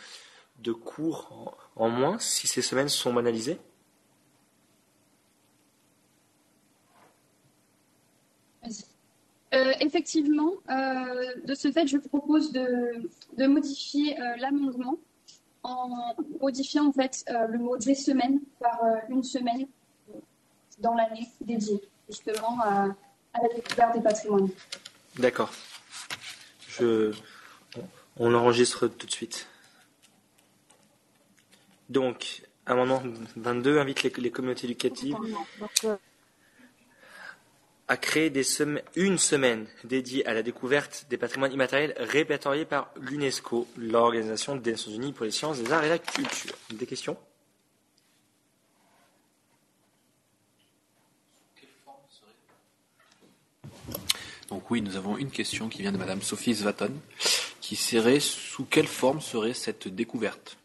de 0.58 0.72
cours 0.72 1.65
en 1.76 1.88
moins 1.88 2.18
si 2.18 2.46
ces 2.46 2.62
semaines 2.62 2.88
sont 2.88 3.12
banalisées 3.12 3.60
euh, 9.54 9.72
effectivement, 9.80 10.52
euh, 10.68 11.34
de 11.44 11.54
ce 11.54 11.70
fait, 11.70 11.86
je 11.86 11.98
propose 11.98 12.52
de, 12.52 13.46
modifier 13.46 14.20
euh, 14.20 14.36
l'amendement 14.38 14.98
en 15.62 16.14
modifiant 16.40 16.86
en 16.86 16.92
fait 16.92 17.24
le 17.28 17.58
mot 17.58 17.76
des 17.76 17.94
semaines 17.94 18.40
par 18.60 18.80
une 19.08 19.24
semaine 19.24 19.66
dans 20.78 20.94
l'année 20.94 21.28
dédiée 21.40 21.80
justement 22.08 22.60
à, 22.62 22.86
la 23.42 23.48
découverte 23.54 23.94
des 23.94 24.00
patrimoines. 24.00 24.48
D'accord. 25.18 25.52
Je, 26.68 27.12
on 28.16 28.30
l'enregistre 28.30 28.86
tout 28.86 29.06
de 29.06 29.12
suite. 29.12 29.48
Donc, 31.88 32.42
amendement 32.66 33.02
22 33.36 33.78
invite 33.78 34.02
les, 34.02 34.30
communautés 34.30 34.66
éducatives 34.66 35.16
à 37.88 37.96
créer 37.96 38.32
une 38.96 39.18
semaine 39.18 39.66
dédiée 39.84 40.26
à 40.26 40.34
la 40.34 40.42
découverte 40.42 41.06
des 41.08 41.16
patrimoines 41.16 41.52
immatériels 41.52 41.94
répertoriés 41.98 42.64
par 42.64 42.92
l'UNESCO, 43.00 43.68
l'Organisation 43.76 44.56
des 44.56 44.72
Nations 44.72 44.90
Unies 44.90 45.12
pour 45.12 45.24
les 45.24 45.30
sciences, 45.30 45.58
les 45.60 45.72
arts 45.72 45.84
et 45.84 45.88
la 45.88 45.98
culture. 45.98 46.54
Des 46.72 46.86
questions? 46.86 47.16
Donc 54.48 54.70
oui, 54.70 54.80
nous 54.80 54.96
avons 54.96 55.16
une 55.16 55.30
question 55.30 55.68
qui 55.68 55.82
vient 55.82 55.92
de 55.92 55.98
Madame 55.98 56.22
Sophie 56.22 56.54
Svaton, 56.54 56.92
qui 57.60 57.76
serait 57.76 58.20
sous 58.20 58.64
quelle 58.64 58.86
forme 58.86 59.20
serait 59.20 59.54
cette 59.54 59.88
découverte? 59.88 60.56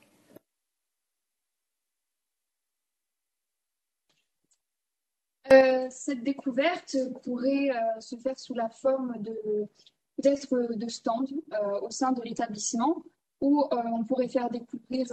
Euh, 5.51 5.87
cette 5.89 6.23
découverte 6.23 6.95
pourrait 7.23 7.69
euh, 7.69 7.99
se 7.99 8.15
faire 8.15 8.39
sous 8.39 8.53
la 8.53 8.69
forme 8.69 9.17
de 9.19 9.67
peut-être 10.17 10.75
de 10.75 10.87
stands 10.87 11.25
au 11.81 11.89
sein 11.89 12.11
de 12.11 12.21
l'établissement 12.21 13.03
où 13.39 13.65
on 13.71 14.03
pourrait 14.03 14.27
faire 14.27 14.49
découvrir 14.49 15.07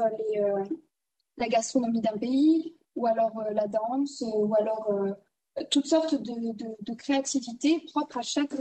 la 1.39 1.49
gastronomie 1.49 2.03
d'un 2.03 2.19
pays 2.19 2.77
ou 2.95 3.07
alors 3.07 3.43
la 3.53 3.67
danse 3.69 4.23
ou 4.27 4.55
alors 4.59 4.93
toutes 5.71 5.87
sortes 5.87 6.15
de, 6.15 6.53
de, 6.53 6.77
de 6.79 6.95
créativité 6.95 7.81
propres 7.91 8.19
à 8.19 8.23
chaque 8.23 8.53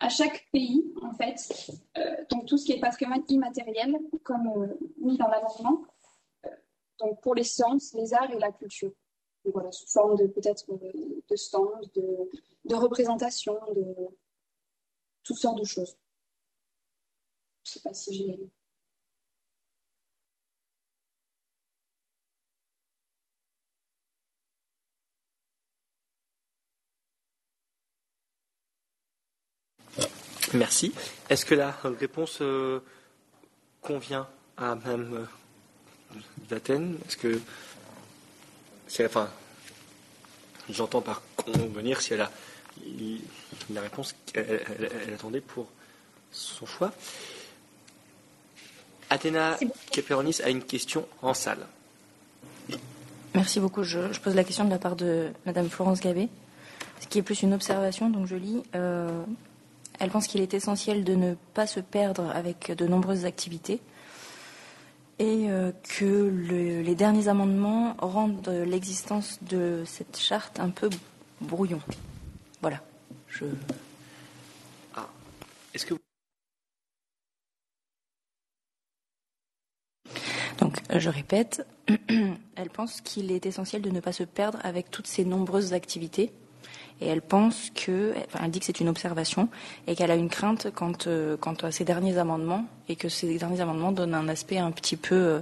à 0.00 0.08
chaque 0.08 0.46
pays, 0.52 0.92
en 1.02 1.12
fait. 1.12 1.70
Euh, 1.96 2.24
donc, 2.30 2.46
tout 2.46 2.56
ce 2.56 2.64
qui 2.64 2.72
est 2.72 2.80
patrimoine 2.80 3.22
immatériel, 3.28 3.98
comme 4.22 4.46
euh, 4.56 4.78
mis 5.00 5.16
dans 5.16 5.28
l'amendement. 5.28 5.82
Euh, 6.46 6.50
donc, 7.00 7.20
pour 7.20 7.34
les 7.34 7.44
sciences, 7.44 7.92
les 7.94 8.14
arts 8.14 8.30
et 8.30 8.38
la 8.38 8.52
culture. 8.52 8.92
Voilà, 9.44 9.72
sous 9.72 9.86
forme 9.88 10.16
de 10.16 10.26
peut-être 10.26 10.66
de 10.68 11.36
stands, 11.36 11.80
de, 11.94 12.30
de 12.64 12.74
représentations, 12.74 13.58
de 13.74 13.84
toutes 15.22 15.38
sortes 15.38 15.58
de 15.58 15.64
choses. 15.64 15.96
Je 17.64 17.70
ne 17.70 17.72
sais 17.74 17.80
pas 17.80 17.94
si 17.94 18.14
j'ai 18.14 18.50
Merci. 30.54 30.94
Est-ce 31.28 31.44
que 31.44 31.54
la 31.54 31.72
réponse 31.72 32.38
euh, 32.40 32.80
convient 33.82 34.26
à 34.56 34.74
Mme 34.74 35.26
euh, 36.50 36.56
Est-ce 36.56 37.16
que. 37.16 37.40
Enfin, 39.04 39.28
j'entends 40.70 41.00
par 41.00 41.22
convenir 41.36 42.00
si 42.00 42.14
elle 42.14 42.22
a 42.22 42.30
la 43.70 43.80
réponse 43.80 44.14
qu'elle 44.26 44.90
attendait 45.14 45.40
pour 45.40 45.66
son 46.30 46.66
choix. 46.66 46.92
Athéna 49.10 49.56
Keperonis 49.90 50.40
a 50.44 50.50
une 50.50 50.62
question 50.62 51.06
en 51.22 51.34
salle. 51.34 51.66
Merci 53.34 53.60
beaucoup. 53.60 53.82
Je, 53.82 54.00
pose 54.20 54.34
la 54.34 54.44
question 54.44 54.64
de 54.64 54.70
la 54.70 54.78
part 54.78 54.96
de 54.96 55.30
Mme 55.46 55.68
Florence 55.68 56.00
Gabé, 56.00 56.28
ce 57.00 57.06
qui 57.06 57.18
est 57.18 57.22
plus 57.22 57.42
une 57.42 57.54
observation, 57.54 58.10
donc 58.10 58.26
je 58.26 58.36
lis. 58.36 58.62
Euh, 58.74 59.22
elle 59.98 60.10
pense 60.10 60.26
qu'il 60.26 60.40
est 60.40 60.54
essentiel 60.54 61.04
de 61.04 61.14
ne 61.14 61.34
pas 61.54 61.66
se 61.66 61.80
perdre 61.80 62.30
avec 62.34 62.72
de 62.76 62.86
nombreuses 62.86 63.24
activités 63.24 63.80
et 65.18 65.50
euh, 65.50 65.72
que 65.82 66.28
les 66.84 66.94
derniers 66.94 67.28
amendements 67.28 67.96
rendent 67.98 68.48
l'existence 68.66 69.38
de 69.42 69.82
cette 69.86 70.18
charte 70.18 70.60
un 70.60 70.70
peu 70.70 70.88
brouillon. 71.40 71.80
Voilà. 72.60 72.82
Je... 73.28 73.44
Ah. 74.94 75.08
Est-ce 75.74 75.86
que 75.86 75.94
Donc, 80.58 80.76
je 80.92 81.08
répète, 81.08 81.66
elle 82.56 82.70
pense 82.70 83.00
qu'il 83.00 83.30
est 83.30 83.46
essentiel 83.46 83.80
de 83.82 83.90
ne 83.90 84.00
pas 84.00 84.12
se 84.12 84.24
perdre 84.24 84.58
avec 84.64 84.90
toutes 84.90 85.06
ces 85.06 85.24
nombreuses 85.24 85.72
activités 85.72 86.32
et 87.00 87.06
elle 87.06 87.22
pense 87.22 87.70
que, 87.70 88.12
enfin, 88.26 88.40
elle 88.44 88.50
dit 88.50 88.60
que 88.60 88.66
c'est 88.66 88.80
une 88.80 88.88
observation 88.88 89.48
et 89.86 89.94
qu'elle 89.94 90.10
a 90.10 90.16
une 90.16 90.28
crainte 90.28 90.68
quant, 90.74 90.92
euh, 91.06 91.36
quant, 91.36 91.54
à 91.54 91.70
ces 91.70 91.84
derniers 91.84 92.18
amendements 92.18 92.66
et 92.88 92.96
que 92.96 93.08
ces 93.08 93.38
derniers 93.38 93.60
amendements 93.60 93.92
donnent 93.92 94.14
un 94.14 94.28
aspect 94.28 94.58
un 94.58 94.72
petit 94.72 94.96
peu 94.96 95.14
euh, 95.14 95.40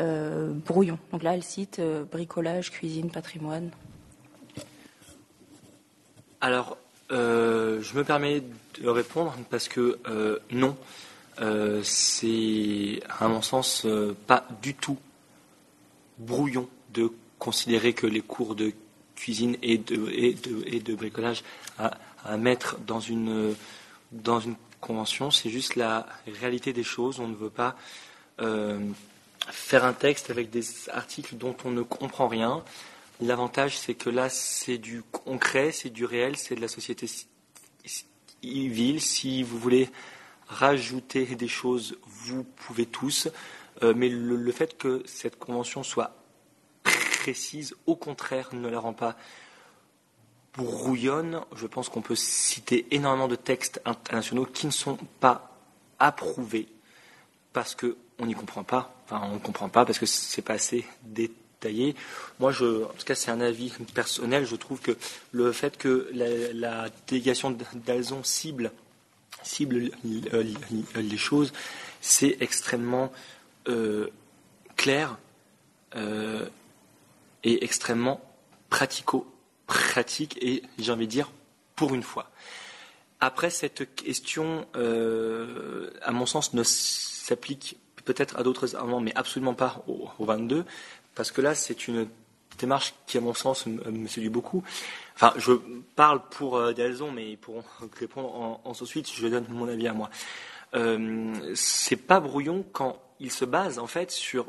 euh 0.00 0.52
brouillon. 0.52 0.98
Donc 1.12 1.22
là, 1.22 1.34
elle 1.34 1.42
cite 1.42 1.80
bricolage, 2.10 2.70
cuisine, 2.70 3.10
patrimoine. 3.10 3.70
Alors, 6.40 6.78
je 7.10 7.96
me 7.96 8.04
permets 8.04 8.42
de 8.80 8.88
répondre 8.88 9.34
parce 9.50 9.66
que 9.66 9.98
non, 10.52 10.76
c'est 11.82 13.00
à 13.18 13.26
mon 13.26 13.42
sens 13.42 13.86
pas 14.28 14.46
du 14.62 14.74
tout 14.74 14.98
brouillon 16.18 16.68
de 16.94 17.10
considérer 17.40 17.92
que 17.92 18.06
les 18.06 18.20
cours 18.20 18.54
de 18.54 18.72
cuisine 19.18 19.56
et 19.62 19.78
de, 19.78 20.94
bricolage 20.94 21.42
à, 21.78 22.36
mettre 22.36 22.78
dans 22.78 23.00
une, 23.00 23.54
dans 24.12 24.40
une 24.40 24.56
convention. 24.80 25.30
C'est 25.30 25.50
juste 25.50 25.76
la 25.76 26.06
réalité 26.40 26.72
des 26.72 26.84
choses. 26.84 27.20
On 27.20 27.28
ne 27.28 27.34
veut 27.34 27.50
pas 27.50 27.76
euh, 28.40 28.78
faire 29.50 29.84
un 29.84 29.92
texte 29.92 30.30
avec 30.30 30.50
des 30.50 30.88
articles 30.90 31.36
dont 31.36 31.56
on 31.64 31.70
ne 31.70 31.82
comprend 31.82 32.28
rien. 32.28 32.62
L'avantage, 33.20 33.76
c'est 33.76 33.94
que 33.94 34.10
là, 34.10 34.28
c'est 34.28 34.78
du 34.78 35.02
concret, 35.02 35.72
c'est 35.72 35.90
du 35.90 36.04
réel, 36.04 36.36
c'est 36.36 36.54
de 36.54 36.60
la 36.60 36.68
société 36.68 37.08
civile. 37.84 39.00
Si 39.00 39.42
vous 39.42 39.58
voulez 39.58 39.90
rajouter 40.46 41.24
des 41.26 41.48
choses, 41.48 41.98
vous 42.06 42.44
pouvez 42.44 42.86
tous. 42.86 43.28
Euh, 43.82 43.92
mais 43.96 44.08
le, 44.08 44.52
fait 44.52 44.76
que 44.76 45.02
cette 45.06 45.38
convention 45.38 45.82
soit 45.82 46.12
précise, 47.28 47.74
au 47.84 47.94
contraire, 47.94 48.48
ne 48.54 48.68
la 48.68 48.80
rend 48.80 48.94
pas 48.94 49.14
brouillonne. 50.56 51.42
Je 51.54 51.66
pense 51.66 51.90
qu'on 51.90 52.00
peut 52.00 52.16
citer 52.16 52.86
énormément 52.90 53.28
de 53.28 53.36
textes 53.36 53.82
internationaux 53.84 54.46
qui 54.46 54.66
ne 54.66 54.72
sont 54.72 54.96
pas 55.20 55.54
approuvés 55.98 56.68
parce 57.52 57.74
qu'on 57.74 58.24
n'y 58.24 58.32
comprend 58.32 58.64
pas. 58.64 58.94
Enfin, 59.04 59.20
on 59.30 59.34
ne 59.34 59.38
comprend 59.40 59.68
pas 59.68 59.84
parce 59.84 59.98
que 59.98 60.06
c'est 60.06 60.40
pas 60.40 60.54
assez 60.54 60.86
détaillé. 61.02 61.94
Moi, 62.40 62.50
je, 62.50 62.84
en 62.84 62.94
tout 62.98 63.04
cas, 63.04 63.14
c'est 63.14 63.30
un 63.30 63.42
avis 63.42 63.74
personnel. 63.92 64.46
Je 64.46 64.56
trouve 64.56 64.80
que 64.80 64.96
le 65.32 65.52
fait 65.52 65.76
que 65.76 66.10
la, 66.14 66.88
délégation 67.06 67.54
d'Alzon 67.74 68.24
cible, 68.24 68.72
cible 69.42 69.90
les 70.02 71.18
choses, 71.18 71.52
c'est 72.00 72.38
extrêmement 72.40 73.12
euh, 73.68 74.08
clair. 74.76 75.18
Euh, 75.94 76.48
est 77.44 77.62
extrêmement 77.62 78.20
pratico-pratique 78.70 80.38
et 80.42 80.62
j'ai 80.78 80.92
envie 80.92 81.06
de 81.06 81.12
dire 81.12 81.30
pour 81.76 81.94
une 81.94 82.02
fois. 82.02 82.30
Après, 83.20 83.50
cette 83.50 83.94
question, 83.94 84.66
euh, 84.76 85.90
à 86.02 86.12
mon 86.12 86.26
sens, 86.26 86.54
ne 86.54 86.62
s'applique 86.62 87.78
peut-être 88.04 88.36
à 88.36 88.42
d'autres 88.42 88.76
amendements, 88.76 89.00
mais 89.00 89.12
absolument 89.16 89.54
pas 89.54 89.84
au, 89.88 90.08
22, 90.24 90.64
parce 91.14 91.32
que 91.32 91.40
là, 91.40 91.54
c'est 91.54 91.88
une 91.88 92.08
démarche 92.58 92.94
qui, 93.06 93.18
à 93.18 93.20
mon 93.20 93.34
sens, 93.34 93.66
me, 93.66 94.06
séduit 94.06 94.28
beaucoup. 94.28 94.62
Enfin, 95.14 95.32
je 95.36 95.52
parle 95.96 96.22
pour 96.30 96.56
euh, 96.56 96.72
des 96.72 96.84
raisons, 96.84 97.10
mais 97.10 97.36
pour 97.36 97.64
répondre 97.98 98.34
en, 98.34 98.60
en 98.64 98.74
suite, 98.74 99.10
je 99.12 99.26
donne 99.26 99.46
mon 99.48 99.68
avis 99.68 99.88
à 99.88 99.92
moi. 99.92 100.10
Euh, 100.74 101.34
c'est 101.54 101.96
pas 101.96 102.20
brouillon 102.20 102.64
quand 102.72 103.00
il 103.20 103.32
se 103.32 103.44
base 103.44 103.78
en 103.78 103.86
fait 103.86 104.10
sur 104.10 104.46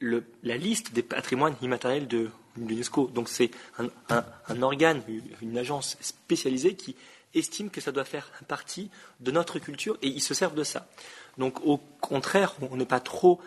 la 0.00 0.56
liste 0.56 0.92
des 0.92 1.02
patrimoines 1.02 1.56
immatériels 1.62 2.08
de 2.08 2.30
l'UNESCO. 2.56 3.08
Donc 3.08 3.28
c'est 3.28 3.50
un, 3.78 4.62
organe, 4.62 5.02
une 5.42 5.58
agence 5.58 5.96
spécialisée 6.00 6.74
qui 6.74 6.96
estime 7.34 7.70
que 7.70 7.80
ça 7.80 7.92
doit 7.92 8.04
faire 8.04 8.30
partie 8.46 8.90
de 9.20 9.30
notre 9.30 9.58
culture 9.58 9.98
et 10.02 10.08
ils 10.08 10.22
se 10.22 10.34
servent 10.34 10.54
de 10.54 10.64
ça. 10.64 10.88
Donc 11.36 11.64
au 11.64 11.78
contraire, 12.00 12.54
on 12.70 12.76
n'est 12.76 12.86
pas 12.86 13.00
trop 13.00 13.40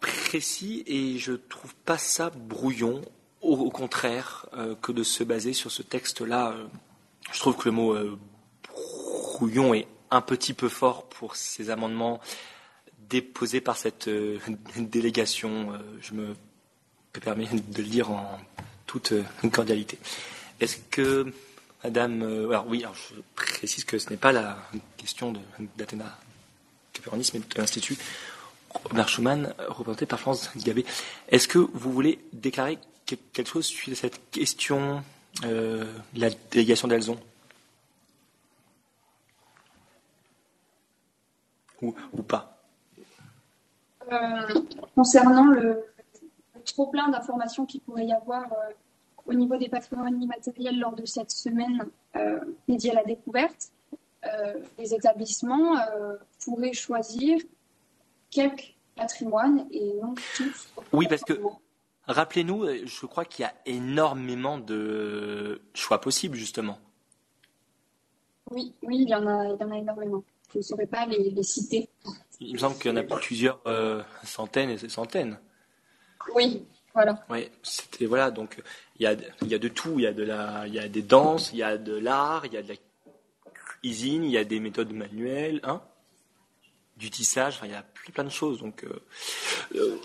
précis 0.00 0.84
et 0.86 1.18
je 1.18 1.32
ne 1.32 1.36
trouve 1.36 1.74
pas 1.74 1.98
ça 1.98 2.30
brouillon. 2.30 3.02
Au, 3.40 3.70
contraire, 3.70 4.46
euh, 4.54 4.74
que 4.74 4.90
de 4.90 5.02
se 5.02 5.22
baser 5.22 5.52
sur 5.52 5.70
ce 5.70 5.82
texte-là, 5.82 6.52
euh, 6.52 6.66
je 7.30 7.38
trouve 7.40 7.56
que 7.56 7.68
le 7.68 7.72
mot 7.72 7.92
euh, 7.92 8.18
brouillon 9.36 9.74
est 9.74 9.86
un 10.10 10.22
petit 10.22 10.54
peu 10.54 10.70
fort 10.70 11.06
pour 11.10 11.36
ces 11.36 11.68
amendements 11.68 12.20
déposé 13.08 13.60
par 13.60 13.76
cette 13.76 14.08
euh, 14.08 14.38
délégation. 14.76 15.72
Euh, 15.72 15.78
je 16.00 16.14
me 16.14 16.34
permets 17.12 17.46
de 17.46 17.82
le 17.82 17.88
dire 17.88 18.10
en 18.10 18.38
toute 18.86 19.12
euh, 19.12 19.22
cordialité. 19.52 19.98
Est-ce 20.60 20.78
que, 20.90 21.32
Madame, 21.82 22.22
alors 22.22 22.66
oui, 22.68 22.84
je 22.94 23.14
précise 23.34 23.84
que 23.84 23.98
ce 23.98 24.10
n'est 24.10 24.16
pas 24.16 24.32
la 24.32 24.58
question 24.96 25.34
d'Athéna 25.76 26.18
Caperonis, 26.92 27.30
mais 27.34 27.40
de 27.40 27.58
l'Institut 27.58 27.98
Robert 28.84 29.08
Schumann, 29.08 29.54
représenté 29.68 30.06
par 30.06 30.18
France 30.18 30.50
Gabé. 30.56 30.84
Est-ce 31.28 31.46
que 31.46 31.58
vous 31.58 31.92
voulez 31.92 32.18
déclarer 32.32 32.78
quelque 33.06 33.48
chose 33.48 33.72
à 33.90 33.94
cette 33.94 34.30
question 34.30 35.02
la 35.42 36.30
délégation 36.50 36.88
d'Alzon? 36.88 37.20
Ou, 41.82 41.94
ou 42.12 42.22
pas? 42.22 42.53
Euh, 44.12 44.60
concernant 44.94 45.46
le, 45.46 45.84
trop 46.64 46.86
plein 46.86 47.08
d'informations 47.08 47.66
qu'il 47.66 47.80
pourrait 47.80 48.06
y 48.06 48.12
avoir 48.12 48.44
euh, 48.44 48.72
au 49.26 49.34
niveau 49.34 49.56
des 49.56 49.68
patrimoines 49.68 50.20
immatériels 50.22 50.78
lors 50.78 50.94
de 50.94 51.04
cette 51.06 51.30
semaine 51.30 51.86
euh, 52.16 52.40
dédiée 52.68 52.92
à 52.92 52.94
la 52.94 53.04
découverte, 53.04 53.70
les 54.78 54.94
établissements 54.94 55.76
pourraient 56.42 56.72
choisir 56.72 57.38
quelques 58.30 58.74
patrimoines 58.96 59.66
et 59.70 59.92
non 60.00 60.14
tous. 60.34 60.68
Oui, 60.94 61.06
parce 61.06 61.22
que 61.24 61.38
Rappelez-nous, 62.06 62.66
je 62.84 63.06
crois 63.06 63.24
qu'il 63.24 63.44
y 63.44 63.46
a 63.46 63.54
énormément 63.64 64.58
de 64.58 65.62
choix 65.72 66.00
possibles, 66.00 66.36
justement. 66.36 66.78
Oui, 68.50 68.74
oui, 68.82 68.98
il 69.00 69.08
y 69.08 69.14
en 69.14 69.26
a, 69.26 69.46
il 69.46 69.56
y 69.58 69.64
en 69.64 69.70
a 69.70 69.78
énormément. 69.78 70.22
Je 70.52 70.58
ne 70.58 70.62
saurais 70.62 70.86
pas 70.86 71.06
les, 71.06 71.30
les 71.30 71.42
citer. 71.42 71.88
Il 72.40 72.54
me 72.54 72.58
semble 72.58 72.76
qu'il 72.76 72.90
y 72.90 72.94
en 72.94 72.96
a 72.96 73.02
plusieurs 73.02 73.60
euh, 73.66 74.02
centaines 74.24 74.70
et 74.70 74.88
centaines. 74.88 75.38
Oui, 76.34 76.64
voilà. 76.94 77.24
Oui, 77.28 77.48
c'était 77.62 78.06
voilà. 78.06 78.30
Donc 78.30 78.62
il 78.98 79.02
y 79.02 79.06
a, 79.06 79.14
il 79.42 79.48
y 79.48 79.54
a 79.54 79.58
de 79.58 79.68
tout. 79.68 79.98
Il 79.98 80.02
y 80.02 80.06
a 80.06 80.12
de 80.12 80.22
la, 80.22 80.66
il 80.66 80.74
y 80.74 80.78
a 80.78 80.88
des 80.88 81.02
danses, 81.02 81.50
il 81.52 81.58
y 81.58 81.62
a 81.62 81.76
de 81.76 81.94
l'art, 81.94 82.46
il 82.46 82.52
y 82.52 82.56
a 82.56 82.62
de 82.62 82.68
la 82.68 82.74
cuisine, 83.80 84.24
il 84.24 84.30
y 84.30 84.38
a 84.38 84.44
des 84.44 84.60
méthodes 84.60 84.92
manuelles, 84.92 85.60
hein, 85.64 85.82
du 86.96 87.10
tissage. 87.10 87.56
Enfin, 87.56 87.66
il 87.66 87.72
y 87.72 87.76
a 87.76 87.82
plein, 87.82 88.12
plein 88.12 88.24
de 88.24 88.30
choses. 88.30 88.60
Donc, 88.60 88.84
euh, 88.84 89.02
euh, 89.74 89.98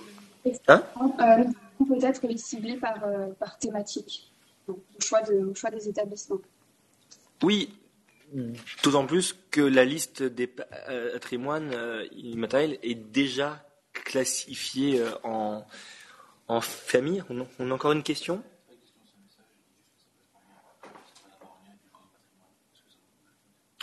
hein 0.68 0.84
Euh, 1.19 1.43
peut-être 1.85 2.26
les 2.27 2.38
cibler 2.38 2.77
par, 2.77 3.03
euh, 3.03 3.27
par 3.39 3.57
thématique, 3.57 4.31
donc, 4.68 4.77
au, 4.97 5.01
choix 5.01 5.22
de, 5.22 5.45
au 5.45 5.56
choix 5.56 5.69
des 5.69 5.88
établissements. 5.88 6.39
Oui, 7.43 7.73
d'autant 8.84 9.06
plus 9.06 9.35
que 9.51 9.61
la 9.61 9.85
liste 9.85 10.23
des 10.23 10.47
patrimoines 10.47 11.72
euh, 11.73 12.06
immatériels 12.15 12.77
est 12.84 12.95
déjà 12.95 13.65
classifiée 13.93 15.01
euh, 15.01 15.11
en, 15.23 16.61
famille. 16.61 17.23
On, 17.30 17.41
a- 17.41 17.73
encore 17.73 17.91
une 17.91 18.03
question? 18.03 18.43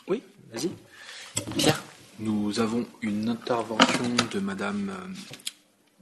Oui, 0.08 0.22
vas-y. 0.52 0.70
Pierre? 1.56 1.82
Nous 2.18 2.60
avons 2.60 2.86
une 3.02 3.28
intervention 3.28 4.04
de 4.32 4.40
Madame 4.40 4.90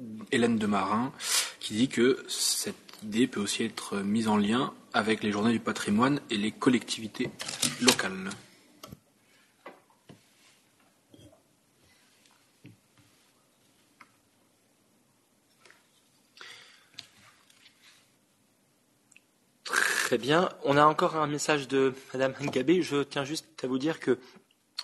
euh, 0.00 0.04
Hélène 0.30 0.58
de 0.58 0.66
Marin 0.66 1.12
qui 1.58 1.74
dit 1.74 1.88
que 1.88 2.24
cette 2.28 2.76
idée 3.02 3.26
peut 3.26 3.40
aussi 3.40 3.64
être 3.64 3.98
mise 3.98 4.28
en 4.28 4.36
lien 4.36 4.72
avec 4.94 5.22
les 5.22 5.32
journées 5.32 5.52
du 5.52 5.60
patrimoine 5.60 6.20
et 6.30 6.36
les 6.36 6.52
collectivités 6.52 7.28
locales. 7.82 8.30
Très 19.64 20.18
bien. 20.18 20.48
On 20.62 20.76
a 20.76 20.84
encore 20.84 21.16
un 21.16 21.26
message 21.26 21.66
de 21.66 21.92
Madame 22.12 22.34
Ngabé. 22.40 22.82
Je 22.82 23.02
tiens 23.02 23.24
juste 23.24 23.46
à 23.64 23.66
vous 23.66 23.78
dire 23.78 23.98
que 23.98 24.18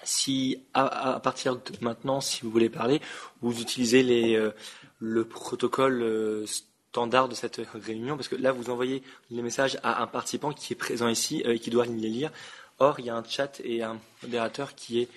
si, 0.02 0.64
à, 0.74 1.14
à 1.14 1.20
partir 1.20 1.56
de 1.56 1.72
maintenant, 1.82 2.20
si 2.20 2.40
vous 2.42 2.50
voulez 2.50 2.70
parler, 2.70 3.00
vous 3.42 3.60
utilisez 3.60 4.02
les, 4.02 4.34
euh, 4.34 4.50
le 4.98 5.24
protocole 5.24 6.02
euh, 6.02 6.46
standard 6.90 7.28
de 7.28 7.36
cette 7.36 7.60
réunion, 7.74 8.16
parce 8.16 8.26
que 8.26 8.34
là, 8.34 8.50
vous 8.50 8.68
envoyez 8.68 9.02
les 9.30 9.42
messages 9.42 9.78
à 9.84 10.02
un 10.02 10.08
participant 10.08 10.52
qui 10.52 10.72
est 10.72 10.76
présent 10.76 11.08
ici 11.08 11.42
euh, 11.46 11.54
et 11.54 11.58
qui 11.60 11.70
doit 11.70 11.86
les 11.86 11.92
lire. 11.92 12.32
Or, 12.80 12.98
il 12.98 13.06
y 13.06 13.10
a 13.10 13.16
un 13.16 13.22
chat 13.22 13.60
et 13.62 13.82
un 13.82 13.98
modérateur 14.22 14.74
qui 14.74 15.00
est, 15.00 15.08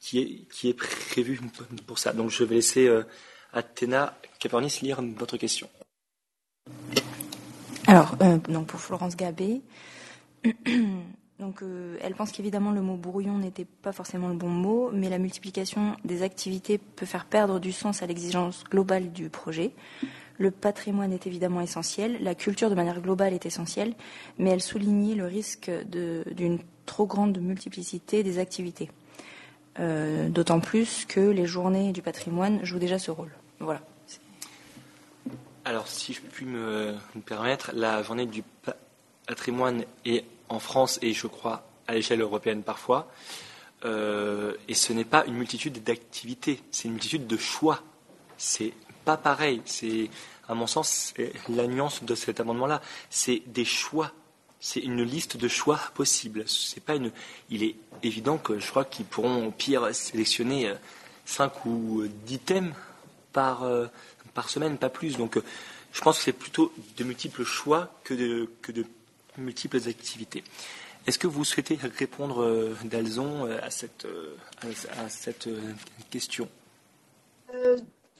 qui 0.00 0.18
est, 0.20 0.48
qui 0.50 0.70
est 0.70 0.74
prévu 0.74 1.40
pour 1.86 1.98
ça. 1.98 2.14
Donc, 2.14 2.30
je 2.30 2.42
vais 2.44 2.54
laisser 2.54 2.86
euh, 2.86 3.02
Athéna 3.52 4.18
Capernis 4.38 4.78
lire 4.80 5.02
votre 5.02 5.36
question. 5.36 5.68
Alors, 7.86 8.16
euh, 8.22 8.38
donc 8.48 8.68
pour 8.68 8.80
Florence 8.80 9.14
Gabé, 9.14 9.60
donc, 11.38 11.62
elle 12.00 12.14
pense 12.14 12.32
qu'évidemment 12.32 12.70
le 12.70 12.80
mot 12.80 12.96
brouillon 12.96 13.36
n'était 13.36 13.66
pas 13.66 13.92
forcément 13.92 14.28
le 14.28 14.36
bon 14.36 14.48
mot, 14.48 14.90
mais 14.90 15.10
la 15.10 15.18
multiplication 15.18 15.96
des 16.04 16.22
activités 16.22 16.78
peut 16.78 17.04
faire 17.04 17.26
perdre 17.26 17.60
du 17.60 17.72
sens 17.72 18.02
à 18.02 18.06
l'exigence 18.06 18.64
globale 18.70 19.12
du 19.12 19.28
projet. 19.28 19.72
Le 20.38 20.50
patrimoine 20.50 21.12
est 21.12 21.26
évidemment 21.26 21.60
essentiel, 21.60 22.18
la 22.20 22.34
culture 22.34 22.68
de 22.70 22.74
manière 22.74 23.00
globale 23.00 23.32
est 23.34 23.46
essentielle, 23.46 23.94
mais 24.38 24.50
elle 24.50 24.60
soulignait 24.60 25.14
le 25.14 25.26
risque 25.26 25.70
d'une 25.86 26.58
trop 26.86 27.06
grande 27.06 27.38
multiplicité 27.38 28.22
des 28.22 28.38
activités. 28.38 28.90
Euh, 29.78 30.28
D'autant 30.28 30.60
plus 30.60 31.04
que 31.04 31.20
les 31.20 31.46
journées 31.46 31.92
du 31.92 32.02
patrimoine 32.02 32.64
jouent 32.64 32.78
déjà 32.78 32.98
ce 32.98 33.10
rôle. 33.10 33.30
Voilà. 33.60 33.80
Alors, 35.64 35.88
si 35.88 36.12
je 36.12 36.20
puis 36.20 36.44
me, 36.46 36.94
me 37.14 37.20
permettre, 37.20 37.70
la 37.72 38.02
journée 38.02 38.26
du 38.26 38.42
pa- 38.42 38.76
patrimoine 39.26 39.84
est 40.04 40.24
en 40.48 40.58
France 40.58 40.98
et 41.00 41.12
je 41.12 41.26
crois 41.26 41.66
à 41.86 41.94
l'échelle 41.94 42.20
européenne 42.20 42.62
parfois. 42.62 43.10
Euh, 43.84 44.54
et 44.68 44.74
ce 44.74 44.92
n'est 44.92 45.04
pas 45.04 45.24
une 45.26 45.34
multitude 45.34 45.82
d'activités, 45.82 46.60
c'est 46.70 46.86
une 46.88 46.92
multitude 46.94 47.26
de 47.26 47.36
choix. 47.36 47.82
Pas 49.04 49.16
pareil. 49.16 49.62
C'est, 49.64 50.10
à 50.48 50.54
mon 50.54 50.66
sens, 50.66 51.14
la 51.48 51.66
nuance 51.66 52.02
de 52.02 52.14
cet 52.14 52.40
amendement-là. 52.40 52.80
C'est 53.10 53.42
des 53.46 53.64
choix. 53.64 54.12
C'est 54.60 54.80
une 54.80 55.02
liste 55.02 55.36
de 55.36 55.48
choix 55.48 55.78
possibles. 55.94 56.44
C'est 56.48 56.82
pas 56.82 56.94
une. 56.94 57.10
Il 57.50 57.62
est 57.62 57.76
évident 58.02 58.38
que 58.38 58.58
je 58.58 58.70
crois 58.70 58.84
qu'ils 58.84 59.04
pourront 59.04 59.46
au 59.46 59.50
pire 59.50 59.94
sélectionner 59.94 60.68
euh, 60.68 60.74
cinq 61.24 61.64
ou 61.66 62.00
euh, 62.00 62.10
dix 62.24 62.38
thèmes 62.38 62.74
par, 63.32 63.64
euh, 63.64 63.86
par 64.32 64.48
semaine, 64.48 64.78
pas 64.78 64.88
plus. 64.88 65.16
Donc, 65.16 65.38
je 65.92 66.00
pense 66.00 66.18
que 66.18 66.24
c'est 66.24 66.32
plutôt 66.32 66.72
de 66.96 67.04
multiples 67.04 67.44
choix 67.44 67.90
que 68.04 68.14
de, 68.14 68.50
que 68.62 68.72
de 68.72 68.84
multiples 69.38 69.80
activités. 69.88 70.44
Est-ce 71.06 71.18
que 71.18 71.26
vous 71.26 71.44
souhaitez 71.44 71.78
répondre, 71.98 72.74
Dalzon, 72.84 73.44
à 73.62 73.70
cette, 73.70 74.06
à, 74.62 75.08
cette 75.10 75.48
question? 76.10 76.48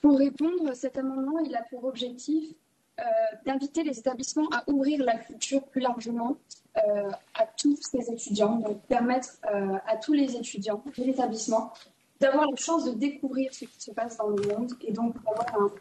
Pour 0.05 0.19
répondre, 0.19 0.71
cet 0.75 0.99
amendement, 0.99 1.39
il 1.39 1.55
a 1.55 1.63
pour 1.63 1.83
objectif 1.83 2.53
euh, 2.99 3.03
d'inviter 3.43 3.81
les 3.81 3.97
établissements 3.97 4.47
à 4.51 4.63
ouvrir 4.69 5.03
la 5.03 5.17
culture 5.17 5.63
plus 5.63 5.81
largement 5.81 6.37
euh, 6.77 7.09
à 7.33 7.47
tous 7.47 7.79
ces 7.81 8.11
étudiants, 8.11 8.57
donc 8.57 8.83
permettre 8.83 9.29
euh, 9.51 9.79
à 9.87 9.97
tous 9.97 10.13
les 10.13 10.35
étudiants 10.35 10.83
de 10.95 11.03
l'établissement 11.03 11.73
d'avoir 12.19 12.45
la 12.47 12.55
chance 12.55 12.85
de 12.85 12.91
découvrir 12.91 13.51
ce 13.51 13.65
qui 13.65 13.81
se 13.81 13.89
passe 13.89 14.15
dans 14.17 14.27
le 14.27 14.43
monde 14.47 14.73
et 14.81 14.91
donc 14.93 15.15
d'avoir 15.23 15.59
un 15.59 15.71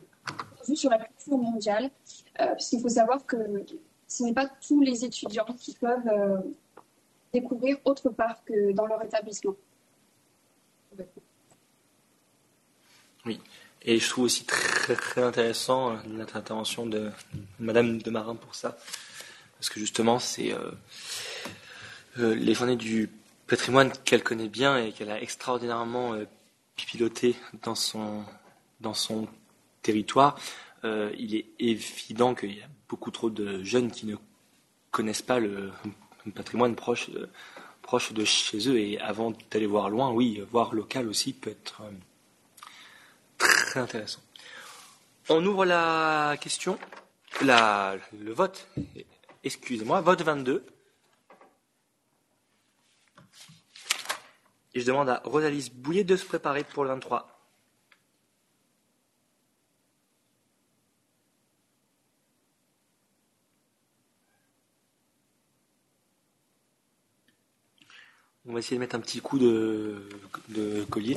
vue 0.66 0.74
sur 0.74 0.88
la 0.88 1.00
culture 1.00 1.36
mondiale, 1.36 1.90
puisqu'il 2.54 2.80
faut 2.80 2.88
savoir 2.88 3.26
que 3.26 3.36
ce 4.08 4.24
n'est 4.24 4.32
pas 4.32 4.48
tous 4.66 4.80
les 4.80 5.04
étudiants 5.04 5.54
qui 5.58 5.74
peuvent 5.74 6.42
découvrir 7.30 7.76
autre 7.84 8.08
part 8.08 8.42
que 8.42 8.72
dans 8.72 8.86
leur 8.86 9.04
établissement. 9.04 9.54
Oui. 13.26 13.38
Et 13.84 13.98
je 13.98 14.08
trouve 14.08 14.24
aussi 14.24 14.44
très, 14.44 14.94
très 14.94 15.22
intéressant 15.22 15.92
euh, 15.92 15.96
notre 16.06 16.36
intervention 16.36 16.86
de 16.86 17.10
Madame 17.58 18.00
de 18.00 18.10
Marin 18.10 18.34
pour 18.34 18.54
ça. 18.54 18.78
Parce 19.58 19.68
que 19.68 19.78
justement, 19.78 20.18
c'est 20.18 20.52
euh, 20.52 20.70
euh, 22.18 22.34
les 22.34 22.54
journées 22.54 22.76
du 22.76 23.10
patrimoine 23.46 23.92
qu'elle 24.04 24.22
connaît 24.22 24.48
bien 24.48 24.78
et 24.78 24.92
qu'elle 24.92 25.10
a 25.10 25.20
extraordinairement 25.20 26.14
euh, 26.14 26.24
piloté 26.76 27.36
dans 27.62 27.74
son, 27.74 28.24
dans 28.80 28.94
son 28.94 29.28
territoire. 29.82 30.38
Euh, 30.84 31.12
il 31.18 31.34
est 31.34 31.46
évident 31.58 32.34
qu'il 32.34 32.56
y 32.56 32.62
a 32.62 32.68
beaucoup 32.88 33.10
trop 33.10 33.30
de 33.30 33.62
jeunes 33.62 33.90
qui 33.90 34.06
ne 34.06 34.16
connaissent 34.90 35.22
pas 35.22 35.40
le, 35.40 35.72
patrimoine 36.34 36.74
proche 36.74 37.10
proche 37.82 38.12
de 38.12 38.24
chez 38.24 38.68
eux. 38.68 38.78
Et 38.78 38.98
avant 39.00 39.32
d'aller 39.50 39.66
voir 39.66 39.90
loin, 39.90 40.10
oui, 40.10 40.40
voir 40.50 40.74
local 40.74 41.08
aussi 41.08 41.32
peut 41.32 41.50
être 41.50 41.82
euh, 41.82 41.90
intéressant. 43.80 44.20
On 45.28 45.44
ouvre 45.44 45.64
la 45.64 46.36
question, 46.40 46.78
la, 47.42 47.96
le 48.12 48.32
vote. 48.32 48.68
Excusez-moi, 49.42 50.00
vote 50.00 50.22
22. 50.22 50.64
Et 54.74 54.80
je 54.80 54.86
demande 54.86 55.08
à 55.08 55.22
Rosalise 55.24 55.70
Bouillet 55.70 56.04
de 56.04 56.16
se 56.16 56.24
préparer 56.26 56.64
pour 56.64 56.84
le 56.84 56.90
23. 56.90 57.34
On 68.46 68.52
va 68.52 68.58
essayer 68.58 68.76
de 68.76 68.80
mettre 68.80 68.96
un 68.96 69.00
petit 69.00 69.20
coup 69.20 69.38
de, 69.38 70.06
de 70.48 70.84
collier. 70.84 71.16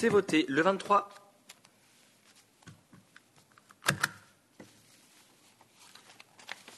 C'est 0.00 0.10
voté. 0.10 0.46
Le 0.48 0.62
23. 0.62 1.08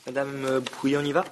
Madame 0.06 0.60
Bouillet, 0.80 0.96
on 0.96 1.02
y 1.02 1.12
va? 1.12 1.26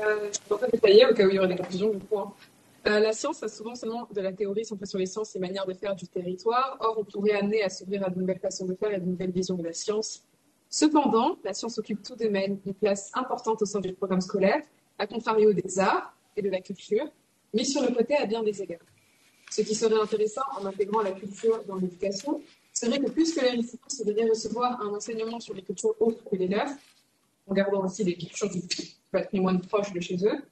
Euh, 0.00 0.32
je 0.32 0.70
détailler 0.72 1.06
au 1.06 1.14
cas 1.14 1.26
où 1.26 1.28
il 1.28 1.36
y 1.36 1.38
aurait 1.38 1.46
des 1.46 1.54
confusions 1.54 1.90
du. 1.90 2.00
Euh, 2.88 2.98
la 2.98 3.12
science 3.12 3.40
a 3.44 3.48
souvent 3.48 3.76
seulement 3.76 4.08
de 4.12 4.20
la 4.20 4.32
théorie 4.32 4.64
centrée 4.64 4.86
sur 4.86 4.98
les 4.98 5.06
sciences 5.06 5.36
et 5.36 5.38
manières 5.38 5.66
de 5.66 5.74
faire 5.74 5.94
du 5.94 6.08
territoire. 6.08 6.76
Or, 6.80 6.96
on 6.98 7.04
pourrait 7.04 7.38
amener 7.38 7.62
à 7.62 7.70
s'ouvrir 7.70 8.04
à 8.04 8.10
de 8.10 8.18
nouvelles 8.18 8.40
façons 8.40 8.66
de 8.66 8.74
faire 8.74 8.90
et 8.90 8.96
à 8.96 8.98
de 8.98 9.06
nouvelles 9.06 9.30
visions 9.30 9.54
de 9.54 9.62
la 9.62 9.74
science. 9.74 10.24
Cependant, 10.68 11.38
la 11.44 11.54
science 11.54 11.78
occupe 11.78 12.02
tout 12.02 12.16
de 12.16 12.26
même 12.26 12.58
une 12.66 12.74
place 12.74 13.12
importante 13.14 13.62
au 13.62 13.64
sein 13.64 13.78
du 13.78 13.92
programme 13.92 14.20
scolaire, 14.20 14.60
à 14.98 15.06
contrario 15.06 15.52
des 15.52 15.78
arts 15.78 16.16
et 16.36 16.42
de 16.42 16.50
la 16.50 16.60
culture, 16.60 17.08
mais 17.54 17.64
sur 17.64 17.82
le 17.82 17.94
côté 17.94 18.16
à 18.16 18.26
bien 18.26 18.42
des 18.42 18.62
égards. 18.62 18.80
Ce 19.50 19.62
qui 19.62 19.74
serait 19.74 20.00
intéressant 20.00 20.42
en 20.58 20.66
intégrant 20.66 21.02
la 21.02 21.12
culture 21.12 21.62
dans 21.64 21.76
l'éducation 21.76 22.42
serait 22.72 23.00
que 23.00 23.10
plus 23.10 23.32
que 23.32 23.40
les 23.40 23.50
récipients 23.50 24.04
devraient 24.04 24.28
recevoir 24.28 24.80
un 24.82 24.88
enseignement 24.94 25.40
sur 25.40 25.54
les 25.54 25.62
cultures 25.62 25.94
autres 26.00 26.22
que 26.24 26.36
les 26.36 26.48
leurs, 26.48 26.68
en 27.46 27.54
gardant 27.54 27.84
aussi 27.84 28.04
les 28.04 28.16
cultures 28.16 28.50
du 28.50 28.60
patrimoine 29.10 29.60
proche 29.60 29.92
de 29.92 30.00
chez 30.00 30.16
eux, 30.24 30.42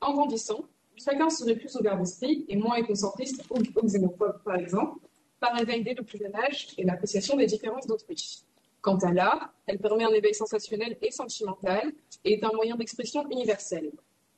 en 0.00 0.12
grandissant, 0.12 0.64
chacun 0.96 1.30
serait 1.30 1.56
plus 1.56 1.74
ouvert 1.76 1.98
d'esprit 1.98 2.44
et 2.48 2.56
moins 2.56 2.76
éconcentriste 2.76 3.42
ou, 3.50 3.58
xénophobe, 3.82 4.42
par 4.44 4.56
exemple, 4.56 5.00
par 5.40 5.58
éveil 5.60 5.82
dès 5.82 5.94
le 5.94 6.02
plus 6.02 6.18
jeune 6.18 6.34
âge 6.34 6.68
et 6.76 6.84
l'appréciation 6.84 7.36
des 7.36 7.46
différences 7.46 7.86
d'autrui. 7.86 8.44
Quant 8.80 8.98
à 8.98 9.12
l'art, 9.12 9.52
elle 9.66 9.78
permet 9.78 10.04
un 10.04 10.12
éveil 10.12 10.34
sensationnel 10.34 10.96
et 11.02 11.10
sentimental 11.10 11.92
et 12.24 12.34
est 12.34 12.44
un 12.44 12.52
moyen 12.54 12.76
d'expression 12.76 13.28
universel. 13.30 13.90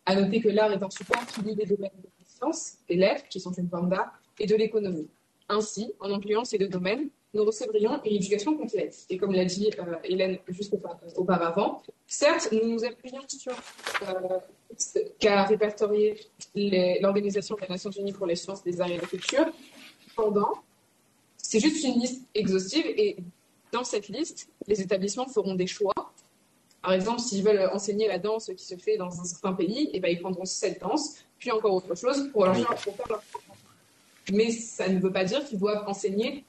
À 0.06 0.14
noter 0.14 0.40
que 0.40 0.48
l'art 0.48 0.72
est 0.72 0.82
un 0.82 0.90
support 0.90 1.24
qui 1.27 1.43
lie 1.43 1.55
les 1.55 1.66
domaines 1.66 1.90
de 2.02 2.09
la 2.18 2.24
science, 2.27 2.74
des 2.89 2.97
lettres, 2.97 3.28
qui 3.28 3.39
sont 3.40 3.52
une 3.52 3.68
forme 3.68 3.89
d'art, 3.90 4.12
et 4.39 4.47
de 4.47 4.56
l'économie. 4.56 5.09
Ainsi, 5.48 5.93
en 6.01 6.12
incluant 6.12 6.44
ces 6.44 6.59
deux 6.59 6.68
domaines, 6.68 7.09
nous 7.35 7.44
recevrions 7.44 8.02
une 8.05 8.16
éducation 8.16 8.56
complète. 8.56 9.05
Et 9.09 9.16
comme 9.16 9.32
l'a 9.32 9.44
dit 9.44 9.70
euh, 9.78 9.94
Hélène 10.02 10.39
juste 10.48 10.72
aupa- 10.74 10.98
auparavant, 11.16 11.82
certes, 12.06 12.48
nous 12.52 12.66
nous 12.68 12.85
appuyons 12.85 13.20
sur 13.28 13.52
euh, 13.52 14.39
qu'a 15.18 15.44
répertorié 15.44 16.18
l'Organisation 17.01 17.56
des 17.60 17.68
Nations 17.68 17.90
Unies 17.90 18.12
pour 18.12 18.27
les 18.27 18.36
sciences, 18.36 18.64
les 18.64 18.81
arts 18.81 18.90
et 18.90 18.97
la 18.97 19.06
culture. 19.06 19.47
Cependant, 20.09 20.52
c'est 21.36 21.60
juste 21.60 21.85
une 21.85 22.01
liste 22.01 22.22
exhaustive 22.35 22.86
et 22.86 23.18
dans 23.72 23.85
cette 23.85 24.09
liste, 24.09 24.48
les 24.66 24.81
établissements 24.81 25.27
feront 25.28 25.55
des 25.55 25.66
choix. 25.68 25.94
Par 26.82 26.93
exemple, 26.93 27.20
s'ils 27.20 27.44
veulent 27.44 27.69
enseigner 27.73 28.09
la 28.09 28.19
danse 28.19 28.51
qui 28.57 28.65
se 28.65 28.77
fait 28.77 28.97
dans 28.97 29.20
un 29.20 29.24
certain 29.24 29.52
pays, 29.52 29.90
eh 29.93 30.01
ben, 30.01 30.09
ils 30.09 30.20
prendront 30.20 30.44
cette 30.44 30.81
danse, 30.81 31.16
puis 31.39 31.51
encore 31.51 31.74
autre 31.74 31.94
chose 31.94 32.31
pour, 32.32 32.47
leur 32.47 32.57
faire, 32.57 32.74
pour 32.77 32.97
faire 32.97 33.09
leur. 33.09 33.23
Mais 34.32 34.51
ça 34.51 34.89
ne 34.89 34.98
veut 34.98 35.12
pas 35.12 35.24
dire 35.24 35.44
qu'ils 35.44 35.59
doivent 35.59 35.86
enseigner 35.86 36.44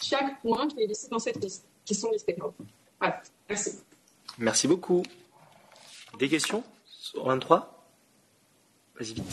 chaque 0.00 0.40
point 0.42 0.68
qui 0.68 0.82
est 0.82 0.86
listé 0.86 1.08
dans 1.08 1.18
cette 1.18 1.42
liste, 1.42 1.64
qui 1.84 1.94
sont 1.94 2.10
listés. 2.10 2.36
Voilà, 3.00 3.22
merci. 3.48 3.80
Merci 4.38 4.68
beaucoup. 4.68 5.02
Des 6.18 6.28
questions 6.28 6.62
sur 6.84 7.24
23 7.24 7.86
Vas-y 8.98 9.14
vite. 9.14 9.24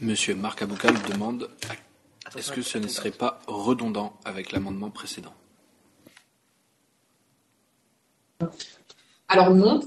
Monsieur 0.00 0.34
Marc 0.34 0.62
Aboukal 0.62 0.94
demande 1.08 1.50
est-ce 2.36 2.52
que 2.52 2.62
ce 2.62 2.78
ne 2.78 2.86
serait 2.86 3.10
pas 3.10 3.40
redondant 3.46 4.18
avec 4.24 4.52
l'amendement 4.52 4.90
précédent? 4.90 5.34
Alors 9.32 9.54
non, 9.54 9.80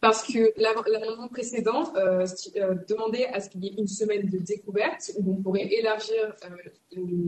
parce 0.00 0.22
que 0.22 0.52
l'am- 0.60 0.84
l'amendement 0.90 1.28
précédent 1.28 1.92
euh, 1.96 2.26
euh, 2.56 2.74
demandait 2.88 3.26
à 3.26 3.40
ce 3.40 3.48
qu'il 3.50 3.64
y 3.64 3.68
ait 3.68 3.74
une 3.78 3.86
semaine 3.86 4.26
de 4.28 4.38
découverte 4.38 5.12
où 5.18 5.32
on 5.32 5.42
pourrait 5.42 5.68
élargir 5.72 6.34
euh, 6.44 6.48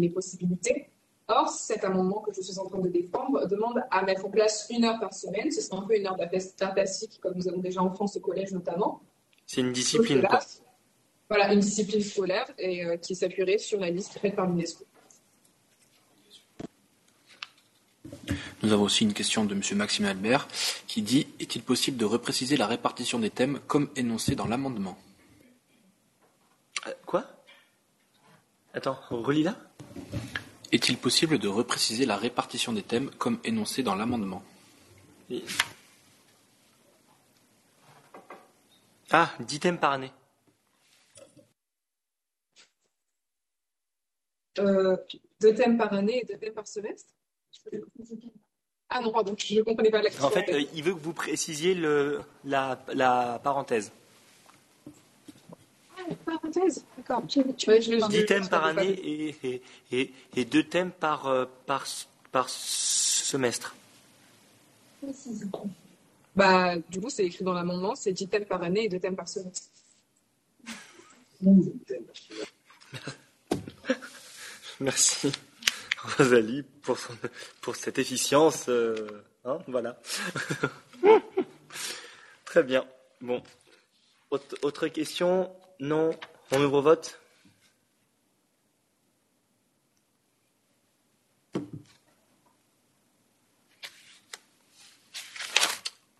les 0.01 0.09
possibilités. 0.11 0.89
Or, 1.31 1.51
cet 1.51 1.85
amendement 1.85 2.21
que 2.21 2.33
je 2.33 2.41
suis 2.41 2.59
en 2.59 2.65
train 2.65 2.79
de 2.79 2.89
défendre 2.89 3.47
demande 3.47 3.79
à 3.91 4.03
mettre 4.03 4.25
en 4.25 4.31
place 4.31 4.67
une 4.71 4.85
heure 4.87 4.99
par 4.99 5.13
semaine. 5.13 5.51
Ce 5.51 5.61
serait 5.61 5.77
un 5.77 5.83
peu 5.83 5.95
une 5.97 6.07
heure 6.07 6.17
d'art 6.17 6.31
comme 7.21 7.35
nous 7.37 7.49
avons 7.49 7.59
déjà 7.59 7.83
en 7.83 7.91
France 7.95 8.17
au 8.17 8.21
collège 8.21 8.53
notamment. 8.53 9.03
C'est 9.47 9.61
une 9.61 9.73
discipline, 9.73 10.23
là. 10.23 10.41
Voilà, 11.29 11.53
une 11.53 11.61
discipline 11.61 12.01
scolaire 12.01 12.47
et 12.59 12.87
euh, 12.87 12.97
qui 12.97 13.15
s'appuierait 13.15 13.59
sur 13.59 13.79
la 13.79 13.91
liste 13.91 14.19
faite 14.19 14.37
par 14.37 14.47
l'UNESCO. 14.47 14.85
Nous 18.63 18.73
avons 18.73 18.85
aussi 18.85 19.05
une 19.05 19.15
question 19.15 19.45
de 19.45 19.55
Monsieur 19.55 19.77
Maxime 19.77 20.05
Albert 20.07 20.49
qui 20.87 21.03
dit 21.03 21.29
est-il 21.39 21.63
possible 21.63 21.97
de 21.97 22.05
repréciser 22.05 22.57
la 22.57 22.67
répartition 22.67 23.19
des 23.19 23.31
thèmes 23.31 23.61
comme 23.67 23.89
énoncé 23.97 24.35
dans 24.35 24.47
l'amendement? 24.47 24.99
Euh, 26.87 26.93
Quoi? 27.07 27.25
Attends, 28.75 28.99
relis 29.11 29.45
là? 29.45 29.57
Est-il 30.73 30.99
possible 30.99 31.39
de 31.39 31.49
repréciser 31.49 32.05
la 32.05 32.17
répartition 32.17 32.73
des 32.73 32.83
thèmes 32.83 33.11
comme 33.13 33.39
énoncé 33.45 33.83
dans 33.83 33.95
l'amendement? 33.95 34.43
Et- 35.31 35.45
Ah, 39.11 39.33
10 39.41 39.61
thèmes 39.61 39.79
par 39.79 39.93
année. 39.93 40.13
Euh, 44.59 44.97
deux 45.41 45.55
thèmes 45.55 45.79
par 45.79 45.93
année 45.93 46.21
et 46.23 46.25
deux 46.27 46.37
thèmes 46.37 46.53
par 46.53 46.67
semestre? 46.67 47.11
Ah 48.91 49.01
non, 49.03 49.13
pardon, 49.13 49.35
je 49.37 49.55
ne 49.57 49.63
comprenais 49.63 49.91
pas 49.91 49.99
la 50.03 50.09
question. 50.09 50.27
En 50.27 50.31
fait, 50.31 50.51
euh, 50.53 50.65
il 50.75 50.83
veut 50.83 50.95
que 50.95 51.01
vous 51.01 51.13
précisiez 51.13 51.75
le, 51.75 52.21
la, 52.45 52.83
la 52.95 53.39
parenthèse. 53.45 53.93
Ah, 55.97 56.01
parenthèse, 56.25 56.85
d'accord. 56.97 57.23
Ouais, 57.67 57.83
je 57.83 57.93
l'ai- 57.93 58.01
10 58.09 58.17
je- 58.21 58.23
thèmes 58.23 58.49
par 58.49 58.65
année 58.65 58.89
et, 58.89 59.37
et, 59.45 59.63
et, 59.93 60.13
et 60.37 60.45
deux 60.47 60.63
thèmes 60.65 60.91
par, 60.91 61.27
euh, 61.27 61.45
par, 61.67 61.87
par 62.33 62.49
semestre. 62.49 63.75
Bah, 66.35 66.77
du 66.89 66.99
coup, 67.01 67.11
c'est 67.11 67.27
écrit 67.27 67.45
dans 67.45 67.53
l'amendement, 67.53 67.95
c'est 67.95 68.13
10 68.13 68.29
thèmes 68.29 68.47
par 68.47 68.63
année 68.63 68.85
et 68.85 68.89
deux 68.89 69.01
thèmes 69.01 69.17
par 69.17 69.29
semestre. 69.29 69.69
Merci 74.81 75.31
Rosalie 76.03 76.63
pour, 76.83 76.99
son- 76.99 77.17
pour 77.61 77.77
cette 77.77 77.99
efficience. 77.99 78.69
euh, 78.69 78.95
hein, 79.45 79.59
voilà. 79.69 79.99
Très 82.45 82.63
bien. 82.63 82.87
Bon. 83.21 83.43
Autre, 84.31 84.89
question? 84.89 85.51
Non 85.81 86.11
On 86.53 86.63
ouvre 86.63 86.81
vote? 86.83 87.19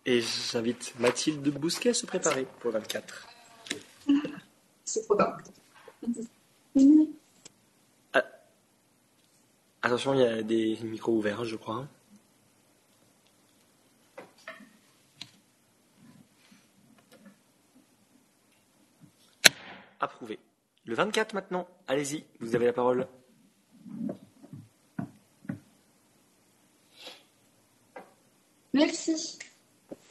Et 0.05 0.21
j'invite 0.21 0.93
Mathilde 0.99 1.47
Bousquet 1.49 1.89
à 1.89 1.93
se 1.93 2.05
préparer 2.05 2.47
pour 2.59 2.71
le 2.71 2.79
24. 2.79 3.27
C'est. 4.85 5.05
Attention, 9.81 10.13
il 10.13 10.19
y 10.19 10.25
a 10.25 10.43
des 10.43 10.77
micros 10.83 11.13
ouverts, 11.13 11.45
je 11.45 11.55
crois. 11.55 11.87
Approuvé. 20.01 20.39
Le 20.85 20.95
24 20.95 21.33
maintenant. 21.33 21.67
Allez-y, 21.87 22.25
vous 22.39 22.55
avez 22.55 22.65
la 22.65 22.73
parole. 22.73 23.07
Merci. 28.73 29.39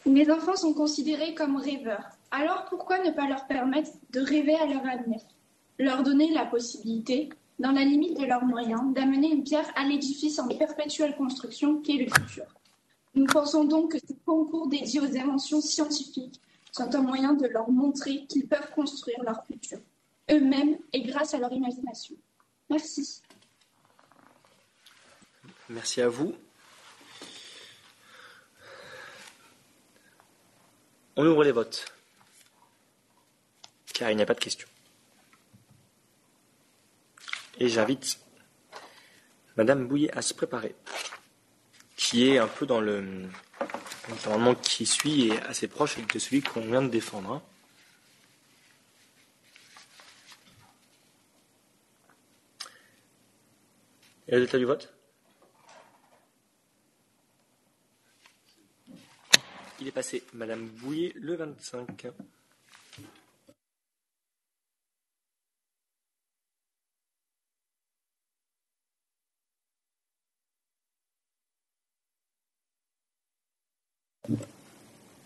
Mes 0.06 0.30
enfants 0.30 0.56
sont 0.56 0.72
considérés 0.72 1.34
comme 1.34 1.56
rêveurs. 1.56 2.08
Alors 2.30 2.64
pourquoi 2.70 2.98
ne 3.04 3.10
pas 3.10 3.28
leur 3.28 3.46
permettre 3.46 3.90
de 4.10 4.20
rêver 4.20 4.54
à 4.54 4.66
leur 4.66 4.86
avenir? 4.86 5.20
Leur 5.78 6.02
donner 6.02 6.32
la 6.32 6.46
possibilité, 6.46 7.28
dans 7.58 7.72
la 7.72 7.84
limite 7.84 8.18
de 8.18 8.24
leurs 8.24 8.44
moyens, 8.44 8.94
d'amener 8.94 9.32
une 9.32 9.42
pierre 9.42 9.70
à 9.74 9.84
l'édifice 9.84 10.38
en 10.38 10.48
perpétuelle 10.48 11.16
construction 11.16 11.80
qu'est 11.80 11.94
le 11.94 12.06
futur. 12.06 12.44
Nous 13.14 13.26
pensons 13.26 13.64
donc 13.64 13.92
que 13.92 13.98
ce 13.98 14.12
concours 14.24 14.68
dédié 14.68 15.00
aux 15.00 15.16
inventions 15.16 15.60
scientifiques 15.60 16.40
sont 16.72 16.94
un 16.94 17.02
moyen 17.02 17.34
de 17.34 17.46
leur 17.46 17.70
montrer 17.70 18.26
qu'ils 18.26 18.46
peuvent 18.46 18.70
construire 18.74 19.22
leur 19.24 19.44
futur, 19.46 19.78
eux-mêmes 20.30 20.78
et 20.92 21.02
grâce 21.02 21.34
à 21.34 21.38
leur 21.38 21.52
imagination. 21.52 22.14
Merci. 22.70 23.22
Merci 25.68 26.00
à 26.00 26.08
vous. 26.08 26.34
On 31.16 31.26
ouvre 31.26 31.42
les 31.42 31.52
votes. 31.52 31.84
Car 33.92 34.12
il 34.12 34.16
n'y 34.16 34.22
a 34.22 34.26
pas 34.26 34.34
de 34.34 34.40
questions. 34.40 34.68
Et 37.60 37.68
j'invite 37.68 38.20
Madame 39.56 39.88
Bouillet 39.88 40.10
à 40.16 40.22
se 40.22 40.32
préparer. 40.32 40.74
Qui 41.96 42.28
est 42.28 42.38
un 42.38 42.46
peu 42.46 42.66
dans 42.66 42.80
le 42.80 43.28
l'environnement 44.08 44.54
qui 44.54 44.86
suit 44.86 45.28
et 45.28 45.40
assez 45.42 45.68
proche 45.68 45.98
de 45.98 46.18
celui 46.18 46.40
qu'on 46.40 46.62
vient 46.62 46.82
de 46.82 46.88
défendre. 46.88 47.32
hein. 47.32 47.42
Et 54.28 54.32
le 54.32 54.36
résultat 54.38 54.58
du 54.58 54.64
vote? 54.64 54.94
Il 59.80 59.86
est 59.88 59.92
passé. 59.92 60.22
Madame 60.32 60.66
Bouillet, 60.68 61.12
le 61.16 61.34
25. 61.36 62.06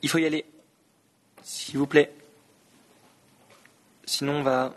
Il 0.02 0.08
faut 0.08 0.18
y 0.18 0.26
aller. 0.26 0.44
S'il 1.42 1.78
vous 1.78 1.86
plaît. 1.86 2.12
Sinon, 4.04 4.36
on 4.36 4.42
va. 4.42 4.74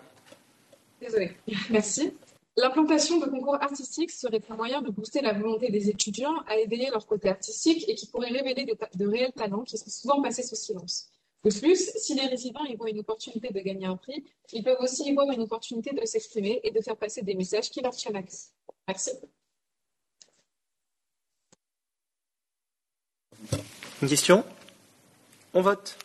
Désolée. 1.01 1.31
Merci. 1.69 2.13
L'implantation 2.57 3.19
de 3.19 3.25
concours 3.25 3.61
artistiques 3.61 4.11
serait 4.11 4.41
un 4.49 4.55
moyen 4.55 4.81
de 4.81 4.89
booster 4.89 5.21
la 5.21 5.33
volonté 5.33 5.69
des 5.69 5.89
étudiants 5.89 6.37
à 6.47 6.57
éveiller 6.57 6.89
leur 6.89 7.05
côté 7.05 7.27
artistique 7.27 7.83
et 7.89 7.95
qui 7.95 8.07
pourrait 8.07 8.29
révéler 8.29 8.65
de 8.65 9.07
réels 9.07 9.33
talents 9.33 9.63
qui 9.63 9.77
sont 9.77 9.89
souvent 9.89 10.21
passés 10.21 10.43
sous 10.43 10.55
silence. 10.55 11.09
De 11.43 11.51
plus, 11.51 11.91
si 11.97 12.15
les 12.15 12.25
résidents 12.27 12.63
y 12.63 12.75
voient 12.75 12.89
une 12.89 12.99
opportunité 12.99 13.49
de 13.51 13.59
gagner 13.59 13.85
un 13.85 13.97
prix, 13.97 14.23
ils 14.53 14.63
peuvent 14.63 14.79
aussi 14.79 15.03
y 15.07 15.13
voir 15.13 15.29
une 15.31 15.41
opportunité 15.41 15.93
de 15.93 16.03
s'exprimer 16.05 16.61
et 16.63 16.71
de 16.71 16.81
faire 16.81 16.95
passer 16.95 17.21
des 17.21 17.35
messages 17.35 17.69
qui 17.69 17.81
leur 17.81 17.93
tiennent 17.93 18.15
à 18.15 18.23
cœur. 18.23 18.39
Merci. 18.87 19.11
Une 24.05 24.09
question 24.09 24.45
On 25.55 25.63
vote. 25.63 25.97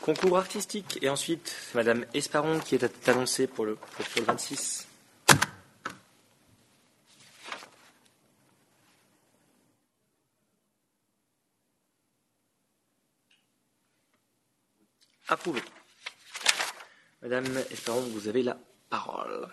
Concours 0.00 0.38
artistique. 0.38 0.98
Et 1.02 1.10
ensuite, 1.10 1.54
Madame 1.74 2.06
Esparon 2.14 2.58
qui 2.58 2.74
est 2.74 3.06
annoncée 3.06 3.46
pour 3.46 3.66
le, 3.66 3.74
pour 3.74 4.02
le 4.16 4.22
26. 4.22 4.88
Approuvé. 15.28 15.60
Madame 17.20 17.58
Esperon, 17.70 18.00
vous 18.08 18.26
avez 18.26 18.42
la 18.42 18.56
parole. 18.88 19.50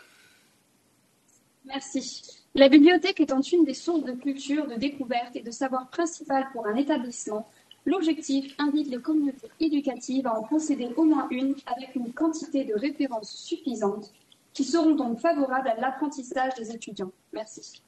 Merci. 1.66 2.43
La 2.56 2.70
bibliothèque 2.70 3.20
étant 3.20 3.42
une 3.42 3.66
des 3.66 3.74
sources 3.74 4.04
de 4.04 4.12
culture, 4.12 4.68
de 4.68 4.76
découverte 4.76 5.36
et 5.36 5.42
de 5.42 5.50
savoir 5.50 5.90
principal 5.90 6.48
pour 6.54 6.68
un 6.68 6.76
établissement, 6.76 7.50
l'objectif 7.86 8.54
invite 8.60 8.90
les 8.90 9.02
communautés 9.02 9.50
éducatives 9.60 10.28
à 10.28 10.38
en 10.38 10.44
posséder 10.44 10.90
au 10.96 11.04
moins 11.04 11.28
une 11.32 11.56
avec 11.66 11.96
une 11.96 12.14
quantité 12.14 12.64
de 12.64 12.76
références 12.76 13.36
suffisante 13.36 14.14
qui 14.54 14.64
seront 14.64 14.94
donc 14.94 15.20
favorables 15.20 15.68
à 15.68 15.76
l'apprentissage 15.78 16.54
des 16.54 16.72
étudiants. 16.72 17.12
Merci. 17.32 17.82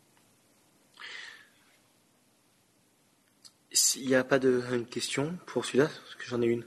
S'il 3.71 4.07
n'y 4.07 4.15
a 4.15 4.23
pas 4.23 4.39
de 4.39 4.61
question 4.89 5.37
pour 5.45 5.63
celui-là, 5.63 5.85
parce 5.85 6.15
que 6.15 6.25
j'en 6.25 6.41
ai 6.41 6.47
une. 6.47 6.65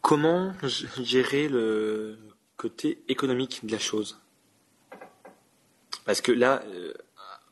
Comment 0.00 0.52
gérer 0.98 1.48
le 1.48 2.18
côté 2.62 3.02
économique 3.08 3.66
de 3.66 3.72
la 3.72 3.80
chose 3.80 4.20
Parce 6.04 6.20
que 6.20 6.30
là, 6.30 6.62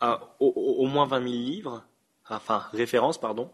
euh, 0.02 0.16
au, 0.38 0.86
moins 0.86 1.04
20 1.04 1.22
000 1.22 1.32
livres, 1.32 1.84
enfin 2.28 2.68
références, 2.72 3.18
pardon, 3.18 3.50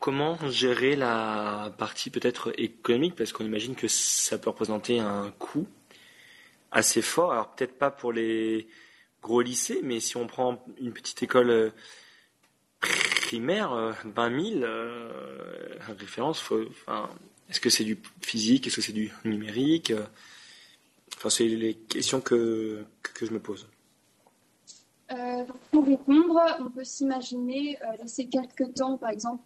comment 0.00 0.36
gérer 0.50 0.96
la 0.96 1.72
partie 1.78 2.10
peut-être 2.10 2.52
économique? 2.60 3.16
Parce 3.16 3.32
qu'on 3.32 3.46
imagine 3.46 3.74
que 3.74 3.88
ça 3.88 4.36
peut 4.36 4.50
représenter 4.50 5.00
un 5.00 5.30
coût 5.38 5.66
assez 6.70 7.00
fort. 7.00 7.32
Alors 7.32 7.54
peut-être 7.54 7.78
pas 7.78 7.90
pour 7.90 8.12
les 8.12 8.68
gros 9.22 9.40
lycées, 9.40 9.80
mais 9.82 9.98
si 9.98 10.18
on 10.18 10.26
prend 10.26 10.62
une 10.78 10.92
petite 10.92 11.22
école 11.22 11.50
euh, 11.50 11.70
primaire, 13.22 13.70
20 14.04 14.30
euh, 14.30 15.80
000 15.88 15.94
références, 15.98 16.38
faut, 16.42 16.66
enfin, 16.68 17.08
est-ce 17.48 17.60
que 17.60 17.70
c'est 17.70 17.84
du 17.84 17.98
physique? 18.20 18.66
Est-ce 18.66 18.76
que 18.76 18.82
c'est 18.82 18.92
du 18.92 19.12
numérique? 19.24 19.92
Enfin, 21.18 21.30
c'est 21.30 21.48
les 21.48 21.74
questions 21.74 22.20
que, 22.20 22.84
que, 23.02 23.26
je 23.26 23.32
me 23.32 23.40
pose. 23.40 23.66
Euh, 25.10 25.44
pour 25.72 25.84
répondre, 25.84 26.40
on 26.60 26.70
peut 26.70 26.84
s'imaginer 26.84 27.76
euh, 27.82 27.96
laisser 28.02 28.28
quelques 28.28 28.74
temps, 28.74 28.98
par 28.98 29.10
exemple, 29.10 29.42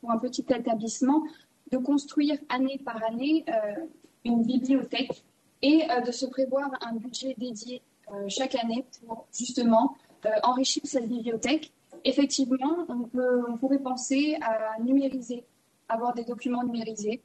pour 0.00 0.10
un, 0.10 0.18
petit 0.18 0.44
établissement, 0.48 1.24
de 1.70 1.78
construire 1.78 2.38
année 2.50 2.78
par 2.84 3.02
année 3.04 3.44
euh, 3.48 3.86
une 4.24 4.42
bibliothèque 4.42 5.24
et 5.62 5.86
de 6.06 6.12
se 6.12 6.26
prévoir 6.26 6.70
un 6.82 6.94
budget 6.94 7.34
dédié 7.36 7.82
chaque 8.28 8.54
année 8.54 8.84
pour 9.06 9.26
justement 9.36 9.96
enrichir 10.44 10.82
cette 10.84 11.08
bibliothèque. 11.08 11.72
Effectivement, 12.04 12.86
on, 12.88 13.02
peut, 13.04 13.44
on 13.48 13.56
pourrait 13.56 13.80
penser 13.80 14.36
à 14.40 14.80
numériser, 14.80 15.44
avoir 15.88 16.14
des 16.14 16.24
documents 16.24 16.62
numérisés, 16.62 17.22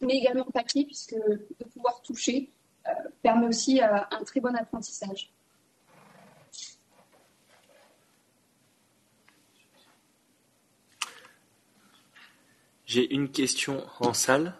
mais 0.00 0.14
également 0.14 0.44
papier, 0.44 0.84
puisque 0.84 1.14
de 1.14 1.64
pouvoir 1.72 2.00
toucher 2.02 2.50
euh, 2.86 2.90
permet 3.22 3.46
aussi 3.46 3.82
euh, 3.82 3.86
un 4.10 4.24
très 4.24 4.40
bon 4.40 4.54
apprentissage. 4.54 5.30
J'ai 12.86 13.12
une 13.12 13.28
question 13.28 13.84
en 14.00 14.14
salle. 14.14 14.54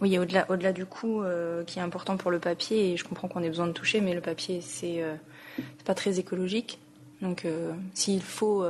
Oui, 0.00 0.16
au-delà, 0.18 0.72
du 0.72 0.86
coût 0.86 1.22
euh, 1.22 1.64
qui 1.64 1.78
est 1.78 1.82
important 1.82 2.16
pour 2.16 2.30
le 2.30 2.38
papier, 2.38 2.92
et 2.92 2.96
je 2.96 3.04
comprends 3.04 3.26
qu'on 3.26 3.42
ait 3.42 3.48
besoin 3.48 3.66
de 3.66 3.72
toucher, 3.72 4.00
mais 4.00 4.14
le 4.14 4.20
papier, 4.20 4.60
c'est, 4.60 5.04
c'est 5.56 5.84
pas 5.84 5.94
très 5.94 6.20
écologique. 6.20 6.78
Donc, 7.20 7.46
s'il 7.94 8.22
faut 8.22 8.64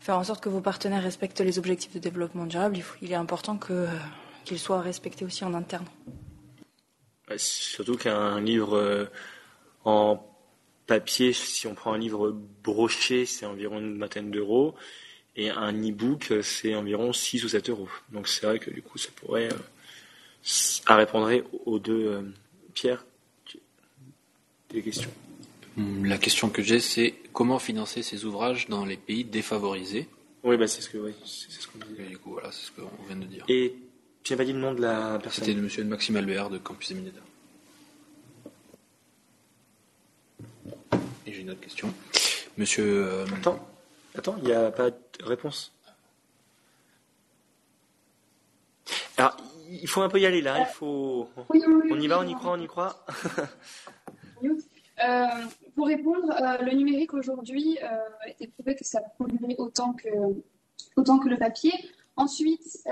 faire 0.00 0.16
en 0.16 0.24
sorte 0.24 0.42
que 0.42 0.48
vos 0.48 0.60
partenaires 0.60 1.02
respectent 1.02 1.40
les 1.40 1.58
objectifs 1.58 1.92
de 1.92 1.98
développement 1.98 2.46
durable, 2.46 2.78
il, 3.02 3.12
est 3.12 3.16
important 3.16 3.58
qu'ils 3.58 4.58
soient 4.58 4.80
respectés 4.80 5.24
aussi 5.24 5.44
en 5.44 5.54
interne. 5.54 5.86
surtout 7.36 7.96
qu'un 7.96 8.40
livre 8.40 8.76
euh, 8.76 9.04
en 9.84 10.26
papier, 10.86 11.32
si 11.32 11.66
on 11.66 11.74
prend 11.74 11.92
un 11.92 11.98
livre 11.98 12.30
broché, 12.64 13.26
c'est 13.26 13.46
environ 13.46 13.78
une 13.78 13.98
vingtaine 13.98 14.30
d'euros. 14.30 14.74
Et 15.36 15.48
un 15.48 15.72
e-book, 15.72 16.32
c'est 16.42 16.74
environ 16.74 17.12
6 17.12 17.44
ou 17.44 17.48
7 17.48 17.70
euros. 17.70 17.88
Donc 18.10 18.26
c'est 18.26 18.46
vrai 18.46 18.58
que 18.58 18.70
du 18.70 18.82
coup, 18.82 18.98
ça 18.98 19.10
pourrait. 19.14 19.48
à 20.86 20.96
répondre 20.96 21.30
aux 21.66 21.78
deux. 21.78 22.06
Euh, 22.06 22.22
Pierre, 22.74 23.04
des 24.70 24.82
questions 24.82 25.10
la 25.76 26.18
question 26.18 26.50
que 26.50 26.62
j'ai, 26.62 26.80
c'est 26.80 27.14
comment 27.32 27.58
financer 27.58 28.02
ces 28.02 28.24
ouvrages 28.24 28.68
dans 28.68 28.84
les 28.84 28.96
pays 28.96 29.24
défavorisés 29.24 30.08
Oui, 30.42 30.56
bah, 30.56 30.66
c'est 30.66 30.80
ce 30.82 30.88
que, 30.90 30.98
oui, 30.98 31.14
c'est 31.24 31.50
ce 31.50 31.68
qu'on 31.68 31.78
disait. 31.78 32.04
du 32.04 32.18
coup, 32.18 32.32
voilà, 32.32 32.50
c'est 32.52 32.66
ce 32.66 32.72
qu'on 32.72 32.88
vient 33.06 33.16
de 33.16 33.26
dire. 33.26 33.44
Et 33.48 33.74
tu 34.22 34.32
n'as 34.32 34.36
pas 34.36 34.44
dit 34.44 34.52
le 34.52 34.58
nom 34.58 34.74
de 34.74 34.82
la 34.82 35.18
personne? 35.22 35.44
C'était 35.44 35.56
le 35.56 35.62
monsieur 35.62 35.84
Maxime 35.84 36.16
Albert 36.16 36.50
de 36.50 36.58
Campus 36.58 36.90
Emineda. 36.90 37.20
Et 41.26 41.32
j'ai 41.32 41.40
une 41.40 41.50
autre 41.50 41.60
question. 41.60 41.92
Monsieur. 42.56 43.04
Euh, 43.06 43.26
attends, 43.36 43.68
attends, 44.16 44.36
il 44.38 44.44
n'y 44.44 44.52
a 44.52 44.70
pas 44.70 44.90
de 44.90 44.96
réponse. 45.22 45.72
Alors, 49.16 49.36
il 49.70 49.86
faut 49.86 50.02
un 50.02 50.08
peu 50.08 50.18
y 50.18 50.26
aller 50.26 50.40
là, 50.40 50.58
il 50.60 50.66
faut. 50.74 51.28
on 51.48 52.00
y 52.00 52.08
va, 52.08 52.18
on 52.18 52.26
y 52.26 52.34
croit, 52.34 52.52
on 52.52 52.60
y 52.60 52.66
croit? 52.66 53.04
Euh, 55.02 55.26
pour 55.74 55.86
répondre, 55.86 56.30
euh, 56.30 56.58
le 56.58 56.72
numérique 56.72 57.14
aujourd'hui 57.14 57.78
euh, 57.82 58.32
est 58.38 58.48
prouvé 58.48 58.74
que 58.74 58.84
ça 58.84 59.00
polluait 59.16 59.56
autant 59.58 59.94
que, 59.94 60.08
autant 60.96 61.18
que 61.18 61.28
le 61.28 61.38
papier. 61.38 61.72
Ensuite, 62.16 62.84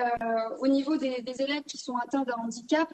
au 0.61 0.69
niveau 0.69 0.97
des, 0.97 1.23
élèves 1.39 1.65
qui 1.65 1.77
sont 1.77 1.97
atteints 1.97 2.23
d'un 2.23 2.37
handicap, 2.37 2.89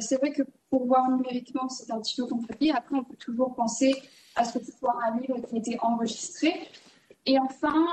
c'est 0.00 0.16
vrai 0.16 0.30
que 0.32 0.42
pour 0.68 0.86
voir 0.86 1.10
numériquement, 1.10 1.70
c'est 1.70 1.90
un 1.90 2.00
petit 2.00 2.16
peu 2.16 2.26
compliqué. 2.26 2.72
Après, 2.72 2.94
on 2.94 3.04
peut 3.04 3.16
toujours 3.16 3.54
penser 3.54 3.94
à 4.34 4.44
ce 4.44 4.58
que 4.58 4.64
ce 4.66 4.72
soit 4.72 4.94
un 5.02 5.18
livre 5.18 5.40
qui 5.40 5.54
a 5.54 5.58
été 5.58 5.78
enregistré. 5.80 6.68
Et 7.24 7.38
enfin, 7.38 7.86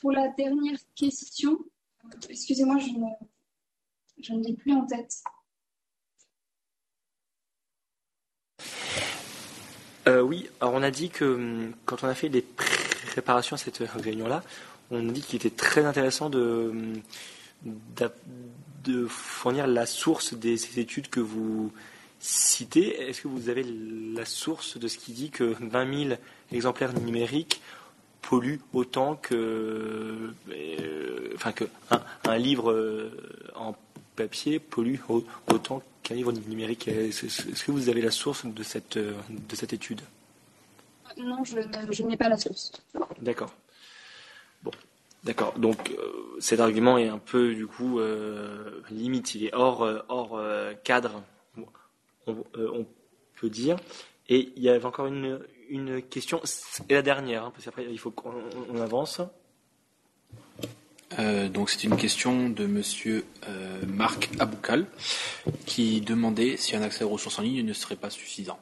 pour 0.00 0.12
la 0.12 0.28
dernière 0.28 0.78
question, 0.94 1.58
excusez-moi, 2.28 2.78
je 2.78 2.90
ne, 2.90 3.08
je 4.20 4.32
ne 4.34 4.44
l'ai 4.44 4.54
plus 4.54 4.72
en 4.72 4.86
tête. 4.86 5.24
Euh, 10.06 10.20
oui, 10.20 10.48
alors 10.60 10.74
on 10.74 10.82
a 10.82 10.90
dit 10.90 11.08
que 11.10 11.24
hum, 11.24 11.72
quand 11.86 12.04
on 12.04 12.08
a 12.08 12.14
fait 12.14 12.28
les 12.28 12.44
préparations 13.06 13.54
à 13.54 13.58
cette 13.58 13.78
réunion-là, 13.78 14.42
on 14.90 15.08
a 15.08 15.12
dit 15.12 15.22
qu'il 15.22 15.36
était 15.36 15.50
très 15.50 15.84
intéressant 15.84 16.28
de, 16.30 16.70
hum, 17.64 17.72
de, 18.84 19.06
fournir 19.06 19.66
la 19.66 19.86
source 19.86 20.34
des 20.34 20.56
ces 20.58 20.78
études 20.78 21.08
que 21.08 21.20
vous 21.20 21.72
citez. 22.20 23.08
Est-ce 23.08 23.22
que 23.22 23.28
vous 23.28 23.48
avez 23.48 23.64
la 24.14 24.26
source 24.26 24.78
de 24.78 24.88
ce 24.88 24.98
qui 24.98 25.12
dit 25.12 25.30
que 25.30 25.56
20 25.60 26.04
000 26.08 26.16
exemplaires 26.52 26.92
numériques 26.92 27.62
polluent 28.20 28.60
autant 28.72 29.16
que, 29.16 30.32
euh, 30.50 31.36
un, 32.24 32.38
livre 32.38 32.70
euh, 32.70 33.10
papier 34.16 34.58
pollue 34.58 34.96
autant 35.50 35.82
qu'un 36.02 36.14
livre 36.14 36.32
numérique. 36.32 36.88
Est-ce 36.88 37.64
que 37.64 37.72
vous 37.72 37.88
avez 37.88 38.00
la 38.00 38.10
source 38.10 38.46
de 38.46 38.62
cette, 38.62 38.98
de 38.98 39.56
cette 39.56 39.72
étude? 39.72 40.00
Non, 41.16 41.44
je, 41.44 41.56
je 41.90 42.02
n'ai 42.02 42.16
pas 42.16 42.28
la 42.28 42.36
source. 42.36 42.72
D'accord. 43.20 43.54
Bon, 44.62 44.72
d'accord. 45.22 45.52
Donc 45.58 45.92
cet 46.40 46.60
argument 46.60 46.98
est 46.98 47.08
un 47.08 47.18
peu 47.18 47.54
du 47.54 47.66
coup 47.66 48.00
limite, 48.90 49.34
il 49.34 49.46
est 49.46 49.54
hors, 49.54 49.88
hors 50.08 50.40
cadre, 50.82 51.22
on, 52.26 52.36
on, 52.56 52.86
peut 53.36 53.50
dire. 53.50 53.76
Et 54.28 54.52
il 54.56 54.62
y 54.62 54.68
avait 54.68 54.84
encore 54.84 55.06
une, 55.06 55.40
une 55.68 56.02
question, 56.02 56.40
et 56.88 56.94
la 56.94 57.02
dernière, 57.02 57.44
hein, 57.44 57.50
parce 57.52 57.64
qu'après 57.64 57.84
il 57.84 57.98
faut 57.98 58.10
qu'on 58.10 58.80
avance. 58.80 59.20
Euh, 61.18 61.48
donc 61.48 61.70
c'est 61.70 61.84
une 61.84 61.96
question 61.96 62.48
de 62.48 62.66
Monsieur 62.66 63.24
euh, 63.48 63.86
Marc 63.86 64.30
Aboukal 64.38 64.86
qui 65.66 66.00
demandait 66.00 66.56
si 66.56 66.74
un 66.74 66.82
accès 66.82 67.04
aux 67.04 67.10
ressources 67.10 67.38
en 67.38 67.42
ligne 67.42 67.64
ne 67.64 67.72
serait 67.72 67.96
pas 67.96 68.10
suffisant. 68.10 68.58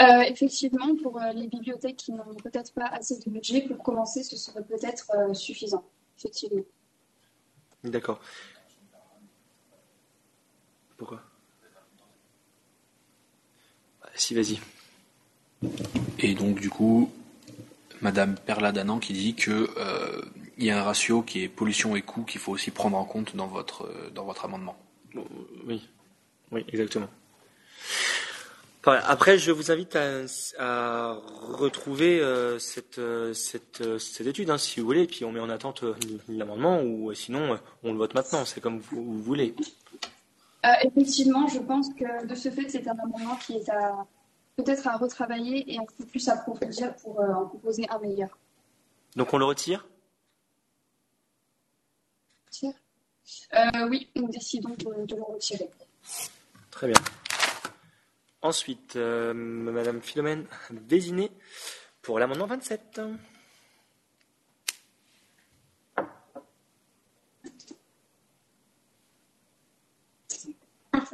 Euh, 0.00 0.20
effectivement, 0.22 0.96
pour 1.02 1.20
les 1.34 1.46
bibliothèques 1.46 1.96
qui 1.96 2.12
n'ont 2.12 2.34
peut-être 2.42 2.72
pas 2.72 2.86
assez 2.86 3.18
de 3.18 3.30
budget, 3.30 3.62
pour 3.62 3.82
commencer, 3.82 4.22
ce 4.22 4.36
serait 4.36 4.64
peut-être 4.64 5.34
suffisant. 5.34 5.84
Effectivement. 6.18 6.62
D'accord. 7.84 8.20
Pourquoi? 10.96 11.22
Si, 14.16 14.34
vas-y. 14.34 14.58
Et 16.18 16.34
donc, 16.34 16.60
du 16.60 16.70
coup, 16.70 17.10
Madame 18.04 18.34
Perla 18.34 18.70
Danan 18.70 18.98
qui 18.98 19.14
dit 19.14 19.34
que 19.34 19.70
euh, 19.78 20.20
il 20.58 20.64
y 20.64 20.70
a 20.70 20.78
un 20.78 20.82
ratio 20.82 21.22
qui 21.22 21.42
est 21.42 21.48
pollution 21.48 21.96
et 21.96 22.02
coût 22.02 22.22
qu'il 22.22 22.38
faut 22.38 22.52
aussi 22.52 22.70
prendre 22.70 22.98
en 22.98 23.06
compte 23.06 23.34
dans 23.34 23.46
votre 23.46 23.90
dans 24.14 24.26
votre 24.26 24.44
amendement. 24.44 24.76
Oui, 25.66 25.88
oui, 26.52 26.66
exactement. 26.68 27.08
Après, 28.86 29.38
je 29.38 29.50
vous 29.50 29.70
invite 29.70 29.96
à, 29.96 31.18
retrouver 31.58 32.20
euh, 32.20 32.58
cette, 32.58 33.00
cette, 33.32 33.98
cette, 33.98 34.26
étude, 34.26 34.50
hein, 34.50 34.58
si 34.58 34.80
vous 34.80 34.86
voulez, 34.86 35.04
et 35.04 35.06
puis 35.06 35.24
on 35.24 35.32
met 35.32 35.40
en 35.40 35.48
attente 35.48 35.84
euh, 35.84 35.94
l'amendement, 36.28 36.82
ou 36.82 37.14
sinon 37.14 37.58
on 37.82 37.92
le 37.92 37.98
vote 37.98 38.12
maintenant, 38.12 38.44
c'est 38.44 38.60
comme 38.60 38.80
vous, 38.80 39.22
voulez. 39.22 39.54
effectivement, 40.82 41.48
je 41.48 41.60
pense 41.60 41.88
que 41.94 42.26
de 42.26 42.34
ce 42.34 42.50
fait, 42.50 42.68
c'est 42.68 42.86
un 42.86 42.98
amendement 42.98 43.36
qui 43.36 43.54
est 43.54 43.70
à, 43.70 44.06
peut-être 44.56 44.86
à 44.86 44.96
retravailler 44.96 45.72
et 45.72 45.78
un 45.78 45.84
peu 45.98 46.04
plus 46.04 46.28
approfondir 46.28 46.94
pour 46.96 47.20
euh, 47.20 47.32
en 47.32 47.46
proposer 47.46 47.86
un 47.88 47.98
meilleur. 47.98 48.38
Donc 49.16 49.32
on 49.32 49.38
le 49.38 49.44
retire? 49.44 49.86
Euh, 53.54 53.88
Oui, 53.88 54.08
nous 54.14 54.28
décidons 54.28 54.70
de, 54.70 55.06
de, 55.06 55.16
le 55.16 55.22
retirer. 55.22 55.70
Très 56.70 56.88
bien. 56.88 57.00
Ensuite, 58.42 58.96
euh, 58.96 59.32
Madame 59.32 60.00
Philomène 60.02 60.46
Vésiné 60.70 61.30
pour 62.02 62.18
l'amendement 62.18 62.46
27. 62.46 63.00
Ah, 70.92 71.04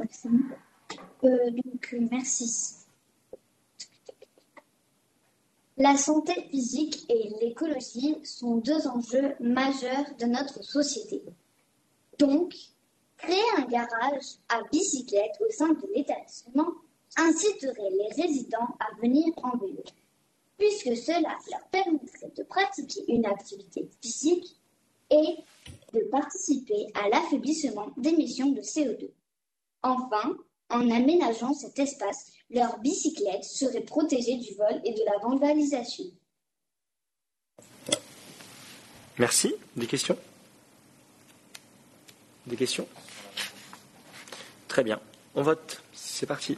euh, 1.24 1.50
donc, 1.50 1.96
merci. 2.10 2.79
La 5.80 5.96
santé 5.96 6.34
physique 6.50 7.06
et 7.08 7.30
l'écologie 7.40 8.18
sont 8.22 8.56
deux 8.56 8.86
enjeux 8.86 9.34
majeurs 9.40 10.04
de 10.18 10.26
notre 10.26 10.62
société. 10.62 11.22
Donc, 12.18 12.54
créer 13.16 13.40
un 13.56 13.64
garage 13.64 14.26
à 14.50 14.60
bicyclette 14.70 15.40
au 15.40 15.50
sein 15.50 15.68
de 15.70 15.88
l'établissement 15.94 16.68
inciterait 17.16 17.92
les 17.92 18.22
résidents 18.22 18.76
à 18.78 18.94
venir 19.00 19.32
en 19.42 19.56
vélo, 19.56 19.82
puisque 20.58 20.94
cela 20.98 21.34
leur 21.50 21.66
permettrait 21.70 22.30
de 22.36 22.42
pratiquer 22.42 23.02
une 23.08 23.24
activité 23.24 23.88
physique 24.02 24.60
et 25.08 25.38
de 25.94 26.00
participer 26.10 26.88
à 26.92 27.08
l'affaiblissement 27.08 27.88
d'émissions 27.96 28.50
de 28.50 28.60
CO2. 28.60 29.08
Enfin, 29.82 30.36
en 30.68 30.90
aménageant 30.90 31.54
cet 31.54 31.78
espace, 31.78 32.32
leurs 32.50 32.78
bicyclettes 32.78 33.44
seraient 33.44 33.80
protégées 33.80 34.36
du 34.36 34.54
vol 34.54 34.80
et 34.84 34.92
de 34.92 35.02
la 35.04 35.18
vandalisation. 35.18 36.04
Merci. 39.18 39.54
Des 39.76 39.86
questions? 39.86 40.18
Des 42.46 42.56
questions? 42.56 42.88
Très 44.66 44.82
bien. 44.82 45.00
On 45.34 45.42
vote. 45.42 45.82
C'est 45.92 46.26
parti. 46.26 46.56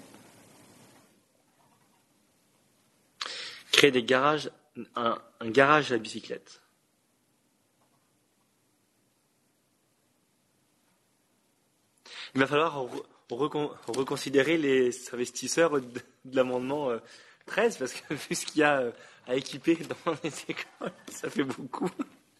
Créer 3.72 3.90
des 3.90 4.04
garages, 4.04 4.50
un, 4.94 5.20
garage 5.46 5.92
à 5.92 5.98
bicyclette. 5.98 6.60
Il 12.34 12.40
va 12.40 12.46
falloir 12.46 12.86
reconsidérer 13.36 14.58
les 14.58 14.90
investisseurs 15.14 15.80
de, 15.80 16.00
l'amendement 16.32 16.90
13, 17.46 17.74
euh, 17.74 17.78
parce 17.78 17.92
que 17.92 18.14
vu 18.14 18.34
ce 18.34 18.46
qu'il 18.46 18.60
y 18.60 18.64
a 18.64 18.80
euh, 18.80 18.90
à 19.26 19.36
équiper 19.36 19.76
dans 20.04 20.14
les 20.22 20.32
écoles, 20.48 20.92
ça 21.10 21.30
fait 21.30 21.44
beaucoup. 21.44 21.90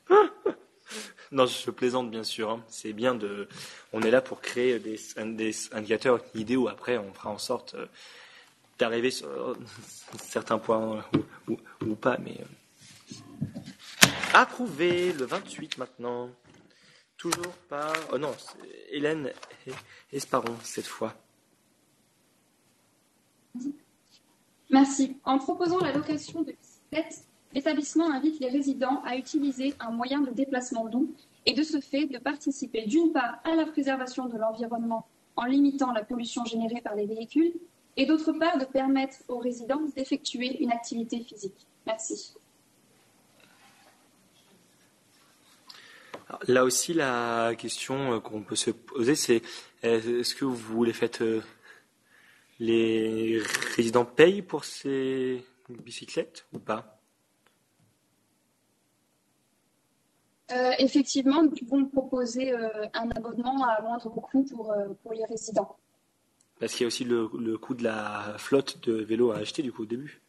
non, 1.32 1.46
je 1.46 1.70
plaisante 1.70 2.10
bien 2.10 2.24
sûr. 2.24 2.50
Hein. 2.50 2.64
C'est 2.68 2.92
bien 2.92 3.14
de. 3.14 3.48
On 3.92 4.02
est 4.02 4.10
là 4.10 4.20
pour 4.20 4.40
créer 4.40 4.78
des, 4.78 4.98
des 5.16 5.52
indicateurs 5.72 6.20
idéaux. 6.34 6.68
Après, 6.68 6.98
on 6.98 7.12
fera 7.12 7.30
en 7.30 7.38
sorte 7.38 7.74
euh, 7.74 7.86
d'arriver 8.78 9.10
sur 9.10 9.56
certains 10.20 10.58
points 10.58 11.04
ou, 11.48 11.56
ou 11.86 11.94
pas, 11.94 12.18
mais. 12.18 12.38
Approuvé 14.34 15.12
le 15.12 15.26
28 15.26 15.76
maintenant. 15.78 16.30
Toujours 17.22 17.54
par. 17.68 17.92
Oh 18.12 18.18
non, 18.18 18.32
Hélène 18.90 19.30
Esparon 20.12 20.56
cette 20.64 20.88
fois. 20.88 21.14
Merci. 24.70 25.16
En 25.22 25.38
proposant 25.38 25.78
la 25.78 25.92
location 25.92 26.42
de 26.42 26.50
bicyclettes, 26.50 27.24
l'établissement 27.52 28.10
invite 28.10 28.40
les 28.40 28.48
résidents 28.48 29.04
à 29.04 29.16
utiliser 29.16 29.72
un 29.78 29.92
moyen 29.92 30.20
de 30.20 30.32
déplacement 30.32 30.86
doux 30.86 31.14
et 31.46 31.52
de 31.52 31.62
ce 31.62 31.78
fait 31.78 32.06
de 32.06 32.18
participer 32.18 32.86
d'une 32.86 33.12
part 33.12 33.38
à 33.44 33.54
la 33.54 33.66
préservation 33.66 34.26
de 34.26 34.36
l'environnement 34.36 35.06
en 35.36 35.44
limitant 35.44 35.92
la 35.92 36.02
pollution 36.02 36.44
générée 36.44 36.80
par 36.80 36.96
les 36.96 37.06
véhicules 37.06 37.52
et 37.96 38.04
d'autre 38.04 38.32
part 38.32 38.58
de 38.58 38.64
permettre 38.64 39.18
aux 39.28 39.38
résidents 39.38 39.82
d'effectuer 39.94 40.60
une 40.60 40.72
activité 40.72 41.20
physique. 41.20 41.68
Merci. 41.86 42.34
Là 46.48 46.64
aussi, 46.64 46.94
la 46.94 47.54
question 47.56 48.14
euh, 48.14 48.20
qu'on 48.20 48.42
peut 48.42 48.56
se 48.56 48.70
poser, 48.70 49.14
c'est 49.14 49.42
est-ce 49.82 50.34
que 50.34 50.44
vous 50.44 50.84
les 50.84 50.92
faites 50.92 51.20
euh, 51.22 51.42
les 52.58 53.40
résidents 53.76 54.04
payent 54.04 54.42
pour 54.42 54.64
ces 54.64 55.44
bicyclettes 55.68 56.46
ou 56.52 56.58
pas? 56.58 56.98
Euh, 60.52 60.72
Effectivement, 60.78 61.42
nous 61.42 61.50
pouvons 61.50 61.84
proposer 61.86 62.52
un 62.52 63.10
abonnement 63.10 63.64
à 63.66 63.80
moindre 63.82 64.10
coût 64.10 64.44
pour, 64.44 64.74
pour 65.02 65.12
les 65.12 65.24
résidents. 65.24 65.76
Parce 66.60 66.72
qu'il 66.72 66.82
y 66.82 66.84
a 66.84 66.88
aussi 66.88 67.04
le, 67.04 67.28
le 67.38 67.58
coût 67.58 67.74
de 67.74 67.82
la 67.82 68.36
flotte 68.38 68.86
de 68.86 68.92
vélos 68.92 69.32
à 69.32 69.38
acheter 69.38 69.62
du 69.62 69.72
coup 69.72 69.82
au 69.82 69.86
début. 69.86 70.21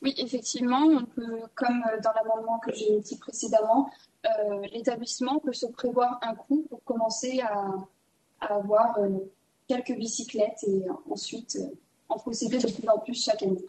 Oui, 0.00 0.14
effectivement, 0.18 0.82
on 0.82 1.04
peut, 1.04 1.40
comme 1.54 1.82
euh, 1.82 2.00
dans 2.00 2.12
l'amendement 2.12 2.58
que 2.60 2.72
j'ai 2.72 3.00
dit 3.00 3.16
précédemment, 3.16 3.90
euh, 4.26 4.60
l'établissement 4.72 5.40
peut 5.40 5.52
se 5.52 5.66
prévoir 5.66 6.18
un 6.22 6.34
coût 6.34 6.66
pour 6.68 6.82
commencer 6.84 7.40
à, 7.40 7.74
avoir 8.40 8.96
euh, 8.98 9.08
quelques 9.66 9.96
bicyclettes 9.96 10.62
et 10.68 10.84
ensuite 11.10 11.58
en 12.08 12.16
procéder 12.16 12.58
de 12.58 12.70
plus 12.70 12.88
en 12.88 12.98
plus 13.00 13.24
chaque 13.24 13.42
année. 13.42 13.64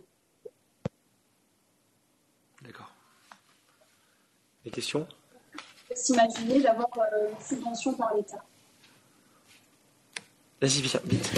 D'accord. 2.61 2.91
Des 4.63 4.69
questions? 4.69 5.07
On 5.55 5.87
peut 5.89 5.95
s'imaginer 5.95 6.61
d'avoir 6.61 6.89
une 6.95 7.41
subvention 7.43 7.95
par 7.95 8.13
l'État. 8.13 8.43
Vas-y, 10.61 10.81
vite. 10.81 11.31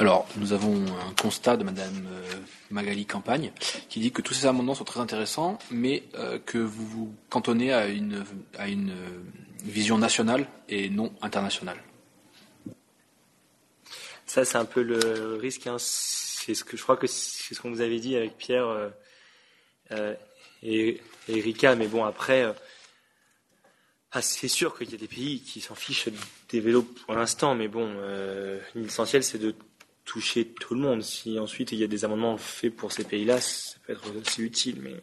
Alors, 0.00 0.28
nous 0.36 0.52
avons 0.52 0.76
un 0.76 1.12
constat 1.20 1.56
de 1.56 1.64
Madame 1.64 2.06
euh, 2.06 2.36
Magali 2.70 3.04
Campagne 3.04 3.50
qui 3.88 3.98
dit 3.98 4.12
que 4.12 4.22
tous 4.22 4.32
ces 4.32 4.46
amendements 4.46 4.76
sont 4.76 4.84
très 4.84 5.00
intéressants, 5.00 5.58
mais 5.72 6.04
euh, 6.14 6.38
que 6.38 6.58
vous 6.58 6.86
vous 6.86 7.14
cantonnez 7.30 7.72
à 7.72 7.88
une, 7.88 8.24
à 8.56 8.68
une 8.68 8.90
euh, 8.90 9.20
vision 9.64 9.98
nationale 9.98 10.46
et 10.68 10.88
non 10.88 11.12
internationale. 11.20 11.82
Ça, 14.24 14.44
c'est 14.44 14.56
un 14.56 14.64
peu 14.64 14.82
le 14.82 15.34
risque. 15.34 15.66
Hein. 15.66 15.78
Ce 15.80 16.62
que 16.62 16.76
je 16.76 16.82
crois 16.82 16.96
que 16.96 17.08
c'est 17.08 17.56
ce 17.56 17.60
qu'on 17.60 17.70
vous 17.70 17.80
avait 17.80 17.98
dit 17.98 18.14
avec 18.14 18.38
Pierre 18.38 18.92
et, 20.62 21.00
Erika, 21.28 21.74
mais 21.74 21.88
bon, 21.88 22.04
après, 22.04 22.54
ah, 24.12 24.22
c'est 24.22 24.48
sûr 24.48 24.78
qu'il 24.78 24.90
y 24.90 24.94
a 24.94 24.98
des 24.98 25.08
pays 25.08 25.42
qui 25.42 25.60
s'en 25.60 25.74
fichent 25.74 26.08
des 26.50 26.60
vélos 26.60 26.82
pour 26.82 27.14
l'instant, 27.14 27.54
mais 27.54 27.68
bon, 27.68 27.94
l'essentiel 28.74 29.22
c'est 29.22 29.38
de 29.38 29.54
toucher 30.08 30.46
tout 30.46 30.74
le 30.74 30.80
monde. 30.80 31.02
Si 31.02 31.38
ensuite 31.38 31.72
il 31.72 31.78
y 31.78 31.84
a 31.84 31.86
des 31.86 32.04
amendements 32.04 32.38
faits 32.38 32.74
pour 32.74 32.92
ces 32.92 33.04
pays-là, 33.04 33.40
ça 33.40 33.76
peut 33.86 33.92
être 33.92 34.04
aussi 34.16 34.42
utile, 34.42 34.80
mais 34.80 34.96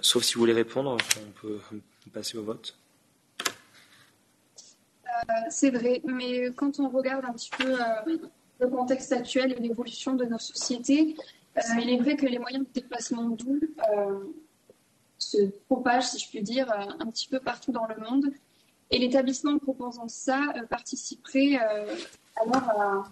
sauf 0.00 0.22
si 0.22 0.34
vous 0.34 0.40
voulez 0.40 0.52
répondre, 0.52 0.96
on 1.20 1.30
peut 1.40 1.58
passer 2.12 2.38
au 2.38 2.44
vote. 2.44 2.76
Euh, 5.28 5.32
c'est 5.50 5.70
vrai, 5.70 6.00
mais 6.04 6.52
quand 6.54 6.78
on 6.78 6.88
regarde 6.88 7.24
un 7.24 7.32
petit 7.32 7.50
peu 7.50 7.74
euh, 7.74 8.16
le 8.60 8.68
contexte 8.68 9.12
actuel 9.12 9.52
et 9.52 9.60
l'évolution 9.60 10.14
de 10.14 10.24
nos 10.24 10.38
sociétés, 10.38 11.16
euh, 11.56 11.60
il 11.80 11.90
est 11.90 11.98
vrai 11.98 12.16
que 12.16 12.26
les 12.26 12.38
moyens 12.38 12.64
de 12.64 12.72
déplacement 12.72 13.30
doux 13.30 13.60
se 15.18 15.38
propagent, 15.68 16.08
si 16.08 16.18
je 16.20 16.28
puis 16.28 16.42
dire, 16.42 16.72
un 16.72 17.10
petit 17.10 17.28
peu 17.28 17.40
partout 17.40 17.72
dans 17.72 17.86
le 17.86 17.96
monde. 17.96 18.26
Et 18.90 18.98
l'établissement 18.98 19.58
proposant 19.58 20.06
ça 20.08 20.52
participerait 20.68 21.58
alors 22.36 22.68
à, 22.68 23.04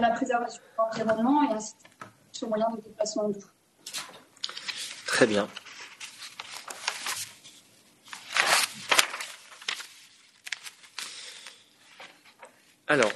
la 0.00 0.10
préservation 0.10 0.60
de 0.94 0.98
l'environnement 0.98 1.50
et 1.50 1.54
ainsi 1.54 1.74
ce 2.32 2.46
moyen 2.46 2.70
de 2.70 2.80
déplacement 2.80 3.28
doux. 3.28 3.44
Très 5.06 5.26
bien. 5.26 5.48
Alors, 12.86 13.12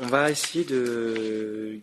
on 0.00 0.06
va 0.06 0.30
essayer 0.30 0.64
de 0.64 1.80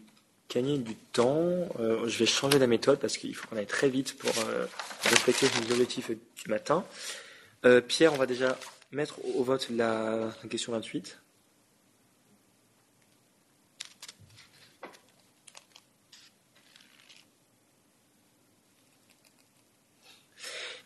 gagner 0.49 0.77
du 0.77 0.95
temps. 0.95 1.67
Euh, 1.79 2.07
je 2.07 2.17
vais 2.17 2.25
changer 2.25 2.57
la 2.57 2.67
méthode 2.67 2.99
parce 2.99 3.17
qu'il 3.17 3.35
faut 3.35 3.47
qu'on 3.47 3.57
aille 3.57 3.67
très 3.67 3.89
vite 3.89 4.17
pour 4.17 4.31
euh, 4.47 4.65
respecter 5.03 5.47
nos 5.61 5.71
objectifs 5.73 6.09
du 6.09 6.49
matin. 6.49 6.83
Euh, 7.65 7.81
Pierre, 7.81 8.13
on 8.13 8.17
va 8.17 8.25
déjà 8.25 8.57
mettre 8.91 9.19
au 9.35 9.43
vote 9.43 9.67
la, 9.69 10.31
question 10.49 10.71
28. 10.71 11.19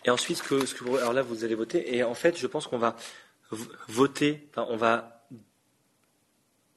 Et 0.09 0.11
ensuite, 0.11 0.37
ce 0.37 0.43
que, 0.73 0.83
vous, 0.83 0.97
alors 0.97 1.13
là, 1.13 1.21
vous 1.21 1.43
allez 1.43 1.53
voter. 1.53 1.95
Et 1.95 2.03
en 2.03 2.15
fait, 2.15 2.35
je 2.35 2.47
pense 2.47 2.65
qu'on 2.65 2.79
va 2.79 2.95
voter, 3.87 4.47
enfin, 4.49 4.65
on 4.71 4.75
va 4.75 5.23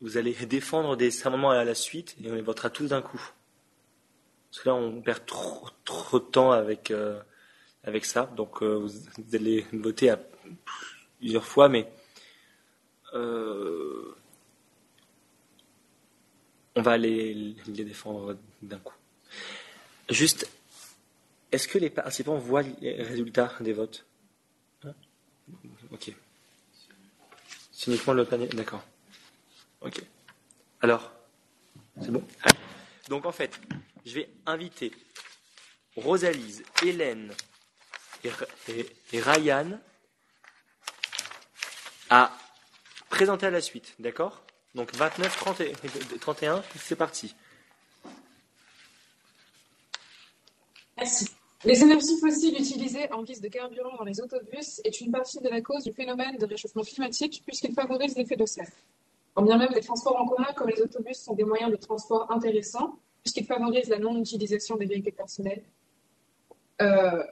vous 0.02 0.18
allez 0.18 0.34
défendre 0.34 0.96
des 0.96 1.26
amendements 1.26 1.52
à 1.52 1.64
la 1.64 1.74
suite 1.74 2.14
et 2.22 2.30
on 2.30 2.34
les 2.34 2.42
votera 2.42 2.68
tous 2.68 2.88
d'un 2.88 3.00
coup. 3.00 3.22
Parce 4.50 4.62
que 4.62 4.68
là, 4.68 4.74
on 4.74 5.00
perd 5.00 5.24
trop, 5.24 5.66
trop 5.86 6.18
de 6.18 6.24
temps 6.24 6.52
avec, 6.52 6.90
euh, 6.90 7.22
avec 7.84 8.04
ça. 8.04 8.30
Donc, 8.36 8.62
euh, 8.62 8.74
vous, 8.74 9.34
allez 9.34 9.64
voter 9.72 10.10
à 10.10 10.20
plusieurs 11.18 11.46
fois, 11.46 11.70
mais 11.70 11.90
euh, 13.14 14.14
on 16.76 16.82
va 16.82 16.98
les, 16.98 17.32
les 17.66 17.84
défendre 17.84 18.36
d'un 18.60 18.78
coup. 18.78 18.96
Juste, 20.10 20.50
est-ce 21.52 21.68
que 21.68 21.78
les 21.78 21.90
participants 21.90 22.38
voient 22.38 22.62
les 22.62 23.02
résultats 23.02 23.52
des 23.60 23.72
votes 23.72 24.06
Ok. 25.92 26.12
C'est 27.70 27.90
uniquement 27.90 28.14
le 28.14 28.24
panier. 28.24 28.48
D'accord. 28.48 28.82
Ok. 29.82 30.02
Alors, 30.80 31.12
c'est 32.00 32.10
bon 32.10 32.26
Donc 33.08 33.26
en 33.26 33.32
fait, 33.32 33.60
je 34.06 34.14
vais 34.14 34.30
inviter 34.46 34.92
Rosalise, 35.96 36.62
Hélène 36.82 37.32
et, 38.24 39.20
Ryan 39.20 39.78
à 42.08 42.32
présenter 43.10 43.46
à 43.46 43.50
la 43.50 43.60
suite, 43.60 43.94
d'accord? 43.98 44.44
Donc 44.74 44.94
29, 44.94 45.36
30 45.36 45.60
et, 45.60 45.72
31, 46.20 46.62
c'est 46.76 46.96
parti. 46.96 47.34
Merci. 50.96 51.30
Les 51.64 51.80
énergies 51.80 52.18
fossiles 52.18 52.58
utilisées 52.58 53.12
en 53.12 53.22
guise 53.22 53.40
de 53.40 53.46
carburant 53.46 53.96
dans 53.96 54.04
les 54.04 54.20
autobus 54.20 54.80
est 54.84 55.00
une 55.00 55.12
partie 55.12 55.38
de 55.38 55.48
la 55.48 55.60
cause 55.60 55.84
du 55.84 55.92
phénomène 55.92 56.36
de 56.36 56.44
réchauffement 56.44 56.82
climatique 56.82 57.42
puisqu'il 57.46 57.72
favorise 57.72 58.16
l'effet 58.16 58.34
de 58.34 58.46
serre. 58.46 58.70
En 59.36 59.42
bien 59.42 59.58
même, 59.58 59.70
les 59.72 59.80
transports 59.80 60.20
en 60.20 60.26
commun 60.26 60.48
comme 60.56 60.68
les 60.68 60.82
autobus 60.82 61.18
sont 61.18 61.34
des 61.34 61.44
moyens 61.44 61.70
de 61.70 61.76
transport 61.76 62.30
intéressants 62.32 62.98
puisqu'ils 63.22 63.46
favorisent 63.46 63.88
la 63.88 64.00
non-utilisation 64.00 64.76
des 64.76 64.86
véhicules 64.86 65.14
personnels. 65.14 65.62
Euh, 66.80 67.22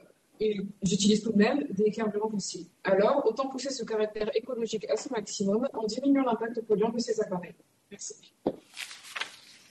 j'utilise 0.81 1.21
tout 1.21 1.33
de 1.33 1.37
même 1.37 1.67
des 1.69 1.91
carburants 1.91 2.29
fossiles. 2.29 2.67
Alors, 2.85 3.25
autant 3.25 3.47
pousser 3.49 3.69
ce 3.69 3.83
caractère 3.83 4.33
écologique 4.35 4.89
à 4.89 4.95
son 4.95 5.09
maximum 5.11 5.67
en 5.73 5.85
diminuant 5.85 6.23
l'impact 6.23 6.61
polluant 6.61 6.89
de 6.89 6.99
ces 6.99 7.19
appareils. 7.19 7.53
Merci. 7.91 8.15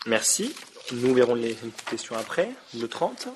Merci. 0.06 0.54
Nous 0.92 1.14
verrons 1.14 1.34
les 1.34 1.56
questions 1.88 2.16
après. 2.16 2.50
Le 2.78 2.86
30. 2.86 3.28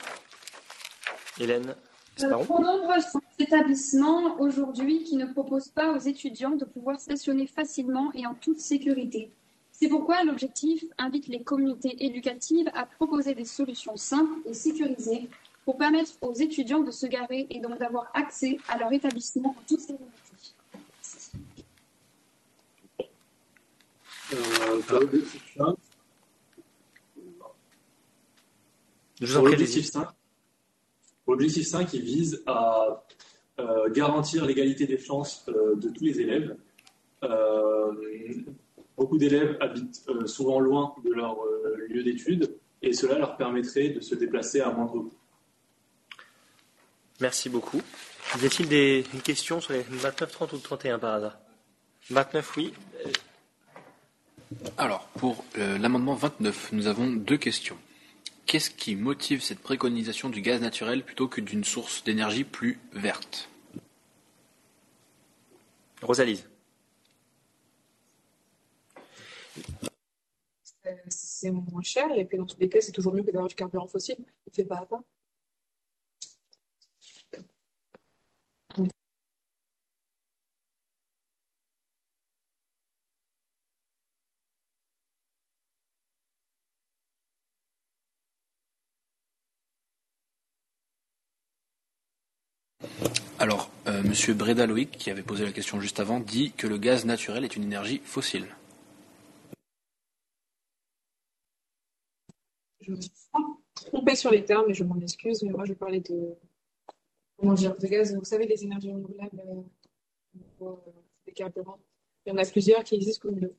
Hélène 1.39 1.75
Trop 2.17 2.63
nombreux 2.63 3.01
sont 3.01 3.21
les 3.39 3.47
établissements 3.47 4.41
aujourd'hui 4.41 5.03
qui 5.03 5.17
ne 5.17 5.27
proposent 5.27 5.69
pas 5.69 5.93
aux 5.93 5.99
étudiants 5.99 6.55
de 6.55 6.65
pouvoir 6.65 7.01
stationner 7.01 7.49
facilement 7.49 8.13
et 8.15 8.25
en 8.25 8.35
toute 8.35 8.61
sécurité. 8.61 9.33
C'est 9.73 9.89
pourquoi 9.89 10.23
l'objectif 10.23 10.85
invite 10.97 11.27
les 11.27 11.43
communautés 11.43 12.05
éducatives 12.05 12.71
à 12.75 12.87
proposer 12.87 13.35
des 13.35 13.45
solutions 13.45 13.97
simples 13.97 14.39
et 14.47 14.55
sécurisées 14.55 15.29
pour 15.65 15.77
permettre 15.77 16.13
aux 16.21 16.35
étudiants 16.35 16.83
de 16.83 16.93
se 16.93 17.07
garer 17.07 17.49
et 17.51 17.59
donc 17.59 17.79
d'avoir 17.79 18.09
accès 18.15 18.59
à 18.69 18.79
leur 18.79 18.93
établissement 18.93 19.51
en 19.59 19.63
toute 19.67 19.81
sécurité. 19.81 20.15
Je 29.21 29.27
vous 29.27 29.37
en 29.37 29.43
prie, 29.43 29.57
Objectif 31.27 31.67
5 31.67 31.89
qui 31.89 32.01
vise 32.01 32.43
à 32.47 33.05
euh, 33.61 33.89
garantir 33.91 34.45
l'égalité 34.45 34.87
des 34.87 34.99
chances 34.99 35.47
euh, 35.49 35.77
de 35.77 35.89
tous 35.89 36.05
les 36.05 36.21
élèves. 36.21 36.57
Euh, 37.23 37.93
beaucoup 38.97 39.17
d'élèves 39.17 39.57
habitent 39.61 40.05
souvent 40.27 40.61
loin 40.61 40.95
de 41.05 41.13
leur 41.13 41.39
lieu 41.89 42.03
d'études 42.03 42.57
et 42.83 42.93
cela 42.93 43.19
leur 43.19 43.37
permettrait 43.37 43.91
de 43.91 44.01
se 44.01 44.15
déplacer 44.15 44.61
à 44.61 44.71
moindre 44.71 44.93
coût. 44.93 45.13
Merci 47.21 47.49
beaucoup. 47.49 47.81
Y 48.43 48.47
a-t-il 48.47 48.69
des 48.69 49.05
questions 49.23 49.61
sur 49.61 49.73
les 49.73 49.83
29, 49.89 50.33
30 50.33 50.53
ou 50.53 50.59
31 50.59 50.99
par 50.99 51.15
hasard? 51.15 51.39
29, 52.11 52.57
oui. 52.57 52.75
Alors, 54.77 55.07
pour 55.19 55.45
l'amendement 55.57 56.15
29, 56.15 56.73
nous 56.73 56.87
avons 56.87 57.09
deux 57.11 57.39
questions. 57.39 57.79
Qu'est-ce 58.47 58.71
qui 58.71 58.95
motive 58.95 59.43
cette 59.43 59.61
préconisation 59.61 60.29
du 60.29 60.41
gaz 60.41 60.61
naturel 60.61 61.05
plutôt 61.05 61.29
que 61.29 61.41
d'une 61.41 61.65
source 61.65 62.05
d'énergie 62.05 62.45
plus 62.45 62.79
verte? 62.93 63.49
Rosalise. 66.03 66.47
C'est 71.09 71.51
moins 71.51 71.83
cher 71.83 72.07
et 72.17 72.25
puis 72.25 72.37
dans 72.37 72.47
tous 72.47 72.59
les 72.61 72.69
cas, 72.69 72.81
c'est 72.81 72.93
toujours 72.93 73.15
mieux 73.15 73.23
que 73.23 73.31
d'avoir 73.31 73.49
du 73.49 73.55
carburant 73.55 73.87
fossile. 73.87 74.17
Il 74.47 74.53
fait 74.53 74.65
pas 74.65 74.79
à 74.79 74.87
pas. 74.87 75.03
Alors, 93.39 93.71
euh, 93.87 94.03
Monsieur 94.03 94.35
Breda 94.35 94.67
Loïc, 94.67 94.93
qui 94.93 95.11
avait 95.11 95.23
posé 95.23 95.45
la 95.45 95.53
question 95.53 95.81
juste 95.81 96.01
avant, 96.01 96.21
dit 96.21 96.53
que 96.53 96.67
le 96.67 96.79
gaz 96.79 97.05
naturel 97.05 97.45
est 97.45 97.57
une 97.57 97.65
énergie 97.65 98.01
fossile. 98.05 98.47
Je 102.81 102.91
me 102.91 103.01
suis 103.01 103.11
trompée 103.75 104.15
sur 104.15 104.31
les 104.31 104.45
termes 104.45 104.71
et 104.71 104.75
je 104.75 104.85
m'en 104.85 104.99
excuse, 105.01 105.43
mais 105.43 105.51
moi 105.51 105.65
je 105.65 105.73
parlais 105.73 106.01
de, 106.01 106.35
comment 107.37 107.55
dire, 107.55 107.77
de 107.77 107.87
gaz. 107.87 108.15
Vous 108.15 108.25
savez, 108.25 108.47
les 108.47 108.63
énergies 108.63 108.93
renouvelables, 108.93 109.43
euh, 109.47 110.67
euh, 110.67 110.75
des 111.27 111.33
carburants. 111.33 111.81
Il 112.27 112.31
y 112.31 112.33
en 112.33 112.39
a 112.39 112.45
plusieurs 112.45 112.85
qui 112.85 112.95
existent 112.95 113.29
comme 113.29 113.39
le, 113.39 113.55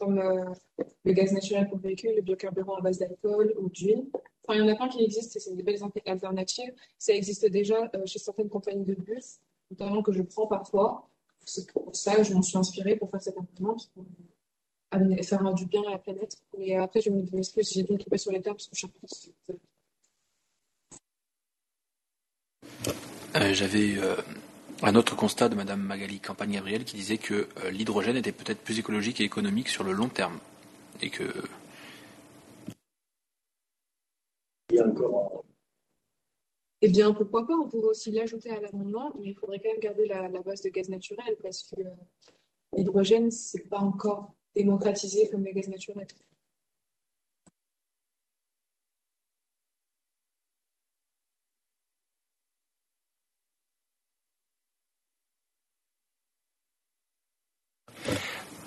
comme, 0.00 0.20
le 1.04 1.12
gaz 1.12 1.32
naturel 1.32 1.68
pour 1.68 1.78
véhicule, 1.78 2.16
le 2.16 2.22
biocarburant 2.22 2.76
à 2.76 2.80
base 2.80 2.98
d'alcool 2.98 3.54
ou 3.58 3.68
d'huile 3.68 4.06
il 4.54 4.58
y 4.58 4.62
en 4.62 4.68
a 4.68 4.74
plein 4.74 4.88
qui 4.88 5.02
existent 5.02 5.34
et 5.36 5.40
c'est 5.40 5.54
des 5.54 5.62
belles 5.62 5.82
alternatives. 6.06 6.72
Ça 6.98 7.12
existe 7.12 7.46
déjà 7.46 7.90
euh, 7.94 8.06
chez 8.06 8.18
certaines 8.18 8.48
compagnies 8.48 8.84
de 8.84 8.94
bus, 8.94 9.38
notamment 9.70 10.02
que 10.02 10.12
je 10.12 10.22
prends 10.22 10.46
parfois. 10.46 11.08
C'est 11.44 11.70
pour 11.72 11.94
ça 11.94 12.16
que 12.16 12.24
je 12.24 12.34
m'en 12.34 12.42
suis 12.42 12.58
inspirée 12.58 12.96
pour 12.96 13.10
faire 13.10 13.22
cette 13.22 13.38
imprimante, 13.38 13.90
pour 13.94 14.04
faire 15.22 15.54
du 15.54 15.66
bien 15.66 15.82
à 15.88 15.92
la 15.92 15.98
planète. 15.98 16.36
Et 16.58 16.76
après, 16.76 17.00
je 17.00 17.10
me 17.10 17.22
m'excuse 17.32 17.68
si 17.68 17.80
j'ai 17.80 17.84
bien 17.84 17.96
trompé 17.96 18.18
sur 18.18 18.32
les 18.32 18.40
termes 18.40 18.56
parce 18.56 18.68
que 18.68 18.74
je 18.74 18.78
suis 18.78 18.86
un 18.86 18.90
peu 19.46 19.58
Euh, 23.36 23.54
J'avais 23.54 23.96
euh, 23.96 24.16
un 24.82 24.94
autre 24.94 25.16
constat 25.16 25.48
de 25.48 25.54
Madame 25.54 25.82
Magali 25.82 26.20
Campagne-Gabriel 26.20 26.84
qui 26.84 26.96
disait 26.96 27.18
que 27.18 27.48
euh, 27.64 27.70
l'hydrogène 27.70 28.16
était 28.16 28.32
peut-être 28.32 28.60
plus 28.60 28.78
écologique 28.78 29.20
et 29.20 29.24
économique 29.24 29.68
sur 29.68 29.84
le 29.84 29.92
long 29.92 30.08
terme. 30.08 30.38
Et 31.02 31.10
que. 31.10 31.24
Eh 36.82 36.88
bien, 36.88 37.12
pourquoi 37.12 37.46
pas, 37.46 37.54
on 37.54 37.68
pourrait 37.68 37.88
aussi 37.88 38.10
l'ajouter 38.10 38.50
à 38.50 38.60
l'amendement, 38.60 39.12
mais 39.18 39.26
il 39.26 39.34
faudrait 39.34 39.58
quand 39.58 39.68
même 39.68 39.80
garder 39.80 40.06
la, 40.06 40.28
la 40.28 40.40
base 40.40 40.62
de 40.62 40.70
gaz 40.70 40.88
naturel 40.88 41.36
parce 41.42 41.64
que 41.64 41.80
euh, 41.80 41.90
l'hydrogène, 42.74 43.30
c'est 43.30 43.68
pas 43.68 43.80
encore 43.80 44.32
démocratisé 44.54 45.28
comme 45.28 45.44
le 45.44 45.52
gaz 45.52 45.68
naturel. 45.68 46.06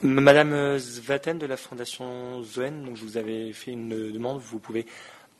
Madame 0.03 0.77
Zvaten 0.79 1.39
de 1.39 1.45
la 1.45 1.55
Fondation 1.55 2.43
Zoen, 2.43 2.83
donc 2.83 2.97
je 2.97 3.03
vous 3.05 3.15
avais 3.15 3.53
fait 3.53 3.71
une 3.71 4.11
demande, 4.11 4.41
vous 4.41 4.59
pouvez 4.59 4.85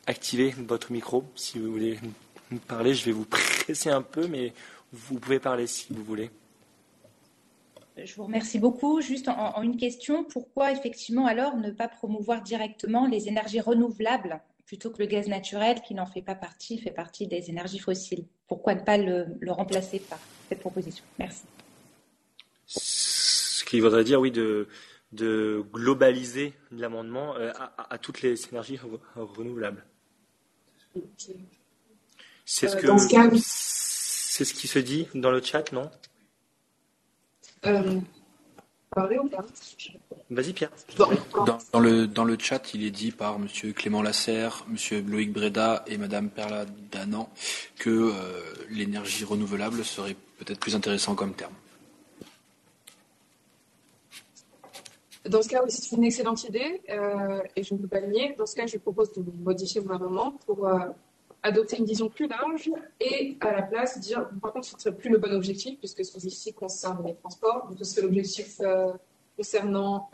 activer 0.07 0.55
votre 0.57 0.93
micro 0.93 1.25
si 1.35 1.59
vous 1.59 1.69
voulez 1.69 1.99
me 2.49 2.59
parler. 2.59 2.93
Je 2.93 3.03
vais 3.03 3.11
vous 3.11 3.25
presser 3.25 3.89
un 3.89 4.01
peu, 4.01 4.25
mais 4.27 4.53
vous 4.93 5.19
pouvez 5.19 5.39
parler 5.39 5.67
si 5.67 5.87
vous 5.91 6.03
voulez. 6.03 6.31
Je 7.97 8.15
vous 8.15 8.23
remercie 8.23 8.57
beaucoup. 8.57 9.01
Juste 9.01 9.27
en, 9.27 9.57
en 9.57 9.61
une 9.61 9.75
question, 9.75 10.23
pourquoi 10.23 10.71
effectivement 10.71 11.25
alors 11.25 11.57
ne 11.57 11.69
pas 11.69 11.89
promouvoir 11.89 12.41
directement 12.41 13.05
les 13.05 13.27
énergies 13.27 13.59
renouvelables 13.59 14.39
plutôt 14.65 14.91
que 14.91 14.99
le 14.99 15.07
gaz 15.07 15.27
naturel 15.27 15.81
qui 15.81 15.93
n'en 15.93 16.05
fait 16.05 16.21
pas 16.21 16.35
partie, 16.35 16.77
fait 16.79 16.91
partie 16.91 17.27
des 17.27 17.49
énergies 17.49 17.79
fossiles? 17.79 18.23
Pourquoi 18.47 18.75
ne 18.75 18.81
pas 18.81 18.97
le, 18.97 19.27
le 19.41 19.51
remplacer 19.51 19.99
par 19.99 20.19
cette 20.47 20.61
proposition? 20.61 21.03
Merci. 21.19 21.43
Qui 23.73 23.79
voudrait 23.79 24.03
dire, 24.03 24.19
oui, 24.19 24.29
de, 24.29 24.67
de 25.13 25.65
globaliser 25.73 26.53
l'amendement 26.69 27.35
euh, 27.37 27.51
à, 27.57 27.91
à 27.91 27.97
toutes 27.97 28.21
les 28.21 28.47
énergies 28.49 28.75
re- 28.75 28.99
renouvelables. 29.15 29.83
C'est 32.45 32.67
ce 32.67 32.75
Euh, 32.77 32.97
ce 33.39 34.43
c'est 34.45 34.53
qui 34.53 34.67
se 34.67 34.77
dit 34.77 35.07
dans 35.15 35.31
le 35.31 35.41
chat, 35.41 35.71
non? 35.71 35.89
Euh, 37.65 37.99
parler 38.91 39.17
ou 39.17 39.27
pas? 39.27 39.43
Vas-y, 40.29 40.53
Pierre. 40.53 40.69
Dans, 40.95 41.57
dans 41.71 41.79
le, 41.79 42.05
dans 42.05 42.25
le 42.25 42.37
chat, 42.37 42.75
il 42.75 42.85
est 42.85 42.91
dit 42.91 43.11
par 43.11 43.39
Monsieur 43.39 43.73
Clément 43.73 44.03
Lasserre, 44.03 44.65
Monsieur 44.67 45.01
Loïc 45.01 45.33
Breda 45.33 45.83
et 45.87 45.97
Madame 45.97 46.29
Perla 46.29 46.65
Danan 46.91 47.27
que 47.79 47.89
euh, 47.89 48.53
l'énergie 48.69 49.25
renouvelable 49.25 49.83
serait 49.83 50.15
peut-être 50.37 50.59
plus 50.59 50.75
intéressant 50.75 51.15
comme 51.15 51.33
terme. 51.33 51.55
Dans 55.25 55.41
ce 55.41 55.47
cas, 55.47 55.63
oui, 55.63 55.71
c'est 55.71 55.95
une 55.95 56.03
excellente 56.03 56.43
idée 56.43 56.81
euh, 56.89 57.41
et 57.55 57.63
je 57.63 57.73
ne 57.73 57.79
peux 57.79 57.87
pas 57.87 58.01
le 58.01 58.07
nier. 58.07 58.35
Dans 58.37 58.45
ce 58.45 58.55
cas, 58.55 58.67
je 58.67 58.77
propose 58.77 59.13
de 59.13 59.23
modifier 59.41 59.79
mon 59.79 59.95
amendement 59.95 60.31
pour 60.45 60.67
euh, 60.67 60.79
adopter 61.43 61.77
une 61.77 61.85
vision 61.85 62.09
plus 62.09 62.27
large 62.27 62.69
et 62.99 63.37
à 63.39 63.51
la 63.53 63.61
place 63.61 63.99
dire, 63.99 64.27
par 64.41 64.51
contre, 64.51 64.65
ce 64.65 64.75
ne 64.75 64.81
serait 64.81 64.95
plus 64.95 65.09
le 65.09 65.19
bon 65.19 65.33
objectif 65.33 65.79
puisque 65.79 66.03
celui-ci 66.03 66.53
concerne 66.53 67.05
les 67.05 67.15
transports, 67.15 67.67
donc 67.69 67.77
ce 67.79 67.85
serait 67.85 68.01
l'objectif 68.01 68.59
euh, 68.61 68.91
concernant 69.37 70.09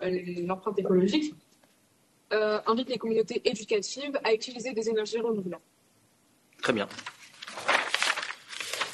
l'empreinte 0.45 0.77
écologique. 0.77 1.33
Invite 2.31 2.89
les 2.89 2.99
communautés 2.99 3.41
éducatives 3.43 4.19
à 4.23 4.33
utiliser 4.33 4.71
des 4.73 4.87
énergies 4.87 5.19
renouvelables. 5.19 5.63
Très 6.61 6.73
bien. 6.73 6.87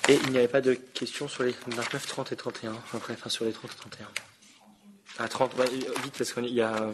Et 0.08 0.14
il 0.14 0.32
n'y 0.32 0.38
avait 0.38 0.48
pas 0.48 0.61
de 0.61 0.76
questions 0.76 1.27
sur 1.27 1.44
les 1.44 1.53
29, 1.68 2.08
30 2.08 2.32
et 2.32 2.35
31, 2.38 2.74
après, 2.94 3.14
enfin 3.14 3.30
sur 3.30 3.44
les 3.44 3.52
30 3.52 3.72
et 3.72 3.76
31. 3.76 4.08
Ah, 5.18 5.27
30, 5.30 5.56
ouais, 5.58 5.66
vite, 6.03 6.14
parce 6.18 6.34
qu'il 6.34 6.48
y 6.53 6.61
a. 6.61 6.92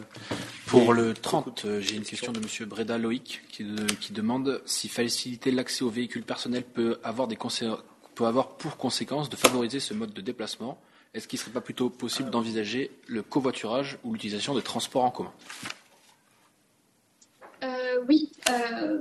Pour 0.67 0.93
le 0.93 1.13
30, 1.13 1.65
euh, 1.65 1.79
j'ai 1.81 1.95
une 1.95 2.03
question 2.03 2.31
de 2.31 2.39
Monsieur 2.39 2.65
Breda 2.65 2.97
Loïc 2.97 3.41
qui, 3.49 3.63
de- 3.63 3.91
qui 3.95 4.13
demande 4.13 4.61
si 4.65 4.87
faciliter 4.89 5.49
l'accès 5.51 5.83
aux 5.83 5.89
véhicules 5.89 6.23
personnels 6.23 6.63
peut 6.63 6.99
avoir, 7.03 7.27
des 7.27 7.35
consé- 7.35 7.75
peut 8.15 8.25
avoir 8.25 8.49
pour 8.49 8.77
conséquence 8.77 9.27
de 9.29 9.35
favoriser 9.35 9.79
ce 9.79 9.93
mode 9.95 10.13
de 10.13 10.21
déplacement. 10.21 10.79
Est-ce 11.13 11.27
qu'il 11.27 11.37
ne 11.37 11.41
serait 11.41 11.51
pas 11.51 11.61
plutôt 11.61 11.89
possible 11.89 12.29
d'envisager 12.29 12.91
le 13.07 13.21
covoiturage 13.23 13.97
ou 14.03 14.13
l'utilisation 14.13 14.53
des 14.55 14.61
transports 14.61 15.03
en 15.03 15.11
commun? 15.11 15.33
Euh, 17.63 18.03
oui, 18.07 18.31
euh, 18.49 18.99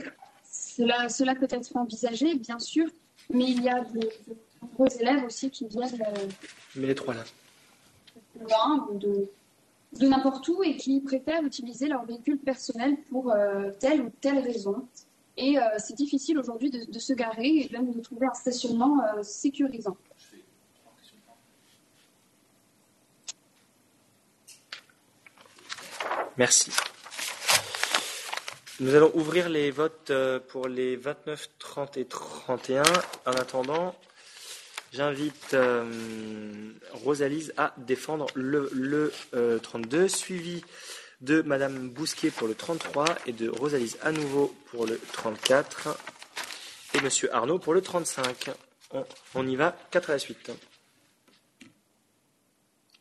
cela, 0.50 1.08
cela 1.08 1.34
peut 1.34 1.46
être 1.50 1.76
envisagé, 1.76 2.34
bien 2.34 2.58
sûr, 2.58 2.86
mais 3.32 3.44
il 3.44 3.62
y 3.62 3.68
a 3.68 3.80
de, 3.84 4.00
de 4.00 4.36
nombreux 4.62 4.88
élèves 4.98 5.24
aussi 5.24 5.50
qui 5.50 5.66
viennent 5.68 6.02
euh, 6.02 6.26
Mais 6.74 6.88
les 6.88 6.94
trois 6.94 7.14
là. 7.14 7.22
Loin 8.38 8.86
ou 8.90 8.98
de, 8.98 9.28
de 9.98 10.06
n'importe 10.06 10.46
où 10.48 10.62
et 10.62 10.76
qui 10.76 11.00
préfèrent 11.00 11.42
utiliser 11.42 11.88
leur 11.88 12.04
véhicule 12.04 12.38
personnel 12.38 12.96
pour 13.10 13.32
euh, 13.32 13.70
telle 13.78 14.02
ou 14.02 14.10
telle 14.20 14.38
raison. 14.38 14.86
Et 15.36 15.58
euh, 15.58 15.62
c'est 15.78 15.96
difficile 15.96 16.38
aujourd'hui 16.38 16.70
de, 16.70 16.90
de 16.90 16.98
se 16.98 17.12
garer 17.12 17.48
et 17.48 17.68
même 17.72 17.92
de 17.92 18.00
trouver 18.00 18.26
un 18.26 18.34
stationnement 18.34 18.98
euh, 19.02 19.22
sécurisant. 19.22 19.96
Merci. 26.36 26.70
Nous 28.78 28.94
allons 28.94 29.10
ouvrir 29.14 29.50
les 29.50 29.70
votes 29.70 30.10
pour 30.48 30.66
les 30.66 30.96
29, 30.96 31.50
30 31.58 31.96
et 31.98 32.06
31. 32.06 32.82
En 33.26 33.32
attendant, 33.32 33.94
j'invite 34.92 35.54
euh, 35.54 36.72
Rosalise 36.92 37.52
à 37.56 37.74
défendre 37.78 38.26
le, 38.34 38.70
le 38.72 39.12
euh, 39.34 39.58
32, 39.58 40.08
suivi 40.08 40.62
de 41.20 41.42
Madame 41.42 41.88
Bousquet 41.90 42.30
pour 42.30 42.48
le 42.48 42.54
33 42.54 43.04
et 43.26 43.32
de 43.32 43.48
Rosalise 43.48 43.98
à 44.02 44.10
nouveau 44.12 44.54
pour 44.70 44.86
le 44.86 44.98
34 45.12 45.96
et 46.94 47.00
Monsieur 47.02 47.32
Arnaud 47.34 47.58
pour 47.58 47.74
le 47.74 47.82
35. 47.82 48.50
On, 48.92 49.04
on 49.34 49.46
y 49.46 49.54
va, 49.56 49.76
4 49.90 50.10
à 50.10 50.12
la 50.14 50.18
suite. 50.18 50.50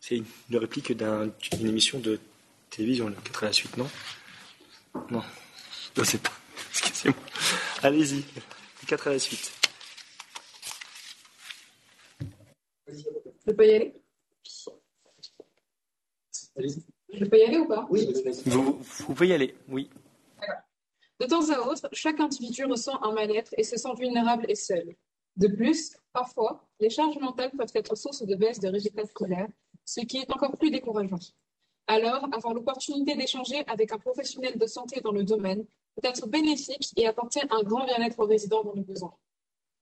C'est 0.02 0.18
une 0.18 0.58
réplique 0.58 0.92
d'un- 0.96 1.30
d'une 1.52 1.68
émission 1.68 2.00
de 2.00 2.20
télévision, 2.70 3.08
le 3.10 3.16
4 3.16 3.44
à 3.44 3.48
la 3.48 3.54
suite, 3.54 3.78
non? 3.78 3.90
Non, 5.10 5.24
je 5.98 6.04
sais 6.04 6.18
pas. 6.18 6.32
Excusez-moi. 6.72 7.18
Allez-y, 7.84 8.18
le 8.36 8.88
4 8.88 9.08
à 9.08 9.12
la 9.12 9.20
suite. 9.20 9.52
Je 13.48 13.52
peux 13.52 13.68
y 13.68 13.74
aller? 13.74 13.94
Je 17.12 17.26
peux 17.26 17.38
y 17.38 17.44
aller 17.44 17.58
ou 17.58 17.68
pas? 17.68 17.88
Oui. 17.90 18.14
Vous, 18.46 18.80
vous 18.82 19.06
pouvez 19.06 19.28
y 19.28 19.34
aller, 19.34 19.56
oui. 19.68 19.90
De 21.20 21.26
temps 21.26 21.50
à 21.50 21.60
autre, 21.68 21.90
chaque 21.92 22.20
individu 22.20 22.66
ressent 22.66 23.02
un 23.04 23.12
mal-être 23.12 23.54
et 23.58 23.64
se 23.64 23.78
sent 23.78 23.94
vulnérable 23.98 24.46
et 24.48 24.56
seul. 24.56 24.96
De 25.36 25.48
plus, 25.48 25.98
parfois, 26.14 26.66
les 26.80 26.90
charges 26.90 27.18
mentales 27.20 27.52
peuvent 27.52 27.72
être 27.74 27.96
source 27.96 28.24
de 28.24 28.36
baisse 28.36 28.60
de 28.60 28.70
résultats 28.70 29.06
scolaires, 29.06 29.50
ce 29.86 30.02
qui 30.02 30.18
est 30.18 30.32
encore 30.32 30.58
plus 30.58 30.72
décourageant. 30.72 31.20
Alors, 31.88 32.28
avoir 32.32 32.54
l'opportunité 32.54 33.16
d'échanger 33.16 33.64
avec 33.68 33.92
un 33.92 33.98
professionnel 33.98 34.58
de 34.58 34.68
santé 34.68 35.02
dans 35.02 35.12
le 35.12 35.24
domaine 35.24 35.66
peut 35.96 36.08
être 36.08 36.28
bénéfique 36.28 36.94
et 36.96 37.08
apporter 37.08 37.42
un 37.50 37.64
grand 37.64 37.86
bien-être 37.86 38.20
aux 38.20 38.28
résidents 38.28 38.64
dans 38.64 38.74
le 38.74 38.84
besoin. 38.84 39.14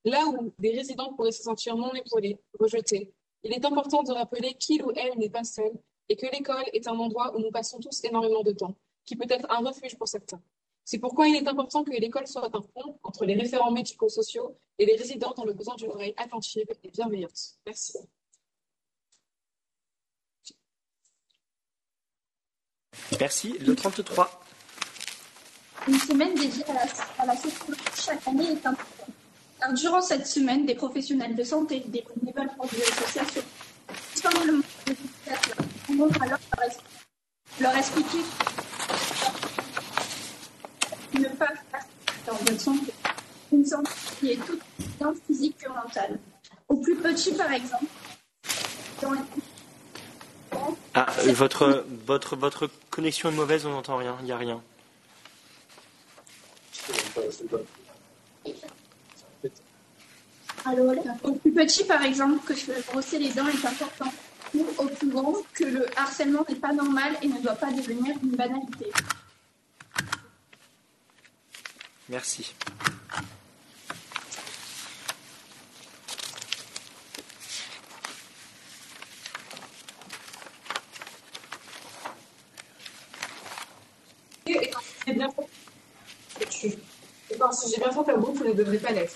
Là 0.05 0.25
où 0.27 0.53
des 0.59 0.71
résidents 0.71 1.13
pourraient 1.13 1.31
se 1.31 1.43
sentir 1.43 1.75
non 1.75 1.93
épaulés, 1.93 2.37
rejetés, 2.59 3.13
il 3.43 3.53
est 3.53 3.65
important 3.65 4.03
de 4.03 4.11
rappeler 4.11 4.53
qu'il 4.55 4.83
ou 4.83 4.91
elle 4.95 5.17
n'est 5.17 5.29
pas 5.29 5.43
seul 5.43 5.71
et 6.09 6.15
que 6.15 6.25
l'école 6.27 6.63
est 6.73 6.87
un 6.87 6.97
endroit 6.97 7.35
où 7.35 7.39
nous 7.39 7.51
passons 7.51 7.79
tous 7.79 8.03
énormément 8.03 8.43
de 8.43 8.51
temps, 8.51 8.75
qui 9.05 9.15
peut 9.15 9.27
être 9.29 9.49
un 9.51 9.59
refuge 9.59 9.97
pour 9.97 10.07
certains. 10.07 10.41
C'est 10.85 10.99
pourquoi 10.99 11.27
il 11.27 11.35
est 11.35 11.47
important 11.47 11.83
que 11.83 11.91
l'école 11.91 12.27
soit 12.27 12.45
un 12.45 12.61
pont 12.61 12.97
entre 13.03 13.25
les 13.25 13.35
référents 13.35 13.71
médico-sociaux 13.71 14.57
et 14.79 14.85
les 14.85 14.95
résidents 14.95 15.33
dans 15.35 15.43
le 15.43 15.53
besoin 15.53 15.75
d'une 15.75 15.91
oreille 15.91 16.13
attentive 16.15 16.67
et 16.83 16.89
bienveillante. 16.89 17.57
Merci. 17.65 17.97
Merci. 23.19 23.57
Le 23.59 23.75
33. 23.75 24.41
Une 25.87 25.99
semaine 25.99 26.35
dédiée 26.35 26.63
à 26.65 26.73
la, 26.73 26.85
à 27.19 27.25
la 27.25 27.35
sexologie 27.35 27.81
chaque 27.95 28.25
année 28.27 28.51
est 28.51 28.65
importante. 28.65 29.16
Car 29.59 29.73
durant 29.73 30.01
cette 30.01 30.27
semaine, 30.27 30.65
des 30.65 30.75
professionnels 30.75 31.35
de 31.35 31.43
santé, 31.43 31.83
des 31.87 32.03
bénévoles 32.15 32.49
pour 32.55 32.67
des 32.67 32.81
associations, 32.83 33.41
monde 34.25 34.63
des 34.85 34.93
utilisateurs, 34.93 35.65
pourront 35.85 36.09
alors 36.21 36.39
leur, 37.59 37.75
expliquer 37.75 38.19
qu'ils 41.11 41.21
ne 41.21 41.29
peuvent 41.29 41.37
pas 41.71 41.79
dans 42.25 42.35
bonne 42.43 42.59
santé. 42.59 42.93
Une 43.51 43.65
santé 43.65 43.91
qui 44.19 44.31
est 44.31 44.45
toute 44.45 44.61
bien 44.99 45.13
physique 45.25 45.57
que 45.57 45.69
mentale. 45.69 46.19
Au 46.67 46.75
plus 46.75 46.95
petit, 46.95 47.33
par 47.33 47.51
exemple, 47.51 47.85
dans 49.01 49.13
les 49.13 49.19
Ah, 50.93 51.07
votre, 51.27 51.85
votre, 52.05 52.35
votre 52.35 52.69
connexion 52.89 53.29
est 53.29 53.35
mauvaise, 53.35 53.65
on 53.65 53.71
n'entend 53.71 53.97
rien, 53.97 54.17
il 54.19 54.25
n'y 54.25 54.31
a 54.31 54.37
rien. 54.37 54.61
Au 61.23 61.31
plus 61.33 61.51
petit, 61.51 61.85
par 61.85 62.03
exemple, 62.03 62.45
que 62.45 62.53
se 62.53 62.71
brosser 62.91 63.19
les 63.19 63.29
dents 63.29 63.47
est 63.47 63.65
important, 63.65 64.11
ou 64.53 64.65
au 64.77 64.85
plus 64.85 65.09
grand, 65.09 65.33
que 65.53 65.63
le 65.63 65.85
harcèlement 65.97 66.43
n'est 66.49 66.55
pas 66.55 66.73
normal 66.73 67.17
et 67.21 67.27
ne 67.27 67.39
doit 67.39 67.55
pas 67.55 67.71
devenir 67.71 68.15
une 68.21 68.35
banalité. 68.35 68.91
Merci. 72.09 72.53
Et 84.45 84.71
j'ai 87.69 87.77
bien 87.77 87.91
fait 87.91 88.11
un 88.11 88.17
groupe, 88.17 88.37
vous 88.37 88.45
ne 88.45 88.53
devrez 88.53 88.77
pas 88.77 88.91
l'être. 88.91 89.15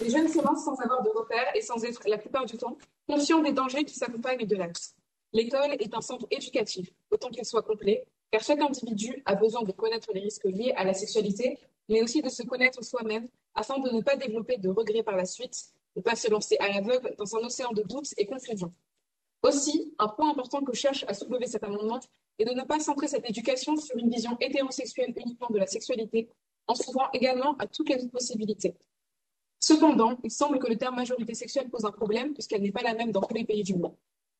Les 0.00 0.10
jeunes 0.10 0.30
commencent 0.32 0.64
sans 0.64 0.74
avoir 0.80 1.02
de 1.02 1.10
repères 1.10 1.54
et 1.54 1.60
sans 1.60 1.84
être, 1.84 2.02
la 2.08 2.18
plupart 2.18 2.44
du 2.46 2.56
temps, 2.56 2.76
conscients 3.08 3.42
des 3.42 3.52
dangers 3.52 3.84
qui 3.84 3.94
s'accompagnent 3.94 4.44
de 4.44 4.56
l'acte. 4.56 4.94
L'école 5.32 5.76
est 5.78 5.94
un 5.94 6.00
centre 6.00 6.26
éducatif, 6.30 6.90
autant 7.10 7.28
qu'il 7.28 7.44
soit 7.44 7.62
complet, 7.62 8.04
car 8.32 8.42
chaque 8.42 8.60
individu 8.60 9.22
a 9.24 9.36
besoin 9.36 9.62
de 9.62 9.70
connaître 9.70 10.12
les 10.12 10.20
risques 10.20 10.44
liés 10.44 10.72
à 10.76 10.84
la 10.84 10.94
sexualité, 10.94 11.58
mais 11.88 12.02
aussi 12.02 12.22
de 12.22 12.28
se 12.28 12.42
connaître 12.42 12.82
soi-même 12.82 13.28
afin 13.54 13.78
de 13.78 13.90
ne 13.90 14.00
pas 14.02 14.16
développer 14.16 14.56
de 14.56 14.68
regrets 14.68 15.04
par 15.04 15.16
la 15.16 15.26
suite, 15.26 15.56
de 15.94 16.00
ne 16.00 16.02
pas 16.02 16.16
se 16.16 16.28
lancer 16.28 16.56
à 16.58 16.68
l'aveugle 16.68 17.14
dans 17.16 17.36
un 17.36 17.44
océan 17.44 17.72
de 17.72 17.82
doutes 17.82 18.14
et 18.16 18.26
confusion. 18.26 18.72
Aussi, 19.42 19.94
un 19.98 20.08
point 20.08 20.30
important 20.30 20.62
que 20.62 20.74
cherche 20.74 21.04
à 21.06 21.14
soulever 21.14 21.46
cet 21.46 21.62
amendement 21.62 22.00
est 22.38 22.44
de 22.44 22.52
ne 22.52 22.62
pas 22.62 22.80
centrer 22.80 23.06
cette 23.06 23.28
éducation 23.28 23.76
sur 23.76 23.96
une 23.96 24.10
vision 24.10 24.36
hétérosexuelle 24.40 25.12
uniquement 25.16 25.50
de 25.50 25.58
la 25.58 25.66
sexualité, 25.66 26.28
en 26.66 26.74
s'ouvrant 26.74 27.10
également 27.12 27.54
à 27.58 27.66
toutes 27.68 27.90
les 27.90 27.96
autres 27.96 28.10
possibilités. 28.10 28.74
Cependant, 29.64 30.18
il 30.22 30.30
semble 30.30 30.58
que 30.58 30.66
le 30.66 30.76
terme 30.76 30.96
majorité 30.96 31.32
sexuelle 31.32 31.70
pose 31.70 31.86
un 31.86 31.90
problème 31.90 32.34
puisqu'elle 32.34 32.60
n'est 32.60 32.70
pas 32.70 32.82
la 32.82 32.92
même 32.92 33.12
dans 33.12 33.22
tous 33.22 33.32
les 33.32 33.46
pays 33.46 33.62
du 33.62 33.74
monde. 33.74 33.96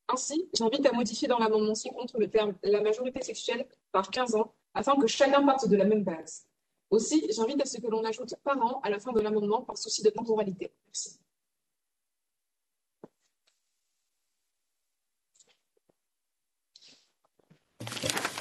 Ainsi, 0.07 0.51
j'invite 0.53 0.85
à 0.85 0.93
modifier 0.93 1.29
dans 1.29 1.39
l'amendement 1.39 1.75
ci-contre 1.75 2.19
le 2.19 2.29
terme 2.29 2.53
la 2.63 2.83
majorité 2.83 3.23
sexuelle 3.23 3.67
par 3.91 4.11
15 4.11 4.35
ans 4.35 4.53
afin 4.75 4.97
que 4.97 5.07
chacun 5.07 5.43
parte 5.43 5.67
de 5.67 5.77
la 5.77 5.87
même 5.87 6.05
base. 6.05 6.45
Aussi, 6.91 7.27
j'invite 7.31 7.63
à 7.63 7.65
ce 7.65 7.79
que 7.79 7.87
l'on 7.87 8.05
ajoute 8.05 8.35
par 8.45 8.59
an 8.63 8.81
à 8.83 8.91
la 8.91 8.99
fin 8.99 9.13
de 9.13 9.21
l'amendement 9.21 9.63
par 9.63 9.79
souci 9.79 10.03
de 10.03 10.11
temporalité. 10.11 10.71
Merci. 10.89 11.19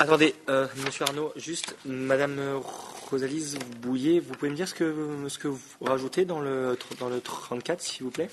Attendez, 0.03 0.35
euh, 0.49 0.67
monsieur 0.83 1.05
Arnaud, 1.05 1.31
juste, 1.37 1.77
madame 1.85 2.61
Rosalise 3.09 3.57
Bouillet, 3.79 4.19
vous 4.19 4.33
pouvez 4.33 4.51
me 4.51 4.55
dire 4.57 4.67
ce 4.67 4.73
que, 4.73 5.29
ce 5.29 5.37
que 5.37 5.47
vous 5.47 5.61
rajoutez 5.79 6.25
dans 6.25 6.41
le, 6.41 6.77
dans 6.99 7.07
le 7.07 7.21
34, 7.21 7.79
s'il 7.79 8.03
vous 8.03 8.11
plaît? 8.11 8.29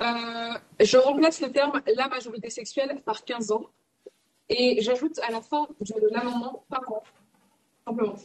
Euh, 0.00 0.54
Je 0.80 0.96
remplace 0.96 1.42
le 1.42 1.52
terme 1.52 1.82
la 1.94 2.08
majorité 2.08 2.48
sexuelle 2.48 3.02
par 3.04 3.22
15 3.22 3.52
ans 3.52 3.66
et 4.48 4.80
j'ajoute 4.80 5.18
à 5.18 5.30
la 5.30 5.42
fin 5.42 5.68
de 5.78 6.08
l'amendement 6.10 6.64
par 6.70 6.90
an, 6.90 7.02
simplement. 7.86 8.16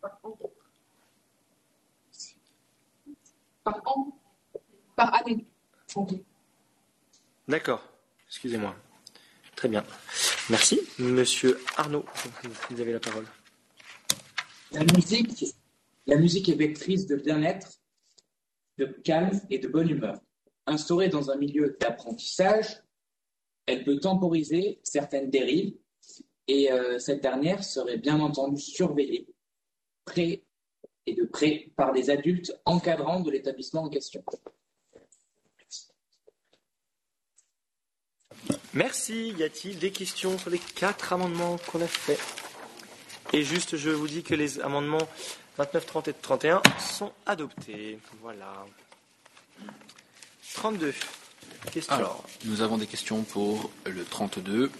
Par 0.00 0.18
an. 0.22 0.38
Par 3.64 3.82
an. 3.84 4.18
Par 4.96 5.14
année. 5.14 5.44
D'accord. 7.46 7.82
Excusez-moi. 8.28 8.74
Très 9.64 9.70
bien. 9.70 9.84
Merci. 10.50 10.78
Monsieur 10.98 11.58
Arnaud, 11.78 12.04
vous 12.68 12.80
avez 12.82 12.92
la 12.92 13.00
parole. 13.00 13.24
La 14.72 14.84
musique, 16.18 16.50
est 16.50 16.54
vectrice 16.54 17.06
de 17.06 17.16
bien-être, 17.16 17.80
de 18.76 18.84
calme 18.84 19.40
et 19.48 19.58
de 19.58 19.66
bonne 19.68 19.88
humeur. 19.88 20.20
Instaurée 20.66 21.08
dans 21.08 21.30
un 21.30 21.36
milieu 21.36 21.78
d'apprentissage, 21.80 22.82
elle 23.64 23.84
peut 23.84 23.98
temporiser 23.98 24.80
certaines 24.82 25.30
dérives 25.30 25.72
et 26.46 26.70
euh, 26.70 26.98
cette 26.98 27.22
dernière 27.22 27.64
serait 27.64 27.96
bien 27.96 28.20
entendu 28.20 28.60
surveillée 28.60 29.26
près 30.04 30.44
et 31.06 31.14
de 31.14 31.24
près 31.24 31.72
par 31.74 31.94
des 31.94 32.10
adultes 32.10 32.54
encadrants 32.66 33.20
de 33.20 33.30
l'établissement 33.30 33.84
en 33.84 33.88
question. 33.88 34.22
Merci. 38.74 39.34
Y 39.38 39.44
a-t-il 39.44 39.78
des 39.78 39.92
questions 39.92 40.36
sur 40.36 40.50
les 40.50 40.58
quatre 40.58 41.12
amendements 41.12 41.58
qu'on 41.70 41.80
a 41.80 41.86
faits 41.86 42.20
Et 43.32 43.44
juste, 43.44 43.76
je 43.76 43.90
vous 43.90 44.08
dis 44.08 44.24
que 44.24 44.34
les 44.34 44.60
amendements 44.60 45.08
29, 45.58 45.86
30 45.86 46.08
et 46.08 46.12
31 46.12 46.62
sont 46.80 47.12
adoptés. 47.24 48.00
Voilà. 48.20 48.66
32. 50.54 50.92
Questions. 51.72 51.94
Alors, 51.94 52.24
nous 52.44 52.60
avons 52.60 52.76
des 52.76 52.88
questions 52.88 53.22
pour 53.22 53.70
le 53.86 54.04
32. 54.04 54.70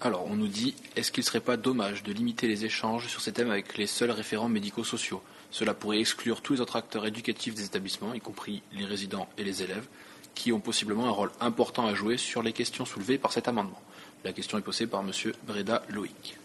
Alors, 0.00 0.26
on 0.26 0.34
nous 0.34 0.48
dit 0.48 0.74
est-ce 0.96 1.12
qu'il 1.12 1.20
ne 1.20 1.26
serait 1.26 1.40
pas 1.40 1.58
dommage 1.58 2.02
de 2.02 2.12
limiter 2.12 2.48
les 2.48 2.64
échanges 2.64 3.06
sur 3.08 3.20
ces 3.20 3.32
thèmes 3.32 3.50
avec 3.50 3.76
les 3.76 3.86
seuls 3.86 4.10
référents 4.10 4.48
médico-sociaux? 4.48 5.22
Cela 5.50 5.74
pourrait 5.74 6.00
exclure 6.00 6.40
tous 6.40 6.54
les 6.54 6.60
autres 6.62 6.76
acteurs 6.76 7.06
éducatifs 7.06 7.54
des 7.54 7.64
établissements, 7.64 8.14
y 8.14 8.20
compris 8.20 8.62
les 8.72 8.86
résidents 8.86 9.28
et 9.36 9.44
les 9.44 9.62
élèves 9.62 9.86
qui 10.34 10.52
ont 10.52 10.60
possiblement 10.60 11.06
un 11.06 11.10
rôle 11.10 11.30
important 11.40 11.86
à 11.86 11.94
jouer 11.94 12.16
sur 12.16 12.42
les 12.42 12.52
questions 12.52 12.84
soulevées 12.84 13.18
par 13.18 13.32
cet 13.32 13.48
amendement. 13.48 13.80
La 14.24 14.32
question 14.32 14.58
est 14.58 14.62
posée 14.62 14.86
par 14.86 15.00
M. 15.00 15.12
Breda 15.44 15.82
Loïc. 15.88 16.36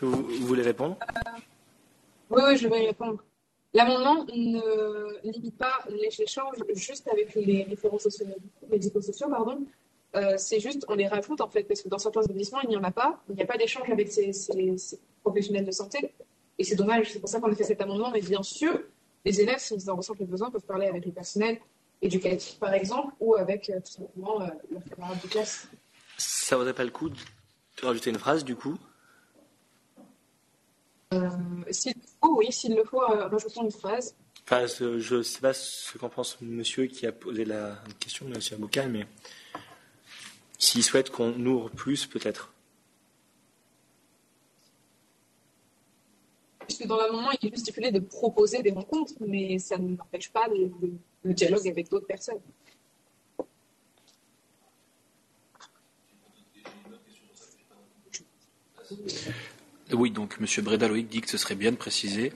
Vous, 0.00 0.46
voulez 0.46 0.62
répondre? 0.62 0.96
Oui, 2.30 2.42
oui, 2.46 2.56
je 2.56 2.68
vais 2.68 2.86
répondre. 2.86 3.22
L'amendement 3.72 4.24
ne 4.24 5.30
limite 5.30 5.56
pas 5.56 5.84
l'échange 5.88 6.56
juste 6.74 7.06
avec 7.08 7.34
les 7.34 7.64
référents 7.64 7.98
médico-sociaux, 8.70 9.28
pardon. 9.28 9.64
Euh, 10.16 10.34
c'est 10.38 10.58
juste, 10.58 10.84
on 10.88 10.94
les 10.94 11.06
rajoute 11.06 11.40
en 11.40 11.48
fait, 11.48 11.62
parce 11.64 11.82
que 11.82 11.88
dans 11.88 11.98
certains 11.98 12.22
établissements, 12.22 12.60
il 12.62 12.70
n'y 12.70 12.76
en 12.76 12.82
a 12.82 12.90
pas. 12.90 13.22
Il 13.28 13.36
n'y 13.36 13.42
a 13.42 13.46
pas 13.46 13.56
d'échange 13.56 13.88
avec 13.90 14.10
ces, 14.10 14.32
ces, 14.32 14.98
professionnels 15.22 15.64
de 15.64 15.70
santé. 15.70 16.12
Et 16.58 16.64
c'est 16.64 16.74
dommage, 16.74 17.12
c'est 17.12 17.20
pour 17.20 17.28
ça 17.28 17.40
qu'on 17.40 17.50
a 17.50 17.54
fait 17.54 17.64
cet 17.64 17.80
amendement. 17.80 18.10
Mais 18.10 18.20
bien 18.20 18.42
sûr, 18.42 18.80
les 19.24 19.40
élèves, 19.40 19.58
s'ils 19.58 19.90
en 19.90 19.96
ressentent 19.96 20.20
le 20.20 20.26
besoin, 20.26 20.50
peuvent 20.50 20.64
parler 20.64 20.86
avec 20.86 21.04
le 21.04 21.12
personnel 21.12 21.60
éducatif, 22.02 22.58
par 22.58 22.72
exemple, 22.72 23.14
ou 23.20 23.34
avec 23.34 23.68
euh, 23.70 23.80
tout 23.80 23.92
simplement 23.92 24.40
euh, 24.40 24.46
leurs 24.70 24.84
camarades 24.84 25.20
de 25.22 25.28
classe. 25.28 25.68
Ça 26.16 26.56
vaudrait 26.56 26.74
pas 26.74 26.84
le 26.84 26.90
coup 26.90 27.10
de 27.10 27.16
rajouter 27.82 28.10
une 28.10 28.18
phrase, 28.18 28.44
du 28.44 28.56
coup? 28.56 28.78
Euh, 31.12 31.28
S'il 31.70 31.92
le 31.94 32.02
faut, 32.22 32.36
oui, 32.38 32.52
s'il 32.52 32.74
le 32.74 32.84
faut, 32.84 33.02
euh, 33.02 33.26
rajoutons 33.26 33.64
une 33.64 33.70
phrase. 33.70 34.14
Enfin, 34.44 34.66
je 34.66 35.16
ne 35.16 35.22
sais 35.22 35.40
pas 35.40 35.52
ce 35.52 35.98
qu'en 35.98 36.08
pense 36.08 36.40
monsieur 36.40 36.86
qui 36.86 37.06
a 37.06 37.12
posé 37.12 37.44
la 37.44 37.78
question, 38.00 38.26
monsieur 38.26 38.56
Aboucal, 38.56 38.90
mais 38.90 39.06
s'il 40.58 40.82
souhaite 40.82 41.10
qu'on 41.10 41.32
ouvre 41.46 41.70
plus, 41.70 42.06
peut-être. 42.06 42.52
Puisque 46.70 46.86
dans 46.86 46.98
l'amendement, 46.98 47.30
il 47.42 47.48
est 47.48 47.50
juste 47.50 47.64
stipulé 47.64 47.90
de 47.90 47.98
proposer 47.98 48.62
des 48.62 48.70
rencontres, 48.70 49.14
mais 49.26 49.58
ça 49.58 49.76
ne 49.76 49.96
n'empêche 49.96 50.30
pas 50.30 50.46
le, 51.24 51.32
dialogue 51.32 51.66
avec 51.66 51.90
d'autres 51.90 52.06
personnes. 52.06 52.38
Oui, 59.92 60.12
donc 60.12 60.36
M. 60.40 60.46
Breda 60.64 60.86
Loïc 60.86 61.08
dit 61.08 61.20
que 61.20 61.28
ce 61.28 61.38
serait 61.38 61.56
bien 61.56 61.72
de 61.72 61.76
préciser. 61.76 62.32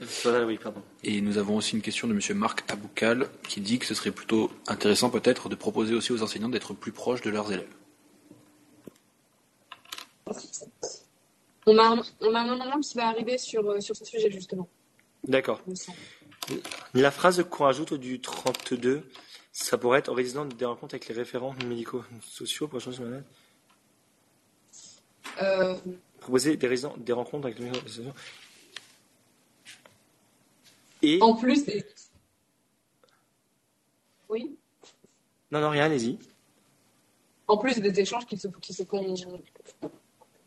Et 1.03 1.21
nous 1.21 1.37
avons 1.37 1.55
aussi 1.55 1.75
une 1.77 1.81
question 1.81 2.09
de 2.09 2.13
M. 2.13 2.37
Marc 2.37 2.69
Aboukal 2.69 3.29
qui 3.47 3.61
dit 3.61 3.79
que 3.79 3.85
ce 3.85 3.93
serait 3.93 4.11
plutôt 4.11 4.51
intéressant 4.67 5.09
peut-être 5.09 5.47
de 5.47 5.55
proposer 5.55 5.95
aussi 5.95 6.11
aux 6.11 6.21
enseignants 6.23 6.49
d'être 6.49 6.73
plus 6.73 6.91
proches 6.91 7.21
de 7.21 7.29
leurs 7.29 7.53
élèves. 7.53 7.73
On 11.67 11.77
a, 11.79 11.83
un, 11.83 12.03
on 12.21 12.35
a 12.35 12.39
un 12.41 12.49
amendement 12.49 12.79
qui 12.79 12.95
va 12.95 13.07
arriver 13.07 13.37
sur, 13.37 13.67
euh, 13.67 13.79
sur 13.79 13.95
ce 13.95 14.05
sujet, 14.05 14.29
justement. 14.29 14.69
D'accord. 15.23 15.61
La 16.93 17.09
phrase 17.09 17.43
qu'on 17.49 17.63
rajoute 17.63 17.95
du 17.95 18.21
32, 18.21 19.03
ça 19.51 19.77
pourrait 19.77 19.99
être 19.99 20.09
en 20.09 20.13
résident 20.13 20.45
des 20.45 20.65
rencontres 20.65 20.93
avec 20.93 21.07
les 21.07 21.15
référents 21.15 21.55
médicaux 21.65 22.03
sociaux 22.21 22.67
pour 22.67 22.79
changer 22.79 23.03
euh... 25.41 25.75
Proposer 26.19 26.55
des, 26.55 26.67
résidents, 26.67 26.95
des 26.97 27.13
rencontres 27.13 27.47
avec 27.47 27.59
les 27.59 27.65
médicaux 27.65 27.87
sociaux. 27.87 28.13
Et... 31.01 31.17
En 31.21 31.35
plus 31.35 31.65
des... 31.65 31.83
Oui 34.29 34.55
Non, 35.51 35.61
non, 35.61 35.69
rien, 35.69 35.85
allez-y. 35.85 36.19
En 37.47 37.57
plus 37.57 37.79
des 37.79 37.99
échanges 37.99 38.25
qui 38.25 38.37
se, 38.37 38.47
qui 38.47 38.73
se 38.73 38.83
font 38.83 39.15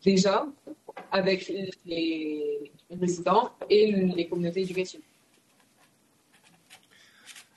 déjà, 0.03 0.45
avec 1.11 1.47
les 1.85 2.71
résidents 2.89 3.51
et 3.69 3.91
les 3.91 4.27
communautés 4.27 4.61
éducatives. 4.61 5.01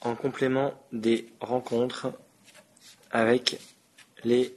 En 0.01 0.15
complément 0.17 0.75
des 0.93 1.29
rencontres 1.41 2.13
avec 3.11 3.59
les 4.25 4.55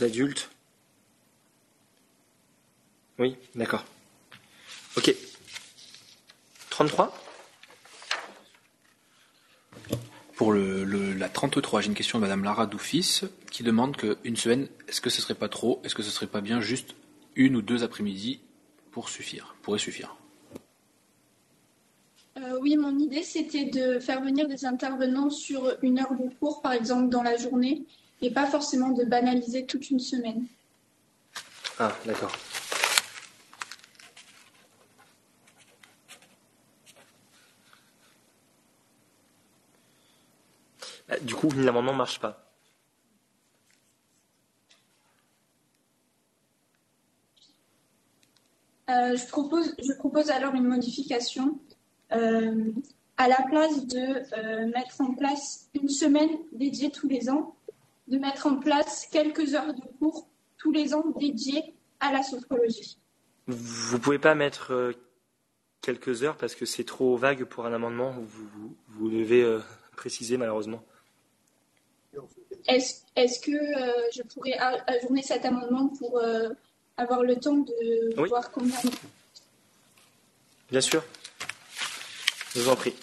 adultes. 0.00 0.50
Oui, 3.18 3.36
d'accord. 3.54 3.84
Ok. 4.96 5.14
33 6.70 7.21
Pour 10.42 10.52
le, 10.52 10.82
le- 10.82 11.12
la 11.12 11.28
33, 11.28 11.82
j'ai 11.82 11.86
une 11.86 11.94
question 11.94 12.18
de 12.18 12.22
Madame 12.22 12.42
Lara 12.42 12.66
Doufis 12.66 13.20
qui 13.52 13.62
demande 13.62 13.96
qu'une 13.96 14.34
semaine, 14.34 14.66
est-ce 14.88 15.00
que 15.00 15.08
ce 15.08 15.22
serait 15.22 15.36
pas 15.36 15.48
trop 15.48 15.80
Est-ce 15.84 15.94
que 15.94 16.02
ce 16.02 16.10
serait 16.10 16.26
pas 16.26 16.40
bien 16.40 16.60
juste 16.60 16.96
une 17.36 17.54
ou 17.54 17.62
deux 17.62 17.84
après-midi 17.84 18.40
pour 18.90 19.08
suffire 19.08 19.54
Pourrait 19.62 19.78
suffire? 19.78 20.16
Euh, 22.38 22.58
oui, 22.60 22.76
mon 22.76 22.98
idée, 22.98 23.22
c'était 23.22 23.66
de 23.66 24.00
faire 24.00 24.20
venir 24.20 24.48
des 24.48 24.64
intervenants 24.64 25.30
sur 25.30 25.76
une 25.80 26.00
heure 26.00 26.12
de 26.14 26.28
cours, 26.40 26.60
par 26.60 26.72
exemple, 26.72 27.08
dans 27.08 27.22
la 27.22 27.36
journée, 27.36 27.84
et 28.20 28.32
pas 28.32 28.46
forcément 28.46 28.88
de 28.90 29.04
banaliser 29.04 29.64
toute 29.64 29.90
une 29.90 30.00
semaine. 30.00 30.44
Ah, 31.78 31.96
d'accord. 32.04 32.32
Du 41.20 41.34
coup, 41.34 41.50
l'amendement 41.56 41.92
ne 41.92 41.98
marche 41.98 42.20
pas. 42.20 42.52
Euh, 48.90 49.16
je 49.16 49.26
propose, 49.26 49.74
je 49.78 49.92
propose 49.92 50.30
alors 50.30 50.54
une 50.54 50.66
modification. 50.66 51.58
Euh, 52.12 52.72
à 53.16 53.28
la 53.28 53.42
place 53.48 53.86
de 53.86 53.98
euh, 53.98 54.66
mettre 54.66 55.00
en 55.00 55.14
place 55.14 55.68
une 55.74 55.88
semaine 55.88 56.30
dédiée 56.52 56.90
tous 56.90 57.08
les 57.08 57.30
ans, 57.30 57.54
de 58.08 58.18
mettre 58.18 58.46
en 58.46 58.56
place 58.56 59.06
quelques 59.10 59.54
heures 59.54 59.72
de 59.72 59.80
cours 59.98 60.28
tous 60.58 60.72
les 60.72 60.94
ans 60.94 61.04
dédiées 61.18 61.74
à 62.00 62.12
la 62.12 62.22
sophrologie. 62.22 62.98
Vous 63.46 63.98
pouvez 63.98 64.18
pas 64.18 64.34
mettre 64.34 64.92
quelques 65.80 66.22
heures 66.22 66.36
parce 66.36 66.54
que 66.54 66.66
c'est 66.66 66.84
trop 66.84 67.16
vague 67.16 67.44
pour 67.44 67.66
un 67.66 67.72
amendement. 67.72 68.10
Vous, 68.10 68.46
vous, 68.54 68.76
vous 68.88 69.10
devez 69.10 69.58
préciser 69.96 70.36
malheureusement. 70.36 70.82
Est-ce 72.68 73.40
que 73.40 73.50
euh, 73.52 73.92
je 74.14 74.22
pourrais 74.22 74.56
ajourner 74.86 75.22
cet 75.22 75.44
amendement 75.44 75.88
pour 75.98 76.18
euh, 76.18 76.48
avoir 76.96 77.22
le 77.22 77.36
temps 77.36 77.56
de 77.56 78.14
Oui. 78.20 78.28
voir 78.28 78.50
combien 78.50 78.76
Bien 80.70 80.80
sûr. 80.80 81.04
Je 82.54 82.60
vous 82.60 82.68
en 82.68 82.76
prie. 82.76 82.94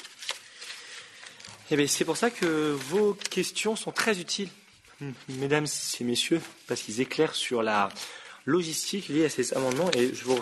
Eh 1.72 1.76
bien, 1.76 1.88
c'est 1.88 2.06
pour 2.06 2.18
ça 2.18 2.32
que 2.32 2.72
vos 2.72 3.14
questions 3.14 3.76
sont 3.76 3.92
très 3.92 4.20
utiles, 4.20 4.50
mesdames 5.28 5.68
et 6.00 6.04
messieurs, 6.04 6.42
parce 6.68 6.82
qu'ils 6.82 7.00
éclairent 7.02 7.36
sur 7.36 7.62
la 7.62 7.90
logistique 8.46 9.08
liée 9.10 9.26
à 9.26 9.30
ces 9.30 9.54
amendements 9.54 9.92
et 9.92 10.14
je 10.16 10.24
vous 10.24 10.40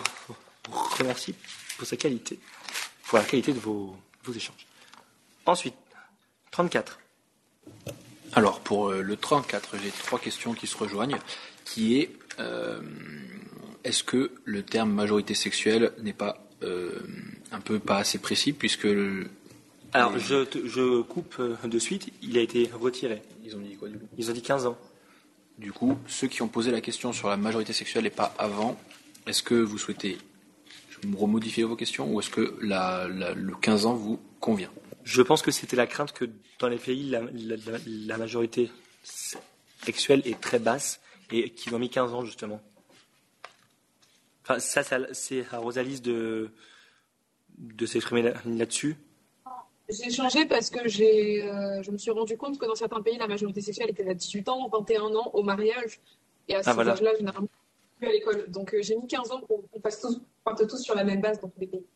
remercie 0.98 1.34
pour 1.76 1.86
sa 1.86 1.96
qualité, 1.96 2.38
pour 3.04 3.18
la 3.18 3.24
qualité 3.24 3.52
de 3.52 3.58
vos, 3.58 3.94
vos 4.24 4.32
échanges. 4.32 4.66
Ensuite, 5.44 5.74
34. 6.50 6.98
Alors, 8.32 8.60
pour 8.60 8.90
euh, 8.90 9.02
le 9.02 9.16
34, 9.16 9.76
j'ai 9.82 9.90
trois 9.90 10.18
questions 10.18 10.52
qui 10.54 10.66
se 10.66 10.76
rejoignent, 10.76 11.18
qui 11.64 11.98
est 11.98 12.10
euh, 12.38 12.80
est-ce 13.84 14.02
que 14.04 14.30
le 14.44 14.62
terme 14.62 14.92
majorité 14.92 15.34
sexuelle 15.34 15.92
n'est 16.02 16.12
pas 16.12 16.44
euh, 16.62 16.90
un 17.52 17.60
peu 17.60 17.78
pas 17.78 17.98
assez 17.98 18.18
précis, 18.18 18.52
puisque 18.52 18.84
le- 18.84 19.28
Alors, 19.92 20.18
je, 20.18 20.44
te- 20.44 20.66
je 20.66 21.00
coupe 21.02 21.40
de 21.64 21.78
suite, 21.78 22.10
il 22.22 22.36
a 22.38 22.40
été 22.42 22.70
retiré. 22.78 23.22
Ils 23.44 23.56
ont 23.56 23.60
dit 23.60 23.76
quoi 23.76 23.88
du 23.88 23.98
coup? 23.98 24.06
Ils 24.18 24.30
ont 24.30 24.34
dit 24.34 24.42
15 24.42 24.66
ans. 24.66 24.76
Du 25.58 25.72
coup, 25.72 25.96
ceux 26.06 26.28
qui 26.28 26.42
ont 26.42 26.48
posé 26.48 26.70
la 26.70 26.80
question 26.80 27.12
sur 27.12 27.28
la 27.28 27.36
majorité 27.36 27.72
sexuelle 27.72 28.06
et 28.06 28.10
pas 28.10 28.34
avant, 28.38 28.78
est-ce 29.26 29.42
que 29.42 29.54
vous 29.54 29.78
souhaitez 29.78 30.18
remodifier 31.16 31.64
vos 31.64 31.76
questions 31.76 32.12
ou 32.12 32.20
est-ce 32.20 32.30
que 32.30 32.56
la- 32.60 33.08
la- 33.08 33.32
le 33.34 33.54
15 33.54 33.86
ans 33.86 33.94
vous 33.94 34.20
convient? 34.40 34.70
Je 35.08 35.22
pense 35.22 35.40
que 35.40 35.50
c'était 35.50 35.74
la 35.76 35.86
crainte 35.86 36.12
que 36.12 36.26
dans 36.58 36.68
les 36.68 36.76
pays, 36.76 37.08
la, 37.08 37.20
la- 37.22 37.56
la- 37.56 37.78
la 37.86 38.18
majorité 38.18 38.70
sexuelle 39.82 40.20
est 40.26 40.38
très 40.38 40.58
basse 40.58 41.00
et 41.32 41.48
qu'ils 41.50 41.74
ont 41.74 41.78
mis 41.78 41.88
15 41.88 42.12
ans 42.12 42.26
justement. 42.26 42.60
Enfin, 44.42 44.58
ça, 44.58 44.82
ça- 44.82 45.12
c'est 45.14 45.46
à 45.50 45.58
Rosalise 45.58 46.02
de, 46.02 46.50
de 47.56 47.86
s'exprimer 47.86 48.20
là- 48.20 48.34
là-dessus. 48.44 48.96
J'ai 49.88 50.10
changé 50.10 50.44
parce 50.44 50.68
que 50.68 50.86
j'ai, 50.86 51.42
euh, 51.42 51.82
je 51.82 51.90
me 51.90 51.96
suis 51.96 52.10
rendu 52.10 52.36
compte 52.36 52.58
que 52.58 52.66
dans 52.66 52.74
certains 52.74 53.00
pays, 53.00 53.16
la 53.16 53.28
majorité 53.28 53.62
sexuelle 53.62 53.88
était 53.88 54.06
à 54.06 54.12
18 54.12 54.46
ans, 54.50 54.68
21 54.68 55.14
ans 55.14 55.30
au 55.32 55.42
mariage. 55.42 56.00
Et 56.48 56.54
à 56.54 56.58
Ah, 56.58 56.62
cet 56.64 56.74
voilà. 56.74 56.92
âge-là, 56.92 57.14
généralement, 57.16 57.48
plus 57.96 58.08
à 58.08 58.12
l'école. 58.12 58.50
Donc 58.50 58.74
euh, 58.74 58.82
j'ai 58.82 58.94
mis 58.96 59.06
15 59.06 59.30
ans 59.30 59.40
pour 59.40 59.62
qu'on 59.70 59.80
tous, 59.80 60.20
parte 60.44 60.66
tous 60.68 60.82
sur 60.82 60.94
la 60.94 61.04
même 61.04 61.22
base 61.22 61.40
dans 61.40 61.48
tous 61.48 61.60
les 61.60 61.66
pays. 61.66 61.86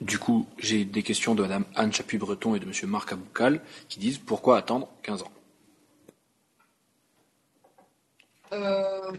Du 0.00 0.18
coup, 0.18 0.46
j'ai 0.58 0.84
des 0.84 1.02
questions 1.02 1.34
de 1.34 1.42
Madame 1.42 1.64
Anne 1.74 1.92
Chapuis-Breton 1.92 2.54
et 2.54 2.60
de 2.60 2.66
Monsieur 2.66 2.86
Marc 2.86 3.12
Aboukal 3.12 3.60
qui 3.88 3.98
disent 3.98 4.18
pourquoi 4.18 4.58
attendre 4.58 4.88
15 5.02 5.22
ans 5.22 5.32
Euh, 8.52 9.12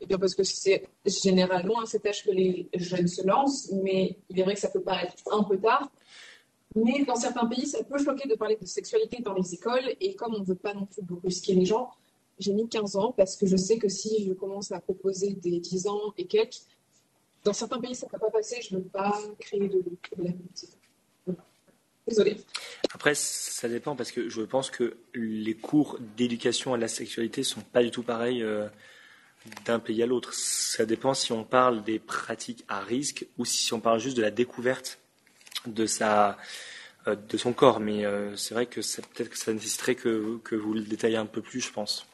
eh 0.00 0.06
bien 0.06 0.18
parce 0.18 0.34
que 0.34 0.42
c'est 0.42 0.86
généralement 1.06 1.80
à 1.80 1.86
cet 1.86 2.06
âge 2.06 2.24
que 2.24 2.30
les 2.30 2.68
jeunes 2.74 3.08
se 3.08 3.26
lancent, 3.26 3.70
mais 3.72 4.18
il 4.28 4.38
est 4.38 4.42
vrai 4.42 4.54
que 4.54 4.60
ça 4.60 4.68
peut 4.68 4.82
paraître 4.82 5.14
un 5.30 5.42
peu 5.42 5.58
tard. 5.58 5.90
Mais 6.74 7.04
dans 7.04 7.16
certains 7.16 7.46
pays, 7.46 7.66
ça 7.66 7.82
peut 7.82 7.98
choquer 8.02 8.28
de 8.28 8.34
parler 8.34 8.58
de 8.60 8.66
sexualité 8.66 9.22
dans 9.22 9.32
les 9.32 9.54
écoles, 9.54 9.94
et 10.00 10.14
comme 10.14 10.34
on 10.34 10.40
ne 10.40 10.44
veut 10.44 10.54
pas 10.54 10.74
non 10.74 10.86
plus 10.86 11.02
brusquer 11.02 11.54
les 11.54 11.64
gens, 11.64 11.90
j'ai 12.38 12.52
mis 12.52 12.68
15 12.68 12.96
ans 12.96 13.12
parce 13.16 13.36
que 13.36 13.46
je 13.46 13.56
sais 13.56 13.78
que 13.78 13.88
si 13.88 14.24
je 14.26 14.32
commence 14.32 14.70
à 14.70 14.80
proposer 14.80 15.32
des 15.32 15.58
10 15.58 15.88
ans 15.88 16.12
et 16.16 16.26
quelques, 16.26 16.60
dans 17.48 17.54
certains 17.54 17.80
pays, 17.80 17.94
ça 17.94 18.06
ne 18.06 18.12
va 18.12 18.18
pas 18.18 18.30
passer, 18.30 18.60
je 18.60 18.76
ne 18.76 18.80
veux 18.80 18.88
pas 18.88 19.18
créer 19.40 19.68
de 19.68 19.82
problème. 20.02 20.38
Désolée. 22.06 22.36
Après, 22.92 23.14
ça 23.14 23.68
dépend 23.68 23.96
parce 23.96 24.12
que 24.12 24.28
je 24.28 24.42
pense 24.42 24.70
que 24.70 24.98
les 25.14 25.54
cours 25.54 25.98
d'éducation 26.16 26.74
à 26.74 26.76
la 26.76 26.88
sexualité 26.88 27.42
sont 27.42 27.62
pas 27.62 27.82
du 27.82 27.90
tout 27.90 28.02
pareils 28.02 28.42
euh, 28.42 28.68
d'un 29.64 29.78
pays 29.78 30.02
à 30.02 30.06
l'autre. 30.06 30.34
Ça 30.34 30.84
dépend 30.84 31.14
si 31.14 31.32
on 31.32 31.42
parle 31.42 31.82
des 31.84 31.98
pratiques 31.98 32.64
à 32.68 32.80
risque 32.80 33.26
ou 33.38 33.46
si 33.46 33.72
on 33.72 33.80
parle 33.80 33.98
juste 33.98 34.16
de 34.16 34.22
la 34.22 34.30
découverte 34.30 34.98
de 35.66 35.86
sa 35.86 36.36
euh, 37.06 37.16
de 37.16 37.36
son 37.38 37.54
corps. 37.54 37.80
Mais 37.80 38.04
euh, 38.04 38.36
c'est 38.36 38.52
vrai 38.52 38.66
que 38.66 38.80
peut-être 38.80 39.30
que 39.30 39.38
ça 39.38 39.54
nécessiterait 39.54 39.94
que, 39.94 40.38
que 40.44 40.54
vous 40.54 40.74
le 40.74 40.82
détaillez 40.82 41.16
un 41.16 41.26
peu 41.26 41.40
plus, 41.40 41.60
je 41.60 41.72
pense. 41.72 42.06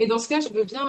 Et 0.00 0.08
dans 0.08 0.18
ce 0.18 0.28
cas, 0.28 0.40
je 0.40 0.48
veux 0.48 0.64
bien 0.64 0.84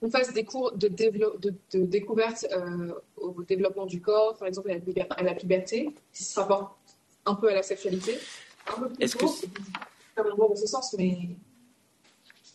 qu'on 0.00 0.10
fasse 0.10 0.32
des 0.32 0.44
cours 0.44 0.72
de, 0.72 0.88
dévelop- 0.88 1.38
de, 1.40 1.54
de 1.72 1.84
découverte 1.84 2.46
euh, 2.52 2.92
au 3.16 3.42
développement 3.42 3.86
du 3.86 4.00
corps, 4.00 4.36
par 4.36 4.46
exemple 4.48 4.70
à 4.70 4.74
la, 4.74 4.80
puber- 4.80 5.06
à 5.10 5.22
la 5.22 5.34
puberté, 5.34 5.90
qui 6.12 6.22
se 6.24 6.38
rapporte 6.38 6.76
un 7.24 7.34
peu 7.34 7.48
à 7.50 7.54
la 7.54 7.62
sexualité. 7.62 8.18
Un 8.68 8.80
peu 8.80 8.88
plus 8.90 9.02
Est-ce 9.04 9.16
que 9.16 9.24
dans 10.36 10.56
ce 10.56 10.66
sens, 10.66 10.94
mais 10.98 11.18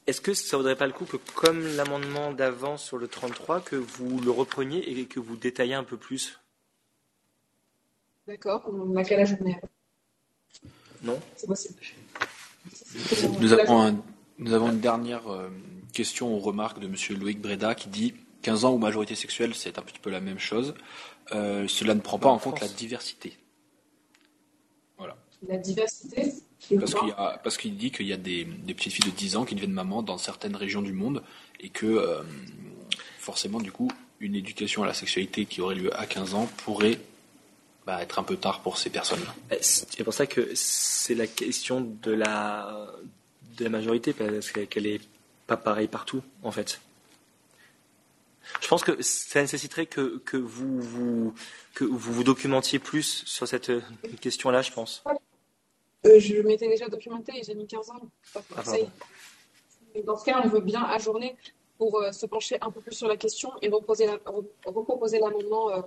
Est-ce 0.07 0.21
que 0.21 0.33
ça 0.33 0.57
vaudrait 0.57 0.75
pas 0.75 0.87
le 0.87 0.93
coup 0.93 1.05
que, 1.05 1.17
comme 1.35 1.65
l'amendement 1.75 2.31
d'avant 2.33 2.77
sur 2.77 2.97
le 2.97 3.07
33, 3.07 3.61
que 3.61 3.75
vous 3.75 4.19
le 4.19 4.31
repreniez 4.31 4.99
et 4.99 5.05
que 5.05 5.19
vous 5.19 5.35
détailliez 5.35 5.73
un 5.75 5.83
peu 5.83 5.97
plus? 5.97 6.39
D'accord, 8.27 8.63
on 8.71 8.95
a 8.95 9.03
quel 9.03 9.19
âge 9.21 9.35
on 9.41 9.45
est? 9.47 9.59
Non 11.03 11.19
C'est 11.35 11.47
possible. 11.47 11.75
Nous 13.39 13.53
avons, 13.53 13.81
un- 13.81 14.03
nous 14.37 14.53
avons 14.53 14.69
une 14.71 14.79
dernière 14.79 15.27
euh, 15.27 15.49
question 16.01 16.33
ou 16.35 16.39
remarque 16.39 16.79
de 16.79 16.87
Monsieur 16.87 17.15
Loïc 17.15 17.39
Breda 17.39 17.75
qui 17.75 17.87
dit 17.89 18.13
15 18.41 18.65
ans 18.65 18.73
ou 18.73 18.77
majorité 18.79 19.13
sexuelle, 19.15 19.53
c'est 19.53 19.77
un 19.77 19.83
petit 19.83 19.99
peu 19.99 20.09
la 20.09 20.19
même 20.19 20.39
chose. 20.39 20.73
Euh, 21.31 21.67
cela 21.67 21.93
ne 21.93 21.99
prend 22.01 22.17
pas 22.17 22.29
en 22.29 22.39
compte 22.39 22.59
la 22.59 22.67
diversité. 22.67 23.37
Voilà. 24.97 25.15
La 25.47 25.57
diversité. 25.57 26.33
Parce 26.79 26.93
qu'il 26.95 27.07
y 27.07 27.11
a- 27.11 27.39
parce 27.43 27.57
qu'il 27.57 27.75
dit 27.77 27.91
qu'il 27.91 28.07
y 28.07 28.13
a 28.13 28.17
des, 28.17 28.45
des 28.45 28.73
petites 28.73 28.93
filles 28.93 29.11
de 29.11 29.15
10 29.15 29.35
ans 29.35 29.45
qui 29.45 29.55
deviennent 29.55 29.71
mamans 29.73 30.01
dans 30.03 30.17
certaines 30.17 30.55
régions 30.55 30.81
du 30.81 30.93
monde 30.93 31.21
et 31.59 31.69
que 31.69 31.85
euh, 31.85 32.21
forcément, 33.19 33.59
du 33.59 33.71
coup, 33.71 33.89
une 34.19 34.35
éducation 34.35 34.83
à 34.83 34.87
la 34.87 34.93
sexualité 34.93 35.45
qui 35.45 35.61
aurait 35.61 35.75
lieu 35.75 35.91
à 35.99 36.05
15 36.05 36.33
ans 36.33 36.47
pourrait 36.63 36.97
bah, 37.85 38.01
être 38.01 38.19
un 38.19 38.23
peu 38.23 38.37
tard 38.37 38.61
pour 38.61 38.77
ces 38.77 38.89
personnes-là. 38.89 39.33
Eh, 39.51 39.57
C'est 39.61 40.03
pour 40.03 40.13
ça 40.13 40.25
que 40.27 40.49
c'est 40.55 41.15
la 41.15 41.27
question 41.27 41.81
de 41.81 42.11
la, 42.11 42.87
de 43.57 43.63
la 43.63 43.69
majorité, 43.69 44.13
parce 44.13 44.51
qu'elle 44.51 44.85
est 44.87 45.01
pas 45.57 45.63
pareille 45.63 45.87
partout, 45.87 46.21
en 46.43 46.51
fait. 46.51 46.79
Je 48.61 48.67
pense 48.67 48.83
que 48.83 49.01
ça 49.01 49.41
nécessiterait 49.41 49.85
que, 49.85 50.17
que, 50.25 50.37
vous, 50.37 50.81
vous, 50.81 51.33
que 51.73 51.83
vous 51.85 52.13
vous 52.13 52.23
documentiez 52.23 52.79
plus 52.79 53.23
sur 53.25 53.47
cette 53.47 53.69
euh, 53.69 53.81
question-là, 54.19 54.61
je 54.61 54.71
pense. 54.71 55.03
Euh, 56.05 56.19
je 56.19 56.41
m'étais 56.41 56.67
déjà 56.67 56.87
documenté 56.89 57.33
et 57.37 57.43
j'ai 57.43 57.53
mis 57.55 57.67
15 57.67 57.89
ans. 57.91 58.01
Pas 58.33 58.41
Ah, 58.57 58.63
Dans 60.05 60.17
ce 60.17 60.25
cas, 60.25 60.41
on 60.43 60.47
veut 60.49 60.59
bien 60.61 60.83
ajourner 60.83 61.35
pour 61.77 61.99
euh, 62.01 62.11
se 62.11 62.25
pencher 62.25 62.57
un 62.61 62.71
peu 62.71 62.81
plus 62.81 62.95
sur 62.95 63.07
la 63.07 63.17
question 63.17 63.51
et 63.61 63.69
reposer 63.69 64.05
la- 64.07 64.17
re- 64.17 64.45
reproposer 64.65 65.19
l'amendement. 65.19 65.69
euh, 65.69 65.81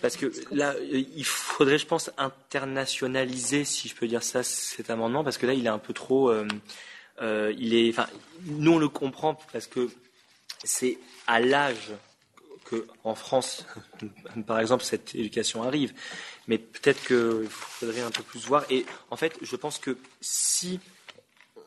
Parce 0.00 0.16
que 0.16 0.32
là, 0.54 0.74
il 0.80 1.24
faudrait, 1.24 1.78
je 1.78 1.86
pense, 1.86 2.10
internationaliser, 2.16 3.64
si 3.64 3.88
je 3.88 3.94
peux 3.96 4.06
dire 4.06 4.22
ça, 4.22 4.42
cet 4.42 4.90
amendement, 4.90 5.24
parce 5.24 5.36
que 5.38 5.46
là, 5.46 5.52
il 5.54 5.66
est 5.66 5.70
un 5.70 5.78
peu 5.78 5.92
trop. 5.92 6.30
Euh, 7.20 7.52
il 7.58 7.74
est, 7.74 7.94
nous 8.44 8.72
on 8.72 8.78
le 8.78 8.88
comprend 8.88 9.34
parce 9.52 9.66
que 9.66 9.88
c'est 10.64 10.98
à 11.26 11.40
l'âge 11.40 11.92
que, 12.64 12.86
en 13.04 13.14
France, 13.14 13.66
par 14.46 14.60
exemple, 14.60 14.84
cette 14.84 15.14
éducation 15.14 15.62
arrive. 15.62 15.94
Mais 16.46 16.58
peut-être 16.58 17.02
qu'il 17.06 17.48
faudrait 17.48 18.02
un 18.02 18.10
peu 18.10 18.22
plus 18.22 18.46
voir. 18.46 18.64
Et 18.70 18.84
en 19.10 19.16
fait, 19.16 19.36
je 19.42 19.56
pense 19.56 19.78
que 19.78 19.96
si 20.20 20.80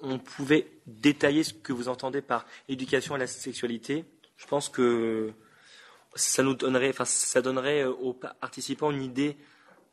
on 0.01 0.17
pouvait 0.19 0.67
détailler 0.87 1.43
ce 1.43 1.53
que 1.53 1.73
vous 1.73 1.87
entendez 1.87 2.21
par 2.21 2.45
éducation 2.67 3.15
à 3.15 3.17
la 3.17 3.27
sexualité, 3.27 4.05
je 4.37 4.47
pense 4.47 4.69
que 4.69 5.31
ça 6.15 6.43
nous 6.43 6.55
donnerait, 6.55 6.89
enfin, 6.89 7.05
ça 7.05 7.41
donnerait 7.41 7.83
aux 7.85 8.13
participants 8.13 8.91
une 8.91 9.03
idée 9.03 9.37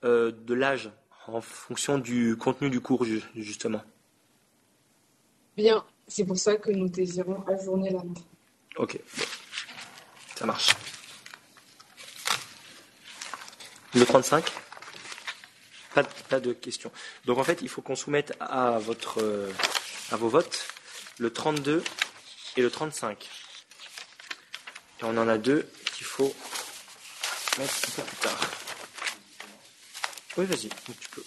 euh, 0.04 0.32
de 0.32 0.54
l'âge 0.54 0.90
en 1.26 1.40
fonction 1.40 1.98
du 1.98 2.36
contenu 2.36 2.70
du 2.70 2.80
cours, 2.80 3.04
justement. 3.36 3.82
Bien, 5.58 5.84
c'est 6.06 6.24
pour 6.24 6.38
ça 6.38 6.54
que 6.54 6.70
nous 6.70 6.88
désirons 6.88 7.44
ajourner 7.48 7.90
la 7.90 7.98
note. 7.98 8.24
Ok, 8.76 9.00
ça 10.36 10.46
marche. 10.46 10.76
Le 13.92 14.06
35 14.06 14.44
pas, 15.94 16.04
pas, 16.04 16.38
de 16.38 16.52
questions. 16.52 16.92
Donc 17.24 17.38
en 17.38 17.42
fait, 17.42 17.58
il 17.60 17.68
faut 17.68 17.82
qu'on 17.82 17.96
soumette 17.96 18.34
à, 18.38 18.78
votre, 18.78 19.20
euh, 19.20 19.50
à 20.12 20.16
vos 20.16 20.28
votes 20.28 20.64
le 21.18 21.32
32 21.32 21.82
et 22.56 22.62
le 22.62 22.70
35. 22.70 23.28
Et 25.00 25.04
on 25.04 25.16
en 25.16 25.26
a 25.26 25.38
deux 25.38 25.68
qu'il 25.92 26.06
faut 26.06 26.32
mettre 27.58 27.74
un 27.74 27.90
peu 27.96 28.02
plus 28.02 28.16
tard. 28.18 28.40
Oui, 30.36 30.44
vas-y, 30.44 30.68
tu 30.68 31.08
peux. 31.10 31.24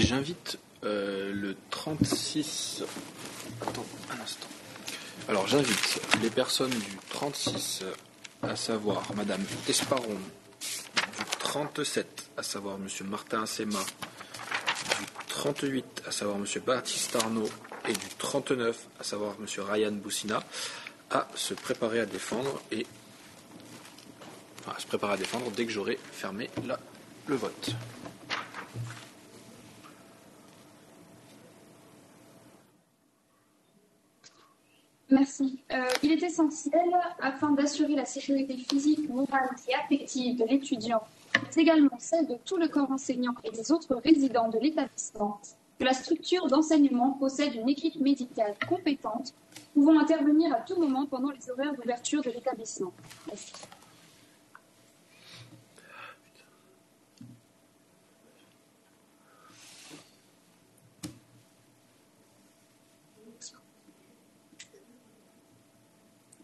J'invite 0.00 0.58
euh, 0.84 1.32
le 1.32 1.56
36. 1.70 2.84
Attends 3.62 3.84
un 4.10 4.22
instant. 4.22 4.46
Alors 5.28 5.46
j'invite 5.48 6.00
les 6.22 6.30
personnes 6.30 6.70
du 6.70 6.98
36, 7.10 7.82
à 8.42 8.54
savoir 8.54 9.02
Madame 9.16 9.42
Esparon, 9.68 10.14
du 10.60 11.24
37, 11.40 12.30
à 12.36 12.42
savoir 12.42 12.78
Monsieur 12.78 13.04
Martin 13.04 13.44
Sema, 13.44 13.80
du 13.80 15.06
38, 15.28 16.02
à 16.06 16.12
savoir 16.12 16.38
Monsieur 16.38 16.60
Baptiste 16.60 17.16
Arnaud, 17.16 17.50
et 17.88 17.92
du 17.92 18.08
39, 18.18 18.78
à 19.00 19.02
savoir 19.04 19.34
Monsieur 19.40 19.62
Ryan 19.62 19.92
Boussina, 19.92 20.42
à 21.10 21.26
se 21.34 21.54
préparer 21.54 22.00
à 22.00 22.06
défendre 22.06 22.62
et 22.70 22.86
à 24.68 24.78
se 24.78 24.86
préparer 24.86 25.14
à 25.14 25.16
défendre 25.16 25.50
dès 25.50 25.66
que 25.66 25.72
j'aurai 25.72 25.98
fermé 26.12 26.50
le 27.26 27.36
vote. 27.36 27.74
Merci. 35.10 35.58
Euh, 35.72 35.84
il 36.02 36.12
est 36.12 36.22
essentiel, 36.22 36.90
afin 37.20 37.52
d'assurer 37.52 37.94
la 37.94 38.04
sécurité 38.04 38.56
physique, 38.58 39.08
morale 39.08 39.48
et 39.66 39.74
affective 39.74 40.36
de 40.38 40.44
l'étudiant, 40.44 41.02
mais 41.34 41.62
également 41.62 41.98
celle 41.98 42.26
de 42.26 42.36
tout 42.44 42.58
le 42.58 42.68
corps 42.68 42.90
enseignant 42.90 43.34
et 43.42 43.50
des 43.50 43.72
autres 43.72 43.94
résidents 44.04 44.48
de 44.48 44.58
l'établissement, 44.58 45.40
que 45.78 45.84
la 45.84 45.94
structure 45.94 46.46
d'enseignement 46.48 47.12
possède 47.12 47.54
une 47.54 47.70
équipe 47.70 48.00
médicale 48.00 48.54
compétente 48.68 49.32
pouvant 49.72 49.98
intervenir 49.98 50.52
à 50.52 50.60
tout 50.60 50.78
moment 50.78 51.06
pendant 51.06 51.30
les 51.30 51.50
horaires 51.50 51.74
d'ouverture 51.74 52.22
de 52.22 52.30
l'établissement. 52.30 52.92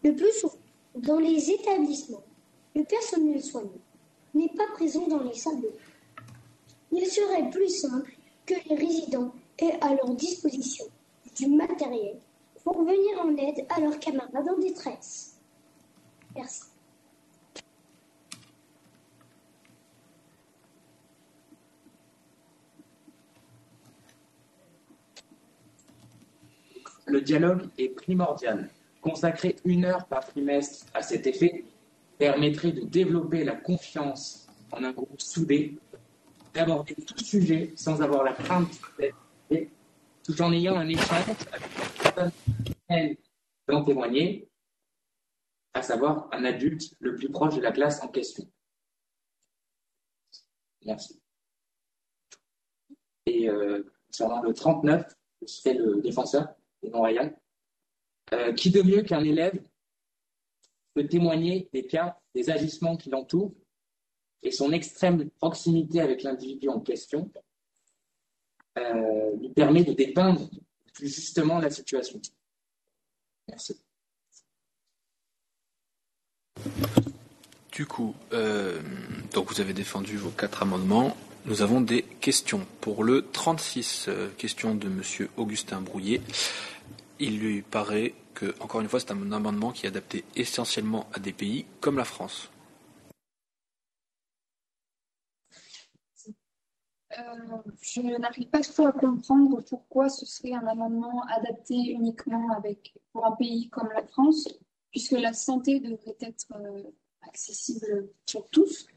Le 0.05 0.15
plus 0.15 0.33
souvent, 0.33 0.53
dans 0.93 1.17
les 1.17 1.49
établissements, 1.49 2.23
le 2.75 2.83
personnel 2.83 3.41
soignant 3.41 3.71
n'est 4.35 4.53
pas 4.55 4.67
présent 4.73 5.07
dans 5.07 5.23
les 5.23 5.33
salles 5.33 5.63
Il 6.91 7.03
serait 7.07 7.49
plus 7.49 7.69
simple 7.69 8.15
que 8.45 8.53
les 8.69 8.75
résidents 8.75 9.33
aient 9.57 9.79
à 9.81 9.95
leur 9.95 10.13
disposition 10.13 10.85
du 11.35 11.47
matériel 11.47 12.19
pour 12.63 12.83
venir 12.83 13.19
en 13.19 13.35
aide 13.35 13.65
à 13.67 13.79
leurs 13.79 13.99
camarades 13.99 14.47
en 14.47 14.59
détresse. 14.59 15.39
Merci. 16.35 16.65
Le 27.07 27.21
dialogue 27.21 27.69
est 27.79 27.89
primordial 27.89 28.69
Consacrer 29.05 29.55
une 29.65 29.85
heure 29.85 30.07
par 30.07 30.25
trimestre 30.25 30.87
à 30.95 31.03
cet 31.03 31.27
effet 31.27 31.63
permettrait 32.17 32.71
de 32.71 32.81
développer 32.81 33.43
la 33.43 33.55
confiance 33.55 34.47
en 34.71 34.83
un 34.83 34.93
groupe 34.93 35.21
soudé, 35.21 35.77
d'aborder 36.55 36.95
tout 36.95 37.23
sujet 37.23 37.71
sans 37.75 38.01
avoir 38.01 38.23
la 38.23 38.33
crainte 38.33 38.79
d'être 38.97 39.15
tout 40.23 40.41
en 40.41 40.51
ayant 40.51 40.75
un 40.75 40.87
échange 40.87 41.29
avec 41.51 42.01
la 42.01 42.11
personne 42.11 42.31
d'en 43.67 43.83
témoigner, 43.83 44.49
à 45.75 45.83
savoir 45.83 46.27
un 46.31 46.43
adulte 46.43 46.95
le 46.99 47.13
plus 47.13 47.29
proche 47.29 47.55
de 47.55 47.61
la 47.61 47.71
classe 47.71 48.01
en 48.01 48.07
question. 48.07 48.49
Merci. 50.83 51.21
Et 53.27 53.47
euh, 53.49 53.83
concernant 54.07 54.41
le 54.41 54.51
39, 54.51 55.15
je 55.41 55.47
serai 55.47 55.75
le 55.75 56.01
défenseur, 56.01 56.55
et 56.81 56.89
non 56.89 57.03
Ryan. 57.03 57.31
Euh, 58.33 58.53
qui 58.53 58.71
de 58.71 58.81
mieux 58.81 59.03
qu'un 59.03 59.23
élève 59.23 59.61
peut 60.95 61.05
témoigner 61.07 61.69
des 61.73 61.85
cas, 61.85 62.17
des 62.33 62.49
agissements 62.49 62.97
qui 62.97 63.09
l'entourent 63.11 63.53
et 64.41 64.49
son 64.49 64.71
extrême 64.71 65.29
proximité 65.29 66.01
avec 66.01 66.23
l'individu 66.23 66.69
en 66.69 66.79
question 66.79 67.31
euh, 68.79 69.35
lui 69.37 69.49
permet 69.49 69.83
de 69.83 69.93
dépeindre 69.93 70.49
plus 70.93 71.13
justement 71.13 71.59
la 71.59 71.69
situation. 71.69 72.19
Merci. 73.47 73.79
Du 77.71 77.85
coup, 77.85 78.15
euh, 78.33 78.81
donc 79.33 79.51
vous 79.51 79.61
avez 79.61 79.73
défendu 79.73 80.17
vos 80.17 80.31
quatre 80.31 80.63
amendements. 80.63 81.15
Nous 81.45 81.61
avons 81.61 81.79
des 81.79 82.01
questions. 82.01 82.65
Pour 82.81 83.03
le 83.03 83.27
36, 83.31 84.09
question 84.37 84.73
de 84.73 84.87
M. 84.87 85.03
Augustin 85.37 85.81
Brouillet 85.81 86.21
il 87.19 87.39
lui 87.39 87.61
paraît 87.61 88.13
que, 88.33 88.53
encore 88.61 88.81
une 88.81 88.89
fois, 88.89 88.99
c'est 88.99 89.11
un 89.11 89.31
amendement 89.31 89.71
qui 89.71 89.85
est 89.85 89.89
adapté 89.89 90.25
essentiellement 90.35 91.07
à 91.13 91.19
des 91.19 91.33
pays 91.33 91.65
comme 91.79 91.97
la 91.97 92.05
France. 92.05 92.49
Euh, 97.17 97.57
je 97.81 98.01
n'arrive 98.01 98.49
pas 98.49 98.61
trop 98.61 98.87
à 98.87 98.91
comprendre 98.91 99.61
pourquoi 99.61 100.09
ce 100.09 100.25
serait 100.25 100.53
un 100.53 100.67
amendement 100.67 101.23
adapté 101.29 101.75
uniquement 101.75 102.51
avec, 102.51 102.93
pour 103.13 103.25
un 103.25 103.31
pays 103.31 103.69
comme 103.69 103.89
la 103.95 104.05
France, 104.05 104.47
puisque 104.91 105.11
la 105.11 105.33
santé 105.33 105.79
devrait 105.79 106.17
être 106.19 106.47
euh, 106.55 106.83
accessible 107.21 108.09
pour 108.29 108.49
tous. 108.49 108.87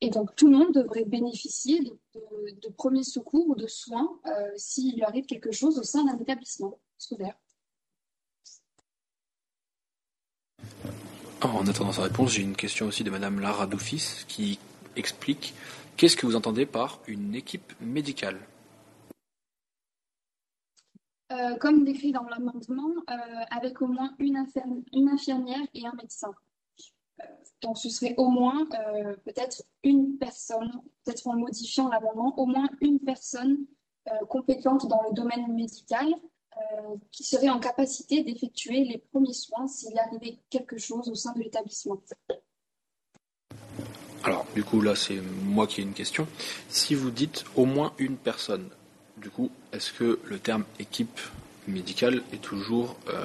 Et 0.00 0.08
donc 0.08 0.34
tout 0.34 0.48
le 0.48 0.56
monde 0.56 0.72
devrait 0.72 1.04
bénéficier 1.04 1.80
de, 1.80 2.68
premiers 2.76 3.04
secours 3.04 3.48
ou 3.50 3.54
de 3.54 3.66
soins 3.66 4.18
euh, 4.26 4.52
s'il 4.56 4.94
lui 4.94 5.02
arrive 5.02 5.26
quelque 5.26 5.52
chose 5.52 5.78
au 5.78 5.82
sein 5.82 6.04
d'un 6.04 6.16
établissement 6.18 6.78
scolaire. 6.96 7.38
En 11.42 11.66
attendant 11.66 11.92
sa 11.92 12.02
réponse, 12.02 12.32
j'ai 12.32 12.42
une 12.42 12.56
question 12.56 12.86
aussi 12.86 13.02
de 13.02 13.10
Madame 13.10 13.40
Lara 13.40 13.66
Doufis 13.66 14.24
qui 14.28 14.58
explique 14.96 15.54
qu'est-ce 15.96 16.16
que 16.16 16.26
vous 16.26 16.36
entendez 16.36 16.66
par 16.66 17.00
une 17.06 17.34
équipe 17.34 17.72
médicale? 17.80 18.38
Euh, 21.32 21.56
Comme 21.56 21.84
décrit 21.84 22.12
dans 22.12 22.24
l'amendement, 22.24 22.90
euh, 23.08 23.14
avec 23.50 23.80
au 23.80 23.86
moins 23.86 24.14
une, 24.18 24.36
infirmière 24.36 25.66
et 25.74 25.86
un 25.86 25.94
médecin. 25.94 26.32
donc 27.62 27.78
ce 27.78 27.88
serait 27.88 28.14
au 28.18 28.28
moins 28.28 28.66
peut-être 29.24 29.62
une 29.82 30.18
personne, 30.18 30.70
peut-être 31.04 31.26
en 31.26 31.36
modifiant 31.36 31.88
l'amendement, 31.88 32.38
au 32.38 32.46
moins 32.46 32.68
une 32.80 32.98
personne 32.98 33.58
compétente 34.28 34.88
dans 34.88 35.02
le 35.08 35.14
domaine 35.14 35.52
médical 35.54 36.08
qui 37.10 37.24
serait 37.24 37.48
en 37.48 37.58
capacité 37.58 38.22
d'effectuer 38.22 38.84
les 38.84 38.98
premiers 38.98 39.32
soins 39.32 39.66
s'il 39.66 39.98
arrivait 39.98 40.38
quelque 40.50 40.78
chose 40.78 41.08
au 41.08 41.14
sein 41.14 41.32
de 41.32 41.40
l'établissement. 41.40 42.00
Alors, 44.22 44.46
du 44.54 44.62
coup, 44.62 44.82
là, 44.82 44.94
c'est 44.94 45.20
moi 45.44 45.66
qui 45.66 45.80
ai 45.80 45.84
une 45.84 45.94
question. 45.94 46.26
Si 46.68 46.94
vous 46.94 47.10
dites 47.10 47.44
au 47.56 47.64
moins 47.64 47.94
une 47.98 48.16
personne, 48.18 48.68
du 49.16 49.30
coup, 49.30 49.50
est-ce 49.72 49.92
que 49.92 50.18
le 50.24 50.38
terme 50.38 50.64
équipe 50.78 51.20
médicale 51.66 52.22
est 52.32 52.42
toujours, 52.42 52.96
euh, 53.08 53.24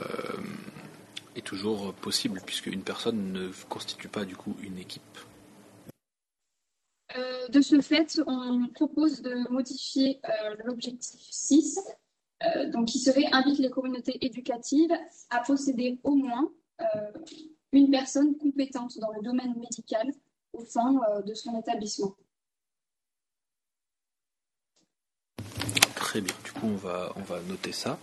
est 1.36 1.46
toujours 1.46 1.94
possible, 1.96 2.42
puisque 2.46 2.68
une 2.68 2.82
personne 2.82 3.34
ne 3.34 3.50
constitue 3.68 4.08
pas, 4.08 4.24
du 4.24 4.38
coup, 4.38 4.56
une 4.64 4.78
équipe? 4.78 5.02
Euh, 7.18 7.50
De 7.50 7.60
ce 7.60 7.82
fait, 7.82 8.22
on 8.26 8.68
propose 8.74 9.22
de 9.22 9.52
modifier 9.52 10.22
euh, 10.24 10.56
l'objectif 10.64 11.22
6, 11.30 11.80
donc 12.72 12.88
qui 12.88 13.00
serait 13.00 13.28
invite 13.32 13.60
les 13.60 13.70
communautés 13.70 14.18
éducatives 14.26 14.94
à 15.30 15.40
posséder 15.42 16.00
au 16.04 16.16
moins 16.16 16.50
une 17.76 17.92
personne 17.92 18.38
compétente 18.38 18.98
dans 19.00 19.12
le 19.12 19.22
domaine 19.22 19.54
médical 19.58 20.12
au 20.54 20.66
sein 20.66 21.00
euh, 21.10 21.22
de 21.22 21.34
son 21.34 21.60
établissement. 21.60 22.16
Très 25.96 26.22
bien, 26.22 26.36
du 26.44 26.52
coup 26.52 26.68
on 26.68 26.76
va, 26.76 27.42
noter 27.48 27.72
ça. 27.72 28.00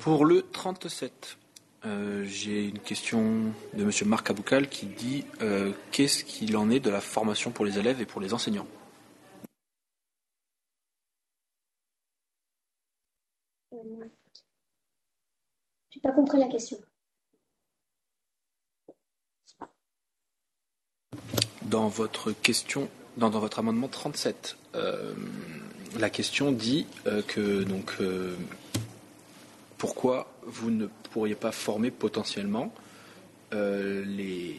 Pour 0.00 0.24
le 0.26 0.42
37, 0.42 1.38
euh, 1.86 2.24
j'ai 2.24 2.64
une 2.64 2.80
question 2.80 3.52
de 3.74 3.84
M. 3.84 3.90
Marc 4.06 4.30
Aboukal 4.30 4.68
qui 4.68 4.86
dit 4.86 5.24
euh, 5.40 5.72
qu'est-ce 5.92 6.24
qu'il 6.24 6.56
en 6.56 6.70
est 6.70 6.80
de 6.80 6.90
la 6.90 7.00
formation 7.00 7.50
pour 7.50 7.64
les 7.64 7.78
élèves 7.78 8.00
et 8.00 8.06
pour 8.06 8.20
les 8.20 8.34
enseignants 8.34 8.66
Je 13.72 13.78
n'ai 15.94 16.02
pas 16.02 16.12
compris 16.12 16.38
la 16.38 16.48
question. 16.48 16.78
dans 21.68 21.88
votre 21.88 22.32
question, 22.32 22.88
dans, 23.16 23.30
votre 23.30 23.58
amendement 23.58 23.88
37, 23.88 24.56
euh, 24.74 25.12
la 25.98 26.10
question 26.10 26.52
dit 26.52 26.86
euh, 27.06 27.22
que 27.22 27.62
donc 27.62 27.96
euh, 28.00 28.36
pourquoi 29.76 30.28
vous 30.46 30.70
ne 30.70 30.86
pourriez 31.12 31.34
pas 31.34 31.52
former 31.52 31.90
potentiellement 31.90 32.72
les, 33.52 34.56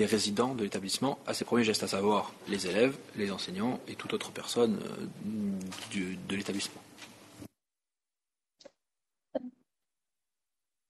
résidents 0.00 0.54
de 0.54 0.64
l'établissement 0.64 1.18
à 1.26 1.34
ces 1.34 1.44
premiers 1.44 1.64
gestes, 1.64 1.82
à 1.82 1.88
savoir 1.88 2.32
les 2.48 2.66
élèves, 2.66 2.96
les 3.16 3.30
enseignants 3.30 3.80
et 3.88 3.94
toute 3.94 4.12
autre 4.12 4.30
personne 4.30 4.78
de 5.24 6.36
l'établissement. 6.36 6.80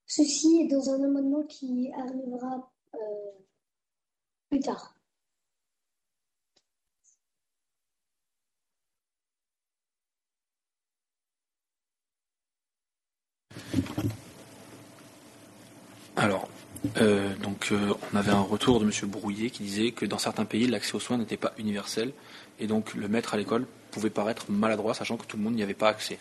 Ceci 0.09 0.63
est 0.63 0.69
dans 0.69 0.91
un 0.91 1.05
amendement 1.05 1.43
qui 1.45 1.93
arrivera 1.93 2.73
plus 4.51 4.61
tard. 4.61 4.95
Alors, 16.17 16.49
euh, 16.97 17.35
donc, 17.37 17.69
euh, 17.71 17.95
on 18.13 18.17
avait 18.17 18.33
un 18.33 18.41
retour 18.41 18.81
de 18.81 18.85
M. 18.85 18.91
Brouillet 19.11 19.51
qui 19.51 19.63
disait 19.63 19.93
que 19.93 20.05
dans 20.07 20.19
certains 20.19 20.45
pays, 20.45 20.67
l'accès 20.67 20.95
aux 20.95 21.01
soins 21.01 21.19
n'était 21.19 21.37
pas 21.37 21.53
universel 21.59 22.13
et 22.59 22.67
donc 22.67 22.95
le 22.95 23.09
maître 23.09 23.35
à 23.35 23.37
l'école 23.37 23.67
pouvait 23.91 24.11
paraître 24.11 24.51
maladroit, 24.51 24.95
sachant 24.95 25.17
que 25.17 25.27
tout 25.27 25.37
le 25.37 25.43
monde 25.43 25.55
n'y 25.55 25.63
avait 25.63 25.75
pas 25.75 25.89
accès. 25.89 26.19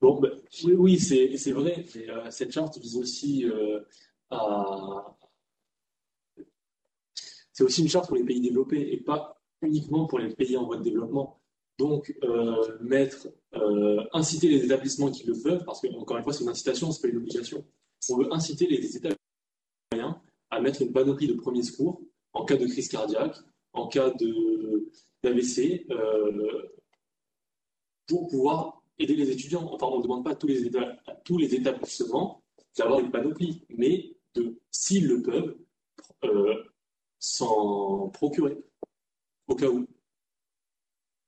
Bon, 0.00 0.20
ben, 0.20 0.32
oui, 0.64 0.98
c'est 0.98 1.52
vrai. 1.52 1.84
Euh, 1.96 2.30
cette 2.30 2.52
charte 2.52 2.78
vise 2.78 2.96
aussi 2.96 3.44
à, 4.30 5.16
c'est 7.52 7.64
aussi 7.64 7.82
une 7.82 7.88
charte 7.88 8.08
pour 8.08 8.16
les 8.16 8.24
pays 8.24 8.40
développés 8.40 8.92
et 8.92 8.96
pas 8.98 9.40
uniquement 9.60 10.06
pour 10.06 10.18
les 10.18 10.34
pays 10.34 10.56
en 10.56 10.64
voie 10.64 10.76
de 10.76 10.82
développement. 10.82 11.40
Donc, 11.78 12.14
euh, 12.24 12.78
mettre, 12.80 13.28
euh, 13.54 14.04
inciter 14.12 14.48
les 14.48 14.64
établissements 14.64 15.10
qui 15.10 15.26
le 15.26 15.34
peuvent, 15.40 15.64
parce 15.64 15.80
que, 15.80 15.88
encore 15.94 16.16
une 16.16 16.24
fois, 16.24 16.32
c'est 16.32 16.44
une 16.44 16.50
incitation, 16.50 16.90
ce 16.90 16.98
n'est 16.98 17.02
pas 17.02 17.16
une 17.16 17.22
obligation. 17.22 17.64
On 18.10 18.16
veut 18.16 18.32
inciter 18.32 18.66
les 18.66 18.96
établissements 18.96 20.22
à 20.50 20.60
mettre 20.60 20.82
une 20.82 20.92
panoplie 20.92 21.28
de 21.28 21.34
premiers 21.34 21.62
secours 21.62 22.00
en 22.32 22.44
cas 22.44 22.56
de 22.56 22.66
crise 22.66 22.88
cardiaque, 22.88 23.36
en 23.72 23.88
cas 23.88 24.12
d'AVC, 25.22 25.86
euh, 25.90 26.62
pour 28.06 28.28
pouvoir 28.28 28.82
aider 28.98 29.14
les 29.16 29.30
étudiants. 29.30 29.68
Enfin, 29.72 29.86
on 29.86 29.98
ne 29.98 30.02
demande 30.02 30.24
pas 30.24 30.32
à 30.32 30.34
tous 30.34 30.46
les, 30.46 30.76
à 30.76 31.14
tous 31.24 31.38
les 31.38 31.54
établissements 31.54 32.42
d'avoir 32.76 33.00
une 33.00 33.10
panoplie, 33.10 33.64
mais 33.70 34.16
de, 34.34 34.58
s'ils 34.70 35.06
le 35.06 35.22
peuvent, 35.22 35.56
s'en 37.18 38.08
procurer, 38.08 38.58
au 39.46 39.54
cas 39.54 39.68
où. 39.68 39.86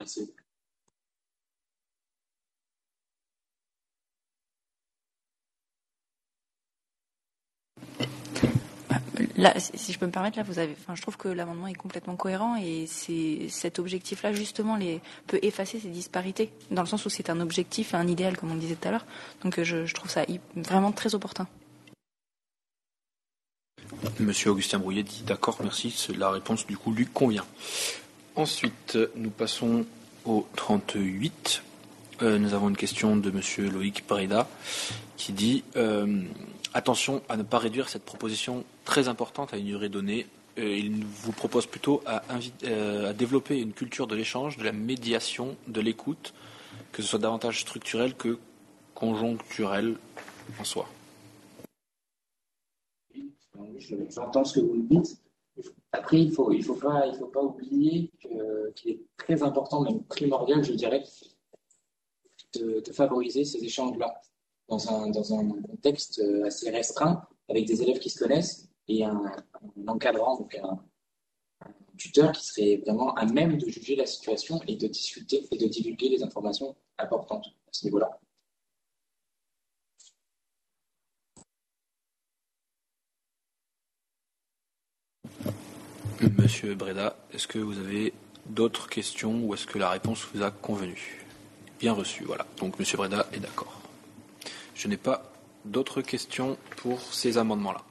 Merci. 0.00 0.34
Là, 9.36 9.52
si 9.58 9.92
je 9.92 9.98
peux 9.98 10.06
me 10.06 10.12
permettre, 10.12 10.36
là, 10.36 10.44
vous 10.44 10.58
avez, 10.58 10.76
enfin, 10.80 10.94
je 10.94 11.02
trouve 11.02 11.16
que 11.16 11.28
l'amendement 11.28 11.66
est 11.66 11.74
complètement 11.74 12.14
cohérent 12.14 12.56
et 12.56 12.86
c'est 12.86 13.48
cet 13.48 13.78
objectif-là 13.78 14.32
justement 14.32 14.76
les, 14.76 15.00
peut 15.26 15.40
effacer 15.42 15.80
ces 15.80 15.88
disparités 15.88 16.50
dans 16.70 16.82
le 16.82 16.88
sens 16.88 17.04
où 17.04 17.10
c'est 17.10 17.30
un 17.30 17.40
objectif, 17.40 17.94
un 17.94 18.06
idéal, 18.06 18.36
comme 18.36 18.52
on 18.52 18.56
disait 18.56 18.76
tout 18.76 18.88
à 18.88 18.92
l'heure. 18.92 19.06
Donc, 19.42 19.60
je, 19.60 19.86
je 19.86 19.94
trouve 19.94 20.10
ça 20.10 20.24
vraiment 20.54 20.92
très 20.92 21.14
opportun. 21.14 21.48
Monsieur 24.20 24.50
Augustin 24.50 24.78
Brouillet 24.78 25.02
dit 25.02 25.22
d'accord, 25.26 25.58
merci, 25.62 25.94
la 26.16 26.30
réponse 26.30 26.66
du 26.66 26.76
coup 26.76 26.92
lui 26.92 27.06
convient. 27.06 27.44
Ensuite, 28.36 28.98
nous 29.16 29.30
passons 29.30 29.84
au 30.24 30.46
38. 30.56 31.62
Euh, 32.22 32.38
nous 32.38 32.54
avons 32.54 32.68
une 32.68 32.76
question 32.76 33.16
de 33.16 33.30
Monsieur 33.30 33.68
Loïc 33.68 34.06
Breda 34.06 34.46
qui 35.16 35.32
dit 35.32 35.64
euh, 35.76 36.22
attention 36.72 37.22
à 37.28 37.36
ne 37.36 37.42
pas 37.42 37.58
réduire 37.58 37.88
cette 37.88 38.04
proposition 38.04 38.64
très 38.84 39.08
importante 39.08 39.52
à 39.52 39.56
une 39.56 39.66
durée 39.66 39.88
donnée. 39.88 40.26
Euh, 40.58 40.76
il 40.76 41.04
vous 41.04 41.32
propose 41.32 41.66
plutôt 41.66 42.02
à, 42.06 42.22
développer 43.14 43.60
une 43.60 43.72
culture 43.72 44.06
de 44.06 44.14
l'échange, 44.14 44.56
de 44.56 44.64
la 44.64 44.70
médiation, 44.70 45.56
de 45.66 45.80
l'écoute, 45.80 46.34
que 46.92 47.02
ce 47.02 47.08
soit 47.08 47.18
davantage 47.18 47.60
structurel 47.62 48.14
que 48.14 48.38
conjoncturel 48.94 49.96
en 50.60 50.64
soi. 50.64 50.88
J'entends 54.10 54.44
ce 54.44 54.60
que 54.60 54.64
vous 54.64 54.86
dites. 54.88 55.18
Après, 55.90 56.20
il 56.20 56.28
ne 56.28 56.32
faut 56.32 56.76
pas 56.76 57.42
oublier 57.42 58.10
qu'il 58.76 58.90
est 58.92 59.00
très 59.16 59.42
important, 59.42 59.82
même 59.82 60.02
primordial, 60.04 60.64
je 60.64 60.72
dirais, 60.72 61.02
de, 62.58 62.92
favoriser 62.92 63.44
ces 63.44 63.62
échanges-là 63.64 64.20
dans 64.68 64.90
un, 64.90 65.10
dans 65.10 65.34
un 65.34 65.48
contexte 65.62 66.22
assez 66.44 66.70
restreint, 66.70 67.22
avec 67.48 67.66
des 67.66 67.82
élèves 67.82 67.98
qui 67.98 68.10
se 68.10 68.18
connaissent 68.18 68.68
et 68.88 69.04
un, 69.04 69.32
encadrant, 69.86 70.38
donc 70.38 70.54
un, 70.56 70.78
un, 71.60 71.72
tuteur 71.96 72.32
qui 72.32 72.46
serait 72.46 72.76
vraiment 72.84 73.14
à 73.14 73.24
même 73.26 73.56
de 73.58 73.68
juger 73.68 73.96
la 73.96 74.06
situation 74.06 74.60
et 74.66 74.76
de 74.76 74.86
discuter 74.86 75.46
et 75.50 75.58
de 75.58 75.66
divulguer 75.66 76.08
les 76.08 76.22
informations 76.22 76.74
importantes 76.98 77.46
à 77.46 77.70
ce 77.72 77.84
niveau-là. 77.86 78.18
Monsieur 86.38 86.74
Breda, 86.74 87.16
est-ce 87.32 87.46
que 87.46 87.58
vous 87.58 87.78
avez 87.78 88.12
d'autres 88.46 88.88
questions 88.88 89.44
ou 89.44 89.54
est-ce 89.54 89.66
que 89.66 89.78
la 89.78 89.90
réponse 89.90 90.26
vous 90.32 90.42
a 90.42 90.50
convenu? 90.50 91.23
Bien 91.84 91.92
reçu, 91.92 92.24
voilà. 92.24 92.46
Donc 92.56 92.78
Monsieur 92.78 92.96
Breda 92.96 93.26
est 93.34 93.40
d'accord. 93.40 93.78
Je 94.74 94.88
n'ai 94.88 94.96
pas 94.96 95.22
d'autres 95.66 96.00
questions 96.00 96.56
pour 96.78 97.12
ces 97.12 97.36
amendements-là. 97.36 97.82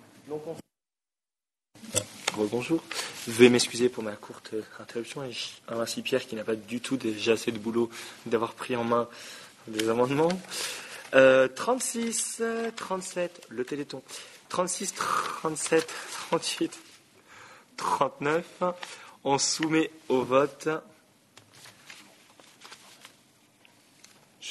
Bonjour. 2.36 2.84
Veuillez 3.28 3.52
m'excuser 3.52 3.90
pour 3.90 4.02
ma 4.02 4.14
courte 4.14 4.56
interruption. 4.80 5.24
Et 5.24 5.36
ainsi 5.70 6.02
Pierre 6.02 6.26
qui 6.26 6.36
n'a 6.36 6.44
pas 6.44 6.56
du 6.56 6.82
tout 6.82 6.98
déjà 6.98 7.34
assez 7.34 7.52
de 7.52 7.60
boulot 7.60 7.92
d'avoir 8.26 8.54
pris 8.54 8.76
en 8.76 8.84
main 8.84 9.08
des 9.68 9.88
amendements. 9.88 10.42
36, 11.12 12.42
37, 12.76 13.46
le 13.50 13.64
téléthon. 13.64 14.02
36, 14.50 14.96
37, 14.96 15.94
38. 16.32 16.80
39. 17.78 18.44
On 19.24 19.38
soumet 19.38 19.92
au 20.10 20.24
vote 20.24 20.68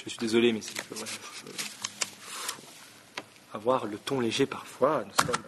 je 0.04 0.10
suis 0.10 0.18
désolé, 0.18 0.52
mais 0.52 0.60
c'est 0.60 0.74
que 0.74 0.94
avoir 3.52 3.86
le 3.86 3.98
ton 3.98 4.20
léger 4.20 4.46
parfois. 4.46 5.04
Nous 5.04 5.26
sommes 5.26 5.42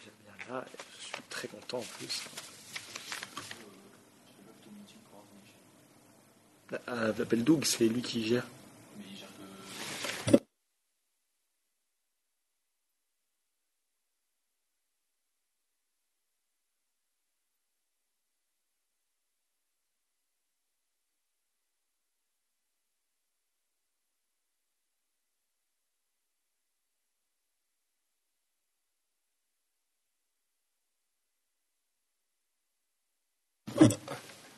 bien, 0.00 0.10
bien 0.24 0.54
là. 0.54 0.64
Je 0.98 1.04
suis 1.06 1.22
très 1.30 1.48
content 1.48 1.78
en 1.78 1.84
plus. 1.98 2.22
Ah, 6.86 7.06
Appelle 7.20 7.44
Doug, 7.44 7.64
c'est 7.64 7.86
lui 7.86 8.02
qui 8.02 8.26
gère. 8.26 8.44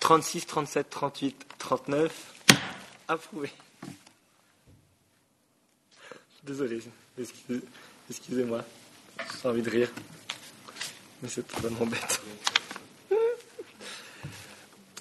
Trente-six, 0.07 0.47
trente-sept, 0.47 0.89
trente-huit, 0.89 1.35
trente-neuf. 1.59 2.33
Approuvé. 3.09 3.51
Désolé, 6.44 6.81
excusez- 7.18 7.60
excusez-moi. 8.09 8.65
J'ai 9.43 9.49
envie 9.49 9.62
de 9.62 9.68
rire. 9.70 9.91
Mais 11.20 11.28
c'est 11.28 11.43
totalement 11.43 11.86
bête. 11.86 12.23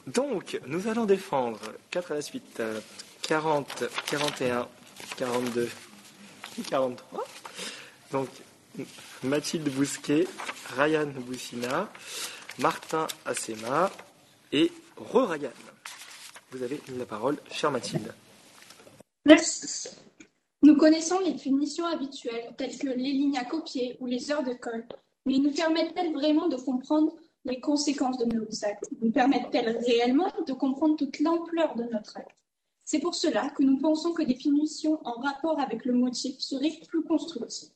Donc, 0.08 0.60
nous 0.66 0.88
allons 0.88 1.06
défendre 1.06 1.60
4 1.92 2.12
à 2.12 2.16
la 2.16 2.22
suite. 2.24 2.60
euh, 2.60 2.82
40, 3.22 3.84
41, 4.08 4.68
42, 5.18 5.70
43. 6.68 7.24
Donc, 8.12 8.30
Mathilde 9.22 9.70
Bousquet, 9.70 10.28
Ryan 10.76 11.06
Boussina, 11.06 11.92
Martin 12.58 13.06
Assema 13.28 13.92
et 14.52 14.72
Re-Ryan. 14.98 15.52
Vous 16.52 16.64
avez 16.64 16.82
la 16.98 17.06
parole, 17.06 17.38
chère 17.52 17.72
Mathilde. 17.72 18.14
Merci. 19.26 19.90
Nous 20.62 20.78
connaissons 20.78 21.20
les 21.20 21.36
punitions 21.36 21.86
habituelles, 21.86 22.54
telles 22.58 22.78
que 22.78 22.88
les 22.88 23.12
lignes 23.12 23.38
à 23.38 23.46
copier 23.46 23.98
ou 24.00 24.06
les 24.06 24.32
heures 24.32 24.44
de 24.44 24.54
colle, 24.54 24.86
mais 25.26 25.38
nous 25.38 25.52
permettent-elles 25.52 26.14
vraiment 26.14 26.48
de 26.48 26.56
comprendre 26.56 27.16
les 27.44 27.60
conséquences 27.60 28.18
de 28.18 28.26
nos 28.26 28.48
actes? 28.64 28.90
Nous 29.02 29.12
permettent-elles 29.12 29.78
réellement 29.78 30.32
de 30.48 30.54
comprendre 30.54 30.96
toute 30.96 31.20
l'ampleur 31.20 31.76
de 31.76 31.84
notre 31.84 32.18
acte? 32.18 32.36
C'est 32.84 33.00
pour 33.00 33.16
cela 33.16 33.50
que 33.50 33.64
nous 33.64 33.78
pensons 33.78 34.14
que 34.14 34.24
des 34.24 34.36
punitions 34.36 35.00
en 35.06 35.20
rapport 35.20 35.60
avec 35.60 35.86
le 35.86 35.94
motif 35.94 36.40
seraient 36.40 36.80
plus 36.88 37.04
constructives. 37.04 37.70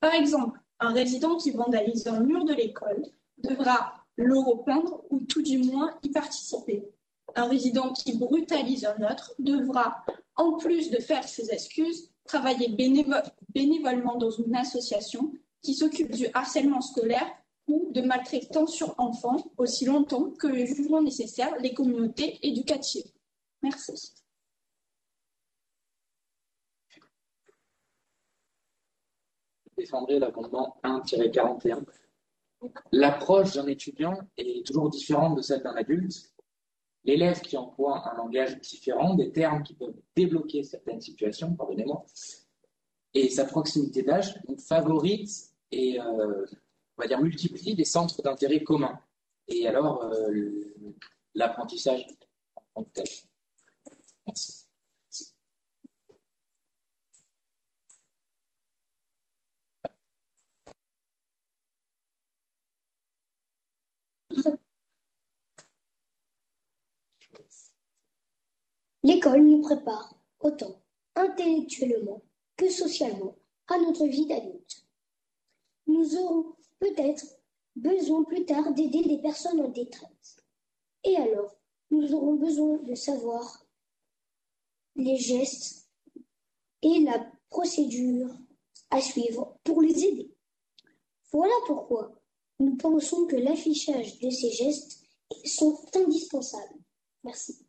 Par 0.00 0.14
exemple, 0.14 0.58
un 0.80 0.92
résident 0.92 1.36
qui 1.36 1.50
vandalise 1.50 2.06
un 2.06 2.20
mur 2.20 2.44
de 2.44 2.54
l'école 2.54 3.04
devra 3.38 4.03
le 4.16 4.38
repeindre 4.38 5.02
ou 5.10 5.20
tout 5.20 5.42
du 5.42 5.58
moins 5.58 5.98
y 6.02 6.10
participer. 6.10 6.84
Un 7.34 7.48
résident 7.48 7.92
qui 7.92 8.16
brutalise 8.16 8.84
un 8.84 9.10
autre 9.10 9.34
devra, 9.38 10.04
en 10.36 10.56
plus 10.56 10.90
de 10.90 10.98
faire 11.00 11.26
ses 11.26 11.50
excuses, 11.52 12.10
travailler 12.24 12.68
bénévo- 12.68 13.22
bénévolement 13.48 14.16
dans 14.16 14.30
une 14.30 14.54
association 14.56 15.32
qui 15.62 15.74
s'occupe 15.74 16.10
du 16.12 16.26
harcèlement 16.34 16.80
scolaire 16.80 17.26
ou 17.66 17.90
de 17.92 18.02
maltraitance 18.02 18.72
sur 18.74 18.94
enfants 18.98 19.42
aussi 19.56 19.86
longtemps 19.86 20.30
que 20.30 20.46
le 20.46 20.66
jugeront 20.66 21.02
nécessaire 21.02 21.56
les 21.60 21.72
communautés 21.72 22.38
éducatives. 22.46 23.10
Merci. 23.62 24.12
Je 29.66 29.82
défendrai 29.82 30.18
l'amendement 30.18 30.76
1-41. 30.84 31.84
L'approche 32.92 33.54
d'un 33.54 33.66
étudiant 33.66 34.18
est 34.36 34.66
toujours 34.66 34.90
différente 34.90 35.36
de 35.36 35.42
celle 35.42 35.62
d'un 35.62 35.74
adulte. 35.74 36.32
L'élève 37.04 37.40
qui 37.40 37.56
emploie 37.56 38.10
un 38.10 38.16
langage 38.16 38.58
différent, 38.60 39.14
des 39.14 39.30
termes 39.30 39.62
qui 39.62 39.74
peuvent 39.74 40.00
débloquer 40.16 40.62
certaines 40.62 41.00
situations, 41.00 41.54
pardonnez-moi, 41.54 42.04
et 43.12 43.28
sa 43.28 43.44
proximité 43.44 44.02
d'âge 44.02 44.40
favorise 44.58 45.54
et 45.70 46.00
euh, 46.00 46.46
on 46.96 47.02
va 47.02 47.06
dire 47.06 47.20
multiplie 47.20 47.74
des 47.74 47.84
centres 47.84 48.22
d'intérêt 48.22 48.62
communs. 48.62 48.98
Et 49.48 49.66
alors, 49.66 50.02
euh, 50.04 50.74
l'apprentissage 51.34 52.06
en 52.56 52.62
tant 52.74 52.84
que 52.84 52.90
tel. 52.92 53.06
Merci. 54.26 54.63
L'école 69.02 69.42
nous 69.42 69.60
prépare 69.60 70.14
autant 70.40 70.80
intellectuellement 71.14 72.22
que 72.56 72.70
socialement 72.70 73.36
à 73.68 73.78
notre 73.78 74.06
vie 74.06 74.26
d'adulte. 74.26 74.86
Nous 75.86 76.16
aurons 76.16 76.56
peut-être 76.78 77.24
besoin 77.76 78.24
plus 78.24 78.46
tard 78.46 78.72
d'aider 78.72 79.02
des 79.02 79.18
personnes 79.18 79.60
en 79.60 79.68
détresse. 79.68 80.40
Et 81.04 81.16
alors, 81.16 81.54
nous 81.90 82.14
aurons 82.14 82.34
besoin 82.34 82.78
de 82.78 82.94
savoir 82.94 83.66
les 84.96 85.16
gestes 85.16 85.90
et 86.82 87.00
la 87.00 87.30
procédure 87.50 88.34
à 88.90 89.00
suivre 89.00 89.58
pour 89.64 89.82
les 89.82 90.04
aider. 90.04 90.34
Voilà 91.30 91.54
pourquoi 91.66 92.23
nous 92.64 92.76
pensons 92.76 93.26
que 93.26 93.36
l'affichage 93.36 94.18
de 94.18 94.30
ces 94.30 94.50
gestes 94.50 95.04
sont 95.44 95.78
indispensables. 95.94 96.78
Merci. 97.24 97.64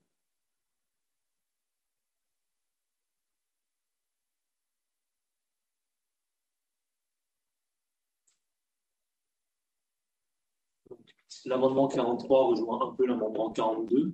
L'amendement 11.46 11.88
43 11.88 12.48
rejoint 12.48 12.90
un 12.90 12.96
peu 12.96 13.06
l'amendement 13.06 13.52
42. 13.52 14.14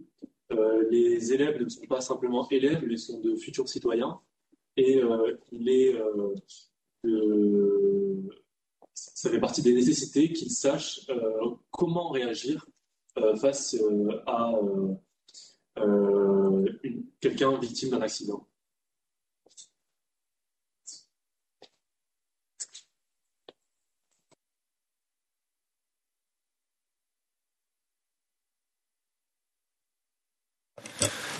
Euh, 0.51 0.87
les 0.89 1.31
élèves 1.33 1.61
ne 1.61 1.69
sont 1.69 1.85
pas 1.87 2.01
simplement 2.01 2.47
élèves, 2.49 2.83
mais 2.85 2.97
sont 2.97 3.19
de 3.21 3.35
futurs 3.35 3.69
citoyens. 3.69 4.19
Et 4.75 4.97
euh, 5.01 5.37
il 5.51 5.69
est, 5.69 5.95
euh, 5.95 6.35
de- 7.03 7.70
ça 8.93 9.29
fait 9.29 9.39
partie 9.39 9.61
des 9.61 9.73
nécessités 9.73 10.31
qu'ils 10.33 10.51
sachent 10.51 11.01
euh, 11.09 11.55
comment 11.71 12.09
réagir 12.09 12.65
euh, 13.17 13.35
face 13.35 13.75
euh, 13.75 14.21
à 14.25 14.53
quelqu'un 17.19 17.57
victime 17.59 17.89
d'un 17.91 18.01
accident. 18.01 18.45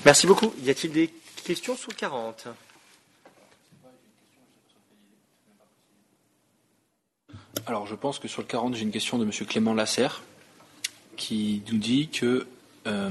Merci 0.05 0.25
beaucoup. 0.25 0.51
Y 0.63 0.69
a-t-il 0.69 0.93
des 0.93 1.13
questions 1.43 1.75
le 1.91 1.95
40 1.95 2.47
Alors, 7.71 7.87
je 7.87 7.95
pense 7.95 8.19
que 8.19 8.27
sur 8.27 8.41
le 8.41 8.47
40, 8.49 8.75
j'ai 8.75 8.83
une 8.83 8.91
question 8.91 9.17
de 9.17 9.23
M. 9.23 9.31
Clément 9.47 9.73
Lasserre 9.73 10.23
qui 11.15 11.63
nous 11.71 11.77
dit 11.77 12.09
que 12.09 12.45
euh, 12.85 13.09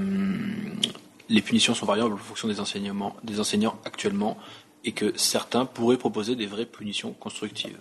les 1.30 1.40
punitions 1.40 1.74
sont 1.74 1.86
variables 1.86 2.12
en 2.12 2.18
fonction 2.18 2.46
des, 2.46 2.60
enseignements, 2.60 3.16
des 3.24 3.40
enseignants 3.40 3.80
actuellement 3.86 4.36
et 4.84 4.92
que 4.92 5.16
certains 5.16 5.64
pourraient 5.64 5.96
proposer 5.96 6.36
des 6.36 6.44
vraies 6.44 6.66
punitions 6.66 7.14
constructives. 7.14 7.78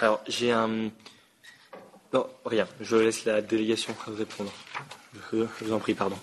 Alors, 0.00 0.20
j'ai 0.26 0.50
un. 0.50 0.90
Non, 2.12 2.26
rien. 2.44 2.66
Je 2.80 2.96
laisse 2.96 3.24
la 3.26 3.42
délégation 3.42 3.94
répondre. 4.08 4.52
Je, 5.32 5.46
vous 5.60 5.72
en 5.72 5.78
prie, 5.78 5.94
pardon. 5.94 6.18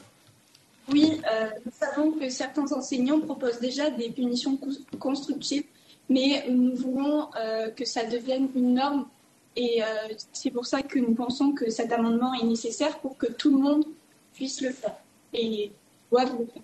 Oui, 0.90 1.22
euh, 1.32 1.50
nous 1.66 1.72
savons 1.72 2.12
que 2.12 2.30
certains 2.30 2.70
enseignants 2.74 3.22
proposent 3.22 3.62
déjà 3.62 3.90
des 3.92 4.10
punitions 4.10 4.58
cons- 4.58 4.98
constructives, 5.00 5.64
mais 6.11 6.45
nous 6.49 6.75
voulons 6.75 7.30
euh, 7.35 7.69
que 7.72 7.85
ça 7.85 8.03
devienne 8.06 8.49
une 8.56 8.73
norme 8.75 9.07
et 9.56 9.81
euh, 9.83 9.88
c'est 10.33 10.51
pour 10.51 10.65
ça 10.65 10.81
que 10.81 10.99
nous 10.99 11.14
pensons 11.15 11.53
que 11.53 11.69
cet 11.69 11.91
amendement 11.93 12.33
est 12.33 12.45
nécessaire 12.45 12.99
pour 12.99 13.17
que 13.17 13.27
tout 13.31 13.51
le 13.51 13.61
monde 13.67 13.85
puisse 14.33 14.59
le 14.61 14.72
faire 14.72 14.95
et 15.33 15.72
doive 16.11 16.31
le 16.40 16.45
faire. 16.45 16.64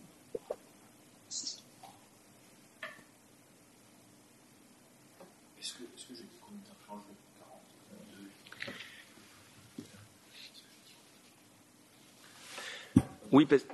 Oui, 13.32 13.46
parce- 13.46 13.66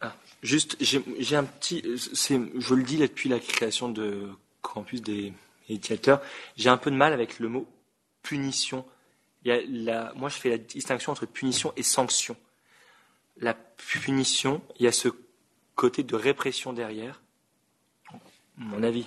Ah, 0.00 0.14
juste, 0.42 0.76
j'ai 0.80 1.36
un 1.36 1.44
petit. 1.44 1.82
Je 1.84 2.74
le 2.74 2.82
dis 2.84 2.96
depuis 2.98 3.28
la 3.28 3.40
création 3.40 3.88
de 3.88 4.28
Campus 4.62 5.02
des 5.02 5.32
médiateurs, 5.68 6.20
j'ai 6.56 6.68
un 6.68 6.76
peu 6.76 6.90
de 6.90 6.96
mal 6.96 7.12
avec 7.12 7.38
le 7.38 7.48
mot 7.48 7.66
punition. 8.22 8.84
Moi, 9.44 10.28
je 10.28 10.36
fais 10.36 10.50
la 10.50 10.58
distinction 10.58 11.12
entre 11.12 11.26
punition 11.26 11.72
et 11.76 11.82
sanction. 11.82 12.36
La 13.38 13.54
punition, 13.54 14.60
il 14.78 14.84
y 14.84 14.88
a 14.88 14.92
ce 14.92 15.08
côté 15.74 16.02
de 16.02 16.16
répression 16.16 16.72
derrière. 16.72 17.22
Mon 18.56 18.82
avis 18.82 19.06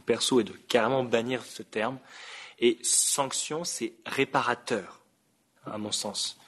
perso 0.00 0.40
est 0.40 0.44
de 0.44 0.52
carrément 0.52 1.04
bannir 1.04 1.44
ce 1.44 1.62
terme. 1.62 1.98
Et 2.58 2.78
sanction, 2.82 3.64
c'est 3.64 3.94
réparateur, 4.06 5.00
à 5.66 5.78
mon 5.78 5.92
sens. 5.92 6.38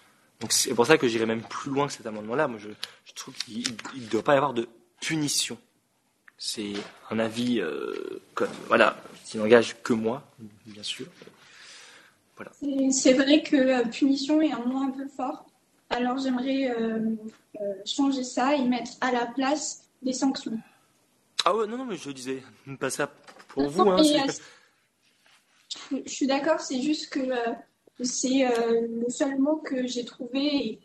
Donc 0.40 0.52
c'est 0.52 0.74
pour 0.74 0.86
ça 0.86 0.96
que 0.96 1.08
j'irai 1.08 1.26
même 1.26 1.42
plus 1.42 1.70
loin 1.70 1.86
que 1.86 1.92
cet 1.92 2.06
amendement-là. 2.06 2.48
Moi, 2.48 2.58
je, 2.58 2.68
trouve 3.14 3.34
qu'il 3.34 3.64
ne 3.96 4.06
doit 4.08 4.22
pas 4.22 4.34
y 4.34 4.36
avoir 4.36 4.54
de 4.54 4.68
punition. 5.00 5.58
C'est 6.36 6.72
un 7.10 7.18
avis 7.18 7.60
euh, 7.60 8.22
comme, 8.34 8.50
voilà, 8.68 8.96
qui 9.24 9.38
n'engage 9.38 9.76
que 9.82 9.92
moi, 9.92 10.22
bien 10.66 10.82
sûr. 10.82 11.06
Voilà. 12.36 12.52
C'est 12.90 13.12
vrai 13.12 13.42
que 13.42 13.56
euh, 13.56 13.84
punition 13.84 14.40
est 14.40 14.52
un 14.52 14.64
mot 14.64 14.78
un 14.78 14.90
peu 14.90 15.06
fort. 15.08 15.46
Alors 15.90 16.18
j'aimerais 16.18 16.70
euh, 16.70 17.14
changer 17.84 18.24
ça 18.24 18.54
et 18.54 18.64
mettre 18.64 18.92
à 19.00 19.12
la 19.12 19.26
place 19.26 19.84
des 20.02 20.12
sanctions. 20.12 20.58
Ah 21.44 21.54
ouais, 21.54 21.66
non, 21.66 21.78
non, 21.78 21.84
mais 21.84 21.96
je 21.96 22.10
disais 22.10 22.42
pas 22.80 22.90
ça 22.90 23.12
pour 23.48 23.68
vous. 23.68 23.88
Hein, 23.88 24.02
je 25.90 26.10
suis 26.10 26.26
d'accord, 26.26 26.60
c'est 26.60 26.80
juste 26.80 27.10
que 27.10 27.20
c'est 28.00 28.46
euh, 28.46 28.86
le 28.88 29.10
seul 29.10 29.38
mot 29.38 29.56
que 29.56 29.86
j'ai 29.86 30.04
trouvé. 30.04 30.80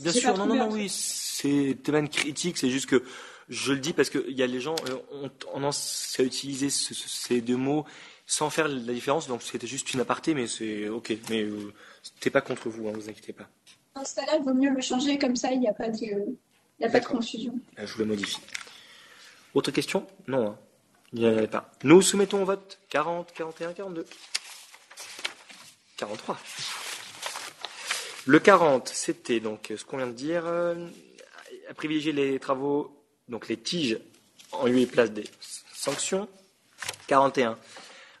Bien 0.00 0.12
sûr, 0.12 0.36
non, 0.36 0.46
non, 0.46 0.56
non, 0.56 0.70
oui, 0.70 0.88
c'est 0.88 1.76
tellement 1.82 2.06
critique, 2.08 2.58
c'est 2.58 2.70
juste 2.70 2.86
que 2.86 3.04
je 3.52 3.74
le 3.74 3.80
dis 3.80 3.92
parce 3.92 4.08
qu'il 4.08 4.32
y 4.32 4.42
a 4.42 4.46
les 4.46 4.60
gens 4.60 4.74
euh, 4.88 4.96
ont 5.12 5.28
tendance 5.28 6.16
à 6.18 6.22
utiliser 6.22 6.70
ces 6.70 7.42
deux 7.42 7.56
mots 7.56 7.84
sans 8.26 8.48
faire 8.48 8.66
la 8.66 8.92
différence, 8.94 9.28
donc 9.28 9.42
c'était 9.42 9.66
juste 9.66 9.92
une 9.92 10.00
aparté, 10.00 10.32
mais 10.32 10.46
c'est 10.46 10.88
ok, 10.88 11.12
mais 11.28 11.42
euh, 11.42 11.72
c'était 12.02 12.30
pas 12.30 12.40
contre 12.40 12.70
vous, 12.70 12.88
hein, 12.88 12.92
vous 12.94 13.10
inquiétez 13.10 13.34
pas. 13.34 13.46
Dans 13.94 14.04
ce 14.04 14.14
cas-là, 14.14 14.38
il 14.38 14.44
vaut 14.44 14.54
mieux 14.54 14.70
le 14.70 14.80
changer 14.80 15.18
comme 15.18 15.36
ça, 15.36 15.52
il 15.52 15.60
n'y 15.60 15.68
a 15.68 15.74
pas 15.74 15.90
de, 15.90 15.98
il 16.02 16.36
y 16.80 16.84
a 16.84 16.88
pas 16.88 17.00
de 17.00 17.04
confusion. 17.04 17.54
Je 17.76 17.92
vous 17.92 17.98
le 17.98 18.06
modifie. 18.06 18.40
Autre 19.52 19.70
question? 19.70 20.06
Non, 20.28 20.52
hein. 20.52 20.58
il 21.12 21.20
n'y 21.20 21.26
en 21.26 21.36
avait 21.36 21.46
pas. 21.46 21.70
Nous 21.84 22.00
soumettons 22.00 22.40
au 22.40 22.46
vote 22.46 22.78
40, 22.88 23.32
41, 23.34 23.74
42. 23.74 24.06
43. 25.98 26.38
Le 28.24 28.38
40, 28.38 28.88
c'était 28.88 29.40
donc 29.40 29.72
ce 29.76 29.84
qu'on 29.84 29.98
vient 29.98 30.06
de 30.06 30.12
dire, 30.12 30.46
euh, 30.46 30.74
à 31.68 31.74
privilégier 31.74 32.12
les 32.12 32.38
travaux, 32.38 33.01
donc 33.28 33.48
les 33.48 33.56
tiges, 33.56 33.98
en 34.52 34.66
lieu 34.66 34.78
et 34.78 34.86
place 34.86 35.10
des 35.10 35.24
sanctions. 35.72 36.28
41. 37.06 37.58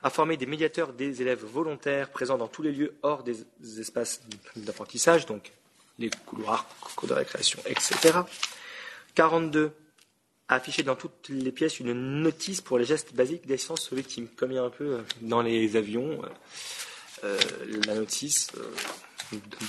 À 0.02 0.10
former 0.10 0.36
des 0.36 0.46
médiateurs 0.46 0.92
des 0.92 1.22
élèves 1.22 1.44
volontaires 1.44 2.10
présents 2.10 2.38
dans 2.38 2.48
tous 2.48 2.62
les 2.62 2.72
lieux 2.72 2.94
hors 3.02 3.22
des 3.22 3.36
espaces 3.78 4.20
d'apprentissage, 4.56 5.26
donc 5.26 5.52
les 5.98 6.10
couloirs, 6.26 6.66
cours 6.96 7.08
de 7.08 7.14
récréation, 7.14 7.60
etc. 7.66 8.18
42. 9.14 9.72
À 10.48 10.56
afficher 10.56 10.82
dans 10.82 10.96
toutes 10.96 11.28
les 11.28 11.52
pièces 11.52 11.80
une 11.80 11.92
notice 11.92 12.60
pour 12.60 12.76
les 12.76 12.84
gestes 12.84 13.14
basiques 13.14 13.46
d'assistance 13.46 13.92
aux 13.92 13.96
victimes, 13.96 14.28
comme 14.36 14.50
il 14.50 14.56
y 14.56 14.58
a 14.58 14.64
un 14.64 14.70
peu 14.70 14.84
euh, 14.84 15.02
dans 15.22 15.40
les 15.40 15.76
avions. 15.76 16.22
Euh, 16.22 16.28
euh, 17.24 17.38
la 17.86 17.94
notice 17.94 18.48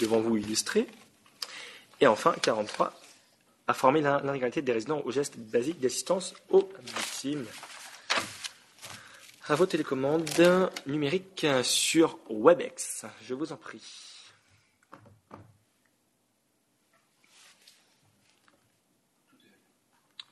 devant 0.02 0.20
vous 0.20 0.38
illustrée. 0.38 0.88
Et 2.02 2.08
enfin, 2.08 2.34
43, 2.42 2.94
à 3.68 3.74
former 3.74 4.02
l'intégralité 4.02 4.62
des 4.62 4.74
résidents 4.74 5.02
aux 5.06 5.12
gestes 5.12 5.38
basiques 5.38 5.80
d'assistance 5.80 6.34
aux 6.50 6.70
victimes. 6.84 7.46
À 9.48 9.56
vos 9.56 9.66
télécommandes 9.66 10.30
numériques 10.86 11.46
sur 11.64 12.18
WebEx. 12.30 13.06
Je 13.24 13.34
vous 13.34 13.52
en 13.52 13.58
prie. 13.58 13.84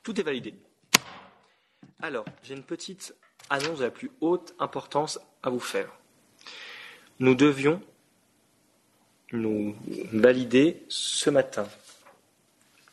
Tout 0.02 0.18
est 0.18 0.24
validé. 0.24 0.54
Alors, 2.00 2.24
j'ai 2.42 2.54
une 2.54 2.64
petite 2.64 3.14
annonce 3.50 3.78
de 3.78 3.84
la 3.84 3.90
plus 3.90 4.10
haute 4.20 4.54
importance 4.58 5.20
à 5.42 5.50
vous 5.50 5.60
faire 5.60 5.88
nous 7.22 7.36
devions 7.36 7.80
nous 9.32 9.76
valider 10.12 10.82
ce 10.88 11.30
matin, 11.30 11.66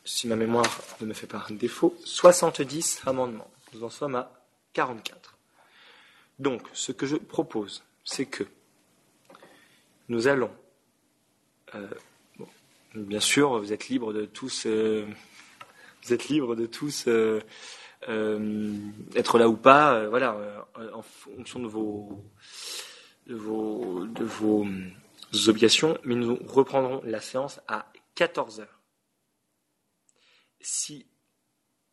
si 0.09 0.27
ma 0.27 0.35
mémoire 0.35 0.65
ne 1.01 1.05
me 1.05 1.13
fait 1.13 1.27
pas 1.27 1.45
un 1.49 1.53
défaut, 1.53 1.95
70 2.03 3.01
amendements. 3.05 3.49
Nous 3.73 3.83
en 3.83 3.91
sommes 3.91 4.15
à 4.15 4.31
44. 4.73 5.37
Donc, 6.39 6.63
ce 6.73 6.91
que 6.91 7.05
je 7.05 7.15
propose, 7.15 7.83
c'est 8.03 8.25
que 8.25 8.43
nous 10.07 10.27
allons, 10.27 10.49
euh, 11.75 11.87
bien 12.95 13.19
sûr, 13.19 13.59
vous 13.59 13.71
êtes 13.71 13.89
libres 13.89 14.11
de 14.11 14.25
tous, 14.25 14.65
euh, 14.65 15.05
vous 16.03 16.13
êtes 16.13 16.27
libres 16.27 16.55
de 16.55 16.65
tous 16.65 17.05
euh, 17.07 17.39
être 19.15 19.37
là 19.37 19.47
ou 19.47 19.57
pas, 19.57 20.07
voilà, 20.07 20.67
en 20.93 21.03
fonction 21.03 21.59
de 21.59 21.67
vos 21.67 22.23
de 23.27 23.35
vos, 23.35 24.07
de 24.07 24.23
vos 24.23 24.65
obligations, 25.47 25.99
mais 26.03 26.15
nous 26.15 26.39
reprendrons 26.47 27.01
la 27.03 27.21
séance 27.21 27.59
à 27.67 27.85
14 28.15 28.61
heures. 28.61 28.78
Si 30.61 31.05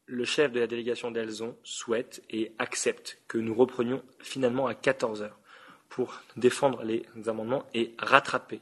le 0.06 0.24
chef 0.24 0.52
de 0.52 0.60
la 0.60 0.66
délégation 0.66 1.10
d'Elzon 1.10 1.56
souhaite 1.62 2.22
et 2.30 2.52
accepte 2.58 3.18
que 3.28 3.38
nous 3.38 3.54
reprenions 3.54 4.02
finalement 4.20 4.66
à 4.66 4.74
14 4.74 5.22
heures 5.22 5.38
pour 5.88 6.20
défendre 6.36 6.82
les 6.82 7.06
amendements 7.26 7.64
et 7.74 7.94
rattraper 7.98 8.60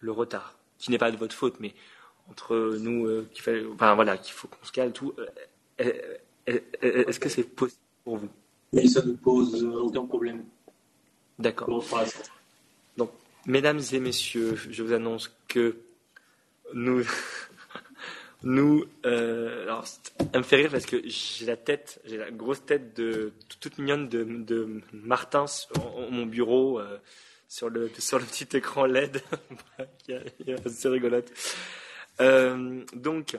le 0.00 0.12
retard, 0.12 0.56
qui 0.78 0.90
n'est 0.90 0.98
pas 0.98 1.10
de 1.10 1.16
votre 1.16 1.34
faute, 1.34 1.58
mais 1.60 1.74
entre 2.30 2.76
nous, 2.80 3.06
euh, 3.06 3.28
qu'il 3.32 3.42
fallait, 3.42 3.64
enfin 3.66 3.94
voilà, 3.94 4.16
qu'il 4.16 4.32
faut 4.32 4.48
qu'on 4.48 4.64
se 4.64 4.72
cale 4.72 4.92
tout. 4.92 5.14
Euh, 5.80 5.92
est-ce 6.46 7.18
que 7.18 7.28
c'est 7.28 7.44
possible 7.44 7.80
pour 8.04 8.16
vous? 8.16 8.28
Oui, 8.72 8.88
ça 8.88 9.02
ne 9.04 9.12
pose 9.12 9.64
aucun 9.64 10.04
problème. 10.04 10.44
D'accord. 11.38 11.84
Donc, 12.96 13.10
mesdames 13.46 13.80
et 13.92 14.00
messieurs, 14.00 14.56
je 14.56 14.82
vous 14.82 14.92
annonce 14.92 15.34
que 15.46 15.76
nous, 16.74 17.02
nous, 18.42 18.84
euh, 19.04 19.64
alors, 19.64 19.84
elle 20.32 20.40
me 20.40 20.44
fait 20.44 20.56
rire 20.56 20.70
parce 20.70 20.86
que 20.86 21.02
j'ai 21.06 21.46
la 21.46 21.56
tête, 21.56 22.00
j'ai 22.04 22.16
la 22.16 22.30
grosse 22.30 22.64
tête 22.64 22.96
de 22.96 23.32
toute 23.60 23.78
mignonne 23.78 24.08
de, 24.08 24.82
Martin 24.92 25.46
sur 25.46 25.70
mon 26.10 26.24
bureau 26.26 26.78
euh, 26.78 26.98
sur 27.48 27.68
le 27.68 27.90
sur 27.98 28.18
le 28.18 28.24
petit 28.24 28.56
écran 28.56 28.86
LED, 28.86 29.22
c'est 30.66 30.88
rigolote. 30.88 31.32
Donc, 32.94 33.36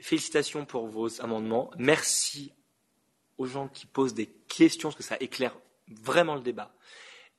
félicitations 0.00 0.64
pour 0.64 0.86
vos 0.86 1.20
amendements. 1.22 1.70
Merci 1.78 2.52
aux 3.38 3.46
gens 3.46 3.68
qui 3.68 3.86
posent 3.86 4.14
des 4.14 4.26
questions 4.26 4.88
parce 4.90 4.96
que 4.96 5.02
ça 5.02 5.16
éclaire 5.20 5.56
vraiment 5.88 6.34
le 6.34 6.40
débat. 6.40 6.74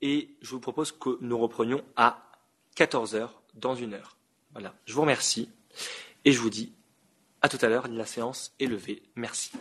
Et 0.01 0.30
je 0.42 0.51
vous 0.51 0.59
propose 0.59 0.92
que 0.92 1.17
nous 1.22 1.38
reprenions 1.38 1.84
à 1.95 2.32
14 2.75 3.16
heures 3.16 3.42
dans 3.53 3.75
une 3.75 3.93
heure. 3.93 4.17
Voilà. 4.53 4.74
Je 4.85 4.93
vous 4.93 5.01
remercie 5.01 5.50
et 6.25 6.31
je 6.31 6.39
vous 6.39 6.49
dis 6.49 6.73
à 7.41 7.49
tout 7.49 7.59
à 7.61 7.69
l'heure. 7.69 7.87
La 7.87 8.05
séance 8.05 8.53
est 8.59 8.65
levée. 8.65 9.03
Merci. 9.15 9.51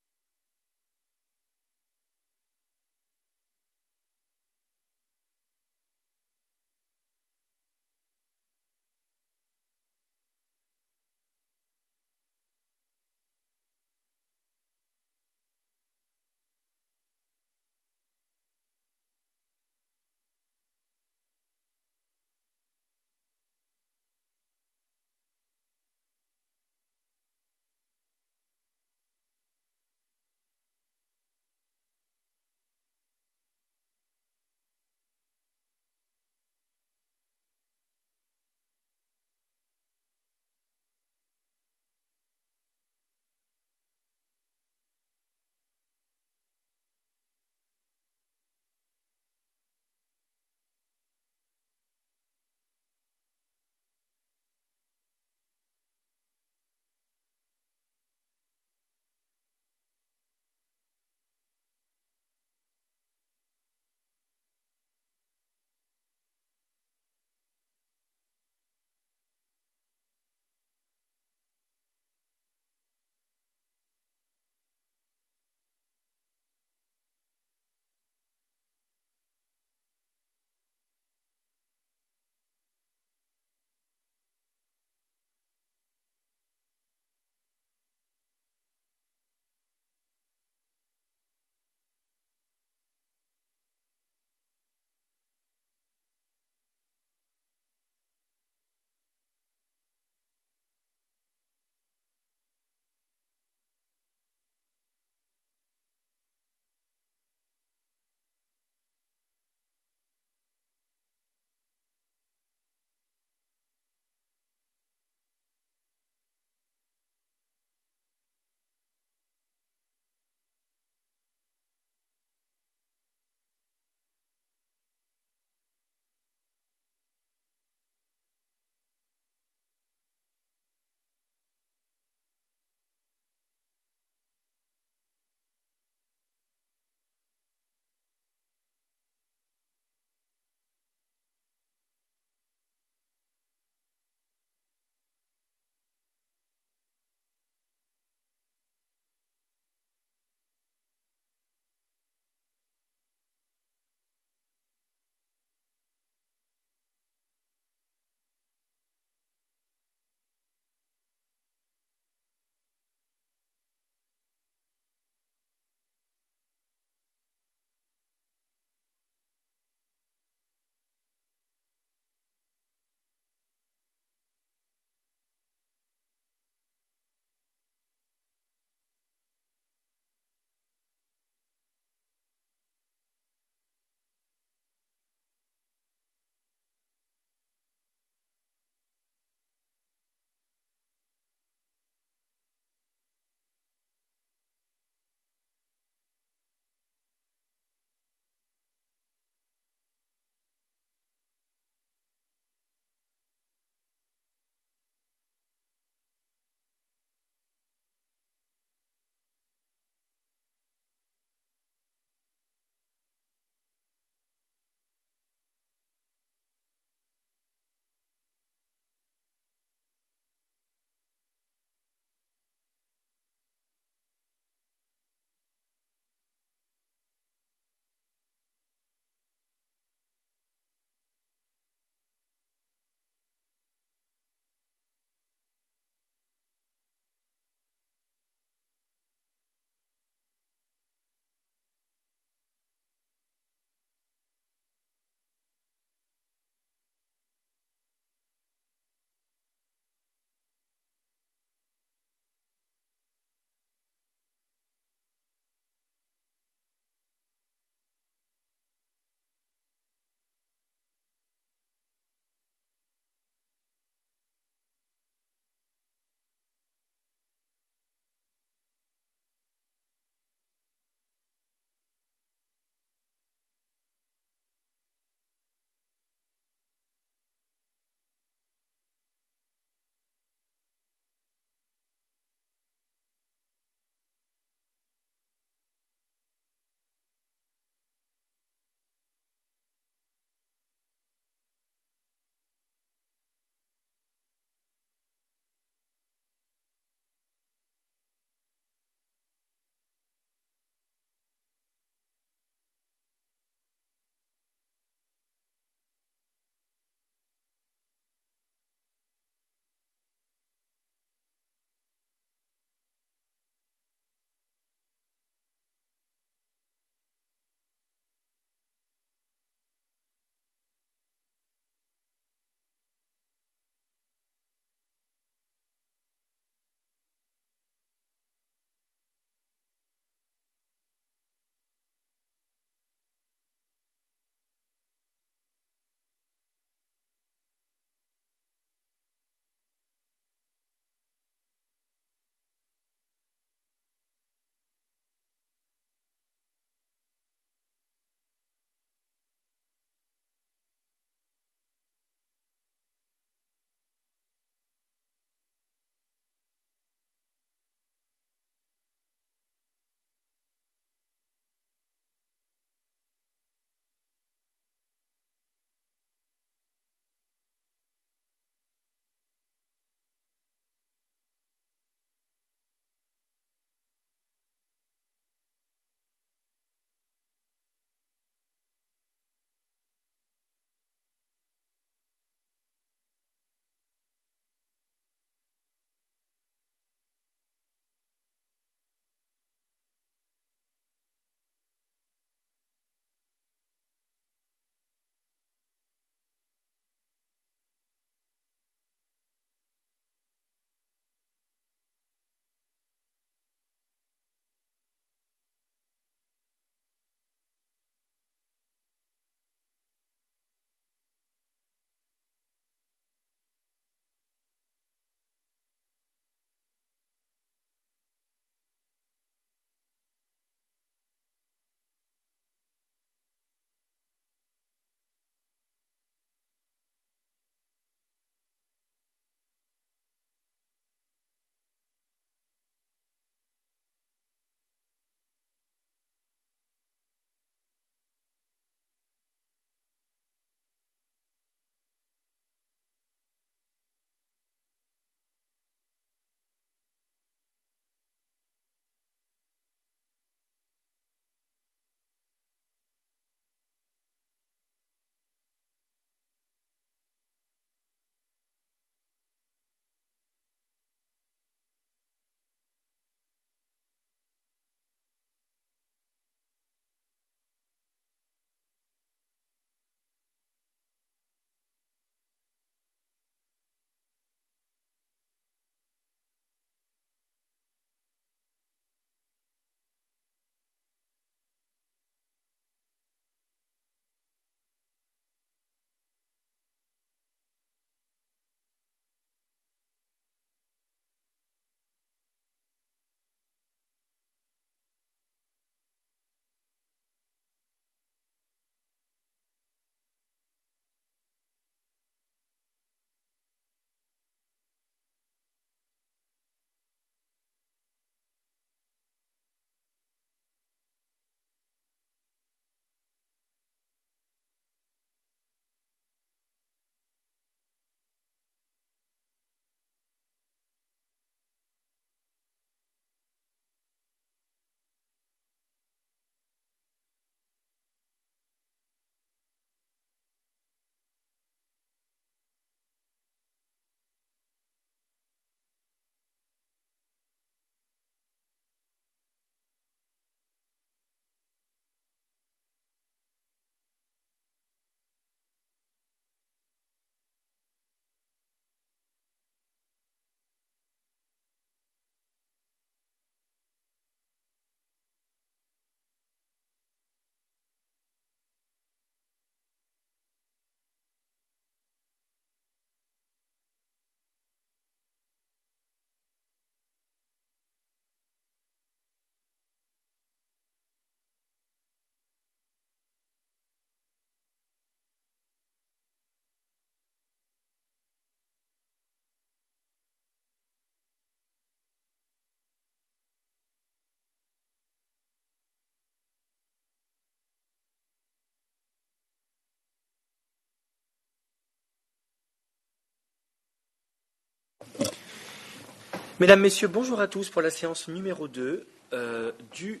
Mesdames, 596.40 596.60
Messieurs, 596.60 596.88
bonjour 596.88 597.20
à 597.20 597.28
tous 597.28 597.48
pour 597.50 597.62
la 597.62 597.70
séance 597.70 598.08
numéro 598.08 598.48
2 598.48 598.86
euh, 599.12 599.52
du 599.72 600.00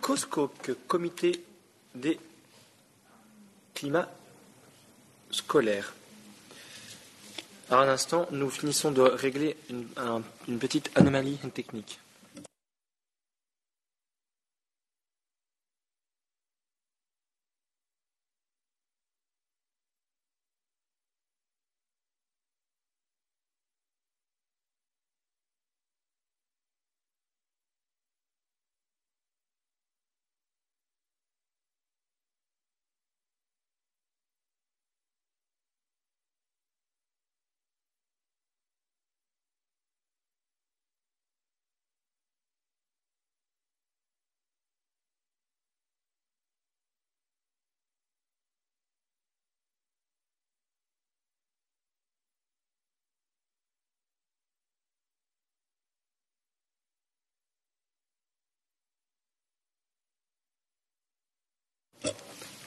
COSCOC, 0.00 0.72
Comité 0.86 1.44
des 1.94 2.18
climats 3.74 4.08
scolaires. 5.30 5.94
Alors, 7.70 7.82
un 7.82 7.88
instant, 7.88 8.26
nous 8.30 8.48
finissons 8.48 8.92
de 8.92 9.00
régler 9.02 9.56
une, 9.70 9.86
un- 9.96 10.22
une 10.46 10.58
petite 10.58 10.90
anomalie 10.94 11.38
technique. 11.52 11.98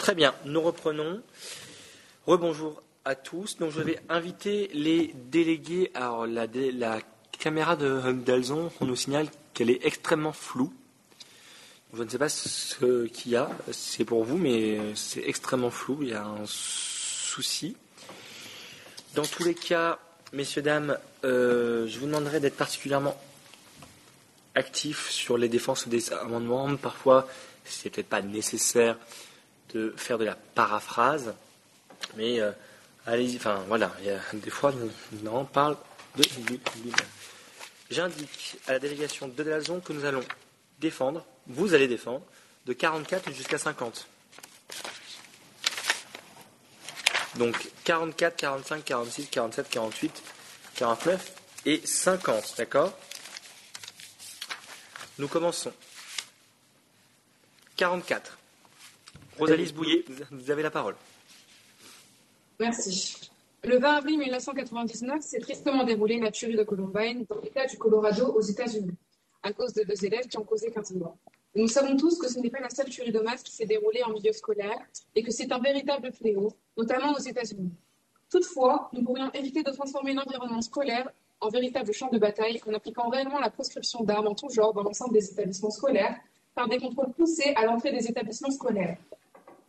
Très 0.09 0.15
bien, 0.15 0.33
nous 0.43 0.61
reprenons. 0.61 1.21
Rebonjour 2.25 2.81
à 3.05 3.13
tous. 3.13 3.57
Donc, 3.57 3.69
je 3.69 3.79
vais 3.79 3.99
inviter 4.09 4.67
les 4.73 5.13
délégués. 5.13 5.91
Alors, 5.93 6.25
la, 6.25 6.47
caméra 7.37 7.75
de 7.75 8.11
d'Alzon, 8.13 8.71
on 8.81 8.85
nous 8.85 8.95
signale 8.95 9.27
qu'elle 9.53 9.69
est 9.69 9.85
extrêmement 9.85 10.33
floue. 10.33 10.73
Je 11.93 12.01
ne 12.01 12.09
sais 12.09 12.17
pas 12.17 12.27
ce 12.27 13.05
qu'il 13.05 13.33
y 13.33 13.35
a, 13.35 13.51
c'est 13.71 14.03
pour 14.03 14.23
vous, 14.23 14.39
mais 14.39 14.79
c'est 14.95 15.21
extrêmement 15.27 15.69
flou. 15.69 15.99
Il 16.01 16.09
y 16.09 16.13
a 16.15 16.25
un 16.25 16.43
souci. 16.47 17.77
Dans 19.13 19.25
tous 19.25 19.43
les 19.43 19.53
cas, 19.53 19.99
messieurs, 20.33 20.63
dames, 20.63 20.97
euh, 21.23 21.85
je 21.85 21.99
vous 21.99 22.07
demanderai 22.07 22.39
d'être 22.39 22.57
particulièrement 22.57 23.15
actifs 24.55 25.11
sur 25.11 25.37
les 25.37 25.49
défenses 25.49 25.87
des 25.87 26.11
amendements. 26.13 26.75
Parfois, 26.77 27.27
c'est 27.63 27.91
peut-être 27.91 28.09
pas 28.09 28.23
nécessaire 28.23 28.97
de 29.73 29.93
faire 29.97 30.17
de 30.17 30.25
la 30.25 30.35
paraphrase, 30.35 31.33
mais 32.15 32.39
euh, 32.39 32.51
allez-y. 33.05 33.37
Enfin, 33.37 33.63
voilà, 33.67 33.91
il 33.99 34.07
y 34.07 34.09
a 34.09 34.19
des 34.33 34.49
fois, 34.49 34.73
on 35.25 35.45
parle 35.45 35.77
de. 36.15 36.23
J'indique 37.89 38.57
à 38.67 38.73
la 38.73 38.79
délégation 38.79 39.27
de 39.27 39.33
Delazon 39.33 39.79
que 39.79 39.93
nous 39.93 40.05
allons 40.05 40.23
défendre, 40.79 41.25
vous 41.47 41.73
allez 41.73 41.87
défendre, 41.87 42.21
de 42.65 42.73
44 42.73 43.31
jusqu'à 43.33 43.57
50. 43.57 44.07
Donc 47.35 47.55
44, 47.83 48.35
45, 48.35 48.85
46, 48.85 49.27
47, 49.29 49.69
48, 49.69 50.23
49 50.75 51.31
et 51.65 51.81
50, 51.85 52.55
d'accord? 52.57 52.97
Nous 55.17 55.27
commençons. 55.27 55.73
44. 57.75 58.38
Rosalie 59.39 59.71
Bouillet, 59.71 60.03
vous 60.31 60.51
avez 60.51 60.63
la 60.63 60.69
parole. 60.69 60.95
Merci. 62.59 63.29
Le 63.63 63.79
20 63.79 63.93
avril 63.93 64.19
1999 64.19 65.21
s'est 65.21 65.39
tristement 65.39 65.85
déroulée 65.85 66.19
la 66.19 66.29
tuerie 66.29 66.57
de 66.57 66.63
Columbine 66.63 67.25
dans 67.29 67.39
l'État 67.39 67.65
du 67.65 67.77
Colorado 67.77 68.33
aux 68.33 68.41
États-Unis, 68.41 68.97
à 69.43 69.53
cause 69.53 69.73
de 69.73 69.83
deux 69.83 70.05
élèves 70.05 70.27
qui 70.27 70.37
ont 70.37 70.43
causé 70.43 70.71
15 70.71 70.91
morts. 70.95 71.17
Nous 71.55 71.69
savons 71.69 71.95
tous 71.95 72.19
que 72.19 72.27
ce 72.27 72.37
n'est 72.39 72.49
pas 72.49 72.59
la 72.59 72.69
seule 72.69 72.89
tuerie 72.89 73.13
de 73.13 73.19
masse 73.19 73.41
qui 73.41 73.53
s'est 73.53 73.65
déroulée 73.65 74.03
en 74.03 74.11
milieu 74.11 74.33
scolaire 74.33 74.77
et 75.15 75.23
que 75.23 75.31
c'est 75.31 75.51
un 75.53 75.59
véritable 75.59 76.11
fléau, 76.11 76.51
notamment 76.77 77.13
aux 77.13 77.19
États-Unis. 77.19 77.71
Toutefois, 78.29 78.89
nous 78.91 79.03
pourrions 79.03 79.31
éviter 79.31 79.63
de 79.63 79.71
transformer 79.71 80.13
l'environnement 80.13 80.61
scolaire 80.61 81.09
en 81.39 81.47
véritable 81.47 81.93
champ 81.93 82.09
de 82.09 82.19
bataille 82.19 82.61
en 82.67 82.73
appliquant 82.73 83.09
réellement 83.09 83.39
la 83.39 83.49
proscription 83.49 84.03
d'armes 84.03 84.27
en 84.27 84.35
tout 84.35 84.49
genre 84.49 84.73
dans 84.73 84.83
l'ensemble 84.83 85.13
des 85.13 85.31
établissements 85.31 85.71
scolaires 85.71 86.17
par 86.53 86.67
des 86.67 86.77
contrôles 86.77 87.13
poussés 87.13 87.53
à 87.55 87.65
l'entrée 87.65 87.91
des 87.93 88.05
établissements 88.05 88.51
scolaires. 88.51 88.97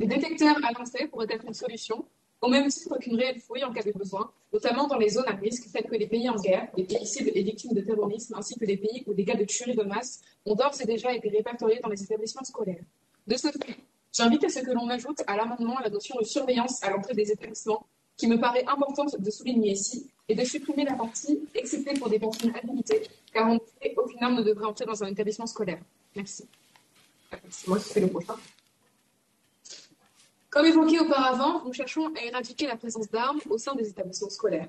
Les 0.01 0.07
détecteurs 0.07 0.57
à 0.65 1.07
pourraient 1.09 1.27
être 1.29 1.45
une 1.45 1.53
solution, 1.53 2.07
au 2.41 2.49
même 2.49 2.69
titre 2.69 2.99
qu'une 2.99 3.17
réelle 3.17 3.39
fouille 3.39 3.65
en 3.65 3.71
cas 3.71 3.83
de 3.83 3.93
besoin, 3.93 4.33
notamment 4.51 4.87
dans 4.87 4.97
les 4.97 5.11
zones 5.11 5.29
à 5.29 5.33
risque 5.33 5.71
telles 5.71 5.85
que 5.85 5.95
les 5.95 6.07
pays 6.07 6.27
en 6.31 6.37
guerre, 6.37 6.69
les 6.75 6.85
pays 6.85 7.07
cibles 7.07 7.31
et 7.35 7.43
victimes 7.43 7.75
de 7.75 7.83
terrorisme, 7.83 8.35
ainsi 8.35 8.59
que 8.59 8.65
les 8.65 8.79
pays 8.79 9.05
où 9.07 9.13
des 9.13 9.27
cas 9.27 9.35
de 9.35 9.45
tuerie 9.45 9.77
de 9.77 9.83
masse 9.83 10.23
ont 10.47 10.55
d'ores 10.55 10.81
et 10.81 10.87
déjà 10.87 11.15
été 11.15 11.29
répertoriés 11.29 11.81
dans 11.83 11.91
les 11.91 12.03
établissements 12.03 12.45
scolaires. 12.45 12.83
De 13.27 13.37
ce 13.37 13.49
fait, 13.49 13.77
j'invite 14.11 14.43
à 14.43 14.49
ce 14.49 14.61
que 14.61 14.71
l'on 14.71 14.89
ajoute 14.89 15.21
à 15.27 15.37
l'amendement 15.37 15.79
la 15.81 15.91
notion 15.91 16.17
de 16.19 16.25
surveillance 16.25 16.83
à 16.83 16.89
l'entrée 16.89 17.13
des 17.13 17.31
établissements, 17.31 17.85
qui 18.17 18.27
me 18.27 18.41
paraît 18.41 18.65
importante 18.67 19.21
de 19.21 19.31
souligner 19.31 19.73
ici, 19.73 20.11
et 20.31 20.35
de 20.35 20.45
supprimer 20.45 20.85
la 20.87 20.95
partie 20.95 21.41
excepté 21.55 21.93
pour 21.93 22.09
des 22.09 22.19
personnes 22.19 22.55
habilitées, 22.57 23.03
car 23.35 23.49
en 23.49 23.57
effet, 23.57 23.95
aucune 23.99 24.23
arme 24.23 24.37
ne 24.37 24.43
devrait 24.43 24.65
entrer 24.65 24.87
dans 24.87 25.05
un 25.05 25.09
établissement 25.09 25.47
scolaire. 25.47 25.83
Merci. 26.17 26.47
C'est 27.51 27.69
moi 27.69 27.79
qui 27.79 27.93
fais 27.93 28.01
le 28.01 28.09
prochain. 28.09 28.37
Comme 30.51 30.67
évoqué 30.67 30.99
auparavant, 30.99 31.63
nous 31.65 31.73
cherchons 31.73 32.13
à 32.17 32.25
éradiquer 32.25 32.67
la 32.67 32.77
présence 32.77 33.09
d'armes 33.11 33.41
au 33.49 33.57
sein 33.59 33.75
des 33.75 33.89
établissements 33.89 34.31
scolaires. 34.31 34.69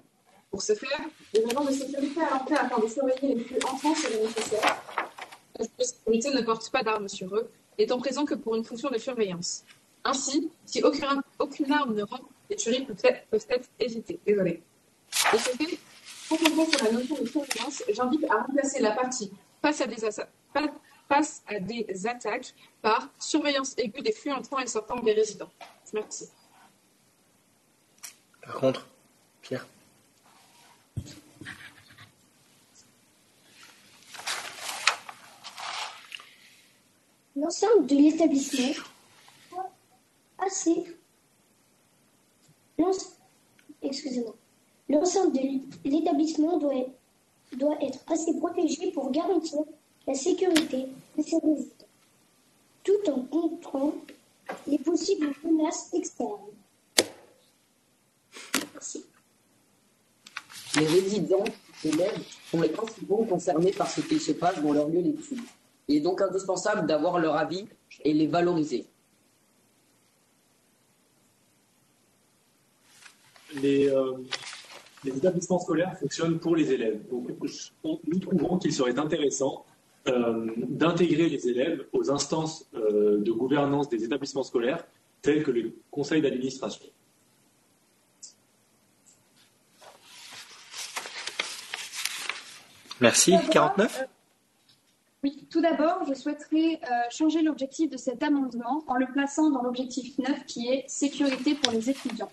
Pour 0.51 0.61
ce 0.61 0.75
faire, 0.75 0.99
des 1.33 1.43
agents 1.45 1.63
de 1.63 1.71
sécurité 1.71 2.21
à 2.21 2.29
l'entrée 2.31 2.55
afin 2.55 2.79
de 2.81 2.87
surveiller 2.87 3.35
les 3.35 3.43
flux 3.43 3.57
entrants 3.63 3.95
seraient 3.95 4.21
nécessaires. 4.21 4.81
Les 5.59 5.65
de 5.65 5.83
sécurité 5.83 6.29
ne 6.33 6.41
portent 6.41 6.69
pas 6.71 6.83
d'armes 6.83 7.07
sur 7.07 7.33
eux, 7.35 7.49
n'étant 7.79 7.99
présents 7.99 8.25
que 8.25 8.35
pour 8.35 8.55
une 8.55 8.63
fonction 8.63 8.89
de 8.89 8.97
surveillance. 8.97 9.63
Ainsi, 10.03 10.51
si 10.65 10.83
aucun- 10.83 11.21
aucune 11.39 11.71
arme 11.71 11.95
ne 11.95 12.03
rentre, 12.03 12.25
les 12.49 12.55
tueries 12.57 12.85
peuvent 12.85 13.45
être, 13.49 13.69
évitées. 13.79 14.19
Désolé. 14.25 14.61
De 15.33 15.37
ce 15.37 15.49
fait, 15.49 15.79
pour 16.27 16.37
revenir 16.39 16.67
sur 16.69 16.83
la 16.85 16.91
notion 16.91 17.15
de 17.21 17.25
surveillance, 17.25 17.83
j'invite 17.89 18.23
à 18.29 18.41
remplacer 18.43 18.81
la 18.81 18.91
partie 18.91 19.31
face 19.61 19.81
à 19.81 19.87
des, 19.87 20.03
assa- 20.03 20.27
fa- 20.53 20.73
face 21.11 21.43
à 21.45 21.59
des 21.59 22.07
attaques 22.07 22.53
par 22.81 23.09
surveillance 23.19 23.77
aiguë 23.77 24.01
des 24.01 24.13
flux 24.13 24.31
entrants 24.31 24.59
et 24.59 24.67
sortants 24.67 25.01
des 25.01 25.11
résidents. 25.11 25.51
Merci. 25.93 26.29
Par 28.41 28.55
contre, 28.55 28.87
Pierre. 29.41 29.67
L'ensemble 37.35 37.87
de 37.87 37.95
l'établissement 37.95 38.73
assez. 40.39 40.97
Excusez-moi. 43.81 44.35
L'ensemble 44.87 45.33
de 45.33 45.41
l'établissement 45.83 46.57
doit 46.57 47.77
être 47.81 47.99
assez 48.07 48.33
protégé 48.37 48.91
pour 48.93 49.11
garantir 49.11 49.59
la 50.11 50.17
sécurité 50.17 50.87
de 51.17 51.23
ses 51.23 51.37
résidents, 51.37 51.87
tout 52.83 53.09
en 53.09 53.21
contrôlant 53.21 53.95
les 54.67 54.77
possibles 54.77 55.31
menaces 55.43 55.93
externes. 55.93 56.51
Merci. 58.73 59.05
Les 60.77 60.85
résidents 60.85 61.43
élèves 61.85 62.23
sont 62.49 62.61
les 62.61 62.69
principaux 62.69 63.23
concernés 63.23 63.71
par 63.71 63.89
ce 63.89 64.01
qui 64.01 64.19
se 64.19 64.33
passe 64.33 64.61
dans 64.61 64.73
leur 64.73 64.89
lieu 64.89 65.01
d'études. 65.01 65.39
Il 65.87 65.97
est 65.97 66.01
donc 66.01 66.21
indispensable 66.21 66.85
d'avoir 66.87 67.17
leur 67.19 67.37
avis 67.37 67.65
et 68.03 68.13
les 68.13 68.27
valoriser. 68.27 68.85
les, 73.61 73.89
euh, 73.89 74.13
les 75.03 75.17
établissements 75.17 75.59
scolaires 75.59 75.97
fonctionnent 75.99 76.39
pour 76.39 76.55
les 76.55 76.71
élèves. 76.71 77.01
Donc, 77.09 77.27
nous 77.83 78.19
trouvons 78.19 78.57
qu'il 78.57 78.73
serait 78.73 78.97
intéressant 78.97 79.65
euh, 79.67 79.70
d'intégrer 80.05 81.29
les 81.29 81.47
élèves 81.47 81.85
aux 81.93 82.09
instances 82.09 82.67
euh, 82.73 83.19
de 83.19 83.31
gouvernance 83.31 83.87
des 83.89 84.03
établissements 84.03 84.43
scolaires, 84.43 84.83
tels 85.21 85.43
que 85.43 85.51
le 85.51 85.73
conseil 85.91 86.21
d'administration. 86.21 86.85
Merci. 92.99 93.33
49 93.51 94.05
Oui, 95.23 95.47
tout 95.49 95.61
d'abord, 95.61 96.05
je 96.07 96.13
souhaiterais 96.13 96.79
euh, 96.83 96.87
changer 97.09 97.41
l'objectif 97.41 97.89
de 97.89 97.97
cet 97.97 98.21
amendement 98.23 98.83
en 98.87 98.95
le 98.95 99.07
plaçant 99.07 99.49
dans 99.49 99.63
l'objectif 99.63 100.17
9 100.19 100.45
qui 100.45 100.67
est 100.67 100.85
sécurité 100.87 101.55
pour 101.55 101.73
les 101.73 101.89
étudiants. 101.89 102.31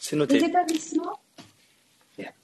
C'est 0.00 0.16
noté. 0.16 0.38
Les 0.38 0.46
établissements, 0.46 1.18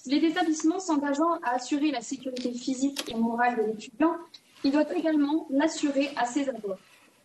Les 0.07 0.25
établissements 0.25 0.79
s'engageant 0.79 1.35
à 1.43 1.55
assurer 1.55 1.91
la 1.91 2.01
sécurité 2.01 2.53
physique 2.53 3.09
et 3.09 3.15
morale 3.15 3.57
de 3.57 3.63
l'étudiant, 3.63 4.17
ils 4.65 4.73
doivent 4.73 4.93
également 4.97 5.47
l'assurer 5.51 6.11
à 6.17 6.25
ses 6.27 6.49
abords. 6.49 6.79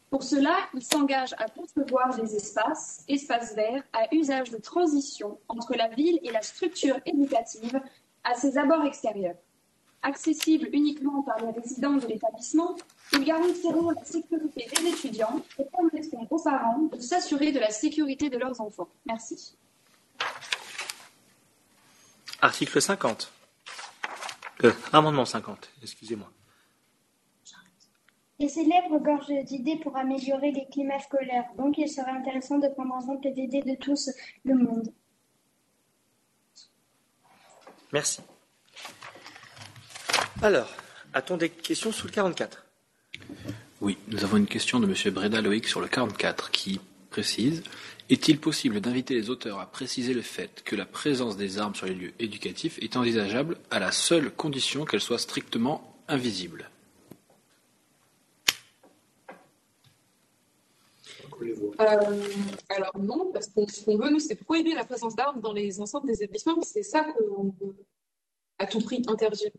Pour 0.10 0.24
cela, 0.24 0.56
ils 0.74 0.84
s'engagent 0.84 1.36
à 1.38 1.48
concevoir 1.48 2.16
des 2.16 2.36
espaces, 2.36 3.04
espaces 3.08 3.56
verts, 3.56 3.84
à 3.94 4.14
usage 4.14 4.50
de 4.50 4.58
transition 4.58 5.40
entre 5.48 5.76
la 5.76 5.88
ville 5.88 6.20
et 6.24 6.32
la 6.32 6.42
structure 6.42 7.00
éducative 7.06 7.80
à 8.24 8.34
ses 8.34 8.58
abords 8.58 8.86
extérieurs. 8.86 9.36
Accessibles 10.02 10.70
uniquement 10.74 11.22
par 11.22 11.38
les 11.40 11.52
résidents 11.52 11.98
de 11.98 12.08
l'établissement, 12.08 12.76
ils 13.14 13.24
garantiront 13.24 13.92
la 13.92 14.04
sécurité 14.04 14.66
des 14.76 14.88
étudiants 14.88 15.42
et 15.60 15.66
permettront 15.66 16.28
aux 16.30 16.42
parents 16.42 16.90
de 16.92 17.00
s'assurer 17.00 17.52
de 17.52 17.60
la 17.60 17.70
sécurité 17.70 18.30
de 18.30 18.38
leurs 18.38 18.60
enfants. 18.62 18.88
Merci. 19.06 19.56
Article 22.42 22.82
50. 22.82 23.32
Euh, 24.64 24.74
amendement 24.92 25.26
50, 25.26 25.70
excusez-moi. 25.84 26.32
Les 28.42 28.58
élèves 28.58 28.90
regorgent 28.90 29.44
d'idées 29.44 29.76
pour 29.84 29.98
améliorer 29.98 30.52
les 30.52 30.66
climats 30.72 31.00
scolaires, 31.00 31.44
donc 31.58 31.78
il 31.78 31.90
serait 31.90 32.12
intéressant 32.12 32.58
de 32.58 32.70
prendre 32.70 32.94
en 32.94 33.06
compte 33.06 33.26
les 33.26 33.44
idées 33.44 33.62
de 33.62 33.76
tous 33.76 34.10
le 34.46 34.56
monde. 34.56 34.94
Merci. 37.92 38.22
Alors, 40.42 40.70
a-t-on 41.14 41.36
des 41.36 41.50
questions 41.50 41.92
sous 41.92 42.08
le 42.08 42.14
44 42.14 42.66
Oui, 43.82 43.98
nous 44.08 44.24
avons 44.24 44.38
une 44.38 44.48
question 44.48 44.80
de 44.80 44.86
M. 44.86 45.14
Breda 45.14 45.42
Loïc 45.42 45.68
sur 45.68 45.82
le 45.82 45.90
44 45.90 46.52
qui 46.52 46.80
précise 47.10 47.62
Est-il 48.10 48.40
possible 48.40 48.80
d'inviter 48.80 49.16
les 49.16 49.30
auteurs 49.30 49.60
à 49.60 49.70
préciser 49.70 50.14
le 50.14 50.22
fait 50.22 50.62
que 50.64 50.78
la 50.78 50.86
présence 50.86 51.36
des 51.36 51.58
armes 51.58 51.76
sur 51.76 51.88
les 51.88 51.96
lieux 51.96 52.14
éducatifs 52.20 52.80
est 52.82 52.96
envisageable 52.96 53.58
à 53.70 53.80
la 53.80 53.92
seule 53.92 54.32
condition 54.32 54.86
qu'elle 54.86 55.02
soit 55.02 55.20
strictement 55.20 55.84
Euh, 61.42 62.24
alors 62.70 62.98
non, 62.98 63.32
parce 63.32 63.48
que 63.48 63.72
ce 63.72 63.84
qu'on 63.86 63.98
veut, 63.98 64.10
nous, 64.10 64.20
c'est 64.20 64.36
prohiber 64.36 64.74
la 64.74 64.86
présence 64.86 65.16
d'armes 65.16 65.42
dans 65.42 65.54
les 65.54 65.80
ensembles 65.80 66.08
des 66.08 66.24
établissements. 66.24 66.62
C'est 66.62 66.84
ça 66.84 67.04
qu'on 67.04 67.54
veut 67.60 67.76
à 68.58 68.66
tout 68.66 68.82
prix 68.82 69.02
interdire. 69.08 69.52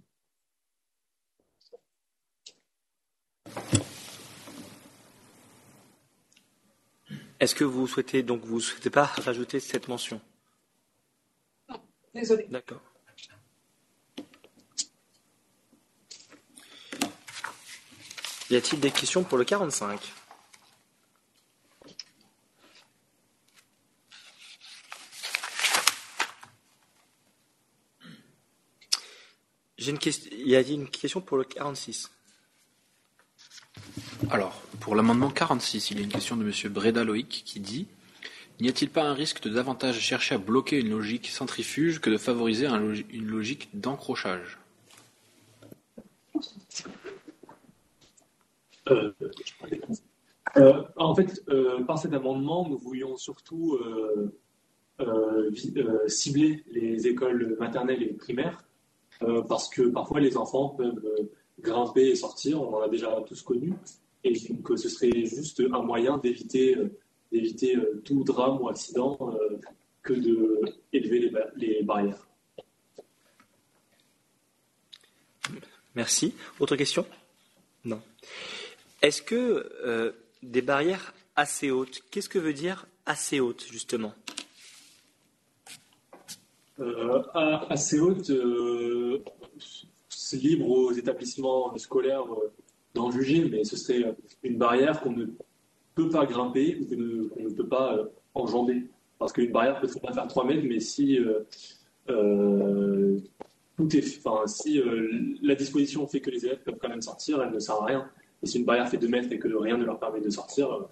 Est-ce 7.41 7.55
que 7.55 7.65
vous 7.65 7.87
souhaitez 7.87 8.23
donc 8.23 8.45
vous 8.45 8.61
souhaitez 8.61 8.91
pas 8.91 9.05
rajouter 9.05 9.61
cette 9.61 9.89
mention? 9.89 10.21
Non, 11.71 11.81
désolé. 12.15 12.47
D'accord. 12.51 12.83
Y 18.51 18.57
a-t-il 18.57 18.81
des 18.81 18.91
questions 18.91 19.23
pour 19.23 19.39
le 19.39 19.45
45 19.45 20.13
J'ai 29.81 29.91
une 29.91 29.99
question. 29.99 30.31
Il 30.33 30.49
y 30.49 30.55
a 30.55 30.61
une 30.61 30.89
question 30.89 31.21
pour 31.21 31.37
le 31.37 31.45
46. 31.45 32.11
Alors, 34.31 34.61
pour 34.79 34.95
l'amendement 34.95 35.31
46, 35.31 35.91
il 35.91 35.99
y 35.99 36.01
a 36.01 36.05
une 36.05 36.11
question 36.11 36.37
de 36.37 36.45
M. 36.45 36.73
Breda 36.73 37.03
Loïc 37.03 37.43
qui 37.45 37.59
dit 37.59 37.89
N'y 38.61 38.69
a-t-il 38.69 38.91
pas 38.91 39.03
un 39.03 39.15
risque 39.15 39.43
de 39.43 39.49
davantage 39.49 39.99
chercher 39.99 40.37
à 40.37 40.39
bloquer 40.39 40.79
une 40.79 40.91
logique 40.91 41.27
centrifuge 41.29 42.01
que 42.01 42.11
de 42.11 42.19
favoriser 42.19 42.67
un 42.67 42.95
une 43.11 43.27
logique 43.27 43.69
d'encrochage 43.75 44.59
Euh, 48.89 49.13
euh, 50.57 50.83
en 50.97 51.15
fait, 51.15 51.43
euh, 51.49 51.83
par 51.85 51.99
cet 51.99 52.13
amendement, 52.13 52.69
nous 52.69 52.79
voulions 52.79 53.17
surtout 53.17 53.75
euh, 53.75 54.33
euh, 55.01 55.51
euh, 55.77 56.09
cibler 56.09 56.65
les 56.71 57.07
écoles 57.07 57.57
maternelles 57.61 58.03
et 58.03 58.13
primaires, 58.13 58.65
euh, 59.23 59.43
parce 59.43 59.69
que 59.69 59.83
parfois 59.83 60.21
les 60.21 60.37
enfants 60.37 60.71
peuvent 60.71 61.05
euh, 61.05 61.25
grimper 61.61 62.09
et 62.09 62.15
sortir, 62.17 62.61
on 62.63 62.75
en 62.77 62.81
a 62.83 62.89
déjà 62.89 63.23
tous 63.27 63.43
connu, 63.43 63.73
et 64.25 64.33
donc 64.49 64.71
euh, 64.71 64.77
ce 64.77 64.89
serait 64.89 65.25
juste 65.27 65.63
un 65.73 65.83
moyen 65.83 66.19
d'éviter 66.19 66.77
tout 68.05 68.25
drame 68.25 68.61
ou 68.61 68.69
accident 68.69 69.17
que 70.03 70.15
de 70.15 70.61
élever 70.93 71.19
les, 71.21 71.31
ba- 71.31 71.51
les 71.57 71.83
barrières. 71.83 72.27
Merci. 75.95 76.35
Autre 76.59 76.77
question? 76.77 77.05
Non. 77.85 78.01
Est-ce 79.03 79.23
que 79.23 80.15
des 80.43 80.63
barrières 80.63 81.13
assez 81.37 81.71
hautes, 81.71 82.01
qu'est-ce 82.11 82.29
que 82.29 82.39
veut 82.39 82.53
dire 82.55 82.87
assez 83.07 83.41
haute 83.41 83.65
justement? 83.71 84.13
Assez 87.69 88.01
haute, 88.01 88.31
euh, 88.31 89.23
c'est 90.09 90.37
libre 90.39 90.69
aux 90.69 90.93
établissements 90.93 91.77
scolaires 91.79 92.25
euh, 92.33 92.53
d'en 92.95 93.11
juger, 93.11 93.49
mais 93.51 93.65
ce 93.65 93.77
serait 93.77 94.05
euh, 94.05 94.13
une 94.43 94.59
barrière 94.59 95.01
qu'on 95.01 95.13
ne 95.13 95.27
peut 95.95 96.09
pas 96.09 96.27
grimper 96.27 96.79
ou 96.81 97.29
qu'on 97.29 97.43
ne, 97.43 97.51
peut 97.51 97.67
pas 97.67 97.95
euh, 97.97 98.05
enjamber. 98.35 98.85
Parce 99.19 99.33
qu'une 99.33 99.53
barrière 99.53 99.81
peut 99.81 99.89
faire 99.89 100.27
3 100.27 100.45
mètres, 100.47 100.65
mais 100.67 100.81
si, 100.81 101.19
euh, 101.19 101.41
euh, 102.09 103.19
euh, 103.81 105.11
la 105.43 105.55
disposition 105.55 106.07
fait 106.07 106.21
que 106.21 106.31
les 106.31 106.45
élèves 106.47 106.61
peuvent 106.65 106.79
quand 106.81 106.89
même 106.89 107.03
sortir, 107.03 107.43
elle 107.43 107.53
ne 107.53 107.59
sert 107.59 107.77
à 107.77 107.85
rien. 107.87 108.11
Et 108.43 108.47
si 108.47 108.59
une 108.59 108.65
barrière 108.65 108.89
fait 108.89 108.97
2 108.97 109.09
mètres 109.09 109.31
et 109.33 109.39
que 109.39 109.49
rien 109.49 109.77
ne 109.77 109.85
leur 109.85 109.99
permet 109.99 110.21
de 110.21 110.31
sortir, 110.31 110.73
euh, 110.73 110.83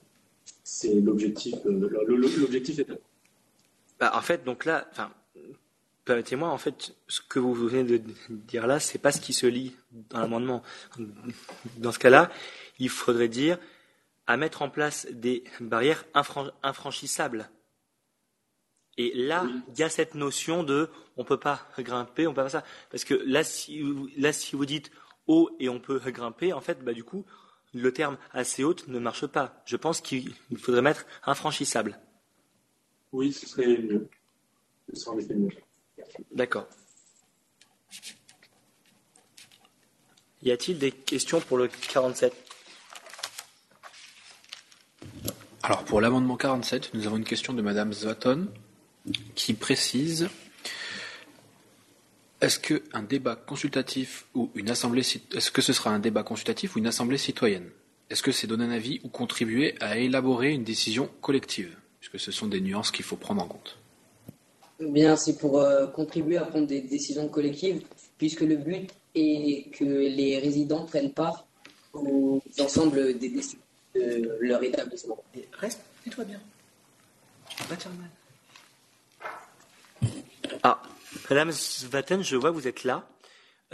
c'est 0.63 0.95
l'objectif. 1.01 1.55
euh, 1.67 2.05
L'objectif 2.07 2.79
est 2.81 2.87
Bah, 3.99 4.13
En 4.15 4.21
fait, 4.21 4.45
donc 4.45 4.65
là, 4.65 4.87
enfin, 4.91 5.11
permettez-moi, 6.09 6.49
en 6.49 6.57
fait, 6.59 6.97
ce 7.07 7.21
que 7.21 7.39
vous 7.39 7.53
venez 7.55 7.85
de 7.85 8.03
dire 8.31 8.67
là, 8.67 8.81
c'est 8.81 8.99
pas 8.99 9.13
ce 9.13 9.21
qui 9.21 9.35
se 9.35 9.47
lit 9.47 9.77
dans 9.93 10.21
l'amendement. 10.21 10.63
Dans 11.77 11.93
ce 11.93 11.99
cas-là, 11.99 12.31
il 12.79 12.89
faudrait 12.89 13.29
dire 13.29 13.59
à 14.27 14.39
mettre 14.39 14.63
en 14.63 14.71
place 14.71 15.07
des 15.11 15.45
barrières 15.61 16.05
infran- 16.15 16.51
infranchissables. 16.63 17.51
Et 18.97 19.13
là, 19.15 19.47
il 19.69 19.79
y 19.79 19.83
a 19.83 19.91
cette 19.91 20.15
notion 20.15 20.65
de 20.65 20.89
on 21.19 21.25
peut 21.25 21.39
pas 21.39 21.69
grimper, 21.79 22.27
on 22.27 22.31
peut 22.33 22.37
pas 22.43 22.49
faire 22.49 22.63
ça. 22.63 22.67
Parce 22.91 23.05
que 23.05 23.15
là, 23.15 23.45
si 23.45 23.83
vous, 23.83 24.09
là, 24.17 24.33
si 24.33 24.57
vous 24.57 24.65
dites 24.65 24.91
haut 25.27 25.51
et 25.61 25.69
on 25.69 25.79
peut 25.79 25.99
grimper, 25.99 26.55
en 26.55 26.63
fait, 26.63 26.83
bah, 26.83 26.95
du 26.95 27.05
coup, 27.05 27.27
le 27.75 27.93
terme 27.93 28.17
assez 28.33 28.65
haute 28.65 28.89
ne 28.89 28.99
marche 28.99 29.27
pas. 29.27 29.63
Je 29.67 29.77
pense 29.77 30.01
qu'il 30.01 30.35
faudrait 30.57 30.83
mettre 30.83 31.05
infranchissable. 31.27 32.01
Oui, 33.13 33.33
ce 33.33 33.47
serait 33.47 33.77
mieux. 33.77 34.09
Ce 34.95 35.01
serait 35.01 35.35
mieux. 35.35 35.51
D'accord. 36.33 36.67
Y 40.43 40.53
a-t-il 40.53 40.79
des 40.79 40.93
questions 40.93 41.41
pour 41.41 41.59
le 41.59 41.69
47 41.69 42.33
Alors, 45.63 45.85
pour 45.85 46.01
l'amendement 46.01 46.37
47, 46.37 46.95
nous 46.95 47.07
avons 47.07 47.17
une 47.17 47.25
question 47.25 47.53
de 47.53 47.61
Madame 47.61 47.93
Zvaton 47.93 48.49
qui 49.35 49.55
précise 49.55 50.29
est-ce 52.41 52.61
que 52.61 52.85
un 52.93 53.03
débat 53.03 53.35
consultatif 53.35 54.27
ou 54.35 54.51
une 54.55 54.71
assemblée 54.71 55.03
est-ce 55.35 55.51
que 55.51 55.61
ce 55.61 55.73
sera 55.73 55.91
un 55.91 55.99
débat 55.99 56.23
consultatif 56.23 56.77
ou 56.77 56.79
une 56.79 56.87
assemblée 56.87 57.19
citoyenne? 57.19 57.69
Est-ce 58.11 58.23
que 58.23 58.33
c'est 58.33 58.47
donner 58.47 58.65
un 58.65 58.71
avis 58.71 59.01
ou 59.03 59.09
contribuer 59.09 59.75
à 59.81 59.99
élaborer 59.99 60.53
une 60.53 60.65
décision 60.65 61.11
collective? 61.21 61.77
Puisque 61.99 62.21
ce 62.21 62.31
sont 62.31 62.47
des 62.47 62.61
nuances 62.61 62.93
qu'il 62.93 63.05
faut 63.05 63.17
prendre 63.17 63.43
en 63.43 63.49
compte. 63.49 63.79
Bien, 64.81 65.17
c'est 65.17 65.37
pour 65.37 65.61
euh, 65.61 65.87
contribuer 65.89 66.37
à 66.37 66.45
prendre 66.45 66.67
des 66.67 66.81
décisions 66.81 67.29
collectives, 67.29 67.83
puisque 68.17 68.43
le 68.43 68.57
but 68.57 68.91
est 69.15 69.71
que 69.73 69.85
les 69.85 70.39
résidents 70.39 70.87
prennent 70.87 71.13
part 71.13 71.47
aux 71.93 72.41
ensembles 72.61 73.19
des 73.19 73.29
décisions 73.29 73.59
de 73.95 74.37
leur 74.41 74.63
établissement. 74.63 75.23
Reste, 75.53 75.81
fais-toi 76.05 76.25
bien. 76.25 76.41
Faire 77.49 77.91
mal. 77.93 78.11
Ah, 80.63 80.81
Madame 81.29 81.51
Svaten, 81.51 82.23
je 82.23 82.37
vois 82.37 82.51
que 82.51 82.55
vous 82.55 82.69
êtes 82.69 82.85
là, 82.85 83.09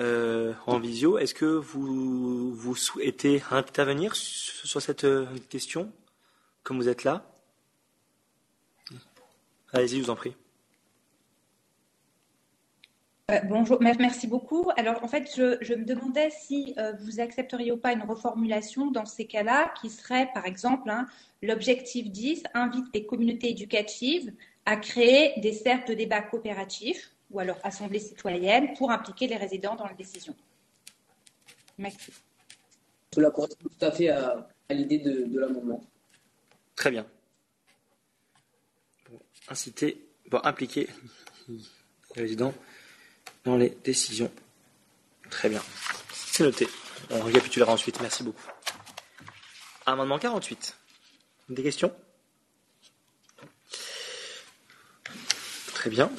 euh, 0.00 0.54
en 0.66 0.78
visio. 0.78 1.18
Est-ce 1.18 1.34
que 1.34 1.44
vous, 1.44 2.54
vous 2.54 2.76
souhaitez 2.76 3.42
intervenir 3.50 4.16
sur 4.16 4.66
sur 4.66 4.80
cette 4.80 5.04
euh, 5.04 5.26
question, 5.50 5.92
comme 6.62 6.78
vous 6.78 6.88
êtes 6.88 7.04
là? 7.04 7.30
Allez-y, 9.72 9.98
je 9.98 10.04
vous 10.04 10.10
en 10.10 10.16
prie. 10.16 10.34
Euh, 13.30 13.40
bonjour, 13.44 13.80
mer- 13.80 13.96
merci 13.98 14.26
beaucoup. 14.26 14.70
Alors, 14.76 15.02
en 15.02 15.08
fait, 15.08 15.30
je, 15.34 15.56
je 15.62 15.72
me 15.72 15.84
demandais 15.86 16.28
si 16.28 16.74
euh, 16.76 16.92
vous 17.00 17.20
accepteriez 17.20 17.72
ou 17.72 17.78
pas 17.78 17.92
une 17.94 18.02
reformulation 18.02 18.90
dans 18.90 19.06
ces 19.06 19.24
cas-là, 19.26 19.72
qui 19.80 19.88
serait, 19.88 20.28
par 20.34 20.44
exemple, 20.44 20.90
hein, 20.90 21.06
l'objectif 21.42 22.10
10 22.10 22.42
invite 22.52 22.84
les 22.92 23.06
communautés 23.06 23.48
éducatives 23.50 24.30
à 24.66 24.76
créer 24.76 25.40
des 25.40 25.54
cercles 25.54 25.90
de 25.90 25.94
débat 25.94 26.20
coopératifs 26.20 27.12
ou 27.30 27.40
alors 27.40 27.58
assemblée 27.62 27.98
citoyenne 27.98 28.74
pour 28.74 28.90
impliquer 28.90 29.26
les 29.26 29.36
résidents 29.36 29.74
dans 29.74 29.86
la 29.86 29.94
décision. 29.94 30.34
Merci. 31.78 32.12
Cela 33.14 33.30
correspond 33.30 33.68
tout 33.70 33.86
à 33.86 33.90
fait 33.90 34.10
à, 34.10 34.46
l'idée 34.68 34.98
de, 34.98 35.24
de 35.24 35.40
l'amendement. 35.40 35.82
Très 36.76 36.90
bien. 36.90 37.06
Pour 39.04 39.18
inciter, 39.48 40.06
pour 40.30 40.46
impliquer 40.46 40.88
les 41.48 42.22
résidents 42.22 42.52
dans 43.44 43.56
les 43.56 43.76
décisions. 43.84 44.30
Très 45.30 45.48
bien. 45.48 45.62
C'est 46.12 46.44
noté. 46.44 46.68
On 47.10 47.22
récapitulera 47.22 47.72
ensuite. 47.72 48.00
Merci 48.00 48.22
beaucoup. 48.22 48.42
Amendement 49.86 50.18
48. 50.18 50.76
Des 51.50 51.62
questions? 51.62 51.92
Très 55.74 55.90
bien. 55.90 56.10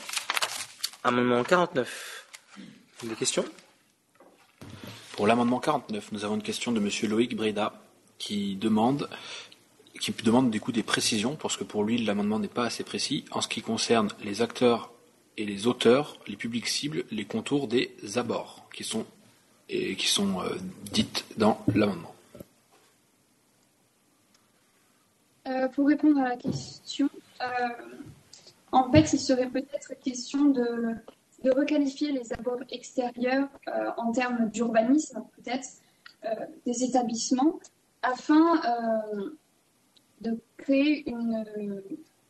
Amendement 1.04 1.44
49. 1.44 2.28
Des 3.04 3.16
questions? 3.16 3.46
Pour 5.14 5.28
l'amendement 5.28 5.60
49, 5.60 6.12
nous 6.12 6.26
avons 6.26 6.36
une 6.36 6.44
question 6.44 6.72
de 6.72 6.80
M. 6.80 7.10
Loïc 7.10 7.36
Breda 7.36 7.74
qui 8.18 8.56
demande 8.56 9.10
qui 10.00 10.12
demande 10.12 10.52
du 10.52 10.60
coup 10.60 10.72
des 10.72 10.84
précisions, 10.84 11.36
parce 11.36 11.58
que 11.58 11.64
pour 11.64 11.84
lui, 11.84 11.98
l'amendement 11.98 12.38
n'est 12.38 12.48
pas 12.48 12.66
assez 12.66 12.84
précis, 12.84 13.26
en 13.32 13.42
ce 13.42 13.48
qui 13.48 13.62
concerne 13.62 14.10
les 14.24 14.42
acteurs 14.42 14.92
et 15.38 15.46
les 15.46 15.68
auteurs, 15.68 16.18
les 16.28 16.36
publics 16.36 16.68
cibles, 16.68 17.04
les 17.12 17.26
contours 17.26 17.68
des 17.68 17.92
abords, 18.16 18.68
qui 18.74 18.84
sont, 18.84 19.06
et 19.70 19.96
qui 19.96 20.08
sont 20.08 20.42
euh, 20.42 20.56
dites 20.92 21.26
dans 21.38 21.60
l'amendement. 21.74 22.14
Euh, 25.48 25.68
pour 25.70 25.88
répondre 25.88 26.20
à 26.20 26.30
la 26.30 26.38
question, 26.38 27.10
euh, 27.42 27.46
en 28.72 28.92
fait, 28.92 29.14
il 29.14 29.20
serait 29.20 29.50
peut-être 29.50 29.94
question 30.04 30.46
de, 30.46 30.96
de, 31.44 31.52
requalifier 31.52 32.12
les 32.12 32.34
abords 32.34 32.64
extérieurs 32.72 33.48
en 33.98 34.12
termes 34.12 34.50
d'urbanisme, 34.50 35.24
peut-être, 35.38 35.68
des 36.66 36.84
établissements, 36.84 37.60
afin 38.02 38.60
de 40.22 40.40
créer 40.58 41.08
une, 41.08 41.46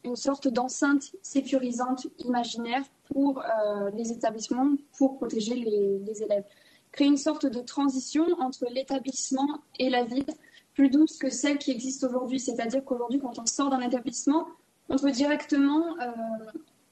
une 0.06 0.16
sorte 0.16 0.48
d'enceinte 0.48 1.12
sécurisante 1.22 2.08
imaginaire 2.20 2.84
pour 3.12 3.40
euh, 3.40 3.90
les 3.92 4.12
établissements 4.12 4.76
pour 4.98 5.18
protéger 5.18 5.56
les, 5.56 6.24
élèves. 6.24 6.46
Créer 6.92 7.08
une 7.08 7.18
sorte 7.18 7.46
de 7.46 7.60
transition 7.60 8.26
entre 8.40 8.66
l'établissement 8.72 9.60
et 9.80 9.90
la 9.90 10.04
ville 10.04 10.26
plus 10.74 10.90
douce 10.90 11.18
que 11.18 11.30
celle 11.30 11.58
qui 11.58 11.72
existe 11.72 12.04
aujourd'hui. 12.04 12.40
C'est-à-dire 12.40 12.84
qu'aujourd'hui, 12.86 13.20
quand 13.20 13.38
on 13.40 13.46
sort 13.46 13.70
d'un 13.70 13.82
établissement, 13.82 14.48
on 14.90 14.98
peut 14.98 15.12
directement 15.12 15.98
euh, 16.00 16.12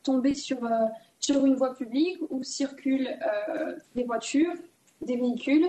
tomber 0.02 0.34
sur, 0.34 0.64
euh, 0.66 0.86
sur 1.20 1.46
une 1.46 1.56
voie 1.56 1.76
publique 1.76 2.18
où 2.30 2.44
circulent 2.44 3.18
des 3.96 4.04
voitures, 4.04 4.54
des 5.02 5.16
véhicules, 5.18 5.68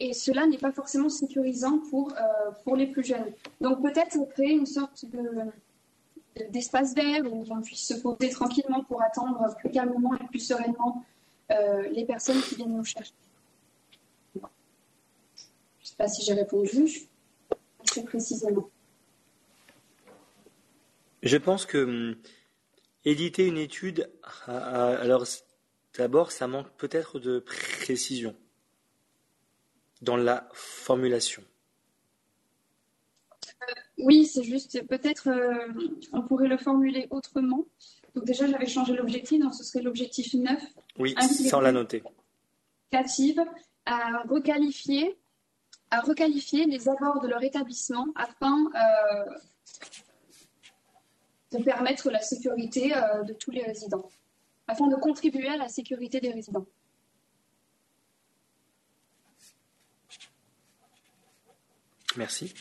et 0.00 0.12
cela 0.12 0.46
n'est 0.46 0.58
pas 0.58 0.72
forcément 0.72 1.08
sécurisant 1.08 1.78
pour, 1.90 2.12
pour 2.64 2.76
les 2.76 2.86
plus 2.86 3.04
jeunes. 3.04 3.32
Donc 3.60 3.82
peut-être 3.82 4.18
créer 4.30 4.52
une 4.52 4.66
sorte 4.66 5.04
de, 5.06 5.20
d'espace 6.50 6.94
vert 6.94 7.22
où 7.24 7.44
on 7.50 7.60
puisse 7.62 7.86
se 7.86 7.94
poser 7.94 8.30
tranquillement 8.30 8.82
pour 8.84 9.02
attendre 9.02 9.54
plus 9.58 9.70
calmement 9.70 10.14
et 10.14 10.24
plus 10.26 10.40
sereinement 10.40 11.04
euh, 11.50 11.88
les 11.90 12.04
personnes 12.04 12.40
qui 12.42 12.56
viennent 12.56 12.76
nous 12.76 12.84
chercher. 12.84 13.12
Je 14.34 14.40
ne 14.40 14.46
sais 15.82 15.96
pas 15.96 16.08
si 16.08 16.24
j'ai 16.24 16.34
répondu 16.34 17.08
assez 17.84 18.04
précisément. 18.04 18.68
Je 21.22 21.36
pense 21.36 21.66
que 21.66 21.78
hum, 21.78 22.16
éditer 23.04 23.46
une 23.46 23.58
étude, 23.58 24.10
alors 24.46 25.24
d'abord, 25.96 26.32
ça 26.32 26.46
manque 26.46 26.70
peut-être 26.76 27.18
de 27.18 27.38
précision 27.38 28.34
dans 30.02 30.16
la 30.16 30.48
formulation. 30.52 31.42
Oui, 34.04 34.26
c'est 34.26 34.42
juste, 34.42 34.86
peut-être 34.86 35.28
euh, 35.28 35.72
on 36.12 36.20
pourrait 36.20 36.48
le 36.48 36.58
formuler 36.58 37.06
autrement. 37.10 37.64
Donc 38.14 38.24
déjà, 38.26 38.46
j'avais 38.46 38.66
changé 38.66 38.92
l'objectif, 38.94 39.40
donc 39.40 39.54
ce 39.54 39.64
serait 39.64 39.82
l'objectif 39.82 40.34
9. 40.34 40.62
Oui, 40.98 41.14
sans 41.20 41.60
la 41.60 41.72
noter. 41.72 42.02
à 43.86 44.22
requalifier, 44.28 45.16
à 45.90 46.00
requalifier 46.00 46.66
les 46.66 46.88
abords 46.88 47.22
de 47.22 47.28
leur 47.28 47.42
établissement 47.42 48.06
afin 48.14 48.66
euh, 48.74 49.24
de 51.58 51.64
permettre 51.64 52.10
la 52.10 52.20
sécurité 52.20 52.94
euh, 52.94 53.22
de 53.22 53.32
tous 53.32 53.52
les 53.52 53.62
résidents, 53.62 54.06
afin 54.68 54.86
de 54.86 54.96
contribuer 54.96 55.48
à 55.48 55.56
la 55.56 55.68
sécurité 55.68 56.20
des 56.20 56.30
résidents. 56.30 56.66
Merci. 62.16 62.52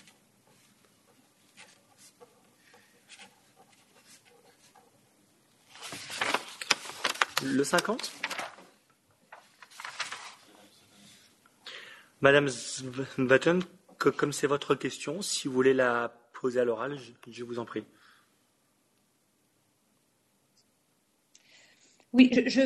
Le 7.45 7.63
50 7.63 8.11
Madame 12.21 12.47
Vatten, 13.17 13.61
comme 13.97 14.31
c'est 14.31 14.47
votre 14.47 14.75
question, 14.75 15.21
si 15.21 15.47
vous 15.47 15.53
voulez 15.53 15.73
la 15.73 16.13
poser 16.33 16.61
à 16.61 16.63
l'oral, 16.63 16.97
je, 17.27 17.43
vous 17.43 17.59
en 17.59 17.65
prie. 17.65 17.83
Oui, 22.13 22.31
je, 22.47 22.61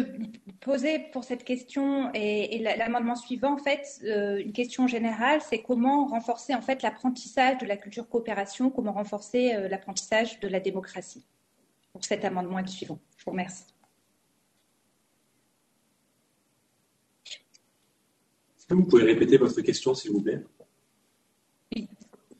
posais 0.59 0.99
pour 1.11 1.23
cette 1.23 1.43
question 1.43 2.11
et, 2.14 2.59
l'amendement 2.59 3.15
suivant, 3.15 3.53
en 3.53 3.57
fait, 3.57 3.99
euh, 4.03 4.39
une 4.39 4.53
question 4.53 4.85
générale, 4.88 5.41
c'est 5.41 5.64
comment 5.64 6.06
renforcer 6.06 6.53
en 6.53 6.61
fait 6.61 6.83
l'apprentissage 6.83 7.57
de 7.57 7.65
la 7.65 7.77
culture 7.77 8.07
coopération, 8.07 8.69
comment 8.69 8.93
renforcer 8.93 9.56
euh, 9.56 9.67
l'apprentissage 9.69 10.39
de 10.39 10.47
la 10.47 10.59
démocratie. 10.59 11.25
Pour 11.93 12.06
cet 12.06 12.25
amendement 12.25 12.59
et 12.59 12.64
le 12.64 12.67
suivant. 12.67 12.99
Je 13.17 13.25
vous 13.25 13.31
remercie. 13.31 13.76
Vous 18.76 18.86
pouvez 18.86 19.04
répéter 19.04 19.38
votre 19.38 19.62
question, 19.62 19.94
s'il 19.94 20.12
vous 20.12 20.22
plaît? 20.22 20.44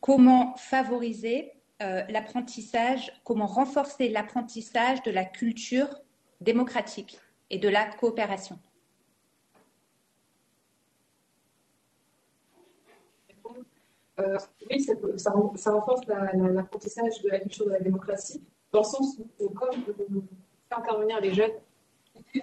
Comment 0.02 0.56
favoriser 0.56 1.52
euh, 1.82 2.02
l'apprentissage, 2.10 3.12
comment 3.24 3.46
renforcer 3.46 4.10
l'apprentissage 4.10 5.02
de 5.04 5.12
la 5.12 5.26
culture 5.26 5.90
démocratique 6.42 7.20
et 7.50 7.58
de 7.58 7.70
la 7.70 7.86
coopération? 7.86 8.60
Euh, 14.20 14.38
Oui, 14.70 14.82
ça, 14.82 14.94
ça, 15.56 15.72
renforce 15.72 16.06
l'apprentissage 16.08 17.22
de 17.22 17.30
la 17.30 17.40
culture 17.40 17.66
de 17.66 17.72
la 17.72 17.80
démocratie, 17.80 18.44
dans 18.72 18.80
le 18.80 18.86
sens 18.86 19.20
où, 19.40 19.50
comme 19.50 19.70
on 19.70 20.22
fait 20.70 20.76
intervenir 20.76 21.22
les 21.22 21.34
jeunes 21.34 21.52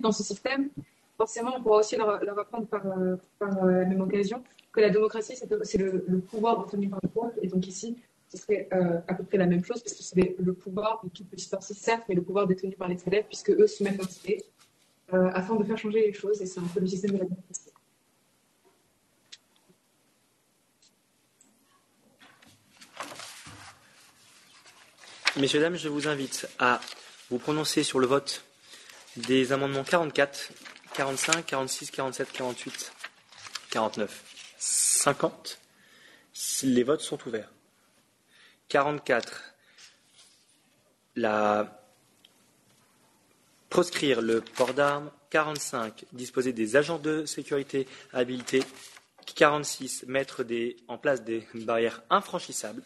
dans 0.00 0.12
ce 0.12 0.22
système, 0.22 0.70
forcément, 1.16 1.54
on 1.56 1.62
pourra 1.62 1.78
aussi 1.78 1.96
leur, 1.96 2.38
apprendre 2.38 2.66
par, 2.66 2.86
euh, 2.86 3.16
euh, 3.42 3.80
la 3.80 3.84
même 3.86 4.00
occasion 4.00 4.42
que 4.72 4.80
la 4.80 4.90
démocratie, 4.90 5.36
c'est 5.36 5.78
le, 5.78 6.20
pouvoir 6.20 6.58
obtenu 6.58 6.88
par 6.88 6.98
le 7.02 7.08
peuple. 7.08 7.38
Et 7.42 7.46
donc 7.46 7.66
ici, 7.66 7.96
ce 8.28 8.36
serait 8.36 8.68
euh, 8.72 8.98
à 9.06 9.14
peu 9.14 9.22
près 9.22 9.38
la 9.38 9.46
même 9.46 9.64
chose, 9.64 9.80
parce 9.80 9.94
que 9.94 10.02
c'est 10.02 10.36
le 10.38 10.52
pouvoir 10.52 11.00
de 11.04 11.08
toute 11.10 11.28
petite 11.28 11.50
partie, 11.50 11.74
certes, 11.74 12.02
mais 12.08 12.14
le 12.16 12.22
pouvoir 12.22 12.46
détenu 12.46 12.74
par 12.74 12.88
les 12.88 12.98
élèves, 13.06 13.26
puisque 13.26 13.50
eux 13.50 13.66
se 13.66 13.84
mettent 13.84 14.00
en 14.02 15.14
euh, 15.14 15.30
afin 15.32 15.54
de 15.54 15.64
faire 15.64 15.78
changer 15.78 16.00
les 16.00 16.12
choses. 16.12 16.42
Et 16.42 16.46
c'est 16.46 16.60
un 16.60 16.64
peu 16.64 16.80
le 16.80 16.86
système 16.86 17.12
de 17.12 17.18
la 17.18 17.24
démocratie. 17.24 17.70
Messieurs, 25.36 25.60
dames, 25.60 25.76
je 25.76 25.88
vous 25.88 26.08
invite 26.08 26.48
à 26.58 26.80
vous 27.30 27.38
prononcer 27.38 27.82
sur 27.82 27.98
le 27.98 28.06
vote 28.06 28.44
des 29.16 29.52
amendements 29.52 29.84
44, 29.84 30.52
45, 30.94 31.44
46, 31.44 31.90
47, 31.90 32.32
48, 32.32 32.92
49, 33.70 34.24
50. 34.58 35.58
Les 36.62 36.82
votes 36.84 37.00
sont 37.00 37.18
ouverts. 37.26 37.50
44. 38.68 39.54
La... 41.16 41.80
Proscrire 43.70 44.22
le 44.22 44.40
port 44.40 44.72
d'armes. 44.72 45.10
45. 45.30 46.04
Disposer 46.12 46.52
des 46.52 46.76
agents 46.76 46.98
de 46.98 47.26
sécurité 47.26 47.88
habilités. 48.12 48.62
46. 49.34 50.04
Mettre 50.06 50.44
des... 50.44 50.76
en 50.86 50.96
place 50.96 51.22
des 51.22 51.46
barrières 51.54 52.02
infranchissables. 52.08 52.82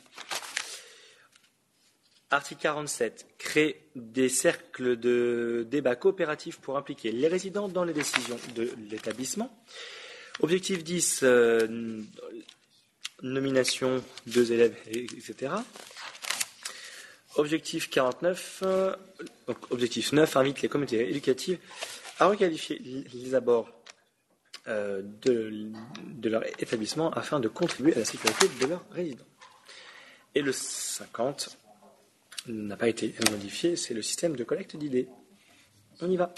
Article 2.30 2.60
47. 2.62 3.26
Créer 3.38 3.88
des 3.96 4.28
cercles 4.28 4.98
de 4.98 5.66
débat 5.70 5.96
coopératifs 5.96 6.58
pour 6.58 6.76
impliquer 6.76 7.10
les 7.10 7.28
résidents 7.28 7.68
dans 7.68 7.84
les 7.84 7.94
décisions 7.94 8.38
de 8.54 8.70
l'établissement. 8.90 9.50
Objectif 10.40 10.84
10. 10.84 11.20
Euh, 11.22 12.02
nomination, 13.22 14.02
deux 14.26 14.52
élèves, 14.52 14.76
etc. 14.86 15.52
Objectif 17.36 17.90
49. 17.90 18.62
Euh, 18.64 18.94
objectif 19.70 20.12
9. 20.12 20.36
Invite 20.36 20.62
les 20.62 20.68
communautés 20.68 21.08
éducatives 21.08 21.58
à 22.18 22.26
requalifier 22.26 22.78
les 22.78 23.34
abords 23.34 23.70
euh, 24.66 25.02
de, 25.22 25.72
de 26.04 26.28
leur 26.28 26.44
établissement 26.60 27.10
afin 27.10 27.40
de 27.40 27.48
contribuer 27.48 27.94
à 27.94 28.00
la 28.00 28.04
sécurité 28.04 28.48
de 28.60 28.66
leurs 28.66 28.84
résidents. 28.90 29.24
Et 30.34 30.42
le 30.42 30.52
50 30.52 31.58
n'a 32.48 32.76
pas 32.76 32.88
été 32.88 33.14
modifié, 33.30 33.76
c'est 33.76 33.94
le 33.94 34.02
système 34.02 34.36
de 34.36 34.44
collecte 34.44 34.76
d'idées. 34.76 35.08
On 36.00 36.10
y 36.10 36.16
va. 36.16 36.32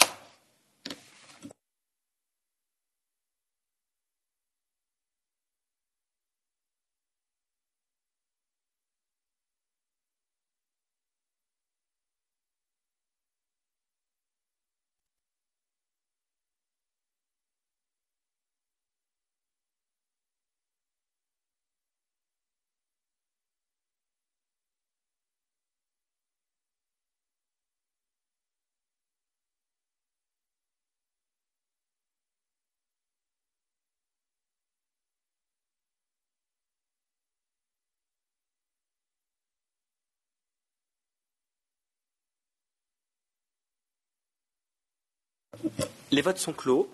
Les 46.11 46.21
votes 46.21 46.37
sont 46.37 46.51
clos. 46.51 46.89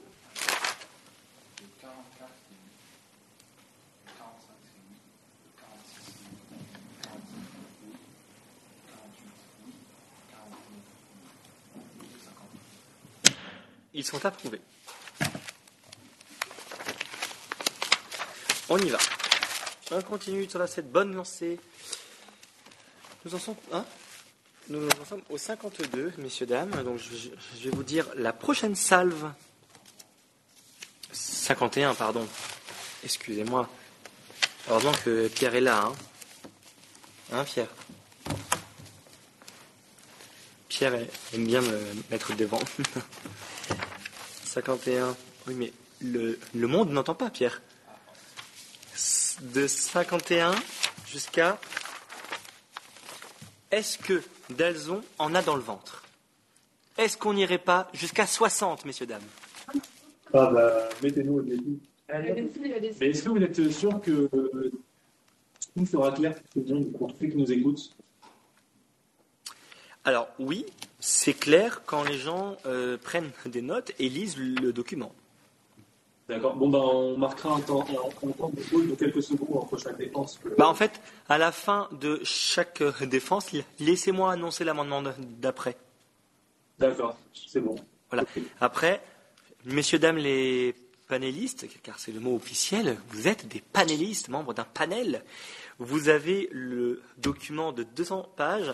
Ils 13.96 14.06
sont 14.06 14.24
approuvés. 14.24 14.62
On 18.70 18.78
y 18.78 18.90
va. 18.90 19.00
On 19.90 20.02
continue 20.04 20.48
sur 20.48 20.68
cette 20.68 20.92
bonne 20.92 21.16
lancée. 21.16 21.60
Nous 23.26 23.34
en 23.34 23.40
sommes. 23.40 23.56
Hein? 23.72 23.84
Nous 24.70 24.88
en 25.02 25.06
sommes 25.06 25.22
au 25.30 25.38
52, 25.38 26.14
messieurs, 26.18 26.46
dames. 26.46 26.72
Donc 26.84 27.00
je, 27.00 27.30
vais 27.64 27.76
vous 27.76 27.84
dire 27.84 28.06
la 28.16 28.34
prochaine 28.34 28.76
salve. 28.76 29.32
51, 31.12 31.96
pardon. 31.96 32.28
Excusez-moi. 33.04 33.70
Heureusement 34.70 34.92
que 35.06 35.28
Pierre 35.30 35.56
est 35.56 35.62
là. 35.62 35.86
Hein, 35.86 35.94
hein 37.32 37.44
Pierre? 37.46 37.70
Pierre 40.68 40.94
aime 41.34 41.46
bien 41.46 41.62
me 41.62 41.80
mettre 42.12 42.36
devant. 42.36 42.60
51. 44.44 45.16
Oui, 45.48 45.54
mais 45.56 45.74
le, 46.02 46.38
le 46.54 46.68
monde 46.68 46.92
n'entend 46.92 47.16
pas, 47.16 47.30
Pierre. 47.30 47.62
De 49.42 49.68
51 49.68 50.54
jusqu'à. 51.06 51.60
Est-ce 53.72 53.98
que 53.98 54.22
Dalzon 54.50 55.02
en 55.20 55.36
a 55.36 55.42
dans 55.42 55.56
le 55.56 55.62
ventre 55.62 56.04
Est-ce 56.98 57.18
qu'on 57.18 57.34
n'irait 57.34 57.58
pas 57.58 57.90
jusqu'à 57.94 58.26
60, 58.26 58.86
messieurs, 58.86 59.06
dames? 59.06 59.22
Ah, 60.34 60.50
bah, 60.52 60.90
mettez-nous 61.04 61.40
au 61.40 61.42
début. 61.42 61.80
Mais 62.10 63.10
est-ce 63.10 63.24
que 63.24 63.30
vous 63.30 63.42
êtes 63.42 63.72
sûr 63.72 64.02
que 64.02 64.30
tout 65.76 65.86
sera 65.86 66.12
clair 66.12 66.36
pour 66.98 67.12
ceux 67.20 67.28
qui 67.28 67.38
nous 67.38 67.52
écoutent? 67.52 67.96
Alors, 70.06 70.30
oui, 70.40 70.66
c'est 71.00 71.34
clair 71.34 71.82
quand 71.86 72.04
les 72.04 72.18
gens 72.18 72.56
euh, 72.66 72.98
prennent 72.98 73.32
des 73.46 73.62
notes 73.62 73.92
et 74.00 74.08
lisent 74.08 74.38
le 74.38 74.72
document. 74.72 75.12
D'accord. 76.30 76.56
Bon, 76.56 76.68
ben, 76.68 76.80
on 76.80 77.18
marquera 77.18 77.56
un 77.56 77.62
temps, 77.62 77.86
un, 77.90 78.32
temps 78.32 78.50
de 78.50 78.62
pause 78.70 78.88
de 78.90 78.96
quelques 78.96 79.24
secondes 79.24 79.64
entre 79.64 79.78
chaque 79.78 79.98
défense. 79.98 80.40
Bah, 80.58 80.68
en 80.68 80.74
fait, 80.74 81.00
à 81.30 81.38
la 81.38 81.54
fin 81.54 81.88
de 81.94 82.20
chaque 82.24 82.82
euh, 82.82 83.06
défense, 83.06 83.52
laissez-moi 83.80 84.34
annoncer 84.34 84.66
l'amendement 84.66 85.02
d'après. 85.40 85.78
D'accord, 86.80 87.18
c'est 87.34 87.62
bon. 87.62 87.76
Voilà. 88.10 88.26
Après, 88.60 89.02
messieurs, 89.66 90.00
dames, 90.00 90.18
les 90.18 90.76
panélistes, 91.08 91.66
car 91.82 91.98
c'est 91.98 92.12
le 92.12 92.20
mot 92.20 92.36
officiel, 92.36 92.98
vous 93.10 93.30
êtes 93.30 93.48
des 93.48 93.62
panélistes, 93.62 94.28
membres 94.28 94.54
d'un 94.54 94.66
panel. 94.66 95.24
Vous 95.80 96.10
avez 96.10 96.50
le 96.52 97.02
document 97.18 97.72
de 97.72 97.84
200 97.84 98.30
pages 98.36 98.74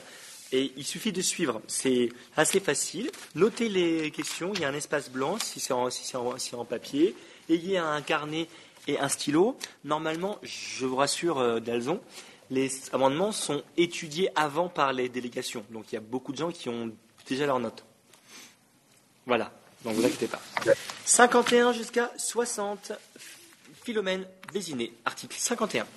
et 0.52 0.72
il 0.76 0.86
suffit 0.86 1.12
de 1.12 1.22
suivre. 1.22 1.62
C'est 1.68 2.10
assez 2.36 2.60
facile. 2.60 3.12
Notez 3.36 3.70
les 3.70 4.10
questions. 4.12 4.54
Il 4.56 4.62
y 4.62 4.66
a 4.66 4.70
un 4.70 4.74
espace 4.74 5.12
blanc 5.12 5.38
si 5.40 5.60
c'est 5.60 5.74
en, 5.74 5.90
si 5.90 6.16
en, 6.16 6.38
si 6.38 6.56
en 6.56 6.66
papier 6.66 7.16
ayez 7.50 7.78
un 7.78 8.02
carnet 8.02 8.48
et 8.88 9.00
un 9.00 9.10
stylo. 9.10 9.58
Normalement, 9.84 10.38
je 10.44 10.86
vous 10.86 10.96
rassure, 10.96 11.40
euh, 11.40 11.60
Dalzon, 11.60 12.02
les 12.50 12.70
amendements 12.94 13.32
sont 13.32 13.64
étudiés 13.78 14.30
avant 14.36 14.70
par 14.70 14.94
les 14.94 15.10
délégations. 15.10 15.66
Donc 15.70 15.92
il 15.92 15.96
y 15.96 15.98
a 15.98 16.02
beaucoup 16.02 16.32
de 16.32 16.38
gens 16.38 16.52
qui 16.52 16.70
ont 16.70 16.92
déjà 17.28 17.46
leurs 17.46 17.60
notes. 17.60 17.84
Voilà, 19.26 19.52
donc 19.84 19.96
vous 19.96 20.06
inquiétez 20.06 20.28
pas. 20.28 20.42
51 21.06 21.72
jusqu'à 21.72 22.12
60, 22.18 22.92
Philomène 23.84 24.26
Vésiné, 24.52 24.94
article 25.06 25.36
51. 25.38 25.88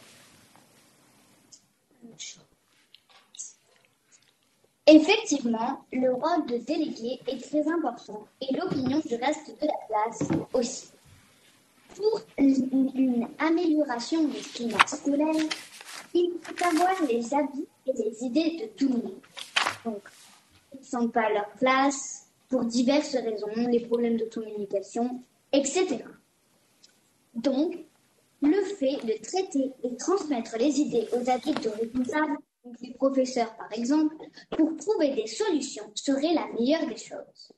Effectivement, 4.88 5.84
le 5.92 6.12
rôle 6.12 6.46
de 6.46 6.58
délégué 6.58 7.20
est 7.26 7.42
très 7.42 7.68
important 7.68 8.24
et 8.40 8.54
l'opinion 8.54 9.02
du 9.04 9.16
reste 9.16 9.60
de 9.60 9.66
la 9.66 9.74
classe 9.88 10.28
aussi. 10.52 10.90
Pour 11.96 12.20
une, 12.38 13.26
amélioration 13.38 14.28
du 14.28 14.38
climat 14.40 14.86
scolaire, 14.86 15.34
il 16.12 16.32
faut 16.42 16.64
avoir 16.64 17.02
les 17.08 17.32
avis 17.32 17.66
et 17.86 17.92
les 17.92 18.24
idées 18.24 18.56
de 18.58 18.66
tout 18.76 18.88
le 18.88 18.94
monde. 18.94 19.20
Donc, 19.84 20.02
ils 20.74 20.80
ne 20.80 20.84
sont 20.84 21.08
pas 21.08 21.26
à 21.26 21.32
leur 21.32 21.48
place 21.58 22.26
pour 22.48 22.64
diverses 22.64 23.14
raisons, 23.14 23.68
les 23.70 23.80
problèmes 23.80 24.16
de 24.18 24.26
communication, 24.26 25.22
etc. 25.52 26.04
Donc, 27.34 27.78
le 28.42 28.62
fait 28.62 29.04
de 29.04 29.22
traiter 29.22 29.72
et 29.82 29.96
transmettre 29.96 30.56
les 30.58 30.78
idées 30.80 31.08
aux 31.12 31.30
adultes 31.30 31.68
responsables, 31.80 32.36
les 32.82 32.94
professeurs 32.94 33.54
par 33.56 33.72
exemple, 33.72 34.16
pour 34.50 34.76
trouver 34.76 35.14
des 35.14 35.26
solutions 35.26 35.90
serait 35.94 36.34
la 36.34 36.46
meilleure 36.58 36.86
des 36.86 36.96
choses. 36.96 37.52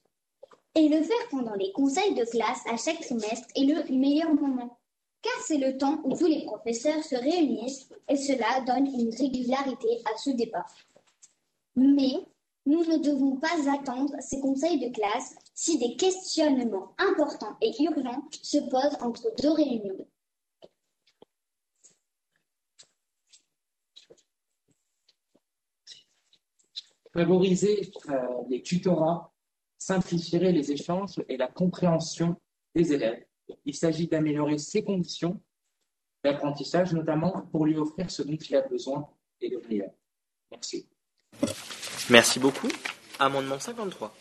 Et 0.78 0.89
le 0.89 1.02
faire 1.02 1.28
pendant 1.28 1.55
les 1.55 1.73
conseils 1.73 2.15
de 2.15 2.24
classe 2.24 2.65
à 2.70 2.76
chaque 2.76 3.00
trimestre 3.00 3.48
est 3.57 3.65
le 3.65 3.97
meilleur 3.97 4.32
moment, 4.32 4.78
car 5.23 5.32
c'est 5.44 5.58
le 5.58 5.76
temps 5.76 6.00
où 6.05 6.16
tous 6.16 6.28
les 6.28 6.44
professeurs 6.44 7.02
se 7.02 7.16
réunissent 7.16 7.89
et 8.08 8.15
cela 8.15 8.60
donne 8.60 8.86
une 8.86 9.12
régularité 9.12 9.89
à 10.05 10.16
ce 10.16 10.31
débat. 10.31 10.65
Mais 11.74 12.12
nous 12.65 12.84
ne 12.84 12.97
devons 12.98 13.39
pas 13.39 13.68
attendre 13.74 14.15
ces 14.20 14.39
conseils 14.39 14.78
de 14.78 14.94
classe 14.94 15.34
si 15.52 15.78
des 15.78 15.97
questionnements 15.97 16.94
importants 16.98 17.57
et 17.60 17.73
urgents 17.82 18.23
se 18.31 18.58
posent 18.58 18.98
entre 19.00 19.34
deux 19.42 19.50
réunions. 19.50 20.07
Favoriser 27.12 27.90
euh, 28.10 28.28
les 28.48 28.62
tutorats 28.62 29.32
simplifierait 29.78 30.52
les 30.52 30.73
échanges 30.73 31.23
et 31.28 31.36
la 31.36 31.47
compréhension 31.47 32.36
des 32.74 32.92
élèves. 32.92 33.24
Il 33.65 33.74
s'agit 33.74 34.08
d'améliorer 34.08 34.58
ses 34.58 34.82
conditions 34.82 35.40
d'apprentissage, 36.24 36.92
notamment 36.92 37.48
pour 37.52 37.65
lui 37.65 37.76
offrir 37.76 38.10
ce 38.10 38.23
dont 38.23 38.36
il 38.36 38.57
a 38.57 38.62
besoin 38.62 39.08
et 39.40 39.48
de 39.48 39.62
meilleur. 39.68 39.90
Merci. 40.50 40.86
Merci 42.10 42.40
beaucoup. 42.40 42.68
Amendement 43.18 43.58
53. 43.58 44.15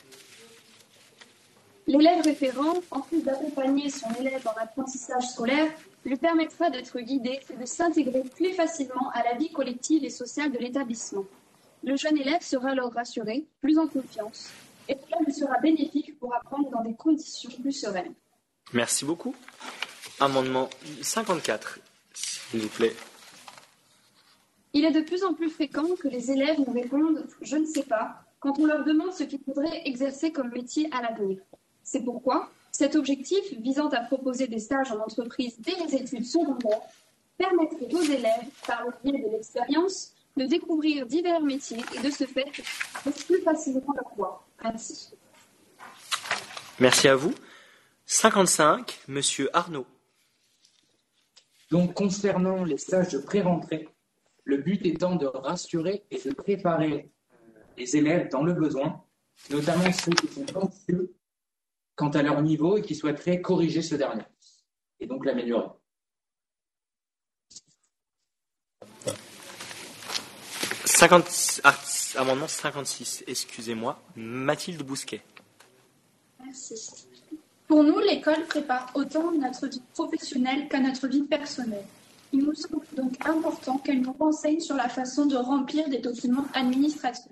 L'élève 1.88 2.22
référent, 2.22 2.74
en 2.92 3.00
plus 3.00 3.24
d'accompagner 3.24 3.90
son 3.90 4.12
élève 4.20 4.44
dans 4.44 4.54
l'apprentissage 4.60 5.30
scolaire, 5.30 5.72
lui 6.06 6.18
permettra 6.18 6.70
d'être 6.70 7.00
guidé 7.00 7.40
et 7.50 7.58
de 7.58 7.66
s'intégrer 7.66 8.24
plus 8.36 8.54
facilement 8.54 9.10
à 9.14 9.24
la 9.24 9.36
vie 9.36 9.52
collective 9.52 10.04
et 10.04 10.10
sociale 10.10 10.52
de 10.52 10.58
l'établissement. 10.58 11.24
Le 11.84 11.96
jeune 11.96 12.18
élève 12.18 12.42
sera 12.42 12.72
alors 12.72 12.92
rassuré, 12.92 13.46
plus 13.62 13.78
en 13.78 13.88
confiance, 13.88 14.52
et 14.88 14.96
cela 14.96 15.18
lui 15.26 15.34
sera 15.34 15.58
bénéfique 15.60 16.18
pour 16.20 16.34
apprendre 16.34 16.70
dans 16.70 16.84
des 16.84 16.96
conditions 16.96 17.52
plus 17.62 17.72
sereines. 17.72 18.14
Merci 18.74 19.06
beaucoup. 19.06 19.36
Amendement 20.20 20.70
54, 21.02 21.80
s'il 22.14 22.62
vous 22.62 22.70
plaît. 22.70 22.96
Il 24.74 24.86
est 24.86 24.92
de 24.92 25.02
plus 25.02 25.24
en 25.24 25.34
plus 25.34 25.50
fréquent 25.50 25.96
que 26.00 26.08
les 26.08 26.32
élèves 26.32 26.60
nous 26.60 26.74
répondent 26.74 27.26
Je 27.42 27.58
ne 27.58 27.66
sais 27.66 27.84
pas 27.84 28.24
quand 28.40 28.60
on 28.60 28.66
leur 28.66 28.84
demande 28.84 29.14
ce 29.14 29.24
qu'ils 29.24 29.42
voudraient 29.46 29.82
exercer 29.86 30.32
comme 30.32 30.52
métier 30.52 30.90
à 30.92 31.02
l'avenir. 31.02 31.40
C'est 31.84 32.04
pourquoi 32.04 32.52
cet 32.72 32.96
objectif 32.96 33.42
visant 33.60 33.88
à 33.90 34.02
proposer 34.02 34.48
des 34.48 34.60
stages 34.60 34.92
en 34.92 35.00
entreprise 35.00 35.56
dès 35.60 35.76
les 35.84 35.96
études 35.96 36.26
secondaires 36.26 36.82
permettrait 37.38 37.94
aux 37.94 38.02
élèves, 38.02 38.50
par 38.66 38.86
le 38.86 38.92
biais 39.04 39.24
de 39.24 39.32
l'expérience, 39.32 40.14
de 40.38 40.46
découvrir 40.46 41.06
divers 41.06 41.42
métiers 41.42 41.84
et 41.96 42.00
de 42.02 42.12
ce 42.12 42.26
fait 42.26 42.52
de 43.06 43.12
plus 43.26 43.42
facilement 43.42 43.94
leur 43.96 44.16
voie. 44.16 44.48
Merci. 44.64 45.10
Merci 46.80 47.08
à 47.08 47.16
vous. 47.16 47.34
55, 48.06 49.00
Monsieur 49.08 49.50
Arnaud. 49.56 49.86
Donc, 51.72 51.94
concernant 51.94 52.64
les 52.64 52.78
stages 52.78 53.10
de 53.10 53.18
pré-rentrée, 53.18 53.90
le 54.46 54.58
but 54.58 54.86
étant 54.86 55.16
de 55.16 55.26
rassurer 55.26 56.06
et 56.10 56.22
de 56.22 56.34
préparer 56.34 57.12
euh, 57.34 57.36
les 57.78 57.98
élèves 57.98 58.30
dans 58.30 58.44
le 58.44 58.54
besoin, 58.54 59.04
notamment 59.50 59.92
ceux 59.92 60.14
qui 60.14 60.28
sont 60.28 60.46
anxieux 60.58 61.14
quant 61.96 62.10
à 62.10 62.22
leur 62.22 62.42
niveau 62.42 62.78
et 62.78 62.82
qui 62.82 62.96
souhaiteraient 62.96 63.42
corriger 63.42 63.82
ce 63.82 63.96
dernier, 63.96 64.24
et 65.02 65.08
donc 65.08 65.26
l'améliorer. 65.26 65.68
Amendement 71.04 72.48
56, 72.48 73.24
excusez-moi, 73.28 74.02
Mathilde 74.16 74.84
Bousquet. 74.84 75.22
Merci. 76.44 77.08
Pour 77.68 77.84
nous, 77.84 78.00
l'école 78.00 78.46
prépare 78.46 78.90
autant 78.96 79.32
notre 79.32 79.68
vie 79.68 79.82
professionnelle 79.94 80.68
qu'à 80.70 80.80
notre 80.80 81.08
vie 81.08 81.24
personnelle. 81.24 81.86
Il 82.32 82.44
nous 82.44 82.56
semble 82.56 82.86
donc 82.96 83.14
important 83.26 83.78
qu'elle 83.78 84.02
nous 84.02 84.14
renseigne 84.14 84.60
sur 84.60 84.76
la 84.76 84.90
façon 84.90 85.26
de 85.26 85.36
remplir 85.36 85.88
des 85.90 86.00
documents 86.00 86.48
administratifs. 86.54 87.32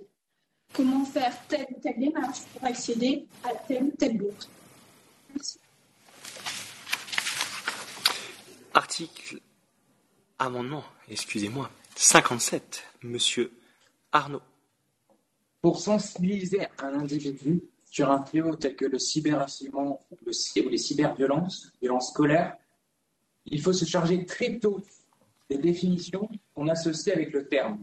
Comment 0.74 1.06
faire 1.06 1.34
telle 1.48 1.68
ou 1.76 1.80
telle 1.82 2.00
démarche 2.00 2.42
pour 2.54 2.66
accéder 2.66 3.26
à 3.44 3.56
tel 3.68 3.84
ou 3.84 3.94
tel 3.98 4.18
bourse. 4.18 4.50
Merci. 5.34 5.60
Article, 8.74 9.40
amendement, 10.38 10.84
excusez-moi, 11.10 11.70
57, 11.96 12.84
Monsieur 13.04 13.52
Arnaud. 14.12 14.42
Pour 15.62 15.80
sensibiliser 15.80 16.68
un 16.80 17.00
individu 17.00 17.64
sur 17.86 18.12
un 18.12 18.24
fléau 18.26 18.56
tel 18.58 18.76
que 18.76 18.86
le 18.86 19.00
cyberharcèlement 19.00 20.06
ou 20.12 20.70
les 20.70 20.78
cyberviolences, 20.78 21.72
violences 21.82 22.10
scolaires, 22.10 22.58
il 23.46 23.62
faut 23.62 23.72
se 23.72 23.86
charger 23.86 24.26
très 24.26 24.60
tôt 24.60 24.82
des 25.50 25.58
définitions 25.58 26.30
qu'on 26.54 26.68
associe 26.68 27.16
avec 27.16 27.32
le 27.32 27.48
terme. 27.48 27.80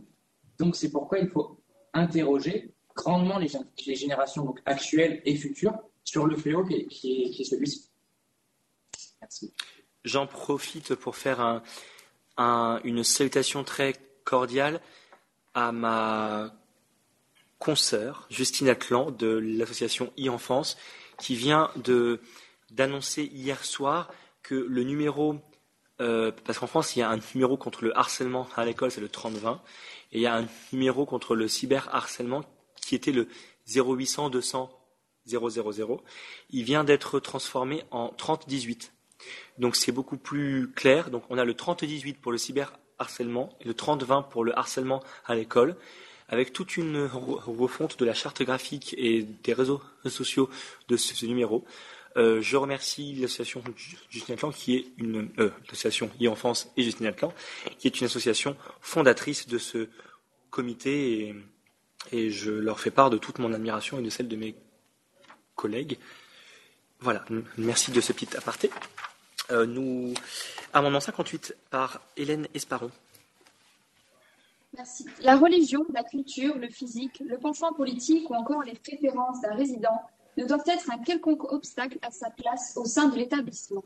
Donc 0.59 0.77
c'est 0.77 0.91
pourquoi 0.91 1.19
il 1.19 1.29
faut 1.29 1.59
interroger 1.95 2.75
grandement 2.95 3.39
les, 3.39 3.49
générations 3.95 4.55
actuelles 4.67 5.23
et 5.25 5.37
futures 5.37 5.79
sur 6.05 6.27
le 6.27 6.37
fléau 6.37 6.65
qui 6.65 7.35
est, 7.41 7.45
celui-ci. 7.45 7.89
Merci. 9.23 9.55
J'en 10.05 10.27
profite 10.27 10.95
pour 10.97 11.17
faire 11.17 11.63
une 12.39 13.05
salutation 13.05 13.65
très 13.65 13.95
cordiale 14.25 14.81
à 15.55 15.73
ma 15.73 16.53
consoeur, 17.59 18.27
Justine 18.31 18.69
Atlan, 18.69 19.11
de 19.11 19.29
l'association 19.29 20.13
e-enfance, 20.19 20.77
qui 21.19 21.37
vient 21.37 21.71
d'annoncer 22.71 23.25
hier 23.25 23.65
soir 23.65 24.11
que 24.43 24.55
le 24.55 24.83
numéro, 24.83 25.37
euh, 26.01 26.33
parce 26.45 26.59
qu'en 26.59 26.67
France, 26.67 26.97
il 26.97 27.01
y 27.01 27.03
a 27.03 27.11
un 27.11 27.21
numéro 27.35 27.57
contre 27.57 27.85
le 27.85 27.97
harcèlement 27.97 28.49
à 28.57 28.65
l'école, 28.65 28.91
c'est 28.91 29.01
le 29.01 29.09
3020, 29.09 29.63
et 30.11 30.19
il 30.19 30.23
y 30.23 30.27
a 30.27 30.37
un 30.37 30.47
numéro 30.73 31.07
contre 31.07 31.37
le 31.37 31.47
cyberharcèlement 31.47 32.43
qui 32.75 32.95
était 32.95 33.13
le 33.13 33.29
0800 33.69 34.31
200 34.31 34.71
000. 35.27 36.05
Il 36.51 36.65
vient 36.65 36.85
d'être 36.85 37.21
transformé 37.21 37.85
en 37.91 38.09
3018. 38.09 38.93
Donc 39.59 39.77
c'est 39.77 39.93
beaucoup 39.93 40.17
plus 40.17 40.71
clair. 40.71 41.11
Donc 41.11 41.25
on 41.31 41.39
a 41.39 41.45
le 41.45 41.55
3018 41.55 42.21
pour 42.21 42.33
le 42.33 42.39
cyberharcèlement 42.39 43.57
et 43.61 43.65
le 43.65 43.75
3020 43.75 44.23
pour 44.23 44.45
le 44.45 44.57
harcèlement 44.59 45.03
à 45.27 45.35
l'école 45.35 45.77
avec 46.33 46.55
toute 46.55 46.79
une 46.79 47.09
refonte 47.13 47.99
de 47.99 48.05
la 48.07 48.15
charte 48.15 48.43
graphique 48.43 48.95
et 48.97 49.23
des 49.23 49.53
réseaux 49.53 49.83
sociaux 50.07 50.49
de 50.89 50.97
ce, 50.97 51.27
numéro. 51.27 51.65
Euh, 52.17 52.41
je 52.41 52.57
remercie 52.57 53.15
l'association 53.15 53.63
Justine 54.09 54.35
Atlan, 54.35 54.51
qui 54.51 54.77
est 54.77 54.87
une 54.97 55.29
euh, 55.39 55.51
l'association 55.69 56.11
e-enfance 56.23 56.73
et 56.79 56.83
Justine 56.83 57.07
Atlan, 57.07 57.35
qui 57.79 57.87
est 57.87 58.01
une 58.01 58.07
association 58.07 58.57
fondatrice 58.81 59.47
de 59.47 59.59
ce 59.59 59.89
comité, 60.51 61.35
et, 62.13 62.31
je 62.31 62.51
leur 62.51 62.81
fais 62.81 62.91
part 62.91 63.11
de 63.11 63.19
toute 63.19 63.39
mon 63.39 63.53
admiration 63.53 63.99
et 63.99 64.03
de 64.03 64.11
celle 64.11 64.29
de 64.29 64.37
mes 64.37 64.55
collègues. 65.55 65.99
Voilà, 67.01 67.25
merci 67.59 67.91
de 67.91 68.01
ce 68.01 68.13
petit 68.13 68.37
aparté. 68.37 68.71
Euh, 69.53 69.67
nous, 69.67 70.15
amendement 70.73 71.01
58 71.01 71.55
par 71.71 72.01
Hélène 72.17 72.47
Esparon. 72.55 72.91
Merci. 74.75 75.05
La 75.21 75.37
religion, 75.37 75.85
la 75.93 76.03
culture, 76.03 76.57
le 76.57 76.71
physique, 76.71 77.23
le 77.27 77.37
penchant 77.37 77.75
politique 77.75 78.31
ou 78.31 78.35
encore 78.35 78.63
les 78.63 78.75
préférences 78.75 79.43
d'un 79.43 79.55
résident 79.55 80.01
ne 80.39 80.47
doivent 80.47 80.65
être 80.67 80.91
un 80.91 80.99
quelconque 80.99 81.53
obstacle 81.53 81.99
à 82.01 82.11
sa 82.11 82.31
place 82.31 82.73
au 82.77 82.87
sein 82.87 83.09
de 83.09 83.17
l'établissement. 83.17 83.85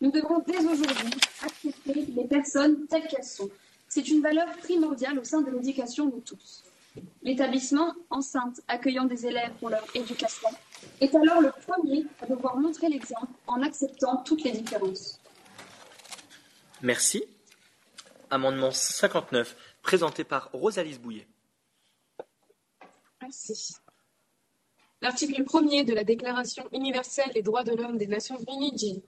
Nous 0.00 0.12
devons 0.12 0.38
dès 0.46 0.64
aujourd'hui 0.64 1.20
accepter 1.44 2.06
les 2.14 2.24
personnes 2.28 2.86
telles 2.86 3.08
qu'elles 3.08 3.24
sont. 3.24 3.50
C'est 3.88 4.08
une 4.08 4.22
valeur 4.22 4.46
primordiale 4.58 5.18
au 5.18 5.24
sein 5.24 5.42
de 5.42 5.50
l'éducation 5.50 6.06
de 6.06 6.20
tous. 6.20 6.62
L'établissement, 7.24 7.94
enceinte 8.10 8.60
accueillant 8.68 9.06
des 9.06 9.26
élèves 9.26 9.52
pour 9.58 9.70
leur 9.70 9.84
éducation, 9.96 10.48
est 11.00 11.14
alors 11.14 11.40
le 11.40 11.52
premier 11.66 12.06
à 12.20 12.26
devoir 12.26 12.56
montrer 12.56 12.88
l'exemple 12.88 13.32
en 13.46 13.62
acceptant 13.62 14.18
toutes 14.18 14.44
les 14.44 14.52
différences. 14.52 15.20
Merci. 16.82 17.24
Amendement 18.30 18.70
59 18.70 19.56
présenté 19.82 20.24
par 20.24 20.50
Rosalie 20.52 20.98
Bouillet. 20.98 21.26
Merci. 23.20 23.74
L'article 25.02 25.42
1er 25.44 25.84
de 25.84 25.94
la 25.94 26.04
Déclaration 26.04 26.64
universelle 26.72 27.32
des 27.32 27.42
droits 27.42 27.64
de 27.64 27.74
l'homme 27.74 27.96
des 27.96 28.06
Nations 28.06 28.38
unies 28.48 28.72
dit 28.72 29.02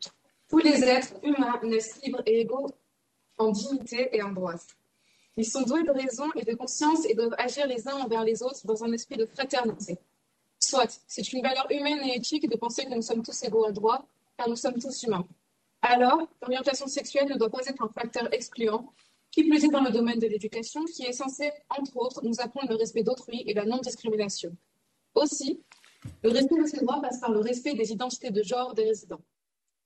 Tous 0.49 0.58
les 0.58 0.83
êtres 0.85 1.15
humains 1.22 1.60
naissent 1.62 2.01
libres 2.03 2.22
et 2.26 2.40
égaux 2.40 2.71
en 3.38 3.51
dignité 3.51 4.08
et 4.17 4.22
en 4.22 4.33
droits. 4.33 4.60
Ils 5.37 5.47
sont 5.47 5.62
doués 5.62 5.83
de 5.83 5.90
raison 5.90 6.31
et 6.37 6.44
de 6.44 6.55
conscience 6.55 7.06
et 7.06 7.15
doivent 7.15 7.35
agir 7.38 7.67
les 7.67 7.88
uns 7.88 7.97
envers 7.97 8.24
les 8.24 8.42
autres 8.42 8.67
dans 8.67 8.85
un 8.85 8.92
esprit 8.92 9.17
de 9.17 9.26
fraternité. 9.26 9.99
Soit, 10.64 11.00
c'est 11.08 11.32
une 11.32 11.42
valeur 11.42 11.66
humaine 11.70 11.98
et 12.04 12.16
éthique 12.16 12.48
de 12.48 12.56
penser 12.56 12.84
que 12.84 12.94
nous 12.94 13.02
sommes 13.02 13.22
tous 13.22 13.42
égaux 13.42 13.66
en 13.66 13.72
droit, 13.72 14.06
car 14.38 14.48
nous 14.48 14.56
sommes 14.56 14.78
tous 14.78 15.02
humains. 15.02 15.26
Alors, 15.82 16.28
l'orientation 16.40 16.86
sexuelle 16.86 17.28
ne 17.28 17.34
doit 17.34 17.50
pas 17.50 17.66
être 17.66 17.82
un 17.82 17.88
facteur 17.88 18.32
excluant, 18.32 18.92
qui 19.32 19.42
plus 19.42 19.64
est 19.64 19.68
dans 19.68 19.82
le 19.82 19.90
domaine 19.90 20.20
de 20.20 20.28
l'éducation, 20.28 20.84
qui 20.84 21.02
est 21.04 21.12
censé, 21.12 21.50
entre 21.68 21.96
autres, 21.96 22.24
nous 22.24 22.40
apprendre 22.40 22.68
le 22.70 22.76
respect 22.76 23.02
d'autrui 23.02 23.42
et 23.44 23.54
la 23.54 23.64
non-discrimination. 23.64 24.56
Aussi, 25.16 25.60
le 26.22 26.30
respect 26.30 26.62
de 26.62 26.66
ces 26.66 26.78
droits 26.78 27.00
passe 27.00 27.18
par 27.18 27.32
le 27.32 27.40
respect 27.40 27.74
des 27.74 27.90
identités 27.90 28.30
de 28.30 28.42
genre 28.44 28.72
des 28.72 28.84
résidents. 28.84 29.20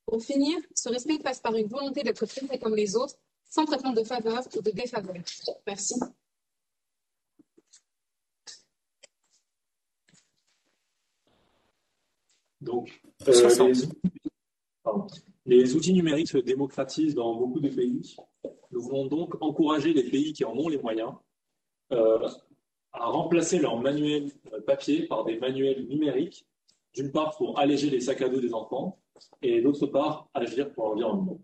Pour 0.05 0.21
finir, 0.21 0.59
ce 0.75 0.89
respect 0.89 1.17
passe 1.17 1.39
par 1.39 1.55
une 1.55 1.67
volonté 1.67 2.03
d'être 2.03 2.25
traité 2.27 2.59
comme 2.59 2.75
les 2.75 2.95
autres, 2.95 3.15
sans 3.49 3.65
traitement 3.65 3.93
de 3.93 4.03
faveur 4.03 4.43
ou 4.55 4.61
de 4.61 4.71
défaveur. 4.71 5.15
Merci. 5.65 5.95
Donc, 12.61 13.01
euh, 13.27 13.73
les, 15.45 15.57
les 15.57 15.75
outils 15.75 15.93
numériques 15.93 16.29
se 16.29 16.37
démocratisent 16.37 17.15
dans 17.15 17.35
beaucoup 17.35 17.59
de 17.59 17.69
pays. 17.69 18.15
Nous 18.71 18.81
voulons 18.81 19.05
donc 19.05 19.35
encourager 19.41 19.93
les 19.93 20.09
pays 20.09 20.33
qui 20.33 20.43
en 20.43 20.53
ont 20.53 20.67
les 20.67 20.77
moyens 20.77 21.13
euh, 21.91 22.27
à 22.91 23.05
remplacer 23.05 23.59
leurs 23.59 23.79
manuels 23.79 24.31
euh, 24.53 24.61
papier 24.61 25.07
par 25.07 25.23
des 25.23 25.37
manuels 25.37 25.87
numériques, 25.87 26.45
d'une 26.93 27.11
part 27.11 27.35
pour 27.37 27.59
alléger 27.59 27.89
les 27.89 27.99
sacs 27.99 28.21
à 28.21 28.29
dos 28.29 28.41
des 28.41 28.53
enfants 28.53 28.99
et 29.41 29.61
d'autre 29.61 29.85
part 29.87 30.29
agir 30.33 30.71
pour 30.73 30.89
l'environnement. 30.89 31.39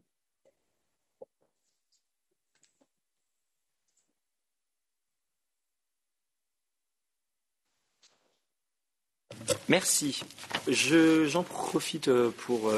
Merci. 9.70 10.24
J'en 10.68 11.44
profite 11.44 12.08
euh, 12.10 12.32
pour 12.46 12.72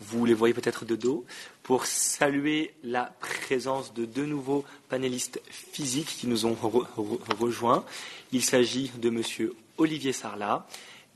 vous 0.00 0.24
les 0.24 0.34
voyez 0.34 0.54
peut-être 0.54 0.84
de 0.84 0.96
dos, 0.96 1.24
pour 1.62 1.86
saluer 1.86 2.72
la 2.82 3.12
présence 3.20 3.92
de 3.92 4.04
deux 4.04 4.24
nouveaux 4.24 4.64
panélistes 4.88 5.40
physiques 5.50 6.16
qui 6.18 6.26
nous 6.26 6.46
ont 6.46 6.56
rejoints. 7.38 7.84
Il 8.32 8.42
s'agit 8.42 8.90
de 8.98 9.08
M. 9.08 9.50
Olivier 9.76 10.12
Sarlat 10.12 10.66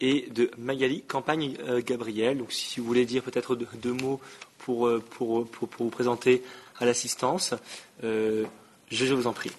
et 0.01 0.29
de 0.31 0.51
Magali 0.59 1.03
Campagne-Gabriel. 1.03 2.39
Donc, 2.39 2.53
si 2.53 2.81
vous 2.81 2.87
voulez 2.87 3.07
dire 3.07 3.23
peut-être 3.23 3.57
deux, 3.57 3.93
mots 3.93 4.21
pour, 4.59 4.87
euh, 4.87 5.03
vous 5.19 5.91
présenter 5.91 6.43
à 6.79 6.85
l'assistance, 6.85 7.55
euh, 8.03 8.45
je 8.91 9.15
vous 9.15 9.27
en 9.27 9.33
prie. 9.33 9.53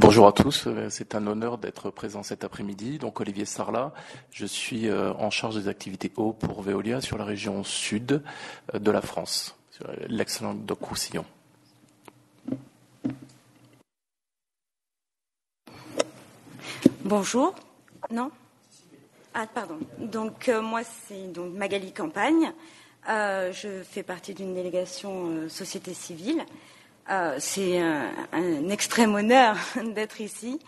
Bonjour 0.00 0.28
à 0.28 0.32
tous, 0.32 0.68
c'est 0.90 1.16
un 1.16 1.26
honneur 1.26 1.58
d'être 1.58 1.90
présent 1.90 2.22
cet 2.22 2.44
après-midi. 2.44 2.98
Donc 2.98 3.20
Olivier 3.20 3.44
Sarlat, 3.44 3.92
je 4.30 4.46
suis 4.46 4.88
en 4.92 5.28
charge 5.30 5.56
des 5.56 5.66
activités 5.66 6.12
eau 6.16 6.32
pour 6.32 6.62
Veolia 6.62 7.00
sur 7.00 7.18
la 7.18 7.24
région 7.24 7.64
sud 7.64 8.22
de 8.72 8.90
la 8.92 9.00
France, 9.02 9.56
sur 9.72 9.90
l'excellent 10.06 10.54
Doc 10.54 10.84
Roussillon. 10.84 11.24
Bonjour. 17.02 17.56
Non? 18.12 18.30
Ah, 19.34 19.48
pardon. 19.52 19.78
Donc, 19.98 20.48
euh, 20.48 20.62
moi, 20.62 20.82
c'est 20.84 21.32
donc 21.32 21.54
Magali 21.54 21.92
Campagne. 21.92 22.52
Euh, 23.08 23.50
je 23.52 23.82
fais 23.82 24.04
partie 24.04 24.32
d'une 24.32 24.54
délégation 24.54 25.26
euh, 25.26 25.48
société 25.48 25.92
civile. 25.92 26.44
C'est 27.38 27.78
un, 27.78 28.10
un, 28.32 28.68
extrême 28.68 29.14
honneur 29.14 29.56
d'être 29.94 30.20
ici. 30.20 30.58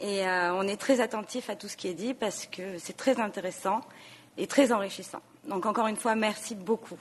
Et 0.00 0.24
on 0.26 0.62
est 0.62 0.76
très 0.76 1.00
attentif 1.00 1.48
à 1.48 1.56
tout 1.56 1.68
ce 1.68 1.76
qui 1.76 1.88
est 1.88 1.94
dit 1.94 2.14
parce 2.14 2.46
que 2.46 2.78
c'est 2.78 2.96
très 2.96 3.20
intéressant 3.20 3.80
et 4.36 4.46
très 4.46 4.72
enrichissant. 4.72 5.22
Donc, 5.48 5.66
encore 5.66 5.86
une 5.86 5.96
fois, 5.96 6.14
merci 6.14 6.54
beaucoup. 6.54 6.98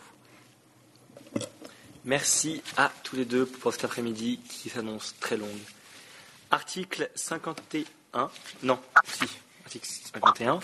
Merci 2.05 2.61
à 2.75 2.91
tous 3.03 3.15
les 3.15 3.25
deux 3.25 3.45
pour 3.45 3.71
cet 3.71 3.85
après-midi 3.85 4.39
qui 4.49 4.69
s'annonce 4.69 5.15
très 5.19 5.37
long. 5.37 5.47
Article 6.51 7.09
51. 7.15 8.29
Non, 8.63 8.79
si, 9.05 9.25
article 9.63 9.87
51. 10.13 10.59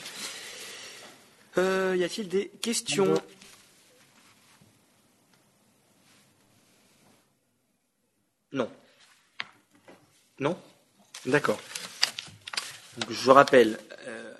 Euh, 1.57 1.95
y 1.97 2.03
a-t-il 2.03 2.27
des 2.27 2.49
questions? 2.61 3.13
Non. 8.51 8.69
Non? 10.39 10.57
D'accord. 11.25 11.59
je 13.09 13.31
rappelle, 13.31 13.77
euh, 14.07 14.33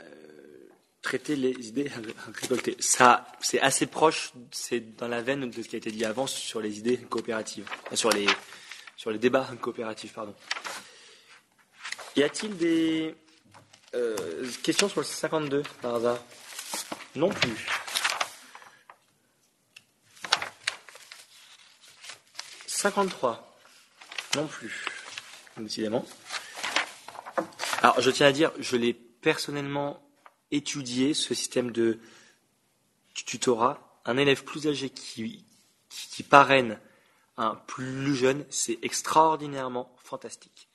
traiter 1.02 1.36
les 1.36 1.68
idées 1.68 1.92
récoltées. 2.42 2.78
C'est 2.80 3.60
assez 3.60 3.86
proche, 3.86 4.32
c'est 4.52 4.96
dans 4.96 5.08
la 5.08 5.22
veine 5.22 5.50
de 5.50 5.62
ce 5.62 5.68
qui 5.68 5.76
a 5.76 5.80
été 5.80 5.92
dit 5.92 6.06
avant 6.06 6.28
sur 6.28 6.62
les 6.62 6.78
idées 6.78 6.98
coopératives, 6.98 7.70
sur 7.94 8.10
les, 8.12 8.28
sur 8.96 9.12
les 9.12 9.20
débats 9.20 9.48
coopératifs, 9.62 10.14
pardon. 10.14 10.36
Y 12.16 12.24
a-t-il 12.24 12.58
des 12.58 13.16
euh, 13.96 14.46
questions 14.64 14.90
sur 14.90 15.02
le 15.02 15.06
52 15.06 15.64
par 15.82 15.96
hasard? 15.96 16.20
Non 17.16 17.30
plus. 17.30 17.68
«53. 22.68 23.49
Non 24.36 24.48
plus. 24.48 24.86
Décidément. 25.58 26.06
Alors, 27.82 28.00
je 28.02 28.12
tiens 28.12 28.28
à 28.28 28.32
dire, 28.32 28.52
je 28.60 28.76
l'ai 28.78 28.94
personnellement 28.94 30.02
étudié, 30.52 31.14
ce 31.14 31.34
système 31.34 31.72
de 31.72 32.00
tutorat. 33.14 34.02
Un 34.06 34.18
élève 34.18 34.44
plus 34.44 34.68
âgé 34.68 34.90
qui, 34.90 35.46
qui 35.90 36.24
parraine 36.24 36.80
un 37.38 37.56
plus 37.56 38.16
jeune, 38.16 38.46
c'est 38.50 38.80
extraordinairement 38.82 39.96
fantastique 39.98 40.70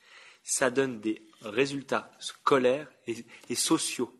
ça 0.45 0.69
donne 0.69 1.01
des 1.01 1.27
résultats 1.41 2.11
scolaires 2.19 2.87
et, 3.07 3.55
sociaux. 3.55 4.15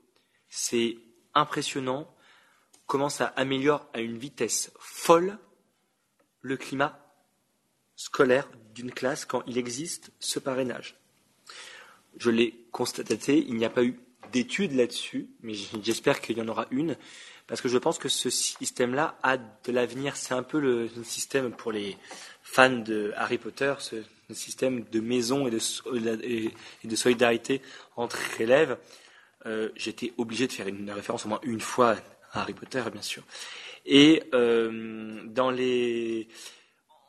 C'est 0.50 0.98
impressionnant 1.36 2.12
comment 2.88 3.10
ça 3.10 3.28
améliore 3.38 3.88
à 3.94 4.02
une 4.02 4.18
vitesse 4.18 4.72
folle 4.80 5.38
le 6.42 6.58
climat 6.58 7.00
scolaire 7.96 8.50
d'une 8.76 8.92
classe 8.92 9.26
quand 9.26 9.42
il 9.48 9.58
existe 9.58 10.12
ce 10.20 10.38
parrainage. 10.38 10.96
Je 12.18 12.30
l'ai 12.30 12.54
constaté, 12.72 13.44
il 13.48 13.56
n'y 13.56 13.66
a 13.66 13.70
pas 13.70 13.84
eu 13.84 14.00
d'études 14.32 14.74
là-dessus, 14.74 15.28
mais 15.42 15.54
j'espère 15.82 16.22
qu'il 16.22 16.38
y 16.38 16.42
en 16.42 16.48
aura 16.48 16.68
une, 16.70 16.96
parce 17.48 17.62
que 17.62 17.70
je 17.70 17.78
pense 17.78 17.98
que 17.98 18.10
ce 18.10 18.30
système-là 18.30 19.18
a 19.24 19.38
de 19.38 19.72
l'avenir. 19.72 20.16
C'est 20.16 20.34
un 20.34 20.44
peu 20.44 20.60
le 20.60 20.90
système 21.04 21.52
pour 21.52 21.72
les 21.72 21.98
fans 22.44 22.70
de 22.70 23.14
Harry 23.16 23.38
Potter, 23.38 23.74
ce 23.80 23.96
système 24.34 24.84
de 24.92 25.00
maison 25.00 25.48
et 25.48 25.52
de, 25.52 26.96
solidarité 26.96 27.62
entre 27.96 28.18
élèves. 28.42 28.78
Euh, 29.46 29.70
j'étais 29.76 30.14
obligé 30.18 30.48
de 30.48 30.52
faire 30.52 30.68
une 30.68 30.90
référence 30.90 31.26
au 31.26 31.30
moins 31.30 31.42
une 31.44 31.62
fois 31.62 31.96
à 32.32 32.42
Harry 32.42 32.54
Potter, 32.54 32.84
bien 32.92 33.02
sûr. 33.02 33.24
Et 33.86 34.24
euh, 34.34 35.22
dans 35.26 35.52
les... 35.52 36.28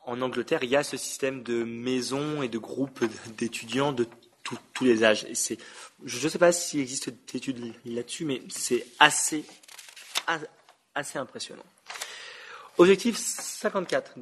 en 0.07 0.21
Angleterre, 0.21 0.63
il 0.63 0.69
y 0.69 0.75
a 0.77 0.83
ce 0.83 0.95
système 0.95 1.43
de 1.43 1.63
maison 1.63 2.41
et 2.41 2.47
de 2.47 2.57
groupes 2.57 3.03
d'étudiants 3.37 3.91
de 3.91 4.07
tous 4.73 4.85
les 4.85 5.03
âges. 5.03 5.25
Et 5.25 5.57
je 6.05 6.23
ne 6.23 6.29
sais 6.29 6.39
pas 6.39 6.53
s'il 6.53 6.79
existe 6.79 7.09
d'études 7.31 7.73
là-dessus, 7.85 8.23
mais 8.23 8.41
c'est 8.47 8.85
assez, 8.99 9.43
assez 10.95 11.19
impressionnant. 11.19 11.65
Objectif 12.77 13.17
54. 13.17 14.15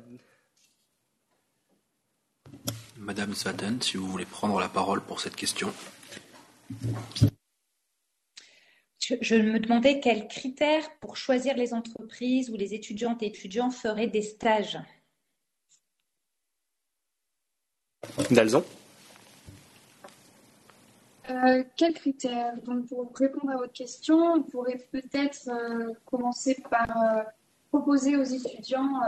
Madame 2.98 3.36
Svaten, 3.36 3.80
si 3.80 3.98
vous 3.98 4.08
voulez 4.08 4.26
prendre 4.26 4.60
la 4.60 4.70
parole 4.70 5.02
pour 5.02 5.20
cette 5.20 5.36
question. 5.36 5.72
Je, 9.22 9.36
me 9.36 9.60
demandais 9.60 10.00
quels 10.00 10.28
critères 10.28 10.90
pour 11.00 11.16
choisir 11.16 11.56
les 11.56 11.76
entreprises 11.76 12.50
où 12.50 12.56
les 12.56 12.74
étudiantes 12.74 13.22
et 13.22 13.28
étudiants 13.28 13.70
feraient 13.70 14.08
des 14.08 14.24
stages. 14.24 14.80
Dalzon. 18.32 18.64
Euh, 21.30 21.64
quels 21.76 21.94
critères? 21.94 22.54
Donc, 22.64 22.88
pour 22.88 23.12
répondre 23.16 23.52
à 23.52 23.58
votre 23.58 23.74
question, 23.74 24.18
on 24.34 24.44
pourrait 24.44 24.88
peut-être 24.92 25.50
euh, 25.50 25.94
commencer 26.06 26.64
par 26.70 26.90
euh, 26.90 27.24
proposer 27.70 28.16
aux 28.16 28.24
étudiants 28.24 29.02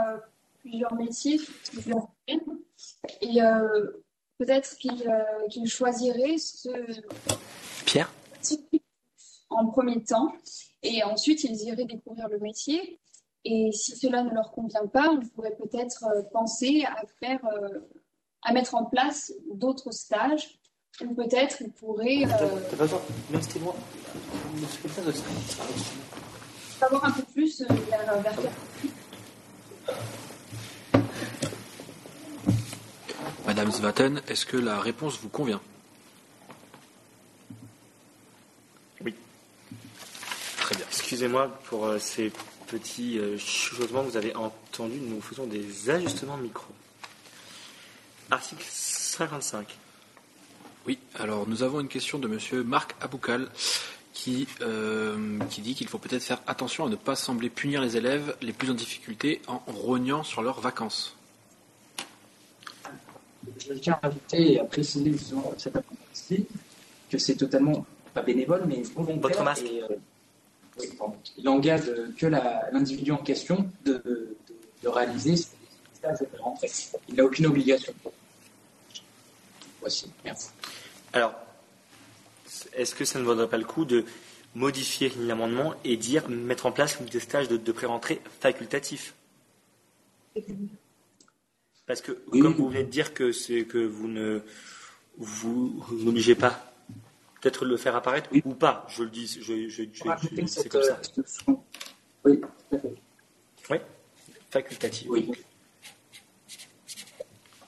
plusieurs 0.60 0.94
métiers, 0.94 1.40
plusieurs 1.70 2.08
et 3.22 3.40
peut-être 4.36 4.76
qu'ils 4.76 5.70
choisiraient 5.70 6.36
ce 6.36 6.68
Pierre. 7.86 8.12
en 9.48 9.66
premier 9.68 10.02
temps, 10.02 10.34
et 10.82 11.02
ensuite 11.02 11.44
ils 11.44 11.56
iraient 11.62 11.86
découvrir 11.86 12.28
le 12.28 12.38
métier. 12.40 13.00
Et 13.44 13.72
si 13.72 13.96
cela 13.96 14.22
ne 14.22 14.34
leur 14.34 14.50
convient 14.50 14.86
pas, 14.86 15.08
on 15.08 15.20
pourrait 15.20 15.56
peut-être 15.56 16.04
penser 16.32 16.84
à 16.84 17.04
faire, 17.20 17.40
à 18.42 18.52
mettre 18.52 18.74
en 18.74 18.84
place 18.84 19.32
d'autres 19.52 19.90
stages 19.92 20.58
ou 21.00 21.14
peut-être 21.14 21.60
il 21.60 21.70
pourrait 21.70 22.24
euh, 22.24 22.60
savoir 26.78 27.04
un 27.04 27.10
peu 27.10 27.22
plus 27.22 27.62
euh, 27.62 27.66
vers, 27.88 28.20
vers 28.20 28.50
Madame 33.46 33.70
Zvaten, 33.70 34.20
est-ce 34.28 34.44
que 34.44 34.56
la 34.56 34.80
réponse 34.80 35.18
vous 35.20 35.28
convient? 35.28 35.60
Oui. 39.04 39.14
Très 40.58 40.74
bien. 40.74 40.84
Excusez-moi 40.88 41.48
pour 41.64 41.86
euh, 41.86 41.98
ces 41.98 42.32
petits 42.66 43.18
chuchotements 43.38 44.04
que 44.04 44.10
vous 44.10 44.16
avez 44.16 44.34
entendus. 44.34 45.00
Nous 45.00 45.20
faisons 45.20 45.46
des 45.46 45.88
ajustements 45.88 46.36
micro. 46.36 46.66
Article 48.30 48.64
55. 48.68 49.66
Oui, 50.86 50.98
alors 51.18 51.48
nous 51.48 51.62
avons 51.62 51.80
une 51.80 51.88
question 51.88 52.18
de 52.18 52.28
Monsieur 52.28 52.62
Marc 52.62 52.94
Aboukal 53.00 53.48
qui, 54.12 54.48
euh, 54.60 55.38
qui 55.50 55.60
dit 55.60 55.74
qu'il 55.74 55.88
faut 55.88 55.98
peut-être 55.98 56.22
faire 56.22 56.42
attention 56.46 56.86
à 56.86 56.88
ne 56.88 56.96
pas 56.96 57.14
sembler 57.14 57.50
punir 57.50 57.80
les 57.80 57.96
élèves 57.96 58.36
les 58.42 58.52
plus 58.52 58.70
en 58.70 58.74
difficulté 58.74 59.40
en 59.46 59.62
rognant 59.66 60.24
sur 60.24 60.42
leurs 60.42 60.60
vacances. 60.60 61.16
Je 63.58 63.74
tiens 63.74 63.98
à 64.02 64.08
ajouter 64.08 64.54
et 64.54 64.60
à 64.60 64.64
préciser 64.64 65.14
cette 65.56 65.76
après 65.76 66.42
que 67.10 67.18
c'est 67.18 67.36
totalement 67.36 67.86
pas 68.12 68.22
bénévole 68.22 68.64
mais 68.66 68.82
volontaire. 68.94 69.44
Votre 69.44 69.64
Et, 69.64 69.82
euh, 69.82 69.86
il 71.36 71.48
engage 71.48 71.90
que 72.16 72.26
l'individu 72.26 73.12
en 73.12 73.18
question 73.18 73.68
de, 73.84 74.02
de, 74.82 74.88
réaliser 74.88 75.36
ce 75.36 75.46
stage 75.98 76.18
de 76.20 76.38
rentrée. 76.38 76.70
Il 77.08 77.14
n'a 77.16 77.24
aucune 77.24 77.46
obligation. 77.46 77.92
Voici. 79.80 80.10
Merci. 80.24 80.48
Alors, 81.12 81.34
est-ce 82.74 82.94
que 82.94 83.04
ça 83.04 83.18
ne 83.18 83.24
vaudrait 83.24 83.48
pas 83.48 83.58
le 83.58 83.64
coup 83.64 83.84
de 83.84 84.04
modifier 84.54 85.12
l'amendement 85.18 85.74
et 85.84 85.96
dire 85.96 86.28
mettre 86.28 86.66
en 86.66 86.72
place 86.72 87.00
des 87.02 87.20
stages 87.20 87.48
de, 87.48 87.72
pré-rentrée 87.72 88.20
facultatifs? 88.40 89.14
Parce 91.86 92.00
que, 92.00 92.12
comme 92.30 92.54
vous 92.54 92.68
venez 92.68 92.84
de 92.84 92.90
dire 92.90 93.14
que 93.14 93.32
que 93.62 93.78
vous 93.78 94.08
ne 94.08 94.42
vous 95.16 95.84
n'obligez 95.90 96.34
pas, 96.34 96.72
peut-être 97.40 97.64
le 97.64 97.76
faire 97.76 97.96
apparaître 97.96 98.30
ou 98.44 98.54
pas. 98.54 98.86
Je 98.88 99.02
le 99.02 99.10
dis, 99.10 99.26
je, 99.40 99.68
je, 99.68 99.82
c'est 100.46 100.68
comme 100.68 100.82
ça. 100.82 101.00
Oui, 102.24 102.40
Oui, 103.70 103.78
facultatif. 104.50 105.08
Oui. 105.08 105.30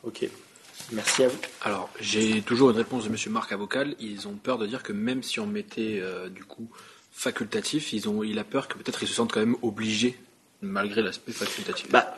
Ok. 0.04 0.26
Merci 0.92 1.24
à 1.24 1.28
vous. 1.28 1.38
Alors, 1.62 1.90
j'ai 2.00 2.40
toujours 2.42 2.70
une 2.70 2.76
réponse 2.76 3.04
de 3.04 3.08
M. 3.10 3.16
Marc 3.32 3.52
Avocal. 3.52 3.94
Ils 4.00 4.26
ont 4.28 4.34
peur 4.34 4.58
de 4.58 4.66
dire 4.66 4.82
que 4.82 4.92
même 4.92 5.22
si 5.22 5.38
on 5.40 5.46
mettait 5.46 6.00
euh, 6.00 6.28
du 6.28 6.44
coup 6.44 6.68
facultatif, 7.12 7.92
ils 7.92 8.08
ont, 8.08 8.22
il 8.22 8.38
a 8.38 8.44
peur 8.44 8.66
que 8.66 8.78
peut-être 8.78 9.02
ils 9.02 9.08
se 9.08 9.14
sentent 9.14 9.32
quand 9.32 9.40
même 9.40 9.56
obligés, 9.62 10.18
malgré 10.62 11.02
l'aspect 11.02 11.32
facultatif. 11.32 11.90
Bah, 11.90 12.14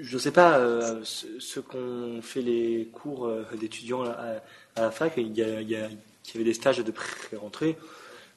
je 0.00 0.14
ne 0.14 0.18
sais 0.20 0.32
pas, 0.32 0.58
euh, 0.58 1.00
ce, 1.04 1.26
ce 1.38 1.60
qu'ont 1.60 2.20
fait 2.22 2.42
les 2.42 2.88
cours 2.92 3.26
euh, 3.26 3.44
d'étudiants 3.58 4.02
à, 4.04 4.40
à 4.74 4.80
la 4.82 4.90
fac, 4.90 5.14
il 5.16 5.34
y, 5.36 5.42
a, 5.42 5.60
il 5.60 5.70
y 5.70 5.76
a- 5.76 5.88
il 5.88 6.34
y 6.34 6.36
avait 6.38 6.44
des 6.44 6.54
stages 6.54 6.78
de 6.78 6.90
pré-rentrée. 6.90 7.78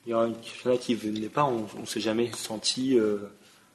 Il 0.05 0.11
y 0.11 0.13
en 0.13 0.31
a 0.31 0.77
qui 0.77 0.93
ne 0.93 0.97
venaient 0.99 1.27
pas, 1.27 1.43
on 1.43 1.67
ne 1.81 1.85
s'est 1.87 1.99
jamais 2.01 2.31
senti. 2.35 2.97
euh, 2.99 3.17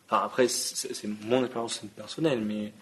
Enfin, 0.09 0.23
après, 0.25 0.47
c'est 0.49 1.09
mon 1.23 1.43
expérience 1.43 1.81
personnelle, 1.97 2.41
mais. 2.43 2.73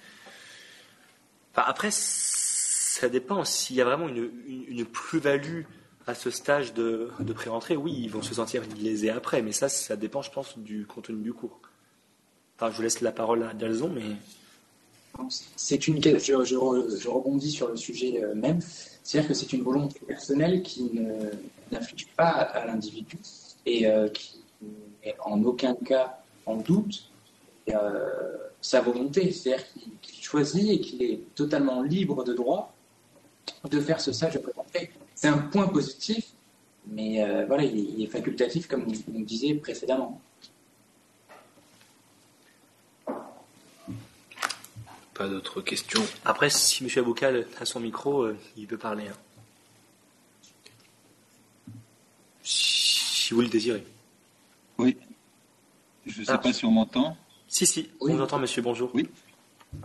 Enfin, 1.53 1.65
après, 1.67 1.91
ça 1.91 3.09
dépend. 3.09 3.45
S'il 3.45 3.77
y 3.77 3.81
a 3.81 3.85
vraiment 3.85 4.09
une, 4.09 4.31
une- 4.69 4.85
plus-value 4.87 5.63
à 6.07 6.15
ce 6.15 6.31
stage 6.31 6.75
de, 6.75 7.11
de 7.21 7.33
pré-rentrée, 7.33 7.77
oui, 7.77 7.93
ils 7.97 8.11
vont 8.11 8.23
se 8.23 8.35
sentir 8.35 8.63
lésés 8.81 9.11
après, 9.11 9.43
mais 9.43 9.53
ça, 9.53 9.69
ça 9.69 9.97
dépend, 9.97 10.23
je 10.23 10.31
pense, 10.31 10.59
du 10.59 10.87
contenu 10.87 11.23
du 11.23 11.33
cours. 11.33 11.61
Enfin, 12.57 12.71
je 12.71 12.77
vous 12.77 12.83
laisse 12.83 13.01
la 13.01 13.13
parole 13.13 13.43
à 13.45 13.55
Dalzon, 13.55 13.89
mais. 13.89 14.03
C'est 15.57 15.87
une, 15.89 16.03
je, 16.03 16.09
je, 16.19 16.55
re- 16.57 16.99
je 16.99 17.09
rebondis 17.09 17.51
sur 17.51 17.69
le 17.69 17.77
sujet 17.77 18.25
euh, 18.25 18.35
même, 18.35 18.61
c'est-à-dire 19.03 19.29
que 19.29 19.35
c'est 19.35 19.53
une 19.53 19.63
volonté 19.63 20.01
personnelle 20.07 20.63
qui 20.63 20.91
n'inflige 21.71 22.07
pas 22.17 22.29
à 22.31 22.65
l'individu 22.67 23.19
et 23.67 23.87
euh, 23.87 24.09
qui 24.09 24.41
n'est 25.05 25.15
en 25.23 25.43
aucun 25.45 25.75
cas 25.75 26.19
en 26.47 26.57
doute 26.57 27.11
euh, 27.69 28.09
sa 28.63 28.81
volonté, 28.81 29.31
c'est-à-dire 29.33 29.67
qu'il 30.01 30.23
choisit 30.25 30.71
et 30.71 30.81
qu'il 30.81 31.03
est 31.03 31.21
totalement 31.35 31.83
libre 31.83 32.25
de 32.25 32.33
droit 32.33 32.73
de 33.69 33.81
faire 33.81 34.01
ce 34.01 34.13
stage 34.13 34.35
de 34.35 34.39
présenté. 34.39 34.91
C'est 35.15 35.29
un 35.29 35.39
point 35.39 35.67
positif, 35.69 36.29
mais 36.87 37.23
euh, 37.23 37.45
voilà, 37.47 37.65
il 37.65 37.77
est, 37.77 37.83
il 37.99 38.03
est 38.05 38.07
facultatif 38.07 38.67
comme 38.69 38.85
vous 38.85 38.95
nous 39.09 39.25
disiez 39.25 39.55
précédemment. 39.57 40.21
Pas 45.15 45.29
d'autres 45.29 45.61
questions. 45.61 46.03
Après, 46.25 46.49
si 46.51 46.85
M. 46.85 46.91
Avocal 46.97 47.47
a 47.61 47.65
son 47.65 47.81
micro, 47.81 48.23
euh, 48.23 48.39
il 48.57 48.67
peut 48.67 48.79
parler. 48.79 49.09
hein. 49.09 49.17
Si 52.43 53.35
vous 53.35 53.43
le 53.43 53.49
désirez. 53.49 53.85
Oui. 54.79 54.97
Je 56.07 56.21
ne 56.21 56.25
sais 56.25 56.33
Ah. 56.33 56.39
pas 56.39 56.53
si 56.53 56.65
on 56.65 56.71
m'entend. 56.71 57.17
Si, 57.53 57.67
si, 57.67 57.91
on 58.01 58.09
vous 58.15 58.19
entend, 58.23 58.39
monsieur, 58.39 58.63
bonjour. 58.63 58.91
Oui. 58.95 59.07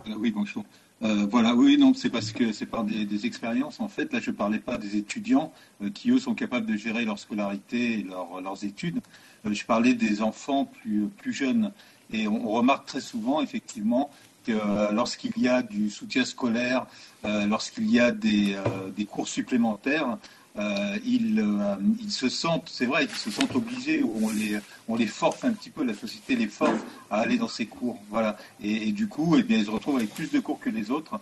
Euh, 0.06 0.14
oui, 0.16 0.30
bonjour. 0.30 0.64
Euh, 1.02 1.26
voilà, 1.30 1.54
oui, 1.54 1.76
non, 1.76 1.92
c'est 1.92 2.08
parce 2.08 2.32
que 2.32 2.50
c'est 2.50 2.64
par 2.64 2.82
des, 2.82 3.04
des 3.04 3.26
expériences. 3.26 3.78
En 3.78 3.88
fait, 3.88 4.10
là, 4.10 4.20
je 4.20 4.30
ne 4.30 4.36
parlais 4.36 4.58
pas 4.58 4.78
des 4.78 4.96
étudiants 4.96 5.52
euh, 5.82 5.90
qui, 5.90 6.10
eux, 6.10 6.18
sont 6.18 6.34
capables 6.34 6.64
de 6.64 6.78
gérer 6.78 7.04
leur 7.04 7.18
scolarité 7.18 7.98
et 8.00 8.02
leur- 8.04 8.40
leurs 8.40 8.64
études. 8.64 9.00
Je 9.44 9.64
parlais 9.66 9.92
des 9.92 10.22
enfants 10.22 10.64
plus, 10.64 11.08
plus 11.18 11.34
jeunes. 11.34 11.70
Et 12.10 12.26
on, 12.26 12.48
on 12.48 12.52
remarque 12.52 12.86
très 12.86 13.02
souvent, 13.02 13.42
effectivement, 13.42 14.08
que 14.46 14.94
lorsqu'il 14.94 15.36
y 15.36 15.46
a 15.46 15.60
du 15.62 15.90
soutien 15.90 16.24
scolaire, 16.24 16.86
lorsqu'il 17.22 17.90
y 17.90 18.00
a 18.00 18.12
des, 18.12 18.56
des 18.96 19.04
cours 19.04 19.28
supplémentaires, 19.28 20.16
euh, 20.58 20.98
ils, 21.04 21.40
euh, 21.40 21.76
ils 22.00 22.10
se 22.10 22.28
sentent, 22.28 22.68
c'est 22.68 22.86
vrai, 22.86 23.04
ils 23.04 23.10
se 23.10 23.30
sentent 23.30 23.54
obligés, 23.54 24.02
ou 24.02 24.26
on 24.26 24.30
les, 24.30 24.58
on 24.88 24.96
les 24.96 25.06
force 25.06 25.44
un 25.44 25.52
petit 25.52 25.70
peu, 25.70 25.84
la 25.84 25.94
société 25.94 26.36
les 26.36 26.48
force 26.48 26.80
à 27.10 27.20
aller 27.20 27.38
dans 27.38 27.48
ces 27.48 27.66
cours. 27.66 27.98
Voilà. 28.10 28.36
Et, 28.62 28.88
et 28.88 28.92
du 28.92 29.08
coup, 29.08 29.36
eh 29.36 29.42
bien, 29.42 29.58
ils 29.58 29.66
se 29.66 29.70
retrouvent 29.70 29.96
avec 29.96 30.12
plus 30.12 30.30
de 30.30 30.40
cours 30.40 30.58
que 30.58 30.70
les 30.70 30.90
autres, 30.90 31.20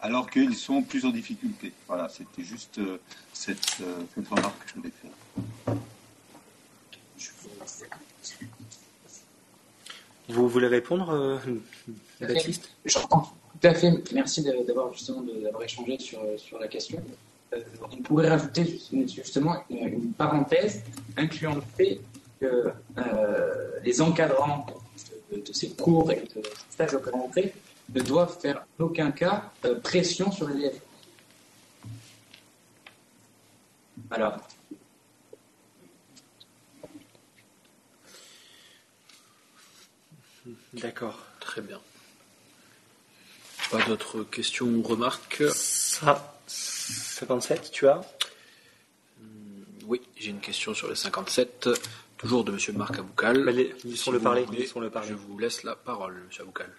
alors 0.00 0.30
qu'ils 0.30 0.54
sont 0.54 0.82
plus 0.82 1.04
en 1.06 1.10
difficulté. 1.10 1.72
Voilà, 1.88 2.08
c'était 2.08 2.44
juste 2.44 2.78
euh, 2.78 2.98
cette, 3.32 3.78
euh, 3.80 4.02
cette 4.14 4.28
remarque 4.28 4.64
que 4.64 4.68
je 4.68 4.74
voulais 4.74 4.92
faire. 5.00 5.76
Vous 10.28 10.48
voulez 10.48 10.68
répondre, 10.68 11.10
euh, 11.10 11.38
Baptiste? 12.20 12.70
Je 12.84 12.98
comprends 12.98 13.34
tout 13.60 13.68
à 13.68 13.74
fait. 13.74 13.92
Merci 14.12 14.42
d'avoir 14.42 14.92
justement 14.92 15.22
d'avoir 15.22 15.62
échangé 15.62 15.98
sur, 15.98 16.20
sur 16.38 16.58
la 16.58 16.68
question. 16.68 17.02
Euh, 17.54 17.60
on 17.92 17.96
pourrait 18.02 18.28
rajouter 18.28 18.64
juste- 18.64 19.14
justement 19.14 19.64
une, 19.70 19.88
une 19.88 20.12
parenthèse 20.12 20.82
incluant 21.16 21.54
le 21.54 21.62
fait 21.76 22.00
que 22.40 22.72
euh, 22.98 23.70
les 23.84 24.00
encadrants 24.00 24.66
de, 25.30 25.40
de 25.40 25.52
ces 25.52 25.70
cours 25.70 26.10
et 26.10 26.24
de 26.34 26.42
stages 26.70 26.92
de 26.92 27.10
rentrée 27.10 27.54
ne 27.94 28.00
doivent 28.00 28.38
faire 28.40 28.64
en 28.78 28.84
aucun 28.84 29.10
cas 29.12 29.52
euh, 29.64 29.78
pression 29.80 30.30
sur 30.32 30.48
les 30.48 30.56
élèves. 30.56 30.80
Alors, 34.10 34.36
D'accord. 40.74 41.18
Très 41.40 41.60
bien. 41.60 41.80
Pas 43.70 43.82
d'autres 43.86 44.24
questions 44.24 44.66
ou 44.66 44.82
remarques? 44.82 45.42
Ça, 45.52 46.33
57, 46.88 47.70
tu 47.72 47.88
as 47.88 48.00
Oui, 49.86 50.00
j'ai 50.16 50.30
une 50.30 50.40
question 50.40 50.74
sur 50.74 50.88
le 50.88 50.94
57, 50.94 51.68
toujours 52.18 52.44
de 52.44 52.52
M. 52.52 52.76
Marc 52.76 52.98
Aboucal. 52.98 53.44
laissons-le 53.84 54.18
vous 54.18 54.24
parler, 54.24 54.42
voulez, 54.44 54.58
laissons-le 54.60 54.90
parler. 54.90 55.08
Je 55.08 55.14
vous 55.14 55.38
laisse 55.38 55.62
la 55.62 55.76
parole, 55.76 56.14
M. 56.16 56.28
Aboucal. 56.40 56.70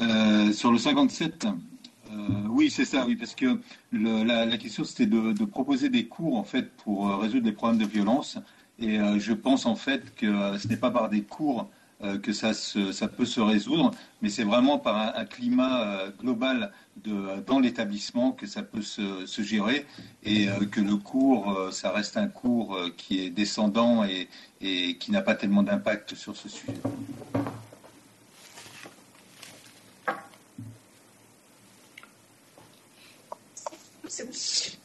Euh, 0.00 0.52
sur 0.52 0.72
le 0.72 0.78
57, 0.78 1.46
euh, 2.10 2.16
oui, 2.48 2.70
c'est 2.70 2.86
ça, 2.86 3.04
oui, 3.06 3.16
parce 3.16 3.34
que 3.34 3.58
le- 3.92 4.24
la, 4.24 4.46
la 4.46 4.56
question 4.56 4.82
c'était 4.84 5.06
de, 5.06 5.32
de 5.32 5.44
proposer 5.44 5.90
des 5.90 6.06
cours 6.06 6.36
en 6.38 6.44
fait 6.44 6.70
pour 6.78 7.08
euh, 7.10 7.16
résoudre 7.18 7.44
les 7.46 7.52
problèmes 7.52 7.78
de 7.78 7.84
violence. 7.86 8.38
Et 8.78 8.98
euh, 8.98 9.18
je 9.18 9.32
pense 9.34 9.66
en 9.66 9.76
fait 9.76 10.14
que 10.14 10.56
ce 10.58 10.68
n'est 10.68 10.78
pas 10.78 10.90
par 10.90 11.10
des 11.10 11.22
cours 11.22 11.60
euh, 11.62 11.64
que 12.22 12.32
ça, 12.32 12.52
peut 13.08 13.26
se 13.26 13.40
résoudre, 13.40 13.90
mais 14.22 14.30
c'est 14.30 14.44
vraiment 14.44 14.78
par 14.78 15.16
un, 15.16 15.24
climat 15.24 15.82
euh, 15.82 16.10
global 16.18 16.72
de, 17.04 17.40
dans 17.46 17.58
l'établissement 17.58 18.32
que 18.32 18.46
ça 18.46 18.62
peut 18.62 18.82
se, 18.82 19.24
gérer 19.42 19.86
et 20.22 20.48
euh, 20.48 20.66
que 20.66 20.80
le 20.80 20.96
cours, 20.96 21.52
euh, 21.52 21.70
ça 21.70 21.90
reste 21.90 22.16
un 22.16 22.28
cours 22.28 22.74
euh, 22.74 22.90
qui 22.96 23.20
est 23.20 23.30
descendant 23.30 24.04
et, 24.04 24.28
qui 24.98 25.10
n'a 25.10 25.22
pas 25.22 25.34
tellement 25.34 25.62
d'impact 25.62 26.14
sur 26.14 26.36
ce 26.36 26.48
sujet. 26.48 26.74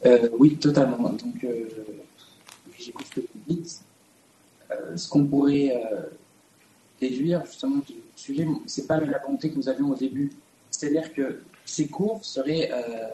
Euh, 0.06 0.28
oui, 0.38 0.56
totalement. 0.56 1.10
Donc, 1.10 1.44
euh, 1.44 1.68
j'écoute 2.78 3.06
ce 3.06 3.20
que 3.20 3.26
vous 3.26 3.54
dites. 3.54 3.80
Euh, 4.70 4.96
ce 4.96 5.08
qu'on 5.08 5.26
pourrait 5.26 5.72
euh, 5.76 6.02
déduire 7.00 7.44
justement 7.46 7.76
du 7.76 7.94
sujet, 8.14 8.46
c'est 8.66 8.86
pas 8.86 8.98
la 8.98 9.18
volonté 9.18 9.50
que 9.50 9.56
nous 9.56 9.68
avions 9.68 9.90
au 9.90 9.94
début. 9.94 10.32
C'est-à-dire 10.70 11.12
que 11.14 11.40
ces 11.64 11.88
cours 11.88 12.24
seraient, 12.24 12.70
euh, 12.72 13.08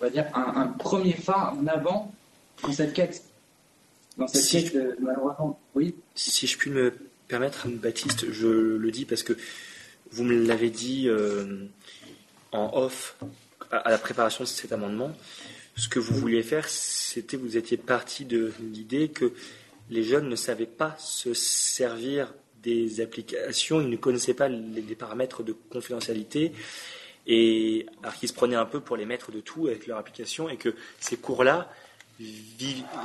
on 0.00 0.04
va 0.04 0.10
dire, 0.10 0.26
un, 0.34 0.62
un 0.62 0.66
premier 0.68 1.14
pas 1.14 1.54
en 1.58 1.66
avant 1.66 2.12
dans 2.62 2.72
cette 2.72 2.92
quête. 2.92 3.22
Dans 4.16 4.26
cette 4.26 4.42
Si 4.42 4.64
quête, 4.64 4.74
de, 4.74 4.96
malheureusement. 5.00 5.58
Oui. 5.74 5.94
Si 6.14 6.46
je 6.46 6.58
puis 6.58 6.70
me 6.70 6.92
permettre, 7.28 7.68
Baptiste, 7.68 8.32
je 8.32 8.48
le 8.48 8.90
dis 8.90 9.04
parce 9.04 9.22
que 9.22 9.36
vous 10.10 10.24
me 10.24 10.46
l'avez 10.46 10.70
dit 10.70 11.08
euh, 11.08 11.66
en 12.52 12.70
off 12.74 13.16
à, 13.70 13.76
à 13.76 13.90
la 13.90 13.98
préparation 13.98 14.44
de 14.44 14.48
cet 14.48 14.72
amendement. 14.72 15.10
Ce 15.76 15.88
que 15.88 16.00
vous 16.00 16.14
vouliez 16.14 16.42
faire, 16.42 16.68
c'était 16.68 17.36
vous 17.36 17.56
étiez 17.56 17.76
parti 17.76 18.24
de 18.24 18.52
l'idée 18.72 19.10
que 19.10 19.32
les 19.90 20.02
jeunes 20.02 20.28
ne 20.28 20.36
savaient 20.36 20.66
pas 20.66 20.96
se 20.98 21.34
servir 21.34 22.34
des 22.62 23.00
applications, 23.00 23.80
ils 23.80 23.88
ne 23.88 23.96
connaissaient 23.96 24.34
pas 24.34 24.48
les, 24.48 24.94
paramètres 24.94 25.42
de 25.42 25.52
confidentialité, 25.52 26.52
et 27.26 27.86
alors 28.02 28.14
qu'ils 28.14 28.28
se 28.28 28.34
prenaient 28.34 28.56
un 28.56 28.66
peu 28.66 28.80
pour 28.80 28.96
les 28.96 29.04
maîtres 29.04 29.32
de 29.32 29.40
tout 29.40 29.66
avec 29.66 29.86
leur 29.86 29.98
application, 29.98 30.48
et 30.48 30.56
que 30.56 30.74
ces 31.00 31.16
cours-là, 31.16 31.70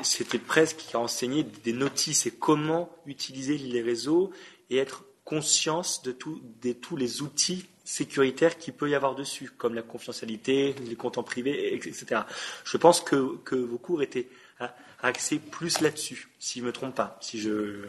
c'était 0.02 0.40
presque 0.40 0.84
enseigner 0.96 1.44
des 1.44 1.74
notices 1.74 2.26
et 2.26 2.32
comment 2.32 2.90
utiliser 3.06 3.58
les 3.58 3.82
réseaux 3.82 4.32
et 4.70 4.78
être 4.78 5.06
conscience 5.24 6.02
de, 6.04 6.12
tous 6.12 6.96
les 6.96 7.22
outils 7.22 7.66
sécuritaires 7.84 8.58
qu'il 8.58 8.74
peut 8.74 8.90
y 8.90 8.96
avoir 8.96 9.16
dessus, 9.16 9.52
comme 9.58 9.74
la 9.76 9.82
confidentialité, 9.82 10.76
les 10.86 10.96
comptes 10.96 11.18
en 11.18 11.24
privé, 11.24 11.74
etc. 11.76 12.22
Je 12.64 12.78
pense 12.78 13.02
que, 13.02 13.38
que 13.44 13.56
vos 13.56 13.78
cours 13.78 14.02
étaient 14.02 14.28
ah, 14.60 14.76
axés 15.02 15.40
plus 15.40 15.82
là-dessus, 15.82 16.30
si 16.40 16.60
je 16.60 16.64
ne 16.64 16.68
me 16.68 16.74
trompe 16.74 16.96
pas. 16.96 17.18
Si 17.22 17.40
je... 17.40 17.86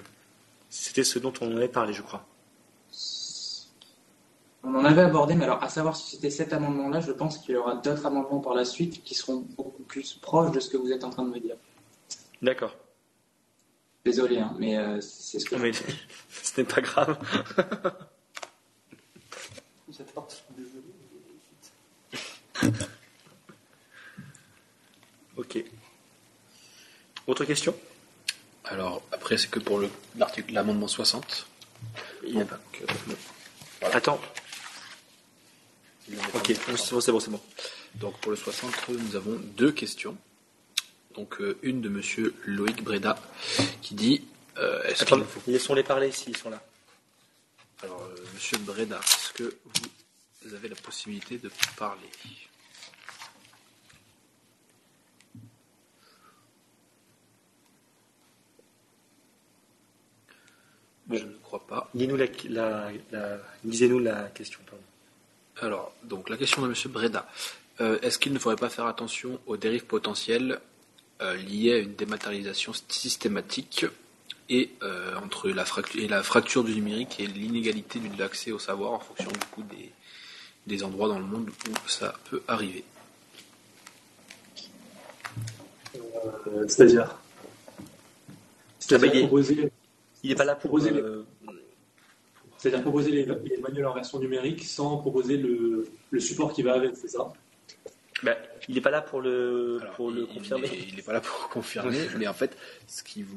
C'était 0.77 1.05
ce 1.05 1.21
dont 1.21 1.33
on 1.41 1.57
avait 1.57 1.69
parlé, 1.69 1.93
je 1.93 2.03
crois. 2.03 2.27
On 4.65 4.75
en 4.75 4.85
avait 4.85 5.03
abordé, 5.03 5.37
mais 5.37 5.45
alors 5.45 5.63
à 5.63 5.69
savoir 5.69 5.95
si 5.95 6.17
c'était 6.17 6.31
cet 6.31 6.53
amendement-là, 6.53 6.99
je 6.99 7.13
pense 7.13 7.39
qu'il 7.39 7.55
y 7.55 7.57
aura 7.57 7.77
d'autres 7.77 8.07
amendements 8.07 8.41
par 8.41 8.55
la 8.55 8.65
suite 8.65 9.05
qui 9.05 9.15
seront 9.15 9.47
beaucoup 9.57 9.85
plus 9.85 10.15
proches 10.15 10.51
de 10.51 10.59
ce 10.59 10.69
que 10.69 10.77
vous 10.77 10.91
êtes 10.91 11.05
en 11.05 11.11
train 11.11 11.23
de 11.23 11.31
me 11.31 11.39
dire. 11.39 11.55
D'accord. 12.43 12.75
Désolé, 14.05 14.39
hein, 14.41 14.53
mais 14.59 14.77
euh, 14.77 15.01
c'est 15.01 15.39
ce 15.39 15.45
que 15.45 15.55
Mais 15.55 15.71
ce 16.29 16.61
n'est 16.61 16.67
pas 16.67 16.81
grave. 16.81 17.19
Ok. 25.37 25.65
Autre 27.27 27.45
question? 27.45 27.75
Alors, 28.65 29.03
après, 29.13 29.37
c'est 29.37 29.49
que 29.51 29.59
pour 29.59 29.79
le- 29.79 29.91
l'article, 30.17 30.53
l'amendement 30.55 30.89
60. 30.89 31.47
Il 32.27 32.37
n'y 32.37 32.43
a 32.43 32.45
pas. 32.47 32.59
Attends. 33.93 34.21
Ok, 36.35 36.53
c'est 36.77 36.91
bon, 36.93 37.01
c'est 37.01 37.13
bon, 37.13 37.21
c'est 37.21 37.31
bon. 37.31 37.41
Donc 37.97 38.19
pour 38.21 38.31
le 38.31 38.37
60, 38.37 38.89
nous 38.89 39.17
avons 39.17 39.37
deux 39.57 39.73
questions. 39.73 40.17
Donc 41.15 41.41
euh, 41.41 41.59
une 41.63 41.81
de 41.81 41.89
Monsieur 41.89 42.35
Loïc 42.45 42.83
Breda 42.83 43.17
qui 43.83 43.95
dit 43.95 44.25
euh, 44.59 44.83
est-ce 44.85 45.03
Attends, 45.05 45.17
qu'il 45.17 45.27
faut... 45.27 45.41
laissons-les 45.47 45.83
parler 45.85 46.11
s'ils 46.13 46.37
sont 46.37 46.51
là. 46.51 46.63
Alors 47.83 48.03
euh, 48.03 48.17
Monsieur 48.35 48.59
Breda, 48.59 48.99
est-ce 48.99 49.33
que 49.33 49.57
vous 50.45 50.55
avez 50.55 50.69
la 50.69 50.77
possibilité 50.77 51.39
de 51.39 51.51
parler? 51.77 52.09
Je 61.11 61.25
ne 61.25 61.33
crois 61.43 61.67
pas. 61.67 61.91
Dis-nous 61.95 62.17
la, 62.17 62.27
la, 62.49 62.91
la- 63.13 63.39
lisez-nous 63.65 63.99
la 63.99 64.23
question. 64.31 64.61
Pardon. 64.67 64.83
Alors, 65.61 65.95
donc 66.03 66.29
la 66.31 66.37
question 66.37 66.63
de 66.63 66.69
M. 66.69 66.75
Breda. 66.87 67.29
Euh, 67.81 67.99
Est-ce 68.03 68.19
qu'il 68.19 68.33
ne 68.33 68.39
faudrait 68.39 68.57
pas 68.61 68.71
faire 68.71 68.87
attention 68.87 69.39
aux 69.47 69.57
dérives 69.57 69.85
potentielles 69.85 70.61
euh, 71.23 71.37
liées 71.37 71.73
à 71.75 71.79
une 71.79 71.95
dématérialisation 71.95 72.73
systématique 72.89 73.87
et 74.49 74.71
euh, 74.83 75.15
entre 75.17 75.49
la, 75.51 75.65
fracture, 75.65 76.03
et 76.03 76.09
la 76.09 76.23
fracture 76.23 76.65
du 76.65 76.75
numérique 76.75 77.19
et 77.21 77.27
l'inégalité 77.27 77.99
de 77.99 78.19
l'accès 78.19 78.53
au 78.53 78.59
savoir 78.59 78.93
en 78.93 78.99
fonction 79.01 79.31
du 79.31 79.39
coup 79.51 79.63
des, 79.63 79.91
des 80.67 80.85
endroits 80.85 81.09
dans 81.09 81.19
le 81.19 81.25
monde 81.25 81.51
où 81.51 81.89
ça 81.89 82.15
peut 82.31 82.43
arriver? 82.49 82.85
Euh, 85.97 86.65
C'est-à-dire? 86.69 87.15
C'est-à-dire 88.79 89.29
il 90.25 90.31
n'est 90.31 90.35
pas 90.35 90.45
là 90.45 90.55
pour. 90.57 90.71
proposer 90.71 90.91
les- 90.91 91.01
euh, 91.01 91.23
c'est-à-dire 92.59 92.83
proposer 92.83 93.11
les, 93.11 93.25
les 93.27 93.59
manuels 93.59 93.87
en 93.87 93.95
version 93.95 94.19
numérique 94.19 94.65
sans 94.65 94.97
proposer 94.97 95.37
le, 95.37 95.87
le 96.11 96.21
support 96.21 96.53
qui 96.53 96.63
va 96.63 96.75
avec, 96.75 96.97
c'est 96.97 97.09
ça? 97.09 97.33
Bah, 98.23 98.37
il 98.69 98.75
n'est 98.75 98.81
pas 98.81 98.91
là 98.91 99.03
pour 99.03 99.21
le, 99.21 99.81
pour 99.97 100.11
le 100.11 100.25
confirmer. 100.25 100.71
Il 100.89 100.97
n'est 100.97 101.03
pas 101.03 101.13
là 101.19 101.21
pour 101.21 101.49
confirmer, 101.51 102.09
mais 102.17 102.27
en 102.27 102.33
fait, 102.33 102.57
ce 102.87 103.03
qui 103.03 103.23
vous, 103.23 103.37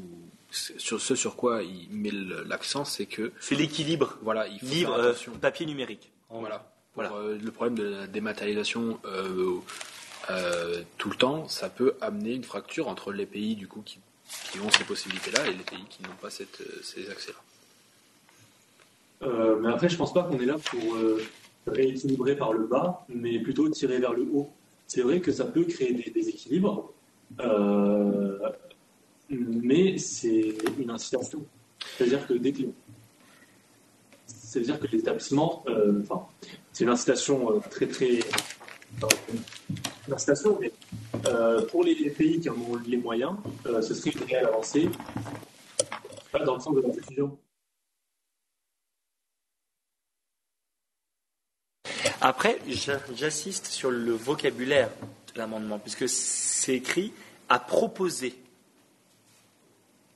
sur 0.50 1.02
ce 1.02 1.16
sur 1.16 1.36
quoi 1.36 1.62
il 1.64 1.90
met 1.92 2.12
l'accent, 2.46 2.86
c'est 2.86 3.06
que 3.06 3.34
c'est 3.42 3.56
l'équilibre. 3.56 4.18
Voilà, 4.22 4.48
il 4.48 4.60
faut 4.60 4.66
Livre, 4.68 4.96
faire 5.14 5.30
euh, 5.34 5.38
papier 5.42 5.66
numérique. 5.66 6.10
Voilà. 6.30 6.72
Pour, 6.94 7.04
euh, 7.04 7.38
le 7.44 7.52
problème 7.52 7.78
de 7.78 7.84
la 7.84 8.08
dématérialisation 8.08 8.98
euh, 9.06 9.56
euh, 10.30 10.82
tout 10.98 11.10
le 11.10 11.16
temps, 11.16 11.48
ça 11.50 11.70
peut 11.70 11.96
amener 12.02 12.34
une 12.34 12.44
fracture 12.46 12.88
entre 12.88 13.12
les 13.12 13.26
pays 13.26 13.56
du 13.56 13.68
coup 13.68 13.82
qui, 13.82 14.00
qui 14.52 14.60
ont 14.60 14.70
ces 14.72 14.84
possibilités-là 14.84 15.48
et 15.48 15.54
les 15.54 15.64
pays 15.64 15.86
qui 15.90 16.04
n'ont 16.04 16.10
pas 16.22 16.28
euh, 16.28 16.82
ces 16.82 17.10
accès-là. 17.10 17.38
Euh, 19.24 19.58
mais 19.60 19.70
après, 19.70 19.90
je 19.90 19.98
pense 19.98 20.14
pas 20.14 20.24
qu'on 20.24 20.40
est 20.40 20.46
là 20.46 20.58
pour 20.58 20.96
euh, 20.96 21.24
rééquilibrer 21.66 22.36
par 22.36 22.54
le 22.54 22.68
bas, 22.68 23.06
mais 23.10 23.40
plutôt 23.40 23.68
tirer 23.70 24.00
vers 24.00 24.14
le 24.14 24.24
haut. 24.24 24.50
C'est 24.86 25.02
vrai 25.02 25.20
que 25.20 25.32
ça 25.32 25.46
peut 25.46 25.66
créer 25.66 25.94
des 25.94 26.12
déséquilibres, 26.12 26.94
mais 29.30 29.98
c'est 29.98 30.56
une 30.80 30.90
incitation. 30.90 31.46
C'est-à-dire 31.98 32.26
que 32.26 32.34
dès 32.34 32.54
que 32.54 32.64
c'est-à-dire 34.26 34.80
que 34.80 34.88
les 34.88 35.00
établissements, 35.00 35.66
enfin, 36.02 36.26
c'est 36.72 36.86
une 36.86 36.90
incitation 36.90 37.60
très 37.70 37.88
très 37.88 38.20
euh, 41.26 41.66
pour 41.68 41.84
les, 41.84 42.10
pays 42.10 42.40
qui 42.40 42.50
en 42.50 42.56
ont 42.56 42.76
les 42.86 42.98
moyens, 42.98 43.34
euh, 43.66 43.82
ce 43.82 43.94
serait 43.94 44.12
une 44.12 44.24
réelle 44.24 44.46
avancée, 44.46 44.90
dans 46.46 46.56
le 46.56 46.62
sens 46.62 46.76
de 46.76 46.82
la. 46.82 46.90
Après, 52.22 52.60
j'assiste 53.16 53.68
sur 53.68 53.92
le 53.92 54.12
vocabulaire 54.12 54.90
de 55.34 55.40
l'amendement, 55.40 55.78
puisque 55.80 56.10
c'est 56.10 56.74
écrit 56.76 57.14
à 57.48 57.60
proposer. 57.60 58.36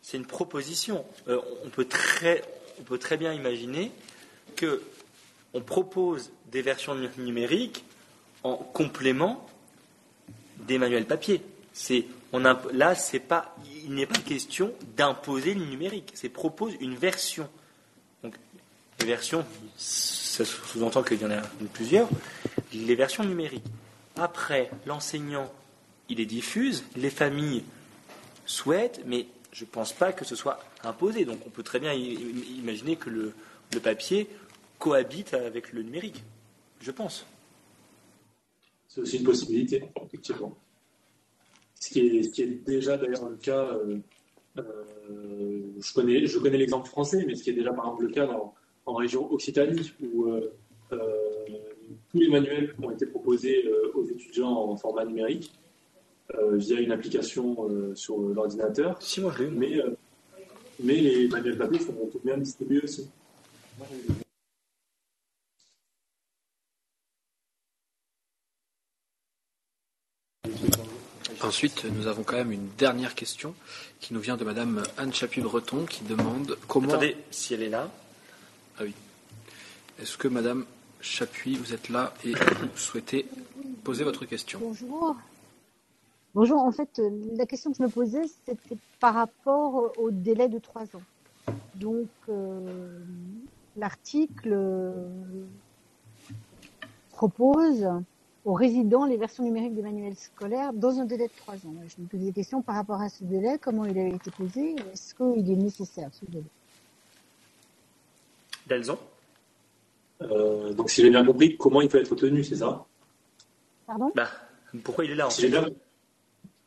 C'est 0.01 0.17
une 0.17 0.26
proposition. 0.26 1.06
Euh, 1.28 1.40
on, 1.64 1.69
peut 1.69 1.85
très, 1.85 2.44
on 2.80 2.83
peut 2.83 2.97
très 2.97 3.17
bien 3.17 3.33
imaginer 3.33 3.92
que 4.56 4.81
on 5.53 5.62
propose 5.62 6.31
des 6.51 6.62
versions 6.62 6.96
nu- 6.96 7.10
numériques 7.17 7.85
en 8.44 8.56
complément 8.56 9.46
des 10.60 10.78
manuels 10.78 11.06
papier. 11.06 11.42
Là, 12.74 12.96
c'est 12.96 13.20
pas, 13.20 13.56
il 13.84 13.94
n'est 13.94 14.06
pas 14.06 14.20
question 14.20 14.74
d'imposer 14.96 15.54
le 15.54 15.66
numérique. 15.66 16.12
C'est 16.14 16.30
propose 16.30 16.74
une 16.80 16.96
version. 16.96 17.50
Donc, 18.24 18.36
les 19.00 19.06
versions, 19.06 19.46
ça 19.78 20.46
sous-entend 20.46 21.04
qu'il 21.04 21.22
y 21.22 21.26
en 21.26 21.32
a 21.32 21.42
plusieurs, 21.74 22.08
les 22.74 22.96
versions 22.96 23.24
numériques. 23.24 23.66
Après, 24.16 24.70
l'enseignant, 24.86 25.52
il 26.10 26.18
les 26.18 26.26
diffuse, 26.26 26.84
les 26.96 27.10
familles 27.10 27.64
souhaitent, 28.46 29.02
mais 29.06 29.28
je 29.52 29.66
ne 29.66 29.70
pense 29.70 29.94
pas 29.94 30.14
que 30.14 30.26
ce 30.26 30.36
soit 30.36 30.60
imposé. 30.84 31.26
Donc 31.26 31.40
on 31.46 31.50
peut 31.50 31.64
très 31.64 31.80
bien 31.80 31.94
imaginer 31.94 32.96
que 32.96 33.10
le 33.10 33.80
papier 33.82 34.30
cohabite 34.80 35.34
avec 35.34 35.74
le 35.74 35.84
numérique. 35.84 36.24
Je 36.82 36.92
pense. 36.92 37.26
C'est 38.94 39.00
aussi 39.00 39.18
une 39.20 39.24
possibilité, 39.24 39.84
effectivement. 40.06 40.58
Ce 41.80 41.90
qui 41.90 42.00
est, 42.02 42.24
ce 42.24 42.30
qui 42.30 42.42
est 42.42 42.48
déjà 42.66 42.98
d'ailleurs 42.98 43.30
le 43.30 43.38
cas, 43.38 43.66
euh, 43.74 43.98
euh, 44.58 45.62
je 45.80 45.94
connais, 45.94 46.26
je 46.28 46.38
connais 46.40 46.58
l'exemple 46.58 46.90
français, 46.90 47.24
mais 47.26 47.36
ce 47.36 47.44
qui 47.44 47.52
est 47.52 47.54
déjà 47.54 47.72
par 47.72 47.86
exemple 47.86 48.04
le 48.04 48.10
cas 48.10 48.28
dans- 48.28 48.54
en 48.86 48.94
région 48.96 49.32
Occitanie, 49.32 49.94
où 50.02 50.26
euh, 50.26 50.52
tous 50.90 52.20
les 52.20 52.28
manuels 52.28 52.76
ont 52.84 52.92
été 52.92 53.06
proposés 53.06 53.64
aux 53.94 54.04
étudiants 54.06 54.52
en 54.52 54.76
format 54.76 55.06
numérique 55.06 55.54
via 56.54 56.80
une 56.82 56.92
application 56.92 57.96
sur 57.96 58.18
l'ordinateur. 58.20 59.02
Si, 59.02 59.22
moi 59.22 59.34
je 59.38 59.44
l'ai. 59.44 59.52
Mais, 59.52 59.82
mais 60.84 60.96
les 61.00 61.28
manuels 61.30 61.58
papier 61.58 61.80
sont 61.80 61.94
tout 62.12 62.20
de 62.20 62.26
même 62.30 62.42
distribués 62.42 62.82
aussi. 62.84 63.08
Ensuite, 71.51 71.84
nous 71.84 72.08
avons 72.08 72.24
quand 72.24 72.38
même 72.38 72.53
une 72.53 72.69
dernière 72.78 73.14
question 73.14 73.53
qui 74.00 74.14
nous 74.14 74.22
vient 74.22 74.38
de 74.38 74.46
Madame 74.46 74.84
Anne 74.98 75.14
Chapuis-Breton 75.14 75.85
qui 75.85 76.01
demande 76.06 76.58
comment. 76.69 76.88
Attendez, 76.88 77.17
si 77.30 77.53
elle 77.53 77.64
est 77.64 77.69
là. 77.69 77.92
Ah 78.80 78.84
oui. 78.84 78.94
Est-ce 80.00 80.17
que 80.17 80.30
Madame 80.30 80.66
Chapuis, 81.01 81.58
vous 81.58 81.74
êtes 81.74 81.90
là 81.90 82.14
et 82.24 82.32
vous 82.32 82.78
souhaitez 82.78 83.26
poser 83.84 84.06
votre 84.06 84.24
question? 84.24 84.60
Bonjour. 84.62 85.17
Bonjour, 86.35 86.62
en 86.62 86.72
fait, 86.72 87.00
euh, 87.00 87.10
la 87.35 87.46
question 87.46 87.72
que 87.72 87.78
je 87.80 87.84
me 87.84 87.90
posais, 87.90 88.30
c'était 88.46 88.78
par 89.01 89.16
rapport 89.16 89.92
au 89.98 90.10
délai 90.10 90.48
de 90.48 90.58
trois 90.58 90.85
ans. 90.96 91.03
Donc, 91.76 92.08
euh, 92.30 92.98
l'article 93.76 94.53
euh, 94.53 95.44
propose 97.12 97.90
aux 98.46 98.54
résidents 98.54 99.06
les 99.06 99.18
versions 99.18 99.44
numériques 99.44 99.76
des 99.76 99.82
manuels 99.82 100.16
scolaires 100.16 100.74
dans 100.74 101.00
un 101.00 101.06
délai 101.06 101.28
de 101.28 101.34
trois 101.38 101.56
ans. 101.56 101.74
Je 101.88 102.02
me 102.02 102.08
posais 102.08 102.26
des 102.26 102.32
questions 102.34 102.62
par 102.62 102.76
rapport 102.76 103.00
à 103.02 103.10
ce 103.10 103.24
délai, 103.24 103.58
comment 103.60 103.86
il 103.86 103.98
a 103.98 104.08
été 104.08 104.32
posé, 104.32 104.76
est-ce 104.94 105.14
qu'il 105.14 105.52
est 105.52 105.56
nécessaire 105.56 106.10
ce 106.12 106.26
délai? 106.26 106.44
Dalzon? 108.68 108.98
Euh, 110.22 110.74
donc 110.74 110.90
si 110.90 111.02
j'ai 111.02 111.10
bien 111.10 111.26
compris, 111.26 111.58
comment 111.58 111.82
il 111.82 111.90
peut 111.90 112.00
être 112.00 112.16
tenu, 112.16 112.44
c'est 112.44 112.56
ça? 112.58 112.86
Pardon? 113.88 114.12
Bah, 114.16 114.30
Pourquoi 114.84 115.06
il 115.06 115.12
est 115.12 115.16
là 115.16 115.28
en 115.28 115.30
Si 115.30 115.42
j'ai 115.42 115.50
fait? 115.50 115.60
bien- 115.62 115.70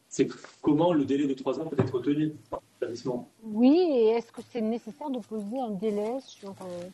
C'est 0.08 0.28
comment 0.62 0.92
le 0.92 1.05
délai 1.05 1.26
de 1.26 1.35
trois 1.35 1.58
ans 1.58 1.67
peut 1.67 1.76
être 1.81 1.99
tenu 2.01 2.31
par 2.51 2.60
l'établissement? 2.74 3.28
Oui, 3.42 3.76
et 3.90 4.07
est-ce 4.10 4.31
que 4.31 4.42
c'est 4.53 4.60
nécessaire 4.60 5.10
de 5.10 5.19
poser 5.19 5.58
un 5.60 5.71
délai 5.71 6.19
sur 6.21 6.51
euh, 6.51 6.89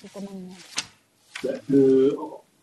cet 0.00 0.16
amendement? 0.16 0.54
Bah, 1.42 1.50
le- 1.68 2.16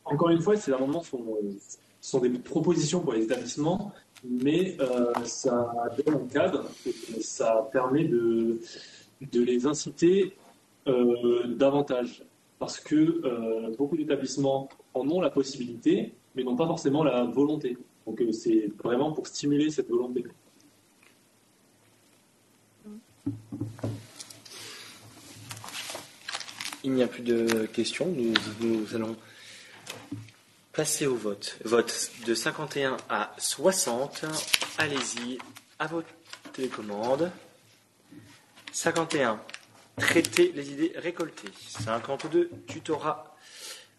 Encore 0.10 0.30
une 0.30 0.42
fois, 0.42 0.56
ces 0.56 0.72
amendements 0.72 1.04
sont, 1.04 1.22
euh, 1.44 1.52
sont 2.00 2.20
des 2.20 2.30
propositions 2.30 3.02
pour 3.02 3.14
les 3.14 3.24
établissements, 3.24 3.92
mais 4.24 4.78
euh, 4.80 5.14
ça 5.26 5.74
donne 6.06 6.16
un 6.16 6.28
cadre 6.28 6.70
et 6.88 7.22
ça 7.22 7.68
permet 7.72 8.06
de, 8.06 8.60
les 9.34 9.66
inciter 9.66 10.34
euh, 10.88 11.48
davantage. 11.48 12.24
Parce 12.60 12.80
que 12.80 13.76
beaucoup 13.78 13.96
d'établissements 13.96 14.68
en 14.96 15.08
ont 15.10 15.22
la 15.22 15.30
possibilité, 15.30 16.14
mais 16.34 16.44
n'ont 16.44 16.56
pas 16.56 16.66
forcément 16.66 17.04
la 17.04 17.24
volonté. 17.24 17.78
Donc 18.08 18.24
c'est 18.32 18.72
vraiment 18.84 19.12
pour 19.12 19.28
stimuler 19.28 19.70
cette 19.70 19.90
volonté. 19.90 20.26
Il 26.84 26.94
n'y 26.94 27.04
a 27.04 27.08
plus 27.08 27.22
de 27.22 27.68
questions. 27.68 28.08
Nous 28.08 28.96
allons 28.96 29.16
passer 30.78 31.08
au 31.08 31.16
vote. 31.16 31.58
Vote 31.66 32.12
de 32.28 32.36
51 32.36 32.98
à 33.10 33.34
60. 33.40 34.26
Allez-y, 34.78 35.40
à 35.80 35.88
vos 35.88 36.04
télécommandes. 36.54 37.32
51. 38.72 39.42
Traiter 39.98 40.52
les 40.54 40.72
idées 40.72 40.94
récoltées. 40.98 41.50
52. 41.68 42.52
Tutorat 42.68 43.36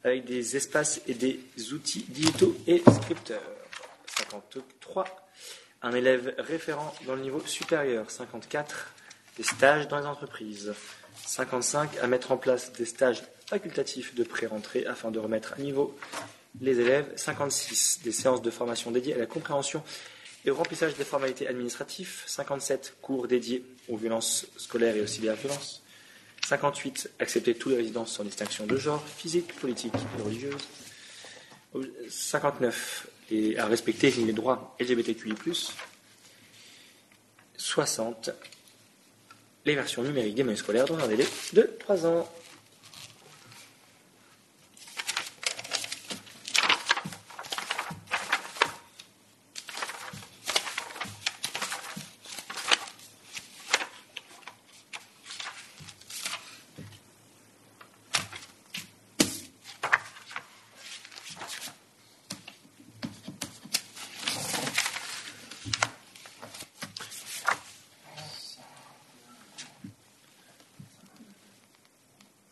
avec 0.05 0.25
des 0.25 0.57
espaces 0.57 1.01
et 1.09 1.15
des 1.15 1.41
outils 1.73 2.05
digitaux 2.11 2.57
et 2.69 2.81
scripteurs. 3.03 3.43
53. 4.17 5.05
Un 5.83 5.91
élève 5.91 6.33
référent 6.39 6.95
dans 7.09 7.17
le 7.17 7.23
niveau 7.23 7.41
supérieur. 7.45 8.09
54. 8.09 8.93
Des 9.37 9.43
stages 9.43 9.89
dans 9.89 9.99
les 9.99 10.07
entreprises. 10.07 10.73
55. 11.27 11.99
À 12.01 12.07
mettre 12.07 12.31
en 12.31 12.37
place 12.37 12.73
des 12.75 12.87
stages 12.87 13.25
facultatifs 13.47 14.15
de 14.15 14.23
pré-rentrée 14.23 14.87
afin 14.87 15.11
de 15.11 15.19
remettre 15.19 15.55
à 15.55 15.59
niveau 15.59 15.99
les 16.61 16.79
élèves. 16.81 17.13
56. 17.17 18.01
Des 18.05 18.13
séances 18.13 18.43
de 18.43 18.51
formation 18.51 18.91
dédiées 18.91 19.15
à 19.15 19.19
la 19.19 19.27
compréhension 19.27 19.83
et 20.45 20.51
au 20.51 20.55
remplissage 20.55 20.95
des 20.95 21.05
formalités 21.05 21.47
administratives. 21.47 22.23
57. 22.27 22.97
Cours 23.03 23.29
dédiés 23.29 23.65
aux 23.89 23.97
violences 23.97 24.47
scolaires 24.57 24.97
et 24.97 25.01
aux 25.01 25.07
cyberviolences. 25.07 25.83
58. 26.47 27.11
Accepter 27.19 27.55
tous 27.55 27.71
les 27.71 27.77
résidents 27.77 28.07
sans 28.07 28.25
distinction 28.25 28.67
de 28.67 28.77
genre, 28.77 29.05
physique, 29.07 29.55
politique 29.57 29.95
et 30.19 30.23
religieuse. 30.23 30.63
59. 32.09 33.09
Et 33.31 33.59
à 33.59 33.67
respecter 33.67 34.11
les 34.11 34.33
droits 34.33 34.75
LGBTQI. 34.81 35.35
60. 37.57 38.31
Les 39.67 39.75
versions 39.75 40.03
numériques 40.03 40.37
des 40.37 40.45
menus 40.45 40.61
scolaires 40.61 40.87
dans 40.87 40.99
un 40.99 41.09
délai 41.09 41.27
de 41.53 41.63
3 41.81 42.07
ans. 42.07 42.27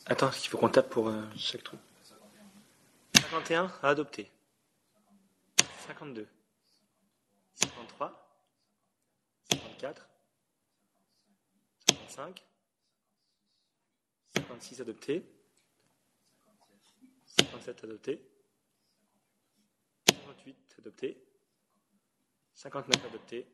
Attends, 0.09 0.31
il 0.31 0.49
faut 0.49 0.57
qu'on 0.57 0.69
tape 0.69 0.86
pour 0.97 1.09
euh, 1.09 1.23
chaque 1.37 1.62
trou. 1.62 1.77
51 3.17 3.71
à 3.83 3.91
adopter. 3.91 4.31
52. 5.89 6.27
53. 7.53 8.41
54. 9.53 10.09
55. 11.87 12.43
56 14.37 14.81
adopté. 14.81 15.23
57 17.27 17.85
adopté. 17.85 18.27
58 20.09 20.77
adopté. 20.79 21.23
59 22.55 23.05
adopté. 23.05 23.47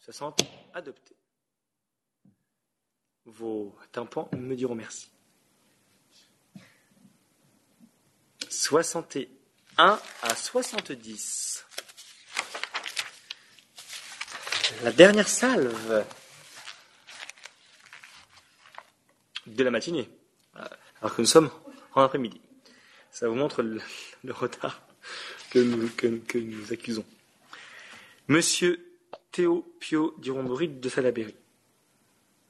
60 0.00 0.42
adopté. 0.74 1.16
Vos 3.24 3.74
tympans 3.90 4.28
me 4.34 4.54
diront 4.54 4.74
merci. 4.74 5.17
61 8.50 9.98
à 10.22 10.34
70. 10.34 11.64
La 14.82 14.92
dernière 14.92 15.28
salve 15.28 16.04
de 19.46 19.64
la 19.64 19.70
matinée. 19.70 20.08
Alors 21.00 21.14
que 21.14 21.22
nous 21.22 21.26
sommes 21.26 21.50
en 21.94 22.02
après-midi. 22.02 22.40
Ça 23.10 23.28
vous 23.28 23.34
montre 23.34 23.62
le, 23.62 23.80
retard 24.32 24.82
que 25.50 25.58
nous, 25.58 26.72
accusons. 26.72 27.04
Monsieur 28.28 28.84
Théo 29.32 29.74
Pio 29.80 30.14
Durombori 30.18 30.68
de 30.68 30.88
Salaberry. 30.88 31.34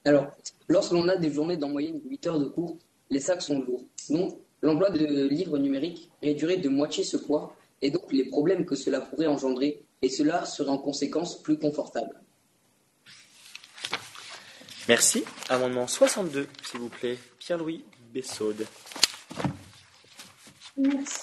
Alors, 0.04 0.26
lorsque 0.68 0.92
l'on 0.92 1.08
a 1.08 1.16
des 1.16 1.32
journées 1.32 1.56
d'en 1.56 1.68
moyenne 1.68 2.00
8 2.04 2.26
heures 2.26 2.40
de 2.40 2.46
cours, 2.46 2.78
les 3.10 3.20
sacs 3.20 3.42
sont 3.42 3.60
lourds. 3.60 3.84
Donc, 4.10 4.38
l'emploi 4.62 4.90
de 4.90 5.26
livres 5.28 5.58
numériques 5.58 6.10
réduirait 6.22 6.56
de 6.56 6.68
moitié 6.68 7.04
ce 7.04 7.16
poids 7.16 7.54
et 7.82 7.90
donc 7.90 8.12
les 8.12 8.24
problèmes 8.24 8.64
que 8.64 8.74
cela 8.74 9.00
pourrait 9.00 9.26
engendrer, 9.26 9.82
et 10.02 10.08
cela 10.08 10.44
serait 10.44 10.70
en 10.70 10.78
conséquence 10.78 11.42
plus 11.42 11.58
confortable. 11.58 12.20
Merci. 14.88 15.24
Amendement 15.48 15.86
62, 15.86 16.48
s'il 16.64 16.80
vous 16.80 16.88
plaît. 16.88 17.18
Pierre-Louis 17.38 17.84
Bessaude. 18.12 18.66
Merci. 20.76 21.20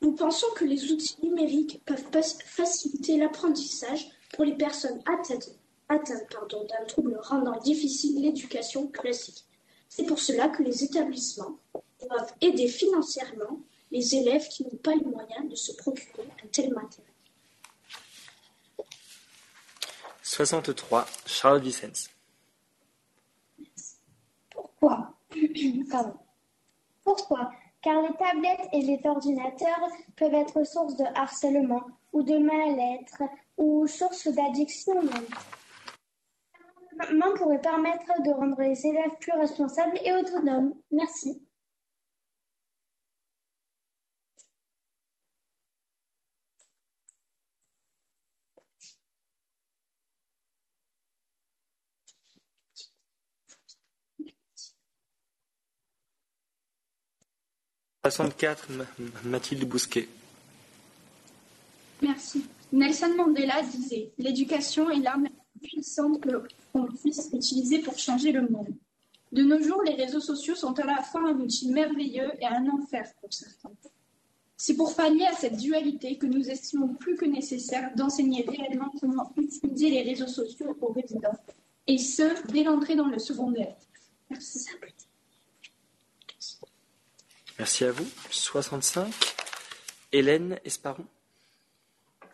Nous 0.00 0.12
pensons 0.12 0.46
que 0.56 0.64
les 0.64 0.90
outils 0.92 1.16
numériques 1.22 1.80
peuvent 1.84 2.04
faciliter 2.44 3.18
l'apprentissage 3.18 4.06
pour 4.34 4.44
les 4.44 4.54
personnes 4.56 5.00
atteintes, 5.06 5.50
atteintes 5.88 6.28
pardon, 6.30 6.64
d'un 6.64 6.84
trouble 6.86 7.18
rendant 7.22 7.58
difficile 7.60 8.20
l'éducation 8.22 8.88
classique. 8.88 9.44
C'est 9.94 10.04
pour 10.04 10.18
cela 10.18 10.48
que 10.48 10.62
les 10.62 10.84
établissements 10.84 11.58
doivent 12.00 12.32
aider 12.40 12.66
financièrement 12.66 13.60
les 13.90 14.14
élèves 14.14 14.48
qui 14.48 14.64
n'ont 14.64 14.78
pas 14.82 14.94
les 14.94 15.04
moyens 15.04 15.46
de 15.50 15.54
se 15.54 15.72
procurer 15.72 16.26
un 16.42 16.46
tel 16.46 16.72
matériel. 16.72 17.12
63, 20.22 21.06
Charles 21.26 21.60
Vicens. 21.60 22.08
Pourquoi? 24.48 25.12
Pardon. 25.90 26.14
Pourquoi? 27.04 27.52
Car 27.82 28.00
les 28.00 28.16
tablettes 28.16 28.68
et 28.72 28.80
les 28.80 29.00
ordinateurs 29.04 29.90
peuvent 30.16 30.32
être 30.32 30.64
source 30.64 30.96
de 30.96 31.04
harcèlement 31.14 31.84
ou 32.14 32.22
de 32.22 32.38
mal-être 32.38 33.24
ou 33.58 33.86
source 33.86 34.28
d'addiction 34.28 35.02
même. 35.02 35.26
L'amendement 37.02 37.34
pourrait 37.36 37.60
permettre 37.60 38.22
de 38.22 38.30
rendre 38.30 38.60
les 38.60 38.86
élèves 38.86 39.16
plus 39.20 39.32
responsables 39.32 39.98
et 40.04 40.12
autonomes. 40.12 40.74
Merci.– 40.92 41.42
64, 58.04 58.70
Ma- 58.70 58.84
Mathilde 59.24 59.64
Bousquet. 59.68 60.08
Merci. 62.00 62.44
Nelson 62.72 63.14
Mandela 63.16 63.62
disait 63.62 64.10
L'éducation 64.18 64.90
est 64.90 64.98
l'arme 64.98 65.24
la 65.24 65.30
plus 65.30 65.41
puissante 65.62 66.20
que 66.20 66.30
l'on 66.74 66.86
puisse 66.86 67.30
utiliser 67.32 67.78
pour 67.78 67.98
changer 67.98 68.32
le 68.32 68.48
monde. 68.48 68.68
De 69.32 69.42
nos 69.42 69.62
jours, 69.62 69.82
les 69.82 69.94
réseaux 69.94 70.20
sociaux 70.20 70.54
sont 70.54 70.78
à 70.78 70.84
la 70.84 71.02
fois 71.02 71.22
un 71.28 71.40
outil 71.40 71.70
merveilleux 71.70 72.30
et 72.40 72.46
un 72.46 72.68
enfer 72.68 73.10
pour 73.20 73.32
certains. 73.32 73.70
C'est 74.56 74.76
pour 74.76 74.94
pallier 74.94 75.24
à 75.24 75.32
cette 75.32 75.56
dualité 75.56 76.18
que 76.18 76.26
nous 76.26 76.48
estimons 76.48 76.94
plus 76.94 77.16
que 77.16 77.24
nécessaire 77.24 77.90
d'enseigner 77.96 78.44
réellement 78.46 78.92
comment 79.00 79.32
utiliser 79.36 79.90
les 79.90 80.02
réseaux 80.02 80.28
sociaux 80.28 80.76
aux 80.80 80.92
résidents, 80.92 81.38
et 81.86 81.98
ce, 81.98 82.46
dès 82.52 82.62
l'entrée 82.62 82.94
dans 82.94 83.08
le 83.08 83.18
secondaire. 83.18 83.74
Merci. 84.30 84.68
Merci 87.58 87.84
à 87.84 87.92
vous. 87.92 88.06
65, 88.30 89.12
Hélène 90.12 90.58
Esparon. 90.64 91.04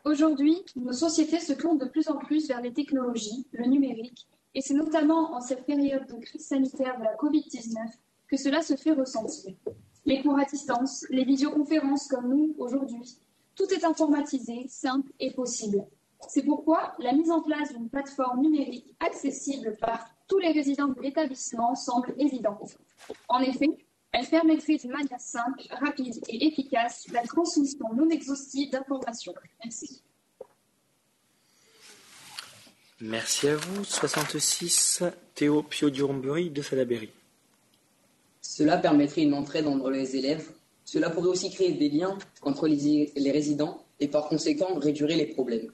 Aujourd'hui, 0.05 0.65
nos 0.77 0.93
sociétés 0.93 1.41
se 1.41 1.53
tournent 1.53 1.79
de 1.79 1.87
plus 1.87 2.09
en 2.09 2.17
plus 2.17 2.49
vers 2.49 2.61
les 2.61 2.73
technologies, 2.73 3.47
le 3.53 3.67
numérique, 3.67 4.27
et 4.55 4.61
c'est 4.61 4.75
notamment 4.75 5.35
en 5.35 5.41
cette 5.41 5.67
période 5.67 6.07
de 6.07 6.15
crise 6.15 6.47
sanitaire 6.47 6.99
de 6.99 7.05
la 7.05 7.15
Covid-19 7.17 7.77
que 8.29 8.37
cela 8.37 8.63
se 8.63 8.77
fait 8.77 8.93
ressentir. 8.93 9.55
Les 10.05 10.23
cours 10.23 10.39
à 10.39 10.45
distance, 10.45 11.07
les 11.11 11.25
vidéoconférences 11.25 12.09
comme 12.09 12.29
nous 12.29 12.55
aujourd'hui, 12.59 13.19
tout 13.55 13.73
est 13.75 13.85
informatisé, 13.85 14.67
simple 14.69 15.11
et 15.19 15.33
possible. 15.33 15.85
C'est 16.29 16.43
pourquoi 16.43 16.95
la 16.99 17.13
mise 17.13 17.31
en 17.31 17.43
place 17.43 17.73
d'une 17.73 17.89
plateforme 17.89 18.41
numérique 18.41 18.95
accessible 19.01 19.77
par 19.81 20.09
tous 20.27 20.39
les 20.39 20.53
résidents 20.53 20.89
de 20.89 21.01
l'établissement 21.01 21.75
semble 21.75 22.15
évidente. 22.19 22.77
En 23.29 23.41
effet, 23.41 23.69
elle 24.12 24.26
permettrait 24.26 24.76
d'une 24.76 24.92
manière 24.92 25.21
simple, 25.21 25.62
rapide 25.71 26.21
et 26.28 26.47
efficace 26.47 27.07
la 27.12 27.23
transmission 27.23 27.92
non 27.94 28.08
exhaustive 28.08 28.71
d'informations. 28.71 29.35
Merci. 29.65 30.03
Merci 33.01 33.49
à 33.49 33.57
vous. 33.57 33.85
66, 33.85 35.05
Théo 35.35 35.62
Pio 35.62 35.91
Duromburi 35.91 36.51
de 36.51 36.62
Salaberry. 36.62 37.10
Cela 38.41 38.78
permettrait 38.78 39.23
une 39.23 39.35
entraide 39.35 39.67
entre 39.67 39.91
les 39.91 40.17
élèves 40.17 40.51
Cela 40.85 41.10
pourrait 41.10 41.28
aussi 41.28 41.51
créer 41.51 41.73
des 41.73 41.91
liens 41.91 42.17
entre 42.41 42.67
les, 42.67 43.12
les 43.15 43.31
résidents 43.31 43.85
et 44.01 44.08
par 44.08 44.26
conséquent 44.26 44.78
réduire 44.78 45.08
les 45.08 45.26
problèmes. 45.26 45.71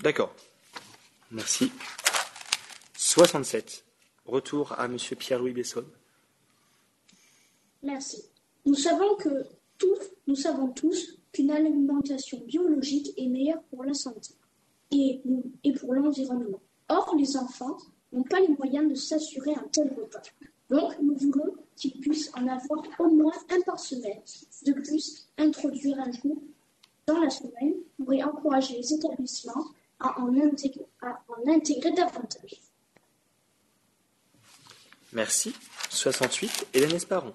D'accord. 0.00 0.34
Merci. 1.30 1.70
67. 2.96 3.84
Retour 4.24 4.72
à 4.78 4.88
Monsieur 4.88 5.16
Pierre-Louis 5.16 5.52
Besson. 5.52 5.84
Merci. 7.82 8.24
Nous 8.64 8.74
savons 8.74 9.16
que 9.16 9.44
tous, 9.76 9.98
nous 10.26 10.34
savons 10.34 10.68
tous 10.68 11.18
qu'une 11.32 11.50
alimentation 11.50 12.40
biologique 12.46 13.12
est 13.18 13.26
meilleure 13.26 13.62
pour 13.64 13.84
la 13.84 13.92
santé 13.92 14.34
et, 14.90 15.20
pour 15.78 15.92
l'environnement. 15.92 16.60
Or, 16.88 17.14
les 17.18 17.36
enfants 17.36 17.76
n'ont 18.12 18.22
pas 18.22 18.40
les 18.40 18.48
moyens 18.48 18.88
de 18.88 18.94
s'assurer 18.94 19.52
un 19.52 19.66
tel 19.70 19.92
repas. 19.92 20.22
Donc, 20.70 20.94
nous 21.02 21.16
voulons 21.16 21.54
qu'ils 21.76 22.00
puissent 22.00 22.32
en 22.34 22.46
avoir 22.46 22.82
au 22.98 23.08
moins 23.08 23.34
un 23.50 23.60
par 23.62 23.78
semaine. 23.78 24.22
De 24.64 24.72
plus, 24.72 25.28
introduire 25.36 26.00
un 26.00 26.12
coup 26.12 26.42
dans 27.06 27.18
la 27.18 27.28
semaine 27.28 27.74
pourrait 27.98 28.22
encourager 28.22 28.78
les 28.78 28.94
établissements 28.94 29.66
à 30.00 30.18
en 30.20 30.34
intégrer 30.38 31.92
davantage. 31.92 32.60
Merci. 35.14 35.54
68. 35.90 36.66
Hélène 36.74 36.96
Esparon. 36.96 37.32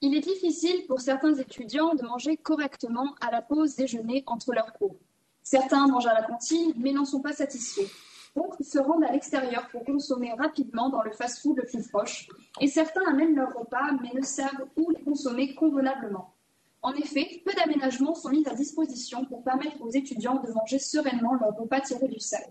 Il 0.00 0.16
est 0.16 0.20
difficile 0.20 0.84
pour 0.88 1.00
certains 1.00 1.34
étudiants 1.34 1.94
de 1.94 2.02
manger 2.02 2.36
correctement 2.36 3.14
à 3.20 3.30
la 3.30 3.40
pause 3.40 3.76
déjeuner 3.76 4.24
entre 4.26 4.52
leurs 4.52 4.72
cours. 4.72 4.96
Certains 5.42 5.86
mangent 5.86 6.06
à 6.06 6.14
la 6.14 6.22
cantine, 6.22 6.74
mais 6.76 6.92
n'en 6.92 7.04
sont 7.04 7.20
pas 7.20 7.32
satisfaits. 7.32 7.88
D'autres 8.34 8.62
se 8.62 8.78
rendent 8.78 9.04
à 9.04 9.12
l'extérieur 9.12 9.68
pour 9.68 9.84
consommer 9.84 10.34
rapidement 10.34 10.90
dans 10.90 11.02
le 11.02 11.12
fast-food 11.12 11.56
le 11.56 11.64
plus 11.64 11.88
proche, 11.88 12.28
et 12.60 12.66
certains 12.66 13.06
amènent 13.08 13.36
leur 13.36 13.54
repas, 13.54 13.92
mais 14.02 14.12
ne 14.12 14.22
savent 14.22 14.66
où 14.76 14.90
les 14.90 15.02
consommer 15.02 15.54
convenablement. 15.54 16.34
En 16.82 16.92
effet, 16.92 17.42
peu 17.44 17.52
d'aménagements 17.54 18.14
sont 18.14 18.28
mis 18.28 18.46
à 18.46 18.54
disposition 18.54 19.24
pour 19.24 19.42
permettre 19.42 19.80
aux 19.80 19.90
étudiants 19.90 20.42
de 20.42 20.52
manger 20.52 20.78
sereinement 20.78 21.34
leur 21.34 21.56
repas 21.56 21.80
tiré 21.80 22.08
du 22.08 22.20
sac. 22.20 22.46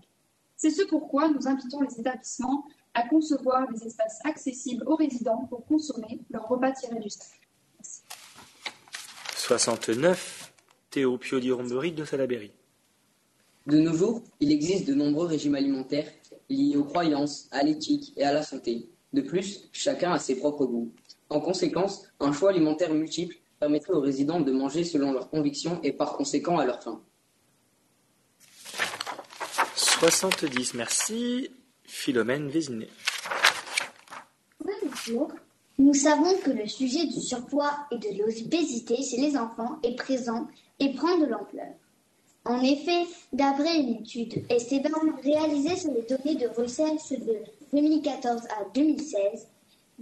C'est 0.56 0.70
ce 0.70 0.82
pourquoi 0.82 1.28
nous 1.28 1.46
invitons 1.46 1.82
les 1.82 2.00
établissements 2.00 2.64
à 2.96 3.06
concevoir 3.08 3.70
des 3.70 3.86
espaces 3.86 4.20
accessibles 4.24 4.82
aux 4.86 4.96
résidents 4.96 5.46
pour 5.50 5.66
consommer 5.66 6.18
leur 6.30 6.48
repas 6.48 6.72
tiré 6.72 6.98
du 6.98 7.10
sac. 7.10 7.28
69. 9.34 10.52
Théo 10.90 11.18
Piodi-Rombery 11.18 11.92
de 11.92 12.06
Salaberry. 12.06 12.52
De 13.66 13.78
nos 13.78 13.92
jours, 13.92 14.22
il 14.40 14.50
existe 14.50 14.88
de 14.88 14.94
nombreux 14.94 15.26
régimes 15.26 15.56
alimentaires 15.56 16.10
liés 16.48 16.76
aux 16.76 16.84
croyances, 16.84 17.48
à 17.50 17.62
l'éthique 17.62 18.14
et 18.16 18.24
à 18.24 18.32
la 18.32 18.42
santé. 18.42 18.88
De 19.12 19.20
plus, 19.20 19.68
chacun 19.72 20.12
a 20.12 20.18
ses 20.18 20.36
propres 20.36 20.64
goûts. 20.64 20.90
En 21.28 21.40
conséquence, 21.40 22.08
un 22.18 22.32
choix 22.32 22.50
alimentaire 22.50 22.94
multiple 22.94 23.36
permettrait 23.60 23.92
aux 23.92 24.00
résidents 24.00 24.40
de 24.40 24.52
manger 24.52 24.84
selon 24.84 25.12
leurs 25.12 25.28
convictions 25.28 25.80
et 25.82 25.92
par 25.92 26.16
conséquent 26.16 26.58
à 26.58 26.64
leur 26.64 26.82
faim. 26.82 27.02
70. 29.74 30.74
Merci. 30.74 31.50
Philomène 31.86 32.48
Vézinet. 32.48 32.88
Bonjour. 34.60 35.30
Nous 35.78 35.94
savons 35.94 36.36
que 36.38 36.50
le 36.50 36.66
sujet 36.66 37.06
du 37.06 37.20
surpoids 37.20 37.72
et 37.90 37.98
de 37.98 38.18
l'obésité 38.18 38.96
chez 39.02 39.18
les 39.18 39.36
enfants 39.36 39.78
est 39.82 39.94
présent 39.94 40.48
et 40.80 40.92
prend 40.94 41.16
de 41.18 41.26
l'ampleur. 41.26 41.74
En 42.44 42.62
effet, 42.62 43.04
d'après 43.32 43.76
une 43.78 44.00
étude 44.00 44.44
STBAM 44.50 45.16
réalisée 45.22 45.76
sur 45.76 45.92
les 45.92 46.02
données 46.02 46.36
de 46.36 46.48
recherche 46.48 47.10
de 47.10 47.38
2014 47.72 48.42
à 48.44 48.64
2016, 48.74 49.48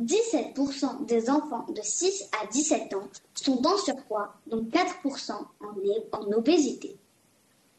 17% 0.00 1.06
des 1.06 1.30
enfants 1.30 1.66
de 1.68 1.80
6 1.82 2.30
à 2.42 2.46
17 2.46 2.94
ans 2.94 3.08
sont 3.34 3.66
en 3.66 3.76
surpoids, 3.78 4.34
dont 4.46 4.62
4% 4.62 5.32
en, 5.32 6.18
en 6.18 6.32
obésité. 6.32 6.96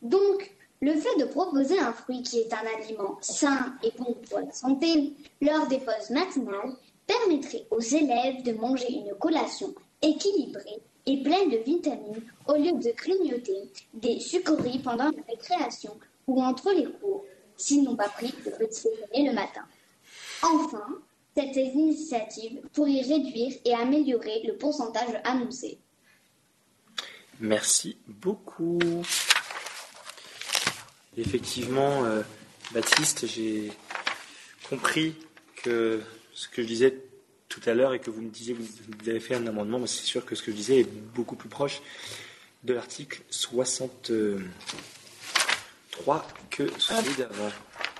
Donc, 0.01 0.54
le 0.81 0.93
fait 0.93 1.17
de 1.19 1.25
proposer 1.25 1.79
un 1.79 1.93
fruit 1.93 2.21
qui 2.21 2.39
est 2.39 2.53
un 2.53 2.65
aliment 2.77 3.17
sain 3.21 3.75
et 3.83 3.91
bon 3.97 4.15
pour 4.29 4.39
la 4.39 4.51
santé 4.51 5.13
lors 5.41 5.67
des 5.67 5.79
pauses 5.79 6.09
matinales 6.09 6.73
permettrait 7.07 7.65
aux 7.71 7.79
élèves 7.79 8.43
de 8.43 8.53
manger 8.53 8.91
une 8.91 9.13
collation 9.19 9.73
équilibrée 10.01 10.81
et 11.05 11.21
pleine 11.21 11.49
de 11.49 11.57
vitamines 11.57 12.23
au 12.47 12.55
lieu 12.55 12.71
de 12.73 12.91
grignoter 12.95 13.71
des 13.93 14.19
sucreries 14.19 14.79
pendant 14.79 15.05
la 15.05 15.23
récréation 15.27 15.97
ou 16.27 16.41
entre 16.41 16.71
les 16.71 16.85
cours 16.85 17.25
s'ils 17.57 17.83
n'ont 17.83 17.95
pas 17.95 18.09
pris 18.09 18.33
de 18.45 18.51
petit 18.51 18.87
déjeuner 18.89 19.29
le 19.29 19.33
matin. 19.33 19.61
Enfin, 20.41 20.85
cette 21.35 21.55
initiative 21.55 22.61
pourrait 22.73 23.01
réduire 23.01 23.53
et 23.65 23.73
améliorer 23.73 24.43
le 24.45 24.57
pourcentage 24.57 25.21
annoncé. 25.23 25.79
Merci 27.39 27.97
beaucoup. 28.07 28.79
Effectivement, 31.17 32.05
euh, 32.05 32.21
Baptiste, 32.73 33.27
j'ai 33.27 33.71
compris 34.69 35.15
que 35.63 36.01
ce 36.33 36.49
que 36.49 36.61
je 36.61 36.67
disais 36.67 36.93
tout 37.47 37.61
à 37.65 37.73
l'heure 37.73 37.93
et 37.93 37.99
que 37.99 38.09
vous 38.09 38.21
me 38.21 38.29
disiez 38.29 38.53
que 38.53 38.61
vous 38.61 39.09
avez 39.09 39.21
fait 39.21 39.35
un 39.35 39.47
amendement, 39.47 39.79
mais 39.79 39.87
c'est 39.87 40.03
sûr 40.03 40.25
que 40.25 40.35
ce 40.35 40.43
que 40.43 40.51
je 40.51 40.57
disais 40.57 40.81
est 40.81 40.89
beaucoup 41.15 41.35
plus 41.35 41.49
proche 41.49 41.81
de 42.63 42.73
l'article 42.73 43.21
63 43.29 46.27
que 46.49 46.67
celui 46.79 47.15
d'avant. 47.15 47.51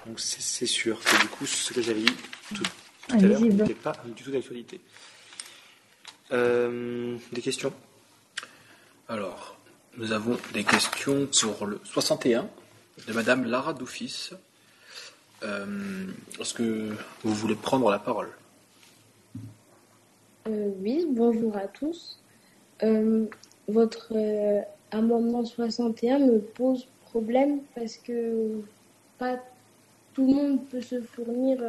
Donc 0.06 0.20
c'est 0.20 0.66
sûr 0.66 1.00
que 1.00 1.22
du 1.22 1.28
coup, 1.28 1.46
ce 1.46 1.72
que 1.74 1.82
j'avais 1.82 2.02
dit 2.02 2.14
tout, 2.54 2.64
tout 3.08 3.16
à 3.16 3.22
l'heure 3.22 3.40
n'était 3.40 3.74
pas 3.74 3.94
du 4.06 4.24
tout 4.24 4.32
d'actualité. 4.32 4.82
Euh, 6.32 7.18
des 7.32 7.42
questions? 7.42 7.72
Alors, 9.08 9.58
nous 9.98 10.12
avons 10.12 10.38
des 10.54 10.64
questions 10.64 11.28
pour 11.28 11.68
le 11.68 11.80
61 11.84 12.50
de 13.08 13.14
Madame 13.14 13.46
Lara 13.46 13.74
Doufis. 13.74 14.32
Euh, 15.44 16.08
Est-ce 16.40 16.54
que 16.54 16.96
vous 17.24 17.34
voulez 17.34 17.56
prendre 17.56 17.90
la 17.92 18.00
parole? 18.00 18.30
Euh, 20.48 20.72
oui, 20.82 21.06
bonjour 21.10 21.56
à 21.58 21.68
tous. 21.68 22.20
Euh, 22.84 23.26
votre 23.68 24.14
amendement 24.92 25.44
61 25.46 26.20
me 26.20 26.40
pose 26.40 26.88
problème 27.06 27.60
parce 27.74 27.98
que 27.98 28.62
pas 29.18 29.40
tout 30.14 30.28
le 30.28 30.34
monde 30.34 30.66
peut 30.68 30.82
se 30.82 31.02
fournir 31.02 31.62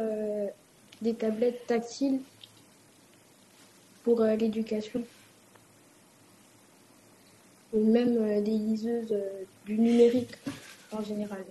des 1.01 1.13
tablettes 1.13 1.65
tactiles 1.67 2.19
pour 4.03 4.21
l'éducation. 4.21 5.03
Ou 7.73 7.83
même 7.83 8.41
des 8.43 8.51
liseuses 8.51 9.15
du 9.65 9.77
numérique 9.77 10.37
en 10.91 11.03
général. 11.03 11.45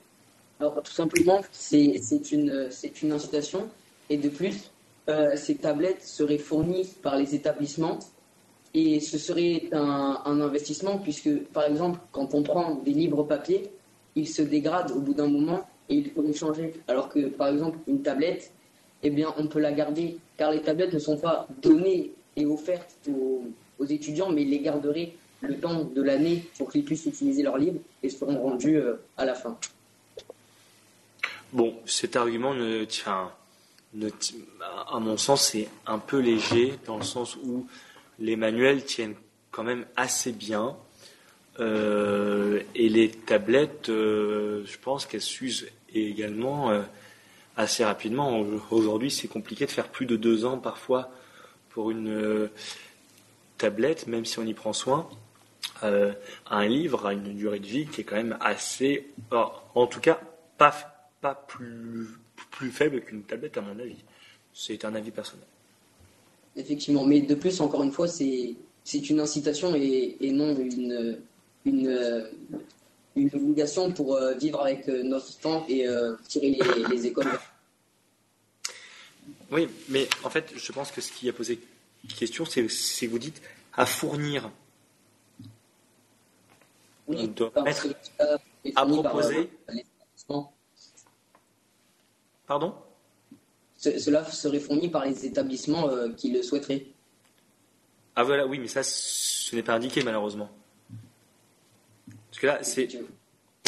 Alors, 0.61 0.83
tout 0.83 0.93
simplement, 0.93 1.41
c'est 1.53 2.01
une, 2.33 2.71
une 3.03 3.13
incitation. 3.13 3.69
Et 4.09 4.17
de 4.17 4.29
plus, 4.29 4.71
euh, 5.09 5.37
ces 5.37 5.57
tablettes 5.57 6.03
seraient 6.03 6.39
fournies 6.39 6.89
par 7.03 7.17
les 7.17 7.35
établissements 7.35 7.99
et 8.75 9.01
ce 9.01 9.19
serait 9.19 9.69
un, 9.73 10.21
un 10.25 10.41
investissement 10.41 10.99
puisque, 10.99 11.45
par 11.49 11.65
exemple, 11.65 11.99
quand 12.13 12.35
on 12.35 12.43
prend 12.43 12.75
des 12.77 12.93
livres 12.93 13.23
papier, 13.25 13.71
ils 14.15 14.29
se 14.29 14.43
dégradent 14.43 14.93
au 14.93 15.01
bout 15.01 15.15
d'un 15.15 15.29
moment 15.29 15.61
et 15.89 15.97
il 15.97 16.11
faut 16.11 16.23
les 16.23 16.33
changer. 16.33 16.75
Alors 16.89 17.09
que, 17.09 17.29
par 17.29 17.49
exemple, 17.49 17.79
une 17.87 18.03
tablette, 18.03 18.53
eh 19.03 19.11
bien, 19.11 19.35
on 19.39 19.47
peut 19.47 19.61
la 19.61 19.73
garder 19.73 20.19
car 20.37 20.51
les 20.51 20.63
tablettes 20.63 20.93
ne 20.93 20.99
sont 20.99 21.17
pas 21.17 21.47
données 21.63 22.13
et 22.37 22.47
offertes 22.47 22.97
aux, 23.09 23.45
aux 23.79 23.85
étudiants, 23.87 24.31
mais 24.31 24.43
ils 24.43 24.51
les 24.51 24.61
garderaient 24.61 25.13
le 25.47 25.59
temps 25.59 25.85
de 25.85 26.03
l'année 26.03 26.45
pour 26.59 26.71
qu'ils 26.71 26.85
puissent 26.85 27.07
utiliser 27.07 27.43
leurs 27.43 27.59
livres 27.59 27.81
et 28.03 28.09
seront 28.09 28.41
rendus 28.41 28.77
euh, 28.77 28.95
à 29.17 29.25
la 29.25 29.35
fin. 29.35 29.59
Bon, 31.53 31.75
cet 31.87 32.17
argument 32.17 32.55
ne 32.55 32.85
tient, 32.85 33.31
à 34.89 34.99
mon 34.99 35.17
sens, 35.17 35.51
c'est 35.51 35.69
un 35.87 35.99
peu 35.99 36.19
léger 36.19 36.75
dans 36.87 36.99
le 36.99 37.05
sens 37.05 37.37
où 37.37 37.67
les 38.19 38.37
manuels 38.37 38.85
tiennent 38.85 39.15
quand 39.51 39.63
même 39.63 39.87
assez 39.97 40.33
bien 40.33 40.77
euh, 41.61 42.61
et 42.75 42.89
les 42.89 43.11
tablettes, 43.11 43.89
euh, 43.89 44.65
je 44.67 44.79
pense 44.79 45.07
qu'elles 45.07 45.23
s'usent 45.23 45.69
également 45.95 46.71
assez 47.57 47.85
rapidement. 47.85 48.45
Aujourd'hui, 48.71 49.11
c'est 49.11 49.29
compliqué 49.29 49.65
de 49.65 49.71
faire 49.71 49.89
plus 49.89 50.05
de 50.05 50.17
deux 50.17 50.45
ans 50.45 50.59
parfois 50.59 51.11
pour 51.71 51.91
une 51.91 52.51
tablette, 53.57 54.07
même 54.09 54.27
si 54.27 54.39
on 54.39 54.45
y 54.45 54.53
prend 54.53 54.75
soin. 54.75 55.09
Euh, 55.83 56.13
un 56.51 56.67
livre 56.67 57.07
a 57.07 57.13
une 57.13 57.35
durée 57.35 57.61
de 57.61 57.67
vie 57.67 57.87
qui 57.87 58.01
est 58.01 58.05
quand 58.05 58.17
même 58.17 58.37
assez, 58.41 59.09
en 59.75 59.87
tout 59.87 60.01
cas, 60.01 60.21
pas, 60.59 60.75
pas 61.21 61.35
plus, 61.35 62.09
plus 62.51 62.71
faible 62.71 63.01
qu'une 63.03 63.23
tablette 63.23 63.59
à 63.59 63.61
mon 63.61 63.79
avis. 63.79 64.03
C'est 64.55 64.85
un 64.85 64.95
avis 64.95 65.11
personnel. 65.11 65.47
Effectivement, 66.57 67.05
mais 67.05 67.21
de 67.21 67.35
plus, 67.35 67.61
encore 67.61 67.83
une 67.83 67.93
fois, 67.93 68.09
c'est 68.09 68.55
c'est 68.87 69.11
une 69.11 69.19
incitation 69.19 69.75
et, 69.75 70.17
et 70.21 70.31
non 70.31 70.57
une, 70.57 71.19
une, 71.65 72.31
une 73.17 73.31
obligation 73.35 73.91
pour 73.91 74.15
euh, 74.15 74.35
vivre 74.35 74.61
avec 74.61 74.89
euh, 74.89 75.03
notre 75.03 75.37
temps 75.39 75.67
et 75.69 75.89
euh, 75.89 76.15
tirer 76.29 76.51
les, 76.51 76.85
les 76.89 77.07
écoles. 77.07 77.27
Oui, 79.51 79.67
mais 79.89 80.09
en 80.23 80.31
fait, 80.31 80.53
je 80.57 80.71
pense 80.71 80.93
que 80.93 81.01
ce 81.01 81.11
qui 81.11 81.29
a 81.29 81.33
posé 81.33 81.59
question, 82.17 82.45
c'est 82.45 82.63
que 82.63 83.07
vous 83.11 83.19
dites 83.19 83.43
à 83.75 83.87
fournir. 83.87 84.51
Oui, 87.09 87.33
mettre 87.65 87.87
à 88.75 88.85
par, 88.85 88.87
proposer. 88.89 89.51
Pardon? 92.47 92.75
Ce- 93.77 93.99
Cela 93.99 94.25
serait 94.25 94.61
fourni 94.61 94.89
par 94.89 95.05
les 95.05 95.27
établissements 95.27 95.89
euh, 95.89 96.13
qui 96.13 96.31
le 96.31 96.43
souhaiteraient. 96.43 96.87
Ah 98.15 98.25
voilà, 98.25 98.47
oui, 98.47 98.59
mais 98.59 98.69
ça, 98.69 98.83
ce 98.83 99.55
n'est 99.55 99.63
pas 99.63 99.75
indiqué 99.75 100.03
malheureusement. 100.03 100.49
Parce 102.31 102.39
que 102.41 102.47
là, 102.47 102.63
c'est, 102.65 102.89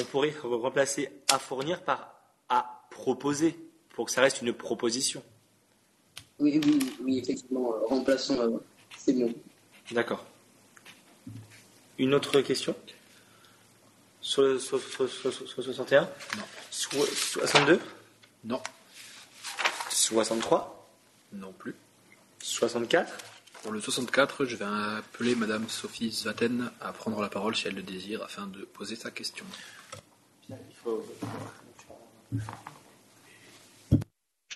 on 0.01 0.05
pourrait 0.05 0.35
remplacer 0.43 1.11
à 1.31 1.39
fournir 1.39 1.83
par 1.83 2.15
à 2.49 2.87
proposer, 2.91 3.59
pour 3.91 4.07
que 4.07 4.11
ça 4.11 4.23
reste 4.23 4.41
une 4.41 4.55
proposition. 4.55 5.23
Oui, 6.39 6.59
oui, 6.65 6.79
oui, 7.03 7.19
effectivement, 7.19 7.75
euh, 7.75 7.85
remplaçons 7.87 8.39
euh, 8.41 8.59
ces 8.97 9.13
mots. 9.13 9.31
D'accord. 9.93 10.25
Une 11.99 12.15
autre 12.15 12.41
question? 12.41 12.75
Sur 14.29 14.43
le, 14.43 14.59
sur, 14.59 14.79
sur- 14.79 15.09
sur- 15.09 15.33
sur- 15.33 15.49
sur 15.49 15.63
61 15.65 16.03
Non. 16.03 16.43
Soi- 16.71 17.07
62 17.07 17.81
Non. 18.45 18.61
63 19.89 20.91
Non 21.33 21.53
plus. 21.53 21.75
64 22.43 23.11
Pour 23.63 23.73
le 23.73 23.81
64, 23.81 24.45
je 24.45 24.57
vais 24.57 24.67
appeler 24.67 25.35
Madame 25.35 25.67
Sophie 25.71 26.11
Zvaten 26.11 26.71
à 26.83 26.93
prendre 26.93 27.21
la 27.23 27.31
parole 27.31 27.57
si 27.57 27.69
elle 27.69 27.75
le 27.75 27.83
désire 27.83 28.23
afin 28.23 28.47
de 28.47 28.61
poser 28.65 28.97
sa 28.97 29.11
question. 29.11 29.47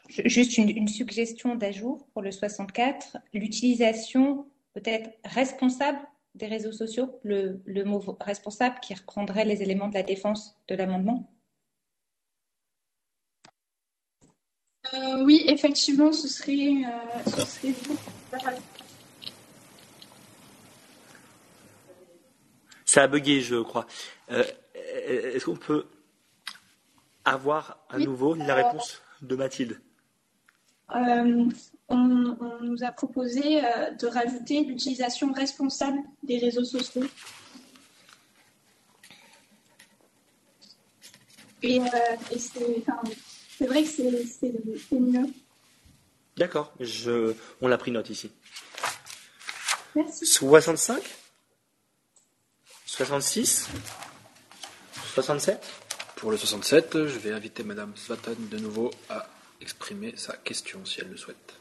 Juste 0.08 0.58
une, 0.58 0.69
une 0.69 0.88
suggestion 0.88 1.55
d'ajout 1.55 2.03
pour 2.12 2.21
le 2.22 2.31
64, 2.31 3.17
l'utilisation 3.33 4.47
peut-être 4.74 5.10
responsable 5.24 5.99
des 6.34 6.47
réseaux 6.47 6.72
sociaux, 6.72 7.20
le, 7.24 7.60
le 7.66 7.84
mot 7.84 8.02
responsable 8.20 8.81
qui 8.81 8.94
reprendrait 8.94 9.44
les 9.44 9.62
éléments 9.62 9.88
de 9.88 9.94
la 9.94 10.02
défense 10.02 10.56
de 10.68 10.74
l'amendement? 10.74 11.28
Euh, 14.94 15.24
oui, 15.24 15.44
effectivement, 15.47 16.12
ce 16.12 16.28
serait, 16.28 16.84
euh, 16.84 17.31
ce 17.31 17.47
serait 17.47 17.74
Ça 22.84 23.04
a 23.04 23.06
bugué, 23.08 23.40
je 23.40 23.56
crois. 23.62 23.86
Euh, 24.31 24.44
Est-ce 24.74 25.47
qu'on 25.47 25.56
peut 25.56 25.86
avoir 27.24 27.78
à 27.88 27.97
Oui. 27.97 28.04
nouveau 28.04 28.34
la 28.34 28.54
réponse 28.54 29.00
de 29.22 29.36
Mathilde? 29.36 29.81
Euh, 30.94 31.48
on, 31.92 32.37
on 32.41 32.60
nous 32.65 32.83
a 32.83 32.91
proposé 32.91 33.65
euh, 33.65 33.91
de 33.92 34.07
rajouter 34.08 34.65
l'utilisation 34.65 35.33
responsable 35.33 35.99
des 36.25 36.39
réseaux 36.39 36.65
sociaux. 36.65 37.05
Et, 41.62 41.81
euh, 41.81 41.85
et 42.33 42.39
c'est 42.39 42.83
enfin, 42.89 43.01
vrai 43.60 43.83
que 43.85 43.89
c'est 43.89 44.25
c'est- 44.26 44.53
c'est 44.89 44.99
mieux. 44.99 45.26
D'accord, 46.37 46.73
je... 46.81 47.35
on 47.60 47.69
l'a 47.69 47.78
pris 47.78 47.91
note 47.92 48.10
ici. 48.10 48.31
Merci. 49.94 50.26
65 50.26 51.03
66 52.87 53.69
67 55.15 55.62
Pour 56.17 56.31
le 56.31 56.37
67, 56.39 57.07
je 57.07 57.19
vais 57.19 57.33
inviter 57.33 57.62
Madame 57.62 57.92
Zvaten 57.97 58.49
de 58.49 58.58
nouveau 58.58 58.91
à 59.10 59.28
exprimer 59.60 60.15
sa 60.17 60.37
question 60.39 60.85
si 60.87 61.01
elle 61.01 61.10
le 61.10 61.17
souhaite. 61.17 61.55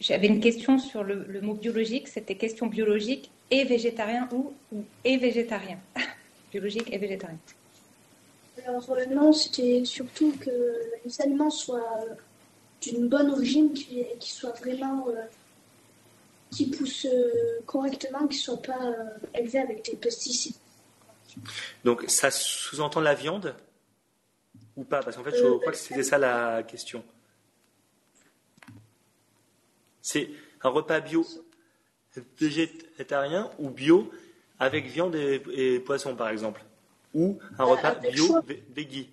J'avais 0.00 0.26
une 0.28 0.40
question 0.40 0.78
sur 0.78 1.02
le, 1.04 1.24
le 1.28 1.40
mot 1.40 1.54
biologique, 1.54 2.08
c'était 2.08 2.36
question 2.36 2.66
biologique 2.66 3.30
et 3.50 3.64
végétarien 3.64 4.28
ou, 4.32 4.52
ou 4.72 4.84
et 5.04 5.16
végétarien. 5.16 5.78
biologique 6.52 6.92
et 6.92 6.98
végétarien. 6.98 7.38
Alors 8.66 8.88
euh, 8.92 9.06
non, 9.06 9.32
c'était 9.32 9.84
surtout 9.84 10.32
que 10.40 10.50
les 11.04 11.20
aliments 11.20 11.50
soient 11.50 11.98
euh, 12.08 12.14
d'une 12.80 13.08
bonne 13.08 13.30
origine, 13.30 13.72
qui, 13.72 14.04
qui 14.20 14.30
soient 14.30 14.52
vraiment, 14.52 15.06
euh, 15.08 15.22
qui 16.50 16.66
poussent 16.70 17.06
euh, 17.12 17.60
correctement, 17.66 18.26
qui 18.28 18.36
ne 18.38 18.42
soient 18.42 18.62
pas 18.62 18.80
euh, 18.86 18.94
élevés 19.34 19.58
avec 19.58 19.84
des 19.84 19.96
pesticides. 19.96 20.54
Donc 21.84 22.04
ça 22.08 22.30
sous-entend 22.30 23.00
la 23.00 23.14
viande 23.14 23.54
ou 24.76 24.84
pas? 24.84 25.00
Parce 25.02 25.16
qu'en 25.16 25.24
fait, 25.24 25.36
je 25.36 25.42
Euh, 25.44 25.58
crois 25.58 25.72
que 25.72 25.78
c'était 25.78 26.02
ça 26.04 26.16
la 26.18 26.62
question. 26.62 27.02
C'est 30.04 30.28
un 30.60 30.68
repas 30.68 31.00
bio 31.00 31.26
végétarien 32.38 33.50
ou 33.58 33.70
bio 33.70 34.10
avec 34.58 34.84
viande 34.84 35.14
et, 35.14 35.42
et 35.54 35.80
poisson, 35.80 36.14
par 36.14 36.28
exemple 36.28 36.62
Ou 37.14 37.38
un 37.58 37.64
Euh, 37.64 37.68
repas 37.68 37.94
bio 37.94 38.38
veggie 38.76 39.08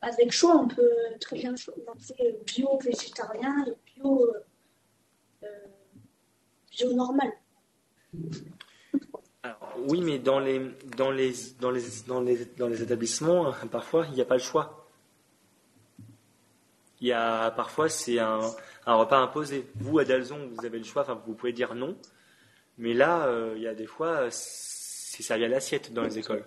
Avec 0.00 0.30
choix, 0.30 0.54
on 0.54 0.68
peut 0.68 0.90
très 1.20 1.38
bien 1.40 1.50
manger 1.50 2.38
bio 2.46 2.78
végétarien 2.78 3.64
et 3.66 3.74
bio, 3.96 4.32
euh, 5.42 5.48
bio 6.70 6.92
normal. 6.92 7.32
Alors, 9.42 9.74
oui, 9.88 10.02
mais 10.02 10.20
dans 10.20 10.38
les, 10.38 10.60
dans 10.96 11.10
les, 11.10 11.32
dans 11.58 11.72
les, 11.72 11.82
dans 12.06 12.20
les, 12.20 12.44
dans 12.56 12.68
les 12.68 12.80
établissements, 12.80 13.52
parfois, 13.72 14.06
il 14.06 14.12
n'y 14.14 14.20
a 14.20 14.24
pas 14.24 14.36
le 14.36 14.40
choix. 14.40 14.86
Il 17.00 17.08
y 17.08 17.12
a, 17.12 17.50
parfois, 17.50 17.88
c'est 17.88 18.20
un, 18.20 18.40
un 18.86 18.94
repas 18.94 19.18
imposé. 19.18 19.66
Vous, 19.76 19.98
à 19.98 20.04
Dalzon, 20.04 20.48
vous 20.54 20.64
avez 20.64 20.78
le 20.78 20.84
choix, 20.84 21.02
enfin, 21.02 21.20
vous 21.26 21.34
pouvez 21.34 21.52
dire 21.52 21.74
non. 21.74 21.96
Mais 22.78 22.94
là, 22.94 23.26
euh, 23.26 23.54
il 23.56 23.62
y 23.62 23.66
a 23.66 23.74
des 23.74 23.86
fois, 23.86 24.28
c'est 24.30 25.22
servi 25.22 25.44
à 25.44 25.48
l'assiette 25.48 25.92
dans 25.92 26.02
les 26.02 26.18
écoles. 26.18 26.44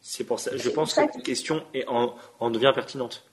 C'est 0.00 0.24
pour 0.24 0.38
ça, 0.38 0.56
je 0.56 0.70
pense 0.70 0.94
que 0.94 1.00
la 1.00 1.08
question 1.08 1.64
est 1.74 1.86
en, 1.88 2.16
en 2.38 2.50
devient 2.50 2.72
pertinente. 2.72 3.24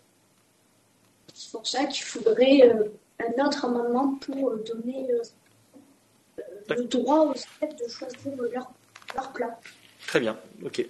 C'est 1.34 1.52
pour 1.52 1.66
ça 1.68 1.86
qu'il 1.86 2.04
faudrait 2.04 2.62
euh, 2.64 2.86
un 3.20 3.46
autre 3.46 3.66
amendement 3.66 4.16
pour 4.16 4.50
euh, 4.50 4.64
donner 4.64 5.08
euh, 5.12 6.44
le 6.70 6.84
droit 6.86 7.20
aux 7.28 7.34
élèves 7.34 7.76
de 7.76 7.88
choisir 7.88 8.42
leur, 8.52 8.72
leur 9.16 9.34
plat. 9.34 9.60
Très 10.08 10.20
bien, 10.20 10.38
ok. 10.64 10.86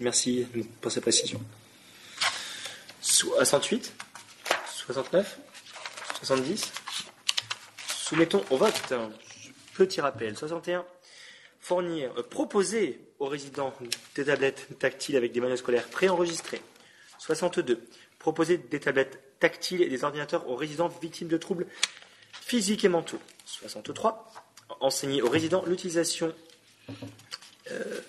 Merci 0.00 0.46
pour 0.80 0.90
cette 0.90 1.02
précision. 1.02 1.40
68 3.00 3.94
69 4.66 5.38
70 6.18 6.72
Soumettons 8.06 8.44
au 8.50 8.56
vote. 8.56 8.94
Petit 9.74 10.00
rappel. 10.00 10.36
61. 10.36 10.84
Fournir, 11.58 12.12
euh, 12.16 12.22
proposer 12.22 13.00
aux 13.18 13.26
résidents 13.26 13.74
des 14.14 14.24
tablettes 14.24 14.78
tactiles 14.78 15.16
avec 15.16 15.32
des 15.32 15.40
manuels 15.40 15.58
scolaires 15.58 15.88
préenregistrés. 15.88 16.62
62. 17.18 17.82
Proposer 18.20 18.58
des 18.58 18.78
tablettes 18.78 19.18
tactiles 19.40 19.82
et 19.82 19.88
des 19.88 20.04
ordinateurs 20.04 20.48
aux 20.48 20.54
résidents 20.54 20.86
victimes 20.86 21.26
de 21.26 21.36
troubles 21.36 21.66
physiques 22.32 22.84
et 22.84 22.88
mentaux. 22.88 23.18
63. 23.44 24.32
Enseigner 24.78 25.20
aux 25.22 25.28
résidents 25.28 25.64
l'utilisation 25.66 26.32
euh, 27.72 28.00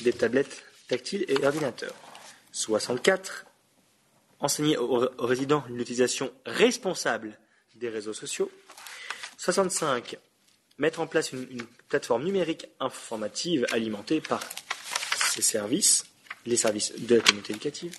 des 0.00 0.12
tablettes 0.12 0.62
tactiles 0.88 1.24
et 1.28 1.42
ordinateurs. 1.42 1.94
64. 2.52 3.46
Enseigner 4.42 4.76
aux, 4.76 5.08
résidents 5.18 5.64
l'utilisation 5.70 6.32
responsable 6.44 7.38
des 7.76 7.88
réseaux 7.88 8.12
sociaux. 8.12 8.50
65. 9.38 10.18
Mettre 10.78 11.00
en 11.00 11.06
place 11.06 11.32
une, 11.32 11.46
une 11.50 11.64
plateforme 11.88 12.24
numérique 12.24 12.66
informative 12.80 13.66
alimentée 13.72 14.20
par 14.20 14.42
ces 15.32 15.42
services, 15.42 16.04
les 16.44 16.56
services 16.56 16.92
de 16.98 17.14
la 17.14 17.20
communauté 17.22 17.52
éducative. 17.52 17.96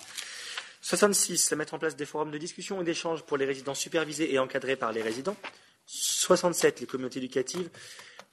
66. 0.81 1.53
Mettre 1.53 1.73
en 1.73 1.79
place 1.79 1.95
des 1.95 2.05
forums 2.05 2.29
de 2.29 2.37
discussion 2.37 2.81
et 2.81 2.83
d'échange 2.83 3.23
pour 3.23 3.37
les 3.37 3.45
résidents 3.45 3.73
supervisés 3.73 4.33
et 4.33 4.37
encadrés 4.37 4.75
par 4.75 4.91
les 4.91 5.01
résidents. 5.01 5.37
67. 5.85 6.81
Les 6.81 6.85
communautés 6.85 7.19
éducatives 7.19 7.69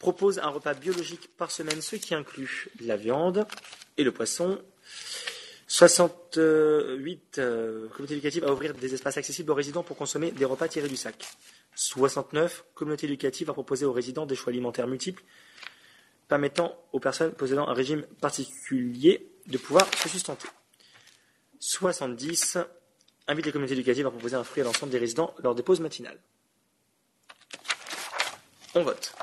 proposent 0.01 0.41
un 0.41 0.49
repas 0.49 0.75
biologique 0.75 1.29
par 1.37 1.51
semaine, 1.51 1.81
ce 1.81 1.97
qui 1.97 2.15
inclut 2.15 2.69
la 2.81 2.97
viande 2.97 3.47
et 3.97 4.03
le 4.03 4.13
poisson. 4.13 4.61
68. 5.71 7.39
Euh, 7.39 7.89
communauté 7.91 8.15
éducative 8.15 8.45
à 8.45 8.53
ouvrir 8.53 8.75
des 8.75 8.93
espaces 8.93 9.17
accessibles 9.17 9.53
aux 9.53 9.55
résidents 9.55 9.85
pour 9.85 9.97
consommer 9.97 10.33
des 10.33 10.45
repas 10.45 10.67
tirés 10.67 10.89
du 10.89 10.97
sac. 10.97 11.25
69. 11.77 12.65
Communauté 12.75 13.07
éducative 13.07 13.51
à 13.51 13.53
proposer 13.53 13.85
aux 13.85 13.93
résidents 13.93 14.27
des 14.27 14.35
choix 14.35 14.51
alimentaires 14.51 14.89
multiples 14.89 15.23
permettant 16.27 16.77
aux 16.93 16.99
personnes 16.99 17.33
possédant 17.33 17.69
un 17.69 17.73
régime 17.73 18.03
particulier 18.21 19.31
de 19.47 19.59
pouvoir 19.59 19.87
se 19.95 20.09
sustenter. 20.09 20.49
70. 21.61 22.59
Invite 23.29 23.47
les 23.47 23.53
communautés 23.53 23.75
éducatives 23.75 24.09
à 24.09 24.11
proposer 24.11 24.35
un 24.35 24.45
fruit 24.45 24.63
à 24.63 24.65
l'ensemble 24.65 24.91
des 24.91 24.99
résidents 24.99 25.35
lors 25.39 25.55
des 25.55 25.63
pauses 25.63 25.81
matinales. 25.81 26.19
On 28.75 28.83
vote. 28.83 29.15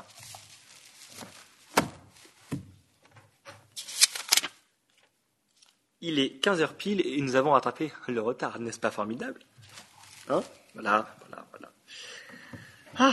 Il 6.00 6.18
est 6.18 6.42
15h 6.44 6.74
pile 6.74 7.06
et 7.06 7.20
nous 7.20 7.36
avons 7.36 7.52
rattrapé 7.52 7.92
le 8.06 8.20
retard, 8.20 8.58
n'est-ce 8.60 8.80
pas 8.80 8.90
formidable? 8.90 9.40
Hein? 10.28 10.42
Voilà, 10.74 11.16
voilà, 11.20 11.46
voilà. 11.50 11.72
Ah. 12.96 13.12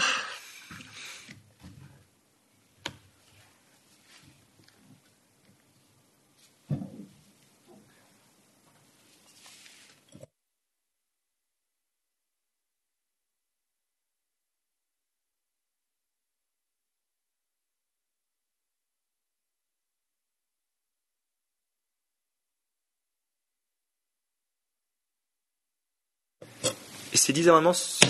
Ces 27.25 27.33
dix 27.33 27.49
amendements 27.49 27.73
sont 27.73 28.05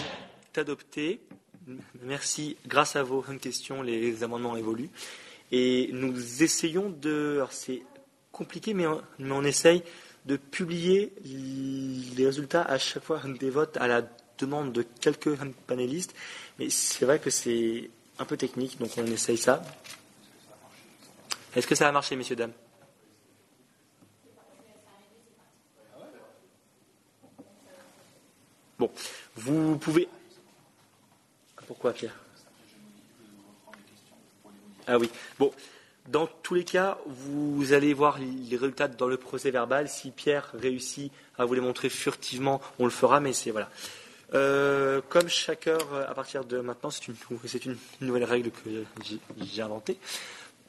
adoptés. 0.58 1.22
Merci, 2.01 2.58
grâce 2.67 2.98
à 2.98 3.03
vos 3.03 3.22
questions, 3.42 3.81
les 3.81 4.26
amendements 4.26 4.58
évoluent. 4.58 4.90
Et 5.53 5.90
nous 5.94 6.44
essayons 6.44 6.90
de. 6.90 7.35
Alors 7.35 7.53
c'est 7.53 7.83
compliqué, 8.33 8.74
mais 8.74 8.85
on, 8.85 9.44
essaye 9.46 9.83
de 10.26 10.35
publier 10.35 11.14
les 11.24 12.26
résultats 12.26 12.64
à 12.64 12.78
chaque 12.78 13.06
fois 13.06 13.22
des 13.40 13.49
votes 13.49 13.78
à 13.78 13.88
la 13.88 14.01
demande 14.38 14.74
de 14.74 14.81
quelques 14.99 15.33
panélistes. 15.65 16.14
Mais 16.60 16.69
c'est 16.69 17.06
vrai 17.06 17.19
que 17.19 17.30
c'est 17.30 17.90
un 18.19 18.26
peu 18.26 18.35
technique, 18.35 18.78
donc 18.80 18.90
on 18.98 19.06
essaye 19.06 19.38
ça. 19.38 19.64
Est-ce 21.56 21.67
que 21.67 21.76
ça 21.76 21.88
a 21.88 21.92
marché, 21.94 22.17
messieurs, 22.17 22.35
dames? 22.35 22.51
Bon, 28.79 28.91
vous 29.35 29.77
pouvez. 29.77 30.08
Pourquoi, 31.67 31.93
Pierre 31.93 32.15
Ah 34.88 34.97
oui. 34.97 35.09
Bon, 35.40 35.51
dans 36.08 36.27
tous 36.27 36.53
les 36.53 36.63
cas, 36.63 36.97
vous 37.08 37.74
allez 37.74 37.93
voir 37.93 38.19
les 38.19 38.58
résultats 38.58 38.88
dans 38.88 39.08
le 39.08 39.17
procès 39.17 39.49
verbal. 39.49 39.90
Si 39.90 40.11
Pierre 40.11 40.51
réussit 40.53 41.11
à 41.38 41.45
vous 41.45 41.53
les 41.53 41.61
montrer 41.61 41.90
furtivement, 41.90 42.61
on 42.79 42.85
le 42.85 42.91
fera, 42.91 43.19
mais 43.19 43.33
c'est 43.33 43.51
voilà. 43.51 43.69
Euh, 44.33 45.01
comme 45.09 45.29
chaque 45.29 45.67
heure, 45.67 45.88
à 46.08 46.13
partir 46.13 46.45
de 46.45 46.59
maintenant, 46.59 46.90
c'est 46.90 47.08
une, 47.08 47.15
une, 47.65 47.77
nouvelle 48.08 48.24
règle 48.24 48.51
que 48.51 48.83
j'ai 49.41 49.61
inventée. 49.61 49.97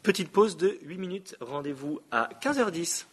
Petite 0.02 0.30
pause 0.30 0.56
de 0.56 0.78
8 0.82 0.98
minutes. 0.98 1.36
Rendez-vous 1.40 2.00
à 2.10 2.28
15h10. 2.40 3.06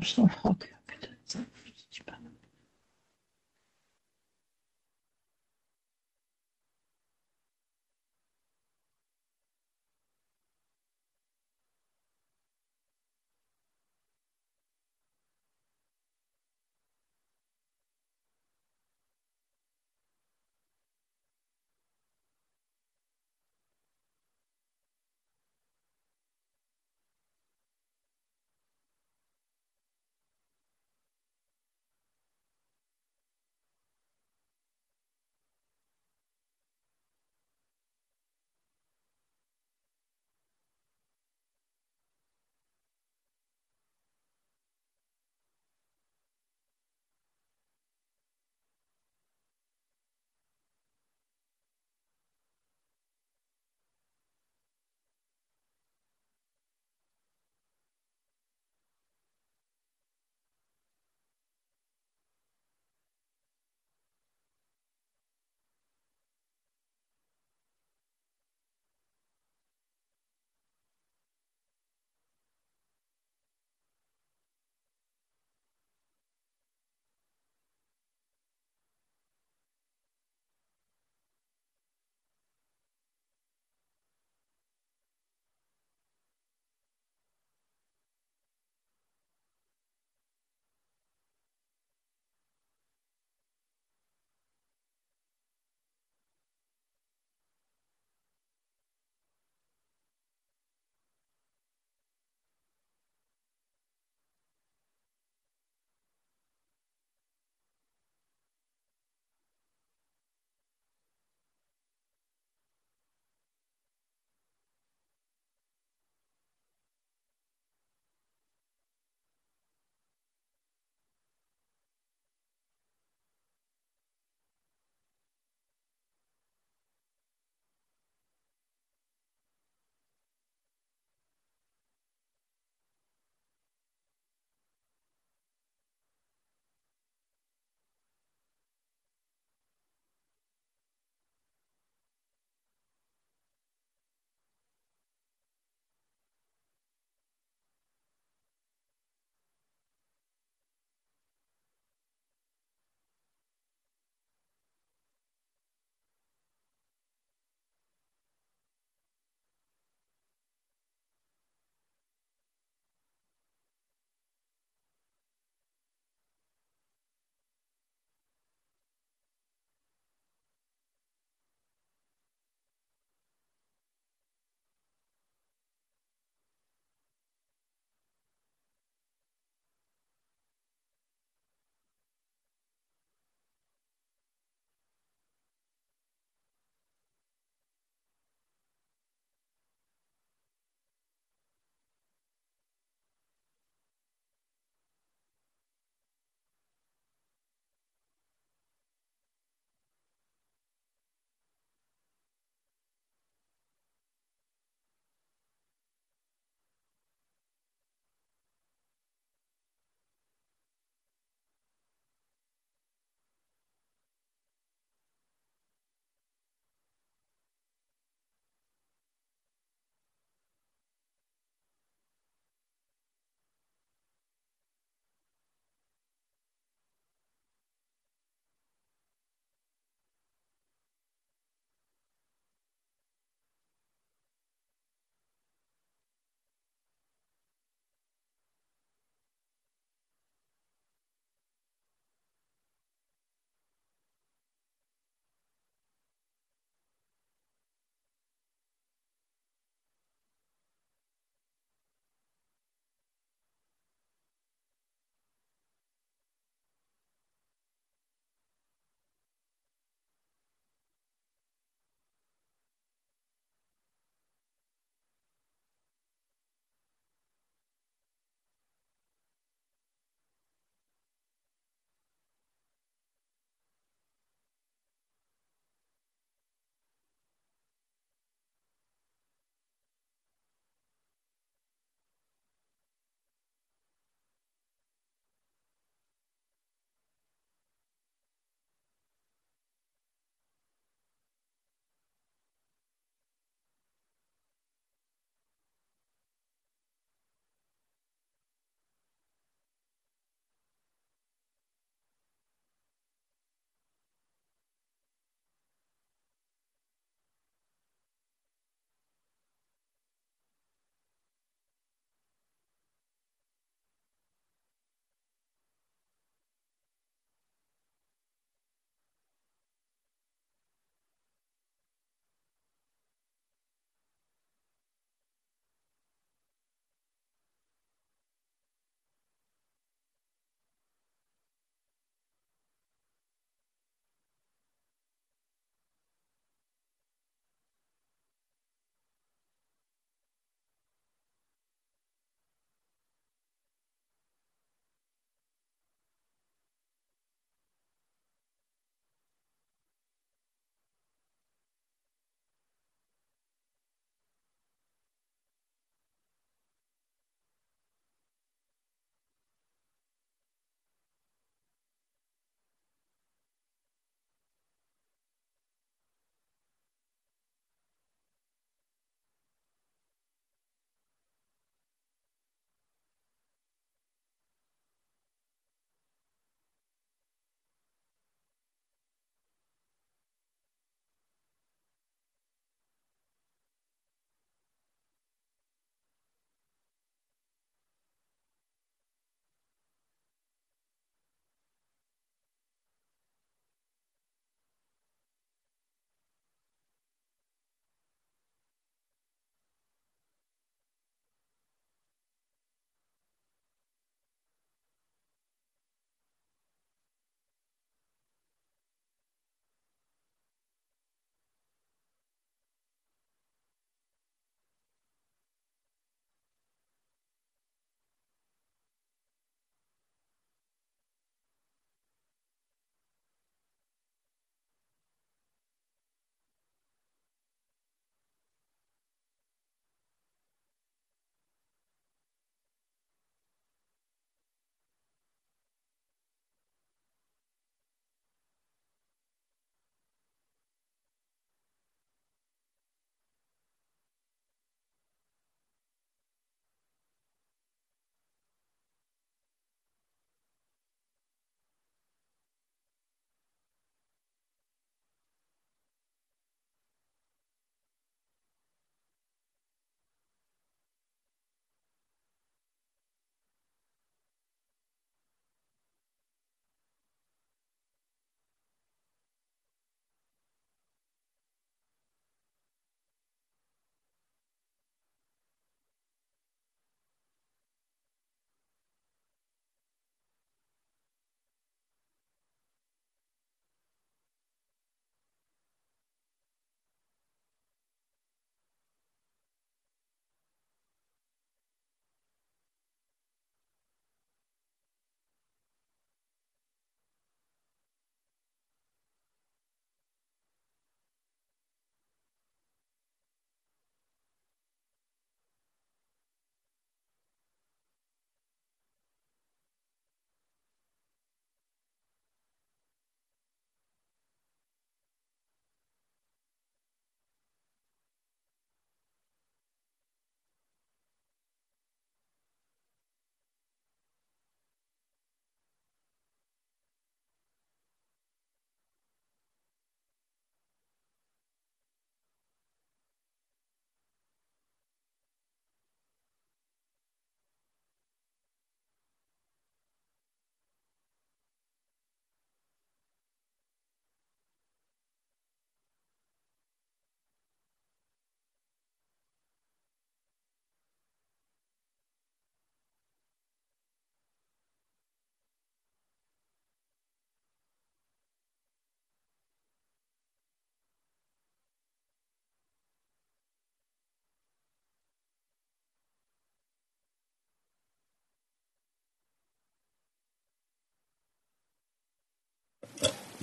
Je 0.00 0.14
t'en 0.14 0.26
froc. 0.28 0.74
Putain, 0.86 1.10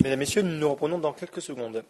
Mesdames, 0.00 0.20
Messieurs, 0.20 0.42
nous 0.42 0.70
reprenons 0.70 0.98
dans 0.98 1.12
quelques 1.12 1.42
secondes. 1.42 1.82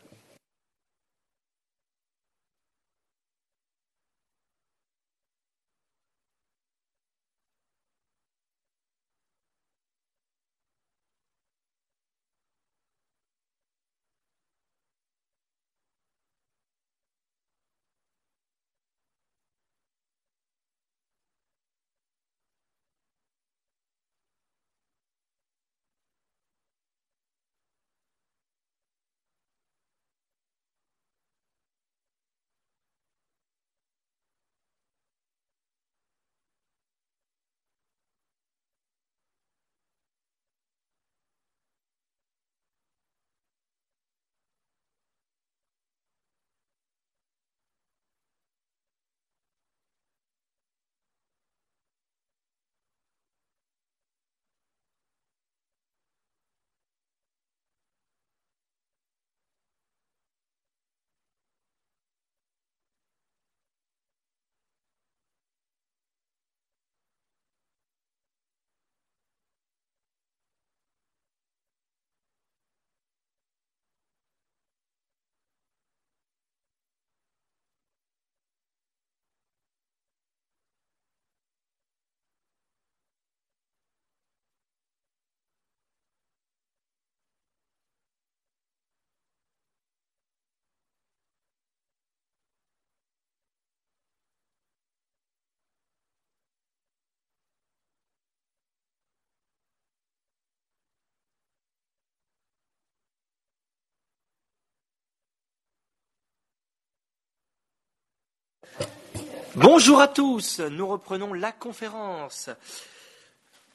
Bonjour 109.60 110.00
à 110.00 110.06
tous, 110.06 110.60
nous 110.60 110.86
reprenons 110.86 111.34
la 111.34 111.50
conférence. 111.50 112.48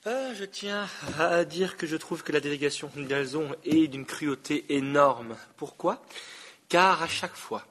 Euh, 0.07 0.33
je 0.33 0.45
tiens 0.45 0.87
à 1.19 1.43
dire 1.43 1.75
que 1.75 1.85
je 1.85 1.97
trouve 1.97 2.23
que 2.23 2.31
la 2.31 2.39
délégation 2.39 2.89
d'Alzon 2.95 3.53
est 3.65 3.89
d'une 3.89 4.05
cruauté 4.05 4.63
énorme. 4.69 5.35
Pourquoi? 5.57 6.01
Car 6.69 7.03
à 7.03 7.07
chaque 7.09 7.35
fois, 7.35 7.65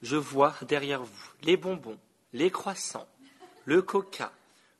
je 0.00 0.14
vois 0.14 0.54
derrière 0.62 1.02
vous 1.02 1.30
les 1.42 1.56
bonbons, 1.56 1.98
les 2.32 2.52
croissants, 2.52 3.08
le 3.64 3.82
coca, 3.82 4.30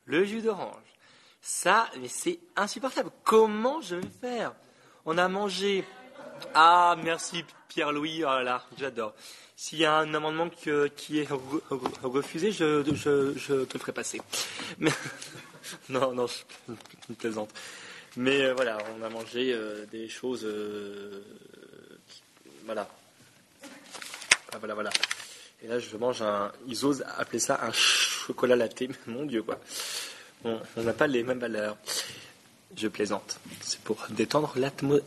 le 0.05 0.23
jus 0.23 0.41
d'orange. 0.41 0.95
Ça, 1.41 1.89
c'est 2.07 2.39
insupportable. 2.55 3.11
Comment 3.25 3.81
je 3.81 3.97
vais 3.97 4.07
faire? 4.21 4.53
On 5.03 5.17
a 5.17 5.27
mangé. 5.27 5.83
Ah, 6.55 6.95
merci 7.03 7.43
Pierre-Louis. 7.67 8.23
Oh 8.23 8.41
là, 8.41 8.63
j'adore. 8.77 9.13
S'il 9.61 9.77
y 9.77 9.85
a 9.85 9.93
un 9.93 10.11
amendement 10.15 10.49
qui 10.49 11.19
est 11.19 11.27
refusé, 11.29 12.51
je, 12.51 12.81
te 12.81 12.89
le 12.89 13.79
ferai 13.79 13.91
passer. 13.91 14.19
non, 15.89 16.13
non, 16.13 16.25
je, 16.25 17.13
plaisante. 17.13 17.51
Mais 18.17 18.41
euh, 18.41 18.55
voilà, 18.55 18.79
on 18.97 19.03
a 19.03 19.09
mangé 19.09 19.53
euh, 19.53 19.85
des 19.85 20.09
choses. 20.09 20.45
Euh, 20.45 21.21
voilà. 22.65 22.89
Ah, 24.51 24.57
voilà, 24.57 24.73
voilà. 24.73 24.89
Et 25.61 25.67
là, 25.67 25.77
je 25.77 25.95
mange 25.95 26.23
un. 26.23 26.51
Ils 26.67 26.83
osent 26.83 27.05
appeler 27.19 27.37
ça 27.37 27.59
un 27.61 27.71
chocolat 27.71 28.55
latte. 28.55 28.81
Mon 29.05 29.25
Dieu, 29.25 29.43
quoi. 29.43 29.59
on 30.43 30.59
n'a 30.77 30.93
pas 30.93 31.05
les 31.05 31.21
mêmes 31.21 31.39
valeurs. 31.39 31.77
Je 32.75 32.87
plaisante. 32.87 33.39
C'est 33.61 33.81
pour 33.81 34.07
détendre 34.09 34.55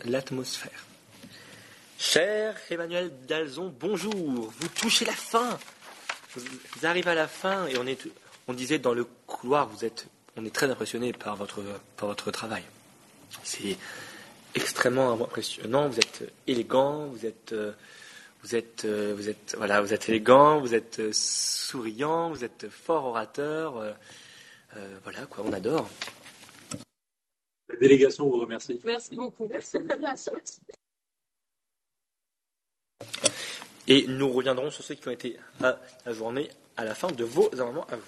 l'atmosphère. 0.05 0.85
Cher 1.99 2.57
Emmanuel 2.71 3.13
Dalzon, 3.27 3.73
bonjour. 3.79 4.13
Vous 4.15 4.69
touchez 4.69 5.05
la 5.05 5.13
fin. 5.13 5.59
Vous, 6.35 6.87
arrivez 6.87 7.11
à 7.11 7.15
la 7.15 7.29
fin 7.29 7.67
et 7.69 7.79
on, 7.79 7.87
est, 7.87 8.09
on 8.49 8.53
disait 8.53 8.79
dans 8.79 8.95
le 8.95 9.05
couloir, 9.27 9.69
vous 9.69 9.85
êtes, 9.85 10.07
on 10.37 10.45
est 10.45 10.55
très 10.55 10.69
impressionné 10.69 11.13
par 11.13 11.37
votre, 11.37 11.63
par 11.97 12.09
votre 12.09 12.31
travail. 12.31 12.65
C'est 13.45 13.77
extrêmement 14.55 15.13
impressionnant. 15.13 15.89
Vous 15.89 15.99
êtes 15.99 16.33
élégant, 16.47 17.07
vous 17.07 17.27
êtes, 17.27 17.55
vous 18.43 18.55
êtes, 18.57 18.85
vous 18.87 19.29
êtes, 19.29 19.55
voilà, 19.57 19.81
vous 19.81 19.95
êtes 19.95 20.09
élégant, 20.09 20.61
vous 20.61 20.75
êtes 20.75 21.13
souriant, 21.13 22.31
vous 22.31 22.45
êtes 22.45 22.69
fort 22.69 23.07
orateur. 23.07 23.79
Euh, 24.77 24.99
voilà 25.05 25.27
quoi, 25.27 25.45
on 25.47 25.53
adore. 25.53 25.89
La 27.69 27.77
délégation 27.77 28.29
vous 28.29 28.41
remercie. 28.41 28.81
Merci 28.85 29.15
beaucoup. 29.15 29.47
Merci. 29.49 29.79
Et 33.87 34.07
nous 34.09 34.33
reviendrons 34.33 34.71
sur 34.71 34.83
ceux 34.83 34.95
qui 34.95 35.09
ont 35.09 35.13
été 35.13 35.39
ajournés 36.07 36.51
à 36.77 36.85
la 36.85 36.95
fin 36.95 37.09
de 37.09 37.25
vos 37.25 37.51
amendements 37.61 37.87
à 37.91 37.97
vous. 37.97 38.03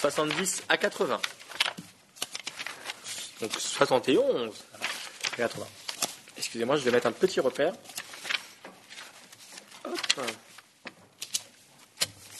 70 0.00 0.64
à 0.68 0.76
80. 0.76 1.20
Donc 3.40 3.52
71 3.52 4.52
à 5.32 5.36
80. 5.36 5.66
Excusez-moi, 6.36 6.76
je 6.76 6.84
vais 6.84 6.90
mettre 6.90 7.06
un 7.06 7.12
petit 7.12 7.40
repère. 7.40 7.74
Hop. 9.84 9.96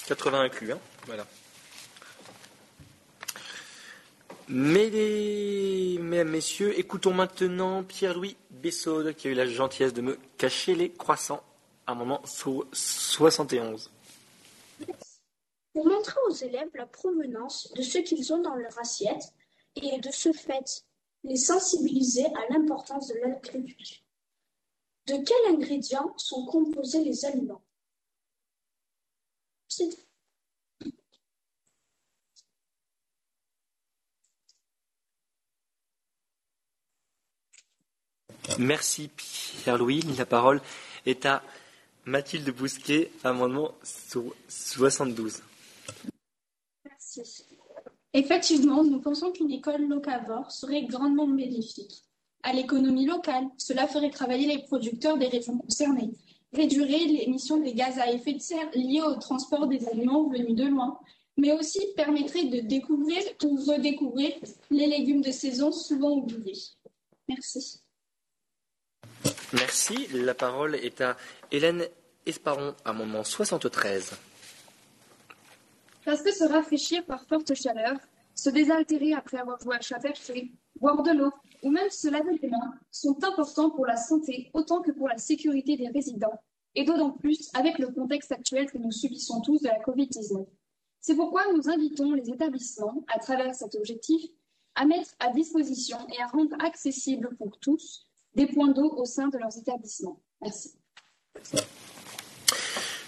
80 0.07 0.41
inclus, 0.41 0.73
hein. 0.73 0.79
Voilà. 1.07 1.27
Mesdames, 4.49 6.29
Messieurs, 6.29 6.79
écoutons 6.79 7.13
maintenant 7.13 7.83
Pierre-Louis 7.83 8.37
Bessaude 8.61 9.15
qui 9.15 9.29
a 9.29 9.31
eu 9.31 9.35
la 9.35 9.47
gentillesse 9.47 9.95
de 9.95 10.03
me 10.03 10.19
cacher 10.37 10.75
les 10.75 10.91
croissants 10.91 11.43
moment 11.95 12.21
71. 12.25 13.91
Pour 15.73 15.87
montrer 15.87 16.21
aux 16.29 16.35
élèves 16.35 16.71
la 16.75 16.87
provenance 16.87 17.73
de 17.75 17.83
ce 17.83 17.99
qu'ils 17.99 18.33
ont 18.33 18.43
dans 18.43 18.55
leur 18.55 18.77
assiette 18.79 19.33
et 19.77 19.99
de 20.01 20.11
ce 20.11 20.33
fait 20.33 20.85
les 21.25 21.37
sensibiliser 21.37 22.27
à 22.27 22.53
l'importance 22.53 23.09
de 23.09 23.15
l'agriculture. 23.15 23.99
De 25.07 25.17
quels 25.17 25.55
ingrédients 25.55 26.13
sont 26.17 26.45
composés 26.47 27.05
les 27.05 27.25
aliments? 27.25 27.63
Merci 38.59 39.11
Pierre-Louis. 39.17 40.03
La 40.17 40.27
parole 40.27 40.61
est 41.07 41.27
à 41.27 41.43
Mathilde 42.05 42.51
Bousquet, 42.51 43.11
amendement 43.25 43.73
72. 44.49 45.43
Merci. 46.85 47.45
Effectivement, 48.15 48.83
nous 48.83 49.01
pensons 49.01 49.31
qu'une 49.33 49.51
école 49.51 49.87
locavore 49.87 50.51
serait 50.51 50.85
grandement 50.85 51.29
bénéfique. 51.29 52.05
À 52.43 52.53
l'économie 52.53 53.07
locale, 53.07 53.47
cela 53.59 53.87
ferait 53.87 54.11
travailler 54.11 54.47
les 54.47 54.63
producteurs 54.63 55.19
des 55.19 55.29
régions 55.29 55.59
concernées, 55.59 56.11
réduirait 56.53 57.05
l'émission 57.05 57.59
des 57.59 57.75
gaz 57.75 57.99
à 57.99 58.11
effet 58.11 58.33
de 58.33 58.39
serre 58.41 58.71
liés 58.75 59.03
au 59.03 59.17
transport 59.17 59.67
des 59.67 59.87
aliments 59.89 60.29
venus 60.29 60.55
de 60.55 60.67
loin, 60.67 60.99
mais 61.37 61.53
aussi 61.53 61.81
permettrait 61.97 62.45
de 62.45 62.61
découvrir 62.61 63.23
ou 63.45 63.57
redécouvrir 63.57 64.33
les 64.71 64.87
légumes 64.87 65.21
de 65.21 65.31
saison 65.31 65.71
souvent 65.71 66.13
oubliés. 66.13 66.59
Merci. 67.29 67.83
Merci. 69.53 70.09
La 70.13 70.35
parole 70.35 70.75
est 70.75 71.01
à 71.01 71.17
Hélène 71.51 71.87
Esparon, 72.27 72.75
amendement 72.85 73.25
73. 73.25 74.13
Parce 76.05 76.23
que 76.23 76.33
se 76.33 76.45
rafraîchir 76.45 77.05
par 77.07 77.25
forte 77.27 77.55
chaleur, 77.55 77.97
se 78.35 78.51
désaltérer 78.51 79.15
après 79.15 79.39
avoir 79.39 79.61
joué 79.61 79.77
à 79.77 79.81
chat 79.81 80.01
boire 80.81 81.03
de 81.03 81.13
l'eau 81.13 81.33
ou 81.63 81.71
même 81.71 81.91
se 81.91 82.09
laver 82.09 82.39
les 82.41 82.49
mains 82.49 82.75
sont 82.91 83.25
importants 83.25 83.71
pour 83.71 83.87
la 83.87 83.97
santé 83.97 84.51
autant 84.53 84.81
que 84.83 84.93
pour 84.93 85.09
la 85.09 85.19
sécurité 85.19 85.77
des 85.77 85.89
résidents, 85.89 86.41
et 86.75 86.85
d'autant 86.85 87.11
plus 87.11 87.51
avec 87.55 87.79
le 87.79 87.89
contexte 87.89 88.31
actuel 88.31 88.71
que 88.71 88.79
nous 88.79 88.93
subissons 88.93 89.41
tous 89.41 89.63
de 89.63 89.69
la 89.69 89.79
Covid-19. 89.81 90.47
C'est 91.01 91.17
pourquoi 91.17 91.43
nous 91.53 91.69
invitons 91.69 92.13
les 92.13 92.31
établissements, 92.31 93.05
à 93.09 93.19
travers 93.19 93.55
cet 93.55 93.75
objectif, 93.75 94.23
à 94.75 94.85
mettre 94.85 95.11
à 95.19 95.31
disposition 95.31 95.99
et 96.09 96.21
à 96.23 96.27
rendre 96.27 96.57
accessible 96.63 97.35
pour 97.37 97.59
tous 97.59 98.08
des 98.39 98.47
points 98.47 98.69
d'eau 98.69 98.95
au 98.97 99.05
sein 99.05 99.27
de 99.29 99.37
leurs 99.37 99.57
établissements. 99.59 100.21
Merci. 100.41 100.75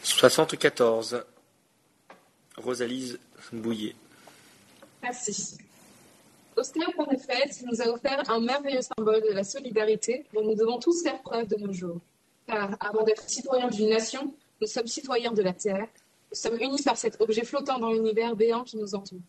74. 0.03 1.25
Rosalise 2.57 3.19
Bouillet. 3.53 3.95
Merci. 5.03 5.57
Oscar.fête 6.57 7.63
nous 7.63 7.81
a 7.81 7.87
offert 7.87 8.29
un 8.29 8.41
merveilleux 8.41 8.83
symbole 8.83 9.23
de 9.23 9.33
la 9.33 9.45
solidarité 9.45 10.27
dont 10.35 10.43
nous 10.43 10.57
devons 10.57 10.81
tous 10.81 11.03
faire 11.03 11.23
preuve 11.23 11.47
de 11.47 11.57
nos 11.57 11.73
jours. 11.73 12.01
Car 12.49 12.77
avant 12.81 13.05
d'être 13.05 13.29
citoyens 13.29 13.69
d'une 13.69 13.89
nation, 13.89 14.35
nous 14.61 14.67
sommes 14.67 14.89
citoyens 14.89 15.33
de 15.33 15.43
la 15.43 15.53
Terre. 15.53 15.87
Nous 16.33 16.37
sommes 16.37 16.61
unis 16.61 16.83
par 16.83 16.97
cet 16.97 17.21
objet 17.21 17.45
flottant 17.45 17.79
dans 17.79 17.93
l'univers 17.93 18.35
béant 18.35 18.65
qui 18.65 18.77
nous 18.77 18.97
entoure. 18.97 19.21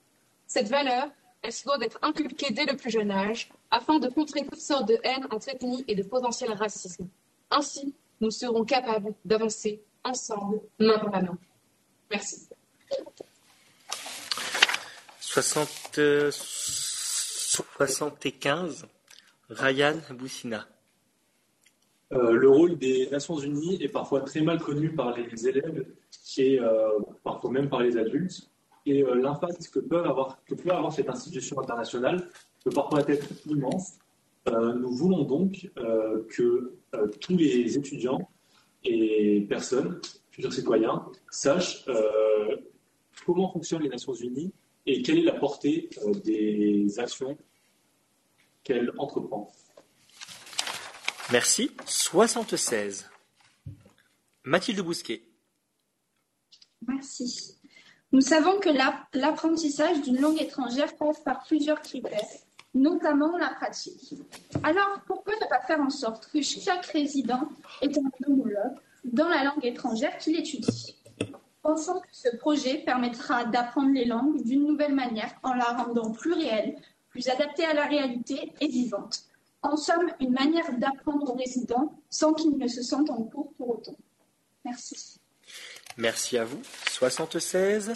Cette 0.47 0.67
valeur, 0.67 1.09
elle 1.43 1.53
se 1.53 1.63
doit 1.63 1.77
d'être 1.77 1.99
inculquée 2.01 2.51
dès 2.51 2.65
le 2.65 2.75
plus 2.75 2.89
jeune 2.89 3.11
âge 3.11 3.51
afin 3.71 3.99
de 3.99 4.07
contrer 4.09 4.45
toutes 4.45 4.59
sortes 4.59 4.87
de 4.87 4.97
haine 5.03 5.25
entre 5.31 5.49
ethnies 5.49 5.83
et 5.87 5.95
de 5.95 6.03
potentiel 6.03 6.51
racisme. 6.53 7.07
Ainsi, 7.49 7.95
nous 8.19 8.29
serons 8.31 8.65
capables 8.65 9.13
d'avancer 9.25 9.81
ensemble, 10.03 10.61
main 10.79 10.97
dans 10.97 11.09
la 11.09 11.21
main. 11.21 11.37
Merci. 12.11 12.49
60, 15.19 15.89
75. 16.31 18.85
Ryan 19.49 19.95
Boussina. 20.11 20.67
Euh, 22.13 22.33
le 22.33 22.49
rôle 22.49 22.77
des 22.77 23.07
Nations 23.09 23.37
Unies 23.37 23.81
est 23.81 23.87
parfois 23.87 24.19
très 24.21 24.41
mal 24.41 24.59
connu 24.59 24.93
par 24.93 25.17
les 25.17 25.47
élèves 25.47 25.85
et 26.37 26.59
euh, 26.59 26.99
parfois 27.23 27.49
même 27.51 27.69
par 27.69 27.81
les 27.81 27.97
adultes. 27.97 28.49
Et 28.85 29.03
euh, 29.03 29.15
l'impact 29.15 29.69
que, 29.69 29.79
peut 29.79 30.03
avoir, 30.03 30.43
que 30.43 30.55
peut 30.55 30.71
avoir 30.71 30.91
cette 30.91 31.09
institution 31.09 31.57
internationale 31.59 32.27
peut 32.63 32.71
parfois 32.71 33.01
être 33.09 33.27
immense. 33.47 33.97
Euh, 34.47 34.73
nous 34.73 34.91
voulons 34.91 35.23
donc 35.23 35.69
euh, 35.77 36.23
que 36.29 36.73
euh, 36.95 37.07
tous 37.19 37.37
les 37.37 37.77
étudiants 37.77 38.29
et 38.83 39.45
personnes, 39.47 40.01
futurs 40.31 40.53
citoyens, 40.53 41.05
sachent 41.29 41.85
comment 43.25 43.51
fonctionnent 43.51 43.83
les 43.83 43.89
Nations 43.89 44.13
Unies 44.13 44.51
et 44.87 45.03
quelle 45.03 45.19
est 45.19 45.23
la 45.23 45.33
portée 45.33 45.89
des 46.23 46.99
actions 46.99 47.37
qu'elles 48.63 48.91
entreprend. 48.97 49.51
Merci. 51.31 51.71
76. 51.85 53.07
Mathilde 54.43 54.81
Bousquet. 54.81 55.21
Merci. 56.87 57.57
Nous 58.11 58.21
savons 58.21 58.59
que 58.59 58.69
l'apprentissage 59.17 60.01
d'une 60.01 60.19
langue 60.19 60.41
étrangère 60.41 60.95
passe 60.97 61.19
par 61.23 61.43
plusieurs 61.43 61.81
critères, 61.81 62.27
notamment 62.73 63.37
la 63.37 63.49
pratique. 63.49 64.13
Alors, 64.63 65.01
pourquoi 65.05 65.33
ne 65.35 65.47
pas 65.47 65.61
faire 65.61 65.81
en 65.81 65.89
sorte 65.89 66.29
que 66.31 66.41
chaque 66.41 66.85
résident 66.87 67.49
ait 67.81 67.89
un 67.97 68.31
homologue 68.31 68.77
dans 69.03 69.27
la 69.27 69.43
langue 69.43 69.65
étrangère 69.65 70.17
qu'il 70.17 70.37
étudie? 70.37 70.95
Pensons 71.61 71.99
que 71.99 72.07
ce 72.11 72.35
projet 72.37 72.79
permettra 72.79 73.45
d'apprendre 73.45 73.93
les 73.93 74.05
langues 74.05 74.43
d'une 74.43 74.65
nouvelle 74.65 74.95
manière 74.95 75.31
en 75.43 75.53
la 75.53 75.65
rendant 75.65 76.11
plus 76.11 76.33
réelle, 76.33 76.75
plus 77.09 77.27
adaptée 77.29 77.65
à 77.65 77.73
la 77.73 77.85
réalité 77.85 78.51
et 78.59 78.67
vivante. 78.67 79.23
En 79.61 79.77
somme, 79.77 80.11
une 80.19 80.31
manière 80.31 80.75
d'apprendre 80.79 81.31
aux 81.31 81.35
résidents 81.35 81.99
sans 82.09 82.33
qu'ils 82.33 82.57
ne 82.57 82.67
se 82.67 82.81
sentent 82.81 83.11
en 83.11 83.23
cours 83.23 83.53
pour 83.57 83.69
autant. 83.69 83.95
Merci. 84.65 85.19
Merci 85.97 86.37
à 86.37 86.45
vous. 86.45 86.61
76. 86.89 87.93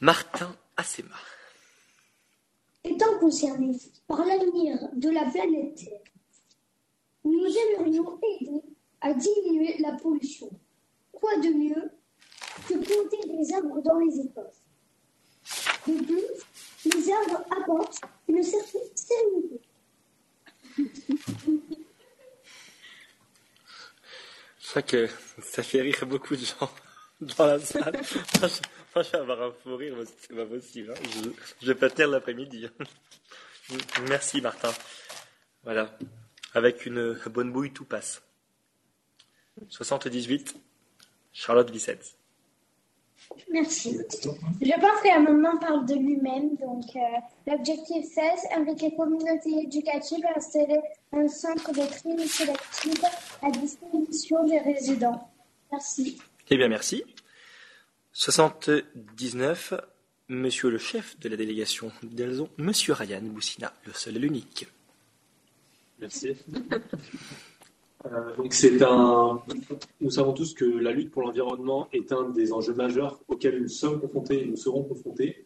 Martin 0.00 0.56
Assema. 0.76 1.29
Étant 2.90 3.18
concernés 3.20 3.76
par 4.08 4.24
l'avenir 4.26 4.76
de 4.94 5.10
la 5.10 5.24
planète 5.30 5.76
Terre, 5.76 6.00
nous 7.22 7.46
aimerions 7.46 8.18
aider 8.18 8.62
à 9.00 9.14
diminuer 9.14 9.76
la 9.78 9.92
pollution. 9.92 10.50
Quoi 11.12 11.36
de 11.36 11.50
mieux 11.50 11.92
que 12.68 12.74
planter 12.74 13.28
des 13.28 13.54
arbres 13.54 13.80
dans 13.82 13.98
les 14.00 14.18
écoles 14.18 14.50
De 15.86 16.04
plus, 16.04 16.92
les 16.92 17.12
arbres 17.12 17.44
apportent 17.56 18.00
une 18.26 18.42
certaine 18.42 18.80
sérénité. 18.96 19.60
Je 24.58 24.68
crois 24.68 24.82
que 24.82 25.08
ça 25.40 25.62
fait 25.62 25.82
rire 25.82 26.06
beaucoup 26.06 26.34
de 26.34 26.44
gens 26.44 26.70
dans 27.20 27.46
la 27.46 27.60
salle. 27.60 28.00
Moi, 28.94 29.04
je, 29.04 29.10
vais 29.12 29.18
avoir 29.18 29.42
un 29.42 29.52
fou 29.52 29.76
rire, 29.76 29.94
c'est 30.18 30.34
pas 30.34 30.46
possible. 30.46 30.90
hein. 30.96 31.00
Je, 31.14 31.30
je 31.62 31.66
vais 31.66 31.78
pas 31.78 31.90
tenir 31.90 32.08
l'après-midi. 32.08 32.66
Merci 34.08 34.40
Martin. 34.40 34.70
Voilà. 35.62 35.96
Avec 36.54 36.86
une 36.86 37.14
bonne 37.26 37.52
bouille, 37.52 37.72
tout 37.72 37.84
passe. 37.84 38.22
78. 39.68 40.56
Charlotte 41.32 41.70
Bissette. 41.70 42.16
Merci. 43.52 43.96
Je 44.60 44.80
pense 44.80 45.00
que 45.02 45.08
l'amendement 45.08 45.56
parle 45.58 45.86
de 45.86 45.94
lui-même. 45.94 46.56
Donc, 46.56 46.84
euh, 46.96 47.00
l'objectif 47.46 48.04
16, 48.04 48.22
avec 48.56 48.80
les 48.80 48.94
communautés 48.96 49.62
éducatives, 49.62 50.24
installer 50.34 50.80
un 51.12 51.28
centre 51.28 51.70
de 51.72 51.86
tri 51.86 52.28
sélective 52.28 53.04
à 53.42 53.50
disposition 53.52 54.44
des 54.46 54.58
résidents. 54.58 55.30
Merci. 55.70 56.18
Eh 56.48 56.56
bien, 56.56 56.68
merci. 56.68 57.04
79. 58.12 59.74
Monsieur 60.28 60.70
le 60.70 60.78
chef 60.78 61.18
de 61.18 61.28
la 61.28 61.36
délégation 61.36 61.90
d'Elzon, 62.02 62.48
Monsieur 62.56 62.92
Ryan 62.92 63.22
Boussina, 63.22 63.72
le 63.84 63.92
seul 63.92 64.16
et 64.16 64.20
l'unique. 64.20 64.68
Merci. 66.00 66.36
Euh, 68.06 68.34
donc 68.36 68.54
c'est 68.54 68.82
un. 68.82 69.42
Nous 70.00 70.10
savons 70.10 70.32
tous 70.32 70.54
que 70.54 70.64
la 70.64 70.90
lutte 70.90 71.10
pour 71.10 71.20
l'environnement 71.20 71.88
est 71.92 72.12
un 72.12 72.30
des 72.30 72.52
enjeux 72.52 72.72
majeurs 72.72 73.20
auxquels 73.28 73.60
nous 73.60 73.68
sommes 73.68 74.00
confrontés 74.00 74.42
et 74.42 74.46
nous 74.46 74.56
serons 74.56 74.84
confrontés. 74.84 75.44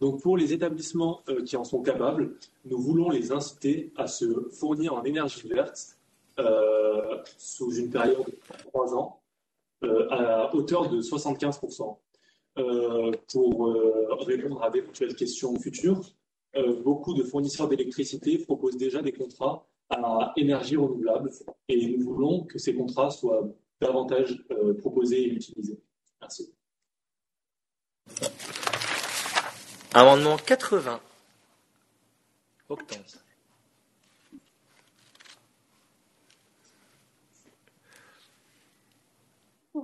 Donc 0.00 0.22
pour 0.22 0.38
les 0.38 0.54
établissements 0.54 1.20
euh, 1.28 1.44
qui 1.44 1.58
en 1.58 1.64
sont 1.64 1.82
capables, 1.82 2.36
nous 2.64 2.78
voulons 2.78 3.10
les 3.10 3.32
inciter 3.32 3.92
à 3.96 4.06
se 4.06 4.48
fournir 4.50 4.94
en 4.94 5.04
énergie 5.04 5.46
verte 5.46 5.98
euh, 6.38 7.18
sous 7.36 7.74
une 7.74 7.90
période 7.90 8.24
de 8.24 8.58
trois 8.70 8.94
ans 8.94 9.19
à 9.82 10.54
hauteur 10.54 10.88
de 10.88 11.00
75%. 11.00 11.96
Euh, 12.58 13.12
pour 13.32 13.68
euh, 13.68 14.08
répondre 14.26 14.62
à 14.62 14.70
d'éventuelles 14.70 15.14
questions 15.14 15.56
futures, 15.58 16.02
euh, 16.56 16.82
beaucoup 16.82 17.14
de 17.14 17.22
fournisseurs 17.22 17.68
d'électricité 17.68 18.38
proposent 18.38 18.76
déjà 18.76 19.02
des 19.02 19.12
contrats 19.12 19.64
à 19.88 20.32
énergie 20.36 20.76
renouvelable 20.76 21.30
et 21.68 21.96
nous 21.96 22.04
voulons 22.04 22.44
que 22.44 22.58
ces 22.58 22.74
contrats 22.74 23.10
soient 23.10 23.48
davantage 23.80 24.44
euh, 24.50 24.74
proposés 24.74 25.22
et 25.22 25.28
utilisés. 25.28 25.80
Merci. 26.20 26.52
Amendement 29.94 30.36
80. 30.36 31.00
Octave. 32.68 32.98
Euh, 39.76 39.80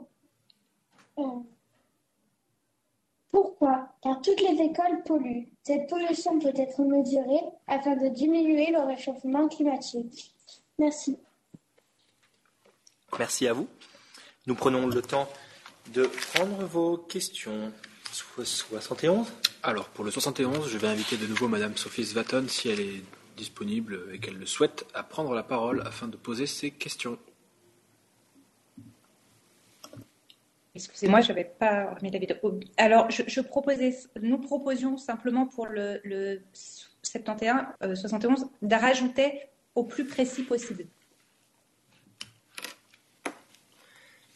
Pourquoi? 3.30 3.88
Car 4.02 4.20
toutes 4.22 4.40
les 4.40 4.62
écoles 4.62 5.02
polluent. 5.04 5.48
Cette 5.62 5.88
pollution 5.88 6.38
peut 6.38 6.52
être 6.56 6.80
mesurée 6.82 7.42
afin 7.66 7.96
de 7.96 8.08
diminuer 8.08 8.70
le 8.70 8.80
réchauffement 8.80 9.48
climatique. 9.48 10.32
Merci. 10.78 11.18
Merci 13.18 13.46
à 13.48 13.52
vous. 13.52 13.68
Nous 14.46 14.54
prenons 14.54 14.86
le 14.86 15.02
temps 15.02 15.28
de 15.92 16.04
prendre 16.34 16.64
vos 16.64 16.96
questions. 16.98 17.72
So- 18.12 18.44
71. 18.44 19.26
Alors, 19.62 19.88
pour 19.88 20.04
le 20.04 20.10
71, 20.10 20.68
je 20.68 20.78
vais 20.78 20.88
inviter 20.88 21.16
de 21.16 21.26
nouveau 21.26 21.48
Madame 21.48 21.76
Sophie 21.76 22.04
Svaton, 22.06 22.46
si 22.48 22.68
elle 22.68 22.80
est 22.80 23.02
disponible 23.36 24.08
et 24.12 24.18
qu'elle 24.18 24.38
le 24.38 24.46
souhaite, 24.46 24.86
à 24.94 25.02
prendre 25.02 25.34
la 25.34 25.42
parole 25.42 25.82
afin 25.86 26.08
de 26.08 26.16
poser 26.16 26.46
ses 26.46 26.70
questions. 26.70 27.18
Excusez-moi, 30.76 31.20
je 31.20 31.28
n'avais 31.28 31.44
pas 31.44 31.94
remis 31.94 32.10
la 32.10 32.18
vidéo. 32.18 32.60
Alors, 32.76 33.10
je, 33.10 33.22
je 33.26 33.40
proposais, 33.40 33.96
nous 34.20 34.38
proposions 34.38 34.96
simplement 34.96 35.46
pour 35.46 35.66
le, 35.66 36.00
le 36.04 36.42
71, 37.02 37.54
euh, 37.82 37.94
71 37.94 38.46
de 38.62 38.74
rajouter 38.74 39.40
au 39.74 39.84
plus 39.84 40.06
précis 40.06 40.42
possible. 40.42 40.86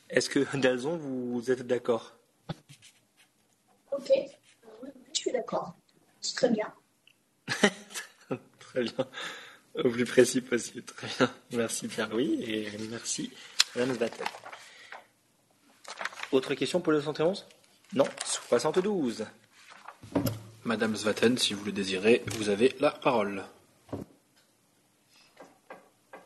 Est-ce 0.08 0.28
que 0.28 0.56
Dalzon, 0.56 0.96
vous 0.96 1.50
êtes 1.50 1.66
d'accord? 1.66 2.16
Ok, 3.92 4.10
oui, 4.82 4.90
je 5.12 5.18
suis 5.20 5.32
d'accord. 5.32 5.74
C'est 6.20 6.34
très 6.34 6.50
bien. 6.50 6.72
Très 8.60 8.84
bien. 8.84 9.08
Au 9.74 9.90
plus 9.90 10.04
précis 10.04 10.40
possible. 10.40 10.82
Très 10.84 11.08
bien. 11.18 11.34
Merci 11.52 11.88
Pierre-Louis 11.88 12.40
et 12.44 12.68
merci 12.88 13.32
Madame 13.74 13.96
Vatel. 13.96 14.26
Autre 16.32 16.54
question 16.54 16.80
pour 16.80 16.92
le 16.92 17.00
71 17.00 17.44
Non 17.94 18.04
72. 18.24 19.26
Madame 20.64 20.94
Svaten, 20.94 21.36
si 21.36 21.54
vous 21.54 21.64
le 21.64 21.72
désirez, 21.72 22.22
vous 22.36 22.48
avez 22.50 22.72
la 22.78 22.92
parole. 22.92 23.42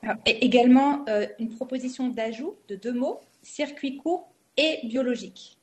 Alors, 0.02 0.16
et 0.26 0.44
également 0.44 1.06
euh, 1.08 1.26
une 1.38 1.48
proposition 1.54 2.08
d'ajout 2.08 2.54
de 2.68 2.76
deux 2.76 2.92
mots, 2.92 3.20
circuit 3.42 3.96
court 3.96 4.28
et 4.58 4.80
biologique, 4.84 5.56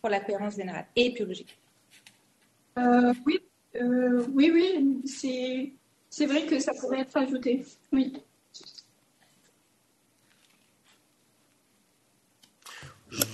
pour 0.00 0.10
la 0.10 0.18
cohérence 0.18 0.56
générale, 0.56 0.86
et 0.96 1.10
biologique. 1.10 1.56
Euh, 2.78 3.14
oui, 3.24 3.38
euh, 3.76 4.26
oui, 4.32 4.50
oui, 4.52 5.02
c'est, 5.04 5.72
c'est 6.08 6.26
vrai 6.26 6.46
que 6.46 6.58
ça 6.58 6.72
pourrait 6.74 7.02
être 7.02 7.16
ajouté. 7.16 7.64
Oui. 7.92 8.12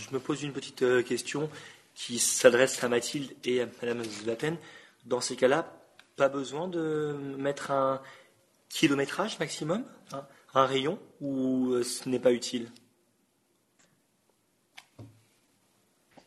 Je, 0.09 0.15
me 0.15 0.21
pose 0.21 0.43
une 0.43 0.53
petite 0.53 0.83
euh, 0.83 1.03
question 1.03 1.51
qui 1.95 2.19
s'adresse 2.19 2.83
à 2.85 2.89
Mathilde 2.89 3.33
et 3.45 3.63
à 3.63 3.67
Madame 3.83 4.05
Zlaten. 4.05 4.57
Dans 5.05 5.21
ces 5.21 5.37
cas-là, 5.37 5.73
pas 6.17 6.29
besoin 6.29 6.69
de 6.69 7.17
mettre 7.39 7.71
un 7.71 8.01
kilométrage 8.69 9.39
maximum, 9.39 9.85
hein, 10.13 10.25
un 10.55 10.67
rayon, 10.67 10.99
ou 11.21 11.73
euh, 11.73 11.83
ce 11.83 12.09
n'est 12.09 12.19
pas 12.19 12.33
utile? 12.33 12.69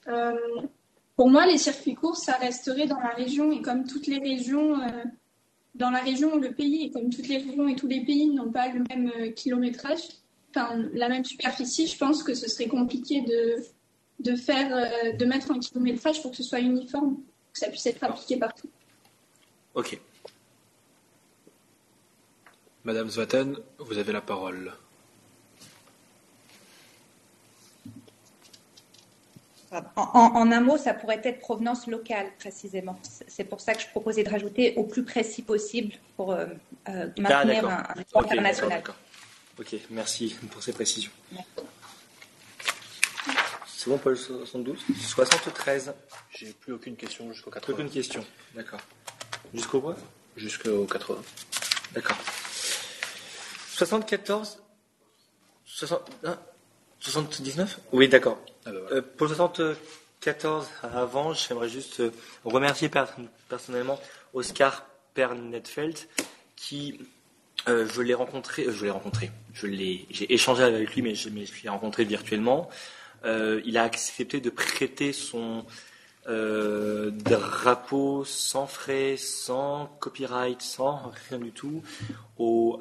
Euh, 0.07 0.33
pour 1.15 1.29
moi, 1.29 1.45
les 1.45 1.57
circuits 1.57 1.95
courts, 1.95 2.17
ça 2.17 2.33
resterait 2.33 2.87
dans 2.87 2.99
la 2.99 3.13
région 3.13 3.51
et 3.51 3.61
comme 3.61 3.85
toutes 3.85 4.07
les 4.07 4.19
régions, 4.19 4.77
dans 5.75 5.89
la 5.89 6.01
région 6.01 6.37
le 6.37 6.51
pays, 6.53 6.85
et 6.85 6.91
comme 6.91 7.09
toutes 7.09 7.27
les 7.27 7.37
régions 7.37 7.67
et 7.67 7.75
tous 7.75 7.87
les 7.87 8.03
pays 8.03 8.29
n'ont 8.29 8.51
pas 8.51 8.69
le 8.69 8.83
même 8.89 9.33
kilométrage, 9.33 10.01
enfin 10.55 10.83
la 10.93 11.09
même 11.09 11.25
superficie, 11.25 11.87
je 11.87 11.97
pense 11.97 12.23
que 12.23 12.33
ce 12.33 12.47
serait 12.49 12.67
compliqué 12.67 13.21
de, 13.21 13.55
de 14.19 14.35
faire, 14.35 14.75
euh, 14.75 15.13
de 15.13 15.25
mettre 15.25 15.51
un 15.51 15.59
kilométrage 15.59 16.21
pour 16.21 16.31
que 16.31 16.37
ce 16.37 16.43
soit 16.43 16.59
uniforme, 16.59 17.17
que 17.53 17.59
ça 17.59 17.69
puisse 17.69 17.85
être 17.85 18.03
appliqué 18.03 18.37
partout. 18.37 18.69
Ok. 19.75 19.99
Madame 22.83 23.09
Svaten, 23.09 23.57
vous 23.77 23.97
avez 23.97 24.13
la 24.13 24.21
parole. 24.21 24.73
En, 29.95 30.51
un 30.51 30.61
mot, 30.61 30.77
ça 30.77 30.95
pourrait 30.95 31.21
être 31.23 31.39
provenance 31.39 31.85
locale, 31.85 32.31
précisément. 32.39 32.97
C'est- 33.27 33.43
pour 33.43 33.61
ça 33.61 33.75
que 33.75 33.81
je 33.81 33.87
proposais 33.89 34.23
de 34.23 34.29
rajouter 34.29 34.73
au 34.77 34.83
plus 34.83 35.03
précis 35.03 35.43
possible 35.43 35.93
pour 36.17 36.31
euh, 36.31 36.47
euh, 36.87 37.07
Ah, 37.17 37.21
maintenir 37.21 37.69
un, 37.69 37.83
un 37.95 38.19
international. 38.19 38.83
Ok, 39.59 39.75
merci 39.89 40.35
pour 40.51 40.63
ces 40.63 40.71
précisions. 40.73 41.11
C'est 43.67 43.89
bon 43.89 43.97
pour 43.97 44.09
le 44.11 44.15
72 44.15 44.77
73. 45.07 45.93
J'ai 46.31 46.53
plus 46.53 46.73
aucune 46.73 46.95
question 46.95 47.31
jusqu'au 47.31 47.49
Plus 47.51 47.59
80. 47.61 47.73
aucune 47.77 47.89
question. 47.89 48.25
D'accord. 48.55 48.79
Jusqu'au 49.53 49.81
quoi? 49.81 49.95
Jusqu'au 50.37 50.85
80. 50.85 51.21
D'accord. 51.93 52.17
74 53.73 54.59
60, 55.65 56.01
ah, 56.25 56.37
79 56.99 57.79
Oui, 57.93 58.09
d'accord. 58.09 58.37
Ah 58.65 58.71
bah 58.71 58.77
Euh, 58.91 59.01
pour 59.01 59.27
le 59.27 59.33
74, 59.35 60.67
avant, 60.83 61.33
j'aimerais 61.33 61.69
juste 61.69 62.01
euh, 62.01 62.11
remercier 62.43 62.89
per- 62.89 63.05
personnellement 63.47 63.99
Oscar 64.33 64.85
Pernetfeld, 65.13 65.97
qui, 66.57 66.99
euh, 67.67 67.87
je 67.93 68.01
l'ai 68.01 68.13
rencontré, 68.13 68.65
euh, 68.65 68.71
je 68.71 68.85
l'ai 68.85 68.91
rencontré, 68.91 69.31
je 69.53 69.67
l'ai, 69.67 70.05
j'ai 70.09 70.31
échangé 70.33 70.63
avec 70.63 70.93
lui, 70.95 71.01
mais 71.01 71.15
je 71.15 71.29
me 71.29 71.43
suis 71.45 71.67
rencontré 71.69 72.03
virtuellement. 72.05 72.69
Euh, 73.25 73.61
il 73.65 73.77
a 73.77 73.83
accepté 73.83 74.39
de 74.39 74.49
prêter 74.49 75.11
son 75.13 75.65
drapeau 77.11 78.23
sans 78.23 78.67
frais, 78.67 79.15
sans 79.17 79.87
copyright, 79.99 80.61
sans 80.61 81.11
rien 81.29 81.39
du 81.39 81.51
tout, 81.51 81.81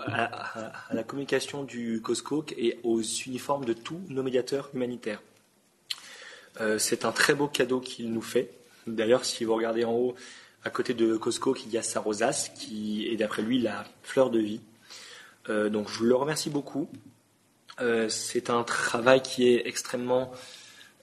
à, 0.07 0.67
à- 0.69 0.95
la 0.95 1.03
communication 1.03 1.65
du 1.65 2.03
COSCO 2.03 2.45
et 2.59 2.79
aux 2.83 3.01
uniformes 3.01 3.65
de 3.65 3.73
tous 3.73 4.01
nos 4.11 4.23
médiateurs 4.23 4.69
humanitaires. 4.75 5.23
C'est 6.77 7.07
un 7.07 7.13
très 7.13 7.35
beau 7.35 7.47
cadeau 7.49 7.81
qu'il 7.81 8.13
nous 8.13 8.21
fait. 8.21 8.51
D'ailleurs, 8.87 9.25
si 9.25 9.45
vous 9.45 9.55
regardez 9.55 9.85
en 9.85 9.93
haut, 9.93 10.15
à 10.69 10.71
côté 10.71 10.93
de 10.93 11.17
Costco, 11.17 11.57
il 11.65 11.73
y 11.73 11.79
a 11.79 11.83
sa 11.83 11.99
rosace, 11.99 12.51
qui 12.51 13.09
est 13.09 13.17
d'après 13.17 13.41
lui 13.41 13.59
la 13.59 13.87
fleur 14.03 14.29
de 14.29 14.39
vie. 14.39 14.61
Euh, 15.49 15.71
donc 15.71 15.89
je 15.89 16.05
le 16.05 16.15
remercie 16.15 16.51
beaucoup. 16.51 16.91
Euh, 17.81 18.11
c'est 18.11 18.51
un 18.51 18.65
travail 18.65 19.23
qui 19.23 19.49
est 19.49 19.67
extrêmement 19.67 20.31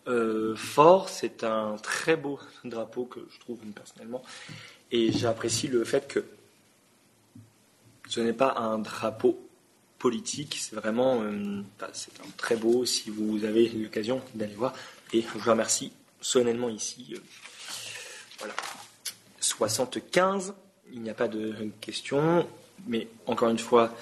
euh, 0.07 0.55
fort. 0.55 1.09
C'est 1.09 1.43
un 1.43 1.77
très 1.81 2.15
beau 2.15 2.39
drapeau 2.63 3.05
que 3.05 3.21
je 3.33 3.39
trouve 3.39 3.57
personnellement. 3.73 4.21
Et 4.91 5.11
j'apprécie 5.11 5.67
le 5.67 5.83
fait 5.83 6.07
que 6.07 6.23
ce 8.07 8.19
n'est 8.19 8.33
pas 8.33 8.53
un 8.57 8.77
drapeau 8.77 9.39
politique, 9.97 10.59
c'est 10.61 10.75
vraiment 10.75 11.23
c'est 11.93 12.19
un 12.21 12.29
très 12.37 12.55
beau 12.55 12.85
si 12.85 13.09
vous 13.09 13.43
avez 13.45 13.67
l'occasion 13.69 14.21
d'aller 14.35 14.53
voir. 14.53 14.75
Et 15.11 15.23
je 15.23 15.27
vous 15.27 15.49
remercie 15.49 15.91
solennellement 16.21 16.69
ici. 16.69 17.15
voilà. 18.37 18.53
75, 19.45 20.56
il 20.92 21.01
n'y 21.01 21.10
a 21.10 21.13
pas 21.13 21.28
de 21.28 21.69
question, 21.79 22.47
mais 22.88 23.08
encore 23.28 23.49
une 23.49 23.60
fois, 23.60 23.94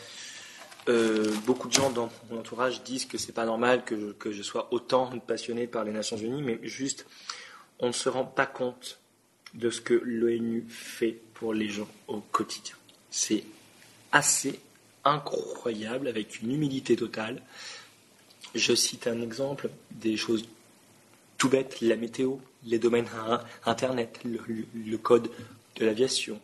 euh, 0.89 1.33
beaucoup 1.45 1.67
de 1.67 1.73
gens 1.73 1.89
dans 1.89 2.09
mon 2.29 2.39
entourage 2.39 2.83
disent 2.83 3.05
que 3.05 3.17
c'est 3.17 3.33
pas 3.33 3.45
normal 3.45 3.83
que 3.83 3.99
je, 3.99 4.05
que 4.13 4.31
je 4.31 4.41
sois 4.41 4.67
autant 4.71 5.11
passionné 5.19 5.67
par 5.67 5.83
les 5.83 5.91
Nations 5.91 6.17
Unies, 6.17 6.41
mais 6.41 6.59
juste, 6.63 7.05
on 7.79 7.87
ne 7.87 7.91
se 7.91 8.09
rend 8.09 8.25
pas 8.25 8.45
compte 8.45 8.99
de 9.53 9.69
ce 9.69 9.81
que 9.81 9.93
l'ONU 9.93 10.65
fait 10.69 11.19
pour 11.33 11.53
les 11.53 11.69
gens 11.69 11.87
au 12.07 12.19
quotidien. 12.19 12.75
C'est 13.11 13.43
assez 14.11 14.59
incroyable, 15.03 16.07
avec 16.07 16.41
une 16.41 16.51
humilité 16.51 16.95
totale. 16.95 17.41
Je 18.55 18.73
cite 18.73 19.07
un 19.07 19.21
exemple 19.21 19.69
des 19.91 20.15
choses 20.15 20.47
tout 21.43 21.49
bêtes, 21.49 21.81
la 21.81 21.97
météo, 21.97 22.37
les 22.63 22.79
domaines 22.79 23.05
Internet, 23.65 24.21
le, 24.23 24.97
code 24.97 25.29
de 25.75 25.85
l'aviation, 25.85 26.39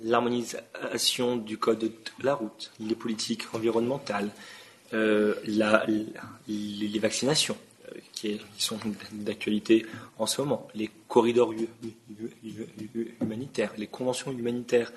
l'harmonisation 0.00 1.36
du 1.36 1.56
code 1.56 1.78
de 1.78 1.92
la 2.20 2.34
route, 2.34 2.72
les 2.80 2.96
politiques 2.96 3.44
environnementales, 3.54 4.32
euh, 4.92 5.36
les, 5.44 6.98
vaccinations 6.98 7.56
euh, 7.86 8.00
qui, 8.12 8.40
sont 8.58 8.80
d'actualité 9.12 9.86
en 10.18 10.26
ce 10.26 10.40
moment, 10.40 10.66
les 10.74 10.90
corridors 11.06 11.52
hu- 11.52 11.68
hu- 11.84 12.30
hu- 12.42 12.66
hu- 12.92 13.14
humanitaires, 13.22 13.72
les 13.78 13.86
conventions 13.86 14.32
humanitaires 14.32 14.92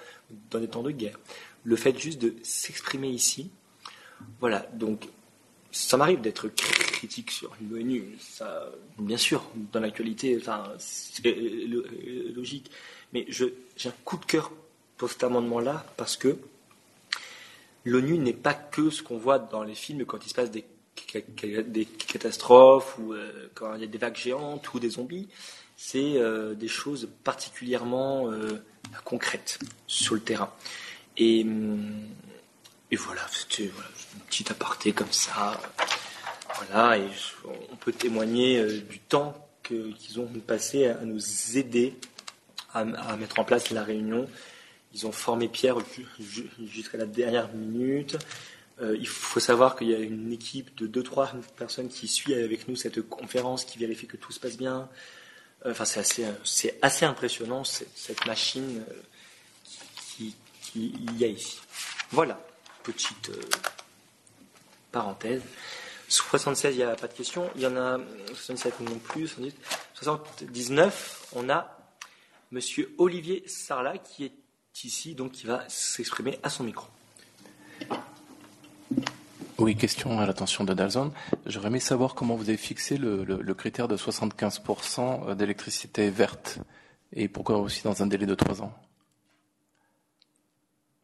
dans 0.50 0.60
des 0.60 0.68
temps 0.68 0.82
de 0.82 0.90
guerre, 0.90 1.20
le 1.64 1.76
fait 1.76 1.96
juste 2.00 2.20
de 2.20 2.34
s'exprimer 2.42 3.10
ici, 3.10 3.52
voilà, 4.40 4.66
donc 4.74 5.08
ça 5.78 5.98
m'arrive 5.98 6.22
d'être 6.22 6.48
critique 6.50 7.32
sur 7.32 7.56
l'ONU, 7.70 8.18
ça, 8.20 8.70
bien 8.98 9.18
sûr, 9.18 9.44
dans 9.72 9.80
l'actualité, 9.80 10.40
c'est 10.80 11.24
lo- 11.68 11.84
logique. 12.36 12.72
Mais 13.14 13.26
j'ai 13.30 13.54
un 13.86 13.94
coup 14.04 14.18
de 14.18 14.26
cœur 14.26 14.52
pour 14.98 15.10
cet 15.10 15.24
amendement-là 15.24 15.86
parce 15.98 16.18
que 16.18 16.38
l'ONU 17.86 18.18
n'est 18.18 18.34
pas 18.34 18.54
que 18.54 18.90
ce 18.90 19.02
qu'on 19.04 19.18
voit 19.18 19.40
dans 19.40 19.64
les 19.64 19.76
films 19.76 20.06
quand 20.06 20.26
il 20.26 20.30
se 20.30 20.34
passe 20.34 20.52
des, 20.52 20.66
ca- 21.12 21.20
ca- 21.40 21.62
des 21.62 21.86
catastrophes 21.86 22.98
ou 23.00 23.14
euh, 23.14 23.50
quand 23.54 23.74
il 23.76 23.82
y 23.82 23.84
a 23.84 23.88
des 23.88 23.98
vagues 23.98 24.16
géantes 24.18 24.74
ou 24.74 24.80
des 24.80 24.90
zombies. 24.90 25.28
C'est 25.78 26.18
euh, 26.18 26.56
des 26.56 26.68
choses 26.68 27.08
particulièrement 27.24 28.32
euh, 28.32 28.64
concrètes 29.06 29.60
sur 29.86 30.16
le 30.16 30.22
terrain. 30.22 30.52
Hum, 31.20 31.94
et 32.92 32.96
voilà, 32.96 33.22
c'était 33.32 33.66
une 33.66 34.20
petite 34.28 34.52
aparté 34.52 34.94
comme 34.94 35.12
ça. 35.12 35.60
Voilà, 36.56 36.98
et 36.98 37.08
on 37.72 37.76
peut 37.76 37.92
témoigner 37.92 38.60
euh, 38.60 38.82
du 38.82 39.00
temps 39.00 39.48
qu'ils 39.64 40.20
ont 40.20 40.28
passé 40.46 40.88
à 40.88 40.96
nous 41.04 41.58
aider 41.58 41.94
à, 42.74 42.84
mettre 43.18 43.40
en 43.40 43.44
place 43.44 43.70
la 43.72 43.84
réunion. 43.84 44.30
Ils 44.94 45.06
ont 45.06 45.12
formé 45.12 45.48
Pierre 45.50 45.78
ju- 45.80 46.08
ju- 46.20 46.50
jusqu'à 46.66 46.98
la 46.98 47.06
dernière 47.06 47.50
minute. 47.54 48.18
Euh, 48.82 48.96
il 49.00 49.08
faut 49.08 49.40
savoir 49.40 49.76
qu'il 49.76 49.90
y 49.90 49.96
a 49.96 50.00
une 50.00 50.32
équipe 50.32 50.76
de 50.78 50.88
2-3 51.02 51.30
personnes 51.58 51.90
qui 51.90 52.08
suit 52.08 52.34
avec 52.36 52.68
nous 52.68 52.76
cette 52.76 53.02
conférence, 53.02 53.66
qui 53.66 53.78
vérifie 53.80 54.08
que 54.08 54.18
tout 54.18 54.32
se 54.32 54.40
passe 54.40 54.58
bien. 54.58 54.88
Euh, 55.66 55.72
Enfin, 55.72 55.86
c'est 55.86 56.78
assez, 56.82 57.06
impressionnant 57.06 57.64
cette, 57.64 58.26
machine 58.28 58.84
euh, 58.90 58.94
qui, 60.16 60.36
qui 60.62 60.94
il 61.08 61.18
y 61.18 61.26
a 61.26 61.28
ici. 61.28 61.60
Voilà, 62.12 62.40
petite 62.92 63.30
euh, 63.30 63.42
parenthèse. 64.92 65.42
76, 66.10 66.74
il 66.74 66.78
n'y 66.78 66.84
a 66.84 66.96
pas 66.96 67.08
de 67.08 67.14
question. 67.14 67.50
Il 67.56 67.62
y 67.62 67.68
en 67.68 67.76
a 67.76 68.00
77 68.28 68.80
non 68.82 68.98
plus. 68.98 69.28
78. 69.28 69.56
79, 69.94 71.30
on 71.36 71.50
a 71.50 71.74
Monsieur 72.52 72.96
Olivier 72.98 73.44
Sarlat 73.46 73.98
qui 73.98 74.26
est 74.26 74.32
ici, 74.84 75.16
donc 75.16 75.34
qui 75.34 75.48
va 75.48 75.66
s'exprimer 75.68 76.40
à 76.44 76.50
son 76.50 76.64
micro. 76.64 76.88
Oui, 79.58 79.76
question 79.76 80.20
à 80.20 80.26
l'attention 80.26 80.64
de 80.64 80.74
Dalzon. 80.74 81.12
J'aurais 81.46 81.68
aimé 81.68 81.80
savoir 81.80 82.16
comment 82.16 82.36
vous 82.36 82.48
avez 82.48 82.58
fixé 82.58 82.96
le, 82.96 83.24
le, 83.26 83.54
critère 83.54 83.88
de 83.88 83.98
75% 83.98 85.36
d'électricité 85.36 86.10
verte 86.10 86.60
et 87.12 87.28
pourquoi 87.28 87.58
aussi 87.58 87.84
dans 87.84 88.04
un 88.04 88.08
délai 88.08 88.28
de 88.28 88.36
trois 88.36 88.62
ans 88.62 88.72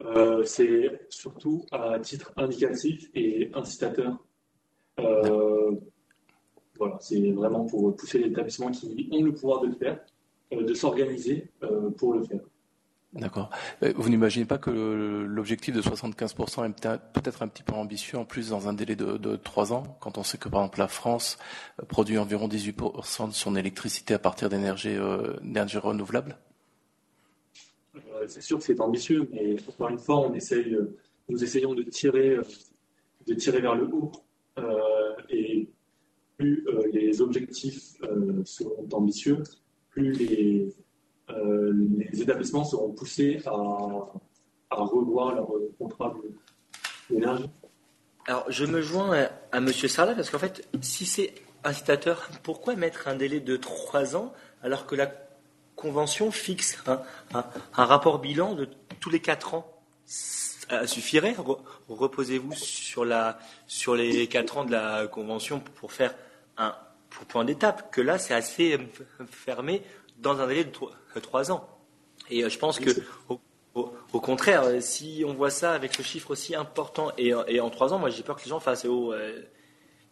euh, 0.02 0.44
C'est 0.44 1.06
surtout 1.08 1.64
à 1.70 1.98
titre 1.98 2.32
indicatif 2.36 3.10
et 3.14 3.50
incitateur. 3.54 4.16
Euh, 5.00 5.72
voilà, 6.76 6.96
c'est 7.00 7.30
vraiment 7.32 7.64
pour 7.64 7.94
pousser 7.96 8.18
les 8.18 8.30
établissements 8.30 8.70
qui 8.70 9.08
ont 9.12 9.22
le 9.22 9.32
pouvoir 9.32 9.60
de 9.60 9.68
le 9.68 9.74
faire, 9.74 10.00
euh, 10.52 10.64
de 10.64 10.74
s'organiser 10.74 11.48
pour 11.96 12.14
le 12.14 12.24
faire. 12.24 12.40
D'accord. 13.14 13.48
Vous 13.94 14.08
n'imaginez 14.08 14.44
pas 14.44 14.58
que 14.58 14.70
l'objectif 14.70 15.72
de 15.72 15.80
75% 15.80 16.68
est 16.68 16.88
peut-être 17.12 17.42
un 17.42 17.48
petit 17.48 17.62
peu 17.62 17.74
ambitieux 17.74 18.18
en 18.18 18.24
plus 18.24 18.48
dans 18.48 18.68
un 18.68 18.72
délai 18.72 18.96
de, 18.96 19.36
trois 19.36 19.72
ans, 19.72 19.84
quand 20.00 20.18
on 20.18 20.24
sait 20.24 20.36
que 20.36 20.48
par 20.48 20.62
exemple 20.62 20.80
la 20.80 20.88
France 20.88 21.38
produit 21.88 22.18
environ 22.18 22.48
18% 22.48 23.28
de 23.28 23.32
son 23.32 23.54
électricité 23.54 24.14
à 24.14 24.18
partir 24.18 24.48
d'énergie 24.48 24.96
euh, 24.96 25.36
renouvelables 25.80 26.36
C'est 28.26 28.42
sûr 28.42 28.58
que 28.58 28.64
c'est 28.64 28.80
ambitieux, 28.80 29.28
mais 29.32 29.56
encore 29.68 29.88
une 29.88 29.98
fois, 29.98 30.20
on 30.20 30.34
essaye, 30.34 30.76
nous 31.28 31.44
essayons 31.44 31.74
de 31.74 31.82
tirer, 31.82 32.38
de 33.26 33.34
tirer 33.34 33.60
vers 33.60 33.74
le 33.74 33.88
haut. 33.92 34.12
et 35.28 35.68
plus 36.36 36.66
les 36.92 37.20
objectifs 37.20 37.94
seront 38.44 38.88
ambitieux, 38.92 39.42
plus 39.90 40.12
les 40.12 40.74
euh, 41.30 41.72
établissements 42.12 42.64
seront 42.64 42.92
poussés 42.92 43.40
à, 43.46 43.52
revoir 44.70 45.34
leur 45.36 45.48
contrat 45.78 46.14
d'énergie. 47.08 47.48
Alors, 48.26 48.50
je 48.50 48.64
me 48.64 48.80
joins 48.80 49.28
à, 49.52 49.58
M. 49.58 49.72
Sarla 49.72 50.14
parce 50.14 50.30
qu'en 50.30 50.38
fait, 50.38 50.68
si 50.80 51.06
c'est 51.06 51.34
incitateur, 51.62 52.28
pourquoi 52.42 52.74
mettre 52.74 53.08
un 53.08 53.14
délai 53.14 53.40
de 53.40 53.56
trois 53.56 54.16
ans 54.16 54.32
alors 54.62 54.86
que 54.86 54.96
la 54.96 55.06
Convention 55.76 56.30
fixe 56.30 56.78
un, 56.86 57.44
rapport 57.72 58.18
bilan 58.18 58.54
de 58.54 58.68
tous 59.00 59.10
les 59.10 59.20
quatre 59.20 59.54
ans 59.54 59.82
Ça 60.06 60.86
suffirait? 60.86 61.34
Reposez-vous 61.88 62.54
sur, 62.54 63.06
sur 63.66 63.94
les 63.94 64.26
quatre 64.28 64.58
ans 64.58 64.64
de 64.64 64.72
la 64.72 65.06
Convention 65.06 65.60
pour 65.60 65.92
faire 65.92 66.14
un 66.56 66.74
point 67.28 67.44
d'étape, 67.44 67.92
que 67.92 68.00
là, 68.00 68.18
c'est 68.18 68.34
assez 68.34 68.78
fermé 69.30 69.82
dans 70.18 70.40
un 70.40 70.46
délai 70.46 70.64
de 70.64 71.20
trois 71.20 71.52
ans. 71.52 71.68
Et 72.30 72.44
euh, 72.44 72.48
je 72.48 72.58
pense 72.58 72.80
que, 72.80 72.90
au, 73.74 74.20
contraire, 74.20 74.64
euh, 74.64 74.80
si 74.80 75.22
on 75.26 75.34
voit 75.34 75.50
ça 75.50 75.72
avec 75.72 75.94
ce 75.94 76.02
chiffre 76.02 76.30
aussi 76.30 76.54
important 76.54 77.12
et, 77.18 77.34
en 77.34 77.70
trois 77.70 77.92
ans, 77.92 77.98
moi 77.98 78.10
j'ai 78.10 78.22
peur 78.22 78.36
que 78.36 78.44
les 78.44 78.50
gens 78.50 78.60
fassent 78.60 78.86
oh, 78.86 79.12
euh, 79.12 79.42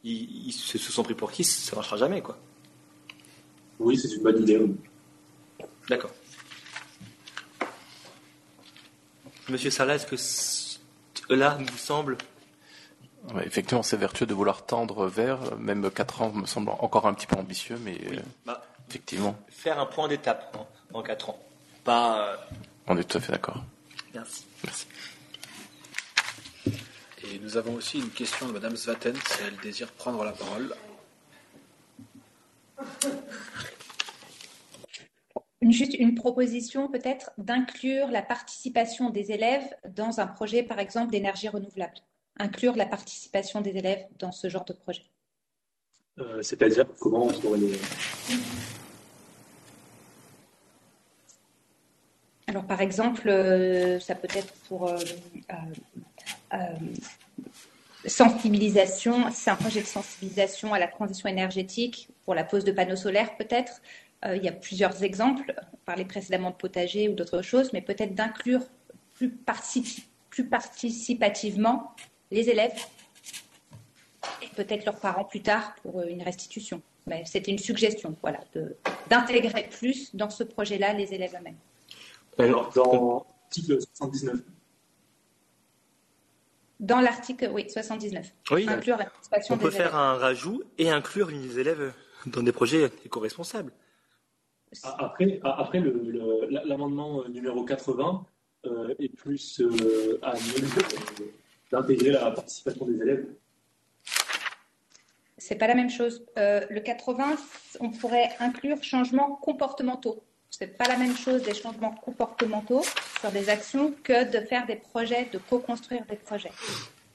ils, 0.05 0.53
se 0.53 0.79
sont 0.79 1.03
pris 1.03 1.15
pour 1.15 1.31
qui? 1.31 1.45
Ça 1.45 1.73
ne 1.73 1.77
marchera 1.77 1.97
jamais, 1.97 2.21
quoi. 2.21 2.37
Oui, 3.79 3.97
c'est 3.97 4.15
une 4.15 4.23
bonne 4.23 4.43
idée. 4.43 4.61
D'accord. 5.89 6.13
Monsieur 9.49 9.71
Salah, 9.71 9.97
est-ce 9.97 10.79
que 11.27 11.35
là 11.35 11.59
vous 11.59 11.79
semble 11.79 12.17
effectivement, 13.45 13.83
c'est 13.83 13.97
vertueux 13.97 14.27
de 14.27 14.35
vouloir 14.35 14.67
tendre 14.67 15.07
vers. 15.07 15.57
Même 15.57 15.91
4 15.91 16.23
ans 16.23 16.33
me 16.33 16.47
semble 16.47 16.71
encore 16.71 17.07
un 17.07 17.15
petit 17.15 17.27
peu 17.27 17.37
ambitieux, 17.37 17.79
mais 17.83 17.99
bah, 18.45 18.63
effectivement. 18.89 19.39
Faire 19.49 19.79
un 19.79 19.87
point 19.87 20.09
d'étape 20.09 20.57
en 20.93 21.03
4 21.03 21.31
ans. 21.31 21.43
Pas. 21.85 22.29
Euh, 22.29 22.37
On 22.87 22.97
est 22.97 23.05
tout 23.05 23.19
à 23.19 23.21
fait 23.21 23.33
d'accord. 23.33 23.63
Merci. 24.15 24.45
Merci. 24.65 24.87
Et 27.25 27.39
nous 27.39 27.57
avons 27.57 27.75
aussi 27.75 27.99
une 27.99 28.11
question 28.11 28.49
de 28.49 28.53
Madame 28.53 28.77
Svaten, 28.77 29.15
si 29.15 29.43
elle 29.47 29.57
désire 29.59 29.91
prendre 29.93 30.25
la 30.25 30.33
parole. 30.33 30.75
Juste 35.71 35.95
une 35.95 36.15
proposition 36.15 36.89
peut-être 36.89 37.31
d'inclure 37.39 38.09
la 38.09 38.23
participation 38.23 39.11
des 39.11 39.31
élèves 39.31 39.75
dans 39.95 40.19
un 40.19 40.27
projet, 40.27 40.63
par 40.63 40.79
exemple, 40.79 41.13
d'énergie 41.13 41.49
renouvelable. 41.49 41.95
Inclure 42.39 42.75
la 42.77 42.87
participation 42.87 43.61
des 43.61 43.77
élèves 43.77 44.05
dans 44.19 44.33
ce 44.33 44.49
genre 44.49 44.65
de 44.65 44.73
projet. 44.73 45.05
Euh, 46.19 46.43
c'est-à-dire 46.43 46.87
comment 46.99 47.27
on 47.27 47.33
pourrait 47.33 47.61
les... 47.61 47.79
Alors, 52.49 52.65
par 52.65 52.81
exemple, 52.81 53.29
euh, 53.29 53.99
ça 54.01 54.15
peut 54.15 54.29
être 54.35 54.53
pour 54.69 54.89
euh, 54.89 54.99
sensibilisation, 58.05 59.31
c'est 59.33 59.51
un 59.51 59.57
projet 59.57 59.81
de 59.81 59.87
sensibilisation 59.87 60.75
à 60.75 60.79
la 60.79 60.89
transition 60.89 61.29
énergétique, 61.29 62.09
pour 62.25 62.35
la 62.35 62.45
pose 62.45 62.65
de 62.65 62.73
panneaux 62.73 62.97
solaires 62.97 63.37
peut-être. 63.37 63.81
Il 64.25 64.43
y 64.43 64.49
a 64.49 64.53
plusieurs 64.53 65.03
exemples, 65.03 65.55
on 65.73 65.79
parlait 65.85 66.05
précédemment 66.05 66.51
de 66.51 66.57
potager 66.57 67.09
ou 67.09 67.15
d'autres 67.15 67.43
choses, 67.43 67.73
mais 67.73 67.83
peut-être 67.83 68.15
d'inclure 68.15 68.63
plus, 69.15 69.33
plus 70.31 70.49
participativement 70.49 71.95
les 72.31 72.49
élèves 72.49 72.79
et 74.41 74.49
peut-être 74.55 74.85
leurs 74.85 75.01
parents 75.01 75.25
plus 75.25 75.43
tard 75.43 75.75
pour 75.83 76.03
une 76.03 76.23
restitution. 76.23 76.83
Mais 77.07 77.25
c'était 77.27 77.51
une 77.51 77.59
suggestion, 77.59 78.17
voilà, 78.23 78.41
d'intégrer 79.11 79.69
plus 79.69 80.15
dans 80.15 80.31
ce 80.31 80.45
projet-là 80.45 80.93
les 80.93 81.13
élèves 81.13 81.35
eux-mêmes. 81.39 81.57
Alors, 82.39 82.73
dans 82.73 83.27
l'article 83.43 83.81
79. 83.95 84.41
Dans 86.81 87.01
l'article, 87.01 87.51
oui, 87.53 87.69
79. 87.69 88.33
Oui, 88.51 88.67
inclure 88.69 88.97
la 88.97 89.05
participation 89.05 89.55
on 89.55 89.59
peut 89.59 89.71
faire 89.71 89.95
un 89.95 90.15
rajout 90.15 90.63
et 90.79 90.91
inclure 90.91 91.31
les 91.31 91.59
élèves 91.59 91.93
dans 92.27 92.43
des 92.43 92.53
projets 92.53 92.91
éco-responsables. 93.05 93.73
Après, 94.99 95.41
après 95.45 95.83
l'amendement 96.65 97.27
numéro 97.29 97.65
80 97.65 98.25
euh, 98.67 98.95
est 98.99 99.09
plus 99.09 99.61
euh, 99.61 100.19
à 100.23 100.35
euh, 100.35 100.39
d'intégrer 101.71 102.11
la 102.11 102.31
participation 102.31 102.87
des 102.87 103.01
élèves. 103.01 103.27
C'est 105.39 105.57
pas 105.57 105.67
la 105.67 105.75
même 105.75 105.91
chose. 105.91 106.25
Euh, 106.39 106.65
le 106.71 106.81
80, 106.81 107.37
on 107.81 107.91
pourrait 107.91 108.31
inclure 108.39 108.83
changements 108.83 109.35
comportementaux 109.37 110.23
c'est 110.53 110.77
pas 110.77 110.87
la 110.87 110.99
même 110.99 111.17
chose 111.17 111.43
des 111.43 111.55
changements 111.55 111.93
comportementaux 111.93 112.85
sur 113.21 113.33
des 113.33 113.49
actions 113.49 113.95
que 114.05 114.31
de 114.31 114.45
faire 114.45 114.67
des 114.67 114.77
projets, 114.77 115.27
de 115.33 115.39
co-construire 115.39 116.05
des 116.05 116.17
projets. 116.17 116.53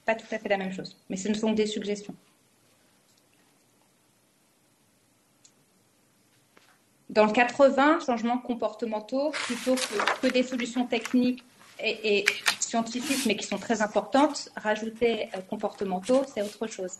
Pas 0.06 0.16
tout 0.16 0.26
à 0.32 0.40
fait 0.40 0.50
la 0.50 0.58
même 0.58 0.74
chose, 0.74 0.98
mais 1.10 1.18
ce 1.18 1.30
ne 1.30 1.36
sont 1.36 1.52
des 1.52 1.68
suggestions. 1.68 2.16
Dans 7.17 7.26
le 7.26 7.32
80, 7.32 8.01
changements 8.06 8.38
comportementaux, 8.38 9.32
plutôt 9.32 9.74
que, 10.22 10.28
des 10.28 10.44
solutions 10.44 10.85
techniques 10.85 11.44
et, 11.83 12.24
scientifiques, 12.60 13.26
mais 13.26 13.35
qui 13.35 13.48
sont 13.48 13.58
très 13.58 13.82
importantes, 13.82 14.50
rajouter 14.56 15.24
euh, 15.35 15.40
comportementaux, 15.50 16.22
c'est 16.32 16.44
autre 16.44 16.67
chose. 16.67 16.92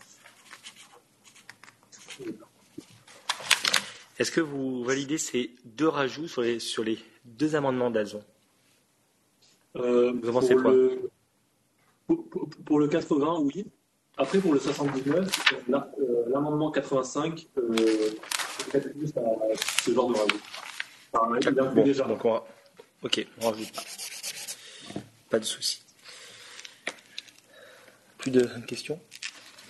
Est-ce 4.18 4.32
que 4.32 4.40
vous 4.40 4.82
validez 4.82 5.18
ces 5.18 5.54
deux 5.64 5.86
rajouts 5.86 6.26
sur 6.26 6.42
les, 6.42 6.58
sur 6.58 6.82
les 6.82 6.98
deux 7.24 7.54
amendements 7.54 7.92
d'Alzon? 7.92 8.24
Euh, 9.76 10.12
Vous 10.20 10.32
pensez 10.32 10.56
quoi? 10.56 10.72
le, 10.72 11.10
pour, 12.66 12.80
le 12.80 12.88
80, 12.88 13.38
oui. 13.42 13.66
Après, 14.16 14.40
pour 14.40 14.52
le 14.52 14.58
79, 14.58 15.30
euh, 15.68 15.78
l'amendement 16.32 16.72
85, 16.72 17.46
plus 18.64 19.12
à 19.16 19.20
ce 19.82 19.92
genre 19.92 20.08
de 20.08 20.18
rajout. 20.18 21.74
bon, 21.74 21.82
déjà. 21.82 22.04
Donc 22.04 22.24
on 22.24 22.42
Ok, 23.02 23.26
on 23.40 23.50
rajoute 23.50 23.72
pas. 23.72 23.82
Pas 25.30 25.38
de 25.38 25.44
souci. 25.44 25.82
Plus 28.18 28.30
de 28.32 28.44
questions? 28.66 29.00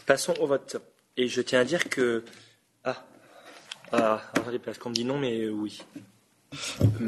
Passons 0.07 0.35
au 0.41 0.47
vote. 0.47 0.77
Et 1.17 1.29
je 1.29 1.43
tiens 1.43 1.61
à 1.61 1.65
dire 1.65 1.89
que. 1.91 2.25
Ah, 2.85 3.05
ah, 3.93 4.23
attendez, 4.35 4.59
parce 4.59 4.79
qu'on 4.79 4.91
me 4.91 4.95
dit 4.95 5.05
non, 5.05 5.19
mais 5.19 5.41
euh, 5.43 5.51
oui. 5.51 5.83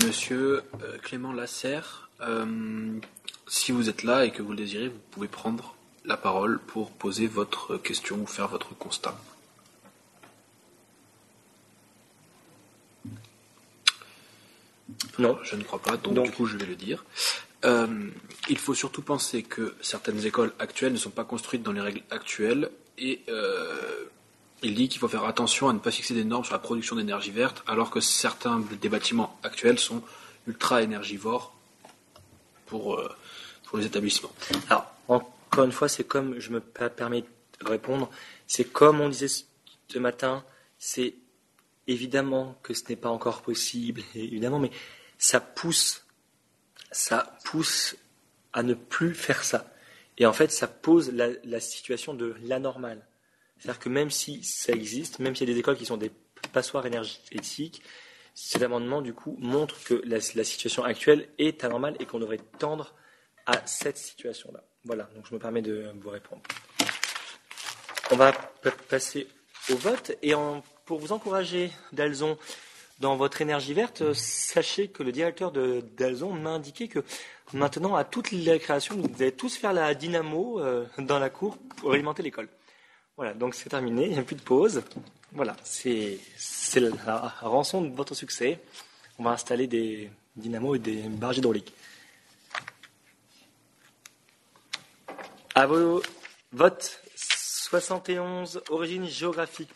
Monsieur 0.04 0.62
euh, 0.82 0.98
Clément 0.98 1.32
Lasserre, 1.32 2.10
euh, 2.20 3.00
si 3.46 3.72
vous 3.72 3.88
êtes 3.88 4.02
là 4.02 4.26
et 4.26 4.30
que 4.30 4.42
vous 4.42 4.50
le 4.50 4.58
désirez, 4.58 4.88
vous 4.88 5.00
pouvez 5.10 5.28
prendre 5.28 5.74
la 6.04 6.18
parole 6.18 6.58
pour 6.58 6.90
poser 6.90 7.26
votre 7.26 7.78
question 7.78 8.16
ou 8.16 8.26
faire 8.26 8.48
votre 8.48 8.74
constat. 8.76 9.16
Non. 15.18 15.38
Je 15.42 15.56
ne 15.56 15.62
crois 15.62 15.80
pas, 15.80 15.96
donc, 15.96 16.22
du 16.24 16.30
coup 16.30 16.46
je 16.46 16.56
vais 16.56 16.66
le 16.66 16.76
dire. 16.76 17.04
il 17.64 18.58
faut 18.58 18.74
surtout 18.74 19.02
penser 19.02 19.42
que 19.42 19.74
certaines 19.80 20.24
écoles 20.26 20.52
actuelles 20.58 20.92
ne 20.92 20.98
sont 20.98 21.10
pas 21.10 21.24
construites 21.24 21.62
dans 21.62 21.72
les 21.72 21.80
règles 21.80 22.02
actuelles 22.10 22.70
et 22.98 23.22
il 24.62 24.74
dit 24.74 24.88
qu'il 24.88 24.98
faut 25.00 25.08
faire 25.08 25.24
attention 25.24 25.68
à 25.68 25.72
ne 25.72 25.78
pas 25.78 25.90
fixer 25.90 26.14
des 26.14 26.24
normes 26.24 26.44
sur 26.44 26.52
la 26.52 26.58
production 26.58 26.96
d'énergie 26.96 27.30
verte, 27.30 27.62
alors 27.66 27.90
que 27.90 28.00
certains 28.00 28.60
des 28.60 28.88
bâtiments 28.90 29.38
actuels 29.42 29.78
sont 29.78 30.02
ultra 30.46 30.82
énergivores 30.82 31.54
pour, 32.66 32.96
euh, 32.98 33.08
pour 33.64 33.78
les 33.78 33.86
établissements. 33.86 34.32
Alors, 34.68 34.92
encore 35.08 35.64
une 35.64 35.72
fois, 35.72 35.88
c'est 35.88 36.04
comme, 36.04 36.38
je 36.38 36.50
me 36.50 36.60
per- 36.60 36.90
permets 36.94 37.22
de 37.22 37.66
répondre, 37.66 38.10
c'est 38.46 38.64
comme 38.64 39.00
on 39.00 39.08
disait 39.08 39.28
ce 39.28 39.98
matin, 39.98 40.44
c'est 40.78 41.14
évidemment 41.86 42.58
que 42.62 42.74
ce 42.74 42.84
n'est 42.88 42.96
pas 42.96 43.10
encore 43.10 43.42
possible, 43.42 44.02
évidemment, 44.14 44.58
mais 44.58 44.70
ça 45.18 45.40
pousse, 45.40 46.04
ça 46.90 47.36
pousse 47.44 47.96
à 48.52 48.62
ne 48.62 48.74
plus 48.74 49.14
faire 49.14 49.44
ça. 49.44 49.72
Et 50.18 50.26
en 50.26 50.32
fait, 50.32 50.52
ça 50.52 50.68
pose 50.68 51.12
la, 51.12 51.60
situation 51.60 52.14
de 52.14 52.34
l'anormal. 52.42 53.06
C'est-à-dire 53.58 53.80
que 53.80 53.88
même 53.88 54.10
si 54.10 54.42
ça 54.42 54.72
existe, 54.72 55.18
même 55.18 55.34
s'il 55.34 55.48
y 55.48 55.50
a 55.50 55.54
des 55.54 55.60
écoles 55.60 55.76
qui 55.76 55.86
sont 55.86 55.96
des 55.96 56.12
passoires 56.52 56.86
énergétiques, 56.86 57.82
cet 58.34 58.62
amendement, 58.62 59.02
du 59.02 59.12
coup, 59.12 59.36
montre 59.38 59.82
que 59.84 60.02
la, 60.04 60.18
la 60.34 60.44
situation 60.44 60.84
actuelle 60.84 61.28
est 61.38 61.64
anormale 61.64 61.96
et 62.00 62.06
qu'on 62.06 62.18
devrait 62.18 62.40
tendre 62.58 62.94
à 63.46 63.66
cette 63.66 63.98
situation-là. 63.98 64.62
Voilà, 64.84 65.04
donc 65.14 65.26
je 65.28 65.34
me 65.34 65.38
permets 65.38 65.62
de 65.62 65.92
vous 66.00 66.10
répondre. 66.10 66.42
On 68.10 68.16
va 68.16 68.32
passer 68.88 69.28
au 69.70 69.76
vote 69.76 70.12
et 70.22 70.34
en- 70.34 70.62
pour 70.90 70.98
vous 70.98 71.12
encourager, 71.12 71.70
Dalzon, 71.92 72.36
dans 72.98 73.14
votre 73.14 73.40
énergie 73.42 73.74
verte, 73.74 74.02
euh, 74.02 74.12
sachez 74.12 74.88
que 74.88 75.04
le 75.04 75.12
directeur 75.12 75.52
de 75.52 75.84
Dalzon 75.96 76.32
m'a 76.32 76.50
indiqué 76.50 76.88
que 76.88 76.98
maintenant, 77.52 77.94
à 77.94 78.02
toute 78.02 78.32
la 78.32 78.58
création, 78.58 78.96
vous 78.96 79.22
allez 79.22 79.30
tous 79.30 79.54
faire 79.54 79.72
la 79.72 79.94
dynamo 79.94 80.58
euh, 80.58 80.84
dans 80.98 81.20
la 81.20 81.30
cour 81.30 81.58
pour 81.76 81.92
alimenter 81.92 82.24
l'école. 82.24 82.48
Voilà, 83.16 83.34
donc 83.34 83.54
c'est 83.54 83.68
terminé, 83.68 84.06
il 84.06 84.14
n'y 84.14 84.18
a 84.18 84.24
plus 84.24 84.34
de 84.34 84.42
pause. 84.42 84.82
Voilà, 85.30 85.56
c'est 85.62 86.18
c'est 86.36 86.80
la 86.80 87.34
rançon 87.40 87.82
de 87.82 87.94
votre 87.94 88.16
succès. 88.16 88.58
On 89.20 89.22
va 89.22 89.30
installer 89.30 89.68
des 89.68 90.10
dynamos 90.34 90.74
et 90.74 90.80
des 90.80 91.02
barges 91.02 91.38
hydrauliques. 91.38 91.72
À 95.54 95.68
vos 95.68 96.02
votes, 96.50 97.00
71, 97.70 98.62
origine 98.70 99.06
géographique 99.06 99.70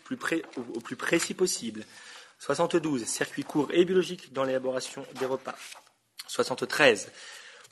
au, 0.57 0.81
plus 0.81 0.97
précis 0.97 1.33
possible. 1.33 1.85
72, 2.41 3.05
circuit 3.05 3.45
court 3.45 3.69
et 3.73 3.85
biologique 3.85 4.33
dans 4.33 4.43
l'élaboration 4.43 5.07
des 5.21 5.27
repas. 5.27 5.55
73, 6.27 7.13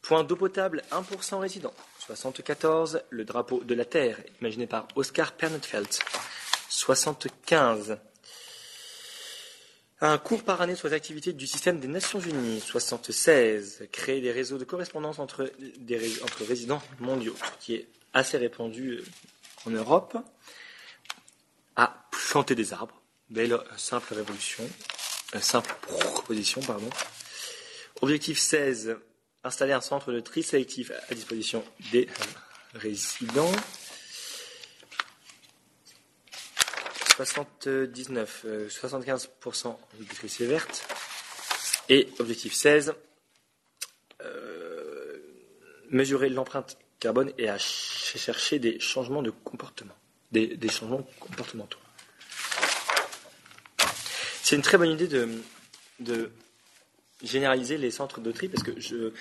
point 0.01 0.23
d'eau 0.23 0.37
potable 0.37 0.85
1% 0.93 1.41
résident. 1.41 1.75
74, 1.99 3.03
le 3.11 3.25
drapeau 3.25 3.65
de 3.65 3.75
la 3.75 3.85
Terre, 3.85 4.17
imaginé 4.41 4.69
par 4.69 4.87
Oscar 4.95 5.33
Pernetfeld. 5.33 5.89
75, 6.69 7.99
un 10.03 10.19
cours 10.19 10.45
par 10.45 10.61
année 10.61 10.77
sur 10.77 10.87
les 10.87 10.95
activités 10.95 11.33
du 11.33 11.49
système 11.49 11.81
des 11.81 11.89
Nations 11.89 12.21
Unies. 12.21 12.61
76. 12.61 13.89
Créer 13.91 14.21
des 14.21 14.31
réseaux 14.31 14.59
de 14.59 14.65
correspondance 14.65 15.19
entre, 15.19 15.51
entre 16.23 16.45
résidents 16.45 16.83
mondiaux, 17.01 17.35
ce 17.61 17.67
qui 17.67 17.75
est 17.75 17.89
assez 18.15 18.37
répandu 18.37 18.91
euh, 18.91 19.05
en 19.67 19.71
Europe. 19.71 20.17
À 21.77 22.09
planter 22.11 22.55
des 22.55 22.73
arbres. 22.73 23.01
Belle 23.31 23.55
euh, 23.55 23.63
simple 23.77 24.15
révolution. 24.15 24.69
euh, 25.35 25.41
simple 25.41 25.75
proposition, 25.83 26.61
pardon. 26.61 26.91
Objectif 28.01 28.39
16. 28.39 28.97
Installer 29.45 29.73
un 29.73 29.81
centre 29.81 30.13
de 30.13 30.21
tri 30.21 30.43
sélectif 30.43 30.93
à 31.09 31.15
disposition 31.15 31.65
des 31.91 32.09
résidents. 32.75 33.51
79, 37.17 38.43
euh, 38.47 38.69
75% 38.69 39.77
d'électricité 39.99 40.47
verte. 40.47 40.87
Et 41.89 42.09
objectif 42.19 42.55
16, 42.55 42.95
euh, 44.23 45.19
mesurer 45.91 46.29
l'empreinte 46.29 46.79
carbone 47.03 47.33
et 47.37 47.49
à 47.49 47.59
ch- 47.59 48.17
chercher 48.17 48.61
des 48.61 48.79
changements 48.79 49.23
de 49.23 49.31
comportement, 49.31 49.95
des, 50.31 50.57
changements 50.69 51.03
comportementaux. 51.19 51.81
C'est 54.43 54.55
une 54.55 54.63
très 54.63 54.79
bonne 54.79 54.93
idée 54.93 55.09
de, 55.09 56.31
généraliser 57.23 57.77
les 57.77 57.91
centres 57.91 58.21
de 58.21 58.31
tri 58.31 58.49
parce 58.49 58.63
que 58.63 59.13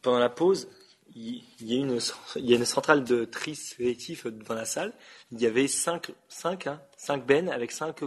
pendant 0.00 0.18
la 0.20 0.28
pause, 0.28 0.68
il 1.16 1.42
y, 1.60 1.74
a 1.74 1.80
une, 1.80 2.64
centrale 2.64 3.02
de 3.02 3.24
tri 3.24 3.56
sélectif 3.56 4.26
dans 4.26 4.54
la 4.54 4.64
salle. 4.64 4.92
Il 5.32 5.40
y 5.40 5.46
avait 5.46 5.66
cinq, 5.66 6.12
cinq, 6.28 6.68
hein, 6.68 6.80
bennes 7.26 7.48
avec 7.48 7.72
cinq 7.72 8.00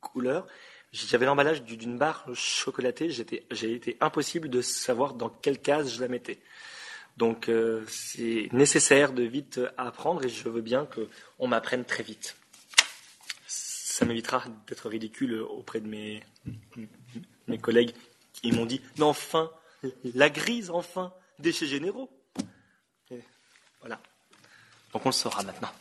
couleurs. 0.00 0.46
J'avais 0.92 1.26
l'emballage 1.26 1.62
du- 1.62 1.76
d'une 1.76 1.98
barre 1.98 2.24
chocolatée. 2.32 3.10
J'ai 3.10 3.74
été 3.74 3.98
impossible 4.00 4.48
de 4.48 4.62
savoir 4.62 5.12
dans 5.12 5.28
quelle 5.28 5.60
case 5.60 5.94
je 5.94 6.00
la 6.00 6.08
mettais. 6.08 6.40
Donc 7.18 7.48
euh, 7.48 7.84
c'est 7.88 8.48
nécessaire 8.52 9.12
de 9.12 9.24
vite 9.24 9.60
apprendre 9.76 10.24
et 10.24 10.28
je 10.28 10.48
veux 10.48 10.60
bien 10.60 10.86
qu'on 10.86 11.48
m'apprenne 11.48 11.84
très 11.84 12.04
vite. 12.04 12.36
Ça 13.48 14.04
m'évitera 14.06 14.44
d'être 14.68 14.88
ridicule 14.88 15.40
auprès 15.40 15.80
de 15.80 15.88
mes, 15.88 16.22
mes 17.48 17.58
collègues 17.58 17.92
qui 18.32 18.52
m'ont 18.52 18.66
dit 18.66 18.80
Mais 18.98 19.02
enfin, 19.02 19.50
la 20.14 20.30
grise, 20.30 20.70
enfin, 20.70 21.12
déchets 21.40 21.66
généraux. 21.66 22.08
Voilà. 23.80 24.00
Donc 24.92 25.04
on 25.04 25.08
le 25.08 25.12
saura 25.12 25.42
maintenant. 25.42 25.72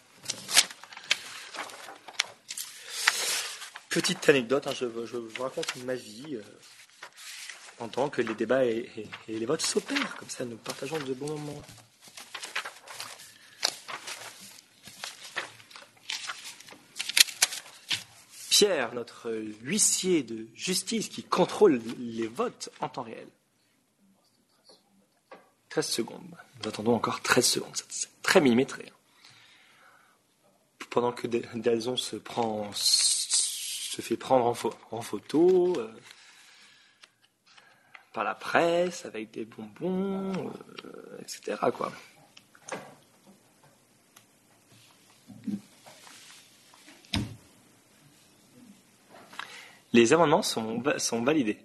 Petite 3.89 4.27
anecdote, 4.27 4.65
hein, 4.65 4.73
je, 4.73 4.85
je 5.05 5.17
vous 5.17 5.43
raconte 5.43 5.75
ma 5.85 5.93
vie 5.93 6.39
en 7.79 7.87
tant 7.87 8.09
que 8.09 8.21
les 8.21 8.33
débats 8.33 8.65
et, 8.65 8.89
les 9.27 9.45
votes 9.45 9.61
s'opèrent. 9.61 10.15
Comme 10.17 10.29
ça, 10.29 10.45
nous 10.45 10.57
partageons 10.57 10.99
de 10.99 11.13
bons 11.13 11.29
moments. 11.37 11.61
Pierre, 18.49 18.93
notre 18.93 19.31
huissier 19.61 20.23
de 20.23 20.47
justice 20.55 21.09
qui 21.09 21.23
contrôle 21.23 21.79
les 21.99 22.27
votes 22.27 22.69
en 22.79 22.89
temps 22.89 23.03
réel. 23.03 23.27
13 25.69 25.87
secondes. 25.87 26.21
Nous 26.63 26.69
attendons 26.69 26.95
encore 26.95 27.21
13 27.21 27.45
secondes. 27.45 27.75
C'est- 27.89 28.07
très 28.23 28.41
millimétré. 28.41 28.85
hein. 28.89 28.93
Pendant 30.89 31.11
que 31.11 31.27
Dalzon 31.27 31.95
se 31.97 32.15
prend, 32.15 32.71
se 32.73 34.01
fait 34.01 34.17
prendre 34.17 34.53
en 34.91 35.01
photo 35.01 35.73
euh, 35.77 35.87
par 38.17 38.23
la 38.23 38.33
presse 38.33 39.05
avec 39.05 39.29
des 39.29 39.45
bonbons, 39.45 40.51
euh, 40.85 41.19
etc. 41.21 41.55
Quoi. 41.71 41.91
Les 49.93 50.13
amendements 50.13 50.41
sont, 50.43 50.79
va- 50.79 50.99
sont 50.99 51.23
validés. 51.23 51.57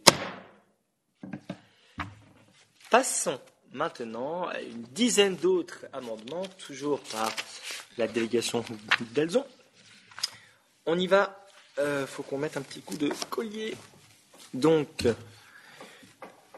Passons 2.90 3.40
maintenant 3.72 4.46
à 4.48 4.60
une 4.60 4.82
dizaine 4.82 5.36
d'autres 5.36 5.86
amendements, 5.92 6.46
toujours 6.66 7.00
par 7.00 7.30
la 7.98 8.06
délégation 8.06 8.64
d'Alzon. 9.14 9.46
On 10.86 10.98
y 10.98 11.06
va. 11.06 11.38
Il 11.78 12.06
faut 12.06 12.22
qu'on 12.22 12.36
mette 12.38 12.56
un 12.58 12.62
petit 12.62 12.82
coup 12.82 12.96
de 12.96 13.10
collier. 13.30 13.74
Donc, 14.52 15.06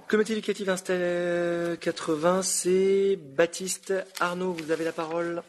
comité 0.09 0.33
éducatif 0.33 0.69
installé 0.69 1.77
80, 1.81 2.43
c'est 2.43 3.17
Baptiste 3.17 3.95
Arnaud. 4.21 4.53
Vous 4.53 4.71
avez 4.71 4.85
la 4.85 4.93
parole. 4.93 5.43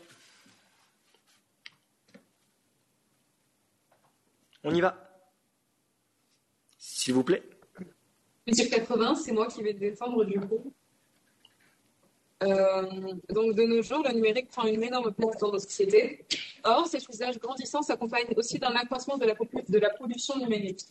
On 4.64 4.74
y 4.74 4.82
va. 4.82 4.98
S'il 6.78 7.14
vous 7.14 7.24
plaît. 7.24 7.44
Monsieur 8.48 8.70
80, 8.70 9.16
c'est 9.16 9.32
moi 9.32 9.48
qui 9.48 9.62
vais 9.64 9.74
défendre 9.74 10.24
du 10.26 10.40
coup. 10.40 10.72
Euh, 12.44 13.14
donc 13.30 13.56
de 13.56 13.64
nos 13.64 13.82
jours, 13.82 14.04
le 14.04 14.14
numérique 14.14 14.50
prend 14.50 14.66
une 14.66 14.84
énorme 14.84 15.14
place 15.14 15.38
dans 15.38 15.52
nos 15.52 15.60
sociétés. 15.60 16.26
Or, 16.64 16.88
cet 16.88 17.08
usage 17.08 17.40
grandissant 17.40 17.82
s'accompagne 17.82 18.26
aussi 18.36 18.60
d'un 18.60 18.76
accroissement 18.76 19.18
de 19.18 19.26
la, 19.26 19.34
de 19.34 19.98
pollution 19.98 20.38
numérique. 20.38 20.82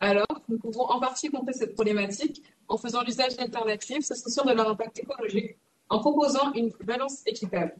Alors, 0.00 0.26
nous 0.48 0.58
pouvons 0.58 0.84
en 0.84 1.00
partie 1.00 1.28
contrer 1.28 1.52
cette 1.52 1.74
problématique 1.74 2.42
en 2.68 2.76
faisant 2.76 3.02
l'usage 3.02 3.36
d'alternatives 3.36 4.02
se 4.02 4.14
souciant 4.14 4.44
de 4.44 4.52
leur 4.52 4.68
impact 4.68 4.98
écologique, 4.98 5.56
en 5.88 5.98
proposant 6.00 6.52
une 6.52 6.70
balance 6.84 7.22
équitable. 7.26 7.74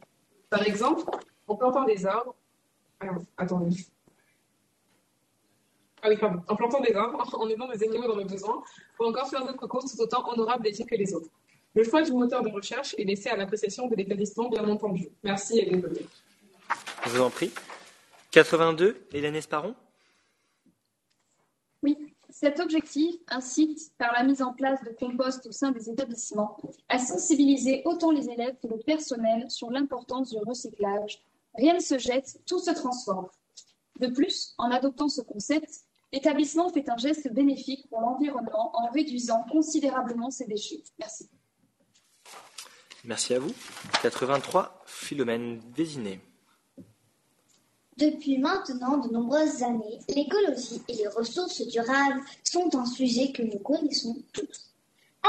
Par 0.51 0.63
exemple, 0.63 1.05
en 1.47 1.57
plantant 1.57 1.85
des 1.85 2.07
arbres. 2.07 2.35
Alors, 3.01 3.23
attendez. 3.37 3.77
Ah 6.03 6.09
oui, 6.09 6.17
pardon. 6.17 6.43
En 6.49 6.57
plantant 6.57 6.81
des 6.81 6.95
arbres, 6.95 7.23
en 7.39 7.49
aidant 7.49 7.69
des 7.69 7.83
animaux 7.85 8.09
dans 8.09 8.17
le 8.17 8.25
besoin, 8.25 8.63
ou 8.99 9.05
encore 9.05 9.29
faire 9.29 9.45
d'autres 9.45 9.67
causes 9.67 9.93
tout 9.93 10.01
autant 10.01 10.27
honorables 10.29 10.67
et 10.67 10.71
éthiques 10.71 10.89
que 10.89 10.97
les 10.97 11.15
autres. 11.15 11.31
Le 11.75 11.85
choix 11.85 12.03
du 12.03 12.13
moteur 12.13 12.43
de 12.43 12.49
recherche 12.49 12.95
est 12.99 13.05
laissé 13.05 13.29
à 13.29 13.37
l'appréciation 13.37 13.89
de 13.89 13.95
l'établissement, 13.95 14.49
bien 14.49 14.67
entendu. 14.69 15.09
Merci 15.23 15.61
et 15.61 15.71
désolé. 15.71 16.07
Je 17.05 17.11
vous 17.11 17.21
en 17.21 17.31
prie. 17.31 17.53
82, 18.31 19.07
Hélène 19.13 19.37
Esparon? 19.37 19.75
Oui, 21.83 22.08
Cet 22.41 22.61
objectif 22.61 23.17
incite, 23.27 23.91
par 23.99 24.13
la 24.13 24.23
mise 24.23 24.43
en 24.43 24.53
place 24.53 24.81
de 24.85 24.91
compost 24.91 25.45
au 25.49 25.51
sein 25.51 25.73
des 25.73 25.91
établissements, 25.91 26.57
à 26.89 27.01
sensibiliser 27.01 27.83
autant 27.85 28.13
les 28.13 28.29
élèves 28.29 28.55
que 28.63 28.69
le 28.69 28.79
personnel 28.79 29.51
sur 29.51 29.73
l'importance 29.73 30.31
du 30.31 30.39
recyclage. 30.47 31.21
Rien 31.55 31.75
ne 31.75 31.81
se 31.81 31.99
jette, 31.99 32.41
tout 32.47 32.61
se 32.61 32.71
transforme. 32.71 33.27
De 33.99 34.07
plus, 34.07 34.55
en 34.57 34.71
adoptant 34.71 35.09
ce 35.09 35.21
concept, 35.21 35.81
l'établissement 36.13 36.69
fait 36.69 36.89
un 36.89 36.97
geste 36.97 37.29
bénéfique 37.33 37.89
pour 37.89 38.03
l'environnement 38.03 38.71
en 38.73 38.89
réduisant 38.93 39.45
considérablement 39.51 40.31
ses 40.31 40.47
déchets. 40.47 40.85
Merci. 41.01 41.29
Merci 43.03 43.35
à 43.35 43.41
vous. 43.41 43.53
83, 44.01 44.85
Philomène 44.87 45.59
Désiné. 45.75 46.21
Depuis 47.99 48.39
maintenant 48.39 48.99
de 48.99 49.13
nombreuses 49.13 49.65
années, 49.65 49.99
l'écologie 50.09 50.81
et 50.87 50.95
les 50.95 51.09
ressources 51.09 51.67
durables 51.67 52.23
sont 52.45 52.71
un 52.77 52.87
sujet 52.87 53.33
que 53.33 53.43
nous 53.43 53.59
connaissons 53.59 54.17
tous. 54.33 54.71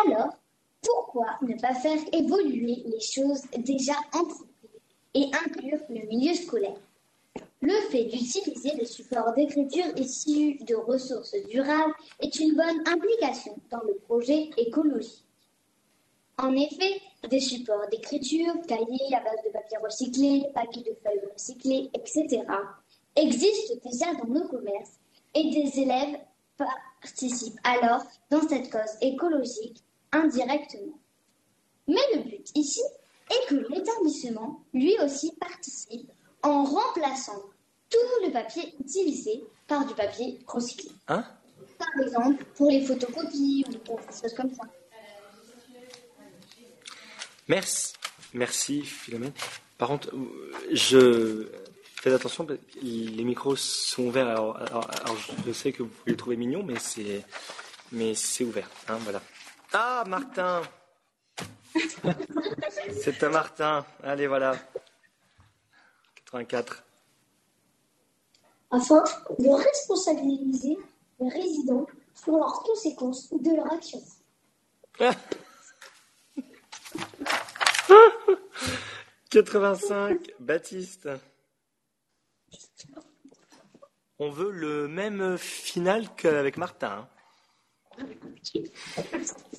Alors, 0.06 0.36
pourquoi 0.84 1.26
ne 1.42 1.60
pas 1.60 1.74
faire 1.74 1.98
évoluer 2.14 2.84
les 2.86 3.00
choses 3.00 3.42
déjà 3.58 3.96
entreprises 4.14 4.46
et 5.16 5.32
inclure 5.44 5.80
le 5.90 6.06
milieu 6.06 6.36
scolaire? 6.36 6.80
Le 7.60 7.74
fait 7.90 8.04
d'utiliser 8.04 8.76
le 8.80 8.86
support 8.86 9.34
d'écriture 9.34 9.88
issu 9.98 10.64
de 10.64 10.76
ressources 10.76 11.36
durables 11.50 11.96
est 12.20 12.40
une 12.40 12.56
bonne 12.56 12.84
implication 12.86 13.56
dans 13.72 13.82
le 13.82 13.96
projet 13.96 14.52
écologie. 14.58 15.24
En 16.42 16.56
effet, 16.56 17.02
des 17.30 17.42
supports 17.42 17.88
d'écriture, 17.92 18.54
cahiers 18.66 19.14
à 19.14 19.20
base 19.20 19.44
de 19.46 19.52
papier 19.52 19.78
recyclé, 19.84 20.46
papier 20.54 20.84
de 20.84 20.96
feuilles 21.04 21.30
recyclées, 21.34 21.90
etc. 21.94 22.44
existent 23.18 23.74
déjà 23.84 24.14
dans 24.14 24.30
nos 24.30 24.48
commerces 24.48 25.00
et 25.36 25.50
des 25.50 25.82
élèves 25.82 26.18
participent 26.58 27.60
alors 27.66 28.04
dans 28.30 28.48
cette 28.48 28.72
cause 28.72 28.98
écologique 29.02 29.84
indirectement. 30.14 30.98
Mais 31.90 31.96
le 32.16 32.22
but 32.22 32.52
ici 32.56 32.82
est 33.30 33.50
que 33.50 33.56
l'établissement 33.74 34.62
lui 34.74 34.96
aussi 35.04 35.34
participe 35.42 36.10
en 36.44 36.64
remplaçant 36.64 37.42
tout 37.90 38.26
le 38.26 38.32
papier 38.32 38.76
utilisé 38.80 39.44
par 39.68 39.86
du 39.86 39.94
papier 39.94 40.40
recyclé. 40.48 40.92
Hein? 41.10 41.26
Par 41.78 42.02
exemple, 42.02 42.46
pour 42.56 42.72
les 42.72 42.86
photocopies 42.86 43.66
ou 43.68 43.78
pour 43.80 44.00
des 44.00 44.22
choses 44.22 44.34
comme 44.34 44.54
ça. 44.54 44.64
Merci. 47.50 47.94
Merci, 48.34 48.84
Philomène. 48.84 49.34
Par 49.78 49.90
contre, 49.90 50.10
je. 50.72 51.48
Faites 51.96 52.14
attention, 52.14 52.48
les 52.82 53.24
micros 53.26 53.58
sont 53.58 54.04
ouverts. 54.04 54.30
Alors, 54.30 54.56
alors, 54.58 54.90
alors, 55.02 55.18
je 55.46 55.52
sais 55.52 55.74
que 55.74 55.84
vous 55.84 55.90
pouvez 55.90 56.12
les 56.12 56.18
trouver 56.18 56.38
mignons, 56.38 56.64
mais 56.64 56.80
c'est, 56.80 57.26
mais 57.92 58.16
c'est 58.16 58.46
ouvert. 58.46 58.70
Hein, 58.88 58.98
voilà. 59.02 59.22
Ah, 59.74 60.06
Martin 60.08 60.62
C'est 63.02 63.24
un 63.24 63.30
Martin. 63.30 63.86
Allez, 64.04 64.28
voilà. 64.28 64.56
84. 66.26 66.84
Afin 68.72 69.04
de 69.40 69.50
responsabiliser 69.50 70.78
les 71.20 71.30
résidents 71.30 71.88
sur 72.14 72.38
leurs 72.38 72.62
conséquences 72.64 73.34
de 73.34 73.56
leur 73.56 73.74
action. 73.74 74.02
85, 79.30 80.32
Baptiste. 80.40 81.10
On 84.18 84.30
veut 84.30 84.52
le 84.52 84.88
même 84.88 85.38
final 85.38 86.08
qu'avec 86.16 86.58
Martin. 86.58 87.08
hein. 88.00 88.06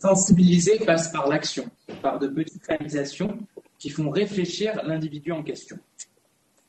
Sensibiliser 0.01 0.79
passe 0.85 1.13
par 1.13 1.29
l'action, 1.29 1.71
par 2.03 2.19
de 2.19 2.29
petites 2.29 2.67
réalisations 2.67 3.39
qui 3.79 3.91
font 3.91 4.11
réfléchir 4.11 4.83
l'individu 4.85 5.33
en 5.33 5.43
question. 5.43 5.79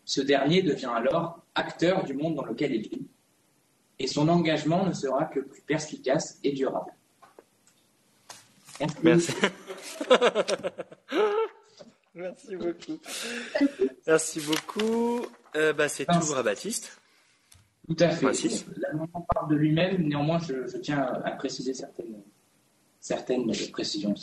Ce 0.05 0.21
dernier 0.21 0.61
devient 0.61 0.91
alors 0.93 1.39
acteur 1.55 2.03
du 2.03 2.13
monde 2.13 2.35
dans 2.35 2.45
lequel 2.45 2.75
il 2.75 2.81
vit, 2.81 3.07
et 3.99 4.07
son 4.07 4.27
engagement 4.29 4.85
ne 4.85 4.93
sera 4.93 5.25
que 5.25 5.39
plus 5.39 5.61
perspicace 5.61 6.39
et 6.43 6.51
durable. 6.51 6.91
Merci. 8.79 8.95
Merci 9.03 9.33
beaucoup. 12.55 12.99
Merci 14.07 14.39
beaucoup. 14.41 15.25
Euh, 15.55 15.73
bah, 15.73 15.89
c'est 15.89 16.05
toujours 16.05 16.37
à 16.37 16.43
Baptiste. 16.43 16.97
Tout 17.87 17.95
à 17.99 18.09
fait. 18.09 18.25
Francis. 18.25 18.65
L'amendement 18.77 19.25
parle 19.33 19.49
de 19.49 19.55
lui-même, 19.55 20.07
néanmoins, 20.07 20.39
je, 20.39 20.67
je 20.67 20.77
tiens 20.77 21.01
à 21.23 21.31
préciser 21.31 21.73
certaines, 21.73 22.21
certaines 22.99 23.51
précisions. 23.71 24.13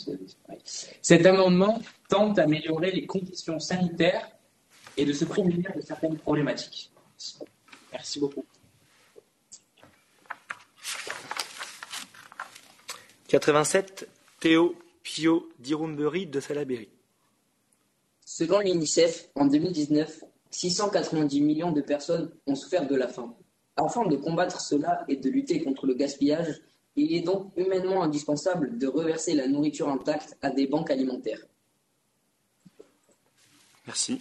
Cet 1.01 1.25
amendement 1.25 1.81
tente 2.07 2.35
d'améliorer 2.35 2.91
les 2.91 3.05
conditions 3.05 3.59
sanitaires 3.59 4.29
et 4.97 5.05
de 5.05 5.13
se 5.13 5.25
prémunir 5.25 5.71
de 5.75 5.81
certaines 5.81 6.17
problématiques. 6.17 6.91
Merci 7.91 8.19
beaucoup. 8.19 8.45
87, 13.27 14.09
Théo 14.39 14.75
Pio 15.11 15.49
Dirumbery 15.57 16.27
de 16.27 16.39
Salaberry. 16.39 16.87
Selon 18.23 18.59
l'UNICEF, 18.59 19.29
en 19.33 19.47
2019, 19.47 20.23
690 20.51 21.41
millions 21.41 21.71
de 21.71 21.81
personnes 21.81 22.31
ont 22.45 22.53
souffert 22.53 22.87
de 22.87 22.95
la 22.95 23.07
faim. 23.07 23.35
Afin 23.75 24.05
de 24.05 24.15
combattre 24.17 24.61
cela 24.61 25.03
et 25.07 25.15
de 25.15 25.27
lutter 25.31 25.63
contre 25.63 25.87
le 25.87 25.95
gaspillage, 25.95 26.61
il 26.95 27.11
est 27.15 27.21
donc 27.21 27.51
humainement 27.57 28.03
indispensable 28.03 28.77
de 28.77 28.85
reverser 28.85 29.33
la 29.33 29.47
nourriture 29.47 29.89
intacte 29.89 30.37
à 30.43 30.51
des 30.51 30.67
banques 30.67 30.91
alimentaires. 30.91 31.43
Merci. 33.87 34.19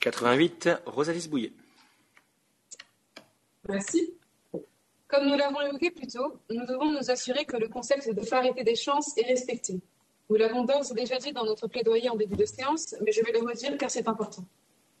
88, 0.00 0.68
Rosalie 0.84 1.26
Bouillet. 1.26 1.52
Merci. 3.66 4.19
Comme 5.10 5.26
nous 5.26 5.36
l'avons 5.36 5.60
évoqué 5.60 5.90
plus 5.90 6.06
tôt, 6.06 6.38
nous 6.50 6.64
devons 6.66 6.92
nous 6.92 7.10
assurer 7.10 7.44
que 7.44 7.56
le 7.56 7.66
concept 7.66 8.08
de 8.08 8.24
parité 8.24 8.62
des 8.62 8.76
chances 8.76 9.16
est 9.18 9.26
respecté. 9.26 9.80
Nous 10.28 10.36
l'avons 10.36 10.62
d'ores 10.64 10.88
et 10.92 10.94
déjà 10.94 11.18
dit 11.18 11.32
dans 11.32 11.44
notre 11.44 11.66
plaidoyer 11.66 12.08
en 12.08 12.14
début 12.14 12.36
de 12.36 12.44
séance, 12.44 12.94
mais 13.04 13.10
je 13.10 13.20
vais 13.24 13.32
le 13.32 13.40
redire 13.40 13.76
car 13.76 13.90
c'est 13.90 14.06
important. 14.06 14.44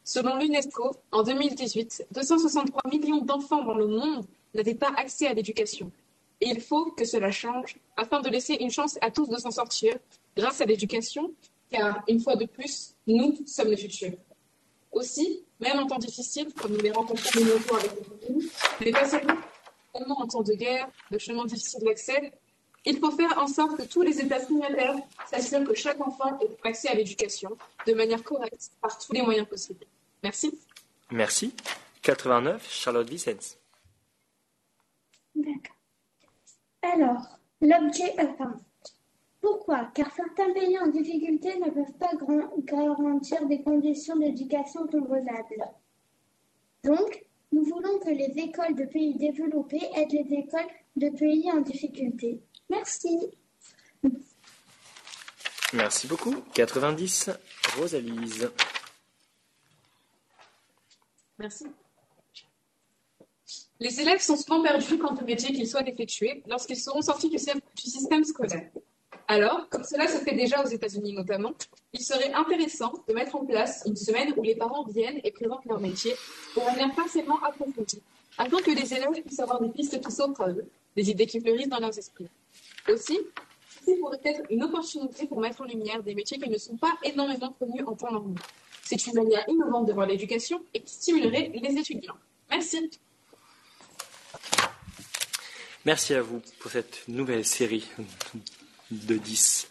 Selon 0.02 0.36
l'UNESCO, 0.36 0.96
en 1.12 1.22
2018, 1.22 2.08
263 2.10 2.90
millions 2.90 3.20
d'enfants 3.20 3.62
dans 3.62 3.74
le 3.74 3.86
monde 3.86 4.26
n'avaient 4.52 4.74
pas 4.74 4.92
accès 4.96 5.28
à 5.28 5.34
l'éducation. 5.34 5.92
Et 6.40 6.48
il 6.48 6.60
faut 6.60 6.90
que 6.90 7.04
cela 7.04 7.30
change 7.30 7.76
afin 7.96 8.20
de 8.20 8.28
laisser 8.28 8.54
une 8.54 8.70
chance 8.70 8.98
à 9.02 9.12
tous 9.12 9.28
de 9.28 9.36
s'en 9.36 9.52
sortir 9.52 9.94
grâce 10.36 10.60
à 10.60 10.64
l'éducation, 10.64 11.32
car 11.70 12.02
une 12.08 12.18
fois 12.18 12.34
de 12.34 12.46
plus, 12.46 12.96
nous 13.06 13.38
sommes 13.46 13.70
le 13.70 13.76
futur. 13.76 14.10
Aussi, 14.90 15.44
même 15.60 15.78
en 15.78 15.86
temps 15.86 15.98
difficile, 15.98 16.52
comme 16.54 16.72
nous 16.72 16.80
les 16.80 16.90
rencontrons 16.90 17.38
de 17.38 17.44
nos 17.44 17.58
jours 17.58 17.76
avec 17.76 17.92
les 17.94 18.04
copines, 18.04 18.50
mais 18.80 18.90
en 19.94 20.26
temps 20.26 20.42
de 20.42 20.54
guerre, 20.54 20.88
de 21.10 21.18
chemin 21.18 21.44
difficile 21.44 21.84
d'accès, 21.84 22.32
il 22.84 22.98
faut 22.98 23.10
faire 23.10 23.36
en 23.38 23.46
sorte 23.46 23.76
que 23.76 23.82
tous 23.82 24.02
les 24.02 24.20
États 24.20 24.40
signataires 24.40 24.96
s'assurent 25.30 25.64
que 25.64 25.74
chaque 25.74 26.00
enfant 26.00 26.38
ait 26.40 26.68
accès 26.68 26.88
à 26.88 26.94
l'éducation 26.94 27.56
de 27.86 27.92
manière 27.92 28.22
correcte 28.22 28.70
par 28.80 28.98
tous 28.98 29.12
les 29.12 29.22
moyens 29.22 29.46
possibles. 29.46 29.84
Merci. 30.22 30.58
Merci. 31.10 31.54
89, 32.02 32.66
Charlotte 32.70 33.08
Vicens. 33.08 33.58
D'accord. 35.34 35.76
Alors, 36.82 37.38
l'objet 37.60 38.14
enfin. 38.18 38.54
Pourquoi? 39.40 39.90
Car 39.94 40.14
certains 40.14 40.52
pays 40.52 40.78
en 40.78 40.88
difficulté 40.88 41.58
ne 41.58 41.70
peuvent 41.70 41.96
pas 41.98 42.10
garantir 42.58 43.46
des 43.46 43.62
conditions 43.62 44.16
d'éducation 44.16 44.86
convenables. 44.86 45.64
Donc, 46.84 47.24
nous 47.52 47.64
voulons 47.64 47.98
que 47.98 48.10
les 48.10 48.32
écoles 48.38 48.74
de 48.76 48.84
pays 48.84 49.14
développés 49.16 49.82
aident 49.96 50.12
les 50.12 50.38
écoles 50.38 50.68
de 50.96 51.08
pays 51.10 51.50
en 51.50 51.60
difficulté. 51.60 52.40
Merci. 52.68 53.30
Merci 55.72 56.06
beaucoup. 56.06 56.34
90, 56.54 57.30
Rosalise. 57.76 58.50
Merci. 61.38 61.66
Les 63.78 64.00
élèves 64.00 64.20
sont 64.20 64.36
souvent 64.36 64.62
perdus 64.62 64.98
quant 64.98 65.14
au 65.16 65.24
métier 65.24 65.54
qu'ils 65.54 65.66
souhaitent 65.66 65.88
effectuer 65.88 66.42
lorsqu'ils 66.46 66.76
seront 66.76 67.00
sortis 67.00 67.30
du 67.30 67.38
système 67.38 68.24
scolaire. 68.24 68.70
Alors, 69.30 69.68
comme 69.68 69.84
cela 69.84 70.08
se 70.08 70.16
fait 70.24 70.34
déjà 70.34 70.60
aux 70.60 70.66
États-Unis 70.66 71.12
notamment, 71.12 71.52
il 71.92 72.00
serait 72.00 72.32
intéressant 72.32 72.92
de 73.06 73.14
mettre 73.14 73.36
en 73.36 73.46
place 73.46 73.84
une 73.86 73.94
semaine 73.94 74.34
où 74.36 74.42
les 74.42 74.56
parents 74.56 74.84
viennent 74.84 75.20
et 75.22 75.30
présentent 75.30 75.64
leur 75.66 75.78
métier 75.78 76.12
de 76.56 76.60
manière 76.62 76.92
partiellement 76.96 77.40
approfondie, 77.40 78.02
afin 78.36 78.60
que 78.60 78.72
les 78.72 78.92
élèves 78.92 79.22
puissent 79.24 79.38
avoir 79.38 79.60
des 79.60 79.68
pistes 79.68 80.00
qui 80.00 80.10
s'offrent 80.10 80.40
à 80.40 80.48
eux, 80.48 80.66
des 80.96 81.10
idées 81.10 81.26
qui 81.26 81.40
fleurissent 81.40 81.68
dans 81.68 81.78
leurs 81.78 81.96
esprits. 81.96 82.26
Aussi, 82.88 83.20
ceci 83.68 83.96
pourrait 84.00 84.18
être 84.24 84.42
une 84.50 84.64
opportunité 84.64 85.28
pour 85.28 85.40
mettre 85.40 85.60
en 85.60 85.66
lumière 85.66 86.02
des 86.02 86.16
métiers 86.16 86.40
qui 86.40 86.50
ne 86.50 86.58
sont 86.58 86.76
pas 86.76 86.94
énormément 87.04 87.54
connus 87.56 87.84
en 87.84 87.94
temps 87.94 88.10
normal. 88.10 88.42
C'est 88.82 89.06
une 89.06 89.14
manière 89.14 89.48
innovante 89.48 89.86
de 89.86 89.92
voir 89.92 90.08
l'éducation 90.08 90.60
et 90.74 90.80
qui 90.80 90.92
stimulerait 90.92 91.52
les 91.54 91.78
étudiants. 91.78 92.16
Merci. 92.50 92.90
Merci 95.84 96.14
à 96.14 96.22
vous 96.22 96.42
pour 96.58 96.72
cette 96.72 97.06
nouvelle 97.06 97.44
série 97.44 97.88
de 98.90 99.16
10. 99.16 99.68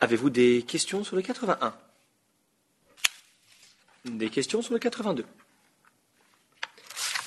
Avez-vous 0.00 0.30
des 0.30 0.62
questions 0.66 1.04
sur 1.04 1.16
le 1.16 1.22
81 1.22 1.74
Des 4.04 4.30
questions 4.30 4.62
sur 4.62 4.72
le 4.74 4.78
82 4.78 5.24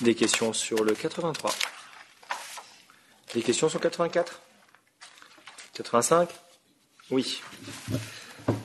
Des 0.00 0.14
questions 0.14 0.52
sur 0.52 0.82
le 0.84 0.94
83 0.94 1.54
Des 3.34 3.42
questions 3.42 3.68
sur 3.68 3.78
le 3.78 3.82
84 3.82 4.40
85 5.74 6.28
Oui. 7.10 7.40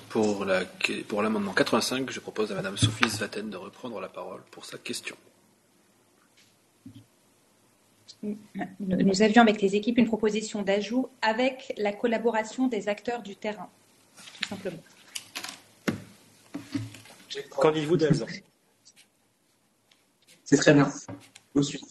Pour 0.10 0.46
la- 0.46 0.64
pour 1.10 1.22
l'amendement 1.22 1.54
85, 1.54 2.10
je 2.10 2.20
propose 2.22 2.52
à 2.52 2.56
Madame 2.56 2.78
Sophie 2.78 3.10
Svaten 3.10 3.50
de 3.50 3.58
reprendre 3.58 4.00
la 4.00 4.08
parole 4.08 4.42
pour 4.52 4.64
sa 4.66 4.78
question. 4.78 5.18
Nous 8.80 9.22
avions 9.22 9.42
avec 9.42 9.62
les 9.62 9.76
équipes 9.76 9.98
une 9.98 10.08
proposition 10.08 10.62
d'ajout 10.62 11.10
avec 11.22 11.74
la 11.78 11.94
collaboration 11.94 12.68
des 12.68 12.88
acteurs 12.90 13.22
du 13.22 13.36
terrain, 13.36 13.70
tout 14.40 14.48
simplement. 14.50 14.84
Qu'en 17.50 17.72
dites-vous 17.72 17.98
d'Alzan 17.98 18.26
C'est 20.44 20.58
très 20.58 20.74
bien. 20.74 20.92
Je 21.08 21.14
vous 21.60 21.64
suis. 21.64 21.82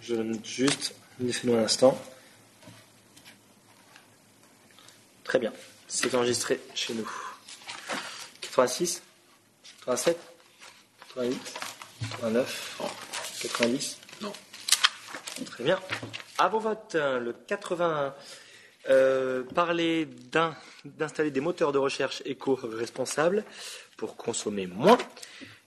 Je 0.00 0.16
note 0.16 0.44
juste, 0.44 0.94
laissez-nous 1.20 1.54
un 1.54 1.64
instant. 1.64 1.96
Très 5.22 5.38
bien, 5.38 5.52
c'est 5.86 6.14
enregistré 6.14 6.60
chez 6.74 6.94
nous. 6.94 7.08
86 8.40 9.02
87 9.86 10.18
88 11.14 11.60
89 12.10 12.80
90 13.42 13.98
Non. 13.98 14.01
Très 15.46 15.64
bien. 15.64 15.80
À 16.38 16.48
vos 16.48 16.60
votes, 16.60 16.94
le 16.94 17.32
80, 17.46 18.14
euh, 18.88 19.44
parler 19.44 20.08
d'installer 20.84 21.30
des 21.30 21.40
moteurs 21.40 21.70
de 21.70 21.78
recherche 21.78 22.20
éco-responsables 22.24 23.44
pour 23.96 24.16
consommer 24.16 24.66
moins. 24.66 24.98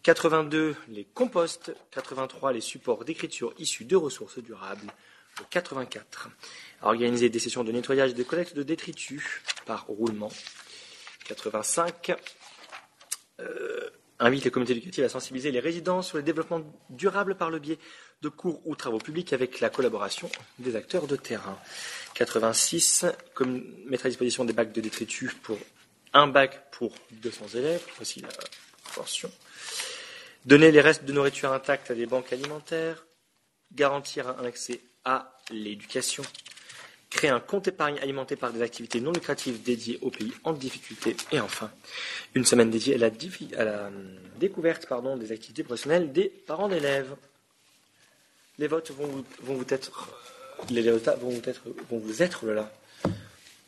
82, 0.03 0.75
les 0.89 1.05
composts. 1.05 1.73
83, 1.91 2.51
les 2.51 2.61
supports 2.61 3.05
d'écriture 3.05 3.53
issus 3.57 3.85
de 3.85 3.95
ressources 3.95 4.39
durables. 4.39 4.91
Le 5.39 5.45
84, 5.49 6.29
organiser 6.81 7.29
des 7.29 7.39
sessions 7.39 7.63
de 7.63 7.71
nettoyage 7.71 8.11
et 8.11 8.13
de 8.13 8.23
collecte 8.23 8.55
de 8.55 8.63
détritus 8.63 9.41
par 9.65 9.85
roulement. 9.87 10.31
85, 11.25 12.15
euh, 13.39 13.89
invite 14.19 14.45
les 14.45 14.51
communautés 14.51 14.73
éducatives 14.73 15.03
à 15.03 15.09
sensibiliser 15.09 15.51
les 15.51 15.59
résidents 15.59 16.01
sur 16.01 16.17
le 16.17 16.23
développement 16.23 16.61
durable 16.89 17.35
par 17.35 17.49
le 17.49 17.59
biais 17.59 17.79
de 18.21 18.29
cours 18.29 18.61
ou 18.65 18.75
travaux 18.75 18.97
publics 18.97 19.33
avec 19.33 19.59
la 19.59 19.69
collaboration 19.69 20.29
des 20.59 20.75
acteurs 20.75 21.07
de 21.07 21.15
terrain. 21.15 21.59
86, 22.13 23.05
comme 23.33 23.63
mettre 23.87 24.05
à 24.05 24.09
disposition 24.09 24.45
des 24.45 24.53
bacs 24.53 24.71
de 24.71 24.81
détritus 24.81 25.33
pour 25.43 25.57
un 26.13 26.27
bac 26.27 26.71
pour 26.71 26.93
200 27.11 27.47
élèves, 27.55 27.83
voici 27.97 28.21
la 28.21 28.29
proportion. 28.83 29.29
Donner 30.45 30.71
les 30.71 30.81
restes 30.81 31.03
de 31.05 31.11
nourriture 31.11 31.51
intacts 31.51 31.91
à 31.91 31.95
des 31.95 32.05
banques 32.05 32.31
alimentaires. 32.31 33.05
Garantir 33.73 34.29
un 34.29 34.45
accès 34.45 34.79
à 35.03 35.37
l'éducation. 35.51 36.23
Créer 37.15 37.29
un 37.29 37.39
compte 37.39 37.69
épargne 37.69 37.97
alimenté 37.99 38.35
par 38.35 38.51
des 38.51 38.61
activités 38.61 38.99
non 38.99 39.13
lucratives 39.13 39.63
dédiées 39.63 39.97
aux 40.01 40.11
pays 40.11 40.33
en 40.43 40.51
difficulté. 40.51 41.15
Et 41.31 41.39
enfin, 41.39 41.71
une 42.33 42.43
semaine 42.43 42.69
dédiée 42.69 42.95
à 42.95 43.63
la, 43.63 43.87
hum, 43.87 44.19
découverte 44.37 44.85
des 45.17 45.31
activités 45.31 45.63
professionnelles 45.63 46.11
des 46.11 46.27
parents 46.27 46.67
d'élèves. 46.67 47.15
Les 48.59 48.67
votes 48.67 48.91
vont 48.91 49.07
vous, 49.07 49.25
vont 49.43 49.53
vous 49.53 49.65
être, 49.69 50.09
les 50.69 50.81
résultats 50.81 51.15
vont 51.15 51.29
vous 51.29 51.49
être, 51.49 51.61
vont 51.89 51.99
vous 51.99 52.21
être 52.21 52.45
là, 52.47 52.69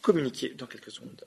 communiqués 0.01 0.49
dans 0.49 0.65
quelques 0.65 0.91
secondes. 0.91 1.23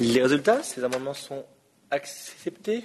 Les 0.00 0.22
résultats, 0.22 0.62
ces 0.62 0.84
amendements 0.84 1.12
sont 1.12 1.44
acceptés. 1.90 2.84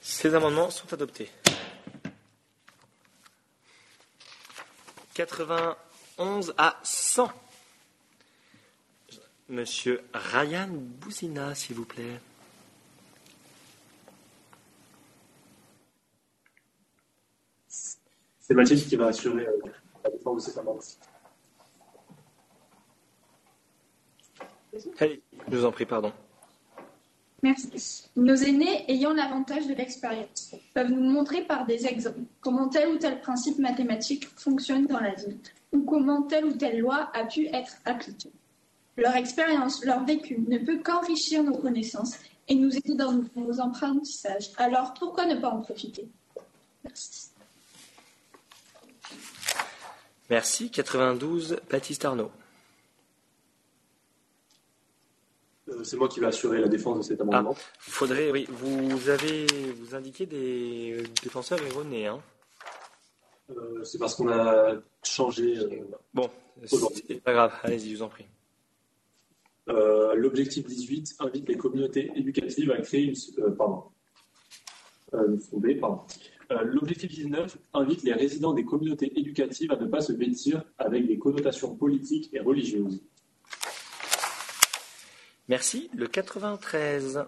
Ces 0.00 0.34
amendements 0.34 0.70
sont 0.70 0.92
adoptés. 0.92 1.30
91 5.18 6.54
à 6.56 6.78
100. 6.84 7.28
Monsieur 9.48 10.00
Ryan 10.14 10.68
Bouzina, 10.70 11.56
s'il 11.56 11.74
vous 11.74 11.84
plaît. 11.84 12.20
C'est 17.68 18.54
Mathilde 18.54 18.86
qui 18.86 18.94
va 18.94 19.08
assurer 19.08 19.44
euh, 19.44 19.60
la 20.04 20.10
défense 20.10 20.36
de 20.36 20.50
cet 20.50 20.58
amendement. 20.58 20.82
Allez, 25.00 25.20
je 25.50 25.56
vous 25.56 25.64
en 25.64 25.72
prie, 25.72 25.84
pardon. 25.84 26.12
Merci. 27.42 28.08
Nos 28.16 28.34
aînés, 28.34 28.84
ayant 28.88 29.12
l'avantage 29.12 29.66
de 29.68 29.74
l'expérience, 29.74 30.54
peuvent 30.74 30.90
nous 30.90 31.08
montrer 31.08 31.42
par 31.42 31.66
des 31.66 31.86
exemples 31.86 32.20
comment 32.40 32.68
tel 32.68 32.88
ou 32.88 32.98
tel 32.98 33.20
principe 33.20 33.58
mathématique 33.58 34.28
fonctionne 34.36 34.86
dans 34.86 34.98
la 34.98 35.14
vie 35.14 35.36
ou 35.72 35.82
comment 35.82 36.22
telle 36.22 36.46
ou 36.46 36.52
telle 36.52 36.80
loi 36.80 37.10
a 37.14 37.24
pu 37.24 37.46
être 37.48 37.76
appliquée. 37.84 38.32
Leur 38.96 39.14
expérience, 39.14 39.84
leur 39.84 40.04
vécu 40.04 40.40
ne 40.48 40.58
peut 40.58 40.80
qu'enrichir 40.82 41.44
nos 41.44 41.56
connaissances 41.56 42.14
et 42.48 42.56
nous 42.56 42.76
aider 42.76 42.94
dans 42.94 43.12
nos 43.36 43.60
apprentissages. 43.60 44.50
Alors 44.56 44.94
pourquoi 44.94 45.26
ne 45.26 45.36
pas 45.36 45.50
en 45.50 45.60
profiter? 45.60 46.08
Merci. 46.82 47.28
Merci. 50.28 50.70
92, 50.70 51.60
Baptiste 51.70 52.04
Arnaud. 52.04 52.24
Euh, 52.24 52.30
C'est 55.84 55.96
moi 55.96 56.08
qui 56.08 56.20
vais 56.20 56.26
assurer 56.26 56.60
la 56.60 56.68
défense 56.68 56.98
de 56.98 57.02
cet 57.02 57.20
amendement. 57.20 57.54
Faudrait, 57.78 58.30
oui, 58.30 58.46
vous 58.48 59.08
avez, 59.08 59.46
vous 59.78 59.94
indiquez 59.94 60.26
des 60.26 61.02
défenseurs 61.22 61.62
erronés, 61.62 62.06
hein. 62.06 62.20
Euh, 63.50 63.82
c'est 63.84 63.98
parce 63.98 64.14
qu'on 64.14 64.28
a 64.28 64.74
changé. 65.02 65.56
euh, 65.58 65.68
Bon, 66.12 66.28
c'est 66.64 67.22
pas 67.22 67.32
grave, 67.32 67.52
allez-y, 67.62 67.90
je 67.92 67.96
vous 67.96 68.02
en 68.02 68.08
prie. 68.08 68.26
Euh, 69.70 70.14
L'objectif 70.14 70.66
18 70.66 71.16
invite 71.20 71.48
les 71.48 71.56
communautés 71.56 72.10
éducatives 72.14 72.70
à 72.70 72.80
créer 72.80 73.04
une. 73.04 73.14
euh, 73.42 73.50
pardon. 73.50 73.84
Euh, 75.14 75.38
fondée, 75.38 75.74
pardon. 75.76 76.00
Euh, 76.50 76.62
L'objectif 76.64 77.10
19 77.10 77.56
invite 77.74 78.02
les 78.02 78.12
résidents 78.14 78.52
des 78.54 78.64
communautés 78.64 79.12
éducatives 79.18 79.70
à 79.72 79.76
ne 79.76 79.86
pas 79.86 80.00
se 80.00 80.12
vêtir 80.12 80.62
avec 80.78 81.06
des 81.06 81.18
connotations 81.18 81.74
politiques 81.74 82.30
et 82.32 82.40
religieuses. 82.40 83.02
Merci. 85.48 85.90
Le 85.94 86.06
93, 86.06 87.24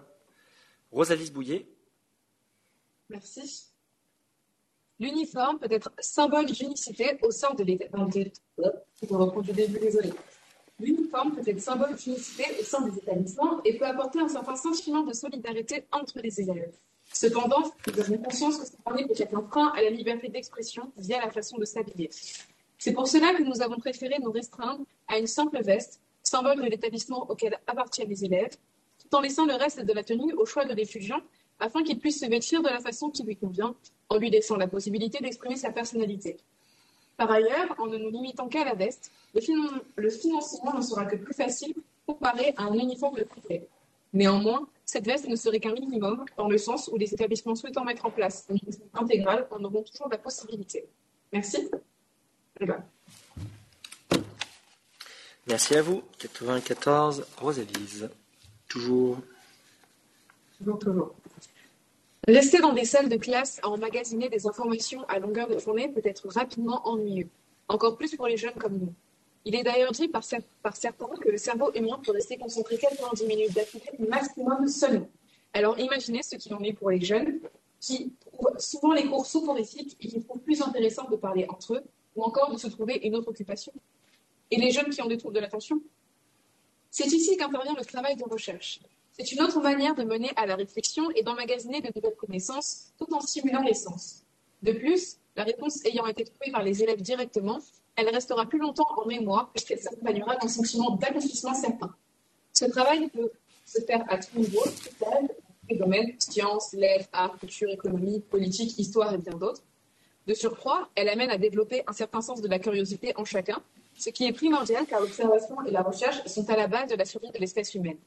Rosalie 0.91 1.31
Bouillet. 1.31 1.67
Merci. 3.09 3.65
L'uniforme 4.99 5.57
peut 5.57 5.71
être 5.71 5.91
symbole 5.99 6.45
d'unicité 6.45 7.17
au 7.23 7.31
sein 7.31 7.53
de 7.55 7.63
l'État. 7.63 7.87
L'uniforme 10.79 11.35
peut 11.35 11.49
être 11.49 11.59
symbole 11.59 11.95
d'unicité 11.95 12.45
au 12.59 12.63
sein 12.63 12.87
des 12.87 12.97
établissements 12.99 13.63
et 13.63 13.77
peut 13.77 13.85
apporter 13.85 14.19
un 14.19 14.27
certain 14.27 14.55
sentiment 14.55 15.01
de 15.01 15.13
solidarité 15.13 15.85
entre 15.91 16.19
les 16.19 16.39
élèves. 16.39 16.75
Cependant, 17.11 17.63
nous 17.87 17.99
avons 17.99 18.17
conscience 18.19 18.57
que 18.59 18.65
cette 18.65 18.79
année 18.85 19.05
peut 19.07 19.15
être 19.17 19.35
un 19.35 19.47
frein 19.47 19.73
à 19.75 19.81
la 19.81 19.89
liberté 19.89 20.29
d'expression 20.29 20.91
via 20.97 21.19
la 21.19 21.31
façon 21.31 21.57
de 21.57 21.65
s'habiller. 21.65 22.09
C'est 22.77 22.93
pour 22.93 23.07
cela 23.07 23.33
que 23.33 23.43
nous 23.43 23.61
avons 23.61 23.77
préféré 23.77 24.17
nous 24.19 24.31
restreindre 24.31 24.85
à 25.07 25.17
une 25.17 25.27
simple 25.27 25.61
veste, 25.61 25.99
symbole 26.33 26.57
de 26.65 26.67
l'établissement 26.73 27.21
auquel 27.31 27.53
appartiennent 27.71 28.09
les 28.15 28.23
élèves, 28.27 28.55
tout 29.01 29.11
en 29.17 29.21
laissant 29.25 29.45
le 29.45 29.55
reste 29.63 29.81
de 29.89 29.93
la 29.99 30.03
tenue 30.03 30.33
au 30.41 30.45
choix 30.51 30.65
de 30.65 30.73
l'étudiant 30.79 31.21
afin 31.59 31.83
qu'il 31.83 31.99
puisse 32.03 32.19
se 32.23 32.27
vêtir 32.35 32.57
de 32.67 32.69
la 32.77 32.79
façon 32.79 33.09
qui 33.15 33.21
lui 33.23 33.35
convient, 33.35 33.73
en 34.09 34.15
lui 34.17 34.29
laissant 34.35 34.57
la 34.65 34.67
possibilité 34.75 35.17
d'exprimer 35.23 35.57
sa 35.65 35.71
personnalité. 35.79 36.31
Par 37.17 37.29
ailleurs, 37.29 37.69
en 37.81 37.87
ne 37.87 37.97
nous 37.97 38.09
limitant 38.17 38.47
qu'à 38.53 38.63
la 38.63 38.73
veste, 38.83 39.11
le, 39.35 39.41
finan- 39.41 39.81
le 40.05 40.09
financement 40.09 40.73
ne 40.73 40.81
sera 40.81 41.03
que 41.05 41.17
plus 41.17 41.33
facile 41.43 41.73
comparé 42.07 42.53
à 42.57 42.63
un 42.63 42.73
uniforme 42.73 43.17
de 43.21 43.23
privé. 43.23 43.67
Néanmoins, 44.13 44.67
cette 44.85 45.05
veste 45.05 45.27
ne 45.27 45.35
serait 45.35 45.59
qu'un 45.59 45.73
minimum, 45.73 46.25
dans 46.37 46.49
le 46.49 46.57
sens 46.57 46.89
où 46.91 46.95
les 46.97 47.13
établissements 47.13 47.55
souhaitant 47.55 47.83
mettre 47.85 48.05
en 48.05 48.11
place 48.11 48.45
une 48.49 48.59
intégrale 48.93 49.47
en 49.51 49.63
auront 49.63 49.83
toujours 49.83 50.09
la 50.09 50.17
possibilité. 50.17 50.79
Merci. 51.31 51.69
Merci 55.51 55.75
à 55.75 55.81
vous. 55.81 56.01
94, 56.17 57.25
Rosalise. 57.35 58.09
Toujours. 58.69 59.17
Toujours, 60.57 60.79
toujours. 60.79 61.15
Rester 62.25 62.59
dans 62.59 62.71
des 62.71 62.85
salles 62.85 63.09
de 63.09 63.17
classe 63.17 63.59
à 63.61 63.67
emmagasiner 63.67 64.29
des 64.29 64.47
informations 64.47 65.03
à 65.09 65.19
longueur 65.19 65.49
de 65.49 65.57
journée 65.59 65.89
peut 65.89 65.99
être 66.05 66.29
rapidement 66.29 66.87
ennuyeux, 66.87 67.27
encore 67.67 67.97
plus 67.97 68.15
pour 68.15 68.27
les 68.27 68.37
jeunes 68.37 68.53
comme 68.53 68.77
nous. 68.77 68.93
Il 69.43 69.53
est 69.53 69.63
d'ailleurs 69.63 69.91
dit 69.91 70.07
par, 70.07 70.21
cer- 70.21 70.41
par 70.63 70.77
certains 70.77 71.09
que 71.19 71.27
le 71.27 71.37
cerveau 71.37 71.69
humain 71.73 71.99
peut 72.01 72.13
rester 72.13 72.37
concentré 72.37 72.77
90 72.77 73.25
minutes 73.25 73.53
d'affilée 73.53 73.91
maximum 74.07 74.69
seulement. 74.69 75.09
Alors 75.51 75.77
imaginez 75.79 76.23
ce 76.23 76.37
qu'il 76.37 76.53
en 76.53 76.61
est 76.63 76.71
pour 76.71 76.91
les 76.91 77.01
jeunes 77.01 77.41
qui 77.81 78.13
trouvent 78.31 78.57
souvent 78.57 78.93
les 78.93 79.05
cours 79.05 79.25
soporifiques 79.25 79.97
et 79.99 80.07
qui 80.07 80.21
trouvent 80.23 80.39
plus 80.43 80.61
intéressant 80.61 81.09
de 81.09 81.17
parler 81.17 81.45
entre 81.49 81.73
eux 81.73 81.83
ou 82.15 82.23
encore 82.23 82.53
de 82.53 82.57
se 82.57 82.67
trouver 82.67 83.01
une 83.03 83.15
autre 83.17 83.27
occupation. 83.31 83.73
Et 84.51 84.57
les 84.57 84.71
jeunes 84.71 84.89
qui 84.89 85.01
ont 85.01 85.07
des 85.07 85.17
troubles 85.17 85.35
de 85.35 85.39
l'attention 85.39 85.81
C'est 86.89 87.07
ici 87.07 87.37
qu'intervient 87.37 87.73
le 87.77 87.85
travail 87.85 88.17
de 88.17 88.23
recherche. 88.25 88.79
C'est 89.13 89.31
une 89.31 89.41
autre 89.41 89.61
manière 89.61 89.95
de 89.95 90.03
mener 90.03 90.31
à 90.35 90.45
la 90.45 90.55
réflexion 90.55 91.09
et 91.11 91.23
d'emmagasiner 91.23 91.81
de 91.81 91.91
nouvelles 91.95 92.15
connaissances 92.15 92.93
tout 92.97 93.11
en 93.13 93.21
stimulant 93.21 93.61
les 93.61 93.73
sens. 93.73 94.23
De 94.61 94.73
plus, 94.73 95.17
la 95.35 95.43
réponse 95.43 95.83
ayant 95.85 96.05
été 96.05 96.25
trouvée 96.25 96.51
par 96.51 96.63
les 96.63 96.83
élèves 96.83 97.01
directement, 97.01 97.59
elle 97.95 98.09
restera 98.09 98.45
plus 98.45 98.59
longtemps 98.59 98.87
en 98.97 99.05
mémoire 99.05 99.51
puisqu'elle 99.51 99.79
s'accompagnera 99.79 100.35
d'un 100.35 100.47
sentiment 100.47 100.91
d'accomplissement 100.91 101.53
certain. 101.53 101.93
Ce 102.53 102.65
travail 102.65 103.09
peut 103.09 103.31
se 103.65 103.81
faire 103.81 104.03
à 104.09 104.17
tout 104.17 104.37
niveau, 104.37 104.61
tout 104.63 105.05
tous 105.05 105.27
les 105.69 105.77
domaines, 105.77 106.13
sciences, 106.19 106.73
lettres, 106.73 107.07
arts, 107.13 107.37
culture, 107.39 107.69
économie, 107.69 108.19
politique, 108.19 108.77
histoire 108.77 109.13
et 109.13 109.17
bien 109.17 109.33
d'autres. 109.33 109.63
De 110.27 110.33
surcroît, 110.33 110.89
elle 110.95 111.09
amène 111.09 111.29
à 111.29 111.37
développer 111.37 111.83
un 111.87 111.93
certain 111.93 112.21
sens 112.21 112.41
de 112.41 112.47
la 112.47 112.59
curiosité 112.59 113.13
en 113.15 113.25
chacun, 113.25 113.61
ce 114.01 114.09
qui 114.09 114.25
est 114.25 114.33
primordial 114.33 114.85
car 114.87 114.99
l'observation 114.99 115.55
et 115.65 115.69
la 115.71 115.83
recherche 115.83 116.25
sont 116.25 116.49
à 116.49 116.55
la 116.57 116.67
base 116.67 116.89
de 116.89 116.95
la 116.95 117.05
survie 117.05 117.29
de 117.31 117.37
l'espèce 117.37 117.75
humaine. 117.75 117.97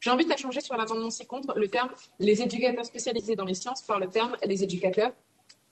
J'invite 0.00 0.30
à 0.32 0.36
changer 0.36 0.60
sur 0.60 0.76
l'amendement 0.76 1.10
ci-contre 1.10 1.54
le 1.56 1.68
terme 1.68 1.90
les 2.18 2.42
éducateurs 2.42 2.84
spécialisés 2.84 3.36
dans 3.36 3.44
les 3.44 3.54
sciences 3.54 3.82
par 3.82 4.00
le 4.00 4.08
terme 4.08 4.36
les 4.44 4.64
éducateurs, 4.64 5.12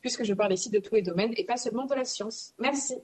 puisque 0.01 0.23
je 0.23 0.33
parle 0.33 0.53
ici 0.53 0.71
de 0.71 0.79
tous 0.79 0.95
les 0.95 1.03
domaines 1.03 1.33
et 1.37 1.45
pas 1.45 1.57
seulement 1.57 1.87
de 1.87 1.95
la 1.95 2.05
science. 2.05 2.53
Merci. 2.59 2.95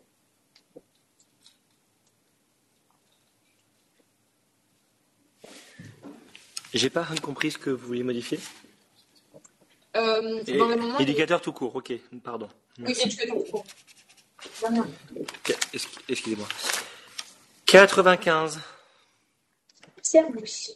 J'ai 6.73 6.91
pas 6.91 7.07
compris 7.23 7.51
ce 7.51 7.59
que 7.59 7.71
vous 7.71 7.87
vouliez 7.87 8.03
modifier. 8.05 8.39
Euh, 9.97 10.43
Et- 10.47 10.57
dans 10.59 10.99
éducateur 10.99 11.41
tout 11.41 11.53
court, 11.53 11.75
ok, 11.75 11.93
pardon. 12.23 12.49
Oui, 12.79 12.93
éducateur. 13.05 13.37
bon. 13.37 13.45
Voilà. 13.51 13.65
Excusez-moi. 16.09 16.47
95. 17.67 18.61
Service. 20.03 20.73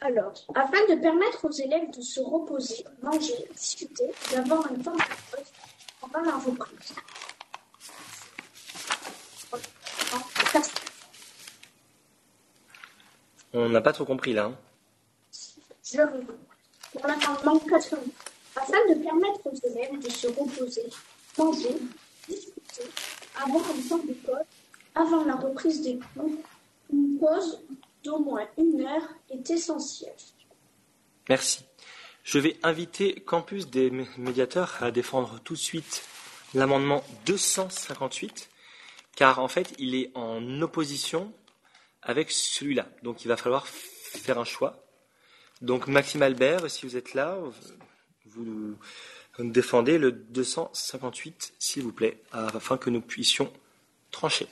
Alors, 0.00 0.32
afin 0.54 0.84
de 0.94 1.00
permettre 1.00 1.44
aux 1.46 1.50
élèves 1.52 1.90
de 1.96 2.02
se 2.02 2.20
reposer, 2.20 2.84
manger, 3.02 3.48
discuter, 3.54 4.10
d'avoir 4.30 4.66
un 4.66 4.74
temps 4.76 4.92
de 4.92 5.02
pause 5.30 5.52
pendant 6.00 6.20
la 6.22 6.36
reprise. 6.36 6.94
On 13.52 13.68
n'a 13.68 13.80
pas 13.80 13.92
trop 13.92 14.04
compris 14.04 14.32
là. 14.32 14.44
hein. 14.46 14.56
Je 15.84 16.00
reviens. 16.00 16.20
Pour 16.92 17.06
l'amendement 17.06 17.58
80. 17.58 17.98
Afin 18.56 18.78
de 18.88 18.94
permettre 19.02 19.40
aux 19.46 19.54
élèves 19.68 19.98
de 19.98 20.10
se 20.10 20.26
reposer, 20.28 20.86
manger, 21.38 21.76
temps 23.88 23.98
de 23.98 24.14
avant 24.94 25.24
la 25.24 25.34
reprise 25.36 25.82
des 25.82 25.98
cours, 26.14 26.30
une 26.92 27.18
pause 27.18 27.60
d'au 28.04 28.18
moins 28.18 28.46
une 28.56 28.80
heure 28.80 29.08
est 29.30 29.50
essentielle. 29.50 30.14
Merci. 31.28 31.64
Je 32.22 32.38
vais 32.38 32.58
inviter 32.62 33.14
Campus 33.20 33.68
des 33.68 33.90
mé- 33.90 34.06
médiateurs 34.18 34.76
à 34.82 34.90
défendre 34.90 35.38
tout 35.44 35.54
de 35.54 35.58
suite 35.58 36.02
l'amendement 36.54 37.04
258, 37.26 38.48
car 39.16 39.38
en 39.38 39.48
fait, 39.48 39.74
il 39.78 39.94
est 39.94 40.10
en 40.14 40.62
opposition 40.62 41.32
avec 42.02 42.30
celui-là. 42.30 42.88
Donc, 43.02 43.24
il 43.24 43.28
va 43.28 43.36
falloir 43.36 43.66
faire 43.66 44.38
un 44.38 44.44
choix. 44.44 44.82
Donc, 45.60 45.88
Maxime 45.88 46.22
Albert, 46.22 46.70
si 46.70 46.86
vous 46.86 46.96
êtes 46.96 47.14
là, 47.14 47.38
vous 48.26 48.76
défendez 49.44 49.98
le 49.98 50.12
258, 50.12 51.54
s'il 51.58 51.82
vous 51.82 51.92
plaît, 51.92 52.22
afin 52.32 52.76
que 52.78 52.90
nous 52.90 53.00
puissions 53.00 53.52
trancher. 54.10 54.46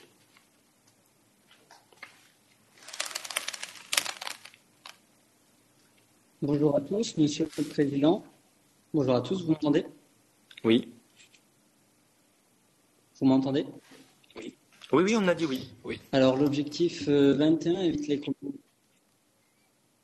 Bonjour 6.41 6.75
à 6.75 6.81
tous, 6.81 7.17
Monsieur 7.17 7.47
le 7.57 7.63
Président. 7.63 8.23
Bonjour 8.93 9.15
à 9.15 9.21
tous, 9.21 9.43
vous 9.43 9.53
m'entendez? 9.53 9.85
Oui. 10.63 10.91
Vous 13.19 13.25
m'entendez? 13.25 13.65
Oui, 14.35 14.55
oui, 14.91 15.15
on 15.17 15.27
a 15.27 15.33
dit 15.33 15.45
oui. 15.45 15.69
oui. 15.83 15.99
Alors 16.11 16.37
l'objectif 16.37 17.07
euh, 17.07 17.33
21 17.33 17.75
invite 17.75 18.07
les, 18.07 18.21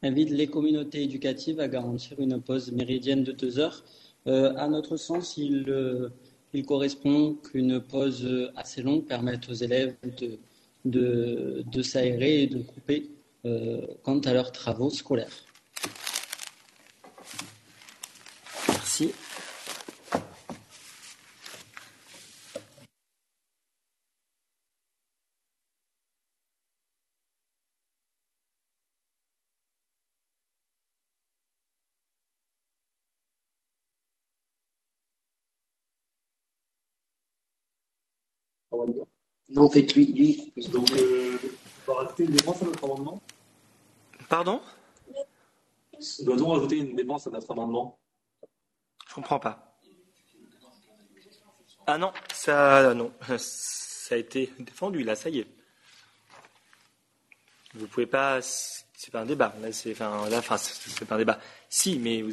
invite 0.01 0.29
les 0.31 0.47
communautés 0.47 1.03
éducatives 1.03 1.59
à 1.59 1.67
garantir 1.67 2.19
une 2.19 2.41
pause 2.41 2.71
méridienne 2.71 3.23
de 3.23 3.31
deux 3.31 3.59
heures. 3.59 3.83
Euh, 4.27 4.53
à 4.55 4.67
notre 4.67 4.97
sens, 4.97 5.37
il, 5.37 5.65
euh, 5.69 6.09
il 6.53 6.65
correspond 6.65 7.35
qu'une 7.35 7.79
pause 7.81 8.51
assez 8.55 8.81
longue 8.81 9.05
permette 9.05 9.49
aux 9.49 9.53
élèves 9.53 9.95
de 10.85 11.81
s'aérer 11.81 12.43
et 12.43 12.47
de 12.47 12.61
couper 12.61 13.09
euh, 13.45 13.87
quant 14.03 14.19
à 14.19 14.33
leurs 14.33 14.51
travaux 14.51 14.89
scolaires. 14.91 15.45
Merci. 18.67 19.13
Non, 39.51 39.69
faites 39.69 39.93
lui, 39.95 40.05
lui. 40.05 40.53
Donc, 40.69 40.91
euh, 40.91 41.37
on 41.87 41.91
va 41.91 41.99
rajouter 41.99 42.23
une 42.23 42.31
dépense 42.31 42.61
à 42.61 42.65
notre 42.65 42.83
amendement 42.83 43.21
Pardon? 44.29 44.61
Doit-on 46.21 46.47
rajouter 46.53 46.77
une 46.77 46.95
dépense 46.95 47.27
à 47.27 47.31
notre 47.31 47.51
amendement 47.51 47.99
Je 49.07 49.13
comprends 49.13 49.39
pas. 49.39 49.77
Ah 51.85 51.97
non, 51.97 52.13
ça 52.33 52.93
non, 52.93 53.11
ça 53.37 54.15
a 54.15 54.17
été 54.17 54.53
défendu 54.59 55.03
là, 55.03 55.15
ça 55.15 55.29
y 55.29 55.39
est. 55.39 55.47
Vous 57.73 57.87
pouvez 57.87 58.05
pas, 58.05 58.41
c'est 58.41 59.11
pas 59.11 59.21
un 59.21 59.25
débat. 59.25 59.53
Là, 59.61 59.71
c'est, 59.71 59.91
enfin, 59.91 60.29
là, 60.29 60.39
enfin, 60.39 60.57
c'est 60.57 61.05
pas 61.05 61.15
un 61.15 61.19
débat. 61.19 61.39
Si, 61.69 61.97
mais 61.99 62.21
vous, 62.21 62.31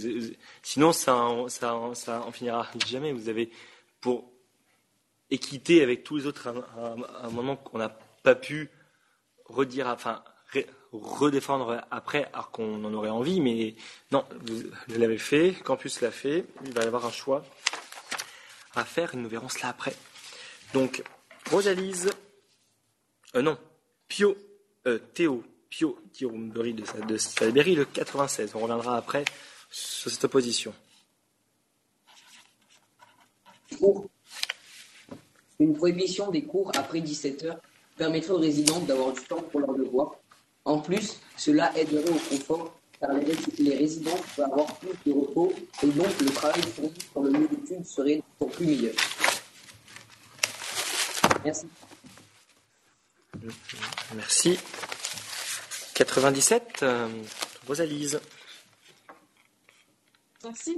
sinon 0.62 0.92
ça, 0.92 1.28
ça, 1.49 1.78
ça 1.94 2.22
en 2.22 2.33
finira 2.33 2.67
jamais. 2.86 3.12
Vous 3.12 3.28
avez 3.28 3.51
pour 4.01 4.31
équité 5.31 5.83
avec 5.83 6.05
tous 6.05 6.17
les 6.17 6.27
autres 6.27 6.53
moment 7.31 7.57
qu'on 7.57 7.78
n'a 7.78 7.97
pas 8.23 8.35
pu 8.35 8.71
redire, 9.47 9.87
enfin 9.89 10.23
redéfendre 10.93 11.85
après, 11.91 12.31
alors 12.33 12.51
qu'on 12.51 12.83
en 12.85 12.94
aurait 12.94 13.11
envie, 13.11 13.41
mais 13.41 13.75
non, 14.11 14.25
vous, 14.47 14.62
l'avez 14.89 15.19
fait, 15.19 15.53
Campus 15.62 16.01
l'a 16.01 16.11
fait, 16.11 16.47
il 16.65 16.73
va 16.73 16.83
y 16.83 16.87
avoir 16.87 17.05
un 17.05 17.11
choix 17.11 17.44
à 18.75 18.85
faire, 18.85 19.15
et 19.15 19.19
nous 19.19 19.28
verrons 19.28 19.51
cela 19.51 19.69
après. 19.69 19.94
Donc, 20.73 21.03
Rosalise, 21.51 22.11
euh, 23.35 23.43
non, 23.43 23.59
Pio 24.09 24.37
euh, 24.87 24.99
Théo 25.12 25.44
Pio 25.69 25.99
Thierry 26.12 26.75
de, 26.75 27.07
de 27.07 27.17
Salaberry, 27.17 27.75
le 27.75 27.85
96. 27.85 28.53
On 28.55 28.61
reviendra 28.61 28.97
après 28.97 29.25
sur 29.71 30.11
cette 30.11 30.25
opposition. 30.25 30.75
Une 35.58 35.74
prohibition 35.74 36.31
des 36.31 36.44
cours 36.44 36.71
après 36.74 37.01
17 37.01 37.44
heures 37.44 37.60
permettrait 37.97 38.33
aux 38.33 38.39
résidents 38.39 38.81
d'avoir 38.81 39.12
du 39.12 39.21
temps 39.23 39.42
pour 39.42 39.60
leurs 39.60 39.74
devoirs. 39.74 40.15
En 40.65 40.78
plus, 40.78 41.21
cela 41.37 41.76
aiderait 41.76 42.10
au 42.10 42.37
confort 42.37 42.78
car 43.01 43.10
les, 43.58 43.76
résidents 43.76 44.19
peuvent 44.37 44.44
avoir 44.44 44.78
plus 44.78 44.91
de 45.07 45.12
repos 45.12 45.53
et 45.83 45.87
donc 45.87 46.21
le 46.21 46.31
travail 46.31 46.62
fourni 46.62 46.94
sur 47.12 47.23
le 47.23 47.31
lieu 47.31 47.49
d'études 47.49 47.87
serait 47.87 48.23
pour 48.39 48.51
plus 48.51 48.67
meilleur. 48.67 48.94
Merci. 51.44 51.67
Merci. 54.15 54.58
97, 55.94 56.81
euh, 56.83 57.08
Rosalise. 57.67 58.21
Merci. 60.44 60.76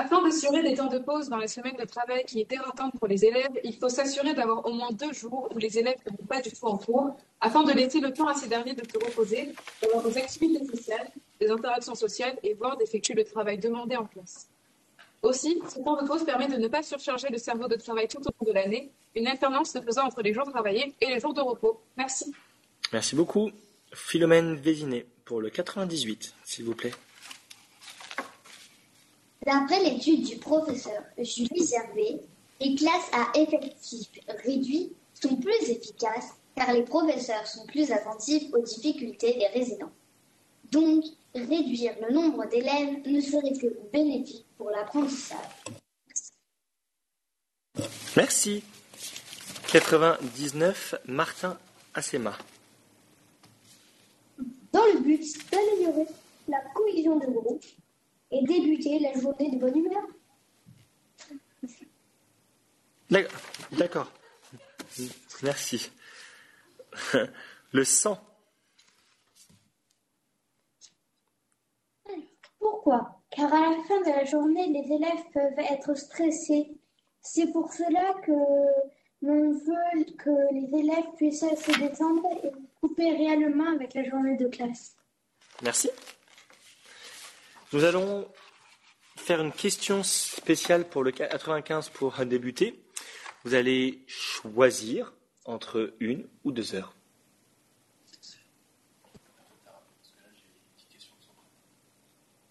Afin 0.00 0.22
d'assurer 0.22 0.62
des 0.62 0.76
temps 0.76 0.86
de 0.86 1.00
pause 1.00 1.28
dans 1.28 1.38
les 1.38 1.48
semaines 1.48 1.74
de 1.76 1.84
travail 1.84 2.24
qui 2.24 2.38
est 2.38 2.52
éreintantes 2.52 2.96
pour 2.96 3.08
les 3.08 3.24
élèves, 3.24 3.50
il 3.64 3.74
faut 3.74 3.88
s'assurer 3.88 4.32
d'avoir 4.32 4.64
au 4.64 4.72
moins 4.72 4.92
deux 4.92 5.12
jours 5.12 5.48
où 5.52 5.58
les 5.58 5.76
élèves 5.76 5.98
ne 6.06 6.16
vont 6.16 6.24
pas 6.24 6.40
du 6.40 6.52
tout 6.52 6.66
en 6.66 6.78
cours, 6.78 7.16
afin 7.40 7.64
de 7.64 7.72
laisser 7.72 7.98
le 7.98 8.12
temps 8.12 8.28
à 8.28 8.34
ces 8.34 8.46
derniers 8.46 8.74
de 8.74 8.84
se 8.88 9.04
reposer, 9.04 9.52
d'avoir 9.82 10.04
des 10.04 10.16
activités 10.16 10.64
sociales, 10.64 11.10
des 11.40 11.50
interactions 11.50 11.96
sociales 11.96 12.38
et 12.44 12.54
voire 12.54 12.76
d'effectuer 12.76 13.14
le 13.14 13.24
travail 13.24 13.58
demandé 13.58 13.96
en 13.96 14.04
classe. 14.04 14.46
Aussi, 15.22 15.60
ce 15.68 15.80
temps 15.80 16.00
de 16.00 16.06
pause 16.06 16.24
permet 16.24 16.46
de 16.46 16.58
ne 16.58 16.68
pas 16.68 16.84
surcharger 16.84 17.26
le 17.28 17.38
cerveau 17.38 17.66
de 17.66 17.74
travail 17.74 18.06
tout 18.06 18.20
au 18.20 18.30
long 18.40 18.52
de 18.52 18.54
l'année, 18.54 18.92
une 19.16 19.26
alternance 19.26 19.72
se 19.72 19.80
faisant 19.80 20.04
entre 20.04 20.22
les 20.22 20.32
jours 20.32 20.48
travaillés 20.48 20.94
et 21.00 21.06
les 21.06 21.18
jours 21.18 21.34
de 21.34 21.40
repos. 21.40 21.80
Merci. 21.96 22.32
Merci 22.92 23.16
beaucoup. 23.16 23.50
Philomène 23.92 24.54
Vézinet 24.54 25.06
pour 25.24 25.40
le 25.40 25.50
98, 25.50 26.34
s'il 26.44 26.66
vous 26.66 26.76
plaît. 26.76 26.92
D'après 29.48 29.82
l'étude 29.82 30.24
du 30.24 30.36
professeur 30.36 31.02
Julie 31.16 31.64
Servet, 31.64 32.20
les 32.60 32.74
classes 32.74 33.10
à 33.12 33.30
effectifs 33.34 34.10
réduits 34.44 34.92
sont 35.14 35.36
plus 35.36 35.70
efficaces 35.70 36.34
car 36.54 36.70
les 36.74 36.82
professeurs 36.82 37.46
sont 37.46 37.64
plus 37.64 37.90
attentifs 37.90 38.52
aux 38.52 38.60
difficultés 38.60 39.38
des 39.38 39.46
résidents. 39.58 39.90
Donc, 40.70 41.02
réduire 41.34 41.94
le 42.06 42.12
nombre 42.12 42.46
d'élèves 42.50 42.98
ne 43.06 43.22
serait 43.22 43.54
que 43.54 43.74
bénéfique 43.90 44.44
pour 44.58 44.68
l'apprentissage. 44.68 45.38
Merci. 48.16 48.62
99, 49.72 50.94
Martin 51.06 51.58
Assema. 51.94 52.36
Dans 54.72 54.84
le 54.92 55.00
but 55.00 55.24
d'améliorer 55.50 56.06
la 56.48 56.58
cohésion 56.74 57.16
de 57.18 57.26
groupe 57.26 57.64
et 58.30 58.42
débuter 58.44 58.98
la 58.98 59.12
journée 59.18 59.50
de 59.50 59.58
bonne 59.58 59.76
humeur. 59.78 60.02
D'accord. 63.72 64.12
Merci. 65.42 65.90
Le 67.72 67.84
sang. 67.84 68.18
Pourquoi? 72.58 73.20
Car 73.30 73.52
à 73.52 73.60
la 73.60 73.82
fin 73.84 74.00
de 74.00 74.10
la 74.10 74.24
journée, 74.24 74.66
les 74.68 74.92
élèves 74.92 75.24
peuvent 75.32 75.58
être 75.58 75.94
stressés. 75.94 76.72
C'est 77.22 77.52
pour 77.52 77.72
cela 77.72 78.14
que 78.24 78.32
l'on 79.22 79.52
veut 79.52 80.04
que 80.16 80.30
les 80.52 80.78
élèves 80.78 81.14
puissent 81.16 81.40
se 81.40 81.78
détendre 81.78 82.26
et 82.42 82.50
couper 82.80 83.12
réellement 83.12 83.72
avec 83.72 83.94
la 83.94 84.04
journée 84.04 84.36
de 84.36 84.48
classe. 84.48 84.96
Merci. 85.62 85.90
Nous 87.72 87.84
allons 87.84 88.26
faire 89.16 89.42
une 89.42 89.52
question 89.52 90.02
spéciale 90.02 90.88
pour 90.88 91.02
le 91.02 91.10
95 91.10 91.90
pour 91.90 92.14
débuter. 92.24 92.82
Vous 93.44 93.54
allez 93.54 94.04
choisir 94.06 95.12
entre 95.44 95.94
une 96.00 96.26
ou 96.44 96.52
deux 96.52 96.74
heures. 96.74 96.94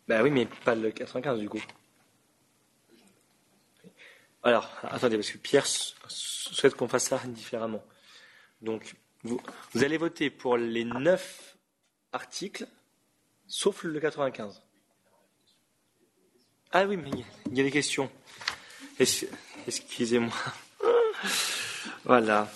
Ben 0.07 0.21
oui, 0.21 0.29
mais 0.29 0.45
pas 0.45 0.75
le 0.75 0.91
95 0.91 1.39
du 1.39 1.49
coup. 1.49 1.63
Alors, 4.43 4.69
attendez, 4.83 5.17
parce 5.17 5.31
que 5.31 5.39
Pierre 5.39 5.65
souhaite 5.65 6.75
qu'on 6.75 6.87
fasse 6.87 7.05
ça 7.05 7.19
différemment. 7.25 7.83
Donc, 8.61 8.95
vous, 9.23 9.41
allez 9.73 9.97
voter 9.97 10.29
pour 10.29 10.57
les 10.57 10.85
neuf 10.85 11.57
articles, 12.13 12.67
sauf 13.47 13.83
le 13.83 13.99
95. 13.99 14.66
Ah 16.71 16.85
oui, 16.85 16.97
mais 16.97 17.09
il 17.49 17.57
y 17.57 17.61
a 17.61 17.63
des 17.63 17.71
questions. 17.71 18.09
Excusez-moi. 19.67 20.33
Voilà. 22.03 22.49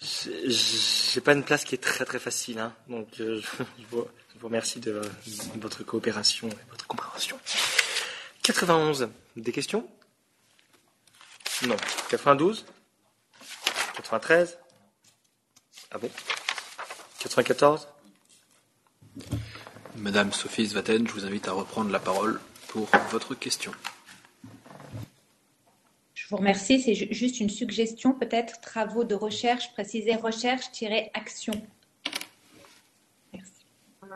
J'ai 0.00 1.20
pas 1.20 1.32
une 1.32 1.44
place 1.44 1.64
qui 1.64 1.74
est 1.74 1.78
très 1.78 2.04
très 2.04 2.18
facile, 2.18 2.58
hein. 2.58 2.74
donc 2.88 3.08
euh, 3.20 3.40
je, 3.78 3.84
vous, 3.90 4.06
remercie 4.42 4.80
de, 4.80 5.02
votre 5.60 5.84
coopération 5.84 6.48
et 6.48 6.70
votre 6.70 6.86
compréhension. 6.86 7.38
91, 8.42 9.10
des 9.36 9.52
questions? 9.52 9.86
Non. 11.66 11.76
92 12.08 12.64
93 13.96 14.58
Ah 15.90 15.98
bon? 15.98 16.10
94 17.18 17.88
Madame 19.96 20.32
Sophie 20.32 20.66
Svaten, 20.66 21.06
je 21.06 21.12
vous 21.12 21.26
invite 21.26 21.46
à 21.48 21.52
reprendre 21.52 21.90
la 21.90 21.98
parole 21.98 22.40
pour 22.70 22.88
votre 23.10 23.34
question. 23.34 23.72
Je 26.14 26.28
vous 26.28 26.36
remercie. 26.36 26.80
C'est 26.80 26.94
juste 26.94 27.40
une 27.40 27.50
suggestion, 27.50 28.12
peut-être 28.12 28.60
travaux 28.60 29.02
de 29.02 29.16
recherche, 29.16 29.72
préciser 29.72 30.14
recherche-action. 30.14 31.54
Merci. 33.32 33.66
Euh, 34.04 34.06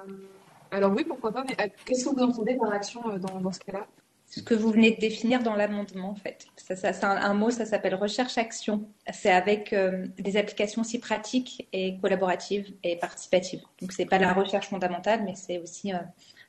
alors 0.71 0.93
oui, 0.93 1.05
pourquoi 1.05 1.33
pas, 1.33 1.45
mais 1.49 1.57
euh, 1.61 1.69
qu'est-ce 1.85 2.05
que 2.05 2.15
vous 2.15 2.23
entendez 2.23 2.55
par 2.55 2.73
action 2.73 3.03
euh, 3.11 3.19
dans, 3.19 3.53
ce 3.53 3.59
cas-là? 3.59 3.89
Ce 4.27 4.41
que 4.41 4.55
vous 4.55 4.71
venez 4.71 4.93
de 4.93 5.01
définir 5.01 5.43
dans 5.43 5.55
l'amendement, 5.55 6.11
en 6.11 6.15
fait. 6.15 6.47
Ça, 6.57 6.77
ça, 6.77 6.93
c'est 6.93 7.05
un, 7.05 7.35
mot, 7.35 7.51
ça 7.51 7.67
s'appelle 7.67 7.97
recherche-action. 7.97 8.89
C'est 9.13 9.33
avec 9.33 9.75
des 10.19 10.37
applications 10.37 10.83
si 10.83 10.99
pratiques 10.99 11.69
et 11.73 11.99
collaboratives 11.99 12.73
et 12.83 12.97
participatives. 12.97 13.63
Donc 13.81 13.93
c'est 13.93 14.07
pas 14.07 14.19
la 14.19 14.33
recherche 14.33 14.69
fondamentale, 14.69 15.23
mais 15.25 15.35
c'est 15.37 15.59
aussi 15.59 15.93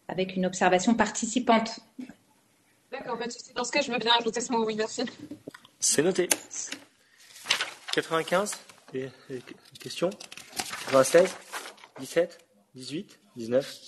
avec 0.08 0.36
une 0.36 0.46
observation 0.46 0.94
participante. 0.96 1.80
D'accord, 2.92 3.18
dans 3.56 3.64
ce 3.64 3.72
cas, 3.72 3.82
je 3.82 3.92
veux 3.92 3.98
bien 3.98 4.14
ajouter 4.20 4.42
ce 4.42 4.52
mot, 4.52 4.66
oui, 4.66 4.76
merci. 4.76 5.04
C'est 5.80 6.02
noté. 6.02 6.30
95, 7.94 8.58
des, 8.94 9.10
questions 9.80 10.10
96, 10.86 11.36
17, 12.00 12.46
18, 12.76 13.20
19, 13.36 13.80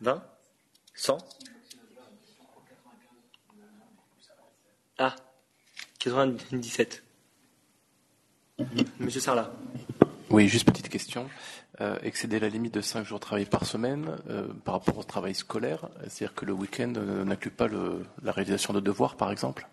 20, 0.00 0.24
100. 0.94 1.18
Ah, 4.98 5.16
97. 5.98 7.02
Monsieur 8.98 9.20
Sarlat. 9.20 9.52
Oui, 10.30 10.48
juste 10.48 10.66
petite 10.66 10.88
question. 10.88 11.28
Euh, 11.80 11.96
excéder 12.02 12.38
la 12.38 12.50
limite 12.50 12.74
de 12.74 12.82
5 12.82 13.02
jours 13.02 13.18
de 13.18 13.24
travail 13.24 13.46
par 13.46 13.64
semaine 13.64 14.14
euh, 14.28 14.46
par 14.62 14.74
rapport 14.74 14.98
au 14.98 15.02
travail 15.02 15.34
scolaire, 15.34 15.88
c'est-à-dire 16.06 16.34
que 16.34 16.44
le 16.44 16.52
week-end 16.52 16.92
euh, 16.98 17.24
n'inclut 17.24 17.50
pas 17.50 17.66
le, 17.66 18.04
la 18.22 18.30
réalisation 18.30 18.74
de 18.74 18.80
devoirs, 18.80 19.16
par 19.16 19.30
exemple 19.32 19.66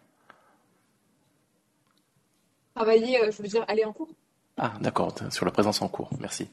Travailler, 2.73 3.19
je 3.29 3.41
veux 3.41 3.49
dire 3.49 3.65
aller 3.67 3.83
en 3.83 3.91
cours. 3.91 4.07
Ah, 4.55 4.71
d'accord, 4.79 5.13
sur 5.29 5.43
la 5.43 5.51
présence 5.51 5.81
en 5.81 5.89
cours, 5.89 6.09
merci. 6.21 6.47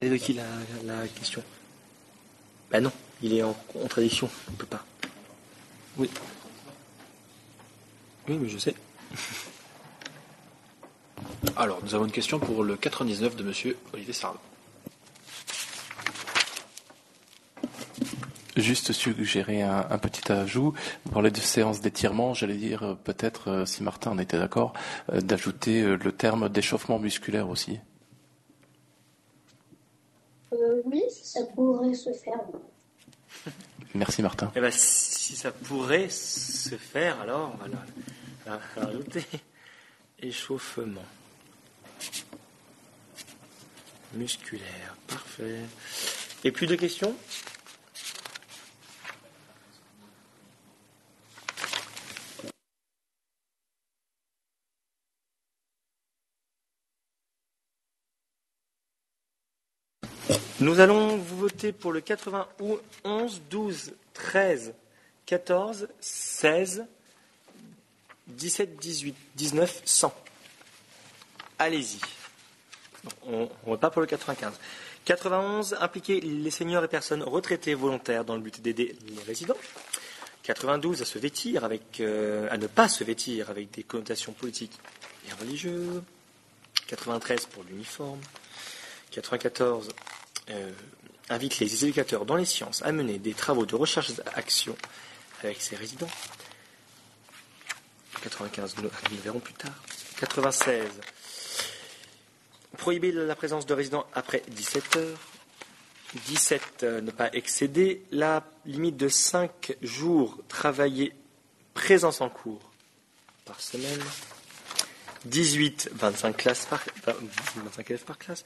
Et 0.00 0.10
de 0.10 0.16
qui 0.16 0.32
la, 0.32 0.42
la 0.84 1.06
question 1.06 1.44
Ben 2.72 2.82
non. 2.82 2.92
Il 3.22 3.32
est 3.32 3.42
en 3.44 3.52
contradiction, 3.52 4.28
on 4.48 4.52
ne 4.52 4.56
peut 4.56 4.66
pas. 4.66 4.84
Oui. 5.98 6.08
Oui, 8.28 8.38
mais 8.40 8.48
je 8.48 8.58
sais. 8.58 8.74
Alors, 11.56 11.80
nous 11.82 11.94
avons 11.94 12.04
une 12.04 12.12
question 12.12 12.38
pour 12.38 12.62
le 12.62 12.76
99 12.76 13.34
de 13.34 13.42
Monsieur 13.42 13.76
Olivier 13.92 14.12
Sarle. 14.12 14.36
Juste 18.56 18.92
suggérer 18.92 19.62
un, 19.62 19.86
un, 19.90 19.98
petit 19.98 20.30
ajout. 20.30 20.74
Vous 21.04 21.12
parlez 21.12 21.30
de 21.30 21.38
séance 21.38 21.80
d'étirement, 21.80 22.34
j'allais 22.34 22.56
dire 22.56 22.82
euh, 22.82 22.94
peut-être, 22.94 23.50
euh, 23.50 23.66
si 23.66 23.82
Martin 23.82 24.10
en 24.10 24.18
était 24.18 24.38
d'accord, 24.38 24.72
euh, 25.12 25.20
d'ajouter 25.20 25.82
le 25.82 26.12
terme 26.12 26.48
d'échauffement 26.48 26.98
musculaire 26.98 27.48
aussi. 27.48 27.78
oui, 30.84 31.02
ça 31.10 31.40
pourrait 31.54 31.94
se 31.94 32.12
faire. 32.12 32.40
Merci 33.94 34.22
Martin. 34.22 34.50
Eh 34.54 34.60
ben, 34.60 34.70
si 34.70 35.07
ça 35.34 35.52
pourrait 35.52 36.08
se 36.08 36.76
faire, 36.76 37.20
alors 37.20 37.56
on 38.46 38.50
va 38.50 38.60
rajouter. 38.76 39.24
Échauffement. 40.20 41.04
Musculaire, 44.14 44.96
parfait. 45.06 45.60
Et 46.44 46.50
plus 46.50 46.66
de 46.66 46.74
questions? 46.74 47.14
Nous 60.60 60.80
allons 60.80 61.16
vous 61.16 61.38
voter 61.38 61.72
pour 61.72 61.92
le 61.92 62.00
91, 62.00 63.42
12, 63.48 63.92
13, 64.12 64.74
14, 65.28 65.88
16, 66.00 66.86
17, 68.28 68.76
18, 68.78 69.14
19, 69.36 69.82
100. 69.84 70.14
Allez-y. 71.58 72.00
On 73.26 73.42
ne 73.42 73.70
va 73.70 73.76
pas 73.76 73.90
pour 73.90 74.00
le 74.00 74.06
95. 74.06 74.54
91, 75.04 75.76
impliquer 75.80 76.22
les 76.22 76.50
seniors 76.50 76.82
et 76.82 76.88
personnes 76.88 77.22
retraitées 77.22 77.74
volontaires 77.74 78.24
dans 78.24 78.36
le 78.36 78.40
but 78.40 78.62
d'aider 78.62 78.96
les 79.06 79.22
résidents. 79.24 79.56
92, 80.44 81.02
à 81.02 81.04
se 81.04 81.18
vêtir 81.18 81.62
avec, 81.62 82.00
euh, 82.00 82.48
à 82.50 82.56
ne 82.56 82.66
pas 82.66 82.88
se 82.88 83.04
vêtir 83.04 83.50
avec 83.50 83.70
des 83.70 83.82
connotations 83.82 84.32
politiques 84.32 84.78
et 85.28 85.34
religieuses. 85.34 86.02
93 86.86 87.44
pour 87.46 87.64
l'uniforme. 87.64 88.20
94 89.10 89.90
euh, 90.48 90.72
invite 91.28 91.58
les 91.58 91.84
éducateurs 91.84 92.24
dans 92.24 92.36
les 92.36 92.46
sciences 92.46 92.80
à 92.82 92.92
mener 92.92 93.18
des 93.18 93.34
travaux 93.34 93.66
de 93.66 93.74
recherche 93.74 94.14
d'action 94.14 94.74
avec 95.42 95.60
ses 95.60 95.76
résidents. 95.76 96.10
95, 98.22 98.76
nous 98.76 98.82
le 98.84 98.90
verrons 99.22 99.40
plus 99.40 99.54
tard. 99.54 99.72
96, 100.18 100.88
prohiber 102.76 103.12
la 103.12 103.36
présence 103.36 103.66
de 103.66 103.74
résidents 103.74 104.06
après 104.14 104.42
17 104.48 104.96
heures. 104.96 105.18
17, 106.26 106.62
euh, 106.82 107.00
ne 107.02 107.10
pas 107.10 107.28
excéder 107.34 108.02
la 108.10 108.42
limite 108.64 108.96
de 108.96 109.08
5 109.08 109.76
jours 109.82 110.38
travaillés 110.48 111.12
présence 111.74 112.22
en 112.22 112.30
cours 112.30 112.70
par 113.44 113.60
semaine. 113.60 114.00
18, 115.26 115.90
25, 115.92 116.36
classes 116.36 116.66
par, 116.66 116.82
25 117.56 117.90
élèves 117.90 118.04
par 118.04 118.18
classe. 118.18 118.44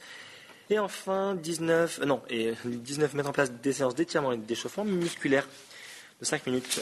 Et 0.70 0.78
enfin, 0.78 1.34
19, 1.36 2.00
euh, 2.00 2.04
non, 2.04 2.22
et 2.28 2.52
19, 2.64 3.14
mettre 3.14 3.28
en 3.28 3.32
place 3.32 3.52
des 3.52 3.72
séances 3.72 3.94
d'étirement 3.94 4.32
et 4.32 4.38
d'échauffement 4.38 4.84
musculaire 4.84 5.46
de 6.22 6.24
5 6.24 6.46
minutes 6.46 6.80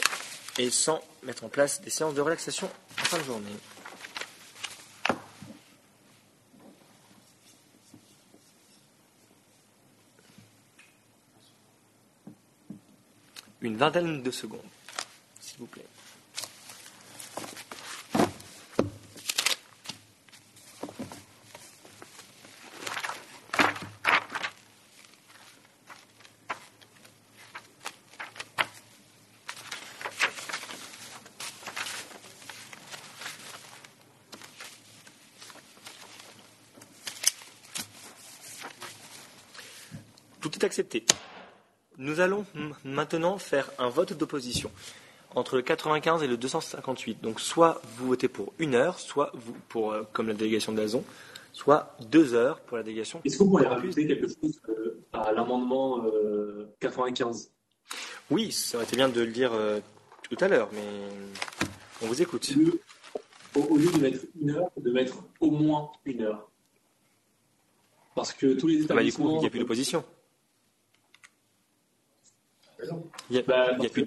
et 0.59 0.69
sans 0.69 1.01
mettre 1.23 1.43
en 1.43 1.49
place 1.49 1.81
des 1.81 1.89
séances 1.89 2.13
de 2.13 2.21
relaxation 2.21 2.69
en 2.99 3.03
fin 3.05 3.17
de 3.17 3.23
journée. 3.23 3.49
Une 13.61 13.77
vingtaine 13.77 14.21
de 14.21 14.29
secondes, 14.29 14.59
s'il 15.39 15.57
vous 15.57 15.65
plaît. 15.65 15.85
Accepté. 40.71 41.03
Nous 41.97 42.21
allons 42.21 42.45
maintenant 42.85 43.37
faire 43.37 43.69
un 43.77 43.89
vote 43.89 44.13
d'opposition 44.13 44.71
entre 45.35 45.57
le 45.57 45.61
95 45.61 46.23
et 46.23 46.27
le 46.27 46.37
258. 46.37 47.21
Donc 47.21 47.41
soit 47.41 47.81
vous 47.97 48.07
votez 48.07 48.29
pour 48.29 48.53
une 48.57 48.75
heure, 48.75 48.97
soit 48.97 49.31
vous 49.33 49.53
pour 49.67 49.91
euh, 49.91 50.03
comme 50.13 50.29
la 50.29 50.33
délégation 50.33 50.71
d'Azon, 50.71 51.03
soit 51.51 51.97
deux 52.09 52.33
heures 52.33 52.61
pour 52.61 52.77
la 52.77 52.83
délégation. 52.83 53.19
Est-ce 53.25 53.37
qu'on 53.37 53.49
pourrait 53.49 53.67
rajouter 53.67 54.07
quelque 54.07 54.27
chose 54.29 54.61
euh, 54.69 55.03
à 55.11 55.33
l'amendement 55.33 56.05
euh, 56.05 56.73
95 56.79 57.51
Oui, 58.29 58.53
ça 58.53 58.77
aurait 58.77 58.85
été 58.85 58.95
bien 58.95 59.09
de 59.09 59.19
le 59.21 59.31
dire 59.31 59.51
euh, 59.53 59.81
tout 60.29 60.37
à 60.39 60.47
l'heure, 60.47 60.69
mais 60.71 61.67
on 62.01 62.05
vous 62.05 62.21
écoute. 62.21 62.49
au, 63.57 63.59
au 63.59 63.77
lieu 63.77 63.91
de 63.91 63.97
mettre 63.97 64.19
une 64.41 64.51
heure, 64.51 64.69
de 64.77 64.91
mettre 64.91 65.17
au 65.41 65.51
moins 65.51 65.91
une 66.05 66.21
heure. 66.21 66.49
Parce 68.15 68.31
que 68.31 68.53
tous 68.53 68.67
les 68.67 68.85
Ah 68.89 68.93
bah, 68.93 69.03
du 69.03 69.11
coup, 69.11 69.29
il 69.35 69.39
n'y 69.39 69.45
a 69.45 69.49
plus 69.49 69.59
d'opposition. 69.59 70.05
Il 73.29 73.35
y 73.35 73.39
a, 73.39 73.41
Bah, 73.43 73.71
il 73.77 73.83
y 73.83 73.87
a 73.87 73.89
plus. 73.89 74.05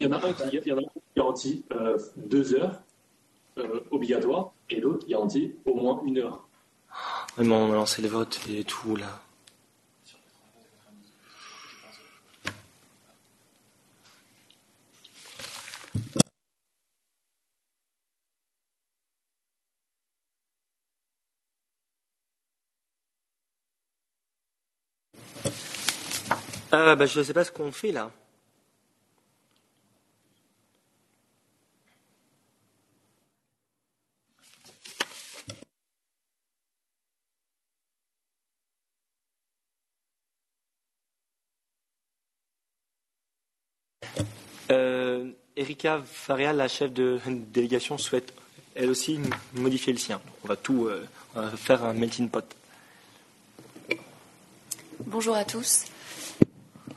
Il 0.00 0.06
y 0.06 0.06
en 0.06 0.12
a 0.12 0.26
un 0.26 0.32
qui, 0.32 0.56
il 0.56 0.66
y 0.68 0.72
en 0.72 0.78
a 0.78 0.80
un 0.80 0.84
qui 0.84 1.00
garantit 1.16 1.64
euh, 1.72 1.98
deux 2.16 2.54
heures 2.54 2.80
euh, 3.58 3.80
obligatoires 3.90 4.52
et 4.70 4.80
l'autre 4.80 5.04
qui 5.04 5.10
garantit 5.12 5.54
au 5.66 5.74
moins 5.74 6.00
une 6.04 6.18
heure. 6.18 6.46
Vraiment, 7.36 7.64
on 7.64 7.72
a 7.72 7.74
lancé 7.74 8.00
le 8.02 8.08
vote 8.08 8.40
et 8.48 8.64
tout 8.64 8.96
là. 8.96 9.20
Ah 26.72 26.94
bah 26.94 27.06
je 27.06 27.18
ne 27.18 27.24
sais 27.24 27.32
pas 27.32 27.44
ce 27.44 27.50
qu'on 27.50 27.72
fait 27.72 27.90
là. 27.90 28.10
Euh, 44.70 45.32
Erika 45.56 46.00
Faria, 46.06 46.52
la 46.52 46.68
chef 46.68 46.92
de 46.92 47.18
délégation, 47.26 47.98
souhaite 47.98 48.32
elle 48.76 48.90
aussi 48.90 49.18
modifier 49.54 49.92
le 49.92 49.98
sien. 49.98 50.20
On 50.44 50.48
va 50.48 50.54
tout 50.56 50.86
euh, 50.86 51.04
faire 51.56 51.84
un 51.84 51.92
melting 51.92 52.28
pot. 52.30 52.44
Bonjour 55.00 55.34
à 55.34 55.44
tous. 55.44 55.86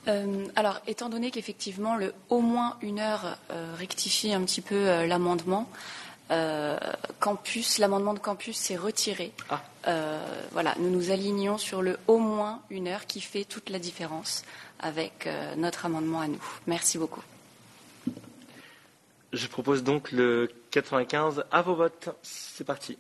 Euh, 0.08 0.46
alors, 0.56 0.82
étant 0.88 1.10
donné 1.10 1.32
qu'effectivement 1.32 1.96
le 1.96 2.14
au 2.30 2.42
moins 2.42 2.78
une 2.82 3.00
heure 3.00 3.38
euh, 3.52 3.74
rectifie 3.78 4.34
un 4.34 4.42
petit 4.44 4.62
peu 4.62 4.76
euh, 4.76 5.08
l'amendement, 5.08 5.70
campus, 7.20 7.78
l'amendement 7.78 8.16
de 8.16 8.20
campus 8.20 8.58
s'est 8.58 8.76
retiré. 8.76 9.32
Euh, 9.88 10.26
voilà, 10.52 10.74
nous 10.80 10.90
nous 10.90 11.12
alignons 11.12 11.60
sur 11.60 11.84
le 11.84 12.00
au 12.08 12.18
moins 12.18 12.62
une 12.72 12.88
heure 12.88 13.06
qui 13.06 13.22
fait 13.22 13.44
toute 13.44 13.70
la 13.70 13.78
différence 13.78 14.44
avec 14.80 15.30
notre 15.58 15.86
amendement 15.86 16.22
à 16.22 16.28
nous. 16.28 16.44
Merci 16.66 16.98
beaucoup. 16.98 17.22
Je 19.32 19.46
propose 19.46 19.84
donc 19.84 20.12
le 20.12 20.50
95 20.72 21.46
à 21.52 21.62
vos 21.62 21.76
votes. 21.76 22.10
C'est 22.24 22.64
parti. 22.64 22.98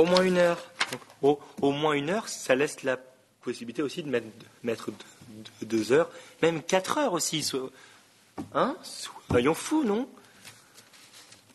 Au 0.00 0.06
moins 0.06 0.22
une 0.22 0.38
heure. 0.38 0.58
Au, 1.20 1.38
moins 1.60 1.92
une 1.92 2.08
heure, 2.08 2.26
ça 2.26 2.54
laisse 2.54 2.84
la 2.84 2.96
possibilité 3.42 3.82
aussi 3.82 4.02
de 4.02 4.08
mettre, 4.08 4.24
de 4.24 4.46
mettre 4.62 4.90
deux, 5.60 5.92
heures, 5.92 6.08
même 6.40 6.62
quatre 6.62 6.96
heures 6.96 7.12
aussi. 7.12 7.46
Hein? 8.54 8.78
Soyons 9.28 9.52
fous, 9.52 9.84
non? 9.84 10.08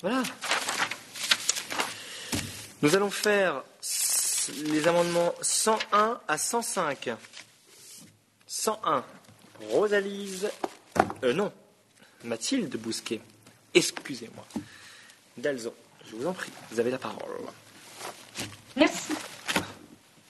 Voilà. 0.02 0.22
Nous 2.84 2.96
allons 2.96 3.10
faire 3.10 3.64
les 4.66 4.88
amendements 4.88 5.34
101 5.42 6.22
à 6.28 6.38
105. 6.38 7.10
101, 8.46 9.04
Rosalise. 9.72 10.52
Euh, 11.24 11.34
non, 11.34 11.52
Mathilde 12.24 12.78
Bousquet. 12.78 13.22
Excusez-moi. 13.74 14.46
Dalzon, 15.36 15.74
je 16.08 16.16
vous 16.16 16.28
en 16.28 16.34
prie, 16.34 16.52
vous 16.70 16.80
avez 16.80 16.92
la 16.92 17.00
parole. 17.00 17.32
Merci. 18.76 19.14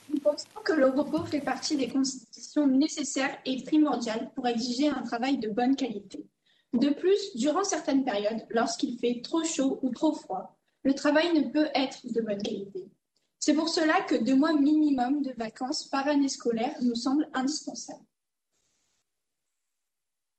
Nous 0.09 0.19
pensons 0.19 0.47
que 0.63 0.73
le 0.73 0.87
repos 0.87 1.25
fait 1.25 1.41
partie 1.41 1.77
des 1.77 1.89
conditions 1.89 2.67
nécessaires 2.67 3.37
et 3.45 3.63
primordiales 3.63 4.31
pour 4.35 4.47
exiger 4.47 4.89
un 4.89 5.01
travail 5.01 5.37
de 5.37 5.49
bonne 5.49 5.75
qualité. 5.75 6.25
De 6.73 6.89
plus, 6.89 7.35
durant 7.35 7.63
certaines 7.63 8.03
périodes, 8.03 8.45
lorsqu'il 8.49 8.99
fait 8.99 9.21
trop 9.23 9.43
chaud 9.43 9.79
ou 9.81 9.89
trop 9.91 10.13
froid, 10.13 10.57
le 10.83 10.93
travail 10.93 11.33
ne 11.33 11.49
peut 11.49 11.69
être 11.73 12.05
de 12.05 12.21
bonne 12.21 12.41
qualité. 12.41 12.85
C'est 13.39 13.53
pour 13.53 13.69
cela 13.69 14.01
que 14.01 14.15
deux 14.15 14.35
mois 14.35 14.53
minimum 14.53 15.21
de 15.21 15.31
vacances 15.37 15.85
par 15.85 16.07
année 16.07 16.29
scolaire 16.29 16.75
nous 16.81 16.95
semblent 16.95 17.29
indispensables. 17.33 18.03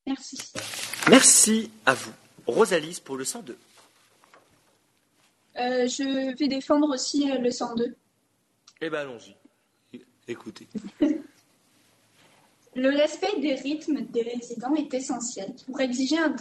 Merci. 0.07 0.39
Merci 1.09 1.71
à 1.85 1.95
vous. 1.95 2.13
Rosalise 2.47 3.01
pour 3.01 3.17
le 3.17 3.25
102. 3.25 3.59
Euh, 5.59 5.87
je 5.87 6.37
vais 6.37 6.49
défendre 6.49 6.93
aussi 6.93 7.31
euh, 7.31 7.39
le 7.39 7.51
102. 7.51 7.95
Eh 8.83 8.91
bien, 8.91 9.01
allons-y. 9.01 9.35
Écoutez. 10.29 10.69
Le 12.75 12.91
respect 12.91 13.41
des 13.41 13.55
rythmes 13.55 14.03
des 14.03 14.23
résidents 14.23 14.75
est 14.75 14.93
essentiel 14.93 15.55
pour 15.65 15.81
exiger 15.81 16.19
un 16.19 16.37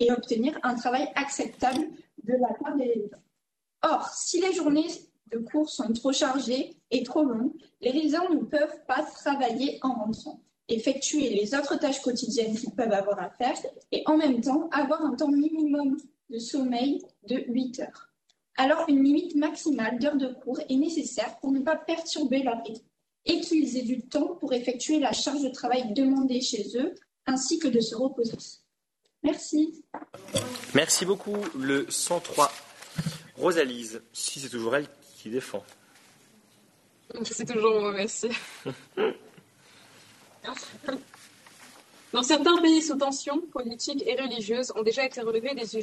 et 0.00 0.10
obtenir 0.10 0.58
un 0.62 0.74
travail 0.74 1.08
acceptable 1.14 1.88
de 2.22 2.32
la 2.34 2.54
part 2.54 2.76
des 2.76 2.86
résidents. 2.86 3.22
Or, 3.82 4.08
si 4.08 4.40
les 4.40 4.52
journées 4.52 4.86
de 5.30 5.38
cours 5.38 5.68
sont 5.68 5.92
trop 5.92 6.12
chargées 6.12 6.76
et 6.90 7.02
trop 7.02 7.22
longues, 7.22 7.52
les 7.80 7.90
résidents 7.90 8.30
ne 8.30 8.40
peuvent 8.44 8.80
pas 8.86 9.02
travailler 9.02 9.78
en 9.82 9.92
rentrant, 9.92 10.40
effectuer 10.68 11.30
les 11.30 11.54
autres 11.54 11.78
tâches 11.78 12.00
quotidiennes 12.00 12.56
qu'ils 12.56 12.74
peuvent 12.74 12.92
avoir 12.92 13.20
à 13.20 13.28
faire 13.30 13.56
et 13.92 14.02
en 14.06 14.16
même 14.16 14.40
temps 14.40 14.68
avoir 14.72 15.04
un 15.04 15.16
temps 15.16 15.28
minimum 15.28 15.98
de 16.30 16.38
sommeil 16.38 17.04
de 17.26 17.44
8 17.48 17.80
heures. 17.80 18.07
Alors, 18.58 18.84
une 18.88 19.04
limite 19.04 19.36
maximale 19.36 20.00
d'heures 20.00 20.16
de 20.16 20.34
cours 20.34 20.58
est 20.68 20.74
nécessaire 20.74 21.38
pour 21.38 21.52
ne 21.52 21.60
pas 21.60 21.76
perturber 21.76 22.42
leur 22.42 22.60
rythme 22.64 22.84
et 23.24 23.40
qu'ils 23.40 23.76
aient 23.76 23.82
du 23.82 24.08
temps 24.08 24.34
pour 24.34 24.52
effectuer 24.52 24.98
la 24.98 25.12
charge 25.12 25.42
de 25.42 25.48
travail 25.48 25.92
demandée 25.92 26.40
chez 26.40 26.64
eux, 26.76 26.92
ainsi 27.26 27.60
que 27.60 27.68
de 27.68 27.78
se 27.78 27.94
reposer. 27.94 28.36
Merci. 29.22 29.84
Merci 30.74 31.06
beaucoup. 31.06 31.36
Le 31.56 31.86
103, 31.88 32.50
Rosalise, 33.36 34.02
si 34.12 34.40
c'est 34.40 34.48
toujours 34.48 34.74
elle 34.74 34.88
qui 35.16 35.30
défend. 35.30 35.62
C'est 37.22 37.46
toujours 37.46 37.80
moi, 37.80 37.92
merci. 37.92 38.28
Dans 42.12 42.22
certains 42.22 42.56
pays 42.62 42.80
sous 42.80 42.96
tension 42.96 43.38
politique 43.52 44.02
et 44.06 44.18
religieuse 44.20 44.72
ont 44.74 44.82
déjà 44.82 45.04
été 45.04 45.20
relevés 45.20 45.54
des 45.54 45.76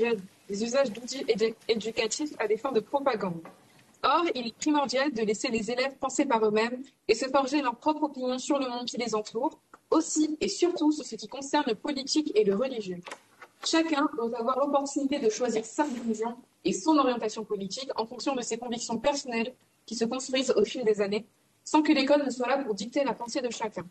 usages, 0.64 0.92
d'outils 0.92 1.24
édu- 1.26 1.54
éducatifs 1.68 2.34
à 2.40 2.48
des 2.48 2.58
fins 2.58 2.72
de 2.72 2.80
propagande. 2.80 3.42
Or, 4.04 4.24
il 4.34 4.48
est 4.48 4.58
primordial 4.58 5.12
de 5.14 5.22
laisser 5.22 5.50
les 5.50 5.70
élèves 5.70 5.96
penser 6.00 6.26
par 6.26 6.44
eux-mêmes 6.44 6.82
et 7.08 7.14
se 7.14 7.28
forger 7.28 7.62
leur 7.62 7.76
propre 7.76 8.04
opinion 8.04 8.40
sur 8.40 8.58
le 8.58 8.68
monde 8.68 8.86
qui 8.86 8.98
les 8.98 9.14
entoure, 9.14 9.60
aussi 9.92 10.36
et 10.42 10.48
surtout 10.48 10.92
sur 10.92 11.06
ce 11.06 11.16
qui 11.16 11.28
concerne 11.28 11.66
le 11.68 11.76
politique 11.76 12.32
et 12.36 12.44
le 12.44 12.56
religieux. 12.56 13.00
Chacun 13.64 14.08
doit 14.16 14.40
avoir 14.40 14.60
l'opportunité 14.60 15.20
de 15.20 15.30
choisir 15.30 15.64
sa 15.64 15.84
religion 15.84 16.36
et 16.64 16.74
son 16.74 16.98
orientation 16.98 17.44
politique 17.44 17.90
en 18.00 18.06
fonction 18.08 18.36
de 18.36 18.42
ses 18.42 18.58
convictions 18.58 18.98
personnelles 18.98 19.54
qui 19.86 19.96
se 19.96 20.06
construisent 20.06 20.54
au 20.56 20.66
fil 20.66 20.84
des 20.84 21.02
années, 21.02 21.26
sans 21.64 21.84
que 21.84 21.92
l'école 21.92 22.26
ne 22.26 22.32
soit 22.32 22.48
là 22.48 22.58
pour 22.64 22.74
dicter 22.74 23.04
la 23.04 23.14
pensée 23.14 23.42
de 23.42 23.52
chacun. 23.52 23.86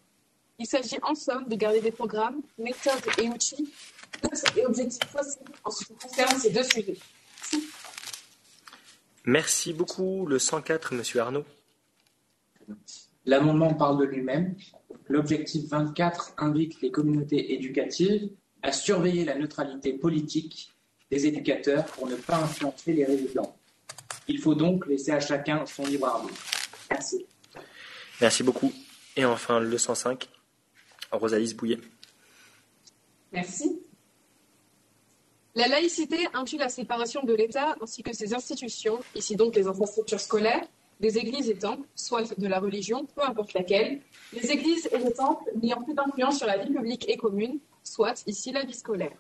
Il 0.58 0.66
s'agit 0.66 0.98
en 1.02 1.14
somme 1.14 1.48
de 1.48 1.56
garder 1.56 1.80
des 1.80 1.90
programmes, 1.90 2.40
méthodes 2.58 3.02
et 3.18 3.28
outils 3.28 3.72
et 4.56 4.64
objectifs 4.64 5.10
possibles 5.10 5.52
en 5.64 5.70
ce 5.70 5.84
qui 5.84 5.94
concerne 5.94 6.38
ces 6.38 6.50
deux 6.50 6.62
sujets. 6.62 6.96
Merci 9.24 9.72
beaucoup. 9.72 10.26
Le 10.26 10.38
104, 10.38 10.94
Monsieur 10.94 11.20
Arnaud. 11.20 11.44
L'amendement 13.26 13.74
parle 13.74 13.98
de 13.98 14.04
lui-même. 14.04 14.54
L'objectif 15.08 15.68
24 15.68 16.34
invite 16.38 16.80
les 16.82 16.90
communautés 16.90 17.54
éducatives 17.54 18.30
à 18.62 18.72
surveiller 18.72 19.24
la 19.24 19.36
neutralité 19.36 19.94
politique 19.94 20.70
des 21.10 21.26
éducateurs 21.26 21.84
pour 21.86 22.06
ne 22.06 22.16
pas 22.16 22.36
influencer 22.36 22.92
les 22.92 23.04
résidents. 23.04 23.56
Il 24.28 24.40
faut 24.40 24.54
donc 24.54 24.86
laisser 24.86 25.12
à 25.12 25.20
chacun 25.20 25.66
son 25.66 25.84
libre 25.84 26.06
arbitre. 26.06 26.42
Merci. 26.90 27.26
Merci 28.20 28.42
beaucoup. 28.42 28.72
Et 29.16 29.24
enfin, 29.24 29.60
le 29.60 29.76
105, 29.76 30.28
Rosalise 31.16 31.54
Bouillet. 31.54 31.78
Merci. 33.32 33.80
La 35.56 35.68
laïcité 35.68 36.16
inclut 36.34 36.58
la 36.58 36.68
séparation 36.68 37.22
de 37.22 37.32
l'État 37.32 37.76
ainsi 37.80 38.02
que 38.02 38.12
ses 38.12 38.34
institutions, 38.34 38.98
ici 39.14 39.36
donc 39.36 39.54
les 39.54 39.66
infrastructures 39.68 40.20
scolaires, 40.20 40.66
des 41.00 41.18
églises 41.18 41.48
et 41.48 41.56
temples, 41.56 41.86
soit 41.94 42.38
de 42.38 42.46
la 42.48 42.58
religion, 42.58 43.06
peu 43.14 43.22
importe 43.22 43.52
laquelle, 43.52 44.00
les 44.32 44.50
églises 44.50 44.88
et 44.92 44.98
les 44.98 45.12
temples 45.12 45.44
n'ayant 45.60 45.82
plus 45.82 45.94
d'influence 45.94 46.38
sur 46.38 46.46
la 46.46 46.58
vie 46.58 46.72
publique 46.72 47.08
et 47.08 47.16
commune, 47.16 47.58
soit 47.82 48.24
ici 48.26 48.52
la 48.52 48.64
vie 48.64 48.74
scolaire. 48.74 49.16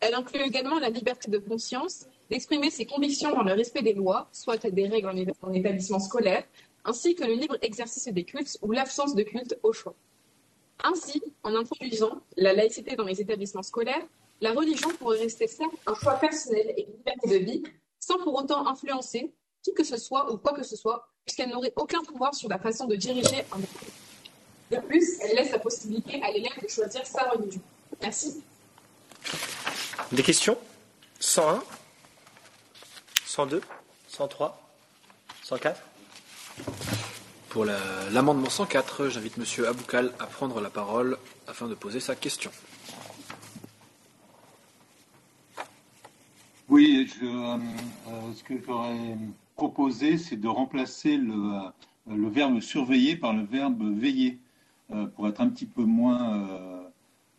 Elle 0.00 0.14
inclut 0.14 0.40
également 0.40 0.78
la 0.78 0.90
liberté 0.90 1.30
de 1.30 1.38
conscience, 1.38 2.06
d'exprimer 2.30 2.70
ses 2.70 2.86
convictions 2.86 3.32
dans 3.32 3.42
le 3.42 3.52
respect 3.52 3.82
des 3.82 3.94
lois, 3.94 4.28
soit 4.32 4.64
des 4.64 4.86
règles 4.86 5.32
en 5.42 5.52
établissement 5.52 5.98
scolaire, 5.98 6.44
ainsi 6.84 7.14
que 7.14 7.24
le 7.24 7.34
libre 7.34 7.56
exercice 7.62 8.08
des 8.08 8.24
cultes 8.24 8.58
ou 8.62 8.72
l'absence 8.72 9.14
de 9.14 9.22
culte 9.22 9.58
au 9.62 9.72
choix. 9.72 9.94
Ainsi, 10.84 11.22
en 11.42 11.54
introduisant 11.54 12.20
la 12.36 12.52
laïcité 12.52 12.94
dans 12.94 13.04
les 13.04 13.20
établissements 13.20 13.62
scolaires, 13.62 14.06
la 14.40 14.52
religion 14.52 14.90
pourrait 14.90 15.18
rester 15.18 15.48
certes 15.48 15.74
un 15.86 15.94
choix 15.94 16.14
personnel 16.14 16.72
et 16.76 16.86
une 16.86 16.92
liberté 16.92 17.28
de 17.28 17.44
vie, 17.44 17.62
sans 17.98 18.18
pour 18.18 18.34
autant 18.34 18.66
influencer 18.66 19.32
qui 19.62 19.74
que 19.74 19.82
ce 19.82 19.96
soit 19.96 20.32
ou 20.32 20.38
quoi 20.38 20.52
que 20.52 20.62
ce 20.62 20.76
soit, 20.76 21.08
puisqu'elle 21.24 21.50
n'aurait 21.50 21.72
aucun 21.76 22.02
pouvoir 22.04 22.34
sur 22.34 22.48
la 22.48 22.58
façon 22.58 22.86
de 22.86 22.94
diriger 22.94 23.44
un 23.52 23.58
groupe. 23.58 23.68
De 24.70 24.76
plus, 24.78 25.18
elle 25.20 25.36
laisse 25.36 25.50
la 25.50 25.58
possibilité 25.58 26.22
à 26.22 26.30
l'élève 26.30 26.62
de 26.62 26.68
choisir 26.68 27.04
sa 27.06 27.30
religion. 27.30 27.60
Merci. 28.00 28.42
Des 30.12 30.22
questions? 30.22 30.56
101 31.18 31.62
102 33.26 33.60
103 34.08 34.70
104 35.42 35.82
Pour 37.50 37.64
la- 37.64 38.10
l'amendement 38.12 38.50
104, 38.50 39.08
j'invite 39.08 39.38
Monsieur 39.38 39.68
Aboukal 39.68 40.12
à 40.18 40.26
prendre 40.26 40.60
la 40.60 40.68
parole 40.70 41.16
afin 41.46 41.66
de 41.66 41.74
poser 41.74 42.00
sa 42.00 42.14
question. 42.14 42.50
Oui, 46.68 47.10
je, 47.18 47.24
euh, 47.24 47.56
euh, 48.08 48.32
ce 48.34 48.44
que 48.44 48.54
j'aurais 48.64 49.16
proposé, 49.56 50.18
c'est 50.18 50.36
de 50.36 50.48
remplacer 50.48 51.16
le, 51.16 51.32
euh, 52.10 52.28
verbe 52.28 52.60
surveiller 52.60 53.16
par 53.16 53.32
le 53.32 53.44
verbe 53.44 53.82
veiller, 53.98 54.38
pour 55.14 55.28
être 55.28 55.42
un 55.42 55.48
petit 55.50 55.66
peu 55.66 55.82
moins 55.82 56.48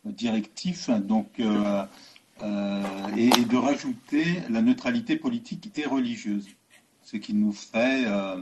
directif, 0.06 0.88
donc, 0.92 1.40
et, 1.40 1.43
de 2.43 3.58
rajouter 3.58 4.25
la 4.49 4.61
neutralité 4.61 5.15
politique 5.15 5.72
et 5.75 5.85
religieuse, 5.88 6.47
ce 7.01 7.17
qui 7.17 7.33
nous 7.33 7.56
euh, 7.75 8.42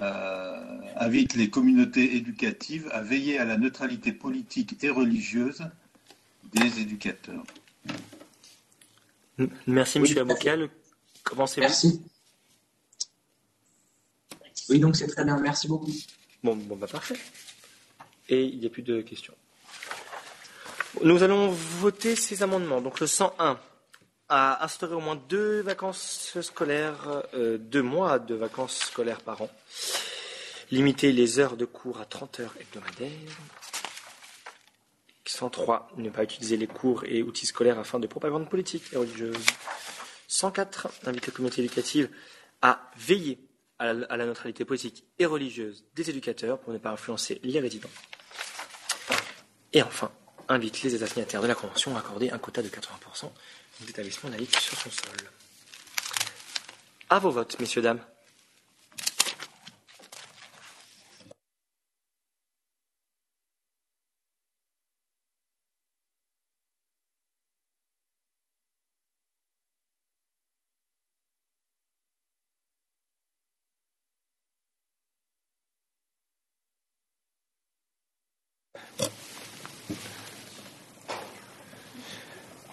invite 0.00 1.34
les 1.34 1.50
communautés 1.50 2.16
éducatives 2.16 2.88
à 2.92 3.02
veiller 3.02 3.38
à 3.38 3.44
la 3.44 3.56
neutralité 3.56 4.12
politique 4.12 4.82
et 4.82 4.90
religieuse 4.90 5.62
des 6.54 6.80
éducateurs. 6.80 7.44
M- 9.38 9.50
Merci, 9.66 10.00
Monsieur 10.00 10.20
Aboukal. 10.20 10.68
Commencez-vous. 11.24 11.66
Merci. 11.66 12.02
Oui, 14.68 14.78
donc 14.78 14.96
c'est 14.96 15.06
très 15.06 15.24
bien. 15.24 15.38
Merci 15.38 15.68
beaucoup. 15.68 15.92
Bon, 16.42 16.56
bon 16.56 16.76
bah 16.76 16.86
parfait. 16.86 17.16
Et 18.28 18.44
il 18.44 18.58
n'y 18.60 18.66
a 18.66 18.70
plus 18.70 18.82
de 18.82 19.00
questions. 19.02 19.34
Nous 21.04 21.22
allons 21.22 21.50
voter 21.50 22.16
ces 22.16 22.42
amendements. 22.42 22.80
Donc 22.80 23.00
le 23.00 23.06
101 23.06 23.58
à 24.30 24.64
instaurer 24.64 24.94
au 24.94 25.00
moins 25.00 25.16
deux 25.28 25.60
vacances 25.60 26.38
scolaires, 26.40 27.24
euh, 27.34 27.58
deux 27.58 27.82
mois 27.82 28.20
de 28.20 28.36
vacances 28.36 28.78
scolaires 28.78 29.20
par 29.20 29.42
an. 29.42 29.50
Limiter 30.70 31.10
les 31.10 31.40
heures 31.40 31.56
de 31.56 31.64
cours 31.64 32.00
à 32.00 32.04
30 32.04 32.40
heures 32.40 32.54
hebdomadaires. 32.60 33.10
103. 35.26 35.90
Ne 35.96 36.10
pas 36.10 36.22
utiliser 36.22 36.56
les 36.56 36.68
cours 36.68 37.04
et 37.04 37.22
outils 37.22 37.46
scolaires 37.46 37.78
afin 37.78 37.98
de 37.98 38.06
propagande 38.06 38.48
politique 38.48 38.84
et 38.92 38.96
religieuse. 38.96 39.36
104. 40.28 40.88
Inviter 41.06 41.26
les 41.26 41.32
communautés 41.32 41.62
éducatives 41.62 42.08
à 42.62 42.90
veiller 42.96 43.40
à 43.80 43.92
la, 43.92 44.06
à 44.06 44.16
la 44.16 44.26
neutralité 44.26 44.64
politique 44.64 45.04
et 45.18 45.26
religieuse 45.26 45.84
des 45.96 46.08
éducateurs 46.08 46.60
pour 46.60 46.72
ne 46.72 46.78
pas 46.78 46.90
influencer 46.90 47.40
les 47.42 47.58
résidents. 47.58 47.90
Et 49.72 49.82
enfin, 49.82 50.12
invite 50.48 50.82
les 50.82 50.94
États 50.94 51.06
signataires 51.06 51.42
de 51.42 51.46
la 51.46 51.54
Convention 51.54 51.96
à 51.96 52.00
accorder 52.00 52.30
un 52.30 52.38
quota 52.38 52.62
de 52.62 52.68
80% 52.68 53.30
d'établissements 53.82 54.30
laïcs 54.30 54.56
sur 54.56 54.78
son 54.78 54.90
sol. 54.90 55.30
À 57.08 57.18
vos 57.18 57.30
votes, 57.30 57.58
messieurs, 57.60 57.82
dames. 57.82 58.00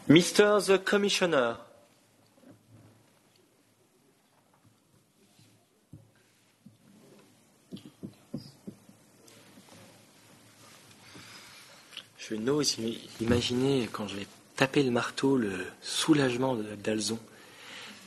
Mr. 0.09 0.61
the 0.65 0.77
Commissioner. 0.77 1.55
Je 12.17 12.35
n'ose 12.35 12.77
imaginer 13.19 13.89
quand 13.91 14.07
je 14.07 14.15
vais 14.15 14.27
taper 14.55 14.83
le 14.83 14.91
marteau 14.91 15.35
le 15.35 15.51
soulagement 15.81 16.55
d'Alzon 16.55 17.19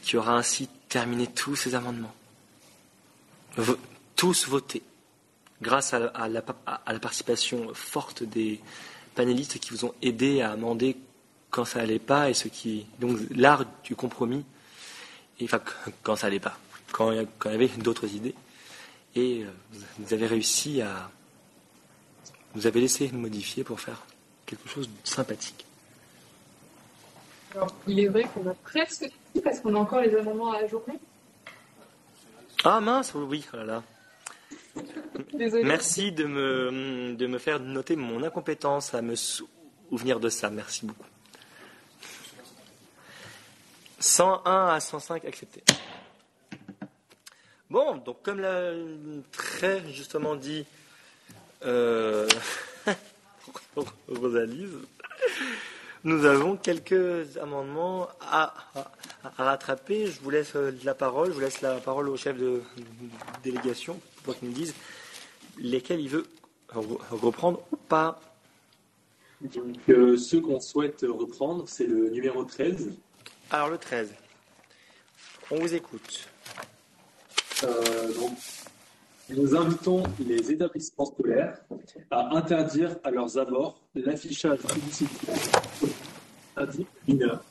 qui 0.02 0.16
aura 0.16 0.38
ainsi 0.38 0.68
terminé 0.88 1.26
tous 1.26 1.54
ses 1.54 1.74
amendements. 1.74 2.14
tous 4.16 4.48
votés 4.48 4.82
grâce 5.60 5.92
à 5.92 6.28
la, 6.28 6.40
participation 6.40 7.74
forte 7.74 8.22
des 8.22 8.58
panélistes 9.14 9.58
qui 9.58 9.70
vous 9.70 9.84
ont 9.84 9.94
aidé 10.00 10.40
à 10.40 10.52
amender 10.52 10.96
quand 11.50 11.64
ça 11.64 11.80
n'allait 11.80 11.98
pas 11.98 12.30
et 12.30 12.34
ce 12.34 12.48
qui 12.48 12.86
donc 12.98 13.18
l'art 13.30 13.64
du 13.84 13.96
compromis 13.96 14.44
et 15.40 15.44
enfin 15.44 15.60
quand 16.02 16.16
ça 16.16 16.26
n'allait 16.26 16.40
pas 16.40 16.56
quand, 16.92 17.12
quand, 17.38 17.50
il 17.50 17.52
y 17.52 17.54
avait 17.56 17.68
d'autres 17.78 18.12
idées 18.14 18.34
et 19.14 19.42
euh, 19.42 19.50
vous 19.98 20.14
avez 20.14 20.26
réussi 20.26 20.80
à 20.80 21.10
vous 22.54 22.66
avez 22.66 22.80
laissé 22.80 23.10
modifier 23.12 23.64
pour 23.64 23.80
faire 23.80 24.04
quelque 24.44 24.68
chose 24.68 24.88
de 24.88 25.08
sympathique. 25.08 25.64
Alors, 27.54 27.74
il 27.86 28.00
est 28.00 28.08
vrai 28.08 28.24
qu'on 28.24 28.48
a 28.48 28.54
presque 28.54 29.08
tout 29.34 29.40
parce 29.40 29.60
qu'on 29.60 29.74
a 29.74 29.78
encore 29.78 30.00
les 30.00 30.14
amendements 30.16 30.52
à 30.52 30.62
la 30.62 30.68
journée. 30.68 30.98
Ah 32.64 32.80
mince, 32.80 33.12
oui, 33.14 33.46
oh 33.52 33.56
là 33.56 33.64
là. 33.64 33.82
Merci 35.62 36.12
de 36.12 36.24
me, 36.24 37.14
de 37.16 37.26
me 37.26 37.38
faire 37.38 37.58
noter 37.60 37.96
mon 37.96 38.22
incompétence 38.22 38.94
à 38.94 39.02
me 39.02 39.14
souvenir 39.14 40.20
de 40.20 40.28
ça. 40.28 40.50
Merci 40.50 40.86
beaucoup. 40.86 41.06
101 44.00 44.68
à 44.68 44.80
105 44.80 45.24
accepté. 45.26 45.62
Bon, 47.68 47.96
donc 47.98 48.22
comme 48.22 48.40
l'a 48.40 48.72
très 49.30 49.80
justement 49.92 50.34
dit 50.34 50.64
euh, 51.64 52.26
Rosalise, 54.08 54.72
nous 56.02 56.24
avons 56.24 56.56
quelques 56.56 57.36
amendements 57.36 58.08
à, 58.20 58.54
rattraper. 59.36 60.06
Je 60.06 60.20
vous 60.20 60.30
laisse 60.30 60.54
la 60.82 60.94
parole. 60.94 61.28
Je 61.28 61.32
vous 61.34 61.40
laisse 61.40 61.60
la 61.60 61.76
parole 61.76 62.08
au 62.08 62.16
chef 62.16 62.38
de 62.38 62.62
délégation 63.44 64.00
pour 64.24 64.36
qu'il 64.36 64.48
nous 64.48 64.54
dise 64.54 64.74
lesquels 65.58 66.00
il 66.00 66.08
veut 66.08 66.26
reprendre 66.70 67.62
ou 67.70 67.76
pas. 67.76 68.20
Donc, 69.42 69.76
euh, 69.88 70.16
ceux 70.16 70.40
qu'on 70.40 70.60
souhaite 70.60 71.04
reprendre, 71.08 71.64
c'est 71.66 71.86
le 71.86 72.10
numéro 72.10 72.44
13. 72.44 72.90
Alors, 73.52 73.68
le 73.68 73.78
13. 73.78 74.14
On 75.50 75.56
vous 75.58 75.74
écoute. 75.74 76.28
Euh, 77.64 78.12
nous 79.28 79.56
invitons 79.56 80.04
les 80.20 80.52
établissements 80.52 81.06
scolaires 81.06 81.58
à 82.12 82.36
interdire 82.36 82.96
à 83.02 83.10
leurs 83.10 83.38
abords 83.38 83.80
l'affichage 83.96 84.60
publicitaire 84.60 85.36
mineur. 87.08 87.42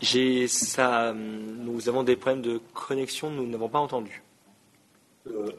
J'ai 0.00 0.46
ça. 0.46 1.12
Nous 1.12 1.88
avons 1.88 2.04
des 2.04 2.14
problèmes 2.14 2.42
de 2.42 2.60
connexion. 2.72 3.30
Nous 3.30 3.48
n'avons 3.48 3.68
pas 3.68 3.80
entendu. 3.80 4.22
Euh, 5.26 5.50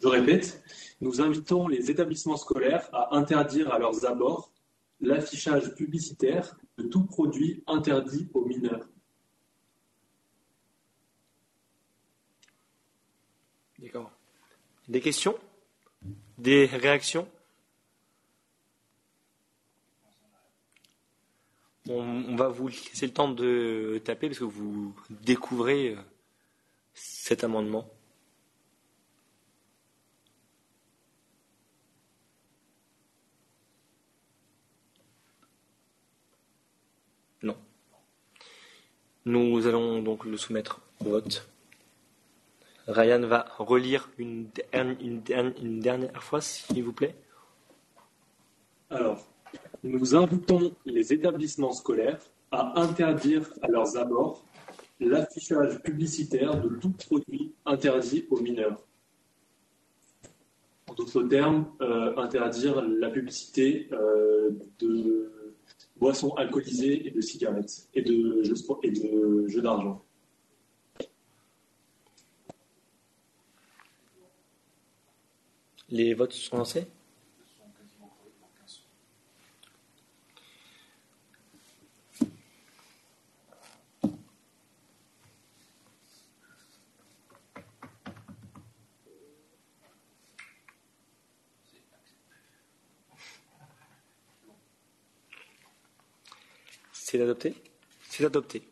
je 0.00 0.06
répète, 0.06 0.62
nous 1.00 1.20
invitons 1.20 1.66
les 1.66 1.90
établissements 1.90 2.36
scolaires 2.36 2.88
à 2.92 3.16
interdire 3.16 3.72
à 3.72 3.80
leurs 3.80 4.06
abords 4.06 4.52
l'affichage 5.00 5.74
publicitaire 5.74 6.56
de 6.78 6.84
tout 6.84 7.04
produit 7.04 7.62
interdit 7.66 8.28
aux 8.34 8.44
mineurs. 8.44 8.88
D'accord. 13.78 14.10
Des 14.88 15.00
questions? 15.00 15.36
Des 16.38 16.66
réactions? 16.66 17.28
On, 21.88 22.36
va 22.36 22.48
vous 22.48 22.68
laisser 22.68 23.06
le 23.06 23.12
temps 23.12 23.28
de 23.28 24.00
taper 24.04 24.28
parce 24.28 24.38
que 24.38 24.44
vous 24.44 24.94
découvrez 25.10 25.96
euh, 25.96 26.00
cet 26.94 27.42
amendement. 27.42 27.88
Non. 37.42 37.56
Nous 39.24 39.66
allons 39.66 40.02
donc 40.02 40.24
le 40.24 40.36
soumettre 40.36 40.80
au 41.04 41.10
vote. 41.10 41.48
Ryan 42.88 43.20
va 43.20 43.46
relire 43.58 44.10
une, 44.18 44.48
dernière 45.80 46.22
fois, 46.22 46.40
s'il 46.40 46.82
vous 46.82 46.92
plaît. 46.92 47.14
Alors, 48.90 49.24
nous 49.84 50.16
invitons 50.16 50.74
les 50.84 51.12
établissements 51.12 51.72
scolaires 51.72 52.18
à 52.50 52.80
interdire 52.80 53.48
à 53.62 53.68
leurs 53.68 53.96
abords 53.96 54.44
l'affichage 55.00 55.80
publicitaire 55.82 56.60
de 56.60 56.68
tout 56.76 56.90
produit 56.90 57.54
interdit 57.64 58.26
aux 58.30 58.40
mineurs. 58.40 58.84
En 60.88 60.94
d'autres 60.94 61.22
termes, 61.22 61.66
euh, 61.80 62.16
interdire 62.16 62.82
la 62.82 63.08
publicité 63.08 63.88
euh, 63.92 64.50
de 64.78 65.32
boissons 66.02 66.34
alcoolisées 66.34 67.06
et 67.06 67.10
de 67.12 67.20
cigarettes 67.20 67.88
et 67.94 68.02
de 68.02 68.42
jeux 69.46 69.62
d'argent. 69.62 70.02
Les 75.88 76.12
votes 76.14 76.32
sont 76.32 76.56
lancés? 76.56 76.88
C'est 97.12 97.20
adopté 97.20 97.54
C'est 98.08 98.24
adopté. 98.24 98.62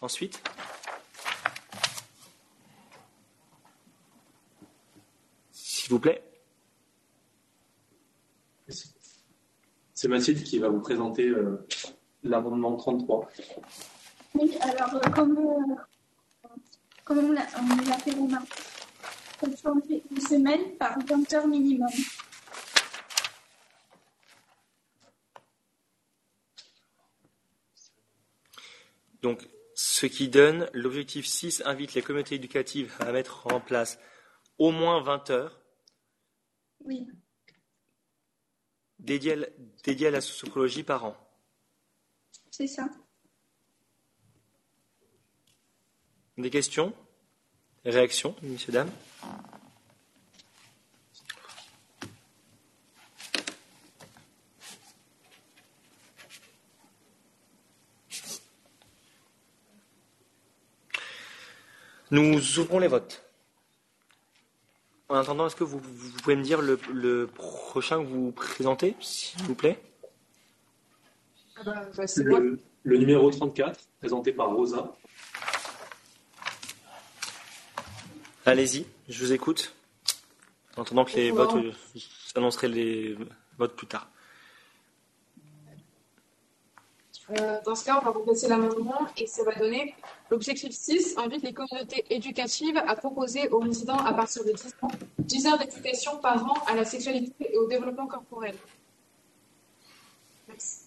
Ensuite 0.00 0.42
S'il 5.52 5.90
vous 5.90 6.00
plaît. 6.00 6.24
C'est 9.94 10.08
Mathilde 10.08 10.42
qui 10.42 10.58
va 10.58 10.68
vous 10.68 10.80
présenter 10.80 11.28
euh, 11.28 11.64
l'amendement 12.24 12.74
33. 12.74 13.30
Oui, 14.34 14.58
alors, 14.60 14.96
euh, 14.96 15.10
comme, 15.10 15.38
euh, 15.38 16.48
comme 17.04 17.18
on 17.18 17.30
l'a 17.30 17.46
fait 17.46 18.10
remarquer, 18.10 18.62
changer 19.62 20.02
une 20.10 20.20
semaine 20.20 20.76
par 20.80 20.98
20 21.06 21.32
heures 21.34 21.46
minimum. 21.46 21.90
Donc, 29.22 29.48
ce 29.74 30.06
qui 30.06 30.28
donne, 30.28 30.68
l'objectif 30.72 31.26
6 31.26 31.62
invite 31.64 31.94
les 31.94 32.02
communautés 32.02 32.34
éducatives 32.34 32.94
à 33.00 33.12
mettre 33.12 33.46
en 33.46 33.60
place 33.60 33.98
au 34.58 34.70
moins 34.70 35.00
20 35.02 35.30
heures 35.30 35.60
oui. 36.84 37.06
Dédié 38.98 39.32
à, 39.34 40.08
à 40.08 40.10
la 40.10 40.20
sociologie 40.20 40.82
par 40.82 41.04
an. 41.04 41.16
C'est 42.50 42.66
ça. 42.66 42.88
Des 46.36 46.50
questions? 46.50 46.94
Réactions, 47.84 48.34
messieurs, 48.42 48.72
dames? 48.72 48.90
Nous 62.10 62.58
ouvrons 62.58 62.78
les 62.78 62.88
votes. 62.88 63.22
En 65.08 65.16
attendant, 65.16 65.46
est-ce 65.46 65.56
que 65.56 65.64
vous, 65.64 65.80
pouvez 66.22 66.36
me 66.36 66.42
dire 66.42 66.60
le, 66.60 67.26
prochain 67.26 67.98
que 67.98 68.06
vous 68.06 68.32
présentez, 68.32 68.96
s'il 69.00 69.42
vous 69.42 69.54
plaît? 69.54 69.80
Ah 71.56 71.62
bah, 71.64 71.88
bah, 71.96 72.04
le, 72.16 72.60
le, 72.84 72.96
numéro 72.96 73.30
34, 73.30 73.78
présenté 73.98 74.32
par 74.32 74.50
Rosa. 74.50 74.92
Allez-y, 78.46 78.86
je 79.08 79.24
vous 79.24 79.32
écoute. 79.32 79.74
en 80.76 80.82
attendant 80.82 81.04
que 81.04 81.14
les 81.16 81.30
votes, 81.30 81.54
euh, 81.54 81.72
j'annoncerai 82.34 82.68
les 82.68 83.16
votes 83.58 83.76
plus 83.76 83.86
tard. 83.86 84.08
Euh, 87.38 87.60
dans 87.64 87.74
ce 87.76 87.84
cas, 87.84 87.98
on 88.00 88.04
va 88.04 88.10
remplacer 88.10 88.48
l'amendement 88.48 89.06
et 89.16 89.26
ça 89.26 89.44
va 89.44 89.54
donner 89.54 89.94
l'objectif 90.30 90.72
6 90.72 91.16
invite 91.16 91.42
les 91.44 91.52
communautés 91.52 92.04
éducatives 92.10 92.76
à 92.76 92.96
proposer 92.96 93.48
aux 93.50 93.60
résidents 93.60 93.98
à 93.98 94.12
partir 94.12 94.44
de 94.44 94.50
10 94.50 94.74
ans 94.82 94.88
10 95.18 95.46
heures 95.46 95.58
d'éducation 95.58 96.18
par 96.18 96.44
an 96.44 96.54
à 96.66 96.74
la 96.74 96.84
sexualité 96.84 97.52
et 97.52 97.56
au 97.56 97.68
développement 97.68 98.08
corporel. 98.08 98.56
Merci. 100.48 100.86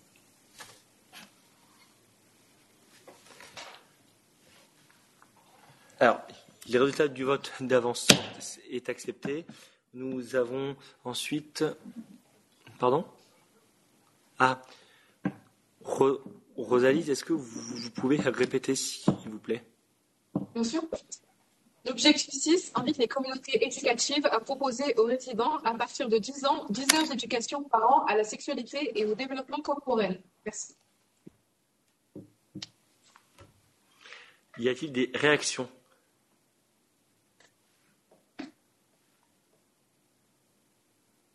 Alors, 5.99 6.19
les 6.67 6.77
résultats 6.77 7.08
du 7.08 7.24
vote 7.24 7.53
d'avance 7.61 8.08
est 8.69 8.90
accepté. 8.90 9.45
Nous 9.93 10.35
avons 10.35 10.76
ensuite. 11.06 11.63
Pardon? 12.79 13.06
Ah. 14.40 14.61
Ro- 15.83 16.21
Rosalie, 16.55 17.09
est-ce 17.09 17.23
que 17.23 17.33
vous, 17.33 17.43
vous 17.77 17.89
pouvez 17.91 18.17
répéter, 18.17 18.75
s'il 18.75 19.13
vous 19.25 19.39
plaît? 19.39 19.63
Bien 20.53 20.63
sûr. 20.63 20.83
L'objectif 21.85 22.29
6 22.33 22.71
invite 22.75 22.97
les 22.97 23.07
communautés 23.09 23.61
éducatives 23.65 24.25
à 24.27 24.39
proposer 24.39 24.95
aux 24.97 25.03
résidents 25.05 25.57
à 25.65 25.73
partir 25.75 26.07
de 26.07 26.17
10 26.17 26.45
ans 26.45 26.65
10 26.69 26.81
heures 26.95 27.09
d'éducation 27.09 27.63
par 27.63 27.81
an 27.91 28.05
à 28.05 28.15
la 28.15 28.23
sexualité 28.23 28.97
et 28.97 29.05
au 29.05 29.15
développement 29.15 29.57
corporel. 29.61 30.21
Merci. 30.45 30.75
Y 34.59 34.69
a-t-il 34.69 34.93
des 34.93 35.11
réactions? 35.13 35.67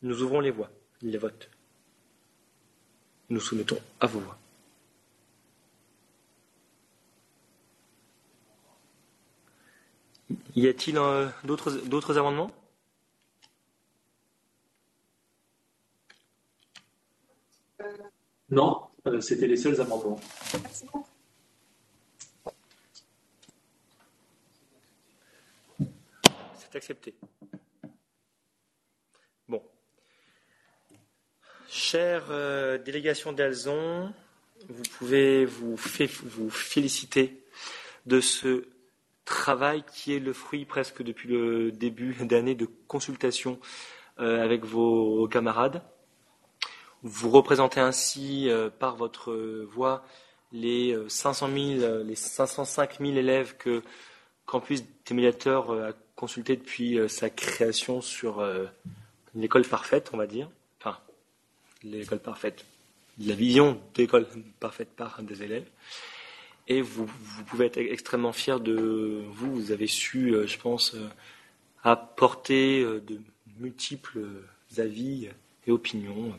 Nous 0.02 0.22
ouvrons 0.22 0.40
les 0.40 0.50
voix, 0.50 0.70
les 1.02 1.18
votes. 1.18 1.50
Nous 3.30 3.40
soumettons 3.40 3.78
à 4.00 4.06
vos 4.06 4.20
voix. 4.20 4.38
Y 10.54 10.66
a-t-il 10.68 10.98
euh, 10.98 11.28
d'autres 11.44 11.70
d'autres 11.72 12.18
amendements? 12.18 12.50
Non, 18.50 18.88
euh, 19.06 19.20
c'était 19.20 19.46
les 19.46 19.56
seuls 19.56 19.80
amendements. 19.80 20.20
C'est 26.58 26.76
accepté. 26.76 27.14
Bon. 29.48 29.62
Chère 31.68 32.24
euh, 32.30 32.78
délégation 32.78 33.32
d'Alzon, 33.32 34.12
vous 34.68 34.82
pouvez 34.98 35.44
vous, 35.44 35.76
fé- 35.76 36.08
vous 36.24 36.48
féliciter 36.50 37.42
de 38.06 38.20
ce 38.20 38.64
travail 39.26 39.84
qui 39.92 40.14
est 40.14 40.18
le 40.18 40.32
fruit 40.32 40.64
presque 40.64 41.02
depuis 41.02 41.28
le 41.28 41.70
début 41.70 42.14
d'année 42.24 42.54
de 42.54 42.66
consultation 42.86 43.60
euh, 44.18 44.42
avec 44.42 44.64
vos 44.64 45.28
camarades. 45.28 45.82
Vous 47.02 47.28
représentez 47.30 47.80
ainsi 47.80 48.48
euh, 48.48 48.70
par 48.70 48.96
votre 48.96 49.34
voix 49.64 50.04
les 50.52 50.92
euh, 50.94 51.08
500 51.10 51.48
000, 51.52 51.58
euh, 51.82 52.02
les 52.02 52.14
505 52.14 52.98
000 52.98 53.12
élèves 53.12 53.56
que 53.58 53.82
Campus 54.46 54.82
des 55.06 55.14
médiateurs 55.14 55.70
a 55.72 55.92
consulté 56.16 56.56
depuis 56.56 56.98
sa 57.10 57.28
création 57.28 58.00
sur 58.00 58.42
l'école 59.34 59.62
parfaite, 59.66 60.08
on 60.14 60.16
va 60.16 60.26
dire. 60.26 60.48
L'école 61.82 62.18
parfaite, 62.20 62.64
la 63.24 63.34
vision 63.34 63.80
d'école 63.94 64.26
parfaite 64.60 64.88
par 64.96 65.22
des 65.22 65.42
élèves. 65.42 65.66
Et 66.66 66.82
vous, 66.82 67.06
vous 67.06 67.44
pouvez 67.44 67.66
être 67.66 67.78
extrêmement 67.78 68.32
fiers 68.32 68.60
de 68.60 69.22
vous. 69.30 69.54
Vous 69.54 69.72
avez 69.72 69.86
su, 69.86 70.34
euh, 70.34 70.46
je 70.46 70.58
pense, 70.58 70.94
euh, 70.94 71.08
apporter 71.82 72.82
euh, 72.82 73.00
de 73.00 73.20
multiples 73.58 74.20
avis 74.76 75.28
et 75.66 75.70
opinions. 75.70 76.38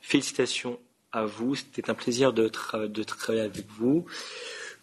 Félicitations 0.00 0.78
à 1.12 1.24
vous. 1.26 1.54
C'était 1.54 1.90
un 1.90 1.94
plaisir 1.94 2.32
de, 2.32 2.48
tra- 2.48 2.86
de 2.90 3.02
travailler 3.02 3.44
avec 3.44 3.66
vous. 3.68 4.06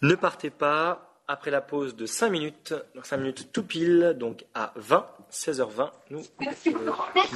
Ne 0.02 0.14
partez 0.14 0.50
pas. 0.50 1.10
Après 1.26 1.50
la 1.50 1.62
pause 1.62 1.96
de 1.96 2.04
5 2.04 2.28
minutes, 2.28 2.74
5 3.02 3.16
minutes 3.16 3.48
tout 3.50 3.62
pile, 3.62 4.14
donc 4.20 4.44
à 4.52 4.74
20, 4.76 5.06
16h20, 5.32 5.90
nous, 6.10 6.20
euh, 6.20 6.44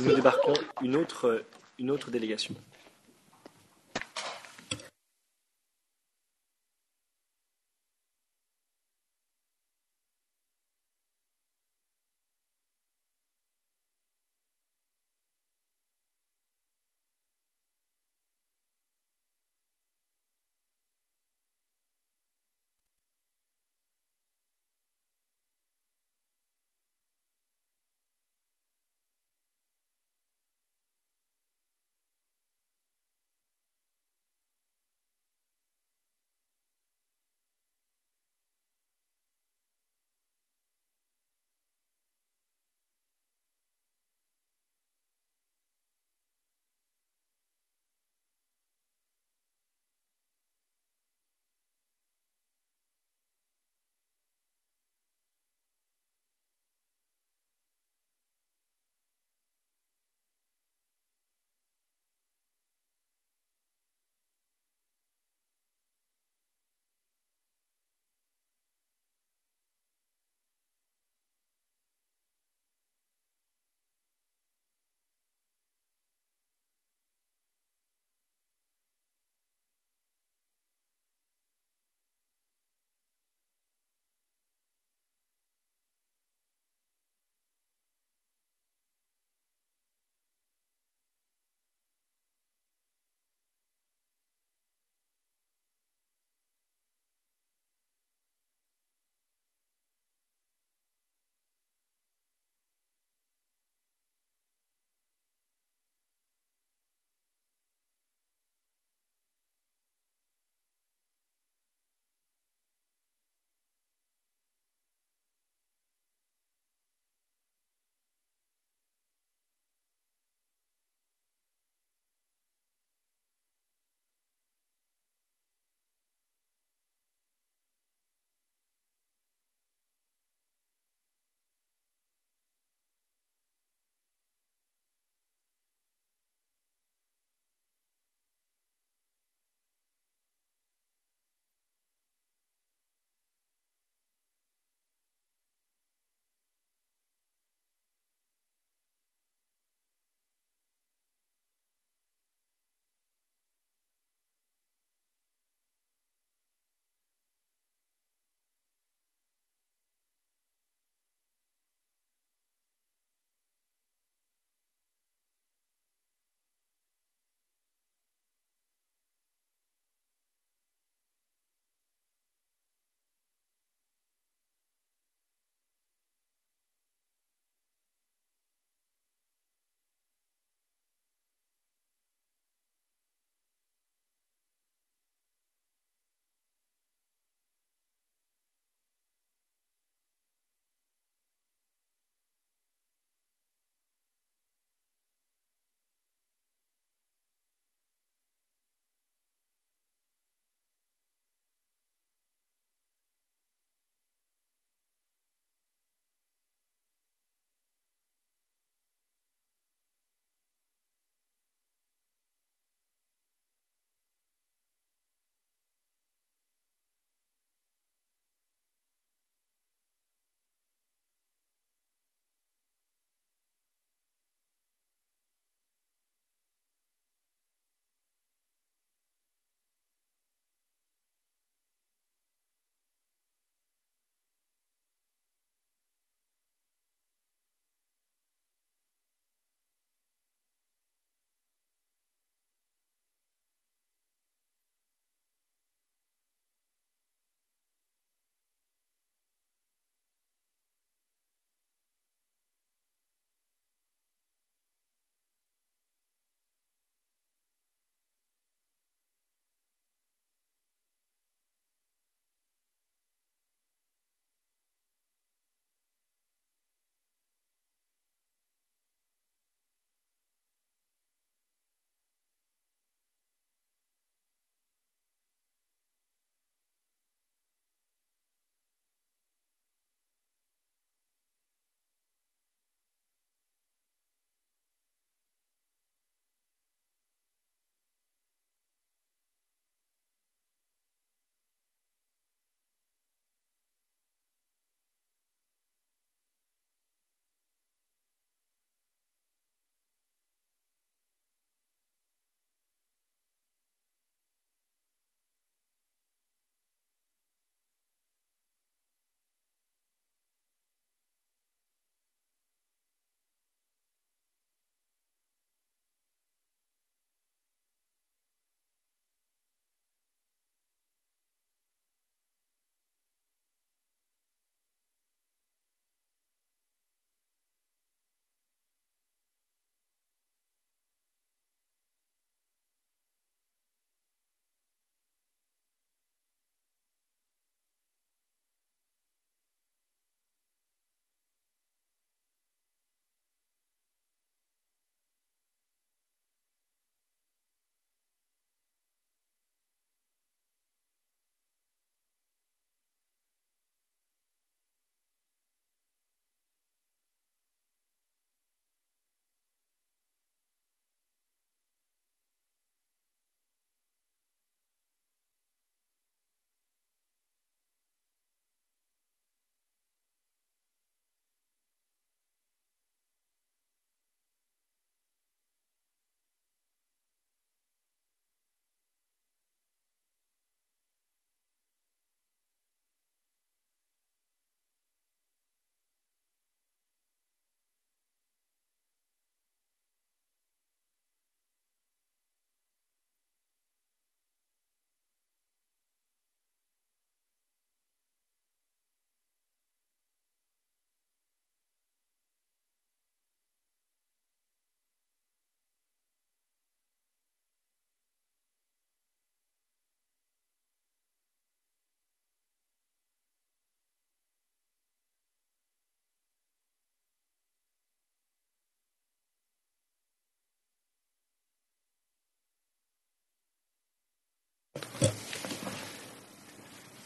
nous 0.03 0.15
débarquons 0.15 0.53
une 0.83 0.95
autre, 0.95 1.43
une 1.79 1.91
autre 1.91 2.11
délégation. 2.11 2.55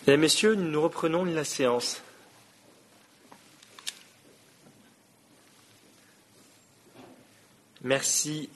Mesdames, 0.06 0.20
Messieurs, 0.20 0.54
nous 0.56 0.83
reprenons 0.83 1.24
la 1.24 1.44
séance. 1.44 2.02
Merci 7.83 8.51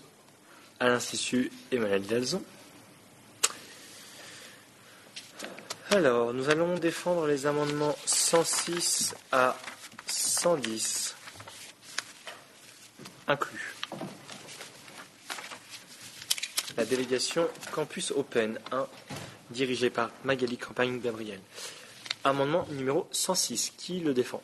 à 0.81 0.89
l'Institut 0.89 1.53
Emmanuel 1.71 2.03
Dalzon. 2.03 2.43
Alors, 5.93 6.35
nous 6.35 6.51
allons 6.51 6.75
défendre 6.75 7.29
les 7.29 7.47
amendements 7.47 7.97
106 8.07 9.15
à 9.31 9.57
110 10.09 11.15
inclus. 13.29 13.75
La 16.77 16.85
délégation 16.85 17.49
Campus 17.71 18.11
Open 18.11 18.59
1, 18.73 18.89
dirigée 19.51 19.91
par 19.91 20.11
Magali 20.25 20.57
Campagne 20.57 21.01
Gabriel. 21.01 21.41
Amendement 22.25 22.67
numéro 22.71 23.07
106. 23.13 23.73
Qui 23.77 24.01
le 24.01 24.13
défend? 24.15 24.43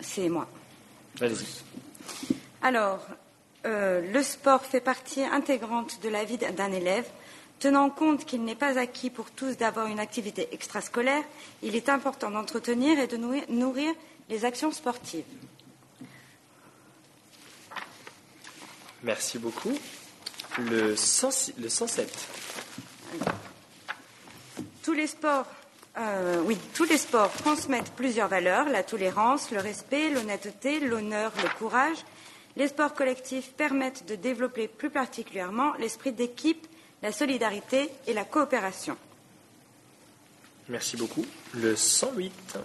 C'est 0.00 0.28
moi. 0.28 0.48
Allez-y. 1.20 1.46
Alors, 2.62 3.06
euh, 3.66 4.00
le 4.12 4.22
sport 4.22 4.64
fait 4.64 4.80
partie 4.80 5.22
intégrante 5.22 6.02
de 6.02 6.08
la 6.08 6.24
vie 6.24 6.38
d'un 6.38 6.72
élève. 6.72 7.06
Tenant 7.60 7.90
compte 7.90 8.24
qu'il 8.24 8.42
n'est 8.42 8.56
pas 8.56 8.76
acquis 8.78 9.10
pour 9.10 9.30
tous 9.30 9.56
d'avoir 9.56 9.86
une 9.86 10.00
activité 10.00 10.48
extrascolaire, 10.50 11.22
il 11.62 11.76
est 11.76 11.88
important 11.88 12.30
d'entretenir 12.30 12.98
et 12.98 13.06
de 13.06 13.16
nourrir 13.16 13.94
les 14.28 14.44
actions 14.44 14.72
sportives. 14.72 15.24
Merci 19.04 19.38
beaucoup. 19.38 19.78
Le, 20.58 20.96
106 20.96 21.54
le 21.58 21.68
107. 21.68 22.28
Tous 24.82 24.92
les 24.92 25.06
sports, 25.06 25.46
euh, 25.96 26.42
oui, 26.44 26.58
tous 26.74 26.84
les 26.84 26.98
sports 26.98 27.30
transmettent 27.32 27.92
plusieurs 27.92 28.28
valeurs 28.28 28.68
la 28.68 28.82
tolérance, 28.82 29.50
le 29.50 29.60
respect, 29.60 30.10
l'honnêteté, 30.10 30.80
l'honneur, 30.80 31.32
le 31.42 31.48
courage. 31.58 31.98
Les 32.56 32.68
sports 32.68 32.92
collectifs 32.92 33.52
permettent 33.52 34.06
de 34.06 34.14
développer 34.14 34.68
plus 34.68 34.90
particulièrement 34.90 35.72
l'esprit 35.78 36.12
d'équipe, 36.12 36.66
la 37.02 37.12
solidarité 37.12 37.90
et 38.06 38.12
la 38.12 38.24
coopération. 38.24 38.96
Merci 40.68 40.96
beaucoup. 40.96 41.24
Le 41.54 41.74
108. 41.76 42.58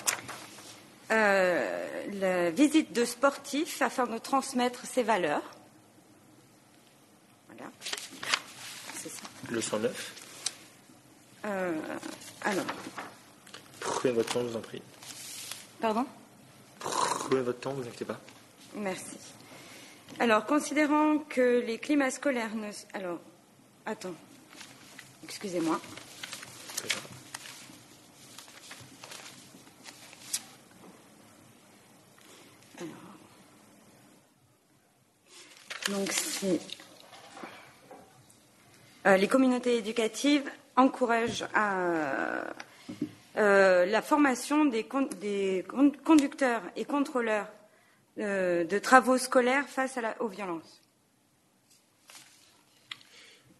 Euh, 1.09 2.05
la 2.19 2.51
visite 2.51 2.91
de 2.91 3.05
sportifs 3.05 3.81
afin 3.81 4.07
de 4.07 4.17
transmettre 4.17 4.85
ces 4.85 5.03
valeurs. 5.03 5.56
Voilà. 7.57 7.71
C'est 8.95 9.09
ça. 9.09 9.21
Le 9.49 9.61
109. 9.61 10.13
Euh, 11.45 11.73
alors, 12.41 12.65
Prenez 13.79 14.13
votre 14.13 14.33
temps, 14.33 14.41
je 14.41 14.47
vous 14.47 14.57
en 14.57 14.61
prie. 14.61 14.81
pardon? 15.79 16.05
Prenez 16.79 17.41
votre 17.41 17.59
temps, 17.59 17.73
vous 17.73 17.81
inquiétez 17.83 18.05
pas. 18.05 18.19
Merci. 18.75 19.17
Alors, 20.19 20.45
considérant 20.45 21.19
que 21.19 21.63
les 21.65 21.77
climats 21.79 22.11
scolaires 22.11 22.55
ne. 22.55 22.69
Alors, 22.93 23.19
attends. 23.85 24.13
Excusez-moi. 25.23 25.79
Alors. 32.79 32.97
Donc, 35.99 36.11
c'est. 36.11 36.59
Euh, 39.05 39.15
les 39.17 39.27
communautés 39.27 39.77
éducatives 39.77 40.49
encouragent 40.75 41.45
à, 41.53 42.43
euh, 43.37 43.85
la 43.85 44.01
formation 44.01 44.65
des, 44.65 44.83
con- 44.83 45.09
des 45.21 45.65
con- 45.67 45.91
conducteurs 46.03 46.61
et 46.75 46.83
contrôleurs 46.85 47.47
euh, 48.19 48.63
de 48.63 48.79
travaux 48.79 49.17
scolaires 49.17 49.67
face 49.69 49.97
à 49.97 50.01
la- 50.01 50.21
aux 50.21 50.27
violences. 50.27 50.81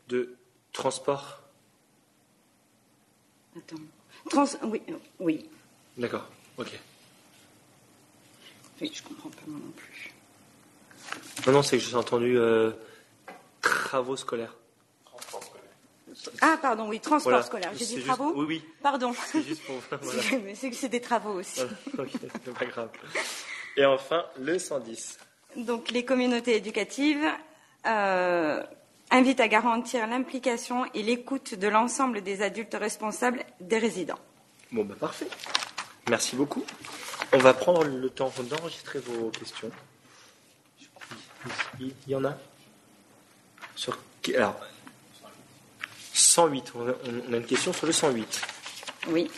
De 0.10 0.36
transport? 0.74 1.42
Attends. 3.58 3.76
Trans- 4.30 4.46
oui, 4.64 4.82
euh, 4.90 4.94
oui. 5.20 5.50
D'accord. 5.98 6.28
Ok. 6.58 6.78
Oui, 8.82 8.92
je 8.94 9.02
comprends 9.04 9.30
pas 9.30 9.42
moi 9.48 9.60
non 9.64 9.72
plus. 9.72 10.14
Non, 11.46 11.54
non, 11.54 11.64
c'est 11.64 11.78
que 11.78 11.84
j'ai 11.84 11.96
entendu 11.96 12.38
euh, 12.38 12.72
travaux 13.62 14.16
scolaires. 14.18 14.56
Ah, 16.42 16.58
pardon, 16.62 16.88
oui, 16.88 17.00
transport 17.00 17.32
Voilà. 17.32 17.46
scolaire. 17.46 17.72
J'ai 17.76 17.86
dit 17.86 17.96
juste- 17.96 18.08
travaux 18.08 18.34
Oui, 18.36 18.46
oui. 18.48 18.66
Pardon. 18.82 19.14
C'est 19.28 19.44
juste 19.44 19.64
pour. 19.66 19.76
voilà. 20.02 20.22
C'est- 20.56 20.70
que 20.70 20.76
c'est 20.76 20.90
des 20.90 21.02
travaux 21.02 21.34
aussi. 21.34 21.62
Voilà. 21.94 22.10
Ok, 22.12 22.20
c'est 22.44 22.54
pas 22.54 22.66
grave. 22.66 22.90
Et 23.76 23.86
enfin, 23.86 24.26
le 24.40 24.58
110. 24.58 25.18
Donc, 25.58 25.92
les 25.92 26.04
communautés 26.06 26.56
éducatives 26.56 27.26
euh, 27.86 28.64
invitent 29.12 29.40
à 29.40 29.48
garantir 29.48 30.08
l'implication 30.08 30.86
et 30.94 31.04
l'écoute 31.04 31.54
de 31.56 31.68
l'ensemble 31.68 32.22
des 32.22 32.42
adultes 32.42 32.76
responsables 32.80 33.44
des 33.62 33.78
résidents. 33.78 34.20
Bon, 34.72 34.84
bah 34.84 34.96
parfait. 35.00 35.28
Merci 36.10 36.36
beaucoup. 36.36 36.66
On 37.34 37.38
va 37.38 37.54
prendre 37.54 37.84
le 37.86 38.10
temps 38.10 38.32
d'enregistrer 38.50 39.00
vos 39.00 39.30
questions. 39.30 39.72
Il 41.80 41.94
il 42.08 42.12
y 42.12 42.16
en 42.16 42.26
a 42.26 42.36
sur... 43.76 43.98
Alors, 44.36 44.60
108. 46.18 46.74
On 46.76 46.88
a, 46.88 46.94
on 47.30 47.34
a 47.34 47.38
une 47.38 47.46
question 47.46 47.74
sur 47.74 47.86
le 47.86 47.92
108. 47.92 48.42
Oui. 49.10 49.30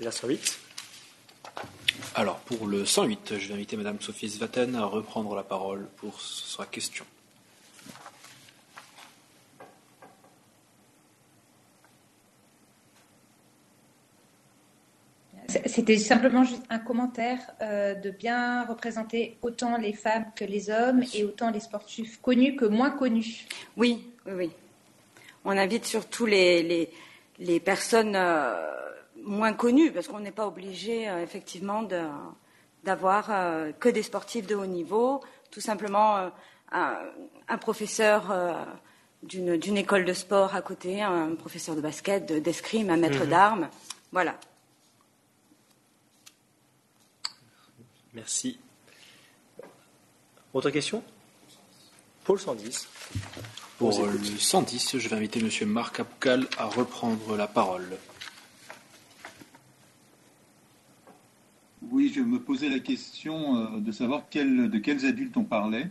La 0.00 0.10
108 0.10 0.58
Alors, 2.14 2.38
pour 2.40 2.66
le 2.66 2.86
108, 2.86 3.38
je 3.38 3.48
vais 3.48 3.54
inviter 3.54 3.76
Madame 3.76 4.00
Sophie 4.00 4.30
Svaten 4.30 4.74
à 4.74 4.84
reprendre 4.84 5.34
la 5.34 5.42
parole 5.42 5.86
pour 5.96 6.20
sa 6.20 6.66
question. 6.66 7.04
C'était 15.70 15.98
simplement 15.98 16.42
juste 16.44 16.62
un 16.68 16.78
commentaire 16.78 17.38
euh, 17.62 17.94
de 17.94 18.10
bien 18.10 18.64
représenter 18.66 19.38
autant 19.42 19.76
les 19.76 19.92
femmes 19.92 20.26
que 20.34 20.44
les 20.44 20.68
hommes 20.70 21.02
et 21.14 21.24
autant 21.24 21.50
les 21.50 21.60
sportifs 21.60 22.20
connus 22.20 22.56
que 22.56 22.64
moins 22.64 22.90
connus. 22.90 23.46
Oui, 23.76 24.10
oui, 24.26 24.32
oui. 24.36 24.50
On 25.44 25.56
invite 25.56 25.84
surtout 25.86 26.26
les, 26.26 26.62
les, 26.62 26.90
les 27.38 27.60
personnes 27.60 28.14
euh, 28.16 28.54
moins 29.22 29.52
connues, 29.52 29.92
parce 29.92 30.08
qu'on 30.08 30.20
n'est 30.20 30.32
pas 30.32 30.46
obligé, 30.46 31.08
euh, 31.08 31.22
effectivement, 31.22 31.82
de- 31.82 32.02
d'avoir 32.84 33.28
euh, 33.30 33.72
que 33.78 33.88
des 33.88 34.02
sportifs 34.02 34.46
de 34.46 34.54
haut 34.56 34.66
niveau. 34.66 35.20
Tout 35.50 35.60
simplement, 35.60 36.16
euh, 36.16 36.28
un, 36.72 36.98
un 37.48 37.58
professeur 37.58 38.30
euh, 38.30 38.52
d'une 39.22 39.56
d'une 39.56 39.76
école 39.76 40.04
de 40.04 40.12
sport 40.12 40.54
à 40.54 40.62
côté, 40.62 41.00
un 41.02 41.34
professeur 41.36 41.74
de 41.76 41.80
basket, 41.80 42.26
de- 42.26 42.38
d'escrime, 42.38 42.90
un 42.90 42.96
maître 42.96 43.24
Mhm. 43.24 43.30
d'armes. 43.30 43.68
Voilà. 44.12 44.34
Merci. 48.14 48.58
Autre 50.52 50.70
question? 50.70 51.02
Pour 52.24 52.34
le 52.34 52.40
110. 52.40 52.88
Pour 53.78 53.90
vous 53.92 54.06
le 54.06 54.14
écoute. 54.16 54.38
110, 54.40 54.98
je 54.98 55.08
vais 55.08 55.16
inviter 55.16 55.40
Monsieur 55.42 55.66
Marc 55.66 56.00
Apcal 56.00 56.46
à 56.58 56.66
reprendre 56.66 57.36
la 57.36 57.46
parole. 57.46 57.96
Oui, 61.90 62.12
je 62.14 62.20
me 62.20 62.38
posais 62.40 62.68
la 62.68 62.78
question 62.78 63.56
euh, 63.56 63.80
de 63.80 63.90
savoir 63.92 64.24
quel- 64.30 64.70
de 64.70 64.78
quels 64.78 65.06
adultes 65.06 65.36
on 65.36 65.44
parlait 65.44 65.88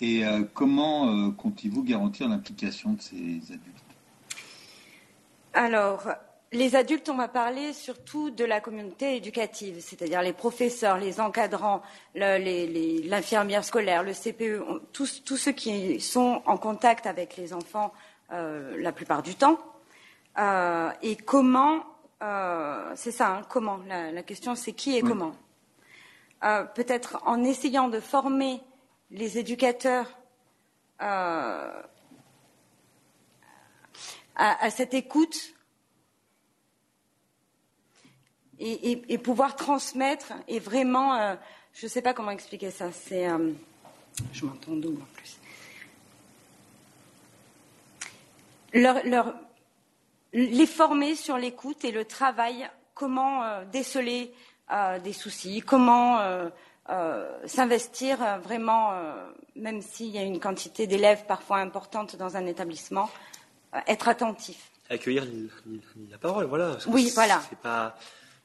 et 0.00 0.24
euh, 0.24 0.42
comment 0.54 1.10
euh, 1.28 1.30
comptez-vous 1.30 1.82
garantir 1.84 2.28
l'implication 2.28 2.94
de 2.94 3.02
ces 3.02 3.16
adultes? 3.52 3.84
Alors, 5.52 6.08
les 6.52 6.74
adultes, 6.74 7.08
on 7.08 7.14
va 7.16 7.28
parler 7.28 7.72
surtout 7.72 8.30
de 8.30 8.44
la 8.44 8.60
communauté 8.60 9.14
éducative, 9.16 9.80
c'est-à-dire 9.80 10.20
les 10.22 10.32
professeurs, 10.32 10.98
les 10.98 11.20
encadrants, 11.20 11.80
le- 12.14 13.08
l'infirmière 13.08 13.64
scolaire, 13.64 14.02
le 14.02 14.12
CPE, 14.12 14.60
on- 14.66 14.80
tous, 14.92 15.22
tous 15.24 15.36
ceux 15.36 15.52
qui 15.52 16.00
sont 16.00 16.42
en 16.46 16.56
contact 16.56 17.06
avec 17.06 17.36
les 17.36 17.52
enfants 17.52 17.92
euh, 18.32 18.76
la 18.80 18.92
plupart 18.92 19.22
du 19.22 19.34
temps. 19.34 19.58
Euh, 20.38 20.90
et 21.02 21.16
comment, 21.16 21.84
euh, 22.22 22.92
c'est 22.94 23.10
ça, 23.12 23.28
hein, 23.38 23.42
comment 23.48 23.78
la, 23.88 24.12
la 24.12 24.22
question 24.22 24.54
c'est 24.54 24.72
qui 24.72 24.96
et 24.96 25.02
Oui. 25.02 25.08
comment. 25.08 25.32
Peut-être 26.74 27.20
en 27.26 27.44
essayant 27.44 27.88
de 27.88 28.00
former 28.00 28.60
les 29.10 29.36
éducateurs 29.38 30.06
à, 30.98 31.82
à 34.36 34.70
cette 34.70 34.94
écoute 34.94 35.36
et, 38.60 38.92
et- 38.92 39.02
et 39.14 39.18
pouvoir 39.18 39.56
transmettre 39.56 40.32
et 40.46 40.58
vraiment, 40.60 41.16
euh, 41.16 41.34
je 41.74 41.86
ne 41.86 41.90
sais 41.90 42.02
pas 42.02 42.14
comment 42.14 42.30
expliquer 42.30 42.70
ça. 42.70 42.92
C'est, 42.92 43.26
euh, 43.28 43.50
je 44.32 44.44
m'entends 44.44 44.72
double 44.76 45.02
en 45.02 45.06
plus. 45.16 45.36
leur, 48.72 49.04
leur, 49.04 49.34
les 50.32 50.66
former 50.66 51.16
sur 51.16 51.36
l'écoute 51.38 51.84
et 51.84 51.90
le 51.90 52.04
travail, 52.04 52.68
comment 52.94 53.42
euh, 53.44 53.64
déceler 53.64 54.32
des 55.02 55.12
soucis, 55.12 55.62
comment 55.66 56.20
s'investir 57.44 58.38
vraiment, 58.40 58.92
même 59.56 59.82
s'il 59.82 60.10
y 60.10 60.18
a 60.18 60.22
une 60.22 60.38
quantité 60.38 60.86
d'élèves 60.86 61.24
parfois 61.26 61.56
importante 61.58 62.14
dans 62.14 62.36
un 62.36 62.46
établissement, 62.46 63.10
être 63.88 64.06
attentif. 64.06 64.70
Accueillir 64.88 65.26
la 66.08 66.18
parole, 66.18 66.44
voilà. 66.44 66.68
parce 66.74 66.84
que 66.84 66.90
Oui, 66.90 67.08
c'est 67.08 67.14
voilà. 67.14 67.42
Pas, 67.64 67.96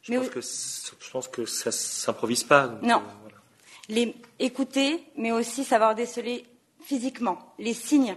je, 0.06 0.12
Mais 0.12 0.18
pense 0.18 0.28
oui. 0.28 0.34
que, 0.34 0.42
c- 0.42 0.92
je 1.00 1.10
pense 1.10 1.28
que 1.28 1.46
ça 1.46 1.72
s'improvise 1.72 2.44
pas. 2.44 2.68
donc, 2.68 2.82
Non. 2.84 2.98
euh, 2.98 3.12
voilà. 3.24 3.38
Les 3.90 4.16
écouter, 4.40 5.04
mais 5.18 5.32
aussi 5.32 5.64
savoir 5.64 5.96
déceler 5.96 6.46
physiquement 6.84 7.54
les 7.60 7.74
signes. 7.74 8.16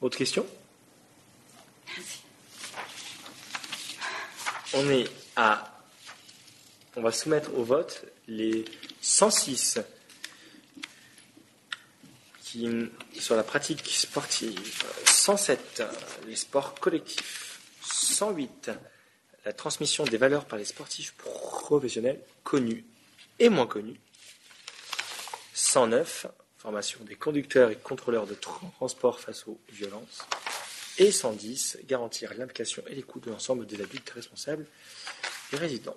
Autre 0.00 0.16
question? 0.16 0.46
On 4.74 4.88
est 4.90 5.08
à. 5.34 5.74
On 6.96 7.02
va 7.02 7.10
soumettre 7.10 7.52
au 7.56 7.64
vote 7.64 8.04
les 8.28 8.64
106 9.00 9.80
sur 13.18 13.36
la 13.36 13.42
pratique 13.42 13.86
sportive, 13.86 14.84
107 15.06 15.82
les 16.26 16.36
sports 16.36 16.74
collectifs, 16.74 17.60
108 17.82 18.70
la 19.44 19.52
transmission 19.52 20.04
des 20.04 20.18
valeurs 20.18 20.44
par 20.44 20.58
les 20.58 20.64
sportifs 20.64 21.14
professionnels 21.14 22.20
connus 22.42 22.84
et 23.38 23.48
moins 23.48 23.66
connus, 23.66 24.00
109 25.54 26.26
formation 26.58 27.04
des 27.04 27.14
conducteurs 27.14 27.70
et 27.70 27.76
contrôleurs 27.76 28.26
de 28.26 28.34
transport 28.34 29.20
face 29.20 29.46
aux 29.46 29.58
violences, 29.70 30.26
et 30.98 31.12
110 31.12 31.78
garantir 31.86 32.34
l'implication 32.34 32.82
et 32.88 32.94
l'écoute 32.94 33.24
de 33.24 33.30
l'ensemble 33.30 33.64
des 33.66 33.80
adultes 33.80 34.10
responsables 34.10 34.66
et 35.52 35.56
résidents. 35.56 35.96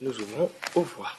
Nous 0.00 0.18
ouvrons 0.18 0.50
aux 0.74 0.82
voix. 0.82 1.12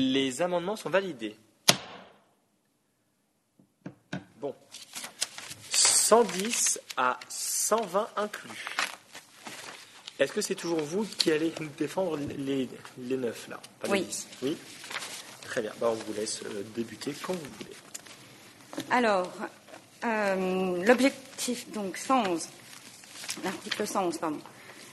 Les 0.00 0.40
amendements 0.40 0.76
sont 0.76 0.88
validés. 0.88 1.36
Bon. 4.40 4.54
110 5.70 6.80
à 6.96 7.20
120 7.28 8.08
inclus. 8.16 8.64
Est-ce 10.18 10.32
que 10.32 10.40
c'est 10.40 10.54
toujours 10.54 10.80
vous 10.80 11.04
qui 11.04 11.30
allez 11.30 11.52
nous 11.60 11.68
défendre 11.78 12.16
les, 12.16 12.66
les 12.98 13.16
9 13.18 13.48
là? 13.48 13.60
Pas 13.80 13.88
les 13.88 13.92
Oui. 13.92 14.00
10 14.04 14.28
Oui 14.42 14.56
Très 15.42 15.60
bien. 15.60 15.72
Bah, 15.78 15.88
on 15.90 15.94
vous 15.94 16.12
laisse 16.14 16.42
euh, 16.44 16.62
débuter 16.74 17.12
quand 17.22 17.34
vous 17.34 17.50
voulez. 17.58 18.84
Alors, 18.90 19.30
euh, 20.04 20.82
l'objectif, 20.86 21.70
donc 21.72 21.98
111, 21.98 22.48
l'article 23.44 23.86
111, 23.86 24.16
pardon, 24.18 24.38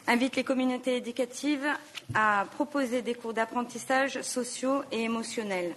invite 0.07 0.35
les 0.35 0.43
communautés 0.43 0.97
éducatives 0.97 1.65
à 2.13 2.45
proposer 2.55 3.01
des 3.01 3.13
cours 3.13 3.33
d'apprentissage 3.33 4.21
sociaux 4.21 4.83
et 4.91 5.03
émotionnels. 5.03 5.75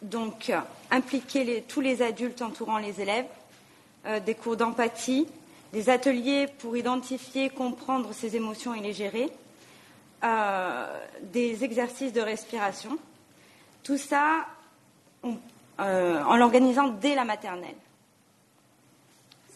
Donc, 0.00 0.50
euh, 0.50 0.58
impliquer 0.90 1.44
les- 1.44 1.62
tous 1.62 1.80
les 1.80 2.02
adultes 2.02 2.42
entourant 2.42 2.78
les 2.78 3.00
élèves, 3.00 3.26
euh, 4.06 4.18
des 4.20 4.34
cours 4.34 4.56
d'empathie, 4.56 5.26
des 5.72 5.88
ateliers 5.88 6.46
pour 6.58 6.76
identifier, 6.76 7.50
comprendre 7.50 8.12
ses 8.12 8.34
émotions 8.36 8.74
et 8.74 8.80
les 8.80 8.92
gérer, 8.92 9.30
euh, 10.24 11.00
des 11.22 11.64
exercices 11.64 12.12
de 12.12 12.20
respiration. 12.20 12.98
Tout 13.82 13.98
ça 13.98 14.46
on- 15.22 15.38
en 15.78 16.36
l'organisant 16.36 16.88
dès 16.88 17.14
la 17.14 17.24
maternelle. 17.24 17.74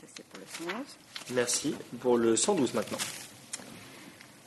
Ça, 0.00 0.06
c'est 0.14 0.24
pour 0.26 0.40
le 0.40 0.46
111. 0.46 0.96
Merci. 1.32 1.74
Pour 2.00 2.16
le 2.18 2.36
112 2.36 2.74
maintenant. 2.74 2.98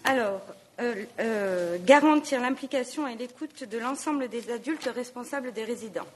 Alors, 0.04 0.42
euh, 0.80 1.06
euh, 1.20 1.78
garantir 1.84 2.40
l'implication 2.40 3.08
et 3.08 3.16
l'écoute 3.16 3.66
de 3.66 3.78
l'ensemble 3.78 4.30
des 4.30 4.52
adultes 4.52 4.90
responsables 4.94 5.52
des 5.52 5.66
résidents. 5.66 6.08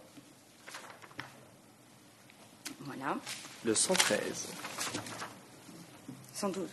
Voilà. 2.82 3.18
Le 3.66 3.76
113. 3.76 4.48
112. 6.34 6.68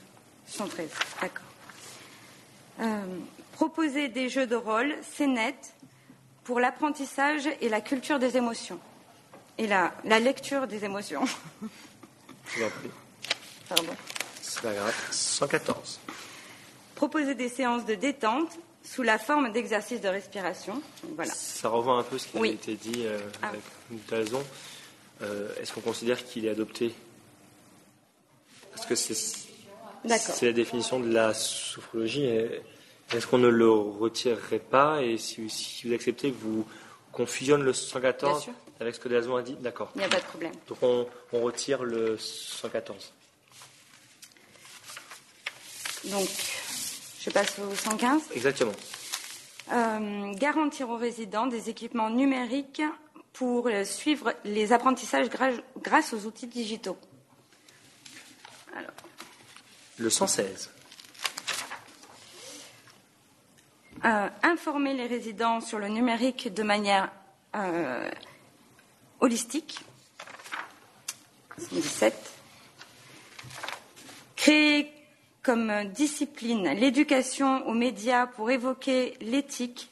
113. 0.46 0.88
D'accord. 1.20 1.44
Euh, 2.80 3.04
proposer 3.52 4.08
des 4.08 4.28
jeux 4.28 4.46
de 4.46 4.56
rôle, 4.56 4.94
c'est 5.02 5.26
net, 5.26 5.74
pour 6.44 6.60
l'apprentissage 6.60 7.48
et 7.60 7.68
la 7.68 7.80
culture 7.80 8.18
des 8.18 8.36
émotions. 8.36 8.78
Et 9.58 9.66
la, 9.66 9.92
la 10.04 10.20
lecture 10.20 10.66
des 10.66 10.84
émotions. 10.84 11.24
Je 12.46 12.58
vous 12.58 12.64
en 12.64 12.70
prie. 12.70 12.90
Pardon. 13.68 13.96
C'est 14.40 14.62
pas 14.62 14.72
grave. 14.72 14.94
114. 15.10 16.00
Proposer 17.00 17.34
des 17.34 17.48
séances 17.48 17.86
de 17.86 17.94
détente 17.94 18.58
sous 18.84 19.00
la 19.02 19.18
forme 19.18 19.50
d'exercices 19.52 20.02
de 20.02 20.08
respiration. 20.08 20.82
Voilà. 21.16 21.32
Ça 21.32 21.70
revoit 21.70 21.94
un 21.94 22.02
peu 22.02 22.18
ce 22.18 22.26
qui 22.28 22.36
Oui. 22.36 22.48
avait 22.48 22.56
été 22.58 22.74
dit 22.74 23.06
euh, 23.06 23.18
Ah. 23.40 23.48
avec 23.48 23.62
Dalzon. 24.10 24.42
Euh, 25.22 25.48
Est-ce 25.58 25.72
qu'on 25.72 25.80
considère 25.80 26.22
qu'il 26.22 26.44
est 26.44 26.50
adopté? 26.50 26.92
Parce 28.74 28.84
que 28.86 28.94
c'est 28.94 30.44
la 30.44 30.52
définition 30.52 31.00
de 31.00 31.10
la 31.10 31.32
sophrologie. 31.32 32.26
Est-ce 33.14 33.26
qu'on 33.26 33.38
ne 33.38 33.48
le 33.48 33.70
retirerait 33.70 34.58
pas? 34.58 35.02
Et 35.02 35.16
si, 35.16 35.48
si 35.48 35.88
vous 35.88 35.94
acceptez, 35.94 36.30
vous 36.30 36.66
qu'on 37.12 37.24
fusionne 37.24 37.62
le 37.62 37.72
Bien 37.72 37.80
114 37.80 38.42
sûr. 38.42 38.52
avec 38.78 38.94
ce 38.94 39.00
que 39.00 39.08
Dalzon 39.08 39.36
a 39.36 39.42
dit? 39.42 39.54
D'accord. 39.54 39.90
Il 39.94 40.00
n'y 40.00 40.04
a 40.04 40.08
pas 40.10 40.20
de 40.20 40.24
problème. 40.26 40.52
Donc 40.68 40.78
on, 40.82 41.06
on 41.32 41.40
retire 41.40 41.82
le 41.82 42.18
114. 42.18 43.10
Donc, 46.04 46.28
je 47.20 47.30
passe 47.30 47.58
au 47.58 47.74
115. 47.74 48.22
Exactement. 48.34 48.72
Euh, 49.72 50.32
garantir 50.34 50.88
aux 50.90 50.96
résidents 50.96 51.46
des 51.46 51.68
équipements 51.70 52.10
numériques 52.10 52.82
pour 53.32 53.68
euh, 53.68 53.84
suivre 53.84 54.34
les 54.44 54.72
apprentissages 54.72 55.28
grâce 55.78 56.12
aux 56.12 56.26
outils 56.26 56.48
digitaux. 56.48 56.98
Alors, 58.76 58.90
Le 59.98 60.10
116. 60.10 60.70
euh, 64.04 64.28
informer 64.42 64.94
les 64.94 65.06
résidents 65.06 65.60
sur 65.60 65.78
le 65.78 65.88
numérique 65.88 66.52
de 66.52 66.62
manière 66.62 67.10
euh, 67.54 68.10
holistique. 69.20 69.78
117. 71.58 72.14
Créer 74.36 74.90
comme 75.42 75.84
discipline 75.86 76.68
l'éducation 76.74 77.66
aux 77.66 77.74
médias 77.74 78.26
pour 78.26 78.50
évoquer 78.50 79.14
l'éthique, 79.20 79.90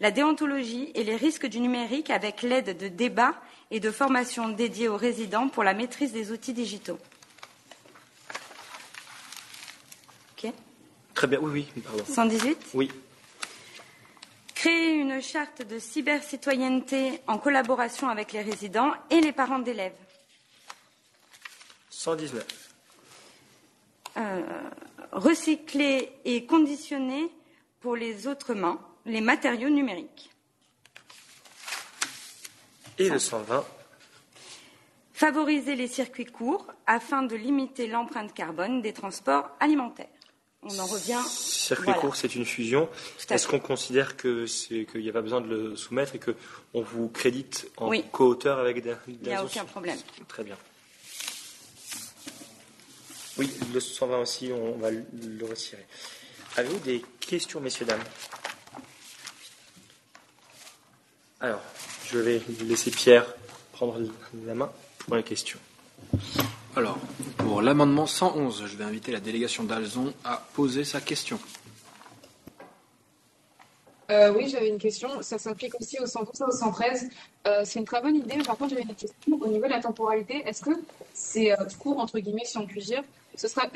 la 0.00 0.10
déontologie 0.10 0.90
et 0.94 1.04
les 1.04 1.16
risques 1.16 1.46
du 1.46 1.60
numérique 1.60 2.10
avec 2.10 2.42
l'aide 2.42 2.76
de 2.76 2.88
débats 2.88 3.40
et 3.70 3.80
de 3.80 3.90
formations 3.90 4.48
dédiées 4.48 4.88
aux 4.88 4.96
résidents 4.96 5.48
pour 5.48 5.64
la 5.64 5.74
maîtrise 5.74 6.12
des 6.12 6.32
outils 6.32 6.52
digitaux. 6.52 6.98
Okay. 10.36 10.52
Très 11.14 11.26
bien, 11.26 11.38
oui, 11.40 11.68
oui, 11.76 11.82
pardon. 11.82 12.04
118 12.04 12.58
Oui. 12.74 12.90
Créer 14.54 14.94
une 14.94 15.20
charte 15.20 15.66
de 15.66 15.78
cybercitoyenneté 15.78 17.20
en 17.26 17.38
collaboration 17.38 18.08
avec 18.08 18.32
les 18.32 18.42
résidents 18.42 18.92
et 19.10 19.20
les 19.20 19.32
parents 19.32 19.58
d'élèves. 19.58 19.92
119. 21.90 22.61
Euh, 24.16 24.42
recycler 25.12 26.12
et 26.24 26.46
conditionner 26.46 27.30
pour 27.80 27.96
les 27.96 28.26
autres 28.26 28.54
mains 28.54 28.80
les 29.04 29.20
matériaux 29.20 29.68
numériques. 29.68 30.30
Et 32.98 33.08
le 33.08 33.18
120. 33.18 33.64
Favoriser 35.12 35.76
les 35.76 35.86
circuits 35.88 36.26
courts 36.26 36.66
afin 36.86 37.22
de 37.22 37.36
limiter 37.36 37.86
l'empreinte 37.86 38.34
carbone 38.34 38.82
des 38.82 38.92
transports 38.92 39.50
alimentaires. 39.60 40.08
On 40.62 40.78
en 40.78 40.86
revient. 40.86 41.20
Circuit 41.28 41.86
voilà. 41.86 42.00
court, 42.00 42.16
c'est 42.16 42.34
une 42.34 42.44
fusion. 42.44 42.88
Est-ce 43.30 43.48
qu'on 43.48 43.58
considère 43.58 44.16
qu'il 44.16 44.46
n'y 44.94 45.08
a 45.08 45.12
pas 45.12 45.22
besoin 45.22 45.40
de 45.40 45.48
le 45.48 45.76
soumettre 45.76 46.14
et 46.14 46.20
qu'on 46.20 46.82
vous 46.82 47.08
crédite 47.08 47.68
en 47.76 47.88
Oui. 47.88 48.04
co-auteur 48.12 48.58
avec 48.58 48.82
des 48.82 48.94
Il 49.08 49.18
n'y 49.22 49.34
a 49.34 49.44
aucun 49.44 49.64
problème. 49.64 49.98
Très 50.28 50.44
bien. 50.44 50.56
Oui, 53.38 53.50
le 53.72 53.80
120 53.80 54.18
aussi, 54.18 54.50
on 54.52 54.76
va 54.76 54.90
le 54.90 55.46
retirer. 55.46 55.86
Avez-vous 56.56 56.78
des 56.80 57.02
questions, 57.18 57.60
messieurs, 57.60 57.86
dames? 57.86 58.02
Alors, 61.40 61.62
je 62.10 62.18
vais 62.18 62.42
laisser 62.60 62.90
Pierre 62.90 63.26
prendre 63.72 63.98
la 64.46 64.54
main 64.54 64.70
pour 64.98 65.16
les 65.16 65.22
questions. 65.22 65.58
Alors, 66.76 66.98
pour 67.38 67.62
l'amendement 67.62 68.06
111, 68.06 68.64
je 68.66 68.76
vais 68.76 68.84
inviter 68.84 69.12
la 69.12 69.20
délégation 69.20 69.64
d'Alzon 69.64 70.12
à 70.24 70.46
poser 70.54 70.84
sa 70.84 71.00
question. 71.00 71.40
Euh, 74.10 74.32
oui, 74.34 74.48
j'avais 74.48 74.68
une 74.68 74.78
question. 74.78 75.22
Ça 75.22 75.38
s'applique 75.38 75.74
aussi 75.80 75.98
au 75.98 76.06
112 76.06 76.40
et 76.40 76.44
au 76.44 76.50
113. 76.50 77.08
Euh, 77.46 77.62
c'est 77.64 77.78
une 77.78 77.84
très 77.84 78.00
bonne 78.00 78.16
idée, 78.16 78.38
par 78.44 78.56
contre, 78.56 78.70
j'avais 78.70 78.82
une 78.82 78.94
question 78.94 79.38
au 79.40 79.46
niveau 79.46 79.64
de 79.64 79.70
la 79.70 79.80
temporalité. 79.80 80.42
Est-ce 80.46 80.62
que 80.62 80.70
c'est 81.12 81.52
euh, 81.52 81.64
court, 81.78 81.98
entre 81.98 82.18
guillemets, 82.18 82.44
si 82.44 82.58
on 82.58 82.66
peut 82.66 82.80
dire 82.80 83.02
Ce 83.34 83.48
sera 83.48 83.68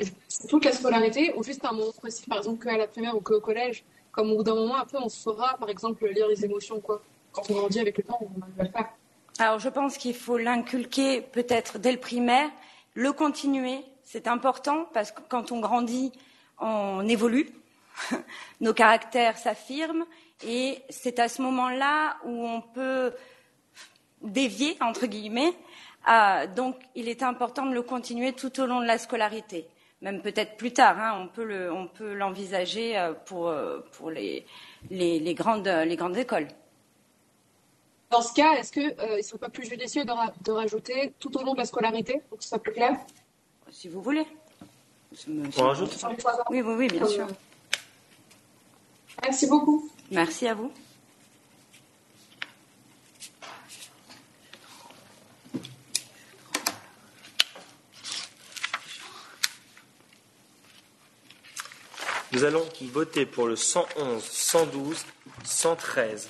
toute 0.49 0.65
la 0.65 0.71
scolarité 0.71 1.33
ou 1.35 1.43
juste 1.43 1.63
un 1.65 1.71
moment 1.71 1.91
précis, 1.91 2.25
par 2.27 2.39
exemple, 2.39 2.63
qu'à 2.63 2.77
la 2.77 2.87
primaire 2.87 3.15
ou 3.15 3.21
qu'au 3.21 3.39
collège 3.39 3.83
Comme 4.11 4.31
au 4.31 4.37
bout 4.37 4.43
d'un 4.43 4.55
moment, 4.55 4.75
après, 4.75 4.97
on 5.01 5.09
saura, 5.09 5.57
par 5.57 5.69
exemple, 5.69 6.07
lire 6.07 6.27
les 6.27 6.43
émotions, 6.45 6.79
quoi. 6.79 7.01
Quand 7.31 7.43
on 7.49 7.55
grandit 7.55 7.79
avec 7.79 7.97
le 7.97 8.03
temps, 8.03 8.19
on 8.21 8.39
va 8.39 8.63
le 8.63 8.69
faire. 8.69 8.89
Alors, 9.39 9.59
je 9.59 9.69
pense 9.69 9.97
qu'il 9.97 10.15
faut 10.15 10.37
l'inculquer 10.37 11.21
peut-être 11.21 11.77
dès 11.77 11.91
le 11.91 11.99
primaire, 11.99 12.49
le 12.95 13.11
continuer. 13.11 13.81
C'est 14.03 14.27
important 14.27 14.87
parce 14.93 15.11
que 15.11 15.21
quand 15.29 15.51
on 15.51 15.59
grandit, 15.59 16.11
on 16.59 17.07
évolue, 17.07 17.51
nos 18.61 18.73
caractères 18.73 19.37
s'affirment 19.37 20.05
et 20.45 20.81
c'est 20.89 21.19
à 21.19 21.27
ce 21.29 21.41
moment-là 21.41 22.17
où 22.25 22.45
on 22.47 22.61
peut 22.61 23.13
dévier, 24.21 24.77
entre 24.81 25.05
guillemets. 25.07 25.53
Euh, 26.09 26.47
donc, 26.47 26.75
il 26.95 27.09
est 27.09 27.23
important 27.23 27.65
de 27.65 27.73
le 27.73 27.81
continuer 27.81 28.33
tout 28.33 28.59
au 28.59 28.65
long 28.65 28.79
de 28.81 28.85
la 28.85 28.97
scolarité. 28.97 29.67
Même 30.01 30.21
peut-être 30.21 30.57
plus 30.57 30.71
tard, 30.73 30.97
hein, 30.99 31.23
on 31.23 31.87
peut 31.87 32.13
l'envisager 32.13 32.97
euh, 32.97 33.13
pour, 33.13 33.47
euh, 33.47 33.79
pour 33.93 34.11
les, 34.11 34.45
les, 34.91 35.19
les 35.19 35.33
grandes, 35.33 35.67
les 35.67 35.95
grandes 35.95 36.17
écoles. 36.17 36.47
Dans 38.11 38.21
ce 38.21 38.33
cas, 38.33 38.53
est-ce 38.53 38.71
qu'il 38.71 38.95
ne 38.95 39.21
serait 39.21 39.39
pas 39.39 39.49
plus 39.49 39.67
judicieux 39.67 40.05
de, 40.05 40.11
ra- 40.11 40.33
de 40.45 40.51
rajouter 40.51 41.13
tout 41.19 41.35
au 41.37 41.43
long 41.43 41.53
de 41.53 41.59
la 41.59 41.65
scolarité 41.65 42.21
pour 42.29 42.37
que 42.37 42.43
ce 42.43 42.49
soit 42.49 42.59
plus 42.59 42.71
clair? 42.71 42.95
Si 43.71 43.89
vous 43.89 44.01
voulez. 44.01 44.25
On 45.57 45.63
rajoute 45.63 45.97
Oui, 46.49 46.61
oui, 46.61 46.73
oui, 46.77 46.87
bien 46.87 47.05
sûr. 47.05 47.27
Merci 49.23 49.47
beaucoup. 49.47 49.89
Merci 50.11 50.47
à 50.47 50.53
vous. 50.53 50.71
Nous 62.37 62.43
allons 62.43 62.67
voter 62.91 63.25
pour 63.25 63.47
le 63.47 63.55
111, 63.55 64.23
112, 64.23 65.05
113, 65.43 66.29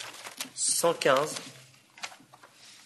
115, 0.55 1.35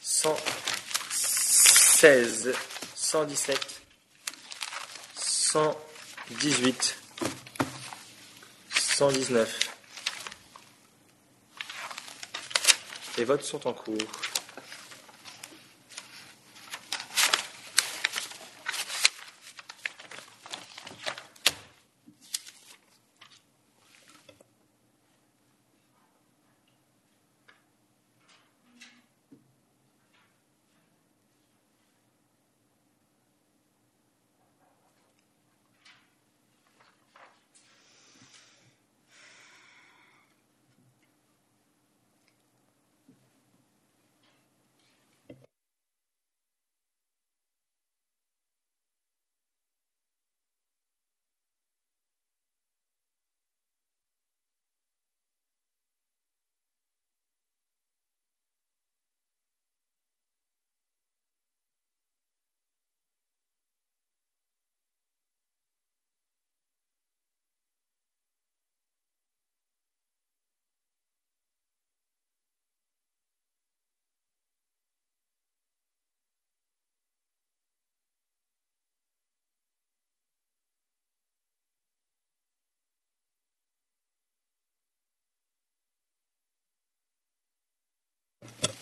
116, 0.02 2.56
117, 2.96 3.82
118, 5.16 6.98
119. 8.74 9.71
Les 13.18 13.26
votes 13.26 13.44
sont 13.44 13.68
en 13.68 13.74
cours. 13.74 13.98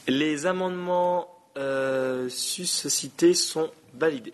Les 0.09 0.47
amendements 0.47 1.29
euh, 1.55 2.29
suscités 2.29 3.35
sont 3.35 3.71
validés. 3.93 4.33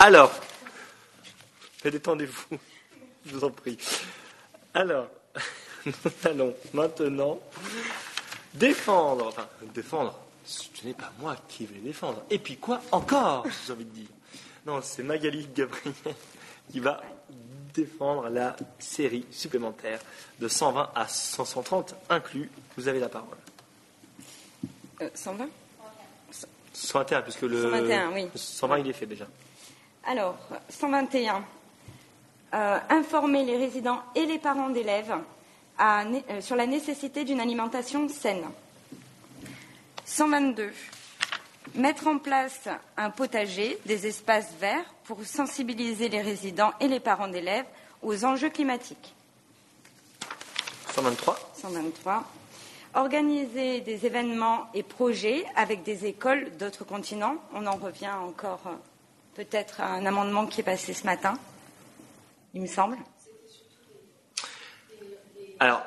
Alors, 0.00 0.32
détendez-vous, 1.84 2.58
je 3.26 3.32
vous 3.36 3.44
en 3.44 3.50
prie. 3.50 3.78
Alors, 4.74 5.06
nous 5.86 5.92
allons 6.24 6.56
maintenant 6.72 7.38
défendre, 8.52 9.28
enfin 9.28 9.46
défendre, 9.72 10.18
ce 10.44 10.68
n'est 10.84 10.94
pas 10.94 11.12
moi 11.18 11.36
qui 11.48 11.66
vais 11.66 11.80
défendre. 11.80 12.22
Et 12.30 12.38
puis 12.38 12.56
quoi 12.56 12.80
encore, 12.92 13.46
j'ai 13.66 13.72
envie 13.72 13.84
de 13.84 13.90
dire? 13.90 14.08
Non, 14.66 14.80
c'est 14.82 15.02
Magali 15.02 15.48
Gabriel 15.54 15.94
qui 16.70 16.80
va 16.80 17.00
défendre 17.74 18.28
la 18.28 18.56
série 18.78 19.26
supplémentaire 19.30 20.00
de 20.38 20.48
120 20.48 20.90
à 20.94 21.08
130 21.08 21.94
inclus. 22.08 22.50
Vous 22.76 22.88
avez 22.88 23.00
la 23.00 23.08
parole. 23.08 23.38
Euh, 25.00 25.08
120 25.14 25.48
121, 26.72 27.22
puisque 27.22 27.42
le 27.42 27.62
121, 27.62 28.12
oui. 28.12 28.28
120 28.34 28.78
il 28.78 28.88
est 28.88 28.92
fait 28.92 29.06
déjà. 29.06 29.26
Alors, 30.04 30.36
121. 30.68 31.44
Euh, 32.52 32.78
informer 32.88 33.44
les 33.44 33.56
résidents 33.56 34.00
et 34.16 34.26
les 34.26 34.38
parents 34.38 34.70
d'élèves 34.70 35.14
euh, 35.80 36.40
sur 36.40 36.56
la 36.56 36.66
nécessité 36.66 37.24
d'une 37.24 37.38
alimentation 37.38 38.08
saine. 38.08 38.42
122. 40.10 40.72
Mettre 41.76 42.08
en 42.08 42.18
place 42.18 42.68
un 42.96 43.10
potager, 43.10 43.78
des 43.86 44.08
espaces 44.08 44.52
verts 44.58 44.92
pour 45.04 45.24
sensibiliser 45.24 46.08
les 46.08 46.20
résidents 46.20 46.72
et 46.80 46.88
les 46.88 46.98
parents 46.98 47.28
d'élèves 47.28 47.66
aux 48.02 48.24
enjeux 48.24 48.50
climatiques. 48.50 49.14
123. 50.92 51.52
123. 51.54 52.24
Organiser 52.94 53.82
des 53.82 54.04
événements 54.04 54.66
et 54.74 54.82
projets 54.82 55.44
avec 55.54 55.84
des 55.84 56.06
écoles 56.06 56.50
d'autres 56.58 56.84
continents. 56.84 57.36
On 57.54 57.64
en 57.66 57.76
revient 57.76 58.10
encore 58.10 58.62
euh, 58.66 58.74
peut-être 59.36 59.80
à 59.80 59.86
un 59.90 60.06
amendement 60.06 60.46
qui 60.46 60.60
est 60.60 60.64
passé 60.64 60.92
ce 60.92 61.04
matin, 61.04 61.38
il 62.52 62.62
me 62.62 62.66
semble. 62.66 62.98
Alors, 65.60 65.82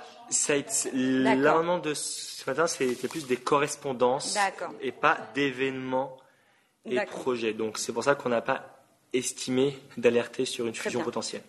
l'amendement 0.94 1.80
de 1.80 1.94
ce 1.94 2.50
matin, 2.50 2.68
c'était 2.68 3.08
plus 3.08 3.28
des 3.28 3.38
correspondances 3.38 4.38
et 4.82 4.92
pas 4.92 5.18
d'événements 5.34 6.18
et 6.86 7.00
projets. 7.06 7.54
Donc, 7.54 7.78
c'est 7.78 7.94
pour 7.94 8.04
ça 8.04 8.16
qu'on 8.16 8.30
n'a 8.30 8.42
pas 8.42 8.84
estimé 9.14 9.80
d'alerter 9.98 10.46
sur 10.46 10.66
une 10.66 10.76
fusion 10.76 11.02
potentielle. 11.02 11.44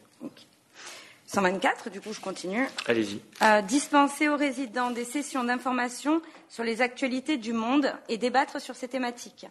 124, 1.26 1.90
du 1.90 2.00
coup, 2.00 2.12
je 2.12 2.20
continue. 2.20 2.66
Allez-y. 2.86 3.20
Euh, 3.42 3.62
dispenser 3.62 4.28
aux 4.28 4.36
résidents 4.36 4.90
des 4.90 5.04
sessions 5.04 5.42
d'information 5.42 6.22
sur 6.48 6.62
les 6.62 6.80
actualités 6.82 7.38
du 7.38 7.52
monde 7.52 7.92
et 8.08 8.18
débattre 8.18 8.60
sur 8.60 8.76
ces 8.76 8.88
thématiques. 8.88 9.46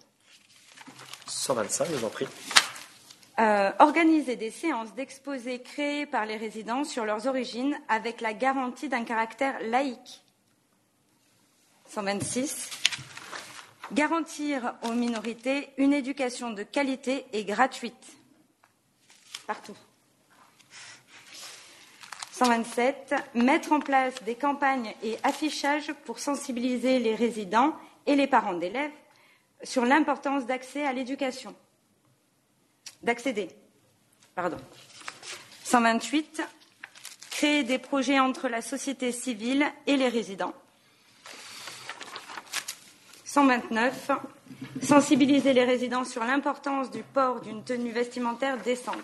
125, 1.27 1.87
je 1.89 1.95
vous 1.95 2.05
en 2.05 2.09
prie. 2.09 2.27
Euh, 3.39 3.71
organiser 3.79 4.35
des 4.35 4.51
séances 4.51 4.93
d'exposés 4.93 5.59
créées 5.59 6.05
par 6.05 6.27
les 6.27 6.37
résidents 6.37 6.83
sur 6.83 7.03
leurs 7.03 7.25
origines 7.25 7.75
avec 7.89 8.21
la 8.21 8.31
garantie 8.31 8.89
d'un 8.89 9.03
caractère 9.03 9.55
laïque. 9.63 10.21
126. 11.87 12.69
Garantir 13.91 14.75
aux 14.83 14.91
minorités 14.91 15.69
une 15.77 15.93
éducation 15.93 16.51
de 16.51 16.61
qualité 16.61 17.25
et 17.33 17.43
gratuite. 17.43 18.17
Partout. 19.47 19.77
127. 22.33 23.15
Mettre 23.33 23.71
en 23.71 23.79
place 23.79 24.13
des 24.23 24.35
campagnes 24.35 24.93
et 25.01 25.17
affichages 25.23 25.91
pour 26.05 26.19
sensibiliser 26.19 26.99
les 26.99 27.15
résidents 27.15 27.73
et 28.05 28.15
les 28.15 28.27
parents 28.27 28.53
d'élèves 28.53 28.91
sur 29.63 29.85
l'importance 29.85 30.45
d'accès 30.45 30.85
à 30.85 30.93
l'éducation 30.93 31.55
d'accéder. 33.03 33.49
Pardon. 34.35 34.57
128. 35.63 36.41
Créer 37.31 37.63
des 37.63 37.77
projets 37.77 38.19
entre 38.19 38.47
la 38.47 38.61
société 38.61 39.11
civile 39.11 39.65
et 39.87 39.97
les 39.97 40.09
résidents. 40.09 40.53
129. 43.25 44.11
Sensibiliser 44.81 45.53
les 45.53 45.63
résidents 45.63 46.05
sur 46.05 46.23
l'importance 46.23 46.91
du 46.91 47.03
port 47.03 47.41
d'une 47.41 47.63
tenue 47.63 47.91
vestimentaire 47.91 48.61
décente. 48.61 48.95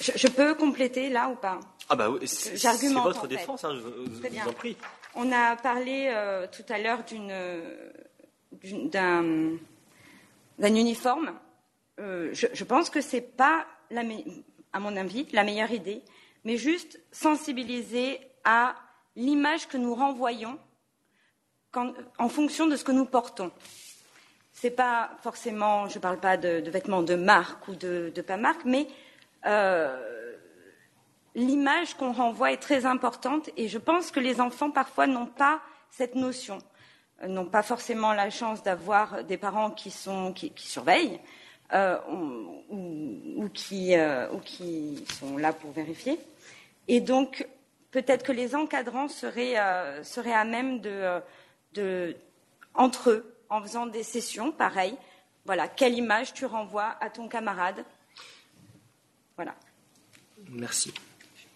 Je, 0.00 0.12
je 0.14 0.28
peux 0.28 0.54
compléter 0.54 1.08
là 1.08 1.28
ou 1.28 1.34
pas? 1.34 1.60
Ah 1.92 1.96
bah 1.96 2.08
oui, 2.08 2.20
c'est 2.28 2.52
votre 2.92 3.18
en 3.18 3.22
fait. 3.22 3.28
défense, 3.28 3.64
hein, 3.64 3.74
je, 3.74 3.80
vous 3.80 4.48
en 4.48 4.52
prie. 4.52 4.76
On 5.16 5.32
a 5.32 5.56
parlé 5.56 6.08
euh, 6.14 6.46
tout 6.46 6.62
à 6.72 6.78
l'heure 6.78 7.00
d'un 8.62 9.58
uniforme. 10.74 11.32
Euh, 12.00 12.30
je, 12.32 12.64
pense 12.64 12.88
que 12.88 13.02
c'est 13.02 13.20
pas, 13.20 13.66
la 13.90 14.02
me- 14.02 14.24
à 14.72 14.80
mon 14.80 14.96
avis, 14.96 15.26
la 15.32 15.44
meilleure 15.44 15.70
idée, 15.70 16.02
mais 16.44 16.56
juste 16.56 16.98
sensibiliser 17.12 18.18
à 18.44 18.74
l'image 19.16 19.68
que 19.68 19.76
nous 19.76 19.94
renvoyons 19.94 20.58
en 21.74 22.28
fonction 22.28 22.66
de 22.66 22.76
ce 22.76 22.84
que 22.84 22.92
nous 22.92 23.04
portons. 23.04 23.52
C'est 24.52 24.70
pas 24.70 25.10
forcément, 25.22 25.88
je 25.88 25.98
ne 25.98 26.02
parle 26.02 26.18
pas 26.18 26.36
de, 26.36 26.68
vêtements 26.70 27.02
de 27.02 27.14
marque 27.14 27.68
ou 27.68 27.74
de, 27.74 28.12
pas 28.26 28.38
marque, 28.38 28.64
mais 28.64 28.88
euh, 29.46 30.36
l'image 31.34 31.94
qu'on 31.94 32.12
renvoie 32.12 32.52
est 32.52 32.62
très 32.62 32.86
importante 32.86 33.50
et 33.56 33.68
je 33.68 33.78
pense 33.78 34.10
que 34.10 34.20
les 34.20 34.40
enfants 34.40 34.70
parfois 34.70 35.06
n'ont 35.06 35.26
pas 35.26 35.60
cette 35.90 36.14
notion, 36.14 36.58
euh, 37.22 37.28
n'ont 37.28 37.46
pas 37.46 37.62
forcément 37.62 38.14
la 38.14 38.30
chance 38.30 38.62
d'avoir 38.62 39.22
des 39.22 39.36
parents 39.36 39.70
qui 39.70 39.90
surveillent 39.90 41.20
euh, 41.72 41.98
ou, 42.10 42.64
ou- 42.70 43.44
ou 43.44 43.48
qui, 43.48 43.94
euh, 43.96 44.30
ou 44.32 44.38
qui 44.38 45.04
sont 45.18 45.36
là 45.36 45.52
pour 45.52 45.72
vérifier. 45.72 46.18
Et 46.88 47.00
donc, 47.00 47.46
peut-être 47.90 48.24
que 48.24 48.32
les 48.32 48.54
encadrants 48.54 49.08
seraient, 49.08 49.58
euh, 49.58 50.02
seraient 50.04 50.32
à 50.34 50.44
même 50.44 50.80
de, 50.80 51.20
de, 51.74 52.16
entre 52.74 53.10
eux, 53.10 53.34
en 53.48 53.60
faisant 53.62 53.86
des 53.86 54.02
sessions, 54.02 54.52
pareil, 54.52 54.94
voilà, 55.44 55.68
quelle 55.68 55.94
image 55.94 56.32
tu 56.34 56.44
renvoies 56.46 56.96
à 57.00 57.10
ton 57.10 57.28
camarade? 57.28 57.84
Voilà. 59.36 59.54
Merci. 60.50 60.92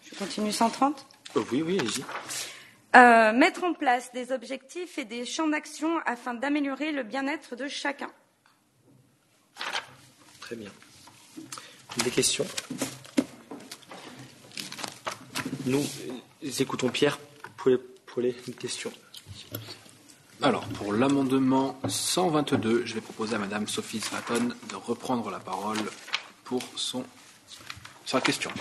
Je 0.03 0.15
continue 0.15 0.51
130. 0.51 1.05
Euh, 1.35 1.43
oui, 1.51 1.61
oui, 1.61 1.79
allez-y. 1.79 2.03
Euh, 2.95 3.33
mettre 3.33 3.63
en 3.63 3.73
place 3.73 4.11
des 4.13 4.31
objectifs 4.31 4.97
et 4.97 5.05
des 5.05 5.25
champs 5.25 5.47
d'action 5.47 5.99
afin 6.05 6.33
d'améliorer 6.33 6.91
le 6.91 7.03
bien-être 7.03 7.55
de 7.55 7.67
chacun. 7.67 8.09
Très 10.45 10.55
bien. 10.55 10.69
Des 12.03 12.11
questions? 12.11 12.45
Nous 15.65 15.79
euh, 15.79 16.51
écoutons 16.59 16.89
Pierre 16.89 17.17
pour 17.57 17.71
les, 17.71 17.77
pour 17.77 18.21
les 18.21 18.31
questions. 18.33 18.91
Alors, 20.43 20.67
pour 20.67 20.93
l'amendement 20.93 21.79
122, 21.87 22.85
je 22.85 22.93
vais 22.93 23.01
proposer 23.01 23.33
à 23.35 23.39
Madame 23.39 23.67
Sophie 23.67 23.99
Svatton 23.99 24.49
de 24.69 24.75
reprendre 24.75 25.31
la 25.31 25.39
parole 25.39 25.79
pour 26.43 26.61
son, 26.75 27.03
sa 28.05 28.21
question. 28.21 28.51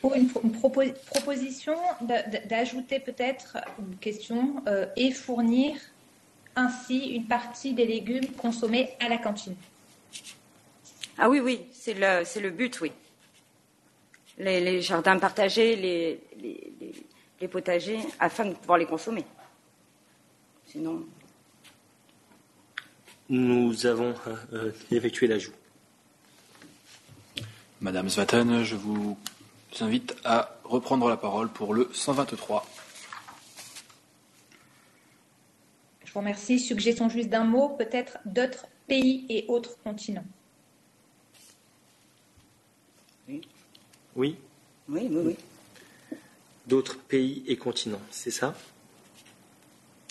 Pour 0.00 0.14
une, 0.14 0.26
pro- 0.28 0.40
une 0.42 0.50
propo- 0.50 0.92
proposition 1.12 1.76
d'a- 2.00 2.22
d'a- 2.24 2.40
d'ajouter 2.40 2.98
peut-être 2.98 3.58
une 3.78 3.96
question 3.98 4.64
euh, 4.66 4.86
et 4.96 5.12
fournir 5.12 5.76
ainsi 6.56 6.98
une 7.14 7.26
partie 7.26 7.72
des 7.74 7.86
légumes 7.86 8.26
consommés 8.36 8.90
à 9.00 9.08
la 9.08 9.18
cantine. 9.18 9.56
Ah 11.18 11.28
oui, 11.28 11.40
oui, 11.40 11.60
c'est 11.72 11.94
le, 11.94 12.24
c'est 12.24 12.40
le 12.40 12.50
but, 12.50 12.80
oui. 12.80 12.92
Les, 14.38 14.60
les 14.60 14.80
jardins 14.82 15.18
partagés, 15.18 15.76
les, 15.76 16.20
les- 16.40 16.72
les- 16.80 16.94
les 17.40 17.48
potagers, 17.48 18.00
afin 18.20 18.46
de 18.46 18.54
pouvoir 18.54 18.78
les 18.78 18.86
consommer. 18.86 19.24
Sinon, 20.66 21.04
Nous 23.28 23.86
avons 23.86 24.14
euh, 24.52 24.72
effectué 24.90 25.26
l'ajout. 25.26 25.52
Madame 27.80 28.08
Svatton, 28.08 28.62
je 28.64 28.76
vous 28.76 29.16
invite 29.80 30.14
à 30.24 30.54
reprendre 30.64 31.08
la 31.08 31.16
parole 31.16 31.48
pour 31.48 31.74
le 31.74 31.88
123. 31.92 32.64
Je 36.12 36.14
vous 36.18 36.20
remercie. 36.20 36.60
Suggestion 36.60 37.08
juste 37.08 37.30
d'un 37.30 37.44
mot, 37.44 37.70
peut-être 37.70 38.18
d'autres 38.26 38.66
pays 38.86 39.24
et 39.30 39.46
autres 39.48 39.78
continents. 39.82 40.26
Oui 43.26 43.40
oui, 44.14 44.36
oui, 44.90 45.08
oui. 45.10 45.36
D'autres 46.66 46.98
pays 46.98 47.42
et 47.46 47.56
continents, 47.56 48.02
c'est 48.10 48.30
ça? 48.30 48.54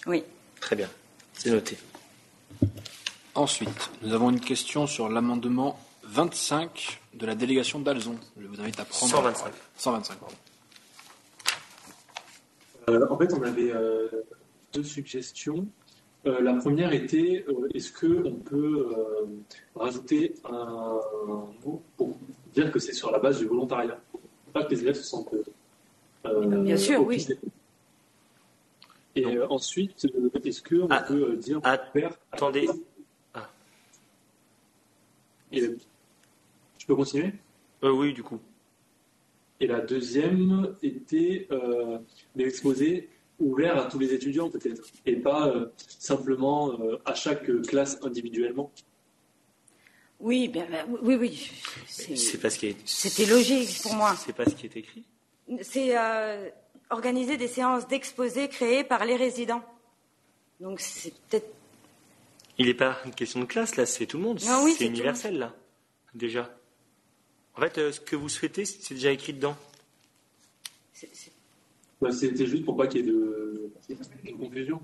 Oui. 0.07 0.23
Très 0.59 0.75
bien, 0.75 0.89
c'est 1.33 1.51
noté. 1.51 1.77
Ensuite, 3.35 3.91
nous 4.01 4.11
avons 4.11 4.31
une 4.31 4.39
question 4.39 4.87
sur 4.87 5.07
l'amendement 5.07 5.79
25 6.01 6.99
de 7.13 7.27
la 7.27 7.35
délégation 7.35 7.79
d'Alzon. 7.79 8.17
Je 8.39 8.47
vous 8.47 8.59
invite 8.59 8.79
à 8.79 8.85
prendre 8.85 9.11
125. 9.11 9.53
125, 9.77 10.17
pardon. 10.17 10.35
Euh, 12.89 13.07
en 13.07 13.17
fait, 13.19 13.31
on 13.35 13.43
avait 13.43 13.71
euh, 13.71 14.09
deux 14.73 14.83
suggestions. 14.83 15.67
Euh, 16.27 16.39
la 16.41 16.53
première 16.53 16.93
était 16.93 17.43
euh, 17.47 17.67
est-ce 17.73 17.91
qu'on 17.91 18.35
peut 18.35 18.89
euh, 18.95 19.25
rajouter 19.75 20.35
un 20.45 20.99
mot 21.65 21.81
pour 21.97 22.15
dire 22.53 22.71
que 22.71 22.77
c'est 22.79 22.93
sur 22.93 23.11
la 23.11 23.17
base 23.19 23.39
du 23.39 23.45
volontariat? 23.45 23.99
Pas 24.53 24.63
que 24.65 24.71
les 24.71 24.81
élèves 24.81 24.95
se 24.95 25.03
sentent. 25.03 25.33
euh, 26.25 26.61
Bien 26.63 26.77
sûr, 26.77 27.03
oui. 27.05 27.25
Et 29.15 29.25
euh, 29.25 29.47
ensuite, 29.49 30.05
euh, 30.15 30.29
est-ce 30.43 30.61
qu'on 30.61 30.87
peut 30.87 31.31
euh, 31.31 31.35
dire 31.37 31.59
faire 31.91 32.15
Attendez. 32.31 32.69
Et, 35.51 35.61
je 36.77 36.85
peux 36.85 36.95
continuer? 36.95 37.33
Euh, 37.83 37.91
Oui, 37.91 38.13
du 38.13 38.23
coup. 38.23 38.39
Et 39.59 39.67
la 39.67 39.79
deuxième 39.81 40.75
était 40.81 41.47
euh, 41.51 41.97
des 42.35 42.49
ouverts 43.41 43.77
à 43.77 43.85
tous 43.85 43.99
les 43.99 44.13
étudiants 44.13 44.49
peut-être, 44.49 44.81
et 45.05 45.15
pas 45.17 45.47
euh, 45.49 45.67
simplement 45.99 46.79
euh, 46.79 46.97
à 47.05 47.13
chaque 47.15 47.45
classe 47.63 47.97
individuellement. 48.03 48.71
Oui, 50.19 50.47
bien, 50.47 50.67
ben, 50.69 50.85
oui, 51.01 51.15
oui. 51.15 51.51
C'est- 51.87 52.15
C'est 52.15 52.37
pas 52.37 52.49
ce 52.51 52.59
qui 52.59 52.67
est. 52.67 52.77
C'était 52.85 53.25
logique 53.25 53.81
pour 53.81 53.95
moi. 53.95 54.15
C'est 54.15 54.33
pas 54.33 54.45
ce 54.45 54.53
qui 54.55 54.67
est 54.67 54.77
écrit. 54.77 55.03
C'est 55.63 55.97
euh, 55.97 56.47
organiser 56.91 57.37
des 57.37 57.47
séances 57.47 57.87
d'exposés 57.87 58.47
créées 58.47 58.83
par 58.83 59.03
les 59.05 59.15
résidents. 59.15 59.63
Donc 60.59 60.79
c'est 60.79 61.13
peut-être. 61.27 61.51
Il 62.59 62.67
n'est 62.67 62.75
pas 62.75 62.99
une 63.05 63.13
question 63.15 63.39
de 63.39 63.45
classe 63.45 63.75
là, 63.77 63.85
c'est 63.87 64.05
tout 64.05 64.17
le 64.17 64.23
monde. 64.23 64.39
Oui, 64.63 64.75
c'est 64.77 64.85
universel 64.85 65.39
là, 65.39 65.55
déjà. 66.13 66.55
En 67.55 67.61
fait, 67.61 67.77
euh, 67.79 67.91
ce 67.91 67.99
que 67.99 68.15
vous 68.15 68.29
souhaitez, 68.29 68.65
c'est 68.65 68.93
déjà 68.93 69.11
écrit 69.11 69.33
dedans. 69.33 69.57
Bah, 72.01 72.11
C'était 72.11 72.45
juste 72.47 72.65
pour 72.65 72.75
pas 72.75 72.87
qu'il 72.87 73.05
y 73.05 73.09
ait 73.09 73.11
de, 73.11 73.71
de 73.89 74.31
confusion. 74.37 74.81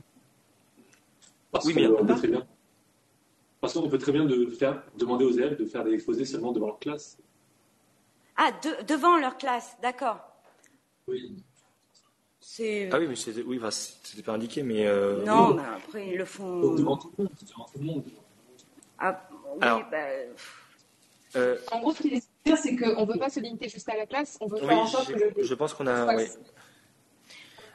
Parce 1.52 1.66
Oui, 1.66 1.74
mais 1.76 1.88
qu'on 1.88 2.02
on 2.04 2.06
peut 2.06 2.16
très 2.16 2.28
bien. 2.28 2.46
Parce 3.60 3.74
qu'on 3.74 3.90
peut 3.90 3.98
très 3.98 4.12
bien 4.12 4.26
de 4.26 4.46
faire, 4.48 4.84
demander 4.98 5.26
aux 5.26 5.32
élèves 5.32 5.58
de 5.58 5.66
faire 5.66 5.84
des 5.84 5.94
exposés 5.94 6.26
seulement 6.26 6.52
devant 6.52 6.68
leur 6.68 6.80
classe. 6.80 7.18
Ah, 8.36 8.52
de- 8.64 8.86
devant 8.86 9.18
leur 9.18 9.38
classe, 9.38 9.76
d'accord. 9.82 10.20
Oui. 11.08 11.36
C'est. 12.40 12.90
Ah 12.94 13.00
oui, 13.00 13.08
mais 13.08 13.16
c'était 13.16 13.42
oui, 13.42 13.60
pas 13.60 14.34
indiqué, 14.34 14.62
mais. 14.62 14.86
euh, 14.86 15.24
Non, 15.26 15.56
mais 15.56 15.64
après, 15.64 16.08
ils 16.10 16.18
le 16.18 16.26
font. 16.26 16.62
Donc, 16.62 16.78
devant 16.78 16.98
tout 16.98 17.12
le 17.18 17.24
monde. 17.24 17.34
Devant 17.50 17.66
tout 17.66 17.80
le 17.80 17.86
monde. 17.86 18.04
Ah, 19.00 19.28
oui, 19.56 19.58
Alors, 19.62 19.90
bah, 19.90 19.98
Euh, 21.36 21.58
En 21.72 21.80
gros, 21.82 21.94
ce 21.94 22.02
qu'il 22.04 22.14
de 22.14 22.22
dire, 22.46 22.58
c'est 22.58 22.76
qu'on 22.76 23.06
ne 23.06 23.12
veut 23.12 23.20
pas 23.20 23.30
se 23.30 23.40
limiter 23.40 23.68
juste 23.70 23.90
à 23.90 23.98
la 23.98 24.06
classe, 24.06 24.38
on 24.40 24.48
veut 24.48 24.60
oui, 24.62 24.68
faire 24.68 24.80
en 24.80 24.88
sorte 24.88 25.12
que 25.12 25.20
le. 25.20 25.44
je, 25.44 25.54
pense 25.56 25.74
qu'on 25.74 25.88
a. 25.88 26.16
Oui. 26.16 26.24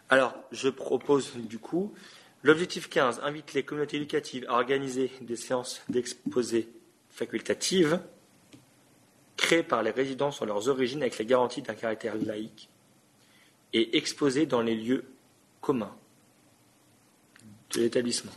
Alors, 0.08 0.34
je 0.52 0.68
propose 0.68 1.32
du 1.36 1.58
coup, 1.58 1.94
l'objectif 2.42 2.88
15 2.88 3.20
invite 3.22 3.54
les 3.54 3.62
communautés 3.64 3.96
éducatives 3.96 4.44
à 4.48 4.54
organiser 4.54 5.10
des 5.20 5.36
séances 5.36 5.82
d'exposés 5.88 6.68
facultatives 7.10 8.00
créées 9.36 9.62
par 9.62 9.82
les 9.82 9.90
résidents 9.90 10.30
sur 10.30 10.46
leurs 10.46 10.68
origines 10.68 11.00
avec 11.02 11.18
la 11.18 11.24
garantie 11.24 11.62
d'un 11.62 11.74
caractère 11.74 12.14
laïque 12.16 12.68
et 13.72 13.96
exposées 13.96 14.46
dans 14.46 14.60
les 14.60 14.74
lieux 14.74 15.04
communs 15.60 15.94
de 17.74 17.80
l'établissement. 17.80 18.32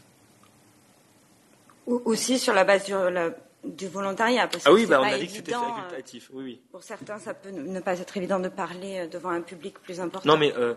ou- 1.88 2.01
aussi 2.06 2.40
sur 2.40 2.53
la 2.53 2.64
base 2.64 2.85
du, 2.85 2.94
la- 2.94 3.35
du 3.64 3.88
volontariat. 3.88 4.48
Parce 4.48 4.65
Ah 4.65 4.74
oui, 4.74 4.85
bah, 4.88 5.01
on 5.01 5.03
a 5.03 5.17
dit 5.19 5.28
que 5.28 5.33
c'était 5.33 5.53
euh, 5.53 5.60
facultatif. 5.60 6.30
Oui, 6.33 6.44
oui. 6.44 6.62
Pour 6.72 6.81
certains, 6.81 7.19
ça 7.19 7.33
peut 7.35 7.49
ne 7.51 7.62
ne 7.62 7.80
pas 7.80 7.99
être 7.99 8.15
évident 8.17 8.40
de 8.40 8.49
parler 8.49 8.99
euh, 9.01 9.08
devant 9.08 9.30
un 9.30 9.42
public 9.42 9.78
plus 9.80 9.99
important. 9.99 10.28
Non, 10.28 10.38
mais 10.38 10.51
euh, 10.56 10.74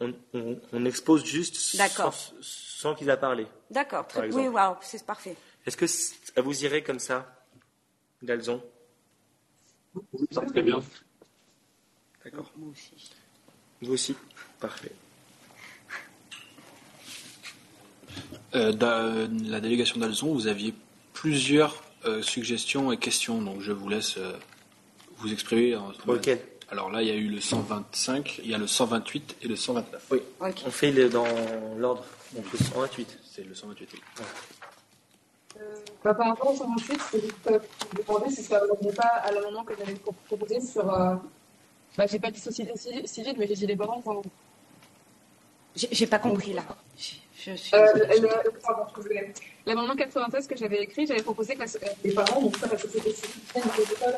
on, 0.00 0.12
on- 0.34 0.60
on 0.72 0.84
expose 0.84 1.24
juste 1.24 1.76
D'accord. 1.76 2.12
sans, 2.14 2.32
sans 2.40 2.94
qu'ils 2.94 3.08
aient 3.08 3.16
parlé. 3.16 3.46
D'accord, 3.70 4.06
très 4.06 4.30
oui, 4.32 4.48
waouh, 4.48 4.76
c'est 4.82 5.04
parfait. 5.04 5.36
Est-ce 5.64 5.76
que 5.76 5.86
ça 5.86 6.42
vous 6.42 6.64
irait 6.64 6.82
comme 6.82 6.98
ça, 7.00 7.44
Dalzon? 8.22 8.62
Ça 10.30 10.42
très 10.42 10.62
bien. 10.62 10.82
D'accord. 12.24 12.50
Moi 12.56 12.70
aussi. 12.72 13.10
Vous 13.82 13.92
aussi 13.92 14.14
Parfait. 14.60 14.92
Euh, 18.54 18.72
dans 18.72 19.28
la 19.48 19.60
délégation 19.60 19.98
d'Alzon, 20.00 20.32
vous 20.32 20.46
aviez 20.46 20.72
plusieurs 21.12 21.82
euh, 22.04 22.22
suggestions 22.22 22.92
et 22.92 22.96
questions, 22.98 23.42
donc 23.42 23.60
je 23.60 23.72
vous 23.72 23.88
laisse 23.88 24.16
euh, 24.18 24.32
vous 25.18 25.32
exprimer. 25.32 25.76
Pour 26.04 26.14
lequel? 26.14 26.40
Alors 26.70 26.90
là, 26.90 27.00
il 27.02 27.08
y 27.08 27.12
a 27.12 27.14
eu 27.14 27.28
le 27.28 27.40
125, 27.40 28.40
il 28.42 28.50
y 28.50 28.54
a 28.54 28.58
le 28.58 28.66
128 28.66 29.36
et 29.42 29.48
le 29.48 29.54
129. 29.56 30.06
Oui, 30.10 30.20
on 30.40 30.70
fait 30.70 30.90
le- 30.90 31.08
dans 31.08 31.24
l'ordre. 31.78 32.04
Donc 32.32 32.44
le 32.52 32.58
128. 32.58 33.18
C'est 33.30 33.44
le 33.44 33.54
128. 33.54 33.88
oui. 33.94 34.00
Bah, 36.04 36.12
par 36.14 36.28
rapport 36.28 36.52
au 36.52 36.56
128, 36.56 37.00
c'est 37.10 37.20
juste 37.20 37.34
euh, 37.50 37.58
vous 37.94 38.02
demander 38.02 38.30
si 38.34 38.42
ça 38.42 38.60
ne 38.60 38.70
revenait 38.70 38.92
pas 38.92 39.04
à 39.04 39.32
l'amendement 39.32 39.64
que 39.64 39.74
j'avais 39.78 39.94
pro- 39.94 40.14
proposé 40.26 40.60
sur. 40.60 40.92
Euh, 40.92 41.14
bah, 41.96 42.06
j'ai 42.06 42.18
pas 42.18 42.30
dit 42.30 42.40
société 42.40 42.72
ci- 42.76 43.06
civile, 43.08 43.34
mais 43.38 43.46
j'ai 43.46 43.54
dit 43.54 43.66
les 43.66 43.76
parents. 43.76 44.02
Enfin, 44.04 44.20
J'ai 45.74 45.88
j'ai 45.92 46.06
pas 46.06 46.18
compris 46.18 46.52
là. 46.52 46.62
Je, 46.98 47.52
je 47.54 47.74
euh, 47.76 47.86
je 47.94 49.02
voulais- 49.02 49.32
L'amendement 49.66 49.94
96 49.96 50.46
que 50.46 50.56
j'avais 50.56 50.82
écrit, 50.82 51.06
j'avais 51.06 51.22
proposé 51.22 51.54
que 51.54 51.60
la 51.60 51.64
euh, 51.66 51.88
les 52.04 52.12
parents, 52.12 52.40
donc 52.42 52.56
ça, 52.58 52.66
la 52.66 52.78
société 52.78 53.12
civile, 53.12 53.38
les 53.54 53.82
écoles 53.92 54.16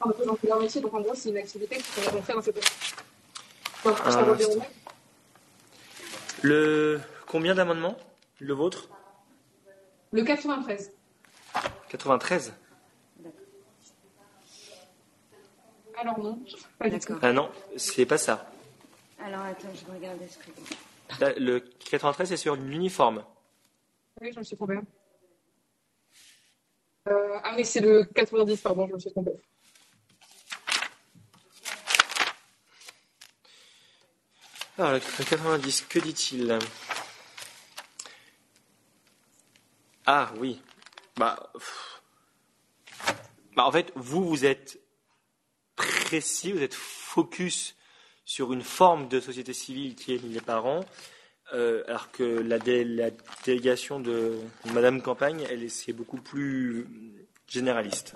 représenter 0.00 0.46
leur 0.48 0.60
métier. 0.60 0.80
Donc 0.80 0.94
en 0.94 1.00
gros, 1.00 1.14
c'est 1.14 1.30
une 1.30 1.38
activité 1.38 1.76
qui 1.76 1.90
pourrait 1.92 2.08
rentrer 2.08 2.32
dans 2.32 2.42
cette. 2.42 2.60
Ah. 3.84 4.24
Le 6.42 7.00
combien 7.26 7.54
d'amendements 7.54 7.96
Le 8.38 8.54
vôtre? 8.54 8.88
Le 10.12 10.22
93. 10.22 10.92
93 11.88 12.52
Alors 15.98 16.18
non, 16.18 16.42
pas 16.78 16.88
du 16.88 16.98
tout. 16.98 17.14
Ah 17.20 17.32
non, 17.32 17.50
c'est 17.76 18.06
pas 18.06 18.16
ça. 18.16 18.50
Alors 19.22 19.42
attends, 19.42 19.68
je 19.74 19.84
vais 19.84 19.98
regarder 19.98 20.26
ce 20.28 20.38
que. 20.38 21.20
Là, 21.20 21.32
Le 21.36 21.60
93 21.60 22.28
c'est 22.28 22.36
sur 22.36 22.56
l'uniforme. 22.56 23.22
Oui, 24.20 24.30
je 24.32 24.38
me 24.38 24.44
suis 24.44 24.56
trompée. 24.56 24.78
Euh, 27.08 27.38
ah 27.42 27.54
oui, 27.56 27.64
c'est 27.64 27.80
le 27.80 28.04
90, 28.04 28.60
pardon, 28.60 28.86
je 28.88 28.94
me 28.94 28.98
suis 28.98 29.10
trompée. 29.10 29.32
Alors, 34.80 34.92
le 34.94 35.00
90, 35.24 35.82
que 35.90 35.98
dit-il? 35.98 36.58
Ah 40.06 40.32
oui. 40.38 40.58
Bah. 41.16 41.52
Bah, 43.54 43.66
en 43.66 43.72
fait, 43.72 43.92
vous, 43.94 44.24
vous 44.26 44.46
êtes 44.46 44.80
précis, 45.76 46.52
vous 46.52 46.62
êtes 46.62 46.72
focus 46.72 47.76
sur 48.24 48.54
une 48.54 48.62
forme 48.62 49.08
de 49.08 49.20
société 49.20 49.52
civile 49.52 49.94
qui 49.96 50.14
est 50.14 50.22
les 50.22 50.40
parents, 50.40 50.80
euh, 51.52 51.84
alors 51.86 52.10
que 52.10 52.22
la, 52.22 52.58
dé- 52.58 52.84
la 52.84 53.10
délégation 53.44 54.00
de 54.00 54.38
Madame 54.72 55.02
Campagne, 55.02 55.44
elle 55.50 55.62
est 55.62 55.68
c'est 55.68 55.92
beaucoup 55.92 56.22
plus 56.22 56.86
généraliste. 57.46 58.14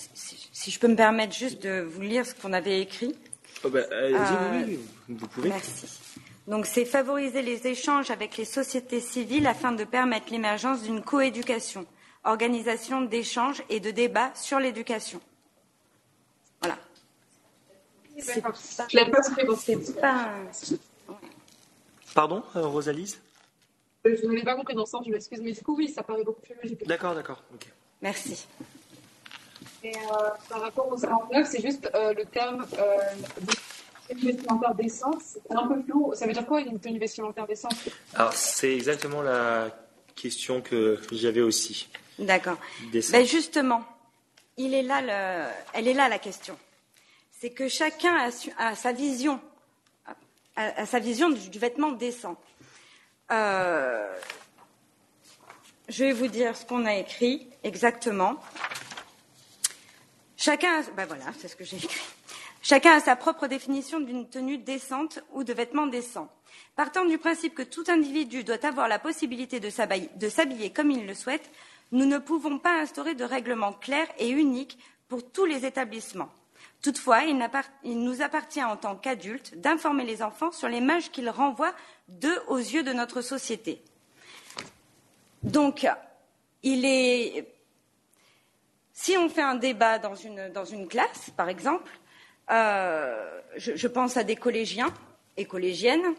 Si 0.00 0.72
je 0.72 0.80
peux 0.80 0.88
me 0.88 0.96
permettre 0.96 1.36
juste 1.36 1.62
de 1.62 1.82
vous 1.82 2.00
lire 2.00 2.26
ce 2.26 2.34
qu'on 2.34 2.52
avait 2.52 2.80
écrit. 2.80 3.14
Oh, 3.64 3.68
bah, 3.68 3.80
Euh, 3.92 4.64
oui, 4.66 4.78
oui, 5.08 5.14
vous 5.16 5.26
pouvez. 5.28 5.48
Merci. 5.48 5.86
Donc, 6.48 6.66
c'est 6.66 6.84
favoriser 6.84 7.42
les 7.42 7.66
échanges 7.66 8.10
avec 8.10 8.36
les 8.36 8.44
sociétés 8.44 9.00
civiles 9.00 9.46
afin 9.46 9.72
de 9.72 9.84
permettre 9.84 10.32
l'émergence 10.32 10.82
d'une 10.82 11.02
coéducation, 11.02 11.86
organisation 12.24 13.02
d'échanges 13.02 13.62
et 13.68 13.78
de 13.78 13.90
débats 13.90 14.32
sur 14.34 14.58
l'éducation. 14.58 15.20
Voilà. 16.60 16.78
L'avais 18.92 19.10
pas 19.10 19.22
compris. 19.22 19.56
C'est 19.60 20.00
pas. 20.00 20.30
Pardon, 22.14 22.42
euh, 22.56 22.66
Rosalise 22.66 23.20
Je 24.04 24.26
ne 24.26 24.32
l'ai 24.32 24.42
pas 24.42 24.54
compris 24.56 24.74
dans 24.74 24.82
le 24.82 24.86
sens, 24.86 25.04
je 25.06 25.10
m'excuse, 25.10 25.40
mais 25.40 25.52
du 25.52 25.62
coup, 25.62 25.76
oui, 25.76 25.88
ça 25.88 26.02
paraît 26.02 26.24
beaucoup 26.24 26.42
plus 26.42 26.54
logique. 26.62 26.86
D'accord, 26.86 27.14
d'accord. 27.14 27.42
Merci. 28.02 28.46
Et 29.84 29.96
euh, 29.96 30.28
par 30.48 30.60
rapport 30.60 30.90
au 30.92 30.96
49, 30.96 31.48
c'est 31.50 31.60
juste 31.60 31.90
euh, 31.94 32.14
le 32.14 32.24
terme 32.24 32.64
euh, 32.78 32.98
tenue 34.08 34.32
vestimentaire 34.32 34.74
décente, 34.74 35.20
c'est 35.22 35.40
un 35.56 35.66
peu 35.66 35.82
flou. 35.82 36.12
Ça 36.14 36.26
veut 36.26 36.32
dire 36.32 36.46
quoi 36.46 36.60
une 36.60 36.78
tenue 36.78 36.98
vestimentaire 36.98 37.46
décente 37.46 37.74
Alors, 38.14 38.32
c'est 38.32 38.72
exactement 38.74 39.22
la 39.22 39.70
question 40.14 40.60
que 40.60 41.00
j'avais 41.12 41.40
aussi. 41.40 41.88
D'accord. 42.18 42.58
Ben 43.10 43.26
justement, 43.26 43.82
il 44.56 44.74
est 44.74 44.82
là 44.82 45.00
le- 45.00 45.50
elle 45.72 45.88
est 45.88 45.94
là 45.94 46.08
la 46.08 46.18
question. 46.18 46.56
C'est 47.40 47.50
que 47.50 47.66
chacun 47.68 48.14
a, 48.14 48.30
su- 48.30 48.52
a 48.58 48.76
sa 48.76 48.92
vision, 48.92 49.40
a, 50.54 50.62
a 50.82 50.86
sa 50.86 51.00
vision 51.00 51.30
du, 51.30 51.48
du 51.48 51.58
vêtement 51.58 51.90
décent. 51.90 52.36
Euh, 53.32 54.14
je 55.88 56.04
vais 56.04 56.12
vous 56.12 56.28
dire 56.28 56.56
ce 56.56 56.64
qu'on 56.66 56.84
a 56.86 56.94
écrit 56.94 57.48
exactement. 57.64 58.36
Chacun, 60.44 60.80
a- 60.80 60.90
ben 60.90 61.06
ce 61.40 61.54
que 61.54 61.62
j'ai 61.62 61.76
écrit. 61.76 62.00
Chacun 62.62 62.94
a 62.96 63.00
sa 63.00 63.14
propre 63.14 63.46
définition 63.46 64.00
d'une 64.00 64.28
tenue 64.28 64.58
décente 64.58 65.20
ou 65.34 65.44
de 65.44 65.52
vêtements 65.52 65.86
décents. 65.86 66.28
Partant 66.74 67.04
du 67.04 67.16
principe 67.16 67.54
que 67.54 67.62
tout 67.62 67.84
individu 67.86 68.42
doit 68.42 68.66
avoir 68.66 68.88
la 68.88 68.98
possibilité 68.98 69.60
de 69.60 69.70
s'habiller 69.70 70.70
comme 70.72 70.90
il 70.90 71.06
le 71.06 71.14
souhaite, 71.14 71.48
nous 71.92 72.06
ne 72.06 72.18
pouvons 72.18 72.58
pas 72.58 72.80
instaurer 72.80 73.14
de 73.14 73.22
règlement 73.22 73.72
clair 73.72 74.08
et 74.18 74.30
unique 74.30 74.78
pour 75.06 75.22
tous 75.30 75.44
les 75.44 75.64
établissements. 75.64 76.30
Toutefois, 76.82 77.20
il 77.22 78.00
nous 78.02 78.20
appartient 78.20 78.64
en 78.64 78.76
tant 78.76 78.96
qu'adultes 78.96 79.54
d'informer 79.58 80.04
les 80.04 80.24
enfants 80.24 80.50
sur 80.50 80.66
l'image 80.68 81.12
qu'ils 81.12 81.30
renvoient 81.30 81.74
d'eux 82.08 82.42
aux 82.48 82.58
yeux 82.58 82.82
de 82.82 82.92
notre 82.92 83.20
société. 83.20 83.80
Donc, 85.44 85.86
il 86.64 86.84
est 86.84 87.51
si 89.02 89.18
on 89.18 89.28
fait 89.28 89.42
un 89.42 89.56
débat 89.56 89.98
dans 89.98 90.14
une, 90.14 90.86
classe, 90.86 91.30
par 91.36 91.48
exemple, 91.48 91.90
euh, 92.52 93.40
je, 93.56 93.74
je 93.74 93.88
pense 93.88 94.16
à 94.16 94.22
des 94.22 94.36
collégiens 94.36 94.94
et 95.36 95.44
collégiennes, 95.44 96.14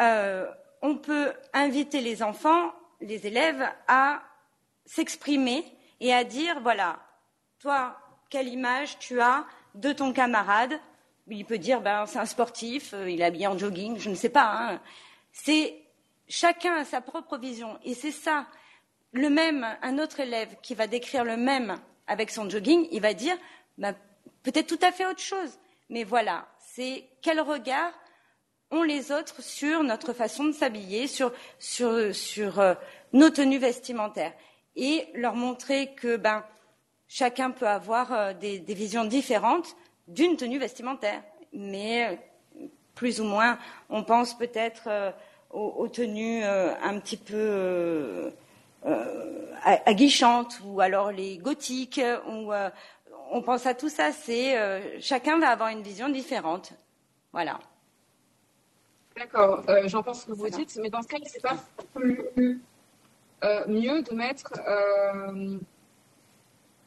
euh, 0.00 0.50
on 0.80 0.96
peut 0.96 1.32
inviter 1.52 2.00
les 2.00 2.24
enfants, 2.24 2.72
les 3.00 3.28
élèves, 3.28 3.64
à 3.86 4.20
s'exprimer 4.84 5.64
et 6.00 6.12
à 6.12 6.24
dire 6.24 6.58
voilà, 6.60 6.98
toi, 7.60 7.96
quelle 8.30 8.48
image 8.48 8.98
tu 8.98 9.20
as 9.20 9.44
de 9.76 9.92
ton 9.92 10.12
camarade? 10.12 10.74
Il 11.28 11.44
peut 11.44 11.58
dire 11.58 11.80
ben, 11.80 12.06
c'est 12.06 12.18
un 12.18 12.26
sportif, 12.26 12.94
euh, 12.94 13.08
il 13.08 13.20
est 13.20 13.24
habillé 13.24 13.46
en 13.46 13.56
jogging, 13.56 13.96
je 14.00 14.10
ne 14.10 14.16
sais 14.16 14.28
pas. 14.28 14.50
hein. 14.50 14.80
C'est 15.30 15.80
chacun 16.28 16.78
a 16.78 16.84
sa 16.84 17.00
propre 17.00 17.38
vision 17.38 17.78
et 17.84 17.94
c'est 17.94 18.10
ça. 18.10 18.46
Le 19.12 19.30
même, 19.30 19.64
un 19.82 19.98
autre 19.98 20.18
élève 20.18 20.56
qui 20.62 20.74
va 20.74 20.88
décrire 20.88 21.22
le 21.22 21.36
même 21.36 21.78
avec 22.06 22.30
son 22.30 22.48
jogging, 22.48 22.88
il 22.90 23.00
va 23.00 23.14
dire 23.14 23.36
ben, 23.78 23.94
peut-être 24.42 24.66
tout 24.66 24.84
à 24.84 24.92
fait 24.92 25.06
autre 25.06 25.20
chose. 25.20 25.58
Mais 25.88 26.04
voilà, 26.04 26.46
c'est 26.58 27.04
quel 27.20 27.40
regard 27.40 27.92
ont 28.70 28.82
les 28.82 29.12
autres 29.12 29.42
sur 29.42 29.82
notre 29.84 30.12
façon 30.12 30.44
de 30.44 30.52
s'habiller, 30.52 31.06
sur, 31.06 31.32
euh, 31.82 32.74
nos 33.12 33.30
tenues 33.30 33.58
vestimentaires, 33.58 34.32
et 34.74 35.06
leur 35.14 35.34
montrer 35.34 35.92
que 35.94 36.16
ben, 36.16 36.44
chacun 37.06 37.50
peut 37.50 37.68
avoir 37.68 38.12
euh, 38.12 38.32
des, 38.32 38.58
visions 38.68 39.04
différentes 39.04 39.76
d'une 40.08 40.36
tenue 40.36 40.58
vestimentaire, 40.58 41.22
mais 41.52 42.18
euh, 42.58 42.66
plus 42.94 43.20
ou 43.20 43.24
moins, 43.24 43.58
on 43.90 44.02
pense 44.02 44.36
peut-être 44.36 45.14
aux, 45.50 45.88
tenues 45.88 46.42
un 46.44 46.98
petit 47.00 47.16
peu 47.16 48.32
aguichantes, 49.64 50.60
ou 50.64 50.80
alors 50.80 51.12
les 51.12 51.38
gothiques, 51.38 52.00
ou 52.28 52.52
on 53.30 53.42
pense 53.42 53.66
à 53.66 53.74
tout 53.74 53.88
ça. 53.88 54.12
C'est 54.12 55.00
chacun 55.00 55.38
va 55.38 55.50
avoir 55.50 55.68
une 55.68 55.82
vision 55.82 56.08
différente. 56.08 56.72
Voilà. 57.32 57.58
D'accord, 59.16 59.62
euh, 59.68 59.82
j'entends 59.86 60.14
ce 60.14 60.26
que 60.26 60.32
vous 60.32 60.48
dites, 60.48 60.78
mais 60.80 60.88
dans 60.88 61.02
ce 61.02 61.08
cas, 61.08 61.18
c'est 61.24 61.42
pas 61.42 61.56
euh, 61.96 63.64
mieux 63.66 64.02
de 64.02 64.14
mettre 64.14 64.52
euh, 64.66 65.58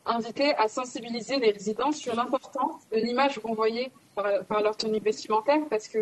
invité 0.06 0.56
à 0.56 0.68
sensibiliser 0.68 1.38
les 1.38 1.52
résidents 1.52 1.92
sur 1.92 2.16
l'importance 2.16 2.82
de 2.92 2.98
l'image 2.98 3.40
renvoyée 3.40 3.92
par, 4.16 4.44
par, 4.46 4.62
leur 4.62 4.76
tenue 4.76 5.00
vestimentaire, 5.00 5.60
parce 5.70 5.88
que 5.88 6.00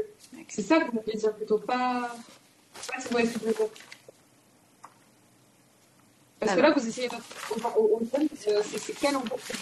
c'est 0.47 0.61
ça 0.61 0.79
que 0.79 0.91
vous 0.91 1.01
voulez 1.01 1.17
dire 1.17 1.33
plutôt, 1.35 1.57
pas, 1.57 2.09
pas 2.87 2.99
ce 3.01 3.09
que 3.09 3.49
vous 3.49 3.69
Parce 6.43 6.55
que 6.55 6.61
là, 6.61 6.71
vous 6.71 6.87
essayez 6.87 7.07
de. 7.07 7.15
C'est 8.77 8.99
quelle 8.99 9.15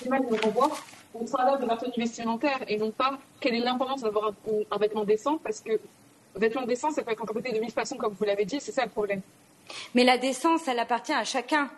image 0.06 0.22
on 0.30 0.36
renvoie 0.36 0.72
au 1.14 1.26
travers 1.26 1.60
de 1.60 1.66
leur 1.66 1.78
tenue 1.78 1.94
vestimentaire 1.98 2.60
et 2.68 2.78
non 2.78 2.92
pas 2.92 3.18
quelle 3.40 3.56
est 3.56 3.60
l'importance 3.60 4.02
d'avoir 4.02 4.30
un, 4.30 4.36
un, 4.72 4.78
vêtement 4.78 5.04
décent, 5.04 5.38
parce 5.38 5.60
que 5.60 5.80
vêtements 6.36 6.66
décents, 6.66 6.92
ça 6.92 7.04
peut 7.04 7.12
être 7.12 7.22
interprété 7.22 7.52
de 7.52 7.60
mille 7.60 7.72
façons, 7.72 7.98
comme 7.98 8.14
vous 8.14 8.24
l'avez 8.24 8.46
dit, 8.46 8.60
c'est 8.60 8.72
ça 8.72 8.86
le 8.86 8.92
problème. 8.92 9.22
Mais 9.94 10.04
la 10.04 10.18
décence, 10.18 10.68
elle 10.68 10.80
appartient 10.80 11.14
à 11.14 11.24
chacun. 11.24 11.70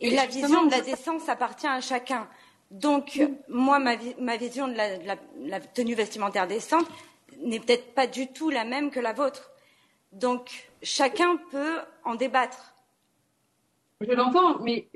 Et, 0.00 0.08
Et 0.08 0.10
la 0.10 0.26
vision 0.26 0.64
de 0.66 0.70
la 0.70 0.80
décence 0.80 1.28
appartient 1.28 1.66
à 1.66 1.80
chacun. 1.80 2.26
Donc, 2.70 3.12
oui. 3.16 3.28
moi, 3.48 3.78
ma, 3.78 3.96
ma, 4.18 4.36
vision 4.36 4.66
de 4.66 4.74
la, 4.74 4.98
de 4.98 5.06
la, 5.06 5.16
la 5.44 5.60
tenue 5.60 5.94
vestimentaire 5.94 6.46
décente 6.46 6.86
n'est 7.38 7.60
peut-être 7.60 7.94
pas 7.94 8.06
du 8.06 8.28
tout 8.28 8.50
la 8.50 8.64
même 8.64 8.90
que 8.90 8.98
la 9.00 9.12
vôtre. 9.12 9.50
Donc, 10.12 10.70
chacun 10.82 11.36
peut 11.50 11.78
en 12.04 12.14
débattre. 12.14 12.74
Je 14.02 14.12
l'entends, 14.12 14.58
mais 14.60 14.88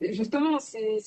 justement, 0.00 0.58
c'est 0.60 0.98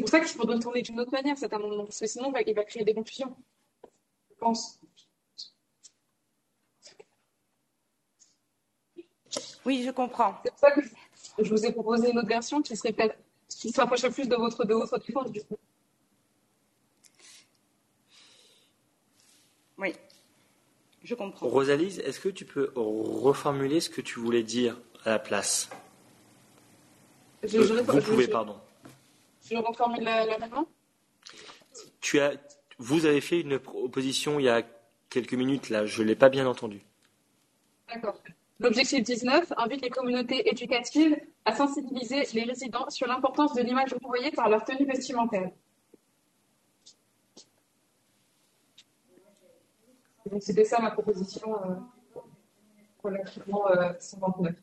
pour 0.00 0.08
ça 0.08 0.20
qu'il 0.20 0.28
faudrait 0.28 0.56
le 0.56 0.62
tourner 0.62 0.82
d'une 0.82 1.00
autre 1.00 1.12
manière, 1.12 1.38
cet 1.38 1.52
amendement, 1.52 1.84
parce 1.84 2.00
que 2.00 2.06
sinon, 2.06 2.32
il 2.46 2.54
va 2.54 2.64
créer 2.64 2.84
des 2.84 2.94
confusions. 2.94 3.34
Je 4.30 4.34
pense. 4.38 4.80
Oui, 9.64 9.82
je 9.82 9.90
comprends. 9.90 10.36
C'est 10.44 10.50
pour 10.50 10.58
ça 10.58 10.70
que 10.72 10.80
je 11.38 11.50
vous 11.50 11.64
ai 11.64 11.72
proposé 11.72 12.10
une 12.10 12.18
autre 12.18 12.28
version 12.28 12.60
qui 12.60 12.76
serait 12.76 12.92
peut-être 12.92 13.16
qui 13.48 13.70
se 13.70 13.80
rapprocherait 13.80 14.10
plus 14.10 14.28
de 14.28 14.36
votre 14.36 14.64
de 14.64 14.74
votre 14.74 14.98
défense 14.98 15.30
du 15.30 15.42
coup. 15.42 15.56
Oui, 19.78 19.94
je 21.02 21.14
comprends. 21.14 21.48
Rosalise, 21.48 21.98
est-ce 22.00 22.20
que 22.20 22.28
tu 22.28 22.44
peux 22.44 22.72
reformuler 22.76 23.80
ce 23.80 23.90
que 23.90 24.00
tu 24.00 24.18
voulais 24.18 24.42
dire 24.42 24.78
à 25.04 25.10
la 25.10 25.18
place? 25.18 25.68
Je, 27.44 27.62
je, 27.62 27.74
Vous 27.74 28.00
je, 28.00 28.06
pouvez, 28.06 28.28
pardon. 28.28 28.56
Je 29.44 29.56
reformule 29.56 30.04
l'amendement 30.04 30.66
Tu 32.00 32.20
as, 32.20 32.32
vous 32.78 33.06
avez 33.06 33.20
fait 33.20 33.40
une 33.40 33.58
proposition 33.58 34.38
il 34.38 34.44
y 34.44 34.48
a 34.48 34.62
quelques 35.10 35.34
minutes 35.34 35.70
là, 35.70 35.86
je 35.86 36.02
ne 36.02 36.08
l'ai 36.08 36.16
pas 36.16 36.28
bien 36.28 36.46
entendu. 36.46 36.82
D'accord. 37.88 38.20
L'objectif 38.60 39.02
19 39.02 39.52
invite 39.56 39.82
les 39.82 39.90
communautés 39.90 40.48
éducatives 40.48 41.16
à 41.44 41.54
sensibiliser 41.54 42.22
les 42.32 42.44
résidents 42.44 42.88
sur 42.88 43.06
l'importance 43.06 43.52
de 43.54 43.62
l'image 43.62 43.94
renvoyée 44.02 44.30
par 44.30 44.48
leur 44.48 44.64
tenue 44.64 44.86
vestimentaire. 44.86 45.50
Donc 50.30 50.42
c'était 50.42 50.64
ça 50.64 50.80
ma 50.80 50.90
proposition 50.92 51.54
euh, 51.54 51.74
relativement 53.02 53.68
euh, 53.68 53.92
59. 53.98 54.54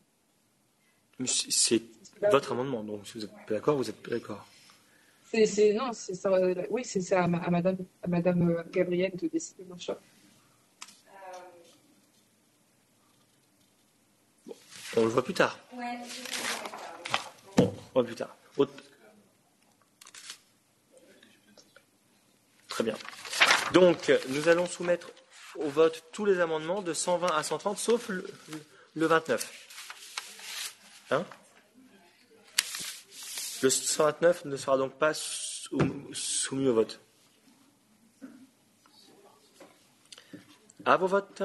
C'est 1.24 1.82
votre 2.30 2.52
amendement, 2.52 2.82
donc 2.82 3.06
si 3.06 3.18
vous 3.18 3.24
êtes 3.24 3.32
pas 3.46 3.54
d'accord, 3.54 3.76
vous 3.76 3.88
êtes 3.88 4.02
pas 4.02 4.10
d'accord. 4.10 4.46
C'est 5.32 5.72
non, 5.72 5.92
c'est 5.92 6.14
ça. 6.14 6.30
Euh, 6.30 6.54
oui, 6.70 6.84
c'est 6.84 7.00
ça 7.00 7.22
à, 7.22 7.24
à, 7.24 7.50
Madame 7.50 7.78
à 8.02 8.08
Madame 8.08 8.64
Gabrielle 8.70 9.16
de 9.16 9.28
décider 9.28 9.64
mon 9.64 9.78
choix. 9.78 9.98
On 14.94 15.04
le 15.04 15.08
voit 15.08 15.24
plus 15.24 15.32
tard. 15.32 15.58
Ouais, 15.74 15.98
bon, 17.56 17.72
on 17.94 18.00
le 18.00 18.02
voit 18.02 18.04
plus 18.04 18.14
tard. 18.14 18.36
Autre... 18.58 18.72
Très 22.68 22.84
bien. 22.84 22.94
Donc, 23.72 24.12
nous 24.28 24.48
allons 24.48 24.66
soumettre 24.66 25.10
au 25.56 25.68
vote 25.68 26.04
tous 26.12 26.26
les 26.26 26.40
amendements 26.40 26.82
de 26.82 26.92
120 26.92 27.28
à 27.28 27.42
130, 27.42 27.78
sauf 27.78 28.10
le, 28.10 28.26
le 28.94 29.06
29. 29.06 29.68
Hein? 31.10 31.24
Le 33.62 33.70
129 33.70 34.44
ne 34.46 34.56
sera 34.56 34.76
donc 34.76 34.94
pas 34.94 35.12
soumis 35.14 36.68
au 36.68 36.74
vote. 36.74 37.00
À 40.84 40.96
vos 40.96 41.06
votes. 41.06 41.42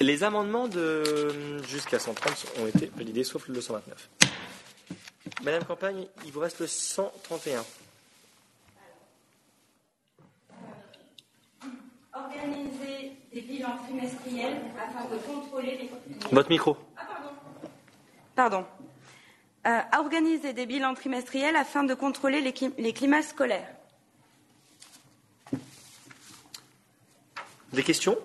Les 0.00 0.24
amendements 0.24 0.66
de 0.66 1.62
jusqu'à 1.64 1.98
130 1.98 2.46
ont 2.58 2.66
été 2.66 2.90
validés, 2.96 3.22
sauf 3.22 3.46
le 3.48 3.54
229. 3.54 4.08
Madame 5.42 5.62
Campagne, 5.64 6.06
il 6.24 6.32
vous 6.32 6.40
reste 6.40 6.60
le 6.60 6.66
131. 6.66 7.62
Organiser 12.14 13.12
des 13.30 13.42
bilans 13.42 13.76
trimestriels 13.84 14.56
afin 14.82 15.04
de 15.14 15.18
contrôler 15.18 15.78
les. 15.78 15.90
Votre 16.32 16.48
micro. 16.48 16.78
Ah, 16.96 17.02
pardon. 17.04 17.30
Pardon. 18.34 18.66
Euh, 19.66 19.98
organiser 19.98 20.54
des 20.54 20.64
bilans 20.64 20.94
trimestriels 20.94 21.56
afin 21.56 21.84
de 21.84 21.92
contrôler 21.92 22.40
les, 22.40 22.54
les 22.78 22.92
climats 22.94 23.22
scolaires. 23.22 23.68
Des 27.74 27.82
questions? 27.82 28.16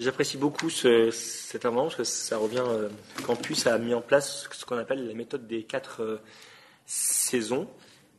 J'apprécie 0.00 0.38
beaucoup 0.38 0.70
ce, 0.70 1.10
cet 1.10 1.66
amendement 1.66 1.84
parce 1.84 1.96
que 1.96 2.04
ça 2.04 2.38
revient. 2.38 2.64
Euh, 2.66 2.88
Campus 3.26 3.66
a 3.66 3.76
mis 3.76 3.92
en 3.92 4.00
place 4.00 4.48
ce 4.50 4.64
qu'on 4.64 4.78
appelle 4.78 5.06
la 5.06 5.12
méthode 5.12 5.46
des 5.46 5.64
quatre 5.64 6.02
euh, 6.02 6.20
saisons. 6.86 7.68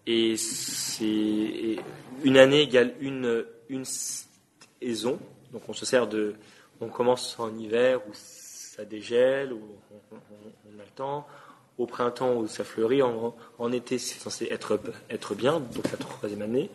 Et 0.05 0.37
c'est 0.37 1.77
une 2.23 2.37
année 2.37 2.61
égale 2.61 2.93
une, 2.99 3.43
saison. 3.83 5.19
Donc 5.51 5.63
on 5.69 5.73
se 5.73 5.87
sert 5.87 6.05
de. 6.05 6.35
On 6.81 6.87
commence 6.87 7.39
en 7.39 7.57
hiver 7.57 7.99
où 8.07 8.11
ça 8.13 8.85
dégèle, 8.85 9.51
où 9.51 9.61
on, 10.11 10.15
on. 10.99 11.23
Au 11.79 11.87
printemps 11.87 12.35
où 12.35 12.47
ça 12.47 12.63
fleurit. 12.63 13.01
En, 13.01 13.35
en 13.57 13.71
été, 13.71 13.97
c'est 13.97 14.19
censé 14.19 14.47
être, 14.51 14.79
être 15.09 15.33
bien, 15.33 15.59
donc 15.59 15.89
la 15.89 15.97
troisième 15.97 16.43
année. 16.43 16.69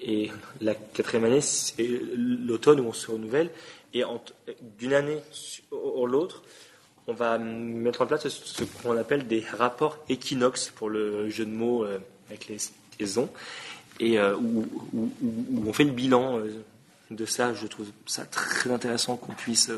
Et 0.00 0.30
la 0.60 0.74
quatrième 0.74 1.24
année, 1.24 1.40
c'est 1.40 1.88
l'automne 2.14 2.78
où 2.80 2.84
on 2.84 2.92
se 2.92 3.10
renouvelle. 3.10 3.50
Et 3.94 4.02
d'une 4.78 4.92
année 4.92 5.20
à 5.72 6.06
l'autre, 6.06 6.42
on 7.06 7.14
va 7.14 7.38
mettre 7.38 8.02
en 8.02 8.06
place 8.06 8.28
ce 8.28 8.64
qu'on 8.64 8.96
appelle 8.96 9.26
des 9.26 9.44
rapports 9.56 9.98
équinoxes 10.08 10.70
pour 10.74 10.90
le 10.90 11.30
jeu 11.30 11.46
de 11.46 11.50
mots 11.50 11.84
euh, 11.84 11.98
avec 12.28 12.48
les 12.48 12.58
saisons, 12.98 13.30
et 13.98 14.18
euh, 14.18 14.36
où, 14.36 14.68
où, 14.92 15.10
où, 15.22 15.64
on 15.66 15.72
fait 15.72 15.84
le 15.84 15.92
bilan 15.92 16.38
euh, 16.38 16.52
de 17.10 17.24
ça. 17.24 17.54
Je 17.54 17.66
trouve 17.66 17.90
ça 18.04 18.26
très 18.26 18.70
intéressant 18.70 19.16
qu'on 19.16 19.32
puisse 19.32 19.70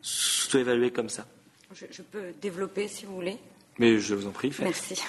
s'auto-évaluer 0.00 0.90
comme 0.90 1.10
ça. 1.10 1.26
Je, 1.74 1.84
je, 1.90 2.02
peux 2.02 2.32
développer 2.40 2.88
si 2.88 3.04
vous 3.04 3.14
voulez. 3.14 3.36
Mais 3.78 3.98
je 3.98 4.14
vous 4.14 4.26
en 4.26 4.32
prie. 4.32 4.50
Faites. 4.50 4.64
Merci. 4.64 5.02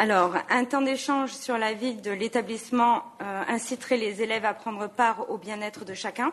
Alors, 0.00 0.36
un 0.48 0.64
temps 0.64 0.80
d'échange 0.80 1.32
sur 1.32 1.58
la 1.58 1.72
vie 1.72 1.94
de 1.94 2.12
l'établissement 2.12 3.02
euh, 3.20 3.42
inciterait 3.48 3.96
les 3.96 4.22
élèves 4.22 4.44
à 4.44 4.54
prendre 4.54 4.88
part 4.88 5.28
au 5.28 5.38
bien-être 5.38 5.84
de 5.84 5.92
chacun 5.92 6.32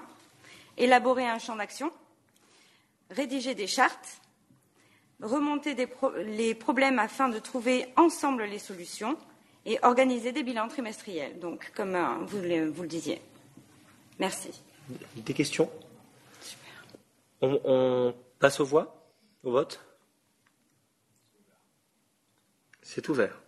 élaborer 0.77 1.27
un 1.27 1.39
champ 1.39 1.55
d'action, 1.55 1.91
rédiger 3.09 3.55
des 3.55 3.67
chartes, 3.67 4.21
remonter 5.21 5.75
des 5.75 5.87
pro 5.87 6.11
les 6.17 6.55
problèmes 6.55 6.99
afin 6.99 7.29
de 7.29 7.39
trouver 7.39 7.87
ensemble 7.95 8.43
les 8.43 8.59
solutions 8.59 9.17
et 9.65 9.79
organiser 9.81 10.31
des 10.31 10.43
bilans 10.43 10.67
trimestriels, 10.67 11.39
donc 11.39 11.71
comme 11.75 11.95
euh, 11.95 12.25
vous, 12.25 12.41
le, 12.41 12.69
vous, 12.69 12.83
le, 12.83 12.87
disiez. 12.87 13.21
Merci. 14.19 14.61
Des 15.15 15.33
questions? 15.33 15.69
On, 17.41 17.59
on, 17.63 18.15
passe 18.39 18.59
aux 18.59 18.65
voix, 18.65 19.09
au 19.43 19.51
vote? 19.51 19.79
C'est 22.81 23.09
ouvert. 23.09 23.41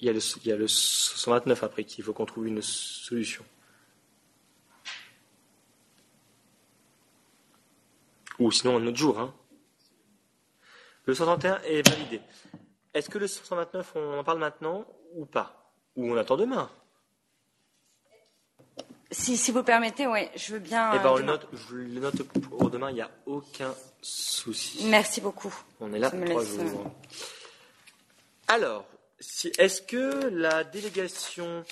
Il 0.00 0.06
y 0.06 0.08
a 0.08 0.12
le, 0.12 0.20
il 0.42 0.48
y 0.48 0.52
a 0.52 0.56
le 0.56 0.66
129 0.68 1.62
après 1.62 1.84
qu'il 1.84 2.02
faut 2.04 2.12
qu'on 2.12 2.26
trouve 2.26 2.46
une 2.46 2.62
solution. 2.62 3.44
Ou 8.38 8.50
sinon 8.50 8.78
un 8.78 8.86
autre 8.86 8.96
jour. 8.96 9.18
Hein. 9.18 9.34
Le 11.04 11.14
131 11.14 11.60
est 11.62 11.86
validé. 11.86 12.20
Est-ce 12.94 13.10
que 13.10 13.18
le 13.18 13.26
129, 13.26 13.92
on 13.96 14.18
en 14.18 14.24
parle 14.24 14.38
maintenant 14.38 14.86
ou 15.14 15.26
pas? 15.26 15.72
Ou 15.96 16.10
on 16.10 16.16
attend 16.16 16.36
demain? 16.36 16.70
Si, 19.12 19.36
si, 19.36 19.50
vous 19.50 19.64
permettez, 19.64 20.06
oui, 20.06 20.28
je 20.36 20.54
veux 20.54 20.60
bien. 20.60 20.92
Eh 20.94 20.98
ben, 20.98 21.10
on 21.10 21.16
le 21.16 21.24
note, 21.24 21.48
je 21.52 21.74
le 21.74 22.00
note 22.00 22.22
pour 22.22 22.70
demain, 22.70 22.90
il 22.90 22.94
n'y 22.94 23.00
a 23.00 23.10
aucun 23.26 23.74
souci. 24.00 24.86
Merci 24.86 25.20
beaucoup. 25.20 25.52
On 25.80 25.92
est 25.92 25.98
là 25.98 26.10
trois 26.10 26.44
jours. 26.44 26.94
Alors, 28.46 28.86
est-ce 29.58 29.82
que 29.82 30.28
la 30.28 30.64
délégation 30.64 31.64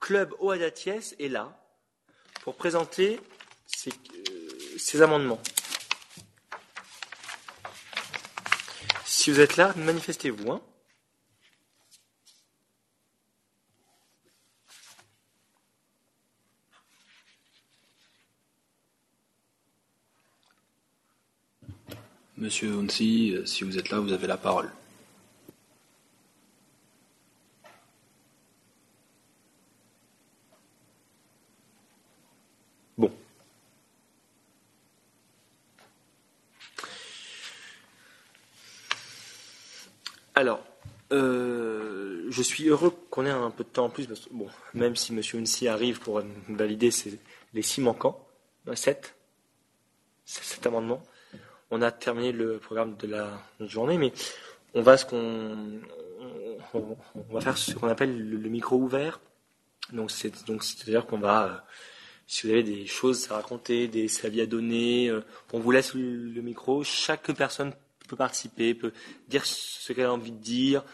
Club 0.00 0.34
Oadatiès 0.38 1.14
est 1.18 1.28
là 1.28 1.56
pour 2.42 2.56
présenter 2.56 3.20
ces, 3.66 3.92
euh, 4.94 5.02
amendements? 5.02 5.40
Si 9.04 9.30
vous 9.30 9.40
êtes 9.40 9.56
là, 9.56 9.74
manifestez-vous. 9.76 10.50
Hein 10.50 10.62
Monsieur 22.40 22.74
Onsi, 22.74 23.36
si 23.44 23.64
vous 23.64 23.76
êtes 23.76 23.90
là, 23.90 24.00
vous 24.00 24.12
avez 24.14 24.26
la 24.26 24.38
parole. 24.38 24.70
Bon. 32.96 33.10
Alors, 40.34 40.64
euh, 41.12 42.26
je 42.30 42.39
suis 42.50 42.68
heureux 42.68 42.94
qu'on 43.10 43.26
ait 43.26 43.30
un 43.30 43.50
peu 43.50 43.64
de 43.64 43.68
temps 43.68 43.86
en 43.86 43.90
plus, 43.90 44.06
parce 44.06 44.20
que, 44.20 44.30
bon, 44.32 44.48
même 44.74 44.96
si 44.96 45.12
M. 45.12 45.20
Unsi 45.34 45.68
arrive 45.68 46.00
pour 46.00 46.22
valider 46.48 46.90
les 47.54 47.62
six 47.62 47.80
manquants, 47.80 48.26
sept, 48.74 49.14
cet 50.24 50.66
amendement, 50.66 51.02
on 51.70 51.82
a 51.82 51.90
terminé 51.90 52.32
le 52.32 52.58
programme 52.58 52.96
de 52.96 53.06
la 53.06 53.42
journée, 53.60 53.98
mais 53.98 54.12
on 54.74 54.82
va 54.82 54.96
ce 54.96 55.04
qu'on 55.04 55.80
on, 56.74 56.96
on, 57.14 57.34
va 57.34 57.40
faire 57.40 57.58
ce 57.58 57.72
qu'on 57.72 57.88
appelle 57.88 58.16
le, 58.16 58.48
micro 58.48 58.76
ouvert. 58.76 59.20
Donc 59.92 60.10
c'est 60.10 60.46
donc 60.46 60.62
c'est-à-dire 60.62 61.06
qu'on 61.06 61.18
va 61.18 61.44
euh, 61.44 61.56
si 62.26 62.46
vous 62.46 62.52
avez 62.52 62.62
des 62.62 62.86
choses 62.86 63.28
à 63.30 63.34
raconter, 63.34 63.88
des 63.88 64.08
avis 64.24 64.40
à 64.40 64.46
donner, 64.46 65.08
euh, 65.08 65.24
on 65.52 65.58
vous 65.58 65.70
laisse 65.72 65.94
le, 65.94 66.40
micro. 66.42 66.84
Chaque 66.84 67.32
personne 67.32 67.72
peut 68.08 68.16
participer, 68.16 68.74
peut 68.74 68.92
dire 69.28 69.44
ce 69.44 69.92
qu'elle 69.92 70.06
a 70.06 70.12
envie 70.12 70.30
de 70.30 70.36
dire, 70.36 70.84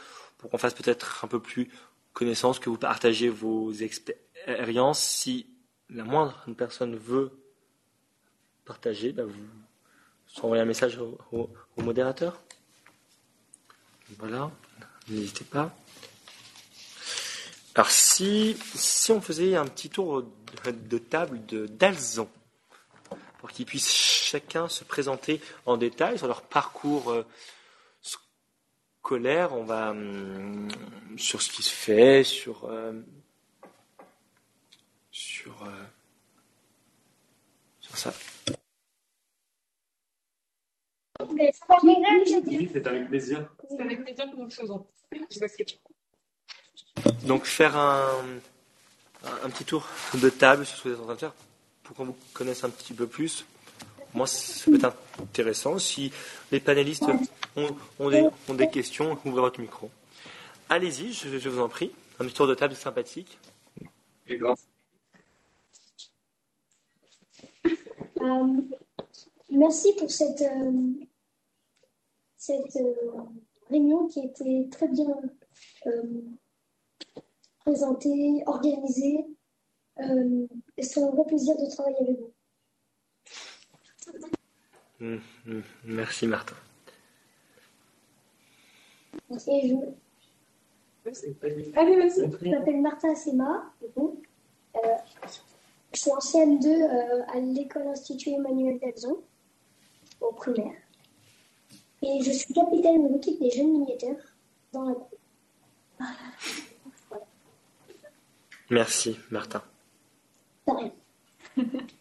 pour 0.46 0.52
qu'on 0.52 0.58
fasse 0.58 0.74
peut-être 0.74 1.24
un 1.24 1.26
peu 1.26 1.40
plus 1.40 1.68
connaissance, 2.12 2.60
que 2.60 2.70
vous 2.70 2.78
partagez 2.78 3.28
vos 3.28 3.72
expériences. 3.72 5.02
Si 5.02 5.48
la 5.90 6.04
moindre 6.04 6.40
personne 6.56 6.94
veut 6.94 7.36
partager, 8.64 9.10
bah 9.10 9.24
vous 9.24 10.44
envoyer 10.44 10.62
un 10.62 10.66
message 10.66 11.00
au, 11.32 11.50
modérateur. 11.78 12.40
Voilà, 14.18 14.52
n'hésitez 15.08 15.44
pas. 15.44 15.76
Alors 17.74 17.90
si, 17.90 18.56
si 18.76 19.10
on 19.10 19.20
faisait 19.20 19.56
un 19.56 19.66
petit 19.66 19.90
tour 19.90 20.22
de, 20.22 20.70
de 20.70 20.98
table 20.98 21.40
d'Alzon, 21.44 22.28
pour 23.40 23.50
qu'ils 23.50 23.66
puissent 23.66 23.90
chacun 23.90 24.68
se 24.68 24.84
présenter 24.84 25.40
en 25.66 25.76
détail 25.76 26.18
sur 26.18 26.28
leur 26.28 26.42
parcours 26.42 27.12
euh, 29.06 29.16
scolaire, 29.16 29.52
on 29.54 29.64
va 29.64 29.92
euh, 29.92 30.68
sur 31.16 31.40
ce 31.42 31.50
qui 31.50 31.62
se 31.62 31.72
fait, 31.72 32.24
sur 32.24 32.64
euh, 32.64 32.92
sur, 35.10 35.54
sur 37.80 37.96
ça. 37.96 38.12
C'est 42.72 42.86
avec 42.86 43.08
plaisir. 43.08 43.48
C'est 43.68 43.80
avec 43.80 44.02
plaisir 44.02 44.30
que 44.30 44.36
nous 44.36 44.44
le 44.44 44.50
faisons. 44.50 44.86
Donc 47.24 47.44
faire 47.44 47.76
un, 47.76 48.08
un, 49.44 49.50
petit 49.50 49.64
tour 49.64 49.88
de 50.14 50.28
table 50.28 50.66
sur 50.66 50.78
ce 50.78 50.82
que 50.82 50.88
vous 50.88 50.94
êtes 50.94 51.00
en 51.00 51.04
train 51.04 51.14
de 51.14 51.20
faire 51.20 51.34
pour 51.82 51.96
qu'on 51.96 52.04
vous 52.06 52.16
connaisse 52.34 52.64
un 52.64 52.70
petit 52.70 52.92
peu 52.92 53.06
plus. 53.06 53.46
Moi, 54.16 54.26
ça 54.26 54.64
peut 54.70 54.76
être 54.76 54.96
intéressant. 55.20 55.78
Si 55.78 56.10
les 56.50 56.58
panélistes 56.58 57.04
ont, 57.54 57.68
ont, 58.00 58.54
des, 58.54 58.68
questions, 58.70 59.18
ouvrez 59.26 59.42
votre 59.42 59.60
micro. 59.60 59.90
Allez-y, 60.70 61.12
je, 61.12 61.48
vous 61.50 61.60
en 61.60 61.68
prie. 61.68 61.92
Un 62.18 62.26
tour 62.28 62.46
de 62.46 62.54
table 62.54 62.74
sympathique. 62.74 63.38
Euh, 68.22 68.56
merci 69.50 69.92
pour 69.98 70.10
cette, 70.10 70.40
euh, 70.40 70.72
cette 72.38 72.76
euh, 72.76 72.94
réunion 73.68 74.08
qui 74.08 74.20
était 74.20 74.66
très 74.70 74.88
bien 74.88 75.14
présentée, 77.58 78.42
organisée. 78.46 79.26
C'est 80.78 81.02
un 81.02 81.10
grand 81.10 81.24
plaisir 81.24 81.54
de 81.58 81.70
travailler 81.70 81.96
avec 82.00 82.18
vous. 82.18 82.32
Mmh, 85.00 85.16
mmh. 85.46 85.60
Merci 85.84 86.26
Martin. 86.26 86.56
Et 89.30 89.68
je, 89.68 89.74
Allez, 91.76 91.96
vas-y. 91.96 92.30
je 92.42 92.48
m'appelle 92.48 92.80
Martin 92.80 93.14
Sema. 93.14 93.72
Euh, 93.82 94.80
je 95.92 96.00
suis 96.00 96.10
en 96.10 96.18
CM2 96.18 96.66
euh, 96.66 97.22
à 97.32 97.38
l'école 97.40 97.86
Institut 97.88 98.30
Emmanuel 98.30 98.78
Dalzon, 98.80 99.22
au 100.20 100.32
primaire. 100.32 100.74
Et 102.02 102.22
je 102.22 102.30
suis 102.30 102.52
capitaine 102.52 103.06
de 103.08 103.14
l'équipe 103.14 103.40
des 103.40 103.50
jeunes 103.50 103.72
militaires 103.80 104.36
dans 104.72 104.84
la 104.88 104.94
cour. 104.94 105.18
Merci, 108.70 109.16
Martin. 109.30 109.62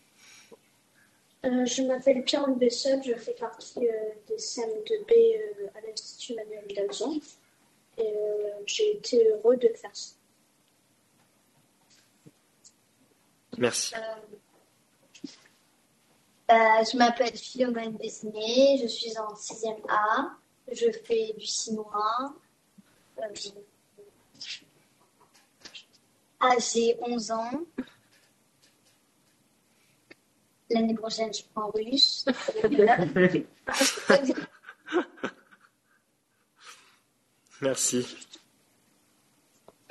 Euh, 1.46 1.66
je 1.66 1.84
m'appelle 1.84 2.24
Pierre 2.24 2.48
Bessel, 2.48 3.04
je 3.04 3.14
fais 3.14 3.34
partie 3.34 3.88
euh, 3.88 4.10
des 4.28 4.38
CM2B 4.38 5.12
euh, 5.12 5.68
à 5.76 5.82
l'Institut 5.82 6.34
Manuel 6.34 6.66
Dalzon. 6.76 7.20
Et 7.98 8.14
j'ai 8.66 8.98
été 8.98 9.30
heureux 9.30 9.56
de 9.56 9.70
faire 9.70 9.96
ça. 9.96 10.16
Merci. 13.58 13.96
Je 16.50 16.98
m'appelle 16.98 17.36
Philomène 17.38 17.96
Besné, 17.96 18.80
je 18.82 18.88
suis 18.88 19.18
en 19.18 19.34
6e 19.34 19.78
A, 19.88 20.36
je 20.70 20.92
fais 20.92 21.34
du 21.38 21.46
chinois. 21.46 22.36
Ah, 26.42 26.56
j'ai 26.60 26.98
11 27.02 27.32
ans. 27.32 27.62
L'année 30.70 30.96
prochaine, 30.96 31.32
je 31.34 31.44
prends 31.54 31.70
russe. 31.72 32.26
Merci. 37.62 38.18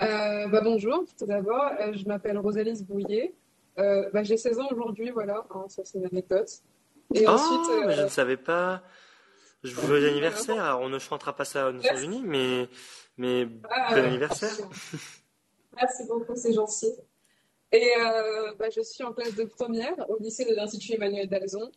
Euh, 0.03 0.49
bah, 0.49 0.61
bonjour, 0.63 1.05
tout 1.17 1.27
d'abord, 1.27 1.71
euh, 1.81 1.93
je 1.95 2.05
m'appelle 2.07 2.39
Rosalise 2.39 2.85
Bouillet. 2.85 3.35
Euh, 3.79 4.11
bah, 4.13 4.23
j'ai 4.23 4.37
16 4.37 4.59
ans 4.59 4.69
aujourd'hui, 4.71 5.11
voilà, 5.11 5.47
hein, 5.51 5.65
ça 5.69 5.83
c'est 5.85 5.99
une 5.99 6.07
anecdote. 6.07 6.51
Et 7.15 7.25
oh, 7.27 7.31
ensuite, 7.31 7.71
euh, 7.71 7.87
mais 7.87 7.95
je 7.95 8.03
ne 8.03 8.09
savais 8.09 8.37
pas. 8.37 8.83
Je 9.63 9.75
vous 9.75 9.87
joyeux 9.87 10.09
anniversaire. 10.09 10.63
Alors, 10.63 10.81
on 10.81 10.89
ne 10.89 10.99
chantera 10.99 11.35
pas 11.35 11.45
ça 11.45 11.69
aux 11.69 11.73
Nations 11.73 11.97
Unies, 11.97 12.23
mais, 12.25 12.69
mais 13.17 13.49
Ah, 13.71 13.95
bon 13.95 14.01
euh, 14.01 14.07
anniversaire. 14.07 14.51
Merci 15.77 16.05
beaucoup, 16.07 16.37
c'est 16.37 16.53
gentil. 16.53 16.93
Et 17.75 17.91
euh, 17.99 18.53
bah, 18.57 18.67
je 18.75 18.81
suis 18.83 19.03
en 19.03 19.13
classe 19.13 19.35
de 19.35 19.43
première 19.43 20.09
au 20.09 20.17
lycée 20.21 20.45
de 20.45 20.55
l'Institut 20.55 20.93
Emmanuel 20.93 21.29
Dalzon. 21.29 21.73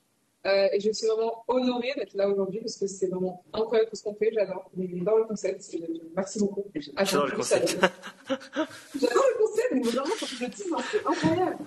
Euh, 0.45 0.67
et 0.71 0.79
je 0.79 0.91
suis 0.91 1.07
vraiment 1.07 1.43
honorée 1.47 1.91
d'être 1.97 2.13
là 2.13 2.29
aujourd'hui 2.29 2.59
parce 2.59 2.77
que 2.77 2.85
c'est 2.85 3.07
vraiment 3.07 3.43
incroyable 3.51 3.89
tout 3.89 3.95
ce 3.95 4.03
qu'on 4.03 4.13
fait. 4.13 4.31
J'adore. 4.31 4.69
J'adore 4.77 5.17
le 5.17 5.23
concept. 5.25 5.75
Merci 6.15 6.39
beaucoup. 6.39 6.65
J'adore 6.75 7.25
le 7.25 7.35
concept. 7.35 7.79
J'adore 8.29 9.25
le 9.33 9.43
concept, 9.43 9.71
mais 9.71 9.81
vraiment, 9.81 10.13
quand 10.19 10.25
je 10.27 10.43
le 10.43 10.49
dis, 10.51 10.63
hein, 10.71 10.83
c'est 10.91 11.07
incroyable. 11.07 11.57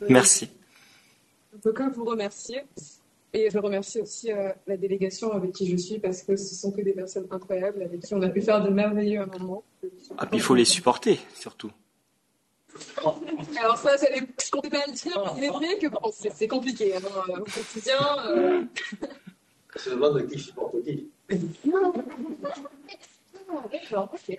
Merci. 0.08 0.48
Je 1.52 1.58
peux 1.58 1.72
que 1.72 1.94
vous 1.94 2.06
remercier. 2.06 2.62
Et 3.34 3.50
je 3.50 3.58
remercie 3.58 4.00
aussi 4.00 4.32
euh, 4.32 4.52
la 4.66 4.78
délégation 4.78 5.32
avec 5.32 5.52
qui 5.52 5.70
je 5.70 5.76
suis 5.76 5.98
parce 5.98 6.22
que 6.22 6.36
ce 6.36 6.54
sont 6.54 6.72
que 6.72 6.80
des 6.80 6.92
personnes 6.92 7.26
incroyables 7.30 7.82
avec 7.82 8.00
qui 8.00 8.14
on 8.14 8.22
a 8.22 8.28
pu 8.28 8.40
faire 8.40 8.62
de 8.62 8.70
merveilleux 8.70 9.24
moments. 9.26 9.64
Ah, 10.16 10.26
puis 10.26 10.38
il 10.38 10.42
faut 10.42 10.54
les 10.54 10.64
supporter, 10.64 11.18
surtout. 11.34 11.70
Alors 13.58 13.76
ça, 13.76 13.96
c'est 13.98 14.14
je 14.16 14.50
comptais 14.50 14.70
pas 14.70 14.84
le 14.86 14.92
dire, 14.92 15.22
mais 15.24 15.30
il 15.38 15.44
est 15.44 15.50
vrai 15.50 15.78
que 15.78 15.88
bon, 15.88 16.10
c'est 16.12 16.32
c'est 16.32 16.48
compliqué 16.48 16.94
hein, 16.96 17.00
au 17.28 17.44
quotidien. 17.44 17.98
euh. 18.28 18.64
Je 19.84 19.90
demande 19.90 20.26
qui 20.26 20.38
supporte 20.38 20.82
qui. 20.82 21.10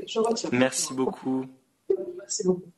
Je 0.07 0.19
retiens. 0.19 0.49
Merci 0.51 0.93
beaucoup. 0.93 1.45
Merci 2.17 2.43
beaucoup. 2.45 2.71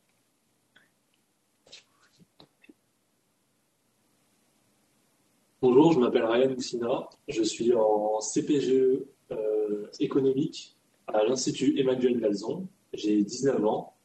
Bonjour, 5.62 5.92
je 5.92 5.98
m'appelle 5.98 6.24
Ryan 6.24 6.50
Moussina, 6.50 7.08
je 7.28 7.42
suis 7.42 7.72
en 7.74 8.20
CPGE 8.20 9.02
euh, 9.32 9.90
économique 9.98 10.76
à 11.06 11.24
l'Institut 11.24 11.78
Emmanuel 11.80 12.20
Dalzon. 12.20 12.68
J'ai 12.92 13.22
19 13.22 13.64
ans 13.64 13.95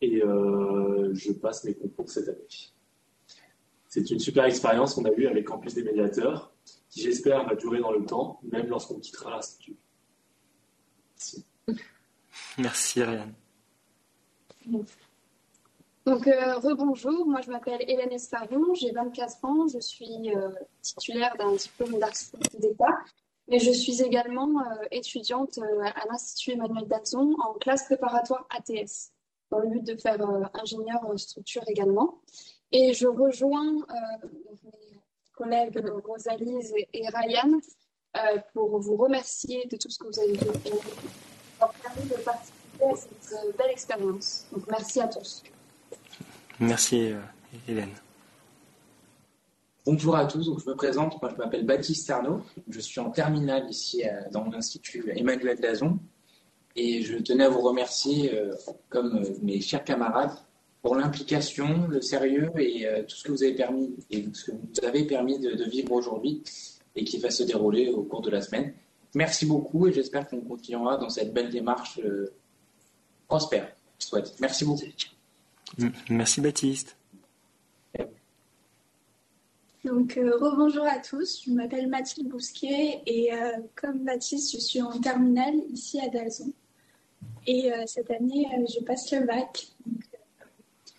et 0.00 0.22
euh, 0.22 1.10
je 1.14 1.32
passe 1.32 1.64
mes 1.64 1.74
concours 1.74 2.10
cette 2.10 2.28
année. 2.28 2.46
C'est 3.88 4.10
une 4.10 4.18
super 4.18 4.44
expérience 4.44 4.94
qu'on 4.94 5.04
a 5.04 5.12
eue 5.12 5.26
avec 5.26 5.46
Campus 5.46 5.74
des 5.74 5.82
médiateurs 5.82 6.52
qui 6.90 7.02
j'espère 7.02 7.46
va 7.46 7.54
durer 7.54 7.80
dans 7.80 7.92
le 7.92 8.04
temps, 8.04 8.40
même 8.42 8.66
lorsqu'on 8.68 8.98
quittera 8.98 9.30
l'Institut. 9.30 9.76
Merci. 11.14 11.46
Merci, 12.58 13.02
Ryan. 13.02 13.28
Donc, 16.06 16.26
euh, 16.26 16.58
rebonjour, 16.58 17.26
moi 17.26 17.40
je 17.40 17.50
m'appelle 17.50 17.82
Hélène 17.88 18.12
Esparon, 18.12 18.74
j'ai 18.74 18.92
24 18.92 19.44
ans, 19.44 19.66
je 19.66 19.80
suis 19.80 20.34
euh, 20.34 20.50
titulaire 20.80 21.36
d'un 21.36 21.52
diplôme 21.54 21.98
d'architecte 21.98 22.60
d'État, 22.60 22.96
mais 23.48 23.58
je 23.58 23.70
suis 23.70 24.02
également 24.02 24.60
euh, 24.60 24.84
étudiante 24.90 25.58
euh, 25.58 25.82
à 25.82 26.06
l'Institut 26.08 26.52
Emmanuel 26.52 26.86
Dalzon 26.86 27.36
en 27.44 27.54
classe 27.54 27.84
préparatoire 27.84 28.46
ATS, 28.50 29.12
dans 29.50 29.58
le 29.58 29.68
but 29.68 29.84
de 29.84 29.96
faire 29.96 30.20
euh, 30.20 30.44
ingénieur 30.54 31.04
en 31.04 31.16
structure 31.16 31.62
également. 31.68 32.20
Et 32.72 32.92
je 32.94 33.06
rejoins 33.06 33.76
euh, 33.76 34.28
mes 34.64 35.00
collègues 35.34 35.78
Rosalise 36.04 36.72
et, 36.76 36.88
et 36.92 37.08
Ryan 37.08 37.52
euh, 38.16 38.38
pour 38.52 38.78
vous 38.80 38.96
remercier 38.96 39.66
de 39.66 39.76
tout 39.76 39.90
ce 39.90 39.98
que 39.98 40.06
vous 40.06 40.18
avez 40.18 40.36
fait 40.36 40.70
permis 41.82 42.08
de 42.08 42.14
participer 42.22 42.84
à 42.84 42.96
cette 42.96 43.32
euh, 43.32 43.52
belle 43.56 43.70
expérience. 43.70 44.46
Donc 44.52 44.64
merci 44.70 45.00
à 45.00 45.08
tous. 45.08 45.42
Merci, 46.58 47.12
euh, 47.12 47.20
Hélène. 47.68 47.92
Bonjour 49.84 50.16
à 50.16 50.26
tous, 50.26 50.46
donc 50.46 50.58
je 50.60 50.68
me 50.68 50.74
présente, 50.74 51.20
moi 51.22 51.30
je 51.30 51.36
m'appelle 51.36 51.64
Baptiste 51.64 52.10
Arnaud, 52.10 52.40
je 52.68 52.80
suis 52.80 52.98
en 52.98 53.10
terminale 53.10 53.70
ici 53.70 54.04
euh, 54.04 54.22
dans 54.32 54.44
l'Institut 54.46 55.12
Emmanuel 55.16 55.60
Dazon 55.60 55.98
et 56.76 57.02
je 57.02 57.16
tenais 57.16 57.44
à 57.44 57.48
vous 57.48 57.60
remercier, 57.60 58.34
euh, 58.34 58.54
comme 58.88 59.16
euh, 59.16 59.28
mes 59.42 59.60
chers 59.60 59.84
camarades, 59.84 60.36
pour 60.82 60.94
l'implication, 60.94 61.88
le 61.88 62.00
sérieux 62.00 62.52
et 62.58 62.86
euh, 62.86 63.02
tout 63.02 63.16
ce 63.16 63.24
que 63.24 63.32
vous 63.32 63.42
avez 63.42 63.54
permis 63.54 63.96
et 64.10 64.24
ce 64.32 64.50
que 64.50 64.52
vous 64.52 64.86
avez 64.86 65.04
permis 65.04 65.38
de, 65.38 65.52
de 65.52 65.64
vivre 65.64 65.92
aujourd'hui 65.92 66.42
et 66.94 67.04
qui 67.04 67.18
va 67.18 67.30
se 67.30 67.42
dérouler 67.42 67.88
au 67.88 68.02
cours 68.02 68.22
de 68.22 68.30
la 68.30 68.40
semaine. 68.40 68.72
Merci 69.14 69.46
beaucoup 69.46 69.86
et 69.86 69.92
j'espère 69.92 70.28
qu'on 70.28 70.40
continuera 70.40 70.96
dans 70.96 71.08
cette 71.08 71.32
belle 71.32 71.50
démarche 71.50 71.98
euh, 72.04 72.32
prospère. 73.26 73.72
Je 73.98 74.06
souhaite. 74.06 74.34
Merci 74.40 74.64
beaucoup. 74.64 74.84
Merci, 76.10 76.40
Baptiste. 76.40 76.96
Donc, 79.84 80.16
euh, 80.16 80.36
rebonjour 80.36 80.84
à 80.84 80.98
tous, 80.98 81.44
je 81.44 81.52
m'appelle 81.52 81.88
Mathilde 81.88 82.28
Bousquet 82.28 83.02
et 83.06 83.32
euh, 83.32 83.52
comme 83.76 84.04
Baptiste, 84.04 84.52
je 84.52 84.58
suis 84.58 84.82
en 84.82 85.00
terminale 85.00 85.54
ici 85.70 86.00
à 86.00 86.08
Dalzon. 86.08 86.52
Et 87.46 87.72
euh, 87.72 87.84
cette 87.86 88.10
année, 88.10 88.46
euh, 88.56 88.64
je 88.66 88.84
passe 88.84 89.10
le 89.12 89.24
bac. 89.24 89.68
Euh, 89.86 89.90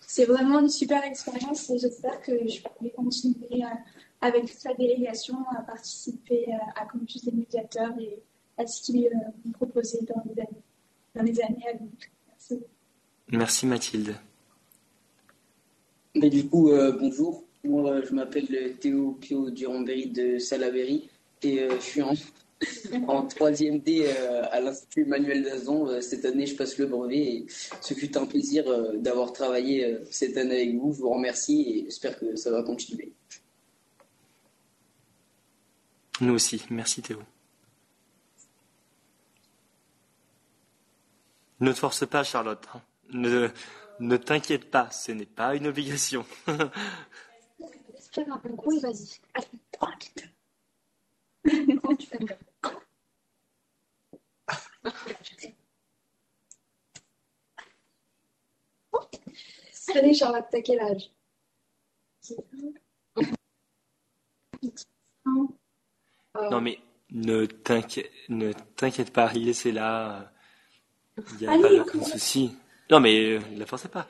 c'est 0.00 0.24
vraiment 0.24 0.60
une 0.60 0.70
super 0.70 1.04
expérience 1.04 1.68
et 1.70 1.78
j'espère 1.78 2.20
que 2.22 2.32
je 2.48 2.62
pourrai 2.62 2.90
continuer 2.90 3.62
euh, 3.62 3.66
avec 4.20 4.46
toute 4.46 4.64
la 4.64 4.74
délégation 4.74 5.36
à 5.56 5.62
participer 5.62 6.46
euh, 6.48 6.80
à 6.80 6.86
Campus 6.86 7.24
des 7.24 7.32
médiateurs 7.32 7.92
et 8.00 8.18
à 8.56 8.66
ce 8.66 8.82
qu'ils 8.82 9.06
euh, 9.06 9.10
vont 9.44 9.52
proposer 9.52 10.00
dans 10.02 10.22
les 10.24 10.40
années, 10.40 10.62
dans 11.14 11.22
les 11.22 11.40
années 11.40 11.68
à 11.68 11.76
venir. 11.76 11.92
Merci. 12.28 12.60
Merci, 13.30 13.66
Mathilde. 13.66 14.14
Mais 16.14 16.30
du 16.30 16.48
coup, 16.48 16.70
euh, 16.70 16.96
bonjour. 16.98 17.44
Moi, 17.64 18.02
je 18.02 18.14
m'appelle 18.14 18.76
Théo 18.78 19.12
Pio 19.20 19.50
Durand-Berry 19.50 20.10
de 20.10 20.38
Salaberry 20.38 21.10
et 21.42 21.60
euh, 21.60 21.76
je 21.76 21.84
suis 21.84 22.02
en, 22.02 22.14
en 23.08 23.26
troisième 23.26 23.78
D 23.80 24.04
euh, 24.06 24.42
à 24.50 24.60
l'Institut 24.60 25.02
Emmanuel 25.02 25.44
Dazon. 25.44 25.88
Euh, 25.88 26.00
cette 26.00 26.24
année, 26.24 26.46
je 26.46 26.56
passe 26.56 26.78
le 26.78 26.86
brevet 26.86 27.18
et 27.18 27.46
ce 27.80 27.94
fut 27.94 28.16
un 28.16 28.26
plaisir 28.26 28.66
euh, 28.68 28.96
d'avoir 28.96 29.32
travaillé 29.32 29.84
euh, 29.84 30.04
cette 30.10 30.36
année 30.36 30.62
avec 30.62 30.76
vous. 30.76 30.92
Je 30.92 31.00
vous 31.00 31.10
remercie 31.10 31.62
et 31.68 31.84
j'espère 31.84 32.18
que 32.18 32.36
ça 32.36 32.50
va 32.50 32.62
continuer. 32.62 33.12
Nous 36.20 36.34
aussi. 36.34 36.64
Merci, 36.70 37.00
Théo. 37.02 37.20
Ne 41.60 41.72
te 41.72 41.78
force 41.78 42.06
pas, 42.06 42.24
Charlotte. 42.24 42.64
hein. 42.74 42.82
Ne, 43.10 43.48
ne 44.00 44.16
t'inquiète 44.16 44.70
pas, 44.70 44.90
ce 44.90 45.12
n'est 45.12 45.26
pas 45.26 45.54
une 45.54 45.66
obligation. 45.66 46.24
Vas-y. 48.80 49.20
Allez, 49.34 49.46
tranquille. 49.72 50.30
Quand 51.82 51.96
tu 51.96 52.06
fais 52.06 52.18
bien. 52.18 52.36
Allez, 59.94 60.14
Charlotte, 60.14 60.46
t'as 60.50 60.62
quel 60.62 60.80
âge 60.80 61.10
Non, 66.50 66.60
mais 66.60 66.78
ne 67.10 67.46
t'inquiète, 67.46 68.10
ne 68.28 68.52
t'inquiète 68.52 69.12
pas, 69.12 69.32
il 69.34 69.48
est 69.48 69.72
là. 69.72 70.30
Il 71.32 71.36
n'y 71.38 71.46
a 71.46 71.52
Allez, 71.52 71.62
pas 71.62 71.72
aucun 71.72 71.98
cours. 71.98 72.08
souci. 72.08 72.54
Non, 72.90 73.00
mais 73.00 73.36
euh, 73.36 73.40
ne 73.52 73.58
la 73.58 73.66
forcez 73.66 73.88
pas. 73.88 74.06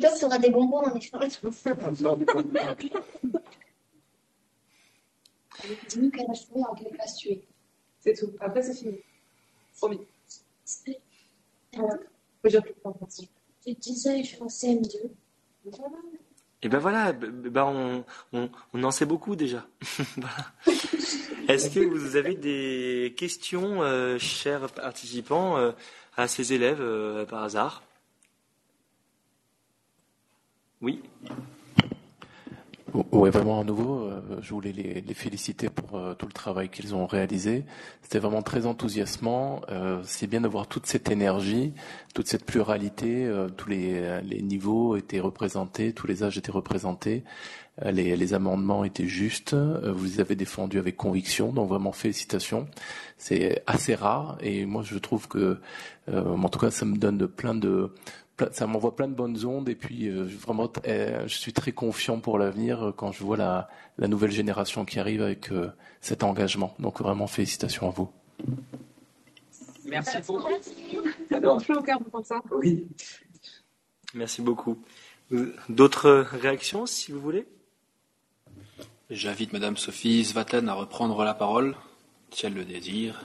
Toi, 0.00 0.10
tu 0.18 0.24
auras 0.24 0.38
des 0.38 0.50
bonbons 0.50 0.78
en 0.84 0.94
échange. 0.94 1.40
Dis-nous 5.88 6.10
quelle 6.10 6.30
âge 6.30 6.46
tu 6.46 6.58
es, 6.58 6.64
en 6.64 6.74
quelle 6.74 6.92
classe 6.92 7.16
tu 7.16 7.28
es. 7.28 7.44
C'est 8.00 8.14
tout. 8.14 8.32
Après, 8.40 8.62
c'est 8.62 8.74
fini. 8.74 8.98
Promis. 9.76 10.00
10 13.66 14.06
ans 14.06 14.12
et 14.12 14.24
je 14.24 14.28
suis 14.28 14.42
en 14.42 14.46
CM2. 14.46 14.96
Et 16.62 16.68
ben 16.68 16.78
voilà, 16.78 17.12
ben 17.12 17.64
on, 17.64 18.04
on, 18.32 18.50
on 18.74 18.84
en 18.84 18.90
sait 18.90 19.06
beaucoup 19.06 19.36
déjà. 19.36 19.66
Voilà. 20.16 20.52
Est-ce 21.48 21.70
que 21.70 21.80
vous 21.80 22.14
avez 22.14 22.36
des 22.36 23.14
questions, 23.16 23.82
euh, 23.82 24.18
chers 24.18 24.70
participants, 24.72 25.56
euh, 25.56 25.72
à 26.16 26.28
ces 26.28 26.52
élèves 26.52 26.80
euh, 26.80 27.24
par 27.26 27.42
hasard? 27.42 27.82
Oui. 30.80 31.02
Oui, 33.12 33.30
vraiment 33.30 33.60
à 33.60 33.64
nouveau, 33.64 34.04
euh, 34.06 34.20
je 34.40 34.52
voulais 34.52 34.72
les, 34.72 35.00
les 35.00 35.14
féliciter 35.14 35.68
pour 35.68 35.96
euh, 35.98 36.14
tout 36.14 36.26
le 36.26 36.32
travail 36.32 36.68
qu'ils 36.68 36.94
ont 36.94 37.06
réalisé. 37.06 37.64
C'était 38.02 38.18
vraiment 38.18 38.42
très 38.42 38.66
enthousiasmant. 38.66 39.60
Euh, 39.68 40.00
C'est 40.04 40.26
bien 40.26 40.40
de 40.40 40.48
voir 40.48 40.66
toute 40.66 40.86
cette 40.86 41.10
énergie, 41.10 41.72
toute 42.14 42.26
cette 42.26 42.44
pluralité. 42.44 43.24
euh, 43.26 43.48
tous 43.48 43.68
les, 43.68 44.20
les 44.22 44.42
niveaux 44.42 44.96
étaient 44.96 45.20
représentés, 45.20 45.92
tous 45.92 46.06
les 46.06 46.24
âges 46.24 46.38
étaient 46.38 46.50
représentés. 46.50 47.22
euh, 47.84 47.90
les, 47.92 48.16
les 48.16 48.34
amendements 48.34 48.84
étaient 48.84 49.06
justes. 49.06 49.54
euh, 49.54 49.92
vous 49.92 50.04
les 50.04 50.20
avez 50.20 50.34
défendus 50.34 50.78
avec 50.78 50.96
conviction. 50.96 51.52
Donc 51.52 51.68
vraiment 51.68 51.92
félicitations. 51.92 52.66
C'est 53.18 53.62
assez 53.66 53.94
rare 53.94 54.38
et 54.40 54.66
moi 54.66 54.82
je 54.82 54.98
trouve 54.98 55.28
que, 55.28 55.58
en 56.12 56.48
tout 56.48 56.58
cas, 56.58 56.70
ça 56.70 56.84
me 56.86 56.96
donne 56.96 57.28
plein 57.28 57.54
de 57.54 57.92
ça 58.52 58.66
m'envoie 58.66 58.96
plein 58.96 59.08
de 59.08 59.14
bonnes 59.14 59.44
ondes 59.44 59.68
et 59.68 59.74
puis 59.74 60.08
euh, 60.08 60.24
vraiment 60.24 60.70
euh, 60.86 61.26
je 61.26 61.36
suis 61.36 61.52
très 61.52 61.72
confiant 61.72 62.20
pour 62.20 62.38
l'avenir 62.38 62.88
euh, 62.88 62.92
quand 62.92 63.12
je 63.12 63.22
vois 63.22 63.36
la, 63.36 63.68
la 63.98 64.08
nouvelle 64.08 64.30
génération 64.30 64.84
qui 64.84 64.98
arrive 64.98 65.22
avec 65.22 65.50
euh, 65.52 65.70
cet 66.00 66.22
engagement. 66.22 66.74
Donc 66.78 67.00
vraiment 67.00 67.26
félicitations 67.26 67.88
à 67.88 67.90
vous. 67.90 68.10
Merci 69.84 70.18
beaucoup. 70.26 70.48
Alors, 71.32 71.60
chaud 71.60 71.78
au 71.78 71.82
cœur 71.82 71.98
pour 72.10 72.24
ça. 72.24 72.40
Oui. 72.52 72.86
Merci 74.14 74.42
beaucoup. 74.42 74.78
D'autres 75.68 76.26
réactions, 76.32 76.86
si 76.86 77.12
vous 77.12 77.20
voulez? 77.20 77.46
J'invite 79.10 79.52
Madame 79.52 79.76
Sophie 79.76 80.24
Svaten 80.24 80.68
à 80.68 80.74
reprendre 80.74 81.24
la 81.24 81.34
parole, 81.34 81.76
si 82.30 82.46
elle 82.46 82.54
le 82.54 82.64
désire. 82.64 83.24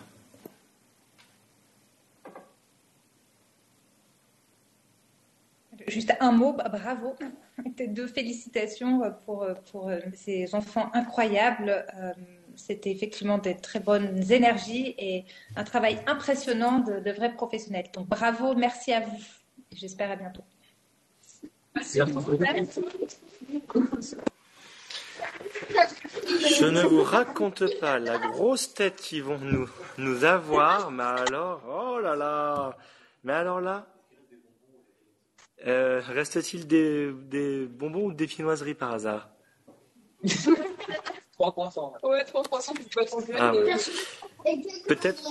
Juste 5.88 6.14
un 6.20 6.32
mot, 6.32 6.54
bah, 6.54 6.70
bravo. 6.70 7.16
Deux 7.88 8.08
félicitations 8.08 9.02
pour, 9.26 9.48
pour 9.72 9.92
ces 10.14 10.54
enfants 10.56 10.90
incroyables. 10.94 11.86
Euh, 11.96 12.14
C'était 12.56 12.92
effectivement 12.92 13.38
des 13.38 13.56
très 13.56 13.80
bonnes 13.80 14.32
énergies 14.32 14.96
et 14.98 15.26
un 15.56 15.64
travail 15.64 16.00
impressionnant 16.08 16.80
de, 16.80 17.00
de 17.00 17.12
vrais 17.12 17.34
professionnels. 17.34 17.88
Donc 17.94 18.08
bravo, 18.08 18.56
merci 18.56 18.94
à 18.94 19.02
vous. 19.02 19.20
J'espère 19.74 20.12
à 20.12 20.16
bientôt. 20.16 20.44
Je 26.60 26.66
ne 26.66 26.84
vous 26.84 27.04
raconte 27.04 27.80
pas 27.80 28.00
la 28.00 28.18
grosse 28.18 28.74
tête 28.74 28.96
qu'ils 28.96 29.24
vont 29.24 29.38
nous, 29.40 29.70
nous 29.98 30.24
avoir, 30.24 30.92
mais 30.92 31.04
alors, 31.04 31.62
oh 31.68 32.00
là 32.00 32.16
là, 32.16 32.78
mais 33.24 33.34
alors 33.34 33.60
là, 33.60 33.88
euh, 35.66 36.02
reste-t-il 36.06 36.68
des, 36.68 37.12
des 37.12 37.66
bonbons 37.66 38.06
ou 38.08 38.14
des 38.14 38.26
viennoiseries 38.26 38.76
par 38.76 38.94
hasard 38.94 39.30
3%. 41.40 41.94
Ouais, 42.04 42.24
3% 42.24 42.74
tu 42.76 42.84
peux 42.84 42.90
pas 42.96 43.06
t'en 43.06 43.20
Ah 43.38 43.54
ouais. 43.54 43.76
Peut-être, 44.88 45.24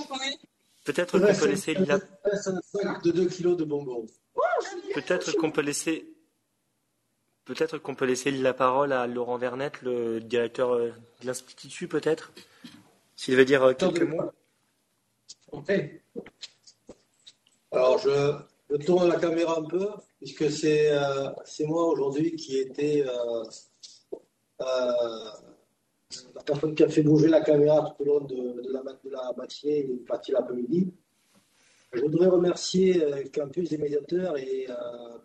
peut-être 0.83 1.19
qu'on 1.19 1.33
peut 1.33 1.47
laisser 1.47 1.73
la, 1.73 1.81
il 1.81 1.91
reste 1.91 2.47
un 2.47 2.61
sac 2.61 3.03
de 3.03 3.11
2 3.11 3.25
kilos 3.27 3.57
de 3.57 3.63
bonbons. 3.63 4.05
peut-être 4.93 5.31
qu'on 5.33 5.51
peut 5.51 5.61
laisser, 5.61 6.07
peut-être 7.45 7.77
qu'on 7.79 7.95
peut 7.95 8.05
laisser 8.05 8.31
la 8.31 8.53
parole 8.53 8.93
à 8.93 9.07
Laurent 9.07 9.37
Vernette, 9.37 9.81
le 9.81 10.19
directeur 10.19 10.73
euh, 10.75 10.91
de 11.21 11.27
l'institut, 11.27 11.87
peut-être, 11.87 12.31
s'il 13.15 13.35
veut 13.35 13.45
dire 13.45 13.63
euh, 13.63 13.73
quelques 13.73 14.01
mots. 14.03 14.31
Ok. 15.51 15.71
Alors, 17.71 17.97
je, 17.99 18.35
je 18.69 18.75
tourne 18.85 19.09
la 19.09 19.19
caméra 19.19 19.59
un 19.59 19.63
peu, 19.63 19.87
puisque 20.25 20.49
c'est 20.49 20.91
euh, 20.91 21.29
c'est 21.43 21.67
moi 21.67 21.85
aujourd'hui 21.85 22.35
qui 22.35 22.57
était 22.57 23.05
euh, 23.07 23.43
euh, 24.61 24.65
la 26.33 26.41
personne 26.43 26.73
qui 26.73 26.83
a 26.83 26.89
fait 26.89 27.03
bouger 27.03 27.27
la 27.27 27.41
caméra 27.41 27.93
tout 27.95 28.01
au 28.01 28.05
long 28.05 28.25
de, 28.25 28.71
la, 28.71 28.81
de 28.81 29.09
la 29.11 29.33
matinée 29.37 29.77
et 29.77 29.85
une 29.85 30.03
partie 30.03 30.31
de 30.31 30.37
l'après-midi. 30.37 30.91
Je 31.93 32.01
voudrais 32.01 32.25
remercier 32.25 33.29
Campus 33.33 33.69
des 33.69 33.77
médiateurs 33.77 34.35
et 34.37 34.67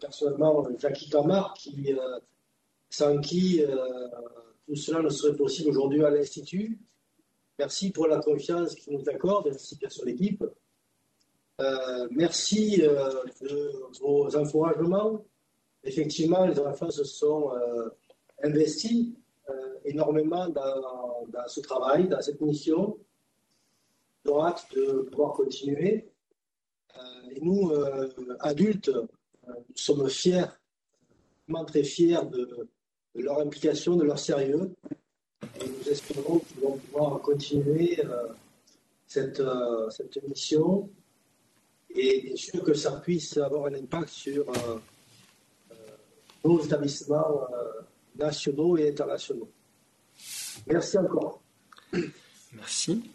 personnellement 0.01 0.67
Jackie 0.79 1.09
Camard, 1.09 1.55
qui, 1.55 1.95
sans 2.91 3.19
qui 3.19 3.63
tout 4.67 4.77
cela 4.77 5.03
ne 5.03 5.09
serait 5.09 5.37
possible 5.37 5.71
aujourd'hui 5.71 6.05
à 6.05 6.11
l'Institut. 6.11 6.79
Merci 7.59 7.91
pour 7.91 8.07
la 8.07 8.21
confiance 8.21 8.75
qu'ils 8.75 8.93
nous 8.93 9.09
accordent, 9.09 9.49
ainsi 9.49 9.79
qu'à 9.79 9.91
son 9.91 10.07
équipe. 10.07 10.45
Euh, 11.61 12.09
merci 12.11 12.81
euh, 12.83 13.23
de 13.43 13.73
vos 14.01 14.35
encouragements. 14.35 15.23
Effectivement, 15.85 16.47
les 16.47 16.59
enfants 16.59 16.91
se 16.91 17.05
sont 17.05 17.53
euh, 17.55 17.91
investis 18.43 19.15
énormément 19.85 20.49
dans, 20.49 21.49
ce 21.49 21.61
travail, 21.61 22.07
dans 22.07 22.21
cette 22.21 22.41
mission. 22.41 22.97
Ils 24.25 24.31
ont 24.31 24.45
hâte 24.45 24.65
de 24.77 25.09
pouvoir 25.11 25.33
continuer. 25.33 26.09
Et 27.33 27.41
nous, 27.41 27.73
adultes, 28.39 28.93
sommes 29.75 30.09
fiers, 30.09 30.45
vraiment 31.49 31.65
très 31.65 31.83
fiers 31.83 32.25
de, 32.31 32.69
leur 33.17 33.41
implication, 33.41 33.97
de 33.97 34.05
leur 34.05 34.21
sérieux. 34.21 34.73
Et 35.61 35.69
nous 35.69 35.89
espérons 35.89 36.39
qu'ils 36.39 36.61
vont 36.61 36.77
pouvoir 36.77 37.21
continuer 37.21 38.01
cette 39.07 39.43
mission 40.29 40.89
et 41.95 42.21
bien 42.23 42.37
sûr 42.37 42.63
que 42.63 42.75
ça 42.75 42.93
puisse 42.93 43.37
avoir 43.37 43.67
un 43.67 43.75
impact 43.75 44.09
sur 44.09 44.49
euh, 44.49 44.79
euh, 45.73 45.75
nos 46.45 46.63
établissements 46.63 47.43
euh, 47.53 47.83
nationaux 48.17 48.77
et 48.77 48.89
internationaux. 48.89 49.51
Merci 50.67 50.99
encore. 50.99 51.41
Merci. 52.53 53.11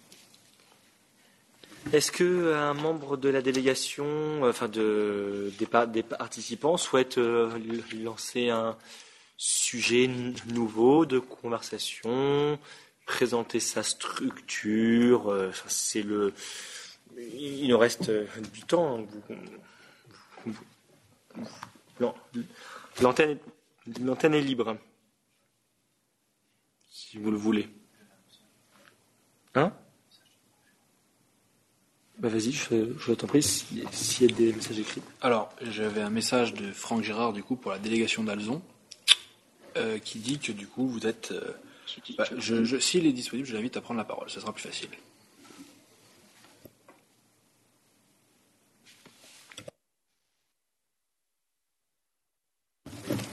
Est-ce 1.93 2.11
que 2.11 2.53
un 2.53 2.73
membre 2.73 3.15
de 3.15 3.29
la 3.29 3.41
délégation, 3.43 4.43
enfin 4.43 4.67
de, 4.67 5.51
des, 5.59 5.67
pa- 5.67 5.85
des 5.85 6.01
participants, 6.01 6.77
souhaite 6.77 7.17
lancer 7.17 8.49
un 8.49 8.75
sujet 9.37 10.09
nouveau 10.47 11.05
de 11.05 11.19
conversation, 11.19 12.57
présenter 13.05 13.59
sa 13.59 13.83
structure 13.83 15.51
C'est 15.67 16.01
le. 16.01 16.33
Il 17.17 17.67
nous 17.69 17.77
reste 17.77 18.09
euh, 18.09 18.25
du 18.53 18.61
temps. 18.63 18.99
hein, 18.99 19.05
L'antenne 23.01 24.33
est- 24.33 24.41
libre, 24.41 24.77
si 26.89 27.17
vous 27.17 27.31
le 27.31 27.37
voulez. 27.37 27.69
Hein? 29.55 29.71
Bah 32.17 32.29
vas-y, 32.29 32.51
je, 32.51 32.93
je 32.97 33.13
t'en 33.13 33.27
prie, 33.27 33.43
si- 33.43 33.83
s'il 33.91 34.29
y 34.29 34.33
a 34.33 34.35
des 34.35 34.53
messages 34.53 34.79
écrits. 34.79 35.01
Alors, 35.21 35.53
j'avais 35.61 36.01
un 36.01 36.09
message 36.09 36.53
de 36.53 36.71
Franck 36.71 37.03
Gérard, 37.03 37.33
du 37.33 37.43
coup, 37.43 37.55
pour 37.57 37.71
la 37.71 37.79
délégation 37.79 38.23
d'Alzon, 38.23 38.61
euh, 39.77 39.99
qui 39.99 40.19
dit 40.19 40.39
que, 40.39 40.51
du 40.53 40.67
coup, 40.67 40.87
vous 40.87 41.05
êtes... 41.07 41.31
euh, 41.31 41.53
bah, 42.17 42.25
je, 42.37 42.63
je- 42.63 42.77
S'il 42.79 43.05
est 43.05 43.11
disponible, 43.13 43.47
je 43.47 43.53
l'invite 43.53 43.75
à 43.77 43.81
prendre 43.81 43.97
la 43.97 44.05
parole, 44.05 44.29
ce 44.29 44.39
sera 44.39 44.53
plus 44.53 44.63
facile. 44.63 44.89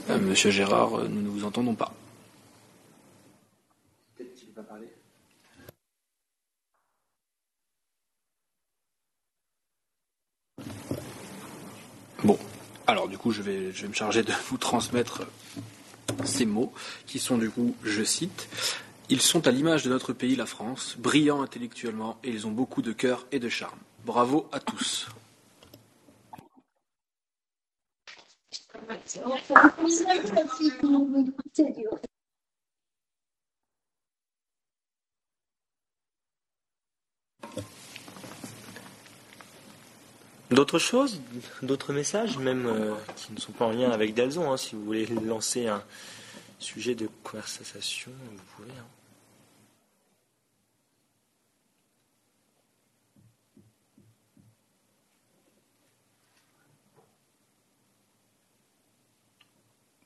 Monsieur 0.09 0.51
Gérard, 0.51 0.99
euh, 0.99 1.07
nous 1.07 1.21
ne 1.21 1.29
vous 1.29 1.45
entendons 1.45 1.75
pas. 1.75 1.93
Peut-être 4.15 4.33
qu'il 4.35 4.49
ne 4.49 4.53
pas 4.53 4.63
parler. 4.63 4.87
Bon, 12.23 12.37
alors 12.87 13.07
du 13.07 13.17
coup, 13.17 13.31
je 13.31 13.41
vais, 13.41 13.71
je 13.71 13.83
vais 13.83 13.87
me 13.87 13.93
charger 13.93 14.23
de 14.23 14.33
vous 14.49 14.57
transmettre 14.57 15.23
ces 16.25 16.45
mots, 16.45 16.73
qui 17.05 17.19
sont 17.19 17.37
du 17.37 17.49
coup, 17.49 17.75
je 17.83 18.03
cite, 18.03 18.47
Ils 19.09 19.21
sont 19.21 19.47
à 19.47 19.51
l'image 19.51 19.83
de 19.83 19.89
notre 19.89 20.13
pays, 20.13 20.35
la 20.35 20.45
France, 20.45 20.95
brillants 20.97 21.41
intellectuellement, 21.41 22.17
et 22.23 22.29
ils 22.29 22.47
ont 22.47 22.51
beaucoup 22.51 22.81
de 22.81 22.93
cœur 22.93 23.25
et 23.31 23.39
de 23.39 23.49
charme. 23.49 23.79
Bravo 24.05 24.47
à 24.51 24.59
tous. 24.59 25.07
D'autres 40.49 40.77
choses, 40.77 41.19
d'autres 41.63 41.93
messages, 41.93 42.37
même 42.37 42.67
euh, 42.67 42.93
qui 43.15 43.33
ne 43.33 43.39
sont 43.39 43.53
pas 43.53 43.65
en 43.65 43.71
lien 43.71 43.89
avec 43.89 44.13
Dalzon. 44.13 44.51
Hein, 44.51 44.57
si 44.57 44.75
vous 44.75 44.83
voulez 44.83 45.07
lancer 45.07 45.67
un 45.67 45.81
sujet 46.59 46.93
de 46.93 47.09
conversation, 47.23 48.11
vous 48.31 48.43
pouvez. 48.55 48.71
Hein. 48.77 49.02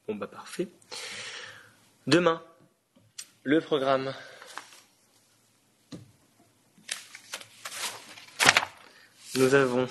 Bon 0.07 0.15
bah 0.15 0.27
parfait. 0.27 0.67
Demain, 2.07 2.41
le 3.43 3.59
programme. 3.59 4.13
Nous 9.35 9.53
avons 9.53 9.87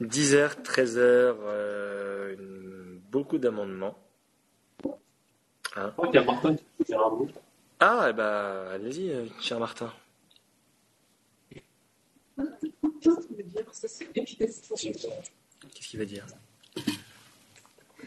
10h, 0.00 0.62
13h, 0.62 0.98
euh, 0.98 2.34
une- 2.38 3.00
beaucoup 3.10 3.38
d'amendements. 3.38 3.98
Hein 5.76 5.92
Il 6.08 6.14
y 6.14 6.18
a 6.18 6.24
Martin 6.24 6.56
qui 6.56 6.64
peut 6.78 6.84
faire 6.84 7.04
un 7.04 7.10
mot. 7.10 7.28
ah, 7.80 8.06
eh 8.08 8.12
ben, 8.12 8.66
allez-y, 8.72 9.10
euh, 9.10 9.26
cher 9.40 9.58
Martin. 9.60 9.92
Qu'est-ce 15.74 15.88
qu'il 15.88 15.98
va 15.98 16.04
dire? 16.06 16.26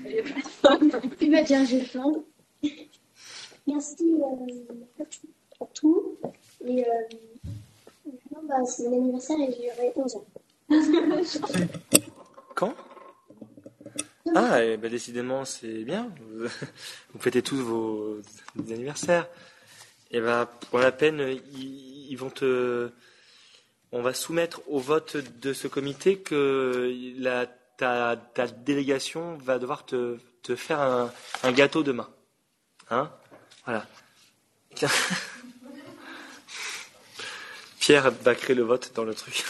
J'ai 1.65 1.81
faim. 1.81 2.13
Merci 3.67 4.15
euh, 4.19 5.05
pour 5.57 5.69
tout. 5.73 6.17
Et 6.65 6.85
euh, 6.85 6.91
bah, 8.47 8.65
c'est 8.65 8.89
mon 8.89 9.01
anniversaire 9.01 9.37
et 9.39 9.53
j'aurai 9.53 9.93
11 9.95 10.15
ans. 10.15 10.25
Quand? 12.55 12.73
Ah, 14.35 14.63
eh 14.63 14.77
ben, 14.77 14.89
décidément, 14.89 15.45
c'est 15.45 15.83
bien. 15.83 16.11
Vous, 16.19 17.19
fêtez 17.19 17.41
tous 17.41 17.57
vos, 17.57 18.17
anniversaires. 18.57 19.27
Et 20.11 20.19
ben, 20.19 20.47
pour 20.69 20.79
la 20.79 20.91
peine, 20.91 21.19
ils, 21.55 22.11
ils 22.11 22.15
vont 22.15 22.29
te. 22.29 22.89
On 23.91 24.01
va 24.01 24.13
soumettre 24.13 24.61
au 24.67 24.79
vote 24.79 25.17
de 25.39 25.53
ce 25.53 25.67
comité 25.67 26.17
que 26.17 26.91
la, 27.19 27.45
ta, 27.77 28.15
délégation 28.65 29.37
va 29.37 29.59
devoir 29.59 29.85
te, 29.85 30.17
faire 30.55 30.79
un, 30.79 31.51
gâteau 31.51 31.83
demain. 31.83 32.09
Hein? 32.89 33.11
Voilà. 33.65 33.85
Pierre 37.79 38.11
va 38.11 38.35
créer 38.35 38.55
le 38.55 38.63
vote 38.63 38.91
dans 38.95 39.03
le 39.03 39.13
truc. 39.13 39.43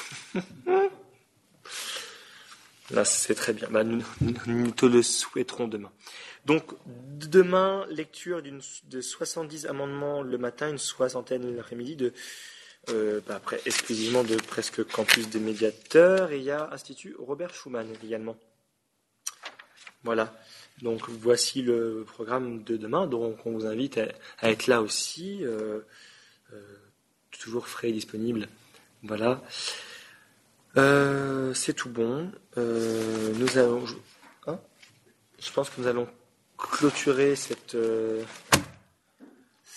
Là, 2.91 3.05
c'est 3.05 3.35
très 3.35 3.53
bien. 3.53 3.67
Bah, 3.71 3.83
nous, 3.83 4.71
te 4.71 4.85
le 4.85 5.01
souhaiterons 5.01 5.67
demain. 5.67 5.91
Donc, 6.45 6.73
demain, 6.85 7.85
lecture 7.89 8.41
de 8.41 9.01
70 9.01 9.65
amendements 9.67 10.21
le 10.21 10.37
matin, 10.37 10.69
une 10.69 10.77
soixantaine 10.77 11.55
l'après-midi, 11.55 11.95
de, 11.95 12.13
euh, 12.89 13.21
bah, 13.27 13.35
après, 13.35 13.61
exclusivement 13.65 14.23
de 14.23 14.35
presque 14.35 14.83
campus 14.83 15.29
des 15.29 15.39
médiateurs. 15.39 16.31
Et 16.31 16.37
il 16.37 16.43
y 16.43 16.51
a 16.51 16.69
Institut 16.71 17.15
Robert 17.17 17.53
Schumann 17.53 17.87
également. 18.03 18.37
Voilà. 20.03 20.33
Donc, 20.81 21.09
voici 21.09 21.61
le 21.61 22.03
programme 22.05 22.63
de 22.63 22.77
demain. 22.77 23.07
Donc, 23.07 23.45
on 23.45 23.51
vous 23.51 23.65
invite 23.65 23.99
à, 24.39 24.49
être 24.49 24.67
là 24.67 24.81
aussi. 24.81 25.43
euh, 25.43 25.79
euh, 26.51 26.61
toujours 27.31 27.67
frais 27.67 27.89
et 27.89 27.93
disponible. 27.93 28.47
Voilà. 29.03 29.41
C'est 30.75 31.73
tout 31.73 31.89
bon. 31.89 32.31
Nous 32.57 33.57
allons, 33.57 33.85
je, 33.85 33.95
hein? 34.47 34.59
Je 35.39 35.51
pense 35.51 35.69
que 35.69 35.81
nous 35.81 35.87
allons 35.87 36.07
clôturer 36.57 37.35
cette 37.35 37.75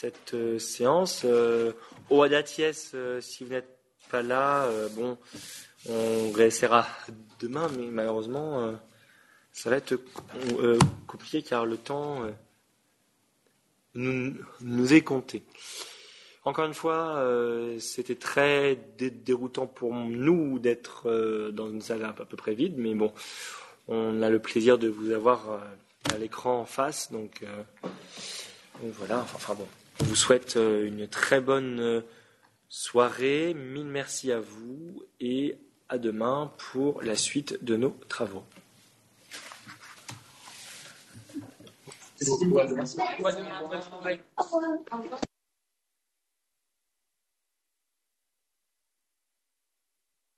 cette 0.00 0.34
euh, 0.34 0.58
séance. 0.58 1.22
Euh, 1.24 1.72
au 2.10 2.22
Adaties, 2.22 2.90
euh, 2.94 3.20
si 3.20 3.44
vous 3.44 3.50
n'êtes 3.50 3.78
pas 4.10 4.22
là, 4.22 4.68
bon, 4.92 5.18
on 5.88 6.30
réessayera 6.30 6.86
demain, 7.40 7.68
mais 7.76 7.86
malheureusement, 7.86 8.72
ça 9.52 9.68
va 9.68 9.76
être 9.78 9.98
compliqué 11.08 11.42
car 11.42 11.66
le 11.66 11.76
temps 11.76 12.22
nous, 13.94 14.92
est 14.92 15.00
compté. 15.00 15.42
Encore 16.44 16.66
une 16.66 16.74
fois, 16.74 17.20
c'était 17.80 18.14
très 18.14 18.78
dé- 18.96 19.10
déroutant 19.10 19.66
pour 19.66 19.92
nous 19.92 20.60
d'être 20.60 21.50
dans 21.50 21.68
une 21.68 21.82
salle 21.82 22.04
à 22.04 22.12
peu 22.12 22.36
près 22.36 22.54
vide, 22.54 22.74
mais 22.76 22.94
bon, 22.94 23.12
on 23.88 24.22
a 24.22 24.30
le 24.30 24.38
plaisir 24.38 24.78
de 24.78 24.86
vous 24.86 25.10
avoir 25.10 25.60
à 26.14 26.16
l'écran 26.16 26.60
en 26.60 26.64
face, 26.64 27.10
donc, 27.10 27.44
donc 27.82 28.92
voilà. 28.92 29.18
Enfin, 29.18 29.34
enfin 29.34 29.54
bon, 29.54 29.66
on 30.00 30.04
vous 30.04 30.16
souhaite 30.16 30.56
euh, 30.56 30.86
une 30.86 31.08
très 31.08 31.40
bonne 31.40 31.80
euh, 31.80 32.00
soirée. 32.68 33.54
Mille 33.54 33.86
merci 33.86 34.32
à 34.32 34.40
vous 34.40 35.02
et 35.20 35.58
à 35.88 35.98
demain 35.98 36.52
pour 36.58 37.02
la 37.02 37.16
suite 37.16 37.62
de 37.64 37.76
nos 37.76 37.90
travaux. 38.08 38.44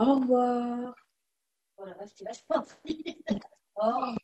Au 0.01 0.15
revoir. 0.15 0.94
Vachement. 1.78 2.67
Oh. 3.81 4.15